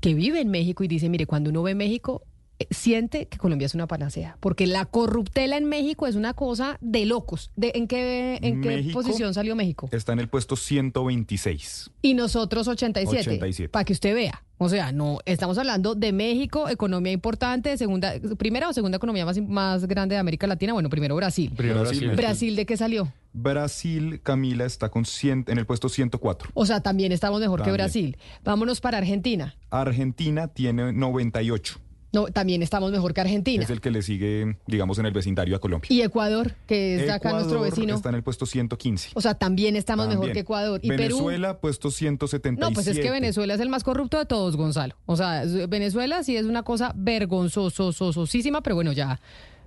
que 0.01 0.15
vive 0.15 0.41
en 0.41 0.51
México 0.51 0.85
y 0.85 0.89
dice, 0.89 1.09
mire, 1.09 1.27
cuando 1.27 1.51
uno 1.51 1.63
ve 1.63 1.75
México, 1.75 2.23
siente 2.71 3.27
que 3.27 3.39
Colombia 3.39 3.67
es 3.67 3.75
una 3.75 3.87
panacea, 3.87 4.37
porque 4.41 4.67
la 4.67 4.85
corruptela 4.85 5.57
en 5.57 5.65
México 5.65 6.07
es 6.07 6.15
una 6.15 6.35
cosa 6.35 6.79
de 6.81 7.07
locos. 7.07 7.51
De, 7.57 7.73
¿En 7.75 7.89
qué, 7.89 8.39
en 8.43 8.61
qué 8.61 8.91
posición 8.93 9.35
salió 9.35 9.57
México? 9.57 9.89
Está 9.93 10.13
en 10.13 10.21
el 10.21 10.29
puesto 10.29 10.57
126. 10.57 11.91
Y 12.03 12.15
nosotros 12.15 12.69
87. 12.69 13.21
87. 13.21 13.69
Para 13.69 13.85
que 13.85 13.93
usted 13.93 14.15
vea. 14.15 14.43
O 14.63 14.69
sea, 14.69 14.93
no, 14.93 15.21
estamos 15.25 15.57
hablando 15.57 15.95
de 15.95 16.13
México, 16.13 16.69
economía 16.69 17.13
importante, 17.13 17.79
segunda, 17.79 18.13
primera 18.37 18.69
o 18.69 18.75
segunda 18.75 18.99
economía 18.99 19.25
más, 19.25 19.41
más 19.41 19.87
grande 19.87 20.17
de 20.17 20.19
América 20.19 20.47
Latina. 20.47 20.75
Bueno, 20.75 20.91
primero 20.91 21.17
Brasil. 21.17 21.51
Brasil. 21.57 22.11
Brasil. 22.15 22.57
¿de 22.57 22.67
qué 22.67 22.77
salió? 22.77 23.11
Brasil, 23.33 24.21
Camila, 24.23 24.67
está 24.67 24.91
con 24.91 25.07
100, 25.07 25.47
en 25.49 25.57
el 25.57 25.65
puesto 25.65 25.89
104. 25.89 26.51
O 26.53 26.67
sea, 26.67 26.83
también 26.83 27.11
estamos 27.11 27.41
mejor 27.41 27.63
que 27.63 27.73
Brasil. 27.73 28.19
Vámonos 28.45 28.83
para 28.83 28.99
Argentina. 28.99 29.57
Argentina 29.71 30.49
tiene 30.49 30.93
98. 30.93 31.81
No, 32.13 32.27
también 32.27 32.63
estamos 32.63 32.91
mejor 32.91 33.15
que 33.15 33.21
Argentina. 33.21 33.63
Es 33.63 33.71
el 33.71 33.81
que 33.81 33.91
le 33.91 34.03
sigue, 34.03 34.57
digamos, 34.67 34.99
en 34.99 35.07
el 35.07 35.13
vecindario 35.13 35.57
a 35.57 35.61
Colombia. 35.61 35.87
Y 35.91 36.03
Ecuador, 36.03 36.55
que 36.67 37.05
es 37.05 37.11
acá 37.11 37.33
nuestro 37.33 37.61
vecino. 37.61 37.95
Está 37.95 38.09
en 38.09 38.17
el 38.17 38.23
puesto 38.23 38.47
115. 38.47 39.11
O 39.15 39.21
sea, 39.21 39.35
también 39.35 39.77
estamos 39.77 40.09
mejor 40.09 40.33
que 40.33 40.41
Ecuador. 40.41 40.81
¿Y 40.83 40.89
Venezuela, 40.89 41.59
puesto 41.61 41.91
177. 41.91 42.61
No, 42.61 42.73
pues 42.75 42.87
es 42.87 42.99
que 42.99 43.11
Venezuela 43.11 43.55
es 43.55 43.61
el 43.61 43.69
más 43.69 43.85
corrupto 43.85 44.19
de 44.19 44.27
todos, 44.27 44.57
Gonzalo. 44.57 44.97
O 45.07 45.17
sea, 45.17 45.45
Venezuela 45.69 46.23
sí 46.25 46.37
es 46.37 46.47
una 46.47 46.63
cosa 46.63 46.93
vergonzososísima, 46.97 48.63
pero 48.63 48.75
bueno, 48.75 48.93
ya 48.93 49.21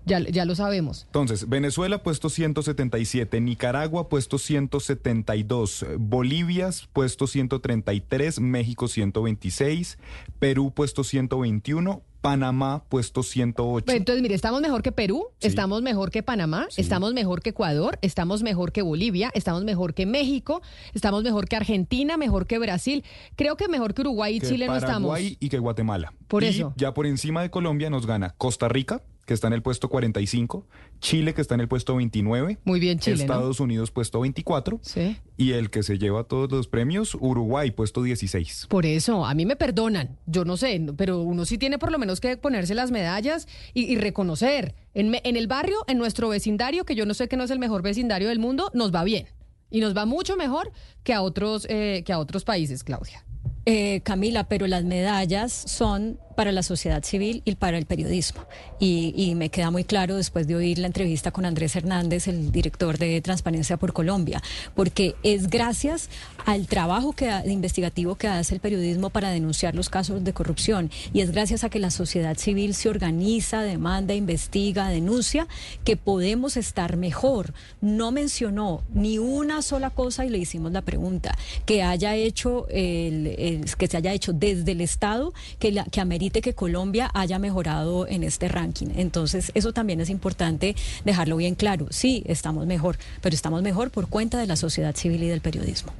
Ya, 0.05 0.19
ya 0.19 0.45
lo 0.45 0.55
sabemos. 0.55 1.03
Entonces, 1.05 1.47
Venezuela 1.49 2.03
puesto 2.03 2.29
177, 2.29 3.39
Nicaragua 3.41 4.09
puesto 4.09 4.37
172, 4.37 5.85
Bolivia 5.97 6.69
puesto 6.91 7.27
133, 7.27 8.39
México 8.39 8.87
126, 8.87 9.97
Perú 10.39 10.71
puesto 10.73 11.03
121, 11.03 12.01
Panamá 12.23 12.85
puesto 12.87 13.21
108. 13.21 13.91
Entonces, 13.91 14.21
mire, 14.21 14.33
estamos 14.33 14.61
mejor 14.61 14.81
que 14.81 14.93
Perú, 14.93 15.27
estamos 15.41 15.81
mejor 15.81 16.09
que 16.09 16.23
Panamá, 16.23 16.67
estamos 16.77 17.13
mejor 17.13 17.41
que 17.41 17.49
Ecuador, 17.49 17.99
estamos 18.01 18.43
mejor 18.43 18.71
que 18.71 18.81
Bolivia, 18.81 19.29
estamos 19.33 19.65
mejor 19.65 19.93
que 19.93 20.05
México, 20.05 20.61
estamos 20.93 21.23
mejor 21.23 21.49
que 21.49 21.57
Argentina, 21.57 22.15
mejor 22.15 22.47
que 22.47 22.59
Brasil. 22.59 23.03
Creo 23.35 23.57
que 23.57 23.67
mejor 23.67 23.93
que 23.93 24.01
Uruguay 24.01 24.37
y 24.37 24.39
que 24.39 24.47
Chile 24.47 24.67
no 24.67 24.75
estamos. 24.77 25.09
Paraguay 25.09 25.35
y 25.41 25.49
que 25.49 25.59
Guatemala. 25.59 26.13
Por 26.29 26.45
Y 26.45 26.47
eso. 26.47 26.73
Ya 26.77 26.93
por 26.93 27.07
encima 27.07 27.41
de 27.41 27.49
Colombia 27.49 27.89
nos 27.89 28.05
gana 28.05 28.33
Costa 28.37 28.69
Rica, 28.69 29.01
que 29.25 29.33
está 29.33 29.47
en 29.47 29.53
el 29.53 29.61
puesto 29.61 29.87
45, 29.89 30.65
Chile, 30.99 31.33
que 31.33 31.41
está 31.41 31.55
en 31.55 31.61
el 31.61 31.67
puesto 31.67 31.95
29. 31.95 32.57
Muy 32.65 32.79
bien, 32.79 32.99
Chile, 32.99 33.15
¿no? 33.17 33.21
Estados 33.23 33.59
Unidos, 33.59 33.91
puesto 33.91 34.19
24. 34.19 34.79
Sí. 34.81 35.17
Y 35.37 35.51
el 35.53 35.69
que 35.69 35.81
se 35.83 35.97
lleva 35.97 36.25
todos 36.25 36.51
los 36.51 36.67
premios, 36.67 37.15
Uruguay, 37.19 37.71
puesto 37.71 38.03
16. 38.03 38.67
Por 38.69 38.85
eso, 38.85 39.25
a 39.25 39.33
mí 39.33 39.45
me 39.45 39.55
perdonan, 39.55 40.17
yo 40.25 40.43
no 40.45 40.57
sé, 40.57 40.79
pero 40.97 41.21
uno 41.21 41.45
sí 41.45 41.57
tiene 41.57 41.79
por 41.79 41.91
lo 41.91 41.99
menos 41.99 42.19
que 42.19 42.35
ponerse 42.37 42.75
las 42.75 42.91
medallas 42.91 43.47
y, 43.73 43.83
y 43.85 43.95
reconocer. 43.97 44.75
En, 44.93 45.09
me- 45.09 45.21
en 45.23 45.37
el 45.37 45.47
barrio, 45.47 45.77
en 45.87 45.97
nuestro 45.97 46.29
vecindario, 46.29 46.85
que 46.85 46.95
yo 46.95 47.05
no 47.05 47.13
sé 47.13 47.27
que 47.27 47.37
no 47.37 47.43
es 47.45 47.51
el 47.51 47.59
mejor 47.59 47.81
vecindario 47.81 48.27
del 48.29 48.39
mundo, 48.39 48.69
nos 48.73 48.93
va 48.93 49.03
bien. 49.03 49.27
Y 49.69 49.79
nos 49.79 49.95
va 49.97 50.05
mucho 50.05 50.35
mejor 50.35 50.71
que 51.03 51.13
a 51.13 51.21
otros, 51.21 51.65
eh, 51.69 52.03
que 52.05 52.13
a 52.13 52.19
otros 52.19 52.43
países, 52.43 52.83
Claudia. 52.83 53.25
Eh, 53.65 54.01
Camila, 54.03 54.47
pero 54.49 54.67
las 54.67 54.83
medallas 54.83 55.51
son 55.53 56.19
para 56.33 56.51
la 56.51 56.63
sociedad 56.63 57.03
civil 57.03 57.41
y 57.45 57.55
para 57.55 57.77
el 57.77 57.85
periodismo. 57.85 58.45
Y, 58.79 59.33
me 59.35 59.49
queda 59.49 59.71
muy 59.71 59.83
claro 59.83 60.15
después 60.15 60.45
de 60.47 60.55
oír 60.55 60.77
la 60.77 60.87
entrevista 60.87 61.31
con 61.31 61.45
Andrés 61.45 61.75
Hernández, 61.75 62.27
el 62.27 62.51
director 62.51 62.97
de 62.97 63.19
Transparencia 63.21 63.77
por 63.77 63.93
Colombia, 63.93 64.41
porque 64.75 65.15
es 65.23 65.49
gracias 65.49 66.09
al 66.45 66.67
trabajo 66.67 67.13
que, 67.13 67.31
investigativo 67.45 68.15
que 68.15 68.27
hace 68.27 68.53
el 68.53 68.59
periodismo 68.61 69.09
para 69.09 69.29
denunciar 69.29 69.75
los 69.75 69.89
casos 69.89 70.23
de 70.23 70.33
corrupción 70.33 70.91
y 71.13 71.21
es 71.21 71.31
gracias 71.31 71.63
a 71.63 71.69
que 71.69 71.79
la 71.79 71.89
sociedad 71.89 72.37
civil 72.37 72.73
se 72.75 72.89
organiza, 72.89 73.61
demanda, 73.61 74.13
investiga, 74.13 74.89
denuncia, 74.89 75.47
que 75.83 75.97
podemos 75.97 76.57
estar 76.57 76.97
mejor. 76.97 77.53
No 77.81 78.11
mencionó 78.11 78.83
ni 78.93 79.17
una 79.17 79.61
sola 79.61 79.89
cosa 79.89 80.25
y 80.25 80.29
le 80.29 80.37
hicimos 80.37 80.71
la 80.71 80.81
pregunta 80.81 81.35
que 81.65 81.81
haya 81.83 82.15
hecho 82.15 82.67
el- 82.69 83.65
que 83.77 83.87
se 83.87 83.97
haya 83.97 84.13
hecho 84.13 84.33
desde 84.33 84.73
el 84.73 84.81
Estado 84.81 85.33
que, 85.59 85.71
la, 85.71 85.85
que 85.85 86.01
amerite 86.23 86.41
que 86.41 86.53
Colombia 86.53 87.11
haya 87.13 87.37
mejorado 87.37 88.07
en 88.07 88.23
este 88.23 88.47
ranking. 88.47 88.87
Entonces, 88.95 89.51
eso 89.55 89.73
también 89.73 89.99
es 89.99 90.09
importante 90.09 90.73
dejarlo 91.03 91.35
bien 91.35 91.53
claro. 91.55 91.87
Sí, 91.89 92.23
estamos 92.27 92.65
mejor, 92.65 92.97
pero 93.21 93.35
estamos 93.35 93.61
mejor 93.61 93.91
por 93.91 94.07
cuenta 94.07 94.37
de 94.39 94.47
la 94.47 94.55
sociedad 94.55 94.95
civil 94.95 95.21
y 95.23 95.27
del 95.27 95.41
periodismo. 95.41 95.91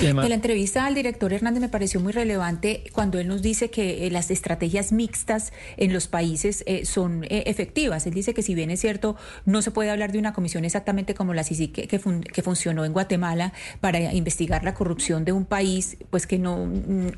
De 0.00 0.12
la 0.28 0.34
entrevista 0.36 0.86
al 0.86 0.94
director 0.94 1.32
Hernández 1.32 1.60
me 1.60 1.68
pareció 1.68 1.98
muy 1.98 2.12
relevante 2.12 2.84
cuando 2.92 3.18
él 3.18 3.26
nos 3.26 3.42
dice 3.42 3.70
que 3.70 4.06
eh, 4.06 4.10
las 4.12 4.30
estrategias 4.30 4.92
mixtas 4.92 5.52
en 5.76 5.92
los 5.92 6.06
países 6.06 6.62
eh, 6.66 6.84
son 6.86 7.24
eh, 7.24 7.42
efectivas. 7.46 8.06
Él 8.06 8.14
dice 8.14 8.34
que 8.34 8.42
si 8.42 8.54
bien 8.54 8.70
es 8.70 8.80
cierto, 8.80 9.16
no 9.46 9.62
se 9.62 9.72
puede 9.72 9.90
hablar 9.90 10.12
de 10.12 10.18
una 10.20 10.32
comisión 10.32 10.64
exactamente 10.64 11.14
como 11.14 11.34
la 11.34 11.42
CICI 11.42 11.68
que, 11.68 11.88
que, 11.88 11.98
fun- 11.98 12.22
que 12.22 12.42
funcionó 12.42 12.84
en 12.84 12.92
Guatemala 12.92 13.52
para 13.80 14.12
investigar 14.14 14.62
la 14.62 14.74
corrupción 14.74 15.24
de 15.24 15.32
un 15.32 15.44
país, 15.44 15.96
pues 16.10 16.28
que 16.28 16.38
no, 16.38 16.68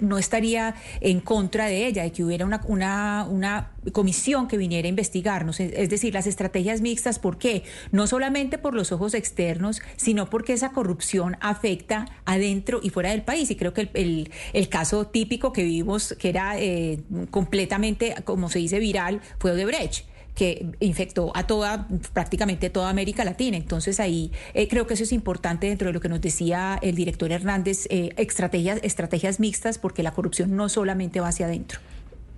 no 0.01 0.17
estaría 0.17 0.77
en 1.03 1.21
contra 1.21 1.67
de 1.67 1.87
ella 1.87 2.07
y 2.07 2.11
que 2.11 2.25
hubiera 2.25 2.47
una, 2.47 2.54
una, 2.67 3.71
comisión 3.93 4.49
que 4.49 4.57
viniera 4.57 4.87
a 4.87 4.89
investigarnos. 4.89 5.61
Es 5.61 5.91
decir, 5.91 6.15
las 6.15 6.27
estrategias 6.27 6.81
mixtas, 6.81 7.19
¿por 7.19 7.39
qué? 7.39 7.65
No 7.93 8.07
solamente 8.07 8.59
por 8.59 8.75
los 8.75 8.93
ojos 8.93 9.15
externos, 9.15 9.83
sino 9.97 10.31
porque 10.31 10.55
esa 10.55 10.71
corrupción 10.73 11.37
afecta 11.41 12.07
adentro 12.25 12.81
y 12.83 12.91
fuera 12.91 13.11
del 13.11 13.23
país. 13.23 13.51
Y 13.51 13.57
creo 13.57 13.75
que 13.75 13.91
el 14.53 14.69
caso 14.69 15.07
típico 15.07 15.53
que 15.53 15.65
vimos, 15.65 16.15
que 16.19 16.29
era 16.29 16.59
eh, 16.59 17.03
completamente, 17.31 18.15
como 18.25 18.49
se 18.49 18.59
dice, 18.59 18.79
viral, 18.79 19.21
fue 19.39 19.53
Odebrecht 19.53 20.07
que 20.35 20.67
infectó 20.81 21.33
a 21.35 21.47
toda, 21.47 21.89
prácticamente 22.13 22.71
toda 22.71 22.91
América 22.91 23.25
Latina. 23.25 23.57
Entonces 23.57 24.01
ahí 24.01 24.33
eh, 24.53 24.69
creo 24.69 24.87
que 24.87 24.95
eso 24.95 25.05
es 25.05 25.13
importante 25.13 25.69
dentro 25.69 25.87
de 25.89 25.93
lo 25.93 26.01
que 26.01 26.09
nos 26.09 26.21
decía 26.21 26.79
el 26.83 26.97
director 26.97 27.31
Hernández, 27.31 27.87
eh, 27.91 28.11
estrategias, 28.17 28.81
estrategias 28.83 29.41
mixtas, 29.41 29.79
porque 29.79 30.03
la 30.03 30.13
corrupción 30.13 30.57
no 30.57 30.69
solamente 30.69 31.21
va 31.21 31.29
hacia 31.29 31.47
adentro. 31.47 31.81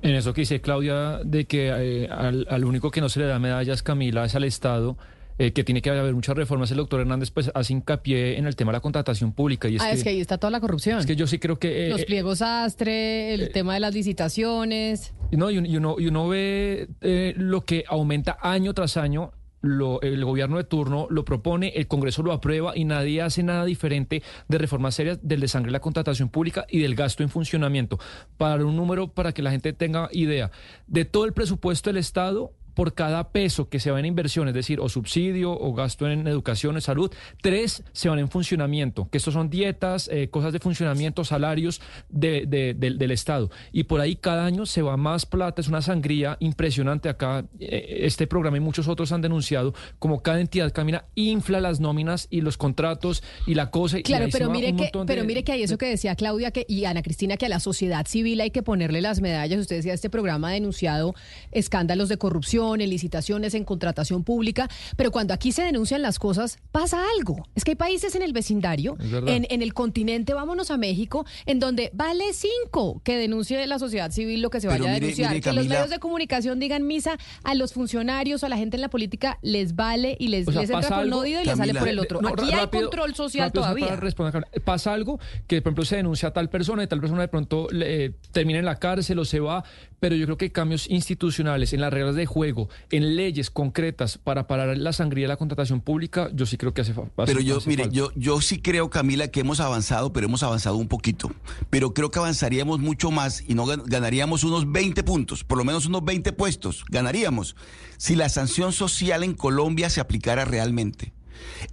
En 0.02 0.14
eso 0.14 0.32
que 0.34 0.42
dice 0.42 0.60
Claudia, 0.60 1.20
de 1.24 1.46
que 1.46 1.68
eh, 1.74 2.08
al, 2.10 2.46
al 2.50 2.64
único 2.64 2.90
que 2.90 3.00
no 3.00 3.08
se 3.08 3.20
le 3.20 3.26
da 3.26 3.38
medallas, 3.38 3.82
Camila, 3.82 4.24
es 4.24 4.34
al 4.34 4.44
Estado, 4.44 4.96
eh, 5.38 5.52
que 5.52 5.64
tiene 5.64 5.82
que 5.82 5.90
haber 5.90 6.14
muchas 6.14 6.36
reformas. 6.36 6.70
El 6.70 6.76
doctor 6.78 7.00
Hernández 7.00 7.30
pues 7.30 7.50
hace 7.54 7.72
hincapié 7.72 8.38
en 8.38 8.46
el 8.46 8.56
tema 8.56 8.72
de 8.72 8.76
la 8.76 8.80
contratación 8.80 9.32
pública. 9.32 9.68
Y 9.68 9.76
es 9.76 9.82
ah, 9.82 9.88
que, 9.90 9.94
es 9.96 10.02
que 10.04 10.08
ahí 10.10 10.20
está 10.20 10.38
toda 10.38 10.50
la 10.50 10.60
corrupción. 10.60 10.98
es 10.98 11.06
que 11.06 11.16
yo 11.16 11.26
sí 11.26 11.38
creo 11.38 11.58
que... 11.58 11.86
eh, 11.86 11.90
Los 11.90 12.04
pliegos 12.04 12.40
astre, 12.42 13.34
el 13.34 13.50
tema 13.52 13.74
de 13.74 13.80
las 13.80 13.94
licitaciones. 13.94 15.14
No, 15.32 15.50
y, 15.50 15.58
un- 15.58 15.66
y 15.66 15.76
uno, 15.76 15.96
y 15.98 16.06
uno 16.08 16.28
ve 16.28 16.88
lo 17.36 17.64
que 17.64 17.84
aumenta 17.88 18.38
año 18.40 18.74
tras 18.74 18.96
año. 18.96 19.32
Lo, 19.66 20.00
el 20.00 20.24
gobierno 20.24 20.56
de 20.56 20.64
turno 20.64 21.06
lo 21.10 21.24
propone, 21.24 21.68
el 21.76 21.86
Congreso 21.86 22.22
lo 22.22 22.32
aprueba 22.32 22.76
y 22.76 22.84
nadie 22.84 23.22
hace 23.22 23.42
nada 23.42 23.64
diferente 23.64 24.22
de 24.48 24.58
reformas 24.58 24.94
serias 24.94 25.18
del 25.22 25.40
desangre 25.40 25.68
de 25.68 25.72
la 25.72 25.80
contratación 25.80 26.28
pública 26.28 26.66
y 26.68 26.80
del 26.80 26.94
gasto 26.94 27.22
en 27.22 27.28
funcionamiento. 27.28 27.98
Para 28.38 28.64
un 28.64 28.76
número, 28.76 29.08
para 29.08 29.32
que 29.32 29.42
la 29.42 29.50
gente 29.50 29.72
tenga 29.72 30.08
idea, 30.12 30.50
de 30.86 31.04
todo 31.04 31.24
el 31.24 31.32
presupuesto 31.32 31.90
del 31.90 31.98
Estado, 31.98 32.52
por 32.76 32.94
cada 32.94 33.30
peso 33.32 33.68
que 33.68 33.80
se 33.80 33.90
va 33.90 33.98
en 33.98 34.04
inversión, 34.06 34.46
es 34.48 34.54
decir, 34.54 34.78
o 34.80 34.88
subsidio 34.88 35.50
o 35.50 35.72
gasto 35.72 36.08
en 36.08 36.28
educación, 36.28 36.76
en 36.76 36.82
salud, 36.82 37.10
tres 37.40 37.82
se 37.92 38.08
van 38.10 38.18
en 38.18 38.28
funcionamiento, 38.28 39.08
que 39.10 39.16
estos 39.18 39.32
son 39.34 39.48
dietas, 39.48 40.08
eh, 40.12 40.28
cosas 40.28 40.52
de 40.52 40.58
funcionamiento, 40.60 41.24
salarios 41.24 41.80
de- 42.10 42.44
de- 42.46 42.74
del- 42.74 42.98
del 42.98 43.10
Estado. 43.12 43.50
Y 43.72 43.84
por 43.84 44.00
ahí 44.00 44.16
cada 44.16 44.44
año 44.44 44.66
se 44.66 44.82
va 44.82 44.96
más 44.98 45.24
plata, 45.24 45.60
es 45.62 45.68
una 45.68 45.80
sangría 45.80 46.36
impresionante. 46.38 47.08
Acá 47.08 47.46
eh, 47.58 48.00
este 48.02 48.26
programa 48.26 48.58
y 48.58 48.60
muchos 48.60 48.88
otros 48.88 49.10
han 49.10 49.22
denunciado 49.22 49.72
como 49.98 50.22
cada 50.22 50.40
entidad 50.40 50.70
camina, 50.72 51.06
infla 51.14 51.60
las 51.60 51.80
nóminas 51.80 52.28
y 52.30 52.42
los 52.42 52.58
contratos 52.58 53.22
y 53.46 53.54
la 53.54 53.70
cosa. 53.70 54.02
Claro, 54.02 54.26
pero 54.30 54.50
mire 54.50 54.76
que, 54.76 54.90
de- 54.92 55.04
pero 55.06 55.24
mire 55.24 55.44
que 55.44 55.52
hay 55.52 55.62
eso 55.62 55.78
que 55.78 55.86
decía 55.86 56.14
Claudia 56.14 56.50
que, 56.50 56.66
y 56.68 56.84
Ana 56.84 57.00
Cristina, 57.02 57.38
que 57.38 57.46
a 57.46 57.48
la 57.48 57.60
sociedad 57.60 58.04
civil 58.06 58.38
hay 58.42 58.50
que 58.50 58.62
ponerle 58.62 59.00
las 59.00 59.22
medallas. 59.22 59.60
Usted 59.60 59.76
decía, 59.76 59.94
este 59.94 60.10
programa 60.10 60.48
ha 60.50 60.52
denunciado 60.52 61.14
escándalos 61.52 62.08
de 62.10 62.18
corrupción, 62.18 62.65
en 62.74 62.90
licitaciones, 62.90 63.54
en 63.54 63.64
contratación 63.64 64.24
pública, 64.24 64.68
pero 64.96 65.10
cuando 65.10 65.32
aquí 65.34 65.52
se 65.52 65.62
denuncian 65.62 66.02
las 66.02 66.18
cosas, 66.18 66.58
pasa 66.72 66.98
algo. 67.16 67.46
Es 67.54 67.64
que 67.64 67.72
hay 67.72 67.76
países 67.76 68.14
en 68.14 68.22
el 68.22 68.32
vecindario, 68.32 68.96
en, 69.26 69.46
en 69.48 69.62
el 69.62 69.72
continente, 69.74 70.34
vámonos 70.34 70.70
a 70.70 70.76
México, 70.76 71.24
en 71.46 71.60
donde 71.60 71.90
vale 71.94 72.24
cinco 72.32 73.00
que 73.04 73.16
denuncie 73.16 73.64
la 73.66 73.78
sociedad 73.78 74.10
civil 74.10 74.42
lo 74.42 74.50
que 74.50 74.60
se 74.60 74.68
Pero 74.68 74.84
vaya 74.84 74.96
a 74.96 75.00
denunciar. 75.00 75.30
mire, 75.30 75.40
que 75.42 75.52
los 75.52 75.66
medios 75.68 75.90
de 75.90 75.98
comunicación 75.98 76.58
digan 76.58 76.86
misa 76.86 77.18
a 77.44 77.54
los 77.54 77.72
funcionarios, 77.72 78.42
a 78.44 78.48
la 78.48 78.56
gente 78.56 78.76
en 78.76 78.80
la 78.80 78.88
política, 78.90 79.38
les 79.42 79.74
vale 79.76 80.16
y 80.18 80.28
les, 80.28 80.48
O 80.48 80.52
sea, 80.52 80.62
les 80.62 80.70
entra 80.70 80.96
por 80.96 81.06
un 81.06 81.12
oído 81.12 81.42
y 81.42 81.44
les 81.44 81.56
sale 81.56 81.74
por 81.74 81.88
el 81.88 81.98
otro. 81.98 82.20
No, 82.20 82.28
Aquí 82.28 82.52
hay 82.52 82.66
control 82.68 83.14
social 83.14 83.46
rápido, 83.48 83.62
todavía. 83.62 83.86
para 83.86 84.00
responder, 84.00 84.32
Carmen. 84.32 84.50
Pasa 84.64 84.92
algo 84.92 85.18
que, 85.46 85.60
por 85.62 85.70
ejemplo, 85.70 85.84
se 85.84 85.96
denuncia 85.96 86.28
a 86.30 86.32
tal 86.32 86.48
persona 86.48 86.82
y 86.82 86.86
tal 86.86 87.00
persona 87.00 87.22
de 87.22 87.28
pronto 87.28 87.68
eh, 87.72 88.12
termina 88.32 88.58
en 88.58 88.64
la 88.64 88.76
cárcel 88.76 89.18
o 89.18 89.24
se 89.24 89.40
va, 89.40 89.64
pero 90.00 90.14
yo 90.16 90.24
creo 90.26 90.36
que 90.36 90.50
cambios 90.52 90.88
institucionales 90.90 91.72
en 91.72 91.80
las 91.80 91.92
reglas 91.92 92.14
de 92.14 92.26
juego, 92.26 92.55
en 92.90 93.16
leyes 93.16 93.50
concretas 93.50 94.18
para 94.18 94.46
parar 94.46 94.76
la 94.76 94.92
sangría 94.92 95.24
de 95.24 95.28
la 95.28 95.36
contratación 95.36 95.80
pública, 95.80 96.30
yo 96.34 96.46
sí 96.46 96.56
creo 96.56 96.72
que 96.74 96.80
hace, 96.82 96.94
fa- 96.94 97.02
hace- 97.02 97.26
Pero 97.32 97.40
yo, 97.40 97.58
mire, 97.66 97.84
falta. 97.84 97.96
yo, 97.96 98.10
yo 98.16 98.40
sí 98.40 98.60
creo, 98.60 98.90
Camila, 98.90 99.28
que 99.28 99.40
hemos 99.40 99.60
avanzado, 99.60 100.12
pero 100.12 100.26
hemos 100.26 100.42
avanzado 100.42 100.76
un 100.76 100.88
poquito. 100.88 101.30
Pero 101.70 101.92
creo 101.94 102.10
que 102.10 102.18
avanzaríamos 102.18 102.78
mucho 102.80 103.10
más 103.10 103.42
y 103.46 103.54
no 103.54 103.66
gan- 103.66 103.82
ganaríamos 103.86 104.44
unos 104.44 104.70
20 104.70 105.02
puntos, 105.02 105.44
por 105.44 105.58
lo 105.58 105.64
menos 105.64 105.86
unos 105.86 106.04
20 106.04 106.32
puestos, 106.32 106.84
ganaríamos, 106.90 107.56
si 107.98 108.16
la 108.16 108.28
sanción 108.28 108.72
social 108.72 109.22
en 109.22 109.34
Colombia 109.34 109.90
se 109.90 110.00
aplicara 110.00 110.44
realmente. 110.44 111.12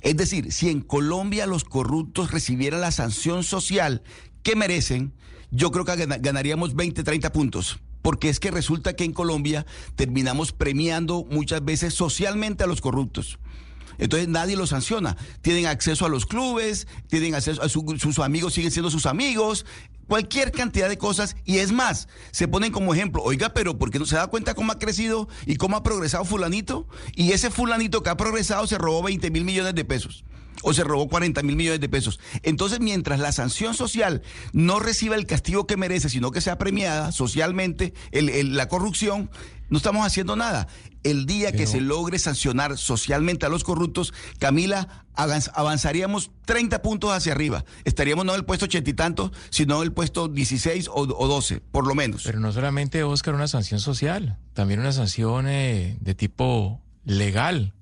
Es 0.02 0.18
decir, 0.18 0.52
si 0.52 0.70
en 0.70 0.82
Colombia 0.82 1.46
los 1.46 1.64
corruptos 1.64 2.32
recibieran 2.32 2.82
la 2.82 2.92
sanción 2.92 3.44
social 3.44 4.04
que 4.44 4.56
merecen, 4.58 5.14
yo 5.52 5.72
creo 5.72 5.86
que 5.86 5.96
gana- 5.96 6.18
ganaríamos 6.18 6.76
20, 6.76 7.04
30 7.04 7.32
puntos. 7.32 7.80
Porque 8.04 8.30
es 8.30 8.40
que 8.40 8.52
resulta 8.52 8.96
que 8.96 9.04
en 9.06 9.14
Colombia 9.14 9.66
terminamos 9.96 10.52
premiando 10.52 11.26
muchas 11.32 11.66
veces 11.66 11.96
socialmente 11.96 12.64
a 12.64 12.68
los 12.68 12.82
corruptos. 12.82 13.40
Entonces 13.98 14.28
nadie 14.28 14.56
los 14.56 14.70
sanciona. 14.70 15.18
Tienen 15.42 15.66
acceso 15.68 16.06
a 16.06 16.10
los 16.10 16.26
clubes, 16.26 16.88
tienen 17.08 17.34
acceso 17.36 17.62
a 17.64 17.70
su- 17.70 17.96
sus 18.00 18.20
amigos, 18.20 18.54
siguen 18.54 18.72
siendo 18.72 18.90
sus 18.92 19.06
amigos, 19.06 19.66
cualquier 20.08 20.52
cantidad 20.52 20.90
de 20.90 20.98
cosas. 20.98 21.36
Y 21.46 21.58
es 21.60 21.72
más, 21.72 22.08
se 22.32 22.48
ponen 22.48 22.72
como 22.72 22.94
ejemplo, 22.94 23.22
oiga, 23.24 23.54
pero 23.54 23.78
¿por 23.78 23.92
qué 23.92 24.00
no 24.00 24.06
se 24.06 24.16
da 24.16 24.28
cuenta 24.28 24.56
cómo 24.56 24.72
ha 24.72 24.80
crecido 24.80 25.28
y 25.46 25.56
cómo 25.58 25.78
ha 25.78 25.84
progresado 25.84 26.26
fulanito? 26.26 26.88
Y 27.16 27.32
ese 27.34 27.52
fulanito 27.52 28.02
que 28.04 28.10
ha 28.10 28.18
progresado 28.18 28.66
se 28.68 28.78
robó 28.80 29.04
20 29.04 29.30
mil 29.32 29.46
millones 29.46 29.76
de 29.76 29.86
pesos. 29.86 30.24
O 30.62 30.74
se 30.74 30.84
robó 30.84 31.08
40 31.10 31.42
mil 31.44 31.56
millones 31.56 31.82
de 31.82 31.90
pesos. 31.90 32.20
Entonces, 32.44 32.80
mientras 32.80 33.20
la 33.20 33.32
sanción 33.32 33.74
social 33.74 34.22
no 34.54 34.80
reciba 34.80 35.16
el 35.16 35.26
castigo 35.26 35.66
que 35.68 35.78
merece, 35.78 36.10
sino 36.10 36.32
que 36.32 36.42
sea 36.42 36.58
premiada 36.58 37.12
socialmente 37.12 37.94
el- 38.12 38.30
el- 38.30 38.56
la 38.56 38.68
corrupción, 38.68 39.30
No 39.70 39.78
estamos 39.78 40.06
haciendo 40.06 40.36
nada. 40.36 40.68
El 41.04 41.26
día 41.26 41.52
que 41.52 41.66
se 41.66 41.82
logre 41.82 42.20
sancionar 42.20 42.78
socialmente 42.78 43.48
a 43.48 43.50
los 43.50 43.64
corruptos, 43.64 44.14
Camila, 44.38 45.06
avanz- 45.16 45.50
avanzaríamos 45.56 46.30
30 46.46 46.84
puntos 46.84 47.12
hacia 47.12 47.32
arriba. 47.32 47.66
Estaríamos 47.84 48.24
no 48.24 48.34
en 48.34 48.40
el 48.40 48.46
puesto 48.46 48.66
ochenta 48.66 48.92
y 48.92 48.94
tantos, 48.94 49.32
sino 49.50 49.78
en 49.78 49.84
el 49.84 49.92
puesto 49.94 50.28
16 50.28 50.90
o, 50.90 50.94
o 51.18 51.28
12, 51.28 51.60
por 51.72 51.88
lo 51.88 51.96
menos. 51.96 52.22
Pero 52.24 52.40
no 52.40 52.52
solamente, 52.52 53.02
Oscar, 53.04 53.34
una 53.34 53.48
sanción 53.48 53.80
social, 53.80 54.38
también 54.54 54.80
una 54.80 54.92
sanción 54.92 55.48
eh, 55.48 55.98
de 56.02 56.14
tipo 56.14 56.80
legal, 57.04 57.74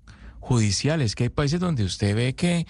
judicial. 0.42 1.02
Es 1.02 1.16
que 1.16 1.24
hay 1.24 1.30
países 1.30 1.62
donde 1.62 1.86
usted 1.86 2.14
ve 2.14 2.36
que 2.36 2.68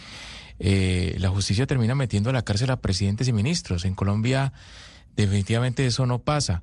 eh, 0.60 1.15
la 1.18 1.30
justicia 1.30 1.65
termina 1.65 1.95
metiendo 1.95 2.30
a 2.30 2.34
la 2.34 2.43
cárcel 2.43 2.69
a 2.69 2.81
presidentes 2.81 3.27
y 3.27 3.34
ministros. 3.34 3.85
En 3.85 3.95
Colombia 3.95 4.53
definitivamente 5.15 5.85
eso 5.88 6.06
no 6.06 6.19
pasa. 6.19 6.61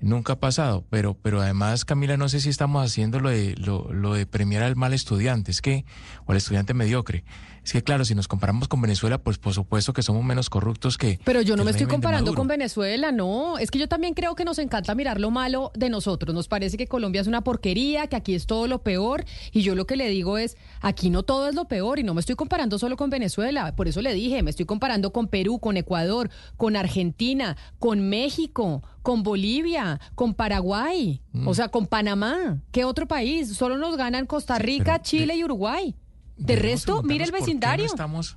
Nunca 0.00 0.34
ha 0.34 0.40
pasado, 0.40 0.84
pero, 0.90 1.14
pero 1.14 1.40
además, 1.40 1.86
Camila, 1.86 2.18
no 2.18 2.28
sé 2.28 2.40
si 2.40 2.50
estamos 2.50 2.84
haciendo 2.84 3.18
lo 3.18 3.30
de, 3.30 3.54
lo, 3.56 3.90
lo 3.92 4.12
de 4.12 4.26
premiar 4.26 4.62
al 4.62 4.76
mal 4.76 4.92
estudiante, 4.92 5.50
es 5.50 5.62
que, 5.62 5.86
o 6.26 6.32
al 6.32 6.36
estudiante 6.36 6.74
mediocre. 6.74 7.24
Es 7.66 7.72
que, 7.72 7.82
claro, 7.82 8.04
si 8.04 8.14
nos 8.14 8.28
comparamos 8.28 8.68
con 8.68 8.80
Venezuela, 8.80 9.18
pues 9.18 9.38
por 9.38 9.52
supuesto 9.52 9.92
que 9.92 10.00
somos 10.00 10.22
menos 10.24 10.48
corruptos 10.48 10.96
que. 10.96 11.18
Pero 11.24 11.42
yo 11.42 11.56
no 11.56 11.64
me 11.64 11.72
estoy 11.72 11.88
comparando 11.88 12.32
con 12.32 12.46
Venezuela, 12.46 13.10
no. 13.10 13.58
Es 13.58 13.72
que 13.72 13.80
yo 13.80 13.88
también 13.88 14.14
creo 14.14 14.36
que 14.36 14.44
nos 14.44 14.60
encanta 14.60 14.94
mirar 14.94 15.18
lo 15.20 15.32
malo 15.32 15.72
de 15.74 15.90
nosotros. 15.90 16.32
Nos 16.32 16.46
parece 16.46 16.76
que 16.76 16.86
Colombia 16.86 17.20
es 17.20 17.26
una 17.26 17.40
porquería, 17.42 18.06
que 18.06 18.14
aquí 18.14 18.36
es 18.36 18.46
todo 18.46 18.68
lo 18.68 18.84
peor. 18.84 19.24
Y 19.50 19.62
yo 19.62 19.74
lo 19.74 19.84
que 19.84 19.96
le 19.96 20.08
digo 20.08 20.38
es, 20.38 20.56
aquí 20.80 21.10
no 21.10 21.24
todo 21.24 21.48
es 21.48 21.56
lo 21.56 21.64
peor. 21.64 21.98
Y 21.98 22.04
no 22.04 22.14
me 22.14 22.20
estoy 22.20 22.36
comparando 22.36 22.78
solo 22.78 22.96
con 22.96 23.10
Venezuela. 23.10 23.74
Por 23.74 23.88
eso 23.88 24.00
le 24.00 24.14
dije, 24.14 24.44
me 24.44 24.50
estoy 24.50 24.64
comparando 24.64 25.12
con 25.12 25.26
Perú, 25.26 25.58
con 25.58 25.76
Ecuador, 25.76 26.30
con 26.56 26.76
Argentina, 26.76 27.56
con 27.80 28.08
México, 28.08 28.84
con 29.02 29.24
Bolivia, 29.24 29.98
con 30.14 30.34
Paraguay, 30.34 31.20
Mm. 31.32 31.48
o 31.48 31.54
sea, 31.54 31.68
con 31.68 31.86
Panamá. 31.88 32.58
¿Qué 32.70 32.84
otro 32.84 33.08
país? 33.08 33.56
Solo 33.56 33.76
nos 33.76 33.96
ganan 33.96 34.26
Costa 34.26 34.56
Rica, 34.58 35.02
Chile 35.02 35.34
y 35.34 35.42
Uruguay. 35.42 35.94
De 36.36 36.56
resto, 36.56 37.02
mire 37.02 37.24
el 37.24 37.30
preguntarnos 37.30 37.30
por 37.30 37.30
qué 37.30 37.32
no 37.32 37.46
vecindario. 37.46 37.86
estamos- 37.86 38.36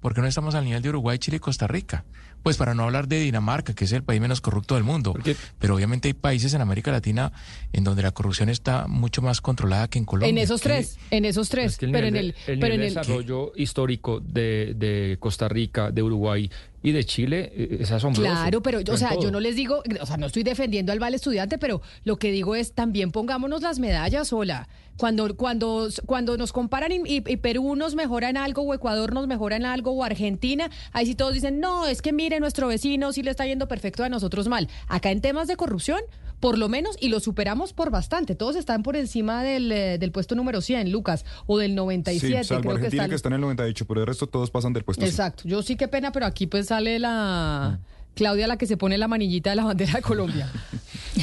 ¿Por 0.00 0.14
qué 0.14 0.20
no 0.22 0.26
estamos 0.26 0.54
al 0.54 0.64
nivel 0.64 0.80
de 0.82 0.88
Uruguay, 0.88 1.18
Chile 1.18 1.36
y 1.36 1.40
Costa 1.40 1.66
Rica? 1.66 2.04
Pues 2.42 2.56
para 2.56 2.74
no 2.74 2.84
hablar 2.84 3.06
de 3.08 3.20
Dinamarca, 3.20 3.74
que 3.74 3.84
es 3.84 3.92
el 3.92 4.02
país 4.02 4.20
menos 4.20 4.40
corrupto 4.40 4.74
del 4.74 4.84
mundo. 4.84 5.14
Pero 5.58 5.74
obviamente 5.74 6.08
hay 6.08 6.14
países 6.14 6.54
en 6.54 6.60
América 6.60 6.90
Latina 6.90 7.32
en 7.72 7.84
donde 7.84 8.02
la 8.02 8.12
corrupción 8.12 8.48
está 8.48 8.86
mucho 8.86 9.20
más 9.22 9.40
controlada 9.40 9.88
que 9.88 9.98
en 9.98 10.04
Colombia. 10.04 10.30
En 10.30 10.38
esos 10.38 10.60
¿Qué- 10.60 10.68
tres, 10.70 10.98
en 11.10 11.24
esos 11.24 11.48
tres. 11.48 11.72
Es 11.72 11.78
que 11.78 11.86
el 11.86 11.92
pero 11.92 12.06
en 12.06 12.16
el, 12.16 12.28
de- 12.46 12.52
el 12.52 12.58
pero 12.58 12.72
nivel 12.72 12.72
en 12.74 12.80
de 12.80 12.86
el 12.86 12.94
desarrollo 12.94 13.52
histórico 13.56 14.20
de, 14.20 14.74
de 14.76 15.16
Costa 15.20 15.48
Rica, 15.48 15.90
de 15.90 16.02
Uruguay 16.02 16.50
y 16.82 16.92
de 16.92 17.04
Chile 17.04 17.52
eh, 17.54 17.76
es 17.80 17.90
asombroso. 17.92 18.22
Claro, 18.30 18.62
pero 18.62 18.80
yo, 18.80 18.94
o 18.94 18.96
sea, 18.96 19.10
yo 19.20 19.30
no 19.30 19.38
les 19.38 19.54
digo, 19.54 19.82
o 20.00 20.06
sea, 20.06 20.16
no 20.16 20.26
estoy 20.26 20.42
defendiendo 20.42 20.92
al 20.92 21.00
mal 21.00 21.12
estudiante, 21.14 21.58
pero 21.58 21.82
lo 22.04 22.16
que 22.18 22.30
digo 22.32 22.56
es 22.56 22.72
también 22.72 23.12
pongámonos 23.12 23.60
las 23.60 23.78
medallas, 23.78 24.32
hola. 24.32 24.66
Cuando, 24.96 25.34
cuando, 25.34 25.88
cuando 26.04 26.36
nos 26.36 26.52
comparan 26.52 26.92
y, 26.92 26.96
y- 27.06 27.22
y 27.26 27.36
Perú 27.38 27.74
nos 27.74 27.94
mejora 27.94 28.28
en 28.28 28.36
algo, 28.36 28.62
o 28.62 28.74
Ecuador 28.74 29.14
nos 29.14 29.26
mejora 29.26 29.56
en 29.56 29.64
algo, 29.64 29.92
o 29.92 30.04
Argentina, 30.04 30.70
ahí 30.92 31.06
sí 31.06 31.14
todos 31.14 31.32
dicen, 31.32 31.58
no, 31.58 31.86
es 31.86 32.02
que 32.02 32.12
mire, 32.30 32.38
nuestro 32.38 32.68
vecino 32.68 33.12
sí 33.12 33.24
le 33.24 33.32
está 33.32 33.44
yendo 33.44 33.66
perfecto 33.66 34.04
a 34.04 34.08
nosotros 34.08 34.46
mal. 34.46 34.68
Acá 34.86 35.10
en 35.10 35.20
temas 35.20 35.48
de 35.48 35.56
corrupción, 35.56 36.00
por 36.38 36.58
lo 36.58 36.68
menos, 36.68 36.96
y 37.00 37.08
lo 37.08 37.18
superamos 37.18 37.72
por 37.72 37.90
bastante. 37.90 38.36
Todos 38.36 38.54
están 38.54 38.84
por 38.84 38.94
encima 38.94 39.42
del, 39.42 39.72
eh, 39.72 39.98
del 39.98 40.12
puesto 40.12 40.36
número 40.36 40.60
100, 40.60 40.92
Lucas, 40.92 41.24
o 41.46 41.58
del 41.58 41.74
97, 41.74 42.44
Sí, 42.44 42.48
salvo 42.48 42.60
creo 42.62 42.74
que 42.74 42.78
Argentina 42.78 43.02
está. 43.02 43.08
que 43.08 43.16
está 43.16 43.28
en 43.30 43.34
el 43.34 43.40
98, 43.40 43.84
pero 43.84 44.00
el 44.02 44.06
resto 44.06 44.28
todos 44.28 44.48
pasan 44.52 44.72
del 44.72 44.84
puesto. 44.84 45.04
Exacto. 45.04 45.42
Yo 45.44 45.60
sí 45.62 45.74
qué 45.74 45.88
pena, 45.88 46.12
pero 46.12 46.24
aquí 46.24 46.46
pues 46.46 46.68
sale 46.68 47.00
la 47.00 47.80
Claudia 48.14 48.46
la 48.46 48.56
que 48.56 48.66
se 48.66 48.76
pone 48.76 48.96
la 48.96 49.08
manillita 49.08 49.50
de 49.50 49.56
la 49.56 49.64
bandera 49.64 49.94
de 49.94 50.02
Colombia. 50.02 50.48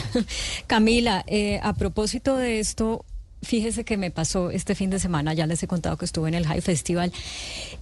Camila, 0.67 1.23
eh, 1.27 1.61
a 1.63 1.73
propósito 1.73 2.35
de 2.35 2.59
esto, 2.59 3.05
fíjese 3.41 3.83
que 3.83 3.97
me 3.97 4.11
pasó 4.11 4.49
este 4.51 4.75
fin 4.75 4.89
de 4.89 4.99
semana, 4.99 5.33
ya 5.33 5.47
les 5.47 5.61
he 5.63 5.67
contado 5.67 5.97
que 5.97 6.05
estuve 6.05 6.27
en 6.27 6.33
el 6.33 6.45
High 6.45 6.61
Festival, 6.61 7.11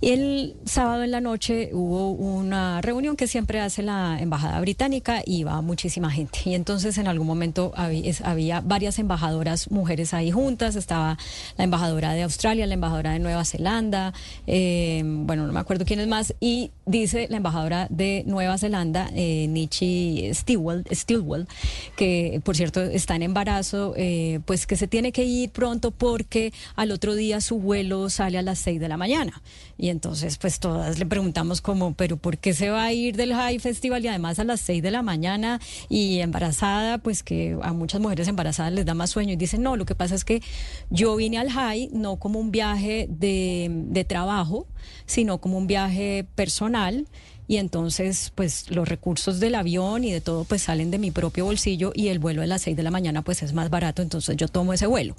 el 0.02 0.56
sábado 0.66 1.04
en 1.04 1.12
la 1.12 1.22
noche 1.22 1.70
hubo 1.74 2.12
una 2.12 2.82
reunión 2.82 3.16
que 3.16 3.28
siempre 3.28 3.60
hace 3.60 3.82
la 3.82 4.18
Embajada 4.20 4.60
Británica 4.60 5.22
y 5.26 5.38
iba 5.38 5.60
muchísima 5.62 6.12
gente. 6.12 6.40
Y 6.46 6.56
entonces 6.56 6.98
en 6.98 7.08
algún 7.08 7.28
momento 7.28 7.74
había, 7.76 8.62
varias 8.62 9.00
embajadoras 9.00 9.72
mujeres 9.72 10.14
ahí 10.14 10.32
juntas, 10.32 10.76
estaba 10.76 11.18
la 11.58 11.64
embajadora 11.64 12.14
de 12.14 12.24
Australia, 12.24 12.68
la 12.68 12.74
embajadora 12.74 13.12
de 13.12 13.20
Nueva 13.20 13.46
Zelanda, 13.46 14.14
eh, 14.48 15.02
bueno, 15.06 15.48
no 15.48 15.54
me 15.54 15.60
acuerdo 15.60 15.86
quién 15.86 16.00
es 16.00 16.08
más, 16.08 16.34
y 16.40 16.72
dice 16.86 17.28
la 17.30 17.38
embajadora 17.38 17.88
de 17.90 18.24
Nueva 18.28 18.58
Zelanda, 18.58 19.10
eh, 19.16 19.48
Nichi 19.48 20.30
Stilwell, 20.34 20.86
Stilwell, 20.92 21.48
que 21.96 22.42
por 22.44 22.56
cierto 22.56 22.82
está 22.82 23.16
en 23.16 23.24
embarazo, 23.24 23.94
eh, 23.98 24.40
pues 24.46 24.68
que 24.68 24.76
se 24.76 24.88
tiene 24.88 25.12
que 25.12 25.24
ir 25.24 25.45
pronto 25.48 25.92
porque 25.92 26.54
al 26.76 26.92
otro 26.92 27.16
día 27.16 27.42
su 27.42 27.60
vuelo 27.60 28.10
sale 28.10 28.38
a 28.38 28.42
las 28.42 28.60
6 28.60 28.80
de 28.80 28.88
la 28.88 28.98
mañana. 28.98 29.42
Y 29.78 29.90
entonces 29.90 30.38
pues 30.38 30.60
todas 30.60 31.00
le 31.00 31.06
preguntamos 31.06 31.62
como, 31.62 31.94
pero 31.94 32.18
¿por 32.18 32.38
qué 32.38 32.54
se 32.54 32.70
va 32.70 32.86
a 32.86 32.94
ir 32.94 33.16
del 33.16 33.34
High 33.34 33.60
Festival 33.60 34.04
y 34.06 34.08
además 34.08 34.40
a 34.40 34.44
las 34.44 34.62
6 34.62 34.82
de 34.82 34.92
la 34.92 35.02
mañana 35.02 35.60
y 35.90 36.20
embarazada? 36.20 36.98
Pues 36.98 37.24
que 37.24 37.58
a 37.62 37.74
muchas 37.74 38.02
mujeres 38.02 38.28
embarazadas 38.28 38.74
les 38.74 38.86
da 38.86 38.94
más 38.94 39.10
sueño 39.10 39.34
y 39.34 39.36
dicen, 39.36 39.62
no, 39.62 39.76
lo 39.76 39.86
que 39.86 39.96
pasa 39.96 40.16
es 40.16 40.24
que 40.24 40.42
yo 40.90 41.16
vine 41.16 41.38
al 41.38 41.50
High 41.50 41.90
no 41.92 42.18
como 42.18 42.40
un 42.40 42.52
viaje 42.52 43.08
de, 43.10 43.68
de 43.70 44.04
trabajo, 44.04 44.68
sino 45.06 45.40
como 45.40 45.58
un 45.58 45.68
viaje 45.68 46.26
personal 46.36 47.06
y 47.48 47.58
entonces 47.58 48.32
pues 48.36 48.72
los 48.72 48.88
recursos 48.88 49.40
del 49.40 49.56
avión 49.56 50.04
y 50.04 50.12
de 50.12 50.22
todo 50.22 50.44
pues 50.44 50.64
salen 50.64 50.92
de 50.92 50.98
mi 50.98 51.12
propio 51.12 51.46
bolsillo 51.46 51.92
y 51.94 52.08
el 52.08 52.20
vuelo 52.20 52.42
de 52.42 52.48
las 52.48 52.64
6 52.64 52.76
de 52.76 52.84
la 52.84 52.92
mañana 52.92 53.22
pues 53.22 53.44
es 53.44 53.54
más 53.54 53.70
barato, 53.70 54.02
entonces 54.02 54.36
yo 54.38 54.48
tomo 54.48 54.74
ese 54.74 54.88
vuelo. 54.88 55.16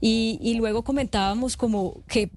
Y, 0.00 0.38
y 0.42 0.54
luego 0.54 0.82
comentábamos 0.82 1.56
como 1.56 2.02
que, 2.08 2.30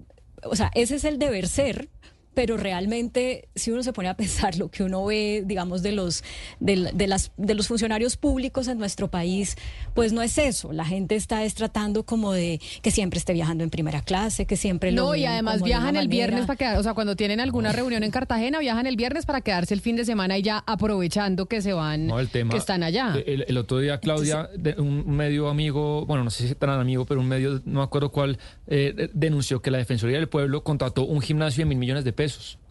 o 0.44 0.56
sea, 0.56 0.70
ese 0.74 0.96
es 0.96 1.04
el 1.04 1.18
deber 1.18 1.48
ser. 1.48 1.88
Pero 2.32 2.56
realmente, 2.56 3.48
si 3.56 3.70
uno 3.72 3.82
se 3.82 3.92
pone 3.92 4.08
a 4.08 4.14
pensar 4.16 4.56
lo 4.56 4.68
que 4.70 4.82
uno 4.84 5.04
ve, 5.04 5.42
digamos, 5.44 5.82
de 5.82 5.92
los, 5.92 6.22
de, 6.60 6.90
de 6.94 7.06
las, 7.06 7.32
de 7.36 7.54
los 7.54 7.66
funcionarios 7.68 8.16
públicos 8.16 8.68
en 8.68 8.78
nuestro 8.78 9.08
país, 9.10 9.56
pues 9.94 10.12
no 10.12 10.22
es 10.22 10.38
eso. 10.38 10.72
La 10.72 10.84
gente 10.84 11.16
está 11.16 11.42
es 11.44 11.54
tratando 11.54 12.04
como 12.04 12.32
de 12.32 12.60
que 12.82 12.90
siempre 12.90 13.18
esté 13.18 13.32
viajando 13.32 13.64
en 13.64 13.70
primera 13.70 14.00
clase, 14.02 14.46
que 14.46 14.56
siempre 14.56 14.92
lo 14.92 15.02
No, 15.06 15.14
y 15.16 15.24
además 15.24 15.62
viajan 15.62 15.96
el 15.96 16.08
viernes 16.08 16.46
para 16.46 16.56
quedar, 16.56 16.78
o 16.78 16.82
sea, 16.82 16.94
cuando 16.94 17.16
tienen 17.16 17.40
alguna 17.40 17.72
reunión 17.72 18.02
en 18.04 18.10
Cartagena, 18.10 18.58
viajan 18.60 18.86
el 18.86 18.96
viernes 18.96 19.26
para 19.26 19.40
quedarse 19.40 19.74
el 19.74 19.80
fin 19.80 19.96
de 19.96 20.04
semana 20.04 20.38
y 20.38 20.42
ya 20.42 20.62
aprovechando 20.66 21.46
que 21.46 21.60
se 21.60 21.72
van, 21.72 22.06
No, 22.06 22.20
el 22.20 22.28
tema, 22.28 22.52
que 22.52 22.58
están 22.58 22.82
allá. 22.82 23.14
El, 23.26 23.44
el 23.48 23.56
otro 23.58 23.78
día, 23.80 23.98
Claudia, 23.98 24.48
de- 24.56 24.74
un 24.80 25.16
medio 25.16 25.48
amigo, 25.48 26.06
bueno, 26.06 26.24
no 26.24 26.30
sé 26.30 26.46
si 26.46 26.54
tan 26.54 26.70
amigo, 26.70 27.04
pero 27.06 27.20
un 27.20 27.28
medio, 27.28 27.60
no 27.64 27.80
me 27.80 27.84
acuerdo 27.84 28.10
cuál, 28.12 28.38
eh, 28.68 28.92
de- 28.96 29.10
denunció 29.12 29.60
que 29.60 29.70
la 29.70 29.78
Defensoría 29.78 30.16
del 30.18 30.28
Pueblo 30.28 30.62
contrató 30.62 31.04
un 31.04 31.20
gimnasio 31.20 31.62
de 31.62 31.66
mil 31.66 31.78
millones 31.78 32.04
de 32.04 32.12
pesos. 32.12 32.19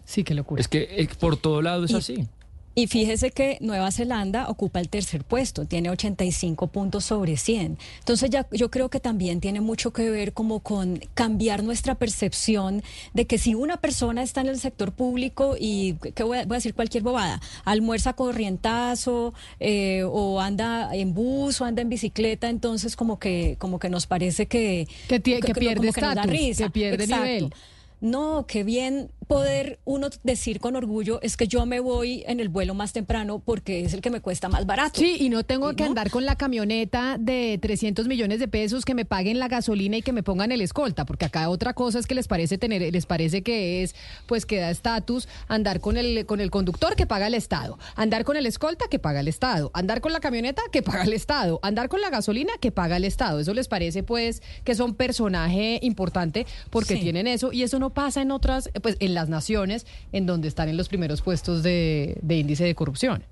Sí, 0.06 0.24
qué 0.24 0.34
locura. 0.34 0.60
Es 0.60 0.68
que 0.68 0.88
eh, 0.90 1.08
por 1.20 1.38
todo 1.38 1.62
lado 1.62 1.86
es 1.86 1.94
así. 1.94 2.28
Y 2.76 2.88
fíjese 2.88 3.32
que 3.32 3.58
Nueva 3.60 3.92
Zelanda 3.92 4.48
ocupa 4.48 4.80
el 4.80 4.88
tercer 4.88 5.26
puesto, 5.26 5.66
tiene 5.66 5.90
85 5.90 6.68
puntos 6.68 7.04
sobre 7.04 7.36
100. 7.36 7.78
Entonces 8.00 8.30
ya 8.30 8.48
yo 8.52 8.72
creo 8.72 8.90
que 8.90 9.02
también 9.02 9.42
tiene 9.42 9.60
mucho 9.60 9.92
que 9.92 10.10
ver 10.10 10.32
como 10.32 10.62
con 10.62 11.02
cambiar 11.14 11.62
nuestra 11.64 11.96
percepción 11.96 12.82
de 13.14 13.28
que 13.28 13.38
si 13.38 13.54
una 13.54 13.78
persona 13.78 14.24
está 14.24 14.40
en 14.42 14.48
el 14.48 14.60
sector 14.60 14.94
público 14.94 15.58
y 15.60 15.96
que 16.16 16.24
voy 16.24 16.38
a, 16.38 16.46
voy 16.46 16.56
a 16.56 16.58
decir 16.60 16.74
cualquier 16.74 17.04
bobada, 17.04 17.42
almuerza 17.66 18.14
corrientazo 18.14 19.34
eh, 19.60 20.04
o 20.06 20.40
anda 20.40 20.96
en 20.96 21.14
bus 21.14 21.60
o 21.60 21.66
anda 21.66 21.82
en 21.82 21.90
bicicleta, 21.90 22.50
entonces 22.50 22.96
como 22.96 23.20
que 23.20 23.58
como 23.60 23.80
que 23.80 23.90
nos 23.90 24.08
parece 24.08 24.46
que 24.46 24.88
Que 25.10 25.20
que 25.22 25.54
pierde 25.54 25.92
que 25.92 26.02
nos 26.02 26.02
da 26.02 26.10
estatus, 26.12 26.32
risa. 26.32 26.64
que 26.66 26.70
pierde 26.70 27.04
Exacto. 27.04 27.26
nivel. 27.26 27.54
No, 28.02 28.46
qué 28.48 28.64
bien 28.64 29.12
poder 29.30 29.78
uno 29.86 30.10
decir 30.24 30.60
con 30.60 30.76
orgullo 30.76 31.20
es 31.22 31.38
que 31.38 31.48
yo 31.48 31.64
me 31.68 31.80
voy 31.80 32.24
en 32.26 32.40
el 32.40 32.50
vuelo 32.50 32.74
más 32.74 32.94
temprano 32.94 33.38
porque 33.38 33.86
es 33.86 33.94
el 33.94 34.02
que 34.02 34.10
me 34.10 34.22
cuesta 34.22 34.50
más 34.50 34.66
barato. 34.66 35.00
Sí, 35.00 35.18
y 35.20 35.30
no 35.30 35.44
tengo 35.44 35.72
que 35.76 35.84
andar 35.84 36.10
con 36.10 36.26
la 36.26 36.36
camioneta 36.36 37.16
de 37.20 37.60
300 37.62 38.08
millones 38.08 38.40
de 38.40 38.48
pesos 38.48 38.86
que 38.86 38.96
me 38.96 39.06
paguen 39.06 39.38
la 39.38 39.48
gasolina 39.48 39.98
y 39.98 40.02
que 40.02 40.14
me 40.14 40.24
pongan 40.24 40.52
el 40.52 40.62
escolta, 40.62 41.06
porque 41.06 41.26
acá 41.26 41.48
otra 41.50 41.76
cosa 41.76 42.00
es 42.00 42.08
que 42.08 42.16
les 42.16 42.28
parece 42.28 42.58
tener, 42.58 42.92
les 42.92 43.06
parece 43.06 43.44
que 43.44 43.84
es, 43.84 43.94
pues 44.26 44.48
que 44.48 44.58
da 44.58 44.72
estatus 44.72 45.28
andar 45.48 45.80
con 45.80 45.96
el 45.98 46.26
con 46.26 46.42
el 46.42 46.50
conductor 46.50 46.96
que 46.96 47.06
paga 47.06 47.28
el 47.28 47.36
Estado, 47.36 47.78
andar 47.96 48.24
con 48.24 48.36
el 48.36 48.48
escolta 48.48 48.86
que 48.90 48.98
paga 48.98 49.20
el 49.20 49.28
Estado, 49.28 49.70
andar 49.76 50.02
con 50.02 50.12
la 50.12 50.22
camioneta 50.22 50.64
que 50.72 50.82
paga 50.82 51.04
el 51.04 51.14
Estado, 51.14 51.60
andar 51.62 51.88
con 51.88 52.02
la 52.02 52.10
gasolina 52.10 52.54
que 52.60 52.72
paga 52.72 52.98
el 52.98 53.04
Estado. 53.06 53.40
Eso 53.40 53.54
les 53.54 53.68
parece 53.68 54.02
pues 54.02 54.42
que 54.64 54.74
son 54.74 54.96
personaje 54.96 55.78
importante 55.84 56.48
porque 56.72 56.96
Sí. 56.96 57.02
tienen 57.02 57.28
eso 57.28 57.54
y 57.54 57.62
eso 57.62 57.78
no 57.78 57.92
pasa 57.92 58.24
en 58.24 58.32
otras, 58.32 58.72
pues 58.82 58.98
en 59.00 59.14
las 59.20 59.30
naciones 59.30 59.86
en 60.12 60.26
donde 60.26 60.48
están 60.48 60.70
en 60.70 60.78
los 60.78 60.88
primeros 60.88 61.22
puestos 61.22 61.62
de, 61.62 62.18
de 62.22 62.38
índice 62.38 62.64
de 62.64 62.76
corrupción. 62.76 63.24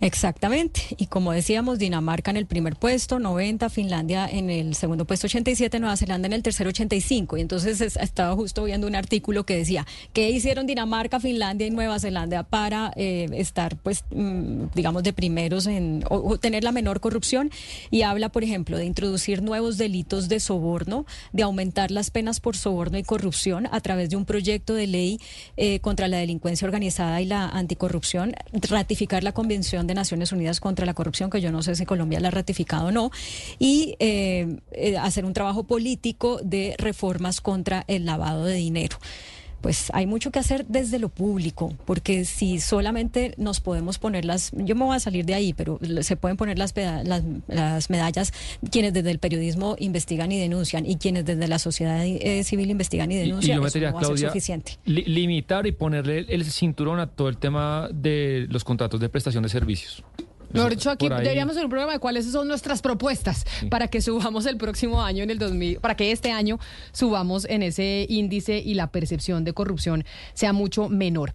Exactamente. 0.00 0.80
Y 0.96 1.06
como 1.06 1.32
decíamos, 1.32 1.80
Dinamarca 1.80 2.30
en 2.30 2.36
el 2.36 2.46
primer 2.46 2.76
puesto, 2.76 3.18
90, 3.18 3.68
Finlandia 3.68 4.28
en 4.30 4.48
el 4.48 4.76
segundo 4.76 5.04
puesto, 5.04 5.26
87, 5.26 5.80
Nueva 5.80 5.96
Zelanda 5.96 6.26
en 6.26 6.34
el 6.34 6.42
tercer, 6.42 6.68
85. 6.68 7.36
Y 7.36 7.40
entonces 7.40 7.80
estaba 7.80 8.34
justo 8.36 8.62
viendo 8.64 8.86
un 8.86 8.94
artículo 8.94 9.44
que 9.44 9.56
decía, 9.56 9.86
¿qué 10.12 10.30
hicieron 10.30 10.66
Dinamarca, 10.66 11.18
Finlandia 11.18 11.66
y 11.66 11.70
Nueva 11.70 11.98
Zelanda 11.98 12.44
para 12.44 12.92
eh, 12.94 13.28
estar, 13.32 13.76
pues, 13.76 14.04
mm, 14.10 14.66
digamos, 14.74 15.02
de 15.02 15.12
primeros 15.12 15.66
en, 15.66 16.04
o, 16.08 16.38
tener 16.38 16.62
la 16.62 16.70
menor 16.70 17.00
corrupción? 17.00 17.50
Y 17.90 18.02
habla, 18.02 18.28
por 18.28 18.44
ejemplo, 18.44 18.78
de 18.78 18.84
introducir 18.84 19.42
nuevos 19.42 19.78
delitos 19.78 20.28
de 20.28 20.38
soborno, 20.38 21.06
de 21.32 21.42
aumentar 21.42 21.90
las 21.90 22.12
penas 22.12 22.38
por 22.38 22.56
soborno 22.56 22.98
y 22.98 23.02
corrupción 23.02 23.68
a 23.72 23.80
través 23.80 24.10
de 24.10 24.16
un 24.16 24.26
proyecto 24.26 24.74
de 24.74 24.86
ley 24.86 25.20
eh, 25.56 25.80
contra 25.80 26.06
la 26.06 26.18
delincuencia 26.18 26.66
organizada 26.66 27.20
y 27.20 27.24
la 27.24 27.48
anticorrupción, 27.48 28.34
ratificar 28.52 29.24
la 29.24 29.32
Convención 29.32 29.87
de 29.88 29.94
Naciones 29.94 30.30
Unidas 30.30 30.60
contra 30.60 30.86
la 30.86 30.94
Corrupción, 30.94 31.30
que 31.30 31.40
yo 31.40 31.50
no 31.50 31.62
sé 31.62 31.74
si 31.74 31.84
Colombia 31.84 32.20
la 32.20 32.28
ha 32.28 32.30
ratificado 32.30 32.86
o 32.86 32.92
no, 32.92 33.10
y 33.58 33.96
eh, 33.98 34.60
eh, 34.70 34.96
hacer 34.96 35.24
un 35.24 35.32
trabajo 35.32 35.64
político 35.64 36.38
de 36.44 36.76
reformas 36.78 37.40
contra 37.40 37.84
el 37.88 38.04
lavado 38.04 38.44
de 38.44 38.54
dinero 38.54 38.98
pues 39.60 39.90
hay 39.92 40.06
mucho 40.06 40.30
que 40.30 40.38
hacer 40.38 40.66
desde 40.66 40.98
lo 40.98 41.08
público, 41.08 41.74
porque 41.84 42.24
si 42.24 42.60
solamente 42.60 43.34
nos 43.36 43.60
podemos 43.60 43.98
poner 43.98 44.24
las, 44.24 44.52
yo 44.52 44.74
me 44.74 44.84
voy 44.84 44.96
a 44.96 45.00
salir 45.00 45.24
de 45.24 45.34
ahí, 45.34 45.52
pero 45.52 45.78
se 46.02 46.16
pueden 46.16 46.36
poner 46.36 46.58
las, 46.58 46.74
las, 46.76 47.90
medallas 47.90 48.32
quienes 48.70 48.92
desde 48.92 49.10
el 49.10 49.18
periodismo 49.18 49.76
investigan 49.78 50.30
y 50.32 50.38
denuncian 50.38 50.86
y 50.86 50.96
quienes 50.96 51.24
desde 51.24 51.48
la 51.48 51.58
sociedad 51.58 52.04
eh, 52.04 52.44
civil 52.44 52.70
investigan 52.70 53.10
y 53.10 53.16
denuncian, 53.16 53.58
y, 53.58 53.70
yo 53.70 53.90
no 53.90 54.16
suficiente. 54.16 54.78
limitar 54.84 55.66
y 55.66 55.72
ponerle 55.72 56.26
el 56.28 56.44
cinturón 56.44 57.00
a 57.00 57.06
todo 57.06 57.28
el 57.28 57.38
tema 57.38 57.88
de 57.92 58.46
los 58.50 58.64
contratos 58.64 59.00
de 59.00 59.08
prestación 59.08 59.42
de 59.42 59.48
servicios. 59.48 60.04
Mejor 60.52 60.70
dicho, 60.70 60.90
aquí 60.90 61.08
deberíamos 61.08 61.52
hacer 61.52 61.64
un 61.64 61.70
programa 61.70 61.92
de 61.92 61.98
cuáles 61.98 62.30
son 62.30 62.48
nuestras 62.48 62.80
propuestas 62.80 63.44
para 63.70 63.88
que 63.88 64.00
subamos 64.00 64.46
el 64.46 64.56
próximo 64.56 65.02
año 65.02 65.22
en 65.22 65.30
el 65.30 65.38
2000, 65.38 65.80
para 65.80 65.96
que 65.96 66.10
este 66.12 66.32
año 66.32 66.58
subamos 66.92 67.44
en 67.44 67.62
ese 67.62 68.06
índice 68.08 68.58
y 68.58 68.74
la 68.74 68.90
percepción 68.90 69.44
de 69.44 69.52
corrupción 69.52 70.04
sea 70.34 70.52
mucho 70.52 70.88
menor. 70.88 71.34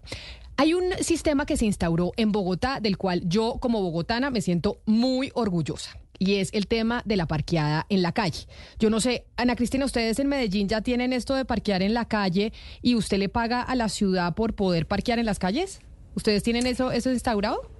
Hay 0.56 0.74
un 0.74 0.92
sistema 1.00 1.46
que 1.46 1.56
se 1.56 1.66
instauró 1.66 2.12
en 2.16 2.30
Bogotá 2.30 2.78
del 2.80 2.96
cual 2.96 3.22
yo 3.26 3.56
como 3.60 3.82
bogotana 3.82 4.30
me 4.30 4.40
siento 4.40 4.78
muy 4.86 5.30
orgullosa 5.34 5.98
y 6.18 6.36
es 6.36 6.50
el 6.52 6.66
tema 6.66 7.02
de 7.04 7.16
la 7.16 7.26
parqueada 7.26 7.86
en 7.88 8.02
la 8.02 8.12
calle. 8.12 8.46
Yo 8.78 8.88
no 8.88 9.00
sé, 9.00 9.26
Ana 9.36 9.56
Cristina, 9.56 9.84
ustedes 9.84 10.18
en 10.18 10.28
Medellín 10.28 10.68
ya 10.68 10.80
tienen 10.80 11.12
esto 11.12 11.34
de 11.34 11.44
parquear 11.44 11.82
en 11.82 11.92
la 11.92 12.06
calle 12.06 12.52
y 12.82 12.94
usted 12.94 13.18
le 13.18 13.28
paga 13.28 13.62
a 13.62 13.74
la 13.74 13.88
ciudad 13.88 14.34
por 14.34 14.54
poder 14.54 14.86
parquear 14.86 15.18
en 15.18 15.26
las 15.26 15.38
calles? 15.38 15.80
¿Ustedes 16.14 16.44
tienen 16.44 16.66
eso, 16.66 16.92
eso 16.92 17.10
instaurado? 17.10 17.73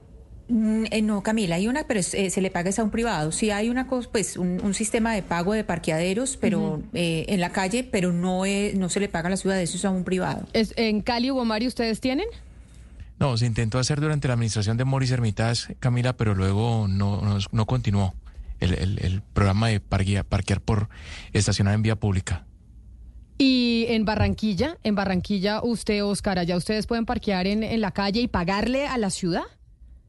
Mm, 0.48 0.84
eh, 0.90 1.00
no, 1.00 1.23
Camila, 1.23 1.56
hay 1.56 1.68
una, 1.68 1.84
pero 1.84 2.00
eh, 2.00 2.31
se 2.31 2.40
le 2.40 2.50
paga 2.50 2.70
a 2.76 2.82
un 2.82 2.90
privado. 2.90 3.32
Sí 3.32 3.50
hay 3.50 3.70
una 3.70 3.86
cosa, 3.86 4.08
pues 4.12 4.36
un, 4.36 4.74
sistema 4.74 5.14
de 5.14 5.23
pago 5.23 5.52
de 5.55 5.64
parqueaderos, 5.64 6.36
pero 6.36 6.82
eh, 6.92 7.24
en 7.28 7.40
la 7.40 7.50
calle, 7.50 7.84
pero 7.84 8.12
no 8.12 8.42
no 8.74 8.89
se 8.89 9.00
le 9.00 9.08
paga 9.08 9.28
a 9.28 9.31
la 9.31 9.36
ciudad, 9.36 9.60
eso 9.60 9.76
es 9.76 9.84
a 9.84 9.90
un 9.90 10.05
privado. 10.05 10.47
¿Es, 10.52 10.74
¿En 10.76 11.00
Cali 11.00 11.31
o 11.31 11.44
Mario 11.44 11.68
ustedes 11.68 12.00
tienen? 12.00 12.26
No, 13.18 13.36
se 13.36 13.47
intentó 13.47 13.78
hacer 13.78 14.00
durante 14.00 14.28
la 14.28 14.34
administración 14.34 14.76
de 14.76 14.84
Moris 14.84 15.10
Hermitage, 15.10 15.76
Camila, 15.76 16.16
pero 16.16 16.34
luego 16.34 16.89
no, 16.89 17.39
no, 17.52 17.66
continuó 17.66 18.14
el, 18.60 19.23
programa 19.32 19.68
de 19.68 19.81
parquear, 19.81 20.24
parquear 20.24 20.60
por 20.60 20.89
estacionar 21.32 21.74
en 21.74 21.82
vía 21.82 21.97
pública. 21.97 22.44
Y 23.39 23.86
en 23.89 24.05
Barranquilla, 24.05 24.78
en 24.82 24.94
Barranquilla, 24.94 25.62
usted, 25.62 26.05
Oscar, 26.05 26.39
allá 26.39 26.56
ustedes 26.56 26.86
pueden 26.86 27.06
parquear 27.06 27.47
en, 27.47 27.62
en 27.62 27.81
la 27.81 27.92
calle 27.92 28.20
y 28.20 28.28
pagarle 28.28 28.86
a 28.86 28.98
la 28.98 29.10
ciudad. 29.10 29.44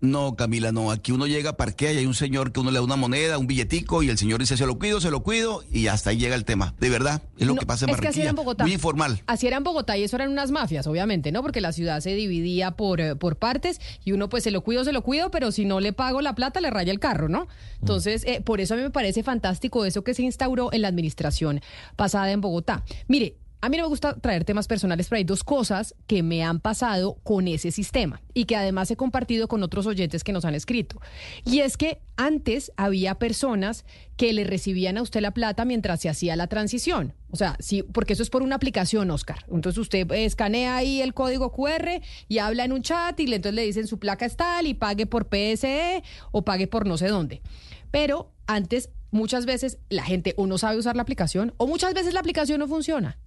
No, 0.05 0.35
Camila, 0.35 0.71
no. 0.71 0.91
Aquí 0.91 1.11
uno 1.11 1.27
llega, 1.27 1.57
parquea 1.57 1.93
y 1.93 1.97
hay 1.97 2.05
un 2.05 2.13
señor 2.13 2.51
que 2.51 2.59
uno 2.59 2.71
le 2.71 2.77
da 2.77 2.83
una 2.83 2.95
moneda, 2.95 3.37
un 3.37 3.47
billetico 3.47 4.03
y 4.03 4.09
el 4.09 4.17
señor 4.17 4.39
dice, 4.39 4.57
se 4.57 4.65
lo 4.65 4.77
cuido, 4.77 5.01
se 5.01 5.11
lo 5.11 5.23
cuido 5.23 5.63
y 5.71 5.87
hasta 5.87 6.11
ahí 6.11 6.17
llega 6.17 6.35
el 6.35 6.45
tema. 6.45 6.73
De 6.79 6.89
verdad, 6.89 7.21
es 7.37 7.47
lo 7.47 7.55
que 7.55 7.65
pasa 7.65 7.85
en 7.85 7.91
es 7.91 8.05
así 8.05 8.21
era 8.21 8.29
en 8.29 8.35
Bogotá. 8.35 8.63
Muy 8.63 8.73
informal. 8.73 9.21
Así 9.27 9.47
era 9.47 9.57
en 9.57 9.63
Bogotá 9.63 9.97
y 9.97 10.03
eso 10.03 10.15
eran 10.15 10.31
unas 10.31 10.51
mafias, 10.51 10.87
obviamente, 10.87 11.31
¿no? 11.31 11.41
Porque 11.41 11.61
la 11.61 11.71
ciudad 11.71 11.99
se 12.01 12.13
dividía 12.13 12.71
por, 12.71 13.01
eh, 13.01 13.15
por 13.15 13.37
partes 13.37 13.79
y 14.03 14.11
uno 14.11 14.29
pues 14.29 14.43
se 14.43 14.51
lo 14.51 14.61
cuido, 14.61 14.83
se 14.83 14.91
lo 14.91 15.01
cuido, 15.01 15.31
pero 15.31 15.51
si 15.51 15.65
no 15.65 15.79
le 15.79 15.93
pago 15.93 16.21
la 16.21 16.35
plata 16.35 16.61
le 16.61 16.69
raya 16.69 16.91
el 16.91 16.99
carro, 16.99 17.29
¿no? 17.29 17.47
Entonces, 17.79 18.23
eh, 18.25 18.41
por 18.41 18.61
eso 18.61 18.73
a 18.73 18.77
mí 18.77 18.83
me 18.83 18.91
parece 18.91 19.23
fantástico 19.23 19.85
eso 19.85 20.03
que 20.03 20.13
se 20.13 20.23
instauró 20.23 20.71
en 20.73 20.81
la 20.81 20.87
administración 20.87 21.61
pasada 21.95 22.31
en 22.31 22.41
Bogotá. 22.41 22.83
Mire, 23.07 23.35
a 23.65 23.69
mí 23.69 23.77
no 23.77 23.83
me 23.83 23.89
gusta 23.89 24.13
traer 24.13 24.45
temas 24.45 24.67
personales, 24.67 25.07
pero 25.09 25.17
hay 25.17 25.23
dos 25.23 25.43
cosas 25.43 25.95
que 26.05 26.21
me 26.21 26.43
han 26.43 26.59
pasado 26.59 27.15
con 27.23 27.47
ese 27.47 27.71
sistema 27.71 28.21
y 28.35 28.45
que 28.45 28.55
además 28.55 28.91
he 28.91 28.95
compartido 28.95 29.47
con 29.47 29.63
otros 29.63 29.87
oyentes 29.87 30.23
que 30.23 30.31
nos 30.33 30.45
han 30.45 30.53
escrito. 30.53 31.01
Y 31.45 31.61
es 31.61 31.75
que 31.75 31.97
antes 32.15 32.71
había 32.77 33.15
personas 33.15 33.83
que 34.17 34.33
le 34.33 34.43
recibían 34.43 34.99
a 34.99 35.01
usted 35.01 35.19
la 35.21 35.31
plata 35.31 35.65
mientras 35.65 35.99
se 35.99 36.09
hacía 36.09 36.35
la 36.35 36.45
transición. 36.45 37.15
O 37.31 37.37
sea, 37.37 37.57
sí, 37.59 37.81
porque 37.81 38.13
eso 38.13 38.21
es 38.21 38.29
por 38.29 38.43
una 38.43 38.55
aplicación, 38.55 39.09
Oscar. 39.09 39.43
Entonces 39.51 39.79
usted 39.79 40.11
escanea 40.11 40.75
ahí 40.75 41.01
el 41.01 41.15
código 41.15 41.51
QR 41.51 42.03
y 42.27 42.37
habla 42.37 42.65
en 42.65 42.71
un 42.71 42.83
chat 42.83 43.19
y 43.19 43.23
entonces 43.23 43.55
le 43.55 43.63
dicen 43.63 43.87
su 43.87 43.97
placa 43.97 44.27
es 44.27 44.37
y 44.63 44.75
pague 44.75 45.07
por 45.07 45.25
PSE 45.25 46.03
o 46.31 46.45
pague 46.45 46.67
por 46.67 46.85
no 46.85 46.99
sé 46.99 47.07
dónde. 47.07 47.41
Pero 47.89 48.31
antes, 48.45 48.91
muchas 49.09 49.47
veces 49.47 49.79
la 49.89 50.03
gente 50.03 50.35
o 50.37 50.45
no 50.45 50.59
sabe 50.59 50.77
usar 50.77 50.95
la 50.95 51.01
aplicación 51.01 51.55
o 51.57 51.65
muchas 51.65 51.95
veces 51.95 52.13
la 52.13 52.19
aplicación 52.19 52.59
no 52.59 52.67
funciona. 52.67 53.17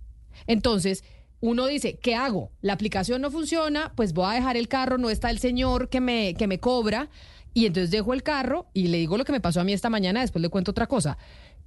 Entonces, 0.46 1.04
uno 1.40 1.66
dice, 1.66 1.98
¿qué 2.00 2.14
hago? 2.14 2.50
La 2.60 2.72
aplicación 2.72 3.22
no 3.22 3.30
funciona, 3.30 3.92
pues 3.94 4.12
voy 4.12 4.30
a 4.30 4.34
dejar 4.34 4.56
el 4.56 4.68
carro, 4.68 4.98
no 4.98 5.10
está 5.10 5.30
el 5.30 5.38
señor 5.38 5.88
que 5.88 6.00
me, 6.00 6.34
que 6.34 6.46
me 6.46 6.58
cobra, 6.58 7.08
y 7.54 7.66
entonces 7.66 7.90
dejo 7.90 8.12
el 8.14 8.22
carro 8.22 8.66
y 8.72 8.88
le 8.88 8.98
digo 8.98 9.16
lo 9.16 9.24
que 9.24 9.32
me 9.32 9.40
pasó 9.40 9.60
a 9.60 9.64
mí 9.64 9.72
esta 9.72 9.90
mañana, 9.90 10.20
después 10.20 10.42
le 10.42 10.48
cuento 10.48 10.70
otra 10.70 10.86
cosa. 10.86 11.18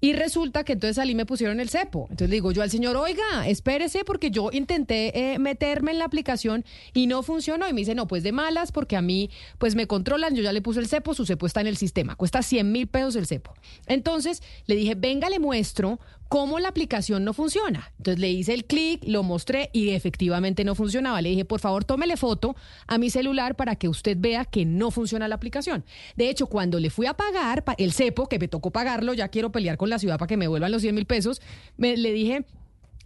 Y 0.03 0.13
resulta 0.13 0.63
que 0.63 0.73
entonces 0.73 0.95
salí 0.95 1.13
me 1.13 1.27
pusieron 1.27 1.59
el 1.59 1.69
cepo. 1.69 2.07
Entonces 2.09 2.29
le 2.29 2.35
digo 2.35 2.51
yo 2.51 2.63
al 2.63 2.71
señor, 2.71 2.97
oiga, 2.97 3.47
espérese 3.47 4.03
porque 4.03 4.31
yo 4.31 4.49
intenté 4.51 5.33
eh, 5.33 5.37
meterme 5.37 5.91
en 5.91 5.99
la 5.99 6.05
aplicación 6.05 6.65
y 6.93 7.05
no 7.05 7.21
funcionó. 7.21 7.69
Y 7.69 7.73
me 7.73 7.81
dice, 7.81 7.93
no, 7.93 8.07
pues 8.07 8.23
de 8.23 8.31
malas 8.31 8.71
porque 8.71 8.95
a 8.95 9.01
mí 9.01 9.29
pues 9.59 9.75
me 9.75 9.85
controlan, 9.85 10.33
yo 10.33 10.41
ya 10.41 10.53
le 10.53 10.61
puse 10.61 10.79
el 10.79 10.87
cepo, 10.87 11.13
su 11.13 11.27
cepo 11.27 11.45
está 11.45 11.61
en 11.61 11.67
el 11.67 11.77
sistema, 11.77 12.15
cuesta 12.15 12.41
100 12.41 12.71
mil 12.71 12.87
pesos 12.87 13.15
el 13.15 13.27
cepo. 13.27 13.53
Entonces 13.85 14.41
le 14.65 14.75
dije, 14.75 14.95
venga, 14.95 15.29
le 15.29 15.37
muestro 15.37 15.99
cómo 16.31 16.59
la 16.59 16.69
aplicación 16.69 17.25
no 17.25 17.33
funciona. 17.33 17.91
Entonces 17.97 18.21
le 18.21 18.31
hice 18.31 18.53
el 18.53 18.63
clic, 18.63 19.03
lo 19.05 19.21
mostré 19.21 19.69
y 19.73 19.89
efectivamente 19.89 20.63
no 20.63 20.75
funcionaba. 20.75 21.21
Le 21.21 21.27
dije, 21.27 21.43
por 21.43 21.59
favor, 21.59 21.83
tómele 21.83 22.15
foto 22.15 22.55
a 22.87 22.97
mi 22.97 23.09
celular 23.09 23.57
para 23.57 23.75
que 23.75 23.89
usted 23.89 24.15
vea 24.17 24.45
que 24.45 24.63
no 24.63 24.91
funciona 24.91 25.27
la 25.27 25.35
aplicación. 25.35 25.83
De 26.15 26.29
hecho, 26.29 26.47
cuando 26.47 26.79
le 26.79 26.89
fui 26.89 27.05
a 27.05 27.15
pagar 27.15 27.65
el 27.77 27.91
cepo, 27.91 28.29
que 28.29 28.39
me 28.39 28.47
tocó 28.47 28.71
pagarlo, 28.71 29.13
ya 29.13 29.27
quiero 29.27 29.51
pelear 29.51 29.75
con 29.75 29.89
la 29.89 29.99
ciudad 29.99 30.17
para 30.17 30.27
que 30.27 30.37
me 30.37 30.47
vuelvan 30.47 30.71
los 30.71 30.81
100 30.81 30.95
mil 30.95 31.05
pesos, 31.05 31.41
me, 31.75 31.97
le 31.97 32.13
dije, 32.13 32.45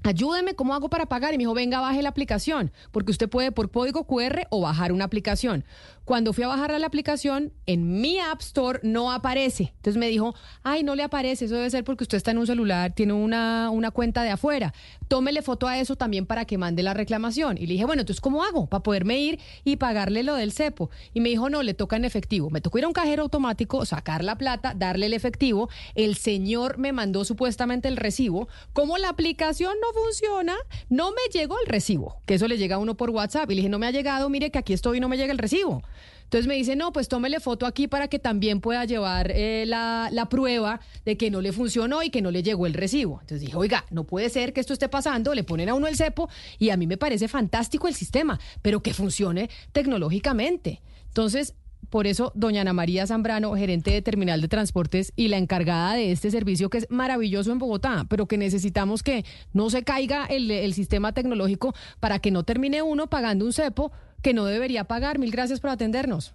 ayúdeme, 0.03 0.53
¿cómo 0.53 0.75
hago 0.75 0.89
para 0.89 1.07
pagar? 1.07 1.33
Y 1.33 1.37
me 1.37 1.45
dijo, 1.45 1.55
venga, 1.55 1.79
baje 1.79 2.03
la 2.03 2.09
aplicación, 2.09 2.71
porque 2.91 3.11
usted 3.11 3.27
puede 3.27 3.51
por 3.51 3.71
código 3.71 4.05
QR 4.05 4.45
o 4.51 4.61
bajar 4.61 4.91
una 4.91 5.05
aplicación. 5.05 5.65
Cuando 6.05 6.33
fui 6.33 6.43
a 6.43 6.47
bajar 6.47 6.79
la 6.79 6.85
aplicación, 6.85 7.51
en 7.65 7.99
mi 7.99 8.19
App 8.19 8.39
Store 8.41 8.79
no 8.83 9.11
aparece. 9.11 9.73
Entonces 9.77 9.97
me 9.97 10.07
dijo, 10.07 10.35
ay, 10.61 10.83
no 10.83 10.93
le 10.93 11.01
aparece, 11.01 11.45
eso 11.45 11.55
debe 11.55 11.69
ser 11.71 11.83
porque 11.83 12.03
usted 12.03 12.17
está 12.17 12.29
en 12.29 12.37
un 12.37 12.45
celular, 12.45 12.93
tiene 12.93 13.13
una, 13.13 13.71
una 13.71 13.89
cuenta 13.89 14.21
de 14.21 14.29
afuera. 14.29 14.71
Tómele 15.07 15.41
foto 15.41 15.67
a 15.67 15.79
eso 15.79 15.95
también 15.95 16.27
para 16.27 16.45
que 16.45 16.59
mande 16.59 16.83
la 16.83 16.93
reclamación. 16.93 17.57
Y 17.57 17.65
le 17.65 17.73
dije, 17.73 17.85
bueno, 17.85 18.01
entonces, 18.01 18.21
¿cómo 18.21 18.43
hago? 18.43 18.67
Para 18.67 18.83
poderme 18.83 19.17
ir 19.19 19.39
y 19.63 19.77
pagarle 19.77 20.21
lo 20.21 20.35
del 20.35 20.51
cepo. 20.51 20.91
Y 21.13 21.21
me 21.21 21.29
dijo, 21.29 21.49
no, 21.49 21.63
le 21.63 21.73
toca 21.73 21.95
en 21.95 22.05
efectivo. 22.05 22.51
Me 22.51 22.61
tocó 22.61 22.77
ir 22.77 22.83
a 22.83 22.87
un 22.87 22.93
cajero 22.93 23.23
automático, 23.23 23.83
sacar 23.85 24.23
la 24.23 24.37
plata, 24.37 24.73
darle 24.75 25.07
el 25.07 25.13
efectivo. 25.13 25.69
El 25.95 26.15
señor 26.15 26.77
me 26.77 26.91
mandó 26.91 27.25
supuestamente 27.25 27.87
el 27.87 27.97
recibo. 27.97 28.47
Como 28.73 28.97
la 28.99 29.09
aplicación 29.09 29.73
no 29.81 29.99
funciona, 29.99 30.55
no 30.89 31.11
me 31.11 31.31
llegó 31.33 31.55
el 31.59 31.67
recibo, 31.67 32.17
que 32.27 32.35
eso 32.35 32.47
le 32.47 32.57
llega 32.57 32.75
a 32.75 32.79
uno 32.79 32.95
por 32.95 33.09
WhatsApp. 33.09 33.49
Y 33.49 33.55
le 33.55 33.61
dije, 33.61 33.69
no 33.69 33.79
me 33.79 33.87
ha 33.87 33.91
llegado, 33.91 34.29
mire 34.29 34.51
que 34.51 34.59
aquí 34.59 34.73
estoy 34.73 34.97
y 34.97 34.99
no 34.99 35.09
me 35.09 35.17
llega 35.17 35.31
el 35.31 35.39
recibo. 35.39 35.81
Entonces 36.25 36.47
me 36.47 36.55
dice, 36.55 36.75
no, 36.75 36.91
pues 36.91 37.07
tómele 37.07 37.39
foto 37.39 37.65
aquí 37.65 37.87
para 37.87 38.07
que 38.07 38.19
también 38.19 38.59
pueda 38.59 38.83
llevar 38.85 39.31
eh, 39.31 39.63
la, 39.65 40.09
la, 40.11 40.27
prueba 40.27 40.81
de 41.05 41.17
que 41.17 41.31
no 41.31 41.39
le 41.39 41.53
funcionó 41.53 42.03
y 42.03 42.09
que 42.09 42.21
no 42.21 42.31
le 42.31 42.43
llegó 42.43 42.65
el 42.65 42.73
recibo. 42.73 43.19
Entonces 43.21 43.41
dije, 43.41 43.55
oiga, 43.55 43.85
no 43.91 44.03
puede 44.05 44.29
ser 44.29 44.51
que 44.51 44.59
esto 44.59 44.73
esté 44.73 44.89
pasando, 44.89 45.33
le 45.33 45.43
ponen 45.43 45.69
a 45.69 45.75
uno 45.75 45.87
el 45.87 45.95
cepo 45.95 46.27
y 46.59 46.71
a 46.71 46.77
mí 46.77 46.87
me 46.87 46.97
parece 46.97 47.27
fantástico 47.27 47.87
el 47.87 47.95
sistema, 47.95 48.39
pero 48.61 48.81
que 48.81 48.93
funcione 48.93 49.49
tecnológicamente. 49.71 50.81
Entonces, 51.07 51.55
por 51.89 52.07
eso, 52.07 52.31
doña 52.35 52.61
Ana 52.61 52.73
María 52.73 53.07
Zambrano, 53.07 53.55
gerente 53.55 53.91
de 53.91 54.01
Terminal 54.01 54.41
de 54.41 54.47
Transportes 54.47 55.13
y 55.15 55.27
la 55.27 55.37
encargada 55.37 55.93
de 55.93 56.11
este 56.11 56.31
servicio 56.31 56.69
que 56.69 56.79
es 56.79 56.87
maravilloso 56.89 57.51
en 57.51 57.59
Bogotá, 57.59 58.05
pero 58.09 58.27
que 58.27 58.37
necesitamos 58.37 59.03
que 59.03 59.23
no 59.53 59.69
se 59.69 59.83
caiga 59.83 60.25
el, 60.25 60.49
el 60.51 60.73
sistema 60.73 61.13
tecnológico 61.13 61.73
para 61.99 62.19
que 62.19 62.31
no 62.31 62.43
termine 62.43 62.81
uno 62.81 63.07
pagando 63.07 63.45
un 63.45 63.53
cepo 63.53 63.91
que 64.25 64.33
no 64.33 64.45
debería 64.45 64.85
pagar. 64.85 65.19
Mil 65.19 65.29
gracias 65.29 65.59
por 65.59 65.69
atendernos. 65.69 66.33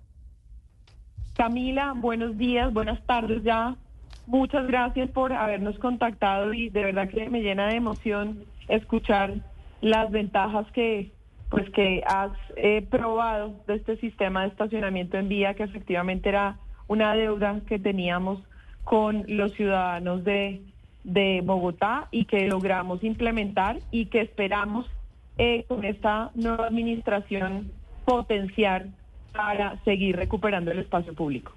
Camila, 1.35 1.93
buenos 1.97 2.39
días, 2.39 2.73
buenas 2.73 3.05
tardes 3.05 3.43
ya. 3.43 3.75
Muchas 4.28 4.69
gracias 4.69 5.10
por 5.10 5.33
habernos 5.33 5.77
contactado 5.81 6.55
y 6.55 6.69
de 6.69 6.85
verdad 6.85 7.09
que 7.09 7.28
me 7.28 7.41
llena 7.41 7.67
de 7.67 7.75
emoción 7.75 8.44
escuchar 8.69 9.35
las 9.81 10.09
ventajas 10.12 10.70
que 10.70 11.10
pues 11.49 11.69
que 11.70 12.05
has 12.07 12.31
eh, 12.55 12.86
probado 12.89 13.57
de 13.67 13.75
este 13.75 13.97
sistema 13.97 14.43
de 14.43 14.51
estacionamiento 14.51 15.17
en 15.17 15.28
vía 15.28 15.55
que 15.55 15.65
efectivamente 15.65 16.28
era 16.28 16.59
una 16.86 17.17
deuda 17.17 17.60
que 17.67 17.81
teníamos 17.81 18.39
con 18.85 19.25
los 19.27 19.51
ciudadanos 19.55 20.23
de, 20.23 20.62
de 21.02 21.41
Bogotá 21.44 22.07
y 22.12 22.27
que 22.27 22.47
logramos 22.47 23.02
implementar 23.02 23.81
y 23.91 24.07
que 24.07 24.20
esperamos 24.20 24.86
eh, 25.39 25.65
con 25.67 25.85
esta 25.85 26.31
nueva 26.36 26.69
administración 26.69 27.80
potenciar 28.10 28.86
para 29.32 29.82
seguir 29.84 30.16
recuperando 30.16 30.72
el 30.72 30.80
espacio 30.80 31.14
público. 31.14 31.52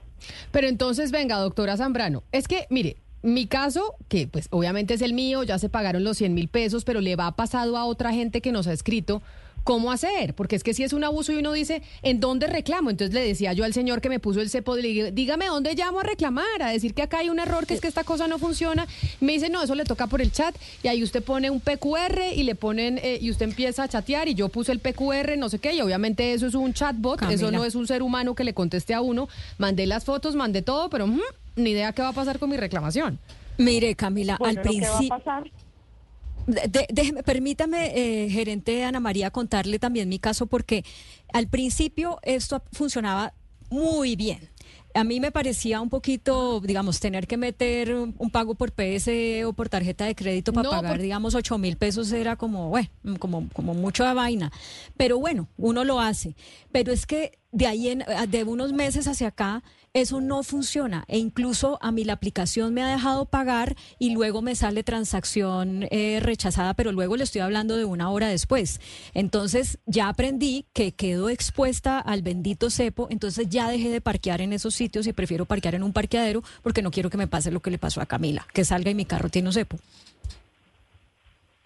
Pero 0.51 0.67
entonces, 0.67 1.11
venga, 1.11 1.37
doctora 1.37 1.77
Zambrano, 1.77 2.23
es 2.31 2.47
que, 2.47 2.67
mire, 2.69 2.97
mi 3.23 3.47
caso, 3.47 3.95
que 4.07 4.27
pues 4.27 4.47
obviamente 4.51 4.93
es 4.93 5.01
el 5.01 5.13
mío, 5.13 5.43
ya 5.43 5.57
se 5.57 5.69
pagaron 5.69 6.03
los 6.03 6.17
100 6.17 6.33
mil 6.33 6.49
pesos, 6.49 6.85
pero 6.85 7.01
le 7.01 7.15
va 7.15 7.35
pasado 7.35 7.77
a 7.77 7.85
otra 7.85 8.13
gente 8.13 8.41
que 8.41 8.51
nos 8.51 8.67
ha 8.67 8.73
escrito 8.73 9.21
¿Cómo 9.63 9.91
hacer? 9.91 10.33
Porque 10.33 10.57
es 10.57 10.63
que 10.63 10.73
si 10.73 10.83
es 10.83 10.91
un 10.91 11.03
abuso 11.05 11.31
y 11.31 11.37
uno 11.37 11.53
dice, 11.53 11.81
¿en 12.01 12.19
dónde 12.19 12.47
reclamo? 12.47 12.89
Entonces 12.89 13.13
le 13.13 13.25
decía 13.25 13.53
yo 13.53 13.63
al 13.63 13.73
señor 13.73 14.01
que 14.01 14.09
me 14.09 14.19
puso 14.19 14.41
el 14.41 14.49
cepo, 14.49 14.75
le 14.75 14.87
dije, 14.89 15.11
dígame 15.11 15.45
dónde 15.45 15.73
llamo 15.73 16.01
a 16.01 16.03
reclamar, 16.03 16.61
a 16.61 16.69
decir 16.69 16.93
que 16.93 17.01
acá 17.01 17.19
hay 17.19 17.29
un 17.29 17.39
error, 17.39 17.65
que 17.65 17.73
es 17.73 17.81
que 17.81 17.87
esta 17.87 18.03
cosa 18.03 18.27
no 18.27 18.39
funciona. 18.39 18.87
Me 19.21 19.31
dice, 19.31 19.49
no, 19.49 19.63
eso 19.63 19.75
le 19.75 19.85
toca 19.85 20.07
por 20.07 20.21
el 20.21 20.31
chat 20.31 20.53
y 20.83 20.89
ahí 20.89 21.01
usted 21.01 21.23
pone 21.23 21.49
un 21.49 21.61
PQR 21.61 22.33
y 22.35 22.43
le 22.43 22.55
ponen, 22.55 22.97
eh, 22.97 23.19
y 23.21 23.31
usted 23.31 23.45
empieza 23.45 23.83
a 23.83 23.87
chatear 23.87 24.27
y 24.27 24.33
yo 24.33 24.49
puse 24.49 24.73
el 24.73 24.79
PQR, 24.79 25.37
no 25.37 25.47
sé 25.47 25.59
qué, 25.59 25.73
y 25.73 25.81
obviamente 25.81 26.33
eso 26.33 26.45
es 26.47 26.55
un 26.55 26.73
chatbot, 26.73 27.21
eso 27.31 27.51
no 27.51 27.63
es 27.63 27.75
un 27.75 27.87
ser 27.87 28.03
humano 28.03 28.35
que 28.35 28.43
le 28.43 28.53
conteste 28.53 28.93
a 28.93 29.01
uno. 29.01 29.29
Mandé 29.57 29.87
las 29.87 30.03
fotos, 30.03 30.35
mandé 30.35 30.61
todo, 30.61 30.89
pero 30.89 31.07
ni 31.55 31.69
idea 31.69 31.93
qué 31.93 32.01
va 32.01 32.09
a 32.09 32.13
pasar 32.13 32.37
con 32.37 32.49
mi 32.49 32.57
reclamación. 32.57 33.19
Mire, 33.57 33.95
Camila, 33.95 34.37
al 34.43 34.61
principio 34.61 35.21
permítame, 37.25 37.91
eh, 37.95 38.29
gerente 38.29 38.83
Ana 38.83 38.99
María, 38.99 39.31
contarle 39.31 39.79
también 39.79 40.09
mi 40.09 40.19
caso, 40.19 40.47
porque 40.47 40.83
al 41.31 41.47
principio 41.47 42.19
esto 42.23 42.63
funcionaba 42.71 43.33
muy 43.69 44.15
bien. 44.15 44.49
A 44.95 45.03
mí 45.03 45.19
me 45.19 45.31
parecía 45.31 45.81
un 45.81 45.89
poquito, 45.89 46.59
digamos, 46.59 46.99
tener 46.99 47.25
que 47.25 47.35
meter 47.35 47.95
un, 47.95 48.29
pago 48.29 48.53
por 48.53 48.71
PS 48.71 49.09
o 49.45 49.53
por 49.53 49.67
tarjeta 49.67 50.05
de 50.05 50.13
crédito 50.13 50.53
para 50.53 50.69
pagar, 50.69 51.01
digamos, 51.01 51.33
8 51.33 51.57
mil 51.57 51.77
pesos 51.77 52.11
era 52.11 52.35
como, 52.35 52.69
bueno, 52.69 52.89
como, 53.17 53.49
como 53.53 53.73
mucha 53.73 54.13
vaina. 54.13 54.51
Pero 54.95 55.17
bueno, 55.17 55.47
uno 55.57 55.83
lo 55.83 55.99
hace. 55.99 56.35
Pero 56.71 56.91
es 56.91 57.07
que 57.07 57.39
de 57.51 57.65
ahí, 57.65 57.89
en, 57.89 58.03
de 58.27 58.43
unos 58.43 58.71
meses 58.71 59.07
hacia 59.07 59.29
acá, 59.29 59.63
eso 59.93 60.21
no 60.21 60.41
funciona 60.41 61.05
e 61.07 61.19
incluso 61.19 61.77
a 61.81 61.91
mí 61.91 62.03
la 62.03 62.13
aplicación 62.13 62.73
me 62.73 62.81
ha 62.81 62.87
dejado 62.87 63.25
pagar 63.25 63.75
y 63.99 64.11
luego 64.11 64.41
me 64.41 64.55
sale 64.55 64.83
transacción 64.83 65.87
eh, 65.91 66.19
rechazada, 66.19 66.73
pero 66.73 66.91
luego 66.91 67.15
le 67.15 67.23
estoy 67.23 67.41
hablando 67.41 67.77
de 67.77 67.85
una 67.85 68.09
hora 68.09 68.27
después. 68.27 68.81
Entonces 69.13 69.77
ya 69.85 70.09
aprendí 70.09 70.65
que 70.73 70.93
quedo 70.93 71.29
expuesta 71.29 71.99
al 71.99 72.23
bendito 72.23 72.69
cepo, 72.71 73.07
entonces 73.11 73.47
ya 73.49 73.69
dejé 73.69 73.89
de 73.89 74.01
parquear 74.01 74.41
en 74.41 74.53
esos 74.53 74.73
sitios 74.73 75.05
y 75.05 75.13
prefiero 75.13 75.45
parquear 75.45 75.75
en 75.75 75.83
un 75.83 75.93
parqueadero 75.93 76.43
porque 76.63 76.81
no 76.81 76.89
quiero 76.89 77.09
que 77.09 77.17
me 77.17 77.27
pase 77.27 77.51
lo 77.51 77.61
que 77.61 77.71
le 77.71 77.77
pasó 77.77 78.01
a 78.01 78.07
Camila, 78.07 78.47
que 78.51 78.65
salga 78.65 78.89
y 78.89 78.95
mi 78.95 79.05
carro 79.05 79.29
tiene 79.29 79.49
un 79.49 79.53
cepo. 79.53 79.77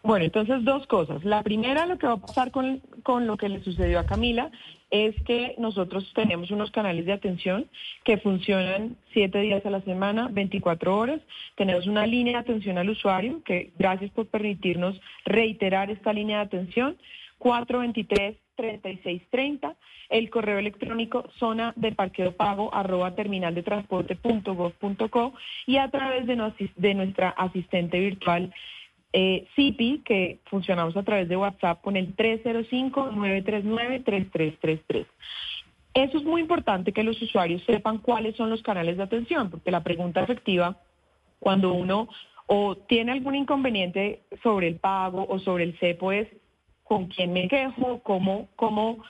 Bueno, 0.04 0.26
entonces 0.26 0.64
dos 0.64 0.86
cosas. 0.88 1.24
La 1.26 1.44
primera, 1.44 1.86
lo 1.86 1.98
que 1.98 2.08
va 2.08 2.14
a 2.14 2.18
pasar 2.18 2.52
con, 2.52 2.80
con 3.04 3.28
lo 3.28 3.36
que 3.36 3.50
le 3.50 3.62
sucedió 3.64 4.00
a 4.00 4.06
Camila 4.06 4.52
es 4.90 5.14
que 5.24 5.54
nosotros 5.58 6.10
tenemos 6.16 6.50
unos 6.50 6.72
canales 6.72 7.06
de 7.06 7.12
atención 7.12 7.70
que 8.06 8.18
funcionan 8.18 8.96
siete 9.12 9.42
días 9.42 9.66
a 9.66 9.70
la 9.70 9.82
semana, 9.82 10.30
24 10.32 10.98
horas. 10.98 11.20
Tenemos 11.56 11.88
una 11.88 12.08
línea 12.08 12.32
de 12.34 12.40
atención 12.40 12.78
al 12.78 12.90
usuario, 12.90 13.44
que 13.44 13.72
gracias 13.78 14.12
por 14.12 14.28
permitirnos 14.28 14.98
reiterar 15.26 15.92
esta 15.92 16.14
línea 16.14 16.38
de 16.38 16.46
atención, 16.46 16.96
423-3630, 17.40 19.76
el 20.10 20.30
correo 20.30 20.58
electrónico 20.58 21.30
zona 21.38 21.74
de 21.76 21.92
parqueo 21.92 22.32
pago 22.32 22.74
arroba 22.74 23.14
terminal 23.14 23.54
de 23.54 23.64
transporte 23.64 24.18
y 25.66 25.78
a 25.78 25.90
través 25.90 26.26
de 26.26 26.94
nuestra 26.96 27.32
asistente 27.32 28.00
virtual 28.00 28.54
eh, 29.14 29.48
CIPI, 29.56 30.02
que 30.06 30.40
funcionamos 30.46 30.98
a 30.98 31.04
través 31.04 31.30
de 31.30 31.38
WhatsApp 31.38 31.82
con 31.82 31.96
el 31.96 32.16
305-939-3333. 32.16 35.06
Eso 35.94 36.18
es 36.18 36.24
muy 36.24 36.42
importante 36.42 36.94
que 36.94 37.04
los 37.04 37.22
usuarios 37.22 37.64
sepan 37.66 38.00
cuáles 38.00 38.36
son 38.36 38.50
los 38.50 38.62
canales 38.62 38.98
de 38.98 39.04
atención, 39.04 39.50
porque 39.50 39.72
la 39.72 39.84
pregunta 39.84 40.22
efectiva, 40.22 40.78
cuando 41.40 41.74
uno 41.74 42.10
o 42.46 42.76
tiene 42.76 43.12
algún 43.12 43.36
inconveniente 43.36 44.22
sobre 44.44 44.68
el 44.68 44.76
pago 44.78 45.26
o 45.28 45.40
sobre 45.40 45.64
el 45.64 45.78
CEPO 45.80 46.12
es 46.12 46.28
con 46.84 47.08
quién 47.08 47.34
me 47.34 47.48
quejo, 47.48 48.02
cómo, 48.04 48.50
cómo 48.56 49.04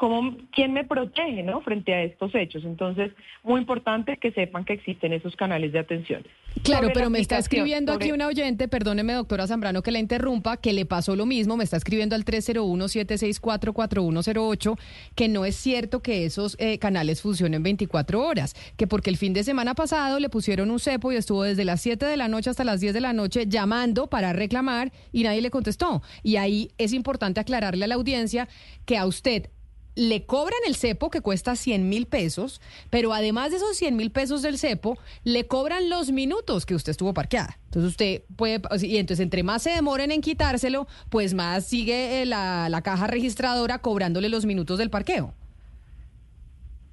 como 0.00 0.36
quién 0.52 0.72
me 0.72 0.84
protege 0.84 1.42
¿no? 1.42 1.60
frente 1.60 1.92
a 1.92 2.02
estos 2.02 2.34
hechos. 2.34 2.64
Entonces, 2.64 3.12
muy 3.42 3.60
importante 3.60 4.16
que 4.16 4.32
sepan 4.32 4.64
que 4.64 4.72
existen 4.72 5.12
esos 5.12 5.36
canales 5.36 5.74
de 5.74 5.78
atención. 5.78 6.26
Claro, 6.62 6.88
pero 6.94 7.10
me 7.10 7.20
está 7.20 7.36
escribiendo 7.36 7.92
aquí 7.92 8.10
una 8.10 8.26
oyente, 8.26 8.66
perdóneme 8.66 9.12
doctora 9.12 9.46
Zambrano 9.46 9.82
que 9.82 9.90
la 9.90 9.98
interrumpa, 9.98 10.56
que 10.56 10.72
le 10.72 10.86
pasó 10.86 11.16
lo 11.16 11.26
mismo, 11.26 11.58
me 11.58 11.64
está 11.64 11.76
escribiendo 11.76 12.16
al 12.16 12.24
301-764-4108, 12.24 14.78
que 15.14 15.28
no 15.28 15.44
es 15.44 15.56
cierto 15.56 16.00
que 16.00 16.24
esos 16.24 16.56
eh, 16.58 16.78
canales 16.78 17.20
funcionen 17.20 17.62
24 17.62 18.26
horas, 18.26 18.54
que 18.78 18.86
porque 18.86 19.10
el 19.10 19.18
fin 19.18 19.34
de 19.34 19.44
semana 19.44 19.74
pasado 19.74 20.18
le 20.18 20.30
pusieron 20.30 20.70
un 20.70 20.80
cepo 20.80 21.12
y 21.12 21.16
estuvo 21.16 21.42
desde 21.42 21.66
las 21.66 21.82
7 21.82 22.06
de 22.06 22.16
la 22.16 22.28
noche 22.28 22.48
hasta 22.48 22.64
las 22.64 22.80
10 22.80 22.94
de 22.94 23.02
la 23.02 23.12
noche 23.12 23.44
llamando 23.46 24.06
para 24.06 24.32
reclamar 24.32 24.92
y 25.12 25.24
nadie 25.24 25.42
le 25.42 25.50
contestó. 25.50 26.00
Y 26.22 26.36
ahí 26.36 26.70
es 26.78 26.94
importante 26.94 27.38
aclararle 27.38 27.84
a 27.84 27.88
la 27.88 27.96
audiencia 27.96 28.48
que 28.86 28.96
a 28.96 29.04
usted 29.04 29.50
le 29.94 30.24
cobran 30.24 30.58
el 30.66 30.76
cepo 30.76 31.10
que 31.10 31.20
cuesta 31.20 31.56
100 31.56 31.88
mil 31.88 32.06
pesos, 32.06 32.60
pero 32.90 33.12
además 33.12 33.50
de 33.50 33.58
esos 33.58 33.76
100 33.76 33.96
mil 33.96 34.10
pesos 34.10 34.42
del 34.42 34.58
cepo, 34.58 34.98
le 35.24 35.46
cobran 35.46 35.90
los 35.90 36.12
minutos 36.12 36.66
que 36.66 36.74
usted 36.74 36.90
estuvo 36.90 37.14
parqueada. 37.14 37.58
Entonces 37.66 37.90
usted 37.90 38.22
puede, 38.36 38.60
y 38.80 38.96
entonces 38.96 39.22
entre 39.22 39.42
más 39.42 39.62
se 39.62 39.70
demoren 39.70 40.10
en 40.10 40.20
quitárselo, 40.20 40.86
pues 41.08 41.34
más 41.34 41.66
sigue 41.66 42.22
eh, 42.22 42.26
la, 42.26 42.68
la 42.68 42.82
caja 42.82 43.06
registradora 43.06 43.78
cobrándole 43.78 44.28
los 44.28 44.46
minutos 44.46 44.78
del 44.78 44.90
parqueo. 44.90 45.34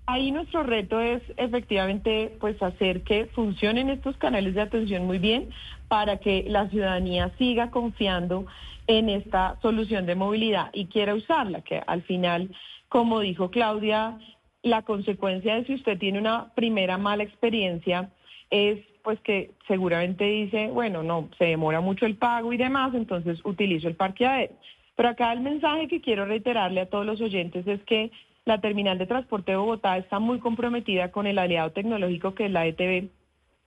Ahí 0.10 0.32
nuestro 0.32 0.64
reto 0.64 1.02
es 1.02 1.22
efectivamente 1.36 2.38
pues 2.40 2.62
hacer 2.64 3.04
que 3.04 3.26
funcionen 3.26 3.90
estos 3.90 4.16
canales 4.16 4.56
de 4.56 4.62
atención 4.62 5.06
muy 5.06 5.20
bien 5.20 5.50
para 5.90 6.18
que 6.18 6.46
la 6.48 6.70
ciudadanía 6.70 7.32
siga 7.38 7.72
confiando 7.72 8.46
en 8.88 9.10
esta 9.10 9.58
solución 9.62 10.06
de 10.06 10.16
movilidad 10.16 10.70
y 10.72 10.86
quiera 10.86 11.14
usarla, 11.14 11.62
que 11.62 11.82
al 11.86 12.04
final 12.04 12.56
como 12.90 13.20
dijo 13.20 13.50
Claudia, 13.52 14.18
la 14.64 14.82
consecuencia 14.82 15.56
de 15.56 15.66
si 15.66 15.76
usted 15.76 15.98
tiene 15.98 16.20
una 16.20 16.54
primera 16.54 16.98
mala 16.98 17.24
experiencia 17.24 18.12
es 18.50 18.80
pues 19.04 19.22
que 19.22 19.52
seguramente 19.68 20.26
dice, 20.26 20.68
bueno, 20.68 21.02
no, 21.02 21.30
se 21.38 21.46
demora 21.46 21.80
mucho 21.80 22.06
el 22.06 22.18
pago 22.18 22.52
y 22.52 22.58
demás, 22.58 22.94
entonces 22.94 23.40
utilizo 23.46 23.88
el 23.88 23.96
parqueadero. 23.96 24.54
Pero 24.98 25.10
acá 25.10 25.32
el 25.32 25.40
mensaje 25.40 25.88
que 25.88 26.02
quiero 26.02 26.26
reiterarle 26.26 26.82
a 26.82 26.90
todos 26.90 27.06
los 27.06 27.22
oyentes 27.22 27.66
es 27.68 27.82
que 27.84 28.12
la 28.44 28.60
terminal 28.60 28.98
de 28.98 29.06
transporte 29.06 29.52
de 29.52 29.58
Bogotá 29.58 29.98
está 29.98 30.20
muy 30.20 30.40
comprometida 30.40 31.12
con 31.12 31.26
el 31.26 31.40
aliado 31.40 31.72
tecnológico 31.72 32.34
que 32.34 32.48
es 32.48 32.52
la 32.52 32.66
ETB 32.66 33.10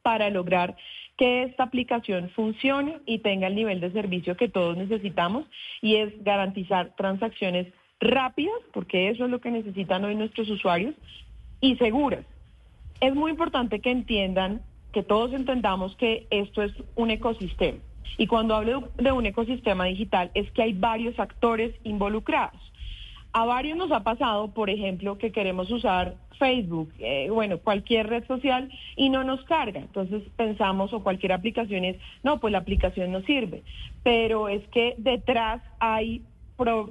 para 0.02 0.28
lograr 0.28 0.76
que 1.16 1.44
esta 1.44 1.64
aplicación 1.64 2.30
funcione 2.30 2.98
y 3.06 3.18
tenga 3.18 3.46
el 3.46 3.54
nivel 3.54 3.80
de 3.80 3.92
servicio 3.92 4.36
que 4.36 4.48
todos 4.48 4.76
necesitamos 4.76 5.46
y 5.80 5.96
es 5.96 6.22
garantizar 6.22 6.94
transacciones 6.96 7.66
rápidas, 8.00 8.56
porque 8.72 9.10
eso 9.10 9.24
es 9.24 9.30
lo 9.30 9.40
que 9.40 9.50
necesitan 9.50 10.04
hoy 10.04 10.14
nuestros 10.14 10.48
usuarios, 10.48 10.94
y 11.60 11.76
seguras. 11.76 12.24
Es 13.00 13.14
muy 13.14 13.30
importante 13.30 13.80
que 13.80 13.90
entiendan, 13.90 14.62
que 14.92 15.02
todos 15.02 15.32
entendamos 15.32 15.94
que 15.96 16.26
esto 16.30 16.62
es 16.62 16.72
un 16.96 17.10
ecosistema. 17.10 17.78
Y 18.18 18.26
cuando 18.26 18.56
hablo 18.56 18.90
de 18.96 19.12
un 19.12 19.24
ecosistema 19.26 19.84
digital 19.84 20.30
es 20.34 20.50
que 20.50 20.62
hay 20.62 20.72
varios 20.72 21.18
actores 21.18 21.74
involucrados. 21.84 22.60
A 23.32 23.44
varios 23.44 23.78
nos 23.78 23.92
ha 23.92 24.02
pasado, 24.02 24.52
por 24.52 24.70
ejemplo, 24.70 25.16
que 25.16 25.30
queremos 25.30 25.70
usar 25.70 26.16
Facebook, 26.38 26.92
eh, 26.98 27.28
bueno, 27.30 27.58
cualquier 27.58 28.08
red 28.08 28.26
social 28.26 28.70
y 28.96 29.10
no 29.10 29.22
nos 29.22 29.44
carga. 29.44 29.78
Entonces 29.78 30.22
pensamos 30.36 30.92
o 30.92 31.04
cualquier 31.04 31.32
aplicación 31.32 31.84
es, 31.84 31.96
no, 32.24 32.40
pues 32.40 32.50
la 32.50 32.58
aplicación 32.58 33.12
no 33.12 33.20
sirve. 33.22 33.62
Pero 34.02 34.48
es 34.48 34.66
que 34.68 34.94
detrás 34.98 35.62
hay 35.78 36.22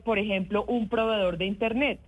por 0.03 0.19
ejemplo, 0.19 0.65
un 0.65 0.89
proveedor 0.89 1.37
de 1.37 1.45
Internet 1.45 1.99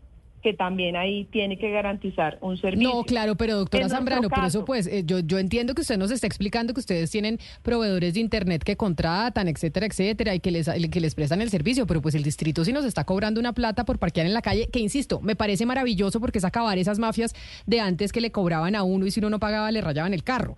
que 0.41 0.53
también 0.53 0.95
ahí 0.95 1.25
tiene 1.25 1.57
que 1.57 1.69
garantizar 1.69 2.37
un 2.41 2.57
servicio. 2.57 2.89
No, 2.89 3.03
claro, 3.03 3.35
pero 3.35 3.57
doctora 3.57 3.87
Zambrano, 3.87 4.29
por 4.29 4.43
eso 4.43 4.65
pues 4.65 4.87
eh, 4.87 5.03
yo, 5.05 5.19
yo 5.19 5.37
entiendo 5.39 5.75
que 5.75 5.81
usted 5.81 5.97
nos 5.97 6.11
está 6.11 6.27
explicando 6.27 6.73
que 6.73 6.79
ustedes 6.79 7.11
tienen 7.11 7.39
proveedores 7.61 8.15
de 8.15 8.19
Internet 8.19 8.63
que 8.63 8.75
contratan, 8.75 9.47
etcétera, 9.47 9.85
etcétera, 9.85 10.35
y 10.35 10.39
que 10.39 10.51
les, 10.51 10.67
que 10.67 10.99
les 10.99 11.15
prestan 11.15 11.41
el 11.41 11.49
servicio, 11.49 11.85
pero 11.85 12.01
pues 12.01 12.15
el 12.15 12.23
distrito 12.23 12.65
sí 12.65 12.73
nos 12.73 12.85
está 12.85 13.03
cobrando 13.03 13.39
una 13.39 13.53
plata 13.53 13.85
por 13.85 13.99
parquear 13.99 14.25
en 14.25 14.33
la 14.33 14.41
calle, 14.41 14.67
que 14.67 14.79
insisto, 14.79 15.21
me 15.21 15.35
parece 15.35 15.65
maravilloso 15.65 16.19
porque 16.19 16.39
es 16.39 16.45
acabar 16.45 16.77
esas 16.77 16.99
mafias 16.99 17.35
de 17.67 17.79
antes 17.79 18.11
que 18.11 18.21
le 18.21 18.31
cobraban 18.31 18.75
a 18.75 18.83
uno 18.83 19.05
y 19.05 19.11
si 19.11 19.19
uno 19.19 19.29
no 19.29 19.39
pagaba 19.39 19.71
le 19.71 19.81
rayaban 19.81 20.13
el 20.13 20.23
carro. 20.23 20.57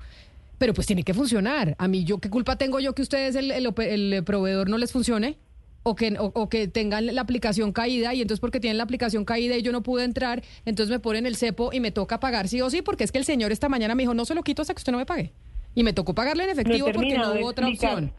Pero 0.58 0.74
pues 0.74 0.88
tiene 0.88 1.04
que 1.04 1.14
funcionar. 1.14 1.76
A 1.78 1.88
mí, 1.90 2.06
yo 2.06 2.20
¿qué 2.20 2.30
culpa 2.30 2.56
tengo 2.56 2.80
yo 2.80 2.94
que 2.94 3.02
ustedes, 3.02 3.36
el, 3.36 3.52
el, 3.52 3.74
el 3.78 4.24
proveedor, 4.24 4.70
no 4.70 4.78
les 4.78 4.94
funcione? 4.94 5.36
O 5.84 5.96
que, 5.96 6.16
o, 6.18 6.50
que 6.50 6.68
tengan 6.68 7.14
la 7.14 7.22
aplicación 7.22 7.74
caída 7.74 8.14
y 8.14 8.22
entonces 8.22 8.40
porque 8.40 8.60
tienen 8.60 8.78
la 8.78 8.84
aplicación 8.84 9.26
caída 9.26 9.58
y 9.58 9.62
yo 9.62 9.72
no 9.72 9.84
pude 9.84 10.06
entrar, 10.06 10.42
entonces 10.66 10.90
me 10.90 11.00
ponen 11.00 11.26
el 11.26 11.36
cepo 11.36 11.72
y 11.74 11.80
me 11.80 11.92
toca 11.92 12.20
pagar 12.20 12.48
sí 12.48 12.62
o 12.62 12.70
sí, 12.70 12.82
porque 12.82 13.04
es 13.04 13.12
que 13.12 13.20
el 13.20 13.26
señor 13.26 13.52
esta 13.52 13.70
mañana 13.70 13.94
me 13.96 14.04
dijo, 14.04 14.14
no 14.14 14.26
se 14.26 14.34
lo 14.34 14.44
quito 14.44 14.62
hasta 14.62 14.74
que 14.74 14.80
usted 14.80 14.92
no 14.92 14.98
me 14.98 15.06
pague. 15.06 15.34
Y 15.76 15.84
me 15.84 15.94
tocó 15.94 16.14
pagarle 16.14 16.46
en 16.46 16.52
efectivo 16.52 16.88
porque 16.94 17.18
no 17.18 17.34
hubo 17.34 17.48
otra 17.48 17.68
opción. 17.68 18.14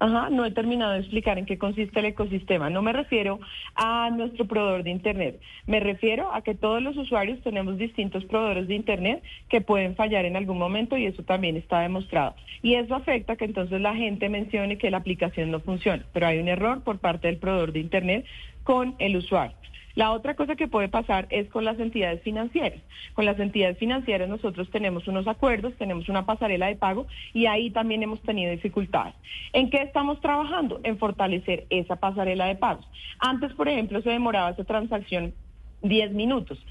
Ajá, 0.00 0.30
no 0.30 0.44
he 0.44 0.52
terminado 0.52 0.92
de 0.92 1.00
explicar 1.00 1.38
en 1.38 1.46
qué 1.46 1.58
consiste 1.58 1.98
el 1.98 2.06
ecosistema. 2.06 2.70
No 2.70 2.82
me 2.82 2.92
refiero 2.92 3.40
a 3.74 4.10
nuestro 4.10 4.46
proveedor 4.46 4.84
de 4.84 4.90
Internet. 4.90 5.40
Me 5.66 5.80
refiero 5.80 6.32
a 6.32 6.42
que 6.42 6.54
todos 6.54 6.80
los 6.80 6.96
usuarios 6.96 7.40
tenemos 7.42 7.78
distintos 7.78 8.24
proveedores 8.24 8.68
de 8.68 8.76
Internet 8.76 9.24
que 9.48 9.60
pueden 9.60 9.96
fallar 9.96 10.24
en 10.24 10.36
algún 10.36 10.56
momento 10.56 10.96
y 10.96 11.06
eso 11.06 11.24
también 11.24 11.56
está 11.56 11.80
demostrado. 11.80 12.36
Y 12.62 12.74
eso 12.74 12.94
afecta 12.94 13.34
que 13.34 13.46
entonces 13.46 13.80
la 13.80 13.96
gente 13.96 14.28
mencione 14.28 14.78
que 14.78 14.90
la 14.90 14.98
aplicación 14.98 15.50
no 15.50 15.58
funciona, 15.58 16.04
pero 16.12 16.28
hay 16.28 16.38
un 16.38 16.48
error 16.48 16.82
por 16.84 16.98
parte 16.98 17.26
del 17.26 17.38
proveedor 17.38 17.72
de 17.72 17.80
Internet 17.80 18.24
con 18.62 18.94
el 19.00 19.16
usuario. 19.16 19.56
La 19.98 20.12
otra 20.12 20.36
cosa 20.36 20.54
que 20.54 20.68
puede 20.68 20.88
pasar 20.88 21.26
es 21.28 21.48
con 21.48 21.64
las 21.64 21.76
entidades 21.80 22.22
financieras. 22.22 22.78
Con 23.14 23.24
las 23.24 23.36
entidades 23.40 23.78
financieras 23.78 24.28
nosotros 24.28 24.70
tenemos 24.70 25.08
unos 25.08 25.26
acuerdos, 25.26 25.74
tenemos 25.76 26.08
una 26.08 26.24
pasarela 26.24 26.68
de 26.68 26.76
pago 26.76 27.08
y 27.34 27.46
ahí 27.46 27.70
también 27.70 28.04
hemos 28.04 28.22
tenido 28.22 28.52
dificultades. 28.52 29.16
¿En 29.52 29.70
qué 29.70 29.82
estamos 29.82 30.20
trabajando? 30.20 30.78
En 30.84 30.98
fortalecer 30.98 31.66
esa 31.70 31.96
pasarela 31.96 32.46
de 32.46 32.54
pagos. 32.54 32.88
Antes, 33.18 33.52
por 33.54 33.68
ejemplo, 33.68 34.00
se 34.00 34.10
demoraba 34.10 34.50
esa 34.50 34.62
transacción 34.62 35.34
10 35.82 36.12
minutos. 36.12 36.64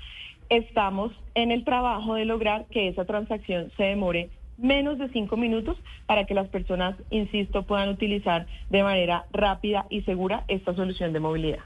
Estamos 0.48 1.12
en 1.36 1.52
el 1.52 1.66
trabajo 1.66 2.14
de 2.14 2.24
lograr 2.24 2.68
que 2.72 2.88
esa 2.88 3.04
transacción 3.04 3.74
se 3.76 3.84
demore 3.84 4.30
menos 4.58 5.00
de 5.00 5.10
cinco 5.10 5.36
minutos 5.36 5.76
para 6.06 6.26
que 6.26 6.34
las 6.34 6.48
personas, 6.48 6.96
insisto, 7.10 7.64
puedan 7.64 7.90
utilizar 7.90 8.48
de 8.70 8.84
manera 8.84 9.26
rápida 9.34 9.86
y 9.90 10.04
segura 10.04 10.46
esta 10.48 10.74
solución 10.74 11.12
de 11.12 11.20
movilidad. 11.20 11.60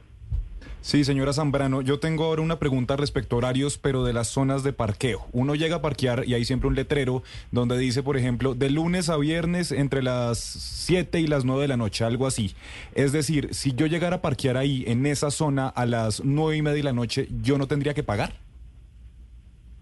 Sí, 0.82 1.04
señora 1.04 1.32
Zambrano, 1.32 1.84
yo 1.84 2.00
tengo 2.00 2.24
ahora 2.24 2.42
una 2.42 2.58
pregunta 2.58 2.98
respecto 2.98 3.36
a 3.36 3.38
horarios, 3.38 3.78
pero 3.78 4.04
de 4.04 4.14
las 4.14 4.30
zonas 4.30 4.64
de 4.64 4.74
parqueo. 4.74 5.28
Uno 5.32 5.54
llega 5.54 5.76
a 5.76 5.82
parquear 5.82 6.28
y 6.28 6.34
hay 6.34 6.44
siempre 6.44 6.68
un 6.68 6.74
letrero 6.74 7.22
donde 7.52 7.78
dice, 7.78 8.02
por 8.02 8.18
ejemplo, 8.18 8.56
de 8.56 8.72
lunes 8.72 9.08
a 9.08 9.18
viernes 9.18 9.72
entre 9.72 10.02
las 10.02 10.40
7 10.40 11.20
y 11.20 11.28
las 11.28 11.46
9 11.46 11.62
de 11.62 11.68
la 11.68 11.78
noche, 11.78 12.04
algo 12.04 12.26
así. 12.26 12.56
Es 12.96 13.12
decir, 13.12 13.54
si 13.54 13.74
yo 13.74 13.86
llegara 13.86 14.18
a 14.18 14.22
parquear 14.22 14.58
ahí, 14.58 14.84
en 14.88 15.06
esa 15.06 15.30
zona, 15.30 15.68
a 15.68 15.86
las 15.86 16.26
9 16.26 16.58
y 16.58 16.62
media 16.64 16.78
de 16.78 16.84
la 16.84 16.94
noche, 16.94 17.28
¿yo 17.44 17.60
no 17.60 17.68
tendría 17.68 17.94
que 17.94 18.02
pagar? 18.02 18.34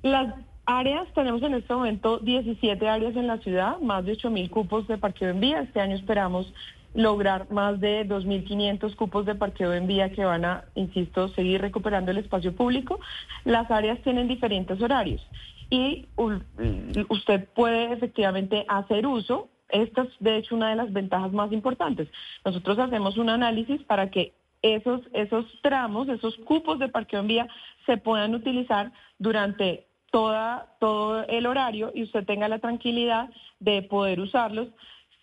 Las 0.03 0.35
áreas, 0.65 1.07
tenemos 1.15 1.41
en 1.43 1.53
este 1.53 1.73
momento 1.73 2.19
17 2.19 2.89
áreas 2.89 3.15
en 3.15 3.25
la 3.25 3.37
ciudad, 3.37 3.79
más 3.79 4.03
de 4.03 4.11
8 4.11 4.29
mil 4.31 4.49
cupos 4.49 4.85
de 4.89 4.97
parqueo 4.97 5.29
en 5.29 5.39
vía. 5.39 5.61
Este 5.61 5.79
año 5.79 5.95
esperamos 5.95 6.53
lograr 6.93 7.51
más 7.51 7.79
de 7.79 8.07
2.500 8.07 8.95
cupos 8.95 9.25
de 9.25 9.35
parqueo 9.35 9.73
en 9.73 9.87
vía 9.87 10.11
que 10.11 10.25
van 10.25 10.45
a, 10.45 10.65
insisto, 10.75 11.27
seguir 11.29 11.61
recuperando 11.61 12.11
el 12.11 12.17
espacio 12.17 12.55
público. 12.55 12.99
Las 13.45 13.69
áreas 13.69 14.01
tienen 14.01 14.27
diferentes 14.27 14.81
horarios 14.81 15.25
y 15.69 16.07
usted 17.09 17.47
puede 17.53 17.93
efectivamente 17.93 18.65
hacer 18.67 19.05
uso. 19.05 19.49
Esta 19.69 20.03
es, 20.03 20.09
de 20.19 20.37
hecho, 20.37 20.55
una 20.55 20.71
de 20.71 20.75
las 20.75 20.91
ventajas 20.91 21.31
más 21.31 21.51
importantes. 21.51 22.07
Nosotros 22.43 22.79
hacemos 22.79 23.17
un 23.17 23.29
análisis 23.29 23.81
para 23.83 24.09
que 24.09 24.33
esos, 24.61 25.01
esos 25.13 25.45
tramos, 25.61 26.09
esos 26.09 26.35
cupos 26.37 26.79
de 26.79 26.89
parqueo 26.89 27.19
en 27.19 27.27
vía 27.27 27.47
se 27.85 27.97
puedan 27.97 28.33
utilizar 28.33 28.91
durante 29.19 29.85
toda, 30.11 30.75
todo 30.79 31.23
el 31.27 31.45
horario 31.45 31.91
y 31.93 32.03
usted 32.03 32.25
tenga 32.25 32.47
la 32.47 32.59
tranquilidad 32.59 33.29
de 33.59 33.83
poder 33.83 34.19
usarlos. 34.19 34.69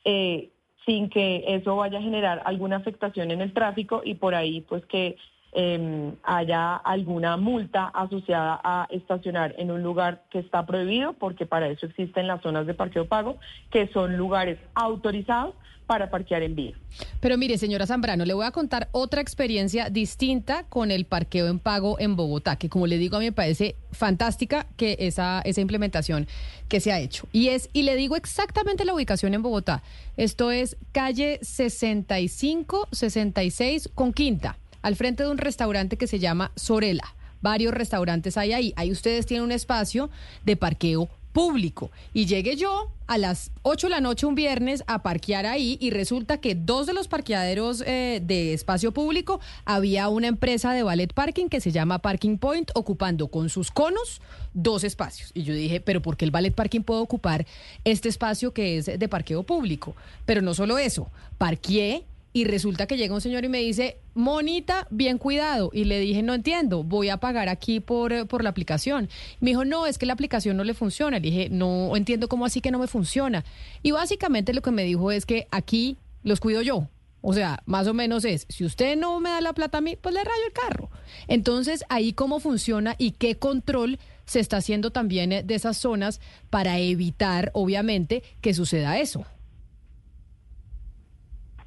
Eh, 0.05 0.51
sin 0.87 1.11
que 1.11 1.45
eso 1.49 1.77
vaya 1.77 1.99
a 1.99 2.03
generar 2.03 2.41
alguna 2.45 2.77
afectación 2.77 3.33
en 3.33 3.43
el 3.43 3.53
tráfico 3.53 4.03
y 4.05 4.15
por 4.15 4.35
ahí 4.35 4.61
pues 4.63 4.87
que 4.87 5.17
em, 5.53 6.15
haya 6.23 6.77
alguna 6.77 7.37
multa 7.37 7.87
asociada 7.89 8.61
a 8.63 8.87
estacionar 8.91 9.55
en 9.59 9.73
un 9.73 9.83
lugar 9.83 10.23
que 10.31 10.39
está 10.39 10.65
prohibido, 10.65 11.13
porque 11.15 11.45
para 11.45 11.69
eso 11.69 11.87
existen 11.87 12.29
las 12.29 12.41
zonas 12.43 12.67
de 12.67 12.75
parqueo 12.75 13.07
pago, 13.07 13.39
que 13.71 13.89
son 13.89 14.17
lugares 14.17 14.59
autorizados 14.75 15.55
para 15.87 16.11
parquear 16.11 16.43
en 16.43 16.55
vía. 16.55 16.73
Pero 17.21 17.39
mire, 17.39 17.59
señora 17.59 17.87
Zambrano, 17.87 18.25
le 18.25 18.35
voy 18.35 18.47
a 18.47 18.51
contar 18.51 18.89
otra 18.93 19.21
experiencia 19.21 19.89
distinta 19.89 20.65
con 20.65 20.91
el 20.91 21.05
parqueo 21.05 21.47
en 21.47 21.59
pago 21.59 21.99
en 22.01 22.17
Bogotá, 22.17 22.57
que 22.57 22.69
como 22.69 22.87
le 22.87 22.99
digo, 22.99 23.17
a 23.17 23.21
mí 23.21 23.27
me 23.27 23.33
parece 23.33 23.77
fantástica 23.93 24.67
que 24.77 24.97
esa, 25.01 25.41
esa 25.45 25.61
implementación 25.61 26.27
que 26.69 26.81
se 26.81 26.93
ha 26.93 26.99
hecho. 26.99 27.29
Y 27.33 27.49
es, 27.49 27.71
y 27.73 27.83
le 27.83 27.97
digo 27.97 28.17
exactamente 28.17 28.85
la 28.85 28.95
ubicación 28.95 29.35
en 29.35 29.43
Bogotá. 29.43 29.83
Esto 30.17 30.51
es 30.51 30.77
calle 30.93 31.39
65, 31.43 32.89
66 32.91 33.91
con 33.95 34.13
Quinta, 34.13 34.59
al 34.83 34.97
frente 34.97 35.23
de 35.23 35.31
un 35.31 35.39
restaurante 35.39 35.97
que 35.97 36.07
se 36.07 36.19
llama 36.19 36.53
Sorela. 36.57 37.15
Varios 37.43 37.75
restaurantes 37.75 38.37
hay 38.37 38.53
ahí. 38.53 38.73
Ahí 38.77 38.91
ustedes 38.91 39.27
tienen 39.27 39.45
un 39.45 39.53
espacio 39.53 40.11
de 40.45 40.57
parqueo 40.57 41.09
público. 41.37 41.91
Y 42.15 42.25
llegué 42.25 42.57
yo 42.57 42.91
a 43.07 43.19
las 43.19 43.51
8 43.61 43.89
de 43.89 43.91
la 43.91 44.01
noche 44.01 44.25
un 44.25 44.35
viernes 44.35 44.83
a 44.87 45.03
parquear 45.03 45.45
ahí 45.45 45.77
y 45.83 45.91
resulta 45.91 46.39
que 46.39 46.55
dos 46.55 46.87
de 46.87 46.95
los 46.95 47.09
parqueaderos 47.09 47.83
eh, 47.83 48.23
de 48.25 48.55
espacio 48.55 48.91
público 48.91 49.39
había 49.67 50.09
una 50.09 50.29
empresa 50.29 50.73
de 50.73 50.83
ballet 50.83 51.13
parking 51.13 51.49
que 51.49 51.61
se 51.61 51.73
llama 51.73 51.99
Parking 51.99 52.39
Point 52.39 52.71
ocupando 52.75 53.29
con 53.29 53.51
sus 53.51 53.71
conos 53.71 54.23
dos 54.55 54.83
espacios. 54.83 55.31
Y 55.35 55.43
yo 55.43 55.53
dije, 55.53 55.79
pero 55.79 56.01
¿por 56.01 56.17
qué 56.17 56.25
el 56.25 56.31
ballet 56.31 56.55
parking 56.55 56.81
puede 56.81 57.03
ocupar 57.03 57.47
este 57.85 58.09
espacio 58.09 58.55
que 58.55 58.79
es 58.79 58.87
de 58.87 59.09
parqueo 59.09 59.43
público? 59.43 59.95
Pero 60.25 60.41
no 60.41 60.55
solo 60.55 60.79
eso, 60.79 61.11
parqueé 61.37 62.07
y 62.37 62.45
resulta 62.45 62.87
que 62.87 62.99
llega 62.99 63.15
un 63.15 63.23
señor 63.23 63.47
y 63.47 63.49
me 63.49 63.61
dice, 63.61 63.97
Monita, 64.13 64.87
bien 64.91 65.17
cuidado. 65.17 65.71
Y 65.73 65.85
le 65.85 65.99
dije, 66.01 66.23
no 66.23 66.35
entiendo, 66.35 66.85
voy 66.85 67.09
a 67.09 67.17
pagar 67.17 67.49
aquí 67.49 67.81
por, 67.81 68.13
eh, 68.13 68.27
por 68.27 68.45
la 68.45 68.51
aplicación. 68.51 69.09
Me 69.41 69.53
dijo, 69.53 69.65
no, 69.65 69.87
es 69.87 69.97
que 69.97 70.05
la 70.05 70.13
aplicación 70.13 70.55
no 70.55 70.63
le 70.63 70.75
funciona. 70.75 71.17
Le 71.19 71.31
dije, 71.31 71.49
no 71.49 71.97
entiendo 71.97 72.29
cómo 72.29 72.45
así 72.45 72.61
que 72.61 72.71
no 72.71 72.79
me 72.79 72.89
funciona. 72.89 73.43
Y 73.83 73.93
básicamente 73.93 74.53
lo 74.53 74.61
que 74.61 74.71
me 74.71 74.85
dijo 74.85 75.13
es 75.13 75.25
que 75.25 75.49
aquí 75.51 75.97
los 76.25 76.41
cuido 76.41 76.61
yo. 76.61 76.91
O 77.23 77.33
sea, 77.33 77.63
más 77.65 77.87
o 77.87 77.95
menos 77.95 78.27
es, 78.27 78.45
si 78.51 78.67
usted 78.67 78.99
no 78.99 79.19
me 79.19 79.31
da 79.31 79.41
la 79.41 79.55
plata 79.55 79.79
a 79.79 79.81
mí, 79.81 79.97
pues 79.99 80.15
le 80.15 80.23
rayo 80.23 80.45
el 80.47 80.53
carro. 80.53 80.91
Entonces, 81.29 81.85
ahí 81.89 82.13
cómo 82.13 82.39
funciona 82.39 82.97
y 82.99 83.13
qué 83.13 83.37
control 83.37 83.99
se 84.27 84.41
está 84.41 84.59
haciendo 84.59 84.91
también 84.91 85.33
eh, 85.33 85.43
de 85.43 85.55
esas 85.55 85.79
zonas 85.79 86.21
para 86.51 86.79
evitar, 86.81 87.51
obviamente, 87.55 88.23
que 88.43 88.53
suceda 88.53 88.99
eso. 88.99 89.25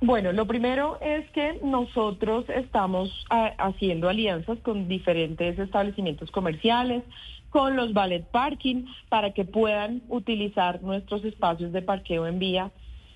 Bueno, 0.02 0.32
lo 0.32 0.48
primero 0.48 0.98
es 1.02 1.30
que 1.32 1.60
nosotros 1.62 2.46
estamos 2.50 3.10
ah, 3.30 3.52
haciendo 3.58 4.08
alianzas 4.08 4.58
con 4.60 4.88
diferentes 4.88 5.60
establecimientos 5.60 6.32
comerciales, 6.32 7.04
con 7.50 7.76
los 7.76 7.94
ballet 7.94 8.24
parking, 8.24 8.86
para 9.10 9.34
que 9.34 9.44
puedan 9.44 10.02
utilizar 10.08 10.82
nuestros 10.82 11.26
espacios 11.26 11.74
de 11.74 11.82
parqueo 11.82 12.28
en 12.28 12.40
vía 12.40 12.72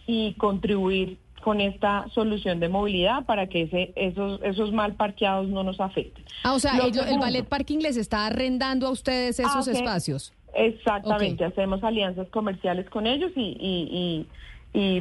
y 0.08 0.34
contribuir 0.34 1.20
con 1.42 1.62
esta 1.62 2.06
solución 2.14 2.60
de 2.60 2.70
movilidad 2.70 3.26
para 3.26 3.48
que 3.48 3.64
ese, 3.64 3.94
esos, 3.96 4.42
esos 4.44 4.74
mal 4.74 4.96
parqueados 4.96 5.48
no 5.50 5.64
nos 5.64 5.80
afecten. 5.80 6.24
Ah, 6.44 6.54
o 6.54 6.60
sea, 6.60 6.74
el, 6.78 7.20
ballet 7.20 7.44
parking 7.44 7.80
les 7.80 7.96
está 7.96 8.26
arrendando 8.26 8.88
a 8.88 8.92
ustedes 8.92 9.40
esos 9.40 9.68
ah, 9.68 9.72
espacios. 9.72 10.34
Exactamente, 10.54 11.46
hacemos 11.46 11.84
alianzas 11.84 12.28
comerciales 12.30 12.90
con 12.90 13.08
ellos 13.08 13.32
y 13.36 13.58
y 13.60 14.28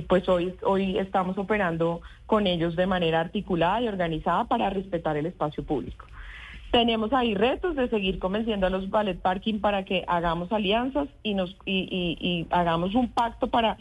pues 0.08 0.28
hoy, 0.28 0.54
hoy 0.62 0.98
estamos 0.98 1.38
operando 1.38 2.02
con 2.26 2.46
ellos 2.46 2.76
de 2.76 2.86
manera 2.86 3.20
articulada 3.20 3.80
y 3.80 3.88
organizada 3.88 4.44
para 4.44 4.70
respetar 4.70 5.16
el 5.16 5.26
espacio 5.26 5.64
público. 5.64 6.06
Tenemos 6.70 7.12
ahí 7.12 7.34
retos 7.34 7.76
de 7.76 7.88
seguir 7.88 8.18
convenciendo 8.18 8.66
a 8.66 8.70
los 8.70 8.88
ballet 8.88 9.20
parking 9.20 9.60
para 9.60 9.84
que 9.84 10.04
hagamos 10.08 10.50
alianzas 10.52 11.08
y, 11.22 11.34
nos, 11.34 11.54
y, 11.66 12.46
hagamos 12.50 12.94
un 12.94 13.10
pacto 13.10 13.48
para 13.48 13.76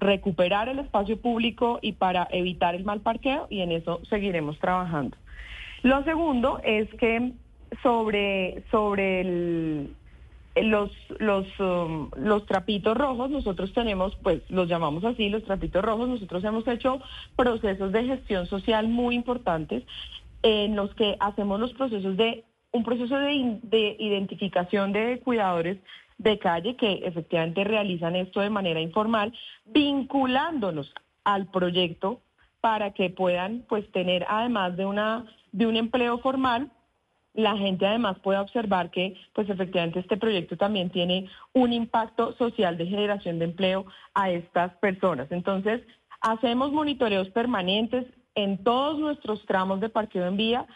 recuperar 0.00 0.68
el 0.68 0.78
espacio 0.78 1.18
público 1.20 1.78
y 1.82 1.92
para 1.92 2.26
evitar 2.30 2.74
el 2.74 2.84
mal 2.84 3.00
parqueo 3.00 3.46
y 3.50 3.60
en 3.60 3.72
eso 3.72 4.00
seguiremos 4.08 4.58
trabajando. 4.58 5.16
Lo 5.82 6.02
segundo 6.04 6.60
es 6.64 6.88
que 6.94 7.32
sobre, 7.82 8.62
sobre 8.70 9.20
el, 9.20 9.94
los, 10.56 10.90
los, 11.18 11.46
um, 11.58 12.10
los 12.16 12.46
trapitos 12.46 12.96
rojos, 12.96 13.30
nosotros 13.30 13.72
tenemos, 13.72 14.16
pues 14.22 14.42
los 14.48 14.68
llamamos 14.68 15.04
así, 15.04 15.28
los 15.28 15.44
trapitos 15.44 15.84
rojos, 15.84 16.08
nosotros 16.08 16.44
hemos 16.44 16.66
hecho 16.68 17.00
procesos 17.36 17.92
de 17.92 18.04
gestión 18.04 18.46
social 18.46 18.88
muy 18.88 19.14
importantes 19.14 19.82
en 20.42 20.76
los 20.76 20.94
que 20.94 21.16
hacemos 21.20 21.58
los 21.58 21.72
procesos 21.72 22.16
de, 22.16 22.44
un 22.70 22.84
proceso 22.84 23.16
de, 23.18 23.58
de 23.62 23.96
identificación 23.98 24.92
de 24.92 25.20
cuidadores 25.24 25.78
de 26.18 26.38
calle 26.38 26.76
que 26.76 27.00
efectivamente 27.04 27.64
realizan 27.64 28.14
esto 28.14 28.40
de 28.40 28.50
manera 28.50 28.80
informal, 28.80 29.32
vinculándonos 29.64 30.92
al 31.24 31.46
proyecto 31.46 32.20
para 32.60 32.92
que 32.92 33.10
puedan 33.10 33.64
pues 33.68 33.90
tener 33.90 34.24
además 34.28 34.76
de 34.76 34.86
una 34.86 35.26
de 35.52 35.66
un 35.66 35.76
empleo 35.76 36.18
formal 36.18 36.70
la 37.34 37.56
gente 37.56 37.86
además 37.86 38.18
puede 38.20 38.38
observar 38.38 38.90
que 38.90 39.14
pues 39.32 39.50
efectivamente 39.50 39.98
este 39.98 40.16
proyecto 40.16 40.56
también 40.56 40.90
tiene 40.90 41.28
un 41.52 41.72
impacto 41.72 42.32
social 42.34 42.78
de 42.78 42.86
generación 42.86 43.38
de 43.38 43.46
empleo 43.46 43.86
a 44.14 44.30
estas 44.30 44.72
personas. 44.76 45.30
Entonces, 45.30 45.82
hacemos 46.20 46.72
monitoreos 46.72 47.28
permanentes, 47.30 48.06
en 48.36 48.62
todos 48.64 48.98
nuestros 48.98 49.44
tramos 49.46 49.80
de 49.80 49.88
parqueo 49.88 50.26
en 50.26 50.36
vía 50.36 50.66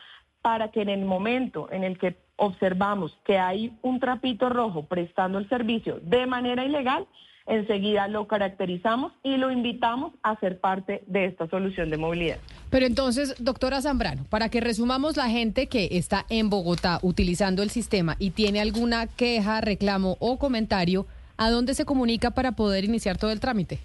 para 0.43 0.71
que 0.71 0.83
en 0.83 0.89
el 0.89 1.05
momento 1.05 1.69
en 1.73 1.85
el 1.85 1.99
que 1.99 2.17
observamos 2.37 3.17
que 3.25 3.39
hay 3.39 3.73
un 3.83 3.99
trapito 3.99 4.49
rojo 4.49 4.87
prestando 4.87 5.39
el 5.39 5.49
servicio 5.49 5.99
de 6.03 6.27
manera 6.27 6.65
ilegal, 6.65 7.07
enseguida 7.47 8.07
lo 8.09 8.29
caracterizamos 8.29 9.13
y 9.23 9.37
lo 9.37 9.51
invitamos 9.51 10.13
a 10.23 10.39
ser 10.39 10.61
parte 10.61 11.03
de 11.07 11.25
esta 11.25 11.49
solución 11.49 11.91
de 11.91 11.97
movilidad. 11.97 12.39
Pero 12.71 12.87
entonces, 12.87 13.35
doctora 13.39 13.81
Zambrano, 13.81 14.25
para 14.29 14.51
que 14.51 14.61
resumamos 14.61 15.17
la 15.17 15.31
gente 15.31 15.69
que 15.69 15.89
está 15.93 16.27
en 16.29 16.51
Bogotá 16.51 16.99
utilizando 17.03 17.63
el 17.63 17.71
sistema 17.71 18.17
y 18.19 18.31
tiene 18.31 18.61
alguna 18.61 19.07
queja, 19.07 19.61
reclamo 19.61 20.17
o 20.21 20.39
comentario, 20.39 21.07
¿a 21.37 21.51
dónde 21.51 21.75
se 21.75 21.85
comunica 21.85 22.33
para 22.33 22.51
poder 22.53 22.85
iniciar 22.85 23.17
todo 23.17 23.31
el 23.31 23.39
trámite? 23.41 23.79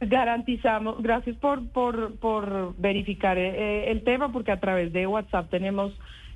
Garantizamos, 0.00 1.02
gracias 1.02 1.36
por, 1.36 1.68
por, 1.68 2.16
por 2.16 2.74
verificar 2.76 3.38
eh, 3.38 3.90
el 3.90 4.02
tema, 4.02 4.32
porque 4.32 4.52
a 4.52 4.60
través 4.60 4.92
de 4.92 5.06
WhatsApp 5.06 5.50
tenemos 5.50 5.92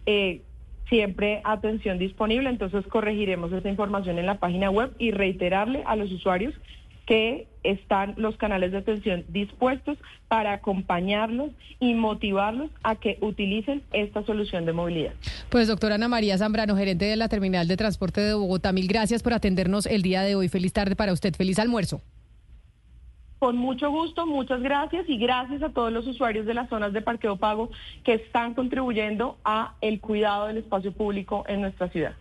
eh, 0.07 0.43
siempre 0.89 1.41
atención 1.45 1.99
disponible, 1.99 2.49
entonces 2.49 2.87
corregiremos 2.87 3.53
esa 3.53 3.69
información 3.69 4.19
en 4.19 4.27
la 4.27 4.39
página 4.39 4.70
web 4.70 4.93
y 4.99 5.11
reiterarle 5.11 5.83
a 5.87 5.97
los 5.97 6.11
usuarios 6.12 6.55
que 7.09 7.47
están 7.62 8.15
los 8.19 8.37
canales 8.37 8.73
de 8.73 8.78
atención 8.78 9.25
dispuestos 9.28 9.97
para 10.28 10.53
acompañarlos 10.53 11.53
y 11.81 11.95
motivarlos 11.95 12.70
a 12.83 12.97
que 12.97 13.17
utilicen 13.23 13.83
esta 13.93 14.23
solución 14.25 14.67
de 14.67 14.75
movilidad. 14.75 15.15
Pues 15.49 15.69
doctora 15.69 15.95
Ana 15.95 16.09
María 16.09 16.37
Zambrano, 16.37 16.77
gerente 16.77 17.07
de 17.07 17.17
la 17.17 17.28
Terminal 17.28 17.67
de 17.67 17.78
Transporte 17.78 18.20
de 18.20 18.35
Bogotá, 18.35 18.73
mil 18.73 18.87
gracias 18.87 19.23
por 19.23 19.33
atendernos 19.33 19.87
el 19.87 20.03
día 20.03 20.23
de 20.23 20.35
hoy. 20.35 20.49
Feliz 20.49 20.75
tarde 20.75 20.97
para 20.97 21.15
usted, 21.15 21.35
feliz 21.35 21.59
almuerzo. 21.59 22.03
Con 23.39 23.57
mucho 23.57 23.91
gusto, 23.91 24.26
muchas 24.26 24.60
gracias 24.62 25.08
y 25.08 25.17
gracias 25.17 25.62
a 25.62 25.68
todos 25.70 25.92
los 25.92 26.07
usuarios 26.07 26.44
de 26.47 26.55
las 26.55 26.68
zonas 26.68 26.92
de 26.92 27.02
parqueo 27.02 27.36
pago 27.36 27.70
que 28.05 28.15
están 28.15 28.55
contribuyendo 28.55 29.39
a 29.44 29.75
el 29.81 30.00
cuidado 30.00 30.49
del 30.49 30.58
espacio 30.58 30.92
público 30.92 31.44
en 31.47 31.60
nuestra 31.60 31.89
ciudad. 31.89 32.15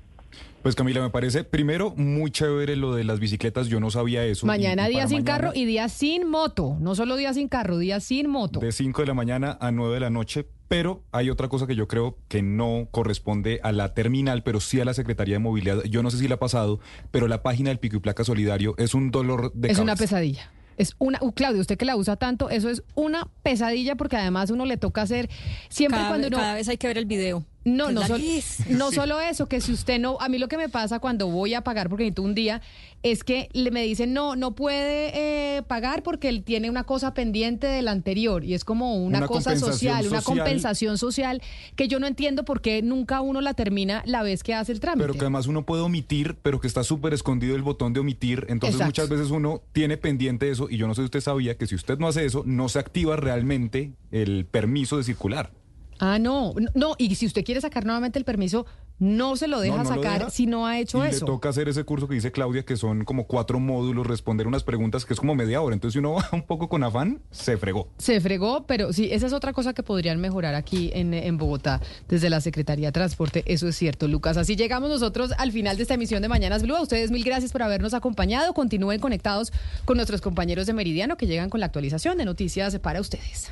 Pues 0.61 0.75
Camila, 0.75 1.01
me 1.01 1.09
parece 1.09 1.43
primero 1.43 1.93
muy 1.95 2.29
chévere 2.29 2.75
lo 2.75 2.93
de 2.93 3.03
las 3.03 3.19
bicicletas, 3.19 3.67
yo 3.67 3.79
no 3.79 3.89
sabía 3.89 4.25
eso. 4.25 4.45
Mañana 4.45 4.87
día 4.87 5.07
sin 5.07 5.23
carro 5.23 5.51
y 5.55 5.65
día 5.65 5.87
sin 5.87 6.27
moto, 6.27 6.75
no 6.79 6.93
solo 6.93 7.15
día 7.15 7.33
sin 7.33 7.47
carro, 7.47 7.77
día 7.77 7.99
sin 7.99 8.29
moto. 8.29 8.59
De 8.59 8.71
5 8.71 9.01
de 9.01 9.07
la 9.07 9.13
mañana 9.13 9.57
a 9.61 9.71
9 9.71 9.93
de 9.93 9.99
la 10.01 10.09
noche, 10.09 10.45
pero 10.67 11.03
hay 11.11 11.29
otra 11.29 11.47
cosa 11.47 11.67
que 11.67 11.75
yo 11.75 11.87
creo 11.87 12.17
que 12.27 12.41
no 12.41 12.89
corresponde 12.91 13.59
a 13.63 13.71
la 13.71 13.93
terminal, 13.93 14.43
pero 14.43 14.59
sí 14.59 14.81
a 14.81 14.85
la 14.85 14.93
Secretaría 14.93 15.35
de 15.35 15.39
Movilidad. 15.39 15.83
Yo 15.85 16.03
no 16.03 16.11
sé 16.11 16.17
si 16.17 16.27
la 16.27 16.35
ha 16.35 16.39
pasado, 16.39 16.79
pero 17.11 17.27
la 17.27 17.43
página 17.43 17.69
del 17.69 17.79
Pico 17.79 17.95
y 17.95 17.99
Placa 17.99 18.23
Solidario 18.23 18.75
es 18.77 18.93
un 18.93 19.09
dolor 19.09 19.53
de 19.53 19.71
Es 19.71 19.79
una 19.79 19.95
pesadilla. 19.95 20.51
Es 20.77 20.95
una, 20.99 21.19
uh, 21.21 21.31
Claudio, 21.31 21.59
usted 21.61 21.77
que 21.77 21.85
la 21.85 21.95
usa 21.95 22.15
tanto, 22.15 22.49
eso 22.49 22.69
es 22.69 22.83
una 22.95 23.27
pesadilla 23.43 23.95
porque 23.95 24.15
además 24.15 24.51
uno 24.51 24.65
le 24.65 24.77
toca 24.77 25.01
hacer 25.01 25.29
siempre 25.69 25.99
cuando 26.07 26.27
uno... 26.27 26.37
Cada 26.37 26.53
vez 26.53 26.67
hay 26.69 26.77
que 26.77 26.87
ver 26.87 26.97
el 26.97 27.05
video. 27.05 27.43
No, 27.67 27.91
no, 27.91 28.01
no 28.69 28.91
solo 28.91 29.19
eso, 29.19 29.47
que 29.47 29.59
si 29.59 29.73
usted 29.73 29.99
no, 29.99 30.17
a 30.21 30.29
mí 30.29 30.37
lo 30.37 30.47
que 30.47 30.57
me 30.57 30.69
pasa 30.69 30.99
cuando 30.99 31.27
voy 31.27 31.53
a 31.53 31.61
pagar 31.61 31.89
porque 31.89 32.03
necesito 32.03 32.21
un 32.21 32.33
día, 32.33 32.61
es 33.03 33.23
que 33.23 33.49
le 33.53 33.71
me 33.71 33.83
dicen, 33.83 34.13
no, 34.13 34.35
no 34.35 34.55
puede 34.55 35.57
eh, 35.57 35.63
pagar 35.63 36.01
porque 36.01 36.29
él 36.29 36.43
tiene 36.43 36.69
una 36.69 36.85
cosa 36.85 37.13
pendiente 37.13 37.67
del 37.67 37.89
anterior 37.89 38.43
y 38.43 38.53
es 38.53 38.63
como 38.63 38.95
una, 38.95 39.27
cosa 39.27 39.55
social, 39.57 40.07
una 40.07 40.21
compensación 40.21 40.97
social 40.97 41.41
que 41.75 41.87
yo 41.87 41.99
no 41.99 42.07
entiendo 42.07 42.45
por 42.45 42.61
qué 42.61 42.81
nunca 42.81 43.21
uno 43.21 43.41
la 43.41 43.53
termina 43.53 44.01
la 44.05 44.23
vez 44.23 44.43
que 44.43 44.53
hace 44.53 44.71
el 44.71 44.79
trámite. 44.79 45.05
Pero 45.05 45.13
que 45.13 45.21
además 45.21 45.47
uno 45.47 45.65
puede 45.65 45.83
omitir, 45.83 46.37
pero 46.41 46.59
que 46.59 46.67
está 46.67 46.83
súper 46.83 47.13
escondido 47.13 47.55
el 47.55 47.63
botón 47.63 47.93
de 47.93 47.99
omitir, 47.99 48.45
entonces 48.49 48.83
muchas 48.83 49.09
veces 49.09 49.29
uno 49.29 49.61
tiene 49.73 49.97
pendiente 49.97 50.49
eso 50.49 50.67
y 50.69 50.77
yo 50.77 50.87
no 50.87 50.95
sé 50.95 51.01
si 51.01 51.05
usted 51.05 51.21
sabía 51.21 51.57
que 51.57 51.67
si 51.67 51.75
usted 51.75 51.99
no 51.99 52.07
hace 52.07 52.25
eso, 52.25 52.43
no 52.45 52.69
se 52.69 52.79
activa 52.79 53.17
realmente 53.17 53.91
el 54.11 54.45
permiso 54.45 54.97
de 54.97 55.03
circular. 55.03 55.51
Ah, 55.99 56.19
no, 56.19 56.53
no, 56.73 56.95
y 56.97 57.15
si 57.15 57.25
usted 57.25 57.43
quiere 57.43 57.61
sacar 57.61 57.85
nuevamente 57.85 58.19
el 58.19 58.25
permiso, 58.25 58.65
no 58.99 59.35
se 59.35 59.47
lo 59.47 59.59
deja 59.59 59.85
sacar 59.85 60.31
si 60.31 60.47
no 60.47 60.65
ha 60.65 60.79
hecho 60.79 61.03
eso. 61.03 61.25
Le 61.25 61.31
toca 61.31 61.49
hacer 61.49 61.69
ese 61.69 61.83
curso 61.83 62.07
que 62.07 62.15
dice 62.15 62.31
Claudia, 62.31 62.63
que 62.63 62.75
son 62.77 63.05
como 63.05 63.27
cuatro 63.27 63.59
módulos, 63.59 64.07
responder 64.07 64.47
unas 64.47 64.63
preguntas 64.63 65.05
que 65.05 65.13
es 65.13 65.19
como 65.19 65.35
media 65.35 65.61
hora. 65.61 65.75
Entonces, 65.75 65.93
si 65.93 65.99
uno 65.99 66.13
va 66.15 66.27
un 66.31 66.43
poco 66.43 66.67
con 66.67 66.83
afán, 66.83 67.21
se 67.29 67.57
fregó. 67.57 67.89
Se 67.97 68.19
fregó, 68.21 68.65
pero 68.65 68.93
sí, 68.93 69.09
esa 69.11 69.27
es 69.27 69.33
otra 69.33 69.53
cosa 69.53 69.73
que 69.73 69.83
podrían 69.83 70.19
mejorar 70.19 70.55
aquí 70.55 70.89
en, 70.93 71.13
en 71.13 71.37
Bogotá 71.37 71.79
desde 72.07 72.29
la 72.29 72.41
Secretaría 72.41 72.87
de 72.87 72.91
Transporte. 72.91 73.43
Eso 73.45 73.67
es 73.67 73.75
cierto, 73.75 74.07
Lucas. 74.07 74.37
Así 74.37 74.55
llegamos 74.55 74.89
nosotros 74.89 75.31
al 75.37 75.51
final 75.51 75.77
de 75.77 75.83
esta 75.83 75.93
emisión 75.93 76.21
de 76.21 76.29
Mañanas 76.29 76.63
Blue. 76.63 76.75
A 76.75 76.81
ustedes 76.81 77.11
mil 77.11 77.23
gracias 77.23 77.51
por 77.51 77.61
habernos 77.61 77.93
acompañado. 77.93 78.53
Continúen 78.53 78.99
conectados 78.99 79.51
con 79.85 79.97
nuestros 79.97 80.21
compañeros 80.21 80.65
de 80.65 80.73
Meridiano 80.73 81.17
que 81.17 81.27
llegan 81.27 81.49
con 81.49 81.59
la 81.59 81.67
actualización 81.67 82.17
de 82.17 82.25
noticias 82.25 82.77
para 82.79 82.99
ustedes. 82.99 83.51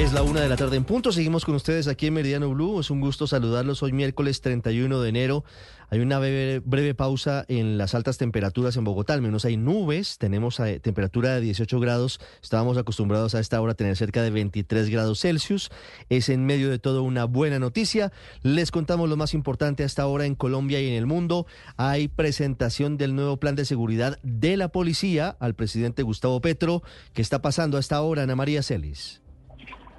Es 0.00 0.14
la 0.14 0.22
una 0.22 0.40
de 0.40 0.48
la 0.48 0.56
tarde 0.56 0.78
en 0.78 0.84
punto. 0.84 1.12
Seguimos 1.12 1.44
con 1.44 1.54
ustedes 1.54 1.86
aquí 1.86 2.06
en 2.06 2.14
Meridiano 2.14 2.48
Blue. 2.48 2.80
Es 2.80 2.90
un 2.90 3.02
gusto 3.02 3.26
saludarlos 3.26 3.82
hoy 3.82 3.92
miércoles 3.92 4.40
31 4.40 4.98
de 4.98 5.08
enero. 5.10 5.44
Hay 5.90 6.00
una 6.00 6.18
breve, 6.18 6.94
pausa 6.94 7.44
en 7.48 7.76
las 7.76 7.94
altas 7.94 8.16
temperaturas 8.16 8.78
en 8.78 8.84
Bogotá, 8.84 9.20
menos 9.20 9.44
hay 9.44 9.58
nubes, 9.58 10.16
tenemos 10.16 10.58
eh, 10.60 10.80
temperatura 10.80 11.34
de 11.34 11.42
18 11.42 11.80
grados, 11.80 12.18
estábamos 12.42 12.78
acostumbrados 12.78 13.34
a 13.34 13.40
esta 13.40 13.60
hora 13.60 13.72
a 13.72 13.74
tener 13.74 13.94
cerca 13.94 14.22
de 14.22 14.30
23 14.30 14.88
grados 14.88 15.20
Celsius, 15.20 15.68
es 16.08 16.30
en 16.30 16.46
medio 16.46 16.70
de 16.70 16.78
todo 16.78 17.02
una 17.02 17.24
buena 17.26 17.58
noticia. 17.58 18.10
Les 18.42 18.70
contamos 18.70 19.06
lo 19.10 19.18
más 19.18 19.34
importante 19.34 19.82
a 19.82 19.86
esta 19.86 20.06
hora 20.06 20.24
en 20.24 20.34
Colombia 20.34 20.80
y 20.80 20.88
en 20.88 20.94
el 20.94 21.04
mundo. 21.04 21.46
Hay 21.76 22.08
presentación 22.08 22.96
del 22.96 23.14
nuevo 23.14 23.36
plan 23.36 23.54
de 23.54 23.66
seguridad 23.66 24.18
de 24.22 24.56
la 24.56 24.68
policía 24.68 25.36
al 25.40 25.54
presidente 25.54 26.04
Gustavo 26.04 26.40
Petro, 26.40 26.82
que 27.12 27.20
está 27.20 27.42
pasando 27.42 27.76
a 27.76 27.80
esta 27.80 28.00
hora, 28.00 28.22
Ana 28.22 28.34
María 28.34 28.62
Celis. 28.62 29.20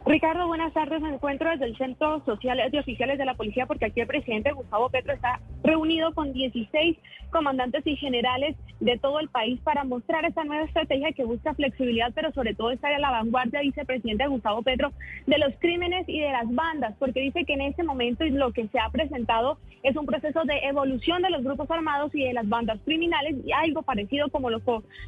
Ricardo, 0.05 0.47
buenas 0.47 0.73
tardes. 0.73 0.99
Me 1.01 1.13
encuentro 1.13 1.49
desde 1.51 1.65
el 1.65 1.77
Centro 1.77 2.23
Social 2.25 2.59
de 2.71 2.79
Oficiales 2.79 3.19
de 3.19 3.25
la 3.25 3.35
Policía 3.35 3.67
porque 3.67 3.85
aquí 3.85 4.01
el 4.01 4.07
presidente 4.07 4.51
Gustavo 4.51 4.89
Petro 4.89 5.13
está 5.13 5.39
reunido 5.63 6.13
con 6.15 6.33
16 6.33 6.97
comandantes 7.31 7.85
y 7.85 7.95
generales 7.95 8.57
de 8.79 8.97
todo 8.97 9.19
el 9.19 9.29
país 9.29 9.61
para 9.61 9.83
mostrar 9.83 10.25
esta 10.25 10.43
nueva 10.43 10.65
estrategia 10.65 11.13
que 11.13 11.23
busca 11.23 11.53
flexibilidad, 11.53 12.11
pero 12.15 12.33
sobre 12.33 12.55
todo 12.55 12.71
estar 12.71 12.91
a 12.91 12.99
la 12.99 13.11
vanguardia, 13.11 13.61
dice 13.61 13.81
el 13.81 13.87
presidente 13.87 14.27
Gustavo 14.27 14.63
Petro, 14.63 14.91
de 15.27 15.37
los 15.37 15.53
crímenes 15.59 16.09
y 16.09 16.19
de 16.19 16.31
las 16.31 16.53
bandas, 16.53 16.95
porque 16.97 17.21
dice 17.21 17.45
que 17.45 17.53
en 17.53 17.61
este 17.61 17.83
momento 17.83 18.25
lo 18.25 18.51
que 18.51 18.67
se 18.67 18.79
ha 18.79 18.89
presentado 18.89 19.59
es 19.83 19.95
un 19.95 20.07
proceso 20.07 20.41
de 20.45 20.57
evolución 20.67 21.21
de 21.21 21.29
los 21.29 21.43
grupos 21.43 21.69
armados 21.69 22.13
y 22.15 22.23
de 22.23 22.33
las 22.33 22.49
bandas 22.49 22.79
criminales 22.83 23.35
y 23.45 23.51
algo 23.51 23.83
parecido 23.83 24.29
como 24.29 24.49
lo, 24.49 24.59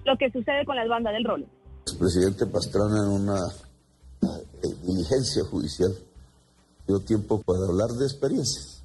lo 0.06 0.18
que 0.18 0.32
sucede 0.32 0.66
con 0.66 0.76
las 0.76 0.88
bandas 0.88 1.14
del 1.14 1.26
rol. 1.26 1.46
Presidente 2.00 2.46
Pastrana 2.46 3.04
en 3.06 3.22
una 3.24 3.40
diligencia 4.70 5.44
judicial, 5.46 5.96
dio 6.88 7.00
tiempo 7.00 7.42
para 7.42 7.66
hablar 7.66 7.92
de 7.92 8.06
experiencias. 8.06 8.82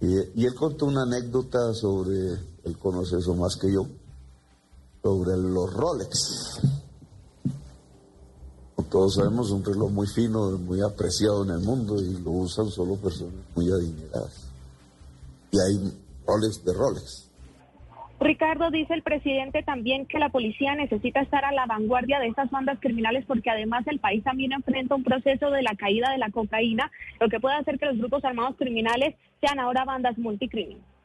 Y, 0.00 0.44
él 0.44 0.54
contó 0.54 0.86
una 0.86 1.02
anécdota 1.02 1.74
sobre, 1.74 2.32
él 2.64 2.78
conoce 2.78 3.18
eso 3.18 3.34
más 3.34 3.56
que 3.56 3.72
yo, 3.72 3.86
sobre 5.02 5.36
los 5.36 5.72
Rolex. 5.72 6.60
Todos 8.90 9.16
sabemos, 9.16 9.50
un 9.50 9.62
reloj 9.62 9.90
muy 9.90 10.06
fino, 10.06 10.52
muy 10.52 10.80
apreciado 10.80 11.44
en 11.44 11.50
el 11.50 11.60
mundo 11.60 12.00
y 12.00 12.10
lo 12.22 12.30
usan 12.30 12.70
solo 12.70 12.96
personas 12.96 13.34
muy 13.54 13.70
adineradas. 13.70 14.32
Y 15.50 15.58
hay 15.58 16.00
Rolex 16.26 16.64
de 16.64 16.72
Rolex. 16.72 17.27
Ricardo, 18.20 18.72
dice 18.72 18.94
el 18.94 19.02
presidente 19.02 19.62
también 19.62 20.04
que 20.04 20.18
la 20.18 20.30
policía 20.30 20.74
necesita 20.74 21.20
estar 21.20 21.44
a 21.44 21.52
la 21.52 21.66
vanguardia 21.66 22.18
de 22.18 22.26
estas 22.26 22.50
bandas 22.50 22.78
criminales 22.80 23.24
porque 23.26 23.50
además 23.50 23.86
el 23.86 24.00
país 24.00 24.24
también 24.24 24.52
enfrenta 24.52 24.96
un 24.96 25.04
proceso 25.04 25.50
de 25.52 25.62
la 25.62 25.76
caída 25.76 26.10
de 26.10 26.18
la 26.18 26.30
cocaína, 26.30 26.90
lo 27.20 27.28
que 27.28 27.38
puede 27.38 27.54
hacer 27.54 27.78
que 27.78 27.86
los 27.86 27.98
grupos 27.98 28.24
armados 28.24 28.56
criminales 28.56 29.14
sean 29.40 29.60
ahora 29.60 29.84
bandas 29.84 30.18
multicriminales. 30.18 30.97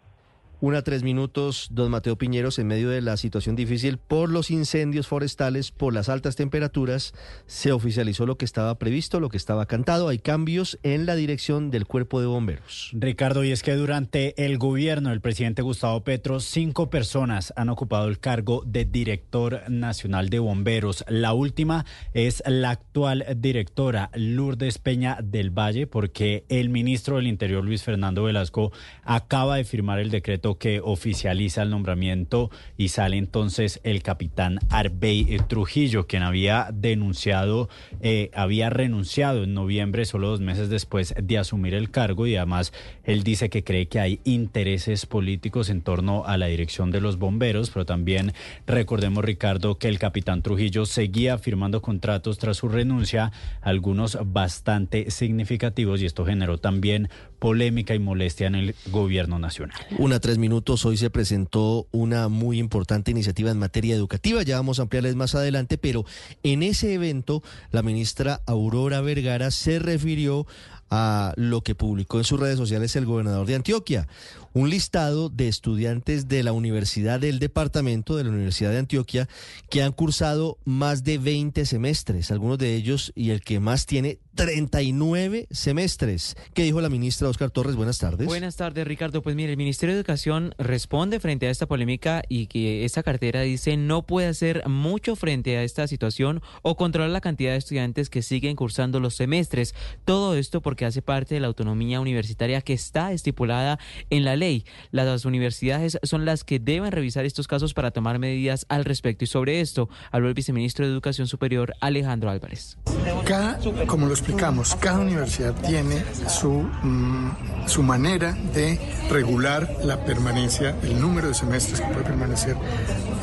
Una 0.64 0.82
tres 0.82 1.04
minutos, 1.04 1.68
don 1.72 1.92
Mateo 1.92 2.18
Piñeros, 2.18 2.58
en 2.58 2.68
medio 2.68 2.90
de 2.90 3.02
la 3.02 3.18
situación 3.18 3.58
difícil 3.58 3.98
por 3.98 4.30
los 4.30 4.50
incendios 4.50 5.08
forestales, 5.08 5.72
por 5.72 5.94
las 5.94 6.08
altas 6.08 6.38
temperaturas, 6.38 7.14
se 7.48 7.74
oficializó 7.74 8.26
lo 8.26 8.38
que 8.38 8.46
estaba 8.46 8.80
previsto, 8.80 9.20
lo 9.20 9.28
que 9.28 9.36
estaba 9.36 9.66
cantado. 9.66 10.08
Hay 10.08 10.20
cambios 10.20 10.80
en 10.82 11.06
la 11.06 11.16
dirección 11.16 11.70
del 11.70 11.86
cuerpo 11.86 12.22
de 12.22 12.28
bomberos. 12.28 12.92
Ricardo, 12.94 13.44
y 13.44 13.52
es 13.52 13.62
que 13.62 13.76
durante 13.76 14.42
el 14.46 14.58
gobierno 14.58 15.10
del 15.10 15.20
presidente 15.20 15.62
Gustavo 15.62 16.06
Petro, 16.06 16.40
cinco 16.40 16.90
personas 16.90 17.52
han 17.58 17.68
ocupado 17.68 18.08
el 18.08 18.20
cargo 18.20 18.64
de 18.66 18.86
director 18.86 19.70
nacional 19.70 20.30
de 20.30 20.40
bomberos. 20.40 21.04
La 21.10 21.34
última 21.34 21.86
es 22.14 22.42
la 22.46 22.70
actual 22.70 23.26
directora 23.36 24.12
Lourdes 24.14 24.78
Peña 24.78 25.18
del 25.22 25.50
Valle, 25.50 25.88
porque 25.88 26.46
el 26.48 26.70
ministro 26.70 27.18
del 27.18 27.28
Interior, 27.28 27.66
Luis 27.66 27.84
Fernando 27.84 28.24
Velasco, 28.24 28.72
acaba 29.04 29.58
de 29.58 29.66
firmar 29.66 30.00
el 30.00 30.10
decreto 30.10 30.53
que 30.58 30.80
oficializa 30.82 31.64
el 31.64 31.70
nombramiento 31.70 32.50
y 32.78 32.90
sale 32.90 33.18
entonces 33.18 33.80
el 33.84 34.04
capitán 34.04 34.60
Arbey 34.70 35.38
Trujillo, 35.48 36.08
quien 36.08 36.24
había 36.24 36.70
denunciado, 36.74 37.70
eh, 38.02 38.32
había 38.34 38.70
renunciado 38.70 39.44
en 39.44 39.54
noviembre, 39.54 40.06
solo 40.06 40.30
dos 40.30 40.42
meses 40.42 40.70
después 40.70 41.14
de 41.22 41.38
asumir 41.38 41.74
el 41.74 41.92
cargo 41.92 42.28
y 42.28 42.36
además 42.36 42.74
él 43.04 43.24
dice 43.24 43.50
que 43.50 43.64
cree 43.64 43.88
que 43.88 44.00
hay 44.00 44.20
intereses 44.24 45.06
políticos 45.06 45.70
en 45.70 45.82
torno 45.82 46.26
a 46.26 46.38
la 46.38 46.48
dirección 46.48 46.92
de 46.92 47.02
los 47.02 47.18
bomberos, 47.18 47.70
pero 47.70 47.86
también 47.86 48.34
recordemos, 48.66 49.24
Ricardo, 49.24 49.78
que 49.78 49.88
el 49.88 50.00
capitán 50.00 50.42
Trujillo 50.42 50.86
seguía 50.86 51.38
firmando 51.38 51.82
contratos 51.82 52.38
tras 52.38 52.58
su 52.58 52.70
renuncia, 52.70 53.32
algunos 53.62 54.18
bastante 54.26 55.12
significativos 55.12 56.02
y 56.02 56.06
esto 56.06 56.26
generó 56.26 56.58
también 56.58 57.10
polémica 57.44 57.94
y 57.94 58.00
molestia 58.00 58.48
en 58.48 58.56
el 58.56 58.76
gobierno 58.86 59.38
nacional. 59.38 59.76
Una 59.98 60.22
tres 60.22 60.38
minutos, 60.38 60.86
hoy 60.86 60.96
se 60.96 61.10
presentó 61.10 61.88
una 61.92 62.30
muy 62.30 62.58
importante 62.58 63.12
iniciativa 63.12 63.52
en 63.52 63.60
materia 63.60 63.94
educativa, 63.96 64.44
ya 64.44 64.56
vamos 64.56 64.80
a 64.80 64.84
ampliarles 64.84 65.18
más 65.18 65.36
adelante, 65.36 65.78
pero 65.78 66.06
en 66.44 66.64
ese 66.64 66.94
evento 66.94 67.44
la 67.72 67.84
ministra 67.84 68.40
Aurora 68.46 69.02
Vergara 69.02 69.52
se 69.52 69.80
refirió 69.80 70.48
a 70.90 71.34
lo 71.36 71.60
que 71.60 71.76
publicó 71.76 72.18
en 72.18 72.24
sus 72.24 72.40
redes 72.40 72.56
sociales 72.56 72.96
el 72.96 73.06
gobernador 73.06 73.46
de 73.46 73.56
Antioquia, 73.56 74.08
un 74.54 74.70
listado 74.70 75.30
de 75.30 75.48
estudiantes 75.48 76.28
de 76.28 76.44
la 76.44 76.54
Universidad 76.54 77.20
del 77.20 77.40
Departamento 77.40 78.16
de 78.16 78.24
la 78.24 78.30
Universidad 78.30 78.72
de 78.72 78.78
Antioquia 78.78 79.28
que 79.70 79.82
han 79.82 79.92
cursado 79.92 80.58
más 80.64 81.04
de 81.04 81.18
20 81.18 81.66
semestres, 81.66 82.32
algunos 82.32 82.58
de 82.60 82.76
ellos 82.76 83.12
y 83.16 83.32
el 83.32 83.42
que 83.42 83.60
más 83.60 83.86
tiene 83.86 84.20
39 84.36 85.48
semestres. 85.52 86.36
¿Qué 86.54 86.64
dijo 86.64 86.82
la 86.82 86.90
ministra 86.90 87.30
Oscar 87.30 87.52
Torres? 87.52 87.76
Buenas 87.76 88.00
tardes. 88.00 88.28
Buenas 88.28 88.56
tardes, 88.56 88.86
Ricardo. 88.88 89.22
Pues 89.22 89.36
mire, 89.36 89.52
el 89.52 89.58
Ministerio 89.58 89.94
de 89.94 90.00
Educación 90.00 90.56
responde 90.58 91.20
frente 91.20 91.48
a 91.48 91.52
esta 91.52 91.68
polémica 91.68 92.24
y 92.30 92.48
que 92.48 92.86
esta 92.86 93.04
cartera 93.04 93.42
dice 93.42 93.78
no 93.78 94.04
puede 94.06 94.28
hacer 94.28 94.68
mucho 94.68 95.16
frente 95.16 95.58
a 95.58 95.64
esta 95.64 95.88
situación 95.88 96.42
o 96.62 96.76
controlar 96.78 97.12
la 97.12 97.22
cantidad 97.22 97.52
de 97.52 97.58
estudiantes 97.58 98.10
que 98.10 98.22
siguen 98.22 98.56
cursando 98.56 99.00
los 99.00 99.16
semestres. 99.16 99.76
Todo 100.06 100.36
esto 100.36 100.62
porque 100.62 100.86
hace 100.86 101.02
parte 101.02 101.36
de 101.36 101.42
la 101.42 101.48
autonomía 101.48 102.00
universitaria 102.00 102.62
que 102.62 102.74
está 102.74 103.12
estipulada 103.12 103.80
en 104.10 104.26
la 104.26 104.36
ley. 104.36 104.43
Las 104.92 105.26
universidades 105.26 105.98
son 106.04 106.26
las 106.26 106.44
que 106.44 106.60
deben 106.60 106.92
revisar 106.92 107.26
estos 107.26 107.48
casos 107.48 107.74
para 107.74 107.92
tomar 107.92 108.20
medidas 108.20 108.66
al 108.70 108.84
respecto. 108.84 109.24
Y 109.24 109.28
sobre 109.28 109.62
esto 109.62 109.90
habló 110.12 110.28
el 110.28 110.34
viceministro 110.34 110.86
de 110.86 110.92
Educación 110.92 111.28
Superior, 111.28 111.74
Alejandro 111.80 112.30
Álvarez. 112.30 112.78
Cada, 113.26 113.60
como 113.88 114.08
los 114.08 114.20
explicamos, 114.20 114.76
cada 114.76 115.00
universidad 115.00 115.54
tiene 115.66 116.04
su, 116.28 116.50
mm, 116.50 117.68
su 117.68 117.84
manera 117.84 118.34
de 118.54 118.80
regular 119.10 119.78
la 119.84 120.04
permanencia, 120.04 120.76
el 120.84 121.00
número 121.00 121.30
de 121.30 121.34
semestres 121.34 121.80
que 121.80 121.88
puede 121.88 122.04
permanecer 122.04 122.58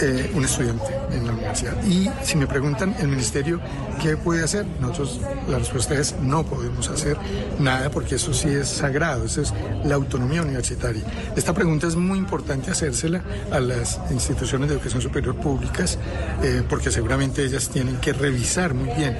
eh, 0.00 0.30
un 0.34 0.44
estudiante 0.44 0.96
en 1.12 1.26
la 1.26 1.32
universidad. 1.32 1.84
Y 1.84 2.08
si 2.22 2.36
me 2.36 2.46
preguntan, 2.46 2.94
el 2.98 3.08
ministerio, 3.08 3.60
¿qué 4.02 4.16
puede 4.16 4.42
hacer? 4.42 4.64
Nosotros, 4.80 5.20
la 5.48 5.58
respuesta 5.58 5.94
es 5.94 6.16
no 6.20 6.44
podemos 6.44 6.88
hacer 6.88 7.18
nada 7.58 7.90
porque 7.90 8.14
eso 8.14 8.32
sí 8.32 8.48
es 8.48 8.68
sagrado, 8.68 9.26
eso 9.26 9.42
es 9.42 9.52
la 9.84 9.96
autonomía 9.96 10.42
universitaria. 10.42 11.02
Esta 11.36 11.54
pregunta 11.54 11.86
es 11.86 11.96
muy 11.96 12.18
importante 12.18 12.70
hacérsela 12.70 13.22
a 13.50 13.60
las 13.60 14.00
instituciones 14.10 14.68
de 14.68 14.74
educación 14.74 15.02
superior 15.02 15.36
públicas 15.36 15.98
eh, 16.42 16.62
porque 16.68 16.90
seguramente 16.90 17.44
ellas 17.44 17.68
tienen 17.68 17.96
que 17.96 18.12
revisar 18.12 18.74
muy 18.74 18.90
bien 18.96 19.16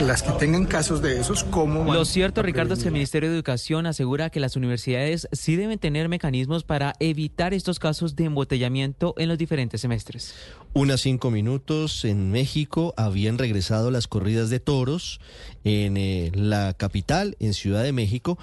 las 0.00 0.22
que 0.22 0.32
tengan 0.32 0.66
casos 0.66 1.00
de 1.00 1.18
esos, 1.18 1.44
¿cómo 1.44 1.92
Lo 1.92 2.04
cierto, 2.04 2.42
Ricardo, 2.42 2.74
es 2.74 2.80
que 2.80 2.88
el 2.88 2.92
Ministerio 2.92 3.30
de 3.30 3.36
Educación 3.36 3.86
asegura 3.86 4.30
que 4.30 4.40
las 4.40 4.56
universidades 4.56 5.28
sí 5.32 5.56
deben 5.56 5.78
tener 5.78 6.08
mecanismos 6.08 6.64
para 6.64 6.94
evitar 7.00 7.54
estos 7.54 7.78
casos 7.78 8.14
de 8.16 8.24
embotellamiento 8.24 9.14
en 9.16 9.28
los 9.28 9.38
diferentes 9.38 9.80
semestres. 9.80 10.34
Unas 10.74 11.00
cinco 11.00 11.30
minutos 11.30 12.04
en 12.04 12.30
México 12.30 12.92
habían 12.96 13.38
regresado 13.38 13.90
las 13.90 14.06
corridas 14.06 14.50
de 14.50 14.60
toros 14.60 15.20
en 15.64 15.96
eh, 15.96 16.30
la 16.34 16.74
capital, 16.74 17.36
en 17.40 17.54
Ciudad 17.54 17.82
de 17.82 17.92
México 17.92 18.38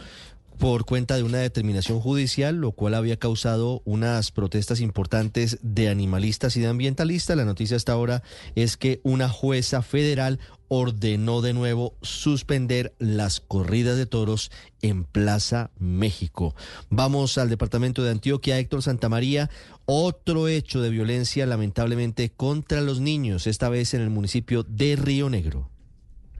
por 0.58 0.86
cuenta 0.86 1.16
de 1.16 1.24
una 1.24 1.40
determinación 1.40 2.00
judicial, 2.00 2.56
lo 2.56 2.72
cual 2.72 2.94
había 2.94 3.18
causado 3.18 3.82
unas 3.86 4.32
protestas 4.32 4.80
importantes 4.82 5.58
de 5.62 5.90
animalistas 5.90 6.56
y 6.58 6.62
de 6.62 6.68
ambientalistas. 6.68 7.38
La 7.38 7.46
noticia 7.46 7.78
hasta 7.78 7.94
ahora 7.94 8.24
es 8.56 8.78
que 8.78 9.02
una 9.04 9.30
jueza 9.30 9.82
federal 9.82 10.40
ordenó 10.68 11.42
de 11.42 11.54
nuevo 11.54 11.96
suspender 12.02 12.96
las 12.98 13.40
corridas 13.40 13.98
de 13.98 14.06
toros 14.06 14.52
en 14.82 15.04
Plaza 15.04 15.72
México. 15.78 16.56
Vamos 16.90 17.38
al 17.38 17.50
departamento 17.50 18.04
de 18.04 18.12
Antioquia, 18.12 18.58
Héctor 18.58 18.82
Santamaría. 18.82 19.50
Otro 19.86 20.48
hecho 20.48 20.82
de 20.82 20.90
violencia 20.90 21.46
lamentablemente 21.46 22.32
contra 22.32 22.82
los 22.82 23.02
niños, 23.02 23.48
esta 23.48 23.70
vez 23.70 23.94
en 23.94 24.02
el 24.02 24.10
municipio 24.10 24.64
de 24.64 24.96
Río 24.96 25.30
Negro. 25.30 25.73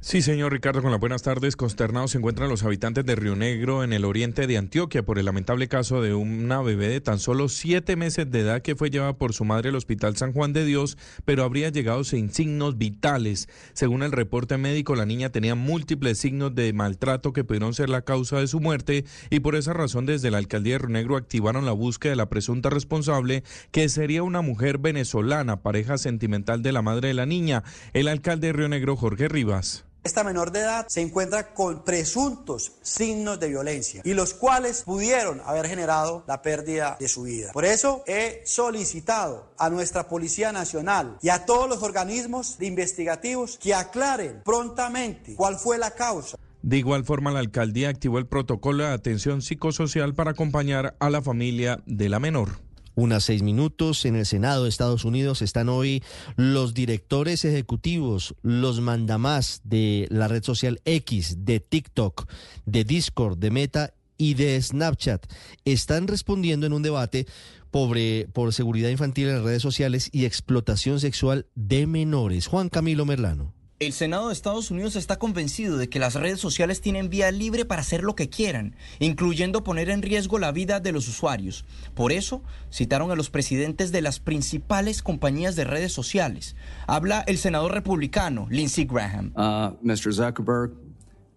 Sí, 0.06 0.22
señor 0.22 0.52
Ricardo, 0.52 0.82
con 0.82 0.92
las 0.92 1.00
buenas 1.00 1.24
tardes. 1.24 1.56
Consternados 1.56 2.12
se 2.12 2.18
encuentran 2.18 2.50
los 2.50 2.64
habitantes 2.64 3.06
de 3.06 3.16
Río 3.16 3.38
Negro 3.38 3.86
en 3.86 3.94
el 3.94 4.04
oriente 4.04 4.48
de 4.48 4.58
Antioquia 4.58 5.06
por 5.06 5.18
el 5.18 5.24
lamentable 5.24 5.70
caso 5.70 6.02
de 6.02 6.14
una 6.14 6.62
bebé 6.62 6.90
de 6.90 7.00
tan 7.00 7.20
solo 7.20 7.48
siete 7.48 7.96
meses 7.96 8.30
de 8.30 8.42
edad 8.42 8.62
que 8.62 8.76
fue 8.76 8.90
llevada 8.90 9.14
por 9.14 9.32
su 9.32 9.46
madre 9.46 9.70
al 9.70 9.78
Hospital 9.78 10.18
San 10.18 10.34
Juan 10.34 10.52
de 10.52 10.66
Dios, 10.66 10.98
pero 11.24 11.46
habría 11.46 11.70
llegado 11.70 12.04
sin 12.04 12.34
signos 12.34 12.78
vitales. 12.78 13.48
Según 13.72 14.04
el 14.04 14.12
reporte 14.12 14.58
médico, 14.58 14.94
la 14.96 15.06
niña 15.06 15.30
tenía 15.30 15.56
múltiples 15.56 16.18
signos 16.18 16.54
de 16.54 16.74
maltrato 16.74 17.32
que 17.32 17.46
pudieron 17.46 17.74
ser 17.74 17.88
la 17.88 18.02
causa 18.02 18.40
de 18.40 18.48
su 18.48 18.60
muerte 18.60 19.06
y 19.30 19.40
por 19.40 19.56
esa 19.56 19.72
razón 19.72 20.06
desde 20.06 20.32
la 20.32 20.38
alcaldía 20.38 20.74
de 20.74 20.80
Río 20.80 20.90
Negro 20.90 21.16
activaron 21.16 21.66
la 21.66 21.72
búsqueda 21.72 22.12
de 22.12 22.18
la 22.18 22.30
presunta 22.30 22.70
responsable, 22.70 23.46
que 23.72 23.88
sería 23.88 24.22
una 24.22 24.42
mujer 24.42 24.80
venezolana, 24.80 25.62
pareja 25.62 25.98
sentimental 25.98 26.62
de 26.62 26.74
la 26.74 26.82
madre 26.82 27.08
de 27.08 27.14
la 27.14 27.26
niña, 27.26 27.64
el 27.94 28.10
alcalde 28.10 28.48
de 28.48 28.54
Río 28.54 28.68
Negro, 28.68 28.98
Jorge 28.98 29.30
Rivas. 29.30 29.86
Esta 30.04 30.26
menor 30.26 30.52
de 30.52 30.60
edad 30.60 30.86
se 30.90 31.00
encuentra 31.00 31.54
con 31.54 31.86
presuntos 31.86 32.74
signos 32.82 33.40
de 33.40 33.48
violencia 33.48 34.02
y 34.04 34.14
los 34.14 34.34
cuales 34.34 34.84
pudieron 34.84 35.40
haber 35.46 35.68
generado 35.68 36.26
la 36.28 36.42
pérdida 36.42 36.98
de 37.00 37.08
su 37.08 37.24
vida. 37.24 37.54
Por 37.54 37.64
eso 37.64 38.04
he 38.06 38.42
solicitado 38.46 39.54
a 39.58 39.70
nuestra 39.70 40.10
Policía 40.10 40.52
Nacional 40.52 41.18
y 41.22 41.30
a 41.30 41.46
todos 41.46 41.70
los 41.70 41.84
organismos 41.84 42.58
investigativos 42.60 43.58
que 43.58 43.74
aclaren 43.74 44.42
prontamente 44.44 45.36
cuál 45.36 45.56
fue 45.56 45.78
la 45.78 45.92
causa. 45.92 46.38
De 46.62 46.78
igual 46.78 47.06
forma, 47.06 47.32
la 47.32 47.40
alcaldía 47.40 47.88
activó 47.88 48.20
el 48.20 48.26
protocolo 48.26 48.84
de 48.84 48.92
atención 48.92 49.42
psicosocial 49.42 50.16
para 50.16 50.32
acompañar 50.32 50.98
a 51.00 51.10
la 51.10 51.22
familia 51.22 51.82
de 51.86 52.10
la 52.10 52.20
menor. 52.20 52.63
Unas 52.96 53.24
seis 53.24 53.42
minutos 53.42 54.06
en 54.06 54.16
el 54.16 54.26
Senado 54.26 54.64
de 54.64 54.70
Estados 54.70 55.04
Unidos 55.04 55.42
están 55.42 55.68
hoy 55.70 56.04
los 56.36 56.74
directores 56.74 57.44
ejecutivos, 57.44 58.36
los 58.44 58.82
mandamás 58.82 59.62
de 59.64 60.08
la 60.12 60.28
red 60.28 60.44
social 60.44 60.80
X, 60.86 61.38
de 61.40 61.60
TikTok, 61.60 62.30
de 62.66 62.84
Discord, 62.84 63.38
de 63.40 63.50
Meta 63.50 63.94
y 64.18 64.36
de 64.36 64.62
Snapchat. 64.62 65.26
Están 65.66 66.08
respondiendo 66.08 66.68
en 66.68 66.74
un 66.74 66.84
debate 66.84 67.26
por, 67.72 68.54
seguridad 68.54 68.90
infantil 68.90 69.30
en 69.30 69.36
las 69.36 69.44
redes 69.44 69.64
sociales 69.64 70.10
y 70.12 70.26
explotación 70.26 71.00
sexual 71.00 71.48
de 71.56 71.88
menores. 71.88 72.46
Juan 72.46 72.70
Camilo 72.70 73.06
Merlano. 73.06 73.54
El 73.86 73.92
Senado 73.92 74.28
de 74.28 74.34
Estados 74.34 74.72
Unidos 74.72 74.96
está 74.96 75.20
convencido 75.20 75.78
de 75.78 75.90
que 75.90 76.00
las 76.00 76.16
redes 76.16 76.40
sociales 76.40 76.80
tienen 76.80 77.10
vía 77.10 77.32
libre 77.32 77.66
para 77.66 77.82
hacer 77.82 78.02
lo 78.02 78.16
que 78.16 78.30
quieran, 78.30 78.76
incluyendo 79.00 79.64
poner 79.66 79.90
en 79.90 80.02
riesgo 80.02 80.40
la 80.40 80.54
vida 80.54 80.80
de 80.80 80.94
los 80.94 81.10
usuarios. 81.10 81.66
Por 81.94 82.14
eso, 82.14 82.44
citaron 82.72 83.12
a 83.12 83.16
los 83.16 83.30
presidentes 83.30 83.92
de 83.92 84.02
las 84.02 84.22
principales 84.22 85.02
compañías 85.02 85.58
de 85.58 85.66
redes 85.66 85.92
sociales. 85.92 86.56
Habla 86.88 87.26
el 87.28 87.38
senador 87.38 87.74
republicano, 87.74 88.48
Lindsey 88.50 88.86
Graham. 88.86 89.34
Uh, 89.36 89.76
Mr. 89.86 90.14
Zuckerberg, 90.14 90.72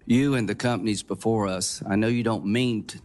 you 0.06 0.36
and 0.36 0.48
the 0.48 0.56
companies 0.56 1.02
before 1.02 1.48
us, 1.48 1.82
I 1.82 1.96
know 1.96 2.08
you 2.08 2.22
don't 2.22 2.44
mean 2.44 2.84
to 2.84 2.98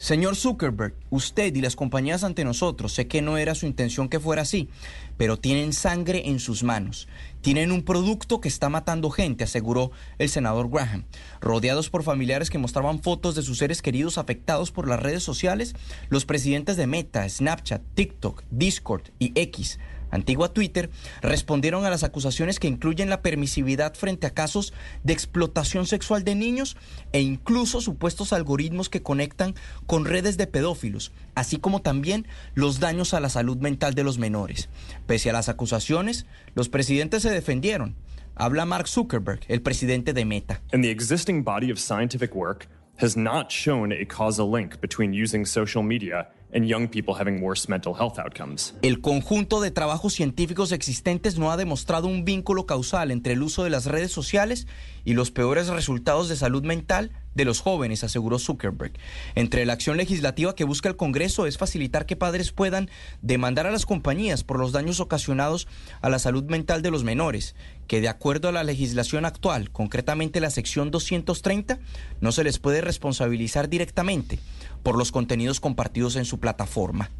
Señor 0.00 0.34
Zuckerberg, 0.34 0.94
usted 1.10 1.54
y 1.54 1.60
las 1.60 1.76
compañías 1.76 2.24
ante 2.24 2.44
nosotros, 2.44 2.92
sé 2.92 3.06
que 3.06 3.22
no 3.22 3.38
era 3.38 3.54
su 3.54 3.64
intención 3.64 4.08
que 4.08 4.18
fuera 4.18 4.42
así, 4.42 4.68
pero 5.16 5.38
tienen 5.38 5.72
sangre 5.72 6.28
en 6.28 6.40
sus 6.40 6.64
manos. 6.64 7.06
Tienen 7.42 7.70
un 7.70 7.84
producto 7.84 8.40
que 8.40 8.48
está 8.48 8.68
matando 8.68 9.08
gente, 9.10 9.44
aseguró 9.44 9.92
el 10.18 10.28
senador 10.28 10.68
Graham. 10.68 11.04
Rodeados 11.40 11.90
por 11.90 12.02
familiares 12.02 12.50
que 12.50 12.58
mostraban 12.58 13.02
fotos 13.02 13.36
de 13.36 13.42
sus 13.42 13.58
seres 13.58 13.82
queridos 13.82 14.18
afectados 14.18 14.72
por 14.72 14.88
las 14.88 15.00
redes 15.00 15.22
sociales, 15.22 15.74
los 16.08 16.24
presidentes 16.24 16.76
de 16.76 16.88
Meta, 16.88 17.28
Snapchat, 17.28 17.82
TikTok, 17.94 18.42
Discord 18.50 19.10
y 19.20 19.32
X 19.36 19.78
antigua 20.12 20.52
Twitter, 20.52 20.90
respondieron 21.22 21.84
a 21.84 21.90
las 21.90 22.04
acusaciones 22.04 22.60
que 22.60 22.68
incluyen 22.68 23.10
la 23.10 23.22
permisividad 23.22 23.94
frente 23.94 24.28
a 24.28 24.30
casos 24.30 24.72
de 25.02 25.12
explotación 25.12 25.86
sexual 25.86 26.22
de 26.22 26.36
niños 26.36 26.76
e 27.12 27.20
incluso 27.20 27.80
supuestos 27.80 28.32
algoritmos 28.32 28.88
que 28.88 29.02
conectan 29.02 29.56
con 29.86 30.04
redes 30.04 30.36
de 30.36 30.46
pedófilos, 30.46 31.10
así 31.34 31.56
como 31.56 31.82
también 31.82 32.28
los 32.54 32.78
daños 32.78 33.14
a 33.14 33.20
la 33.20 33.28
salud 33.28 33.56
mental 33.56 33.94
de 33.94 34.04
los 34.04 34.18
menores. 34.18 34.68
Pese 35.06 35.30
a 35.30 35.32
las 35.32 35.48
acusaciones, 35.48 36.26
los 36.54 36.68
presidentes 36.68 37.22
se 37.22 37.30
defendieron. 37.30 37.96
Habla 38.34 38.64
Mark 38.64 38.88
Zuckerberg, 38.88 39.40
el 39.48 39.60
presidente 39.60 40.12
de 40.12 40.24
Meta. 40.24 40.60
And 40.72 40.84
the 40.84 40.90
existing 40.90 41.42
body 41.42 41.70
of 41.70 41.78
scientific 41.78 42.34
work 42.34 42.68
has 43.00 43.16
not 43.16 43.50
shown 43.50 43.92
a 43.92 44.04
causal 44.04 44.50
link 44.50 44.80
between 44.80 45.12
using 45.12 45.44
social 45.44 45.82
media 45.82 46.28
and 46.54 46.66
young 46.66 46.88
people 46.88 47.14
having 47.14 47.42
worse 47.42 47.68
mental 47.68 47.94
health 47.94 48.18
outcomes. 48.18 48.74
El 48.82 49.00
conjunto 49.00 49.60
de 49.60 49.70
trabajos 49.70 50.14
científicos 50.14 50.72
existentes 50.72 51.38
no 51.38 51.50
ha 51.50 51.56
demostrado 51.56 52.08
un 52.08 52.24
vínculo 52.24 52.66
causal 52.66 53.10
entre 53.10 53.32
el 53.32 53.42
uso 53.42 53.64
de 53.64 53.70
las 53.70 53.86
redes 53.86 54.12
sociales 54.12 54.66
y 55.04 55.14
los 55.14 55.30
peores 55.30 55.68
resultados 55.68 56.28
de 56.28 56.36
salud 56.36 56.62
mental 56.62 57.10
de 57.34 57.44
los 57.44 57.60
jóvenes, 57.60 58.04
aseguró 58.04 58.38
Zuckerberg. 58.38 58.92
Entre 59.34 59.64
la 59.64 59.72
acción 59.72 59.96
legislativa 59.96 60.54
que 60.54 60.64
busca 60.64 60.88
el 60.88 60.96
Congreso 60.96 61.46
es 61.46 61.56
facilitar 61.56 62.04
que 62.04 62.16
padres 62.16 62.52
puedan 62.52 62.90
demandar 63.22 63.66
a 63.66 63.70
las 63.70 63.86
compañías 63.86 64.44
por 64.44 64.58
los 64.58 64.72
daños 64.72 65.00
ocasionados 65.00 65.66
a 66.02 66.10
la 66.10 66.18
salud 66.18 66.44
mental 66.44 66.82
de 66.82 66.90
los 66.90 67.04
menores, 67.04 67.54
que 67.86 68.00
de 68.00 68.08
acuerdo 68.08 68.48
a 68.48 68.52
la 68.52 68.64
legislación 68.64 69.24
actual, 69.24 69.70
concretamente 69.70 70.40
la 70.40 70.50
sección 70.50 70.90
230, 70.90 71.78
no 72.20 72.32
se 72.32 72.44
les 72.44 72.58
puede 72.58 72.80
responsabilizar 72.82 73.68
directamente 73.68 74.38
por 74.82 74.98
los 74.98 75.12
contenidos 75.12 75.60
compartidos 75.60 76.16
en 76.16 76.24
su 76.24 76.40
plataforma. 76.40 77.10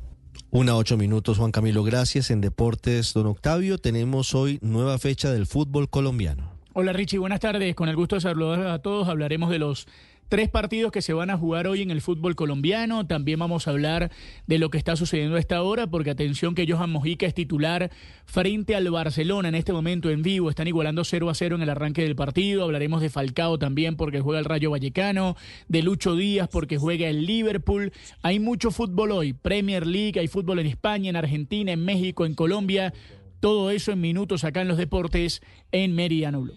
Una 0.50 0.76
ocho 0.76 0.96
minutos, 0.96 1.38
Juan 1.38 1.50
Camilo. 1.50 1.82
Gracias. 1.82 2.30
En 2.30 2.40
Deportes, 2.40 3.14
don 3.14 3.26
Octavio, 3.26 3.78
tenemos 3.78 4.34
hoy 4.34 4.58
nueva 4.60 4.98
fecha 4.98 5.30
del 5.32 5.46
fútbol 5.46 5.88
colombiano. 5.88 6.50
Hola 6.74 6.92
Richie, 6.92 7.18
buenas 7.18 7.40
tardes. 7.40 7.74
Con 7.74 7.88
el 7.88 7.96
gusto 7.96 8.16
de 8.16 8.22
saludar 8.22 8.66
a 8.66 8.78
todos, 8.80 9.08
hablaremos 9.08 9.50
de 9.50 9.58
los 9.58 9.86
tres 10.32 10.48
partidos 10.48 10.92
que 10.92 11.02
se 11.02 11.12
van 11.12 11.28
a 11.28 11.36
jugar 11.36 11.66
hoy 11.66 11.82
en 11.82 11.90
el 11.90 12.00
fútbol 12.00 12.34
colombiano. 12.34 13.06
También 13.06 13.38
vamos 13.38 13.68
a 13.68 13.70
hablar 13.70 14.10
de 14.46 14.58
lo 14.58 14.70
que 14.70 14.78
está 14.78 14.96
sucediendo 14.96 15.36
a 15.36 15.38
esta 15.38 15.62
hora, 15.62 15.88
porque 15.88 16.08
atención 16.08 16.54
que 16.54 16.66
Johan 16.66 16.88
Mojica 16.88 17.26
es 17.26 17.34
titular 17.34 17.90
frente 18.24 18.74
al 18.74 18.90
Barcelona 18.90 19.50
en 19.50 19.54
este 19.54 19.74
momento 19.74 20.08
en 20.08 20.22
vivo. 20.22 20.48
Están 20.48 20.68
igualando 20.68 21.04
0 21.04 21.28
a 21.28 21.34
0 21.34 21.56
en 21.56 21.60
el 21.60 21.68
arranque 21.68 22.02
del 22.02 22.16
partido. 22.16 22.64
Hablaremos 22.64 23.02
de 23.02 23.10
Falcao 23.10 23.58
también 23.58 23.96
porque 23.96 24.22
juega 24.22 24.38
el 24.38 24.46
Rayo 24.46 24.70
Vallecano, 24.70 25.36
de 25.68 25.82
Lucho 25.82 26.16
Díaz 26.16 26.48
porque 26.50 26.78
juega 26.78 27.08
el 27.08 27.26
Liverpool. 27.26 27.92
Hay 28.22 28.38
mucho 28.40 28.70
fútbol 28.70 29.12
hoy. 29.12 29.34
Premier 29.34 29.86
League, 29.86 30.18
hay 30.18 30.28
fútbol 30.28 30.60
en 30.60 30.66
España, 30.66 31.10
en 31.10 31.16
Argentina, 31.16 31.72
en 31.72 31.84
México, 31.84 32.24
en 32.24 32.34
Colombia. 32.34 32.94
Todo 33.40 33.70
eso 33.70 33.92
en 33.92 34.00
minutos 34.00 34.44
acá 34.44 34.62
en 34.62 34.68
los 34.68 34.78
deportes 34.78 35.42
en 35.72 35.94
Meridiano. 35.94 36.48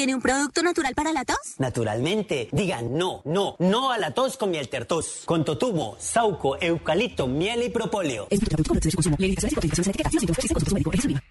¿Tiene 0.00 0.14
un 0.14 0.22
producto 0.22 0.62
natural 0.62 0.94
para 0.94 1.12
la 1.12 1.26
tos? 1.26 1.56
Naturalmente. 1.58 2.48
Digan 2.52 2.96
no, 2.96 3.20
no, 3.26 3.56
no 3.58 3.92
a 3.92 3.98
la 3.98 4.14
tos 4.14 4.38
con 4.38 4.50
miel 4.50 4.70
tertos. 4.70 5.24
Con 5.26 5.44
totumo, 5.44 5.96
sauco, 5.98 6.56
eucalipto, 6.58 7.26
miel 7.26 7.64
y 7.64 7.68
propóleo. 7.68 8.26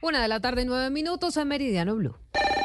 Una 0.01 0.21
de 0.21 0.27
la 0.27 0.39
tarde, 0.39 0.65
nueve 0.65 0.91
minutos 0.91 1.35
en 1.37 1.47
Meridiano 1.47 1.95
Blue. 1.95 2.15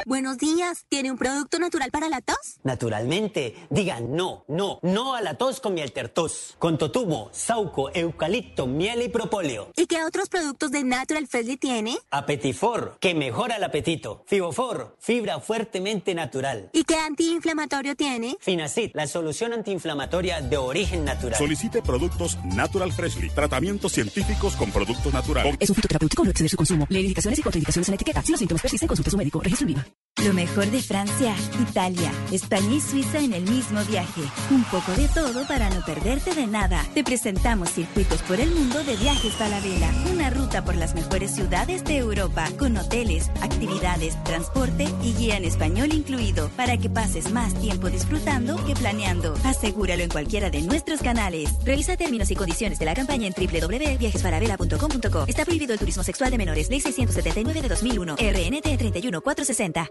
Buenos 0.05 0.37
días. 0.37 0.85
¿Tiene 0.89 1.09
un 1.09 1.17
producto 1.17 1.57
natural 1.57 1.89
para 1.89 2.07
la 2.07 2.21
tos? 2.21 2.59
Naturalmente. 2.61 3.55
Digan 3.71 4.15
no, 4.15 4.45
no, 4.47 4.77
no 4.83 5.15
a 5.15 5.23
la 5.23 5.39
tos 5.39 5.59
con 5.59 5.73
miel 5.73 5.91
tertos. 5.91 6.55
Con 6.59 6.77
totumo, 6.77 7.29
sauco, 7.31 7.89
eucalipto, 7.95 8.67
miel 8.67 9.01
y 9.01 9.09
propóleo. 9.09 9.71
¿Y 9.75 9.87
qué 9.87 10.03
otros 10.03 10.29
productos 10.29 10.69
de 10.69 10.83
Natural 10.83 11.25
Freshly 11.25 11.57
tiene? 11.57 11.97
Apetifor, 12.11 12.97
que 12.99 13.15
mejora 13.15 13.55
el 13.55 13.63
apetito. 13.63 14.23
Fibofor, 14.27 14.95
fibra 14.99 15.39
fuertemente 15.39 15.94
natural. 16.13 16.69
¿Y 16.73 16.83
qué 16.83 16.95
antiinflamatorio 16.95 17.95
tiene? 17.95 18.35
Finacid, 18.39 18.91
la 18.93 19.07
solución 19.07 19.53
antiinflamatoria 19.53 20.41
de 20.41 20.57
origen 20.57 21.05
natural. 21.05 21.37
Solicite 21.37 21.81
productos 21.81 22.37
Natural 22.43 22.91
Freshly. 22.91 23.29
Tratamientos 23.29 23.91
científicos 23.91 24.55
con 24.55 24.71
productos 24.71 25.13
naturales. 25.13 25.55
Es 25.59 25.69
un 25.69 25.75
fitoterapéutico, 25.75 26.23
no 26.23 26.31
exceder 26.31 26.49
su 26.49 26.57
consumo. 26.57 26.85
Lee 26.89 27.01
indicaciones 27.01 27.39
y 27.39 27.41
contraindicaciones 27.41 27.87
en 27.87 27.91
la 27.93 27.95
etiqueta. 27.95 28.21
Si 28.21 28.31
los 28.31 28.39
síntomas 28.39 28.61
persisten, 28.61 28.87
consulte 28.87 29.09
a 29.09 29.11
su 29.11 29.17
médico. 29.17 29.41
Registro 29.41 29.67
Viva. 29.67 29.85
Lo 30.23 30.33
mejor 30.33 30.65
de 30.67 30.81
Francia, 30.81 31.35
Italia, 31.69 32.11
España 32.31 32.75
y 32.75 32.79
Suiza 32.79 33.19
en 33.19 33.33
el 33.33 33.43
mismo 33.43 33.83
viaje. 33.83 34.21
Un 34.49 34.63
poco 34.65 34.93
de 34.93 35.09
todo 35.09 35.45
para 35.45 35.69
no 35.69 35.83
perderte 35.85 36.33
de 36.33 36.47
nada. 36.47 36.85
Te 36.93 37.03
presentamos 37.03 37.69
Circuitos 37.71 38.21
por 38.21 38.39
el 38.39 38.49
Mundo 38.49 38.81
de 38.83 38.95
Viajes 38.95 39.33
Falabella. 39.33 39.91
Una 40.11 40.29
ruta 40.29 40.63
por 40.63 40.75
las 40.75 40.95
mejores 40.95 41.35
ciudades 41.35 41.83
de 41.83 41.97
Europa, 41.97 42.49
con 42.57 42.77
hoteles, 42.77 43.29
actividades, 43.41 44.21
transporte 44.23 44.87
y 45.03 45.13
guía 45.13 45.35
en 45.35 45.43
español 45.43 45.84
incluido, 45.93 46.49
para 46.55 46.77
que 46.77 46.89
pases 46.89 47.31
más 47.31 47.53
tiempo 47.55 47.89
disfrutando 47.89 48.63
que 48.65 48.73
planeando. 48.75 49.35
Asegúralo 49.43 50.03
en 50.03 50.09
cualquiera 50.09 50.49
de 50.49 50.61
nuestros 50.61 51.01
canales. 51.01 51.49
Revisa 51.63 51.97
términos 51.97 52.31
y 52.31 52.35
condiciones 52.35 52.79
de 52.79 52.85
la 52.85 52.93
campaña 52.93 53.27
en 53.27 53.33
www.viajesfalabella.com.co. 53.33 55.25
Está 55.27 55.45
prohibido 55.45 55.73
el 55.73 55.79
turismo 55.79 56.03
sexual 56.03 56.31
de 56.31 56.37
menores. 56.37 56.69
Ley 56.69 56.81
679 56.81 57.61
de 57.61 57.69
2001. 57.69 58.15
RNT 58.15 58.77
31460. 58.77 59.89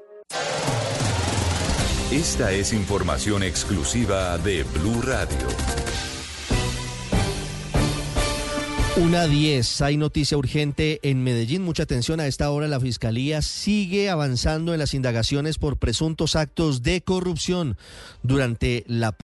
Esta 2.10 2.52
es 2.52 2.72
información 2.72 3.42
exclusiva 3.42 4.38
de 4.38 4.62
Blue 4.62 5.02
Radio. 5.02 6.13
Una 8.96 9.26
10. 9.26 9.80
Hay 9.82 9.96
noticia 9.96 10.38
urgente 10.38 11.00
en 11.02 11.24
Medellín. 11.24 11.62
Mucha 11.62 11.82
atención 11.82 12.20
a 12.20 12.28
esta 12.28 12.48
hora. 12.50 12.68
La 12.68 12.78
fiscalía 12.78 13.42
sigue 13.42 14.08
avanzando 14.08 14.72
en 14.72 14.78
las 14.78 14.94
indagaciones 14.94 15.58
por 15.58 15.78
presuntos 15.78 16.36
actos 16.36 16.84
de 16.84 17.02
corrupción 17.02 17.76
durante 18.22 18.84
la 18.86 19.10